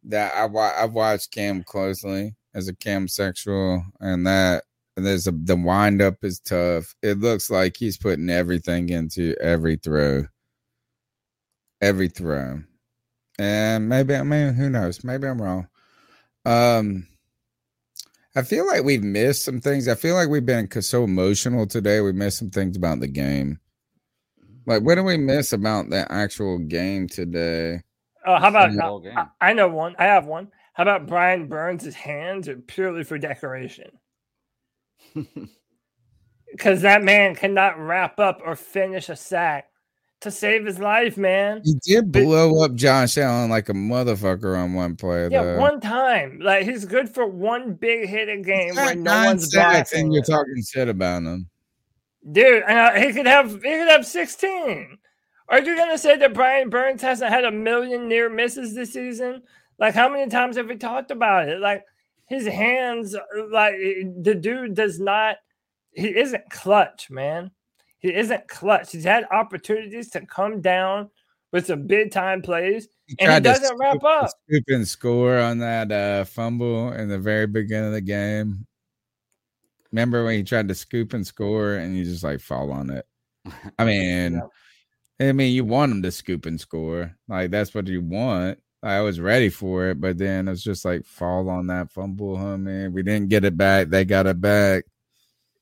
that 0.03 0.33
I 0.35 0.45
wa- 0.45 0.73
I've 0.77 0.93
watched 0.93 1.31
Cam 1.31 1.63
closely 1.63 2.35
as 2.53 2.67
a 2.67 2.75
Cam 2.75 3.07
sexual, 3.07 3.83
and 3.99 4.25
that 4.27 4.63
there's 4.97 5.27
a 5.27 5.31
the 5.31 5.55
wind 5.55 6.01
up 6.01 6.15
is 6.23 6.39
tough. 6.39 6.95
It 7.01 7.19
looks 7.19 7.49
like 7.49 7.77
he's 7.77 7.97
putting 7.97 8.29
everything 8.29 8.89
into 8.89 9.35
every 9.41 9.77
throw, 9.77 10.25
every 11.81 12.07
throw, 12.07 12.63
and 13.39 13.89
maybe 13.89 14.15
I 14.15 14.23
mean 14.23 14.53
who 14.53 14.69
knows? 14.69 15.03
Maybe 15.03 15.27
I'm 15.27 15.41
wrong. 15.41 15.67
Um, 16.45 17.07
I 18.35 18.43
feel 18.43 18.65
like 18.65 18.83
we've 18.83 19.03
missed 19.03 19.43
some 19.43 19.59
things. 19.59 19.87
I 19.87 19.95
feel 19.95 20.15
like 20.15 20.29
we've 20.29 20.45
been 20.45 20.69
so 20.81 21.03
emotional 21.03 21.67
today. 21.67 21.99
We 22.01 22.13
missed 22.13 22.39
some 22.39 22.49
things 22.49 22.77
about 22.77 23.01
the 23.01 23.07
game. 23.07 23.59
Like, 24.65 24.83
what 24.83 24.95
do 24.95 25.03
we 25.03 25.17
miss 25.17 25.53
about 25.53 25.89
the 25.89 26.09
actual 26.11 26.59
game 26.59 27.07
today? 27.07 27.81
Oh, 28.25 28.37
how 28.37 28.49
about 28.49 28.73
Yeah. 29.03 29.27
I, 29.41 29.49
I 29.49 29.53
know 29.53 29.67
one. 29.69 29.95
I 29.97 30.05
have 30.05 30.25
one. 30.25 30.49
How 30.73 30.83
about 30.83 31.07
Brian 31.07 31.47
Burns' 31.47 31.93
hands 31.93 32.47
are 32.47 32.57
purely 32.57 33.03
for 33.03 33.17
decoration? 33.17 33.91
Because 36.51 36.81
that 36.81 37.01
man 37.01 37.33
cannot 37.35 37.79
wrap 37.79 38.19
up 38.19 38.41
or 38.43 38.55
finish 38.55 39.07
a 39.07 39.15
sack 39.15 39.69
to 40.21 40.29
save 40.29 40.65
his 40.65 40.79
life, 40.79 41.17
man. 41.17 41.61
He 41.63 41.75
did 41.81 42.11
blow 42.11 42.63
up 42.63 42.75
Josh 42.75 43.17
Allen 43.17 43.49
like 43.49 43.69
a 43.69 43.73
motherfucker 43.73 44.57
on 44.57 44.73
one 44.73 44.95
play. 44.95 45.29
Yeah, 45.31 45.43
though. 45.43 45.59
one 45.59 45.79
time. 45.79 46.39
Like 46.41 46.65
he's 46.65 46.85
good 46.85 47.09
for 47.09 47.25
one 47.25 47.73
big 47.73 48.07
hit 48.07 48.29
a 48.29 48.37
game 48.37 48.75
where 48.75 48.95
no 48.95 49.25
one's 49.25 49.51
sacks 49.51 49.91
backing 49.91 50.05
and 50.05 50.13
you're 50.13 50.23
talking 50.23 50.61
shit 50.61 50.89
about 50.89 51.23
him. 51.23 51.49
Dude, 52.31 52.63
and 52.67 52.77
uh, 52.77 52.91
he 52.99 53.13
could 53.13 53.25
have 53.25 53.51
he 53.51 53.57
could 53.59 53.89
have 53.89 54.05
16. 54.05 54.97
Are 55.51 55.59
you 55.59 55.75
gonna 55.75 55.97
say 55.97 56.15
that 56.15 56.33
Brian 56.33 56.69
Burns 56.69 57.01
hasn't 57.01 57.29
had 57.29 57.43
a 57.43 57.51
million 57.51 58.07
near 58.07 58.29
misses 58.29 58.73
this 58.73 58.93
season? 58.93 59.43
Like 59.77 59.93
how 59.93 60.07
many 60.07 60.29
times 60.29 60.55
have 60.55 60.67
we 60.67 60.77
talked 60.77 61.11
about 61.11 61.49
it? 61.49 61.59
Like 61.59 61.83
his 62.25 62.47
hands, 62.47 63.13
like 63.49 63.75
the 64.21 64.33
dude 64.33 64.75
does 64.75 64.99
not. 64.99 65.37
He 65.91 66.17
isn't 66.17 66.49
clutch, 66.49 67.09
man. 67.09 67.51
He 67.99 68.15
isn't 68.15 68.47
clutch. 68.47 68.93
He's 68.93 69.03
had 69.03 69.25
opportunities 69.29 70.09
to 70.11 70.25
come 70.25 70.61
down 70.61 71.09
with 71.51 71.67
some 71.67 71.85
big 71.85 72.11
time 72.11 72.41
plays, 72.41 72.87
and 73.19 73.33
he 73.33 73.39
doesn't 73.41 73.77
wrap 73.77 74.01
up. 74.05 74.29
Scoop 74.47 74.63
and 74.69 74.87
score 74.87 75.37
on 75.37 75.57
that 75.57 75.91
uh, 75.91 76.23
fumble 76.23 76.93
in 76.93 77.09
the 77.09 77.19
very 77.19 77.45
beginning 77.45 77.87
of 77.87 77.93
the 77.93 77.99
game. 77.99 78.65
Remember 79.91 80.23
when 80.23 80.37
he 80.37 80.43
tried 80.43 80.69
to 80.69 80.75
scoop 80.75 81.11
and 81.13 81.27
score 81.27 81.73
and 81.73 81.97
you 81.97 82.05
just 82.05 82.23
like 82.23 82.39
fall 82.39 82.71
on 82.71 82.89
it? 82.89 83.05
I 83.77 83.83
mean, 83.85 84.41
I 85.29 85.33
mean, 85.33 85.53
you 85.53 85.65
want 85.65 85.91
them 85.91 86.03
to 86.03 86.11
scoop 86.11 86.47
and 86.47 86.59
score, 86.61 87.15
like 87.29 87.51
that's 87.51 87.75
what 87.75 87.87
you 87.87 88.01
want. 88.01 88.59
I 88.83 89.01
was 89.01 89.19
ready 89.19 89.49
for 89.49 89.89
it, 89.89 90.01
but 90.01 90.17
then 90.17 90.47
it's 90.49 90.63
just 90.63 90.85
like 90.85 91.05
fall 91.05 91.49
on 91.49 91.67
that 91.67 91.91
fumble, 91.91 92.37
huh, 92.37 92.57
man? 92.57 92.93
We 92.93 93.03
didn't 93.03 93.29
get 93.29 93.45
it 93.45 93.57
back; 93.57 93.89
they 93.89 94.05
got 94.05 94.27
it 94.27 94.41
back. 94.41 94.85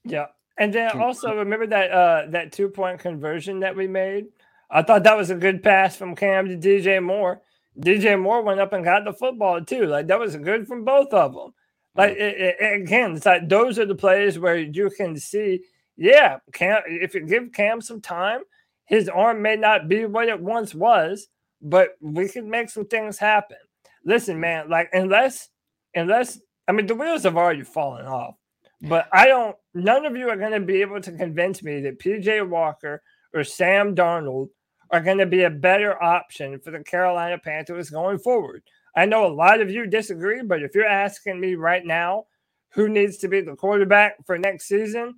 Yeah. 0.06 0.28
And 0.58 0.74
then 0.74 0.92
also 1.00 1.36
remember 1.36 1.68
that 1.68 1.92
uh 1.92 2.26
that 2.32 2.52
two 2.52 2.70
point 2.70 3.00
conversion 3.00 3.62
that 3.62 3.76
we 3.76 3.88
made? 3.88 4.28
I 4.70 4.84
thought 4.84 5.04
that 5.04 5.18
was 5.18 5.30
a 5.30 5.36
good 5.36 5.64
pass 5.64 5.96
from 5.96 6.16
Cam 6.16 6.48
to 6.48 6.58
DJ 6.58 7.04
Moore. 7.04 7.42
DJ 7.80 8.20
Moore 8.22 8.42
went 8.44 8.60
up 8.60 8.74
and 8.74 8.84
got 8.84 9.06
the 9.06 9.14
football 9.14 9.64
too. 9.64 9.86
Like 9.88 10.08
that 10.08 10.20
was 10.20 10.36
good 10.36 10.68
from 10.68 10.86
both 10.86 11.14
of 11.14 11.34
them. 11.34 11.54
Like 11.96 12.12
it, 12.18 12.58
it- 12.60 12.82
again, 12.84 13.16
it's 13.16 13.26
like 13.26 13.50
those 13.50 13.80
are 13.80 13.86
the 13.86 13.96
plays 13.96 14.40
where 14.40 14.58
you 14.58 14.90
can 14.92 15.18
see, 15.18 15.62
yeah, 15.98 16.40
Cam. 16.54 16.82
If 16.88 17.16
you 17.16 17.22
give 17.26 17.52
Cam 17.54 17.82
some 17.82 18.02
time, 18.02 18.42
his 18.90 19.08
arm 19.08 19.42
may 19.42 19.56
not 19.56 19.88
be 19.88 20.06
what 20.06 20.28
it 20.28 20.42
once 20.42 20.74
was, 20.74 21.28
but 21.62 21.92
we 22.02 22.28
can 22.28 22.50
make 22.50 22.70
some 22.70 22.86
things 22.86 23.20
happen. 23.20 23.58
Listen, 24.04 24.38
mm. 24.38 24.42
man, 24.42 24.70
like 24.70 24.90
unless 24.92 25.50
unless 25.96 26.40
I 26.68 26.72
mean 26.72 26.88
the 26.88 26.96
wheels 26.96 27.24
have 27.24 27.38
already 27.38 27.64
fallen 27.64 28.06
off. 28.06 28.36
But 28.82 29.08
I 29.12 29.28
don't, 29.28 29.58
none 29.74 30.06
of 30.06 30.16
you 30.16 30.30
are 30.30 30.38
going 30.38 30.54
to 30.54 30.60
be 30.62 30.80
able 30.82 31.02
to 31.02 31.12
convince 31.12 31.62
me 31.62 31.82
that 31.82 32.00
PJ 32.00 32.48
Walker 32.48 33.02
or 33.34 33.44
Sam 33.44 33.94
Darnold 33.94 34.48
are 34.90 35.02
going 35.02 35.18
to 35.18 35.26
be 35.26 35.44
a 35.44 35.50
better 35.50 36.02
option 36.02 36.60
for 36.60 36.72
the 36.72 36.82
Carolina 36.82 37.38
Panthers 37.38 37.90
going 37.90 38.20
forward. 38.20 38.64
I 38.96 39.06
know 39.06 39.26
a 39.26 39.36
lot 39.36 39.60
of 39.60 39.70
you 39.70 39.86
disagree, 39.86 40.42
but 40.44 40.64
if 40.64 40.74
you're 40.74 40.86
asking 40.86 41.42
me 41.42 41.56
right 41.56 41.86
now 41.86 42.26
who 42.70 42.88
needs 42.88 43.18
to 43.18 43.28
be 43.28 43.42
the 43.42 43.56
quarterback 43.56 44.16
for 44.26 44.38
next 44.38 44.70
season, 44.70 45.16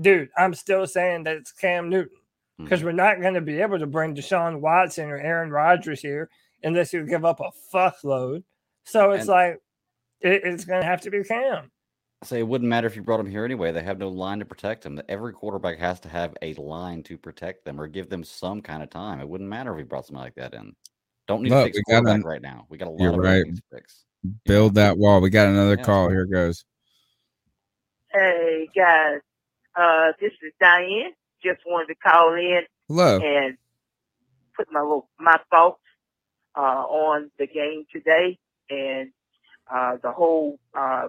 dude, 0.00 0.28
I'm 0.38 0.54
still 0.54 0.86
saying 0.86 1.24
that 1.24 1.36
it's 1.36 1.52
Cam 1.52 1.88
Newton 1.88 2.16
because 2.64 2.82
we're 2.84 2.92
not 2.92 3.20
going 3.20 3.34
to 3.34 3.40
be 3.40 3.60
able 3.60 3.78
to 3.78 3.86
bring 3.86 4.14
Deshaun 4.14 4.60
Watson 4.60 5.08
or 5.10 5.16
Aaron 5.18 5.50
Rodgers 5.50 6.00
here 6.00 6.28
unless 6.62 6.92
you 6.92 7.04
give 7.06 7.24
up 7.24 7.40
a 7.40 7.50
fuckload. 7.74 8.42
So 8.84 9.12
it's 9.12 9.22
And- 9.22 9.28
like, 9.28 9.58
it, 10.20 10.42
it's 10.44 10.64
going 10.64 10.80
to 10.80 10.86
have 10.86 11.00
to 11.02 11.10
be 11.10 11.22
Cam. 11.24 11.70
So 12.22 12.36
it 12.36 12.46
wouldn't 12.46 12.68
matter 12.68 12.86
if 12.86 12.96
you 12.96 13.02
brought 13.02 13.20
him 13.20 13.30
here 13.30 13.46
anyway. 13.46 13.72
They 13.72 13.82
have 13.82 13.98
no 13.98 14.08
line 14.08 14.40
to 14.40 14.44
protect 14.44 14.84
him. 14.84 15.00
Every 15.08 15.32
quarterback 15.32 15.78
has 15.78 16.00
to 16.00 16.08
have 16.10 16.36
a 16.42 16.52
line 16.54 17.02
to 17.04 17.16
protect 17.16 17.64
them 17.64 17.80
or 17.80 17.86
give 17.86 18.10
them 18.10 18.22
some 18.24 18.60
kind 18.60 18.82
of 18.82 18.90
time. 18.90 19.20
It 19.20 19.28
wouldn't 19.28 19.48
matter 19.48 19.70
if 19.70 19.78
we 19.78 19.84
brought 19.84 20.06
somebody 20.06 20.26
like 20.26 20.34
that 20.34 20.52
in. 20.52 20.76
Don't 21.26 21.42
need 21.42 21.48
Look, 21.50 21.68
to 21.68 21.72
fix 21.72 21.76
we 21.78 21.82
got 21.94 22.00
quarterback 22.02 22.14
an- 22.16 22.26
right 22.26 22.42
now. 22.42 22.66
We 22.68 22.76
got 22.76 22.88
a 22.88 22.90
lot 22.90 23.00
You're 23.00 23.12
of 23.14 23.18
right. 23.20 23.42
things 23.44 23.60
to 23.60 23.64
fix. 23.74 24.04
Build 24.44 24.74
that 24.74 24.98
wall. 24.98 25.22
We 25.22 25.30
got 25.30 25.48
another 25.48 25.76
Yeah. 25.78 25.84
call. 25.84 26.10
Here 26.10 26.26
goes. 26.26 26.64
Hey 28.12 28.68
guys, 28.76 29.20
uh, 29.76 30.12
this 30.20 30.32
is 30.42 30.52
Diane. 30.60 31.12
Just 31.42 31.60
wanted 31.66 31.88
to 31.88 31.94
call 31.96 32.34
in 32.34 32.62
and 33.22 33.56
put 34.56 34.68
my 34.72 34.80
little 34.80 35.08
my 35.18 35.38
thoughts 35.50 35.80
uh, 36.56 36.60
on 36.60 37.30
the 37.38 37.46
game 37.46 37.84
today 37.92 38.38
and 38.68 39.10
uh, 39.72 39.96
the 40.02 40.12
whole 40.12 40.58
uh, 40.76 41.08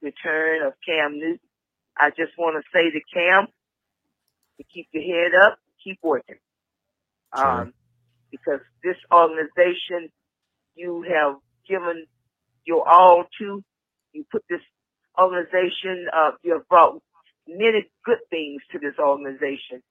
return 0.00 0.66
of 0.66 0.72
Cam 0.84 1.18
Newton. 1.18 1.38
I 1.96 2.10
just 2.10 2.32
want 2.38 2.56
to 2.56 2.62
say 2.74 2.90
to 2.90 3.00
Cam 3.12 3.46
to 4.58 4.64
keep 4.72 4.88
your 4.92 5.02
head 5.02 5.32
up, 5.34 5.58
keep 5.84 5.98
working, 6.02 6.36
um, 7.32 7.72
because 8.30 8.60
this 8.82 8.96
organization 9.12 10.10
you 10.74 11.04
have 11.08 11.36
given 11.68 12.06
your 12.64 12.88
all 12.88 13.24
to. 13.38 13.62
You 14.12 14.24
put 14.30 14.42
this 14.48 14.60
organization, 15.18 16.06
uh, 16.14 16.32
you 16.42 16.54
have 16.54 16.68
brought 16.68 17.00
many 17.46 17.88
good 18.04 18.18
things 18.30 18.62
to 18.72 18.78
this 18.78 18.94
organization. 18.98 19.82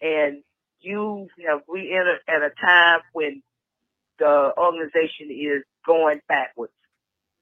And 0.00 0.42
you 0.80 1.28
have 1.48 1.60
re-entered 1.68 2.20
at 2.28 2.42
a 2.42 2.50
time 2.60 3.00
when 3.12 3.42
the 4.18 4.52
organization 4.56 5.30
is 5.30 5.62
going 5.86 6.20
backwards. 6.28 6.72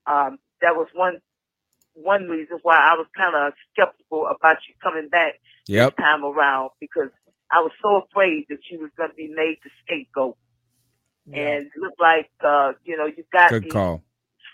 Um, 0.06 0.38
that 0.60 0.76
was 0.76 0.88
one 0.94 1.20
one 1.94 2.28
reason 2.28 2.58
why 2.62 2.76
I 2.76 2.94
was 2.94 3.06
kind 3.16 3.34
of 3.34 3.52
skeptical 3.72 4.26
about 4.26 4.58
you 4.68 4.74
coming 4.82 5.08
back 5.08 5.34
Yep. 5.66 5.96
this 5.96 6.04
time 6.04 6.24
around 6.24 6.70
because 6.80 7.10
I 7.50 7.60
was 7.60 7.72
so 7.82 8.02
afraid 8.08 8.46
that 8.48 8.58
you 8.70 8.80
was 8.80 8.90
going 8.96 9.10
to 9.10 9.16
be 9.16 9.28
made 9.28 9.58
the 9.62 9.70
scapegoat. 9.84 10.36
And 11.32 11.66
it 11.66 11.72
looked 11.76 12.00
like 12.00 12.30
uh, 12.44 12.72
you 12.84 12.96
know 12.96 13.06
you 13.06 13.24
got 13.32 13.50
Good 13.50 13.64
these 13.64 13.72
call. 13.72 14.02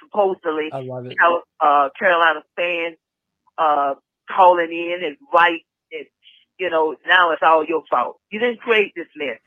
supposedly 0.03 0.71
I 0.73 0.81
love 0.81 1.07
it. 1.07 1.17
Cal- 1.19 1.45
uh, 1.61 1.89
Carolina 1.99 2.43
fan 2.55 2.97
uh, 3.57 3.95
calling 4.35 4.71
in 4.71 5.05
and 5.05 5.17
right 5.33 5.61
and 5.93 6.07
you 6.59 6.71
know 6.71 6.97
now 7.07 7.33
it's 7.33 7.43
all 7.45 7.65
your 7.65 7.83
fault. 7.91 8.21
You 8.31 8.41
didn't 8.41 8.61
create 8.61 8.93
this 8.97 9.09
mess, 9.17 9.39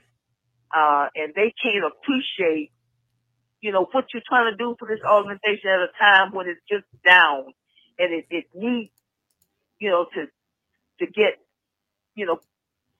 uh, 0.75 1.08
and 1.16 1.33
they 1.35 1.53
can't 1.61 1.85
appreciate 1.85 2.72
you 3.61 3.72
know 3.72 3.88
what 3.91 4.06
you're 4.14 4.24
trying 4.27 4.51
to 4.51 4.58
do 4.58 4.75
for 4.80 4.88
this 4.88 4.99
organization 5.06 5.69
at 5.69 5.80
a 5.80 5.90
time 5.99 6.33
when 6.33 6.48
it's 6.48 6.61
just 6.69 6.85
down 7.06 7.45
and 7.98 8.14
it, 8.14 8.25
it 8.30 8.45
needs 8.56 8.91
you 9.80 9.90
know 9.90 10.06
to 10.14 10.25
to 10.99 11.11
get 11.11 11.35
you 12.16 12.25
know 12.25 12.40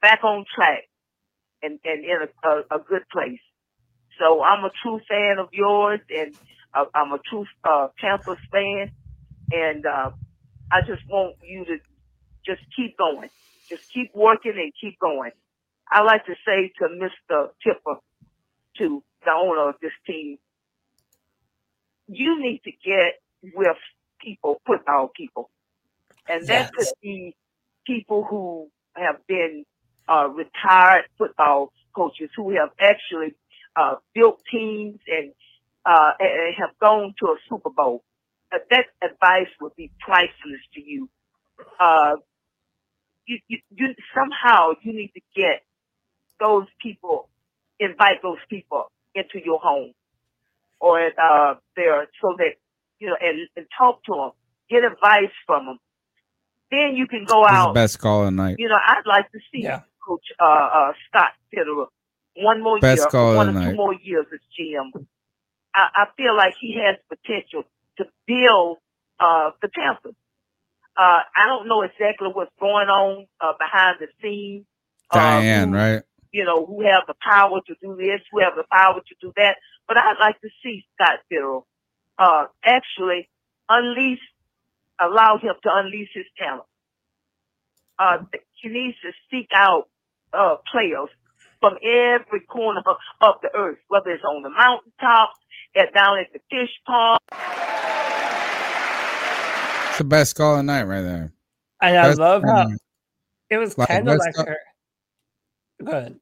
back 0.01 0.24
on 0.24 0.45
track 0.53 0.83
and 1.61 1.80
and 1.83 2.03
in 2.03 2.17
a, 2.24 2.48
a, 2.48 2.80
a 2.80 2.80
good 2.80 3.03
place. 3.11 3.40
So 4.19 4.43
I'm 4.43 4.66
a 4.66 4.72
true 4.83 4.99
fan 5.09 5.38
of 5.40 5.49
yours, 5.53 6.01
and 6.09 6.35
uh, 6.74 6.85
I'm 6.93 7.14
a 7.14 7.19
true 7.30 7.45
uh, 7.64 7.88
Panthers 7.99 8.38
fan, 8.51 8.91
and 9.51 9.85
uh, 9.85 10.11
I 10.72 10.81
just 10.81 11.03
want 11.09 11.35
you 11.43 11.65
to 11.65 11.77
just 12.45 12.61
keep 12.75 12.98
going, 12.98 13.30
just 13.69 13.83
keep 13.93 14.11
working 14.15 14.53
and 14.56 14.72
keep 14.80 14.99
going. 14.99 15.31
I 15.91 16.01
like 16.03 16.25
to 16.25 16.35
say 16.45 16.72
to 16.80 16.88
Mr. 16.88 17.49
Tepper, 17.65 17.98
to 18.77 19.03
the 19.25 19.31
owner 19.31 19.69
of 19.69 19.75
this 19.81 19.91
team, 20.06 20.38
you 22.07 22.41
need 22.41 22.61
to 22.65 22.72
get 22.72 23.22
with 23.56 23.77
people, 24.22 24.61
football 24.65 25.11
people, 25.15 25.49
and 26.27 26.48
that 26.49 26.72
could 26.73 26.88
be 27.01 27.35
people 27.85 28.25
who 28.30 28.69
have 28.95 29.17
been 29.27 29.65
uh, 30.07 30.27
retired 30.30 31.06
football 31.17 31.72
coaches 31.95 32.30
who 32.35 32.51
have 32.51 32.69
actually 32.80 33.35
uh, 33.75 33.95
built 34.14 34.41
teams 34.51 34.99
and, 35.07 35.31
uh, 35.85 36.11
and 36.19 36.56
have 36.57 36.72
gone 36.81 37.14
to 37.19 37.27
a 37.27 37.35
Super 37.49 37.69
Bowl. 37.69 38.03
That 38.51 38.85
advice 39.03 39.47
would 39.61 39.75
be 39.75 39.91
priceless 39.99 40.61
to 40.73 40.81
you. 40.81 41.09
Uh, 41.79 42.15
you, 43.25 43.39
you, 43.47 43.59
you 43.75 43.95
somehow 44.15 44.71
you 44.81 44.93
need 44.93 45.11
to 45.13 45.21
get 45.35 45.63
those 46.39 46.65
people, 46.81 47.29
invite 47.79 48.21
those 48.23 48.39
people 48.49 48.91
into 49.13 49.39
your 49.43 49.59
home 49.59 49.93
or 50.79 50.99
uh, 51.21 51.55
there 51.75 52.07
so 52.21 52.33
that 52.37 52.53
you 52.99 53.07
know 53.07 53.17
and, 53.21 53.47
and 53.55 53.65
talk 53.77 54.03
to 54.05 54.13
them, 54.13 54.31
get 54.69 54.83
advice 54.89 55.31
from 55.45 55.65
them. 55.67 55.79
Then 56.71 56.95
you 56.95 57.07
can 57.07 57.25
go 57.25 57.43
This 57.43 57.51
out. 57.51 57.73
best 57.73 57.99
call 57.99 58.25
of 58.27 58.33
night. 58.33 58.55
You 58.59 58.69
know, 58.69 58.77
I'd 58.83 59.05
like 59.05 59.31
to 59.31 59.39
see 59.51 59.63
Coach 60.07 60.25
uh, 60.39 60.43
uh, 60.45 60.93
Scott 61.07 61.31
Fitterer 61.53 61.87
one 62.37 62.63
more 62.63 62.79
Best 62.79 63.01
year, 63.01 63.07
call 63.09 63.31
of 63.31 63.37
one 63.37 63.53
the 63.53 63.59
or 63.59 63.63
two 63.63 63.67
night. 63.69 63.75
more 63.75 63.93
years 63.93 64.25
as 64.33 64.39
GM. 64.57 65.05
I, 65.75 65.87
I 65.95 66.05
feel 66.17 66.35
like 66.35 66.53
he 66.59 66.79
has 66.83 66.95
potential 67.09 67.63
to 67.99 68.05
build 68.25 68.77
uh, 69.19 69.51
the 69.61 69.69
Panthers. 69.69 70.15
Uh, 70.97 71.21
I 71.35 71.45
don't 71.45 71.67
know 71.67 71.81
exactly 71.83 72.29
what's 72.33 72.51
going 72.59 72.89
on 72.89 73.27
uh, 73.39 73.53
behind 73.57 73.97
the 73.99 74.07
scenes. 74.21 74.65
Diane, 75.11 75.71
right? 75.71 76.03
You 76.31 76.45
know, 76.45 76.65
who 76.65 76.81
have 76.81 77.03
the 77.07 77.15
power 77.21 77.61
to 77.67 77.75
do 77.81 77.95
this, 77.95 78.21
who 78.31 78.39
have 78.39 78.55
the 78.55 78.65
power 78.71 78.99
to 78.99 79.15
do 79.21 79.31
that. 79.37 79.57
But 79.87 79.97
I'd 79.97 80.17
like 80.19 80.39
to 80.41 80.49
see 80.63 80.85
Scott 80.93 81.19
Fitterer 81.31 81.63
uh, 82.19 82.45
actually 82.63 83.29
unleash, 83.69 84.19
allow 84.99 85.37
him 85.37 85.55
to 85.63 85.69
unleash 85.71 86.09
his 86.13 86.25
talent. 86.37 86.63
Uh, 87.97 88.17
he 88.61 88.69
needs 88.69 88.97
to 89.01 89.11
seek 89.31 89.47
out 89.53 89.89
uh, 90.33 90.57
players 90.71 91.09
from 91.59 91.75
every 91.83 92.41
corner 92.41 92.81
of, 92.85 92.97
of 93.21 93.35
the 93.41 93.49
earth, 93.55 93.79
whether 93.87 94.11
it's 94.11 94.23
on 94.23 94.43
the 94.43 94.49
mountaintops, 94.49 95.39
at 95.75 95.93
down 95.93 96.19
at 96.19 96.31
the 96.33 96.39
fish 96.49 96.71
pond. 96.85 97.19
The 99.99 100.05
best 100.05 100.35
call 100.35 100.57
of 100.57 100.63
night 100.65 100.83
right 100.83 101.01
there. 101.01 101.33
And 101.81 101.97
I 101.97 102.13
love 102.13 102.41
how 102.43 102.69
it 103.49 103.57
was 103.57 103.77
Like, 103.77 103.89
kind 103.89 104.07
of 104.09 104.17
like 104.17 104.33
go- 104.33 104.45
her. 104.45 104.57
Go 105.83 105.91
ahead. 105.91 106.19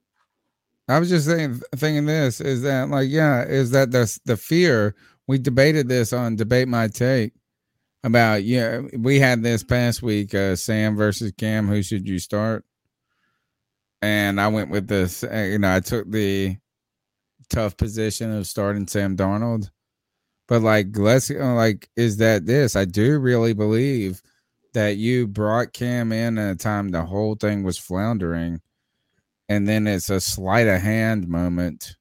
I 0.90 0.98
was 1.00 1.10
just 1.10 1.28
saying, 1.28 1.62
thinking 1.76 2.06
this 2.08 2.42
is 2.42 2.64
that 2.64 2.90
like, 2.90 3.08
yeah, 3.10 3.44
is 3.44 3.72
that 3.72 3.92
the 3.92 4.20
the 4.26 4.36
fear? 4.36 4.96
We 5.28 5.38
debated 5.38 5.88
this 5.90 6.12
on 6.12 6.38
debate 6.38 6.68
my 6.68 6.88
take 6.88 7.34
about 8.04 8.44
yeah, 8.46 8.82
we 8.98 9.20
had 9.20 9.44
this 9.44 9.64
past 9.64 10.02
week, 10.02 10.34
uh, 10.34 10.56
Sam 10.56 10.96
versus 10.96 11.32
Cam. 11.38 11.68
Who 11.68 11.84
should 11.84 12.08
you 12.08 12.18
start? 12.18 12.66
And 14.02 14.42
I 14.42 14.48
went 14.48 14.70
with 14.72 14.88
this. 14.88 15.24
uh, 15.24 15.48
You 15.52 15.60
know, 15.60 15.76
I 15.76 15.82
took 15.82 16.10
the 16.10 16.58
tough 17.50 17.78
position 17.78 18.32
of 18.32 18.48
starting 18.48 18.88
Sam 18.88 19.16
Darnold. 19.18 19.70
But 20.48 20.62
like, 20.62 20.98
let's 20.98 21.30
uh, 21.30 21.54
like, 21.56 21.90
is 21.96 22.18
that 22.18 22.46
this? 22.46 22.76
I 22.76 22.86
do 22.86 23.20
really 23.20 23.54
believe 23.54 24.22
that 24.74 24.98
you 24.98 25.28
brought 25.28 25.74
Cam 25.74 26.12
in 26.12 26.38
at 26.38 26.52
a 26.52 26.56
time 26.56 26.90
the 26.90 27.04
whole 27.04 27.36
thing 27.36 27.64
was 27.64 27.78
floundering 27.78 28.62
and 29.50 29.68
then 29.68 29.88
it's 29.88 30.10
a 30.10 30.20
sleight 30.20 30.68
of 30.68 30.82
hand 30.82 31.28
moment. 31.28 31.96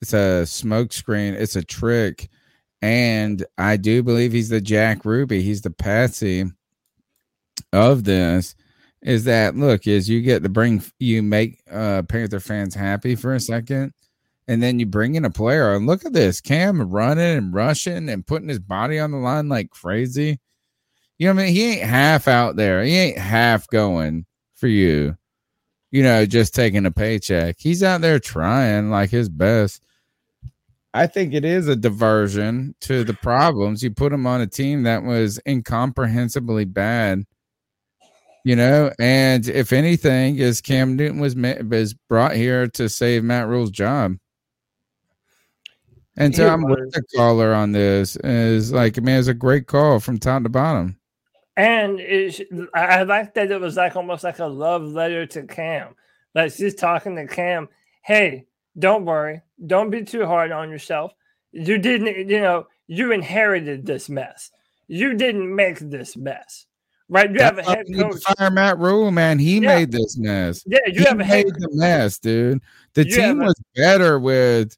It's 0.00 0.12
a 0.12 0.44
smokescreen. 0.44 1.32
It's 1.32 1.56
a 1.56 1.64
trick, 1.64 2.28
and 2.82 3.44
I 3.58 3.76
do 3.76 4.02
believe 4.02 4.32
he's 4.32 4.50
the 4.50 4.60
Jack 4.60 5.04
Ruby. 5.04 5.42
He's 5.42 5.62
the 5.62 5.70
patsy 5.70 6.44
of 7.72 8.04
this. 8.04 8.54
Is 9.02 9.24
that 9.24 9.56
look? 9.56 9.86
Is 9.86 10.08
you 10.08 10.22
get 10.22 10.42
to 10.42 10.48
bring 10.48 10.82
you 10.98 11.22
make 11.22 11.60
uh 11.70 12.02
Panther 12.02 12.40
fans 12.40 12.74
happy 12.74 13.14
for 13.16 13.34
a 13.34 13.40
second, 13.40 13.92
and 14.46 14.62
then 14.62 14.78
you 14.78 14.86
bring 14.86 15.14
in 15.14 15.24
a 15.24 15.30
player 15.30 15.74
and 15.74 15.86
look 15.86 16.04
at 16.04 16.12
this 16.12 16.40
Cam 16.40 16.82
running 16.90 17.38
and 17.38 17.54
rushing 17.54 18.08
and 18.08 18.26
putting 18.26 18.48
his 18.48 18.58
body 18.58 18.98
on 18.98 19.10
the 19.10 19.18
line 19.18 19.48
like 19.48 19.70
crazy. 19.70 20.38
You 21.18 21.28
know 21.28 21.34
what 21.34 21.42
I 21.42 21.44
mean? 21.46 21.54
He 21.54 21.64
ain't 21.72 21.82
half 21.82 22.28
out 22.28 22.56
there. 22.56 22.82
He 22.82 22.96
ain't 22.96 23.18
half 23.18 23.66
going 23.68 24.26
for 24.54 24.66
you 24.68 25.16
you 25.94 26.02
know, 26.02 26.26
just 26.26 26.56
taking 26.56 26.86
a 26.86 26.90
paycheck. 26.90 27.54
He's 27.56 27.84
out 27.84 28.00
there 28.00 28.18
trying 28.18 28.90
like 28.90 29.10
his 29.10 29.28
best. 29.28 29.80
I 30.92 31.06
think 31.06 31.32
it 31.32 31.44
is 31.44 31.68
a 31.68 31.76
diversion 31.76 32.74
to 32.80 33.04
the 33.04 33.14
problems. 33.14 33.80
You 33.80 33.92
put 33.92 34.12
him 34.12 34.26
on 34.26 34.40
a 34.40 34.48
team 34.48 34.82
that 34.82 35.04
was 35.04 35.38
incomprehensibly 35.46 36.64
bad, 36.64 37.22
you 38.44 38.56
know, 38.56 38.90
and 38.98 39.48
if 39.48 39.72
anything, 39.72 40.38
is 40.38 40.60
Cam 40.60 40.96
Newton 40.96 41.20
was 41.20 41.36
was 41.36 41.94
brought 41.94 42.34
here 42.34 42.66
to 42.70 42.88
save 42.88 43.22
Matt 43.22 43.46
Rhule's 43.46 43.70
job. 43.70 44.16
And 46.16 46.34
so 46.34 46.48
I'm 46.48 46.62
with 46.62 46.92
the 46.92 47.02
caller 47.16 47.52
on 47.52 47.72
this. 47.72 48.16
Is 48.16 48.72
like, 48.72 49.00
man, 49.02 49.18
it's 49.18 49.28
a 49.28 49.34
great 49.34 49.66
call 49.66 49.98
from 50.00 50.18
top 50.18 50.42
to 50.44 50.48
bottom. 50.48 50.96
And 51.56 52.00
it, 52.00 52.48
I 52.74 53.02
like 53.04 53.34
that 53.34 53.50
it 53.50 53.60
was 53.60 53.76
like 53.76 53.96
almost 53.96 54.24
like 54.24 54.38
a 54.40 54.46
love 54.46 54.82
letter 54.82 55.26
to 55.26 55.42
Cam. 55.44 55.94
Like 56.34 56.52
she's 56.52 56.74
talking 56.74 57.14
to 57.16 57.26
Cam, 57.26 57.68
hey, 58.02 58.46
don't 58.78 59.04
worry, 59.04 59.40
don't 59.66 59.90
be 59.90 60.02
too 60.02 60.26
hard 60.26 60.50
on 60.50 60.68
yourself. 60.70 61.12
You 61.52 61.78
didn't, 61.78 62.28
you 62.28 62.40
know, 62.40 62.66
you 62.88 63.12
inherited 63.12 63.86
this 63.86 64.08
mess. 64.08 64.50
You 64.88 65.14
didn't 65.14 65.54
make 65.54 65.78
this 65.78 66.16
mess, 66.16 66.66
right? 67.08 67.30
You 67.32 67.40
have 67.40 67.58
a 67.58 67.62
head 67.62 67.84
we 67.88 67.94
need 67.94 68.02
to 68.02 68.08
coach. 68.10 68.36
Fire 68.36 68.50
Matt 68.50 68.78
Rhule, 68.78 69.12
man. 69.12 69.38
He 69.38 69.54
Yeah. 69.60 69.76
made 69.76 69.92
this 69.92 70.18
mess. 70.18 70.62
Yeah, 70.66 70.78
you 70.86 71.00
he 71.02 71.04
have 71.04 71.20
a 71.20 71.24
head 71.24 71.44
made 71.46 71.54
the 71.54 71.68
mess, 71.72 72.18
dude. 72.18 72.60
The 72.94 73.04
You 73.06 73.14
team 73.16 73.40
a- 73.40 73.44
was 73.46 73.54
better 73.76 74.18
with 74.18 74.76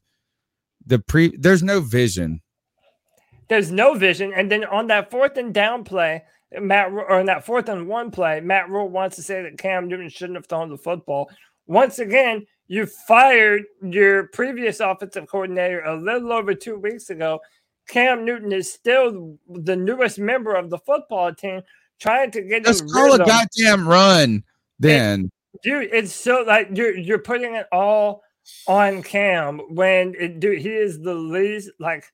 the 0.87 0.99
pre. 0.99 1.35
There's 1.37 1.63
no 1.63 1.79
vision. 1.79 2.41
There's 3.49 3.71
no 3.71 3.93
vision, 3.93 4.33
and 4.35 4.51
then 4.51 4.65
on 4.65 4.87
that 4.87 5.09
fourth 5.09 5.37
and 5.37 5.53
down 5.53 5.83
play, 5.83 6.23
Matt 6.59 6.91
or 6.91 7.19
on 7.19 7.25
that 7.27 7.45
fourth 7.45 7.69
and 7.69 7.87
one 7.87 8.11
play, 8.11 8.41
Matt 8.41 8.69
Rhule 8.69 8.89
wants 8.89 9.15
to 9.17 9.23
say 9.23 9.41
that 9.43 9.57
Cam 9.57 9.87
Newton 9.87 10.09
shouldn't 10.09 10.35
have 10.37 10.47
thrown 10.47 10.69
the 10.69 10.77
football. 10.77 11.29
Once 11.65 11.99
again, 11.99 12.45
you 12.67 12.85
fired 12.85 13.63
your 13.81 14.27
previous 14.27 14.79
offensive 14.79 15.27
coordinator 15.27 15.81
a 15.81 15.95
little 15.95 16.33
over 16.33 16.53
two 16.53 16.77
weeks 16.77 17.09
ago. 17.09 17.39
Cam 17.87 18.25
Newton 18.25 18.51
is 18.51 18.71
still 18.71 19.37
the 19.47 19.75
newest 19.75 20.19
member 20.19 20.55
of 20.55 20.69
the 20.69 20.77
football 20.79 21.33
team, 21.33 21.61
trying 21.99 22.31
to 22.31 22.41
get 22.41 22.65
him 22.65 22.89
call 22.89 23.13
a 23.13 23.19
goddamn 23.19 23.87
run. 23.87 24.43
Then 24.79 25.31
dude. 25.63 25.89
It's 25.91 26.13
so 26.13 26.43
like 26.45 26.69
you're 26.73 26.95
you're 26.95 27.19
putting 27.19 27.55
it 27.55 27.67
all 27.71 28.23
on 28.67 29.03
Cam 29.03 29.59
when 29.69 30.15
it, 30.19 30.39
dude 30.39 30.59
he 30.59 30.69
is 30.73 30.99
the 30.99 31.13
least 31.13 31.69
like, 31.79 32.05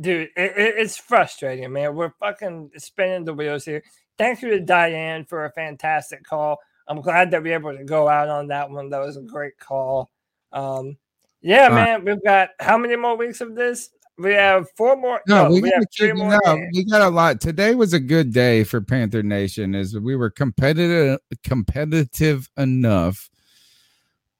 dude. 0.00 0.28
It, 0.36 0.52
it- 0.56 0.74
it's 0.78 0.96
frustrating, 0.96 1.72
man. 1.72 1.94
We're 1.94 2.12
fucking 2.20 2.70
spinning 2.76 3.24
the 3.24 3.34
wheels 3.34 3.64
here. 3.64 3.82
Thank 4.18 4.42
you 4.42 4.50
to 4.50 4.60
Diane 4.60 5.24
for 5.24 5.44
a 5.44 5.50
fantastic 5.52 6.22
call. 6.24 6.58
I'm 6.86 7.00
glad 7.00 7.30
that 7.30 7.42
we 7.42 7.50
were 7.50 7.54
able 7.56 7.76
to 7.76 7.84
go 7.84 8.08
out 8.08 8.28
on 8.28 8.48
that 8.48 8.70
one. 8.70 8.90
That 8.90 9.00
was 9.00 9.16
a 9.16 9.22
great 9.22 9.58
call. 9.58 10.10
Um, 10.52 10.96
yeah, 11.40 11.66
Uh, 11.66 11.74
man. 11.74 12.04
We've 12.04 12.22
got 12.22 12.50
how 12.60 12.78
many 12.78 12.96
more 12.96 13.16
weeks 13.16 13.40
of 13.40 13.54
this? 13.54 13.90
We 14.16 14.32
have 14.34 14.66
four 14.76 14.94
more. 14.96 15.20
no, 15.26 15.48
we, 15.48 15.60
we 15.60 15.70
gotta 15.70 15.80
have 15.80 15.86
three 15.96 16.12
more. 16.12 16.38
no, 16.44 16.60
we 16.72 16.84
got 16.84 17.02
a 17.02 17.08
lot. 17.08 17.40
Today 17.40 17.74
was 17.74 17.92
a 17.94 17.98
good 17.98 18.32
day 18.32 18.62
for 18.62 18.80
Panther 18.80 19.22
Nation. 19.24 19.74
Is 19.74 19.98
we 19.98 20.14
were 20.14 20.30
competitive 20.30 21.18
competitive 21.42 22.48
enough 22.56 23.28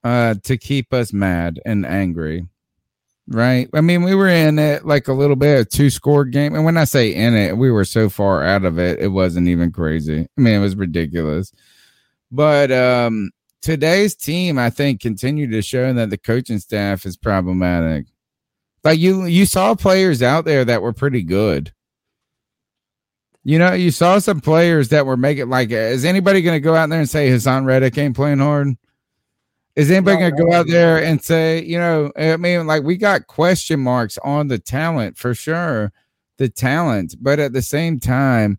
uh 0.05 0.35
to 0.45 0.57
keep 0.57 0.93
us 0.93 1.13
mad 1.13 1.61
and 1.65 1.85
angry. 1.85 2.47
Right. 3.27 3.71
I 3.73 3.81
mean, 3.81 4.03
we 4.03 4.15
were 4.15 4.29
in 4.29 4.59
it 4.59 4.85
like 4.85 5.09
a 5.09 5.15
little 5.15 5.37
bit 5.37 5.59
of 5.59 5.69
two 5.71 5.89
score 5.89 6.27
game. 6.27 6.55
And 6.55 6.65
when 6.65 6.77
I 6.77 6.85
say 6.85 7.15
in 7.15 7.35
it, 7.35 7.57
we 7.57 7.71
were 7.71 7.87
so 7.87 8.11
far 8.11 8.45
out 8.45 8.67
of 8.67 8.79
it, 8.79 9.01
it 9.01 9.09
wasn't 9.09 9.49
even 9.49 9.73
crazy. 9.73 10.29
I 10.37 10.41
mean, 10.41 10.55
it 10.55 10.61
was 10.61 10.77
ridiculous. 10.77 11.51
But 12.31 12.71
um 12.71 13.31
today's 13.63 14.15
team, 14.15 14.59
I 14.59 14.69
think, 14.69 15.01
continued 15.01 15.53
to 15.53 15.63
show 15.63 15.93
that 15.95 16.11
the 16.11 16.19
coaching 16.19 16.59
staff 16.59 17.07
is 17.07 17.17
problematic. 17.17 18.07
Like 18.85 18.99
you 18.99 19.25
you 19.25 19.47
saw 19.47 19.75
players 19.75 20.23
out 20.23 20.45
there 20.45 20.65
that 20.67 20.83
were 20.83 20.93
pretty 20.93 21.23
good. 21.23 21.73
You 23.43 23.59
know, 23.59 23.73
you 23.73 23.91
saw 23.91 24.19
some 24.19 24.41
players 24.41 24.91
that 24.91 25.07
were 25.07 25.17
making 25.17 25.49
like 25.49 25.71
is 25.71 26.05
anybody 26.05 26.43
gonna 26.43 26.61
go 26.61 26.75
out 26.75 26.91
there 26.91 27.01
and 27.01 27.09
say 27.09 27.31
Haason 27.31 27.65
Reddick 27.65 27.97
ain't 27.97 28.17
playing 28.17 28.39
hard? 28.41 28.77
Is 29.77 29.91
anybody 29.91 30.19
gonna 30.19 30.37
go 30.37 30.53
out 30.53 30.69
there 30.69 31.03
and 31.03 31.23
say, 31.23 31.63
you 31.65 31.79
know, 31.79 32.13
I 32.17 32.37
mean, 32.37 32.67
like 32.67 32.85
we 32.85 32.97
got 32.97 33.27
question 33.27 33.81
marks 33.81 34.19
on 34.19 34.47
the 34.47 34.59
talent 34.59 35.19
for 35.19 35.35
sure, 35.35 35.93
the 36.39 36.49
talent, 36.49 37.17
but 37.21 37.41
at 37.41 37.53
the 37.53 37.63
same 37.63 37.99
time, 37.99 38.59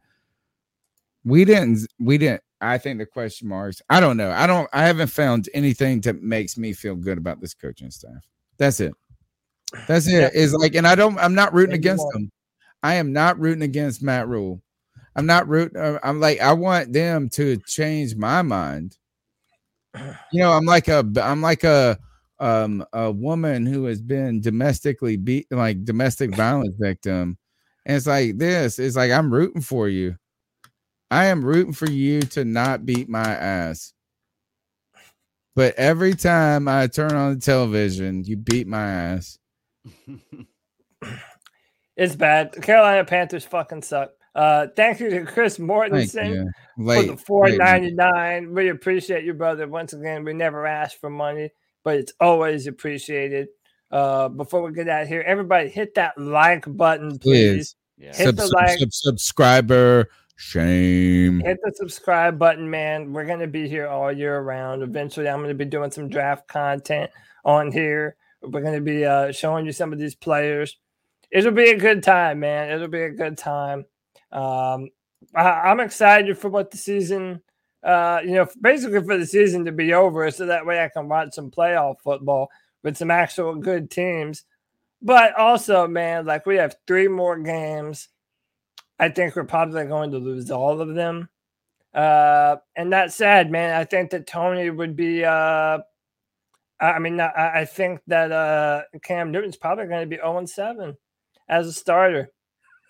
we 1.24 1.46
didn't, 1.46 1.88
we 2.00 2.18
didn't. 2.18 2.42
I 2.60 2.78
think 2.78 3.00
the 3.00 3.06
question 3.06 3.48
marks. 3.48 3.82
I 3.90 4.00
don't 4.00 4.18
know. 4.18 4.32
I 4.32 4.48
don't. 4.48 4.70
I 4.74 4.84
haven't 4.84 5.08
found 5.08 5.50
anything 5.54 6.02
that 6.02 6.22
makes 6.22 6.58
me 6.58 6.74
feel 6.74 6.96
good 6.96 7.18
about 7.18 7.40
this 7.40 7.54
coaching 7.54 7.92
staff. 7.92 8.28
That's 8.58 8.80
it. 8.80 8.94
That's 9.88 10.08
it. 10.08 10.34
Is 10.34 10.54
like, 10.54 10.76
and 10.76 10.88
I 10.88 10.96
don't. 10.96 11.18
I'm 11.20 11.36
not 11.36 11.54
rooting 11.54 11.76
against 11.76 12.06
them. 12.14 12.32
I 12.84 12.96
am 12.96 13.14
not 13.14 13.40
rooting 13.40 13.64
against 13.64 14.04
Matt 14.04 14.28
Rhule. 14.28 14.62
I'm 15.16 15.26
not 15.26 15.48
rooting. 15.48 15.80
uh, 15.80 16.00
I'm 16.04 16.20
like, 16.20 16.42
I 16.42 16.54
want 16.54 16.92
them 16.92 17.30
to 17.32 17.58
change 17.66 18.16
my 18.16 18.42
mind 18.42 18.98
you 20.32 20.40
know 20.40 20.52
i'm 20.52 20.66
like 20.66 20.88
a 20.88 21.06
i'm 21.22 21.42
like 21.42 21.64
a 21.64 21.98
um 22.40 22.86
a 22.94 23.12
woman 23.12 23.66
who 23.66 23.86
has 23.86 24.02
been 24.02 24.42
domestically 24.42 25.16
beat 25.18 25.48
like 25.52 25.86
domestic 25.86 26.36
violence 26.36 26.76
victim. 26.78 27.38
And 27.86 27.96
it's 27.96 28.08
like 28.08 28.38
this 28.38 28.80
it's 28.80 28.96
like 28.96 29.12
i'm 29.12 29.32
rooting 29.32 29.62
for 29.62 29.88
you. 29.88 30.18
I 31.12 31.26
am 31.26 31.46
rooting 31.46 31.74
for 31.74 31.90
you 31.90 32.22
to 32.22 32.44
not 32.44 32.86
beat 32.86 33.08
my 33.08 33.24
ass. 33.24 33.94
But 35.56 35.76
every 35.76 36.16
time 36.16 36.68
i 36.68 36.88
turn 36.88 37.14
on 37.14 37.36
the 37.36 37.40
television 37.40 38.24
you 38.26 38.38
beat 38.38 38.68
my 38.68 38.86
ass. 38.86 39.40
It's 41.98 42.16
bad. 42.16 42.52
The 42.52 42.60
Carolina 42.60 43.06
Panthers 43.06 43.46
fucking 43.46 43.82
suck. 43.82 44.12
Uh, 44.34 44.68
thank 44.76 45.00
you 45.00 45.10
to 45.12 45.26
Chris 45.26 45.58
Mortensen 45.58 46.50
you. 46.78 46.84
for 46.84 46.86
Late- 46.86 47.08
the 47.08 47.18
four 47.18 47.50
late. 47.50 48.50
We 48.50 48.70
appreciate 48.70 49.24
you, 49.24 49.34
brother. 49.34 49.68
Once 49.68 49.94
again, 49.94 50.24
we 50.24 50.34
never 50.34 50.66
ask 50.66 51.00
for 51.00 51.10
money, 51.10 51.52
but 51.84 51.98
it's 51.98 52.14
always 52.20 52.68
appreciated. 52.68 53.48
Uh, 53.92 54.28
before 54.30 54.62
we 54.64 54.74
get 54.74 54.90
out 54.90 55.04
of 55.04 55.08
here, 55.08 55.22
everybody 55.26 55.70
hit 55.70 55.94
that 55.96 56.18
like 56.18 56.66
button, 56.68 57.18
please. 57.20 57.76
please 57.98 58.18
Hit 58.18 58.26
Sub- 58.26 58.36
the 58.36 58.42
sub- 58.48 58.54
like, 58.54 58.80
sub- 58.80 58.92
subscriber 58.94 60.10
shame 60.38 61.40
hit 61.40 61.58
the 61.64 61.72
subscribe 61.76 62.38
button, 62.38 62.70
man. 62.70 63.14
We're 63.14 63.26
gonna 63.26 63.48
be 63.48 63.70
here 63.70 63.88
all 63.88 64.12
year 64.12 64.42
round. 64.42 64.84
Eventually, 64.84 65.30
I'm 65.30 65.42
gonna 65.42 65.54
be 65.54 65.64
doing 65.66 65.92
some 65.92 66.10
draft 66.10 66.48
content 66.50 67.10
on 67.46 67.72
here. 67.72 68.18
We're 68.42 68.62
gonna 68.62 68.82
be 68.82 69.06
uh, 69.06 69.32
showing 69.32 69.66
you 69.66 69.72
some 69.72 69.94
of 69.94 70.00
these 70.00 70.16
players. 70.16 70.78
It'll 71.32 71.52
be 71.54 71.70
a 71.70 71.78
good 71.78 72.04
time, 72.04 72.42
man. 72.42 72.70
It'll 72.70 72.88
be 72.90 73.04
a 73.04 73.10
good 73.12 73.38
time. 73.38 73.86
Um, 74.32 74.42
I, 74.42 74.90
I'm 75.36 75.80
excited 75.80 76.38
for 76.38 76.50
what 76.50 76.72
the 76.72 76.78
season, 76.78 77.42
uh, 77.84 78.22
you 78.24 78.32
know, 78.32 78.48
basically 78.62 79.04
for 79.04 79.18
the 79.18 79.26
season 79.26 79.66
to 79.66 79.72
be 79.72 79.94
over, 79.94 80.30
so 80.32 80.46
that 80.46 80.66
way 80.66 80.84
I 80.84 80.90
can 80.90 81.10
watch 81.10 81.34
some 81.34 81.52
playoff 81.52 82.02
football 82.02 82.50
with 82.84 82.98
some 82.98 83.12
actual 83.12 83.56
good 83.56 83.92
teams. 83.92 84.44
But 85.02 85.36
also, 85.38 85.88
man, 85.88 86.26
like 86.26 86.46
we 86.46 86.56
have 86.56 86.76
three 86.88 87.08
more 87.08 87.38
games. 87.38 88.10
I 88.98 89.10
think 89.10 89.36
we're 89.36 89.44
probably 89.44 89.86
going 89.86 90.12
to 90.12 90.18
lose 90.18 90.50
all 90.52 90.80
of 90.80 90.96
them. 90.96 91.30
Uh, 91.94 92.58
and 92.76 92.92
that's 92.92 93.16
sad, 93.16 93.52
man. 93.52 93.74
I 93.74 93.84
think 93.86 94.12
that 94.12 94.28
Tony 94.28 94.70
would 94.70 94.96
be. 94.96 95.24
Uh, 95.24 95.80
I 96.80 97.00
mean, 97.00 97.20
I, 97.20 97.62
I 97.62 97.66
think 97.66 98.02
that 98.08 98.32
uh, 98.32 98.84
Cam 99.02 99.32
Newton's 99.32 99.58
probably 99.58 99.88
going 99.88 100.02
to 100.02 100.08
be 100.08 100.18
0 100.18 100.46
7 100.46 100.98
as 101.48 101.68
a 101.68 101.74
starter. 101.74 102.32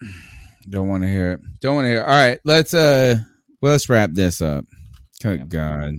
Don't 0.69 0.87
want 0.87 1.03
to 1.03 1.09
hear 1.09 1.33
it. 1.33 1.41
Don't 1.59 1.75
want 1.75 1.85
to 1.85 1.89
hear. 1.89 1.99
It. 1.99 2.07
All 2.07 2.07
right, 2.07 2.39
let's 2.43 2.73
uh, 2.73 3.17
well, 3.61 3.71
let's 3.73 3.89
wrap 3.89 4.11
this 4.13 4.41
up. 4.41 4.65
Good 5.21 5.49
God, 5.49 5.95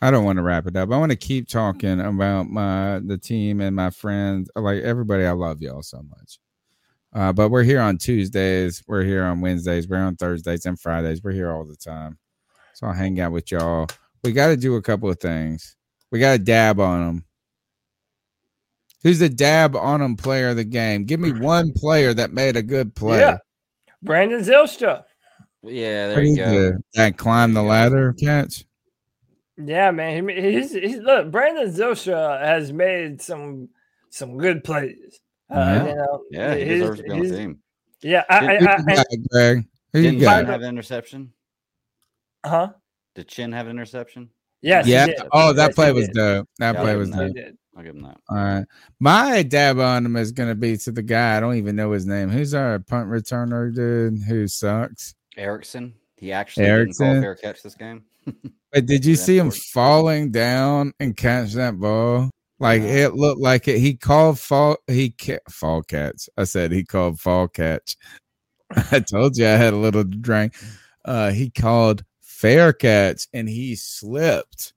I 0.00 0.10
don't 0.10 0.24
want 0.24 0.38
to 0.38 0.42
wrap 0.42 0.66
it 0.66 0.76
up. 0.76 0.92
I 0.92 0.98
want 0.98 1.12
to 1.12 1.16
keep 1.16 1.48
talking 1.48 2.00
about 2.00 2.48
my 2.48 3.00
the 3.04 3.18
team 3.18 3.60
and 3.60 3.74
my 3.74 3.90
friends. 3.90 4.50
Like 4.54 4.82
everybody, 4.82 5.24
I 5.24 5.32
love 5.32 5.60
y'all 5.60 5.82
so 5.82 6.02
much. 6.02 6.38
Uh, 7.12 7.32
but 7.32 7.48
we're 7.48 7.62
here 7.62 7.80
on 7.80 7.96
Tuesdays. 7.96 8.82
We're 8.86 9.02
here 9.02 9.24
on 9.24 9.40
Wednesdays. 9.40 9.88
We're 9.88 9.96
on 9.96 10.16
Thursdays 10.16 10.66
and 10.66 10.78
Fridays. 10.78 11.22
We're 11.22 11.32
here 11.32 11.50
all 11.50 11.64
the 11.64 11.76
time. 11.76 12.18
So 12.74 12.86
I'll 12.86 12.92
hang 12.92 13.18
out 13.20 13.32
with 13.32 13.50
y'all. 13.50 13.88
We 14.22 14.32
got 14.32 14.48
to 14.48 14.56
do 14.56 14.74
a 14.74 14.82
couple 14.82 15.08
of 15.08 15.18
things. 15.18 15.76
We 16.10 16.18
got 16.18 16.32
to 16.32 16.38
dab 16.38 16.78
on 16.78 17.06
them. 17.06 17.24
Who's 19.02 19.18
the 19.18 19.30
dab 19.30 19.76
on 19.76 20.00
them 20.00 20.16
player 20.16 20.50
of 20.50 20.56
the 20.56 20.64
game? 20.64 21.04
Give 21.04 21.20
me 21.20 21.32
one 21.32 21.72
player 21.72 22.12
that 22.12 22.32
made 22.32 22.56
a 22.56 22.62
good 22.62 22.94
play. 22.94 23.20
Yeah. 23.20 23.38
Brandon 24.02 24.40
Zylstra. 24.40 25.04
Yeah, 25.62 26.08
there 26.08 26.22
you 26.22 26.36
go. 26.36 26.72
That 26.94 27.16
climb 27.16 27.52
the 27.54 27.62
ladder 27.62 28.12
catch. 28.12 28.64
Yeah, 29.56 29.90
man. 29.90 30.28
He, 30.28 30.52
he's, 30.52 30.72
he's 30.72 30.98
look. 30.98 31.30
Brandon 31.30 31.68
Zylstra 31.68 32.40
has 32.40 32.72
made 32.72 33.20
some 33.22 33.68
some 34.10 34.36
good 34.38 34.62
plays. 34.62 35.20
Uh, 35.50 35.54
Yeah. 35.56 35.86
you 35.88 35.94
know, 35.94 36.22
Yeah, 36.30 36.54
he 36.54 36.64
he's- 36.64 36.80
deserves 36.80 36.98
to 36.98 37.02
be 37.04 37.10
on 37.10 37.20
the 37.20 37.36
team. 37.36 37.58
Yeah, 38.02 38.24
I, 38.28 38.36
I, 38.36 38.40
Who 38.58 38.66
I, 38.66 38.78
you 38.78 38.86
got, 38.94 39.06
Greg? 39.30 39.64
Didn't? 39.92 40.20
Chinn 40.20 40.46
have 40.46 40.60
an 40.60 40.68
interception? 40.68 41.32
Huh? 42.44 42.72
Did 43.14 43.28
Chinn 43.28 43.52
have 43.52 43.66
an 43.66 43.72
interception? 43.72 44.28
Yes, 44.60 44.84
he 44.86 44.92
yeah. 44.92 45.06
did. 45.06 45.16
Oh, 45.32 45.52
that 45.54 45.68
Yes, 45.68 45.74
play 45.74 45.92
was 45.92 46.06
did. 46.06 46.14
dope. 46.14 46.48
That 46.58 46.74
Yeah, 46.74 46.80
play 46.82 46.96
was 46.96 47.08
give 47.10 47.18
him 47.18 47.32
dope. 47.32 47.54
I'll 47.76 47.82
give 47.82 47.94
him 47.94 48.02
that. 48.02 48.18
All 48.30 48.36
right. 48.36 48.64
My 49.00 49.42
dab 49.42 49.78
on 49.78 50.06
him 50.06 50.16
is 50.16 50.32
going 50.32 50.48
to 50.48 50.54
be 50.54 50.78
to 50.78 50.92
the 50.92 51.02
guy. 51.02 51.36
I 51.36 51.40
don't 51.40 51.56
even 51.56 51.76
know 51.76 51.92
his 51.92 52.06
name. 52.06 52.30
Who's 52.30 52.54
our 52.54 52.78
punt 52.78 53.08
returner 53.10 53.74
dude 53.74 54.22
who 54.22 54.48
sucks? 54.48 55.14
Erickson. 55.36 55.94
He 56.16 56.32
actually 56.32 56.66
didn't 56.66 56.96
call 56.96 57.20
fair 57.20 57.34
catch 57.34 57.62
this 57.62 57.74
game. 57.74 58.04
But 58.72 58.84
did 58.84 59.06
you 59.06 59.16
see 59.16 59.38
him 59.38 59.50
falling 59.50 60.32
down 60.32 60.92
and 61.00 61.16
catch 61.16 61.54
that 61.54 61.80
ball? 61.80 62.30
Like 62.58 62.82
it 62.82 63.14
looked 63.14 63.40
like 63.40 63.68
it. 63.68 63.78
He 63.78 63.94
called 63.94 64.38
fall. 64.38 64.76
He 64.86 65.14
ca- 65.18 65.38
fall 65.48 65.82
catch. 65.82 66.28
I 66.36 66.44
said 66.44 66.72
he 66.72 66.84
called 66.84 67.18
fall 67.18 67.48
catch. 67.48 67.96
I 68.92 69.00
told 69.00 69.38
you 69.38 69.46
I 69.46 69.50
had 69.50 69.72
a 69.72 69.78
little 69.78 70.04
drink. 70.04 70.54
Uh, 71.06 71.30
he 71.30 71.48
called 71.48 72.04
fair 72.20 72.74
catch 72.74 73.28
and 73.32 73.48
he 73.48 73.76
slipped 73.76 74.74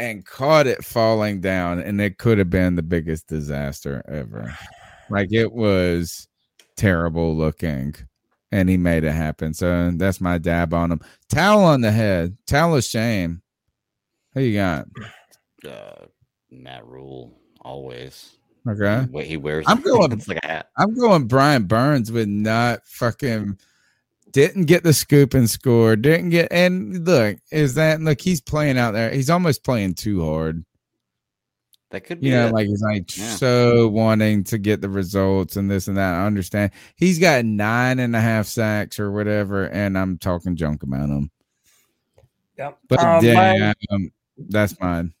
and 0.00 0.24
caught 0.24 0.66
it 0.66 0.82
falling 0.82 1.42
down, 1.42 1.78
and 1.78 2.00
it 2.00 2.16
could 2.16 2.38
have 2.38 2.48
been 2.48 2.74
the 2.74 2.82
biggest 2.82 3.26
disaster 3.26 4.02
ever. 4.08 4.56
Like 5.10 5.28
it 5.30 5.52
was 5.52 6.26
terrible 6.76 7.36
looking, 7.36 7.94
and 8.50 8.70
he 8.70 8.78
made 8.78 9.04
it 9.04 9.12
happen. 9.12 9.52
So 9.52 9.90
that's 9.94 10.18
my 10.18 10.38
dab 10.38 10.72
on 10.72 10.90
him. 10.90 11.00
Towel 11.28 11.64
on 11.64 11.82
the 11.82 11.92
head. 11.92 12.38
Towel 12.46 12.76
of 12.76 12.84
shame. 12.84 13.42
Who 14.32 14.40
you 14.40 14.56
got? 14.56 14.86
Uh, 15.68 16.06
Matt 16.50 16.86
Rhule 16.86 17.38
always. 17.60 18.36
Okay. 18.66 19.06
What 19.10 19.26
he 19.26 19.36
wears. 19.36 19.66
I'm 19.68 19.80
going. 19.82 20.12
it's 20.12 20.28
like 20.28 20.42
a 20.42 20.46
hat. 20.46 20.70
I'm 20.78 20.94
going. 20.94 21.26
Brian 21.26 21.64
Burns 21.64 22.10
with 22.10 22.28
not 22.28 22.86
fucking 22.86 23.58
didn't 24.32 24.64
get 24.64 24.82
the 24.84 24.92
scoop 24.92 25.34
and 25.34 25.48
score. 25.48 25.96
Didn't 25.96 26.30
get 26.30 26.48
and 26.50 27.06
look 27.06 27.38
is 27.50 27.74
that 27.74 28.00
look 28.00 28.20
he's 28.20 28.40
playing 28.40 28.78
out 28.78 28.92
there. 28.92 29.10
He's 29.10 29.30
almost 29.30 29.64
playing 29.64 29.94
too 29.94 30.24
hard. 30.24 30.64
That 31.90 32.04
could 32.04 32.20
be. 32.20 32.28
You 32.28 32.34
know, 32.34 32.46
it. 32.48 32.52
like 32.54 32.66
he's 32.68 32.82
like 32.82 33.16
Yeah. 33.16 33.34
so 33.34 33.88
wanting 33.88 34.44
to 34.44 34.58
get 34.58 34.80
the 34.80 34.88
results 34.88 35.56
and 35.56 35.68
this 35.70 35.88
and 35.88 35.96
that. 35.96 36.14
I 36.14 36.24
understand. 36.26 36.70
He's 36.94 37.18
got 37.18 37.44
nine 37.44 37.98
and 37.98 38.14
a 38.14 38.20
half 38.20 38.46
sacks 38.46 39.00
or 39.00 39.10
whatever, 39.10 39.64
and 39.66 39.98
I'm 39.98 40.16
talking 40.18 40.54
junk 40.54 40.82
about 40.84 41.08
him. 41.08 41.30
Yep. 42.58 42.78
But 42.88 42.98
Um, 43.00 43.22
damn, 43.24 43.74
mine, 43.90 44.10
that's 44.50 44.78
mine. 44.80 45.12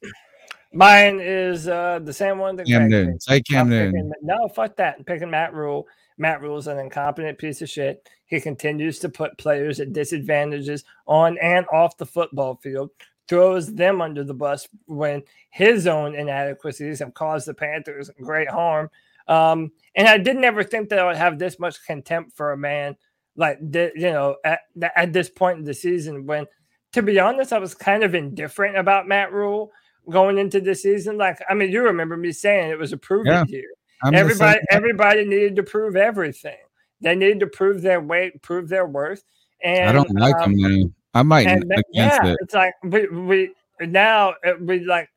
mine 0.72 1.18
is 1.20 1.66
uh, 1.66 1.98
the 2.04 2.12
same 2.12 2.38
one 2.38 2.54
that 2.56 2.66
Cam 2.66 2.88
Newton. 2.88 3.18
Say 3.18 3.40
Cam 3.40 3.62
I'm 3.62 3.70
Newton. 3.70 3.92
picking- 3.92 4.12
no, 4.22 4.46
fuck 4.48 4.76
that. 4.76 4.96
I'm 4.98 5.04
picking 5.04 5.30
Matt 5.30 5.52
Rhule. 5.54 5.88
Matt 6.20 6.42
Rhule's 6.42 6.66
an 6.66 6.78
incompetent 6.78 7.38
piece 7.38 7.62
of 7.62 7.68
shit. 7.70 8.08
He 8.26 8.40
continues 8.40 8.98
to 9.00 9.08
put 9.08 9.38
players 9.38 9.80
at 9.80 9.92
disadvantages 9.92 10.84
on 11.06 11.38
and 11.38 11.66
off 11.72 11.96
the 11.96 12.06
football 12.06 12.56
field, 12.62 12.90
throws 13.26 13.72
them 13.74 14.00
under 14.02 14.22
the 14.22 14.34
bus 14.34 14.68
when 14.86 15.22
his 15.50 15.86
own 15.86 16.14
inadequacies 16.14 16.98
have 16.98 17.14
caused 17.14 17.46
the 17.46 17.54
Panthers 17.54 18.10
great 18.20 18.50
harm. 18.50 18.90
Um, 19.26 19.72
and 19.94 20.06
I 20.06 20.18
didn't 20.18 20.44
ever 20.44 20.62
think 20.62 20.90
that 20.90 20.98
I 20.98 21.06
would 21.06 21.16
have 21.16 21.38
this 21.38 21.58
much 21.58 21.84
contempt 21.86 22.36
for 22.36 22.52
a 22.52 22.56
man 22.56 22.96
like 23.36 23.58
you 23.62 23.92
know 23.96 24.36
at, 24.44 24.60
at 24.96 25.12
this 25.12 25.30
point 25.30 25.58
in 25.58 25.64
the 25.64 25.72
season 25.72 26.26
when 26.26 26.46
to 26.92 27.02
be 27.02 27.20
honest, 27.20 27.52
I 27.52 27.58
was 27.58 27.74
kind 27.74 28.02
of 28.02 28.14
indifferent 28.14 28.76
about 28.76 29.06
Matt 29.06 29.32
Rhule 29.32 29.70
going 30.10 30.38
into 30.38 30.60
the 30.60 30.74
season. 30.74 31.16
Like, 31.16 31.38
I 31.48 31.54
mean, 31.54 31.70
you 31.70 31.82
remember 31.82 32.16
me 32.16 32.32
saying 32.32 32.70
it 32.70 32.78
was 32.78 32.92
a 32.92 32.96
proving 32.96 33.32
Yeah. 33.32 33.44
year. 33.46 33.70
I'm 34.02 34.14
Everybody, 34.14 34.60
everybody 34.70 35.24
needed 35.24 35.56
to 35.56 35.62
prove 35.62 35.96
everything. 35.96 36.56
They 37.00 37.14
needed 37.14 37.40
to 37.40 37.46
prove 37.46 37.82
their 37.82 38.00
weight, 38.00 38.42
prove 38.42 38.68
their 38.68 38.86
worth. 38.86 39.22
And 39.62 39.88
I 39.88 39.92
don't 39.92 40.10
like 40.18 40.36
um, 40.36 40.54
now. 40.56 40.90
I 41.14 41.22
might 41.22 41.46
and 41.46 41.64
against 41.64 41.88
yeah, 41.92 42.26
it. 42.26 42.38
it's 42.40 42.54
like 42.54 42.74
we 42.82 43.08
we 43.08 43.54
now 43.80 44.34
uh, 44.46 44.52
we 44.60 44.84
like 44.84 45.08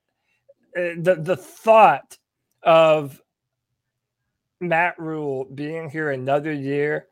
uh, 0.75 0.97
the 0.97 1.17
the 1.19 1.37
thought 1.37 2.17
of 2.63 3.21
Matt 4.59 4.97
Rhule 4.97 5.45
being 5.45 5.89
here 5.89 6.09
another 6.11 6.51
year, 6.51 7.07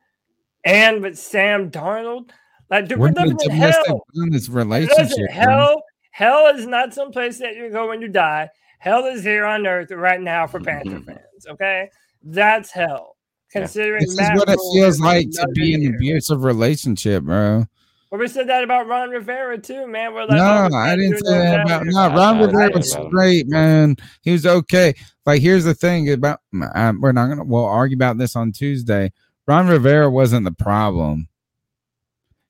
and 0.66 1.02
with 1.02 1.18
Sam 1.18 1.70
Darnold, 1.70 2.32
like 2.70 2.88
dude, 2.88 2.98
we're 2.98 3.10
We're 3.10 3.26
living 3.26 3.38
in 3.44 3.52
hell. 3.52 4.04
Listen, 4.14 4.54
relationship. 4.54 5.30
hell, 5.30 5.84
hell 6.12 6.48
is 6.48 6.66
not 6.66 6.94
some 6.94 7.12
place 7.12 7.38
that 7.38 7.56
you 7.56 7.70
go 7.70 7.90
when 7.90 8.02
you 8.02 8.08
die. 8.08 8.50
Hell 8.80 9.06
is 9.06 9.24
here 9.24 9.46
on 9.46 9.68
earth 9.68 9.92
right 9.92 10.20
now 10.20 10.48
for 10.48 10.60
Panther 10.60 11.02
fans. 11.02 11.20
Okay, 11.48 11.90
that's 12.24 12.72
hell. 12.72 13.18
Considering 13.52 14.02
This 14.02 14.12
is 14.12 14.18
Matt 14.18 14.38
what 14.38 14.50
it 14.50 14.58
Rhule 14.58 14.74
feels 14.74 15.00
like 15.00 15.30
to 15.32 15.48
be 15.54 15.74
in 15.74 15.86
an 15.86 15.96
abusive 15.96 16.44
relationship, 16.44 17.24
bro. 17.24 17.66
Well, 18.10 18.20
we 18.20 18.28
said 18.28 18.48
that 18.48 18.64
about 18.64 18.88
Ron 18.88 19.10
Rivera 19.10 19.58
too, 19.58 19.88
man. 19.88 20.14
We're 20.14 20.26
like, 20.26 20.38
No, 20.38 20.70
oh, 20.72 20.76
I 20.76 20.96
didn't 20.96 21.18
say 21.26 21.38
that 21.38 21.62
about 21.62 21.86
no, 21.86 21.92
no. 21.92 22.10
no, 22.10 22.16
Ron 22.16 22.40
Rivera 22.40 22.70
was 22.74 22.94
didn't. 22.94 23.48
man. 23.48 23.96
He 24.22 24.32
was 24.32 24.46
okay. 24.46 24.94
Like, 25.26 25.42
here's 25.42 25.64
the 25.64 25.74
thing 25.74 26.12
about 26.12 26.40
um, 26.76 27.00
we're 27.02 27.14
not 27.14 27.28
gonna 27.28 27.44
we'll 27.44 27.66
argue 27.66 27.96
about 27.96 28.18
this 28.18 28.36
on 28.36 28.52
Tuesday. 28.52 29.12
Ron 29.48 29.68
Rivera 29.68 30.10
wasn't 30.10 30.46
the 30.46 30.52
problem. 30.52 31.30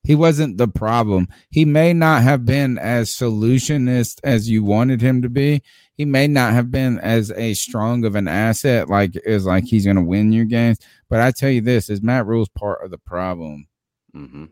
He 0.03 0.16
wasn't 0.16 0.58
the 0.58 0.68
problem. 0.68 1.28
He 1.52 1.64
may 1.64 1.94
not 1.94 2.24
have 2.24 2.44
been 2.44 2.80
as 2.80 3.11
solutionist 3.11 4.20
as 4.24 4.50
you 4.50 4.64
wanted 4.64 5.02
him 5.02 5.22
to 5.22 5.30
be. 5.30 5.61
He 6.02 6.06
may 6.06 6.26
not 6.26 6.54
have 6.54 6.72
been 6.72 6.98
as 6.98 7.30
a 7.34 7.54
strong 7.54 8.06
of 8.06 8.16
an 8.16 8.28
asset, 8.28 8.90
like 8.90 9.12
is 9.24 9.46
like 9.46 9.66
he's 9.66 9.86
gonna 9.86 10.02
win 10.02 10.32
your 10.32 10.46
games. 10.46 10.80
But 11.10 11.22
I 11.22 11.30
tell 11.30 11.52
you 11.52 11.62
this: 11.62 11.92
is 11.92 12.02
Matt 12.02 12.26
Rhule's 12.26 12.50
part 12.50 12.84
of 12.84 12.90
the 12.90 12.98
problem. 12.98 13.68
Mm-hmm. 14.16 14.46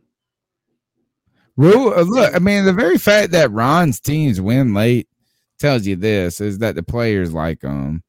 Rhule, 1.57 1.91
uh, 1.95 2.03
look, 2.03 2.35
I 2.35 2.37
mean, 2.37 2.65
the 2.65 2.71
very 2.71 2.99
fact 2.99 3.31
that 3.31 3.49
Ron's 3.49 3.99
teams 3.99 4.39
win 4.39 4.75
late 4.75 5.09
tells 5.57 5.87
you 5.87 5.95
this 5.95 6.39
is 6.39 6.59
that 6.59 6.75
the 6.75 6.83
players 6.83 7.33
like 7.33 7.63
him. 7.63 8.03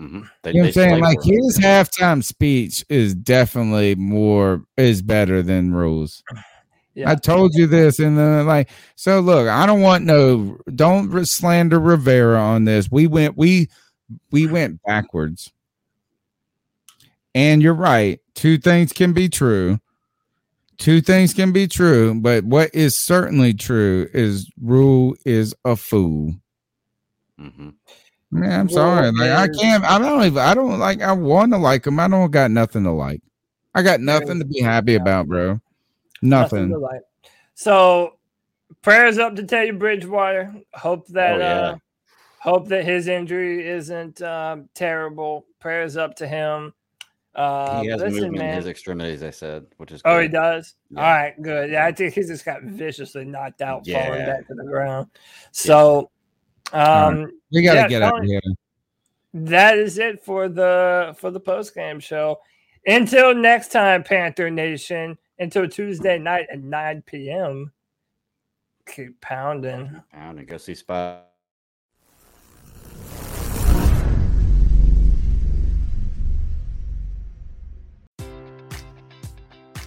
Mm-hmm. 0.00 0.20
you 0.44 0.52
know 0.52 0.60
what 0.60 0.66
I'm 0.68 0.72
saying? 0.72 1.00
Like 1.00 1.20
his 1.20 1.58
halftime 1.58 2.22
speech 2.22 2.84
is 2.88 3.12
definitely 3.12 3.96
more 3.96 4.62
is 4.76 5.02
better 5.02 5.42
than 5.42 5.74
Rhule's. 5.74 6.22
Yeah. 6.94 7.10
I 7.10 7.16
told 7.16 7.54
you 7.54 7.66
this, 7.66 7.98
and 7.98 8.16
then 8.16 8.46
like, 8.46 8.70
so 8.94 9.20
look, 9.20 9.48
I 9.48 9.66
don't 9.66 9.80
want 9.80 10.04
no, 10.04 10.58
don't 10.74 11.26
slander 11.26 11.80
Rivera 11.80 12.38
on 12.40 12.64
this. 12.64 12.90
We 12.90 13.06
went, 13.06 13.36
we, 13.36 13.68
we 14.30 14.46
went 14.46 14.80
backwards, 14.84 15.52
and 17.34 17.62
you're 17.62 17.74
right. 17.74 18.20
Two 18.34 18.58
things 18.58 18.92
can 18.92 19.12
be 19.12 19.28
true. 19.28 19.80
Two 20.76 21.00
things 21.00 21.34
can 21.34 21.52
be 21.52 21.66
true, 21.66 22.14
but 22.14 22.44
what 22.44 22.74
is 22.74 22.98
certainly 22.98 23.54
true 23.54 24.08
is 24.12 24.50
Rhule 24.60 25.16
is 25.24 25.54
a 25.64 25.76
fool. 25.76 26.34
Mm-hmm. 27.40 27.70
Man, 28.30 28.60
I'm 28.60 28.66
Well, 28.66 28.74
sorry. 28.74 29.12
Like 29.12 29.30
I 29.30 29.48
can't. 29.48 29.84
I 29.84 29.98
don't 29.98 30.24
even. 30.24 30.38
I 30.38 30.54
don't 30.54 30.78
like. 30.78 31.00
I 31.00 31.12
want 31.12 31.52
to 31.52 31.58
like 31.58 31.86
him. 31.86 32.00
I 32.00 32.08
don't 32.08 32.30
got 32.30 32.50
nothing 32.50 32.82
to 32.84 32.90
like. 32.90 33.22
I 33.74 33.82
got 33.82 34.00
nothing 34.00 34.40
to 34.40 34.44
be 34.44 34.60
happy 34.60 34.94
about, 34.96 35.28
bro. 35.28 35.60
Nothing 36.24 36.70
Nothing. 36.70 37.00
So 37.54 38.16
prayers 38.82 39.18
up 39.18 39.36
to 39.36 39.44
Teddy 39.44 39.70
Bridgewater. 39.70 40.54
Hope 40.74 41.06
that 41.08 41.34
Oh, 41.34 41.38
yeah. 41.38 41.60
uh 41.60 41.76
hope 42.40 42.68
that 42.68 42.84
his 42.84 43.08
injury 43.08 43.66
isn't 43.66 44.20
um, 44.20 44.68
terrible. 44.74 45.46
Prayers 45.60 45.96
up 45.96 46.14
to 46.16 46.26
him. 46.26 46.74
Uh, 47.34 47.80
he 47.80 47.88
has 47.88 48.00
listen, 48.00 48.20
movement 48.22 48.42
in 48.50 48.56
his 48.56 48.66
extremities. 48.66 49.22
I 49.22 49.30
said, 49.30 49.66
which 49.78 49.90
is 49.90 50.02
Oh, 50.04 50.20
he 50.20 50.28
good. 50.28 50.34
does. 50.34 50.74
All 50.96 51.02
right, 51.02 51.40
good. 51.40 51.70
Yeah, 51.70 51.86
I 51.86 51.92
think 51.92 52.14
he 52.14 52.20
just 52.20 52.44
got 52.44 52.62
viciously 52.62 53.24
knocked 53.24 53.62
out, 53.62 53.86
falling 53.86 54.26
back 54.26 54.46
to 54.46 54.54
the 54.54 54.64
ground. 54.64 55.08
So, 55.52 56.10
um, 56.72 57.32
We 57.50 57.62
gotta 57.62 57.80
yeah, 57.80 57.88
get 57.88 58.02
out 58.02 58.20
of 58.20 58.24
here. 58.24 58.40
That 59.32 59.78
is 59.78 59.98
it 59.98 60.22
for 60.22 60.48
the 60.48 61.16
for 61.18 61.30
the 61.30 61.40
post 61.40 61.74
game 61.74 61.98
show. 61.98 62.38
Until 62.86 63.34
next 63.34 63.72
time, 63.72 64.04
Panther 64.04 64.50
Nation. 64.50 65.18
Until 65.38 65.68
Tuesday 65.68 66.18
night 66.18 66.46
at 66.50 66.60
9 66.60 67.02
p.m. 67.06 67.72
Keep 68.86 69.20
pounding. 69.20 70.00
Pound 70.12 70.38
and 70.38 70.48
go 70.48 70.58
see 70.58 70.74
Spy. 70.74 71.20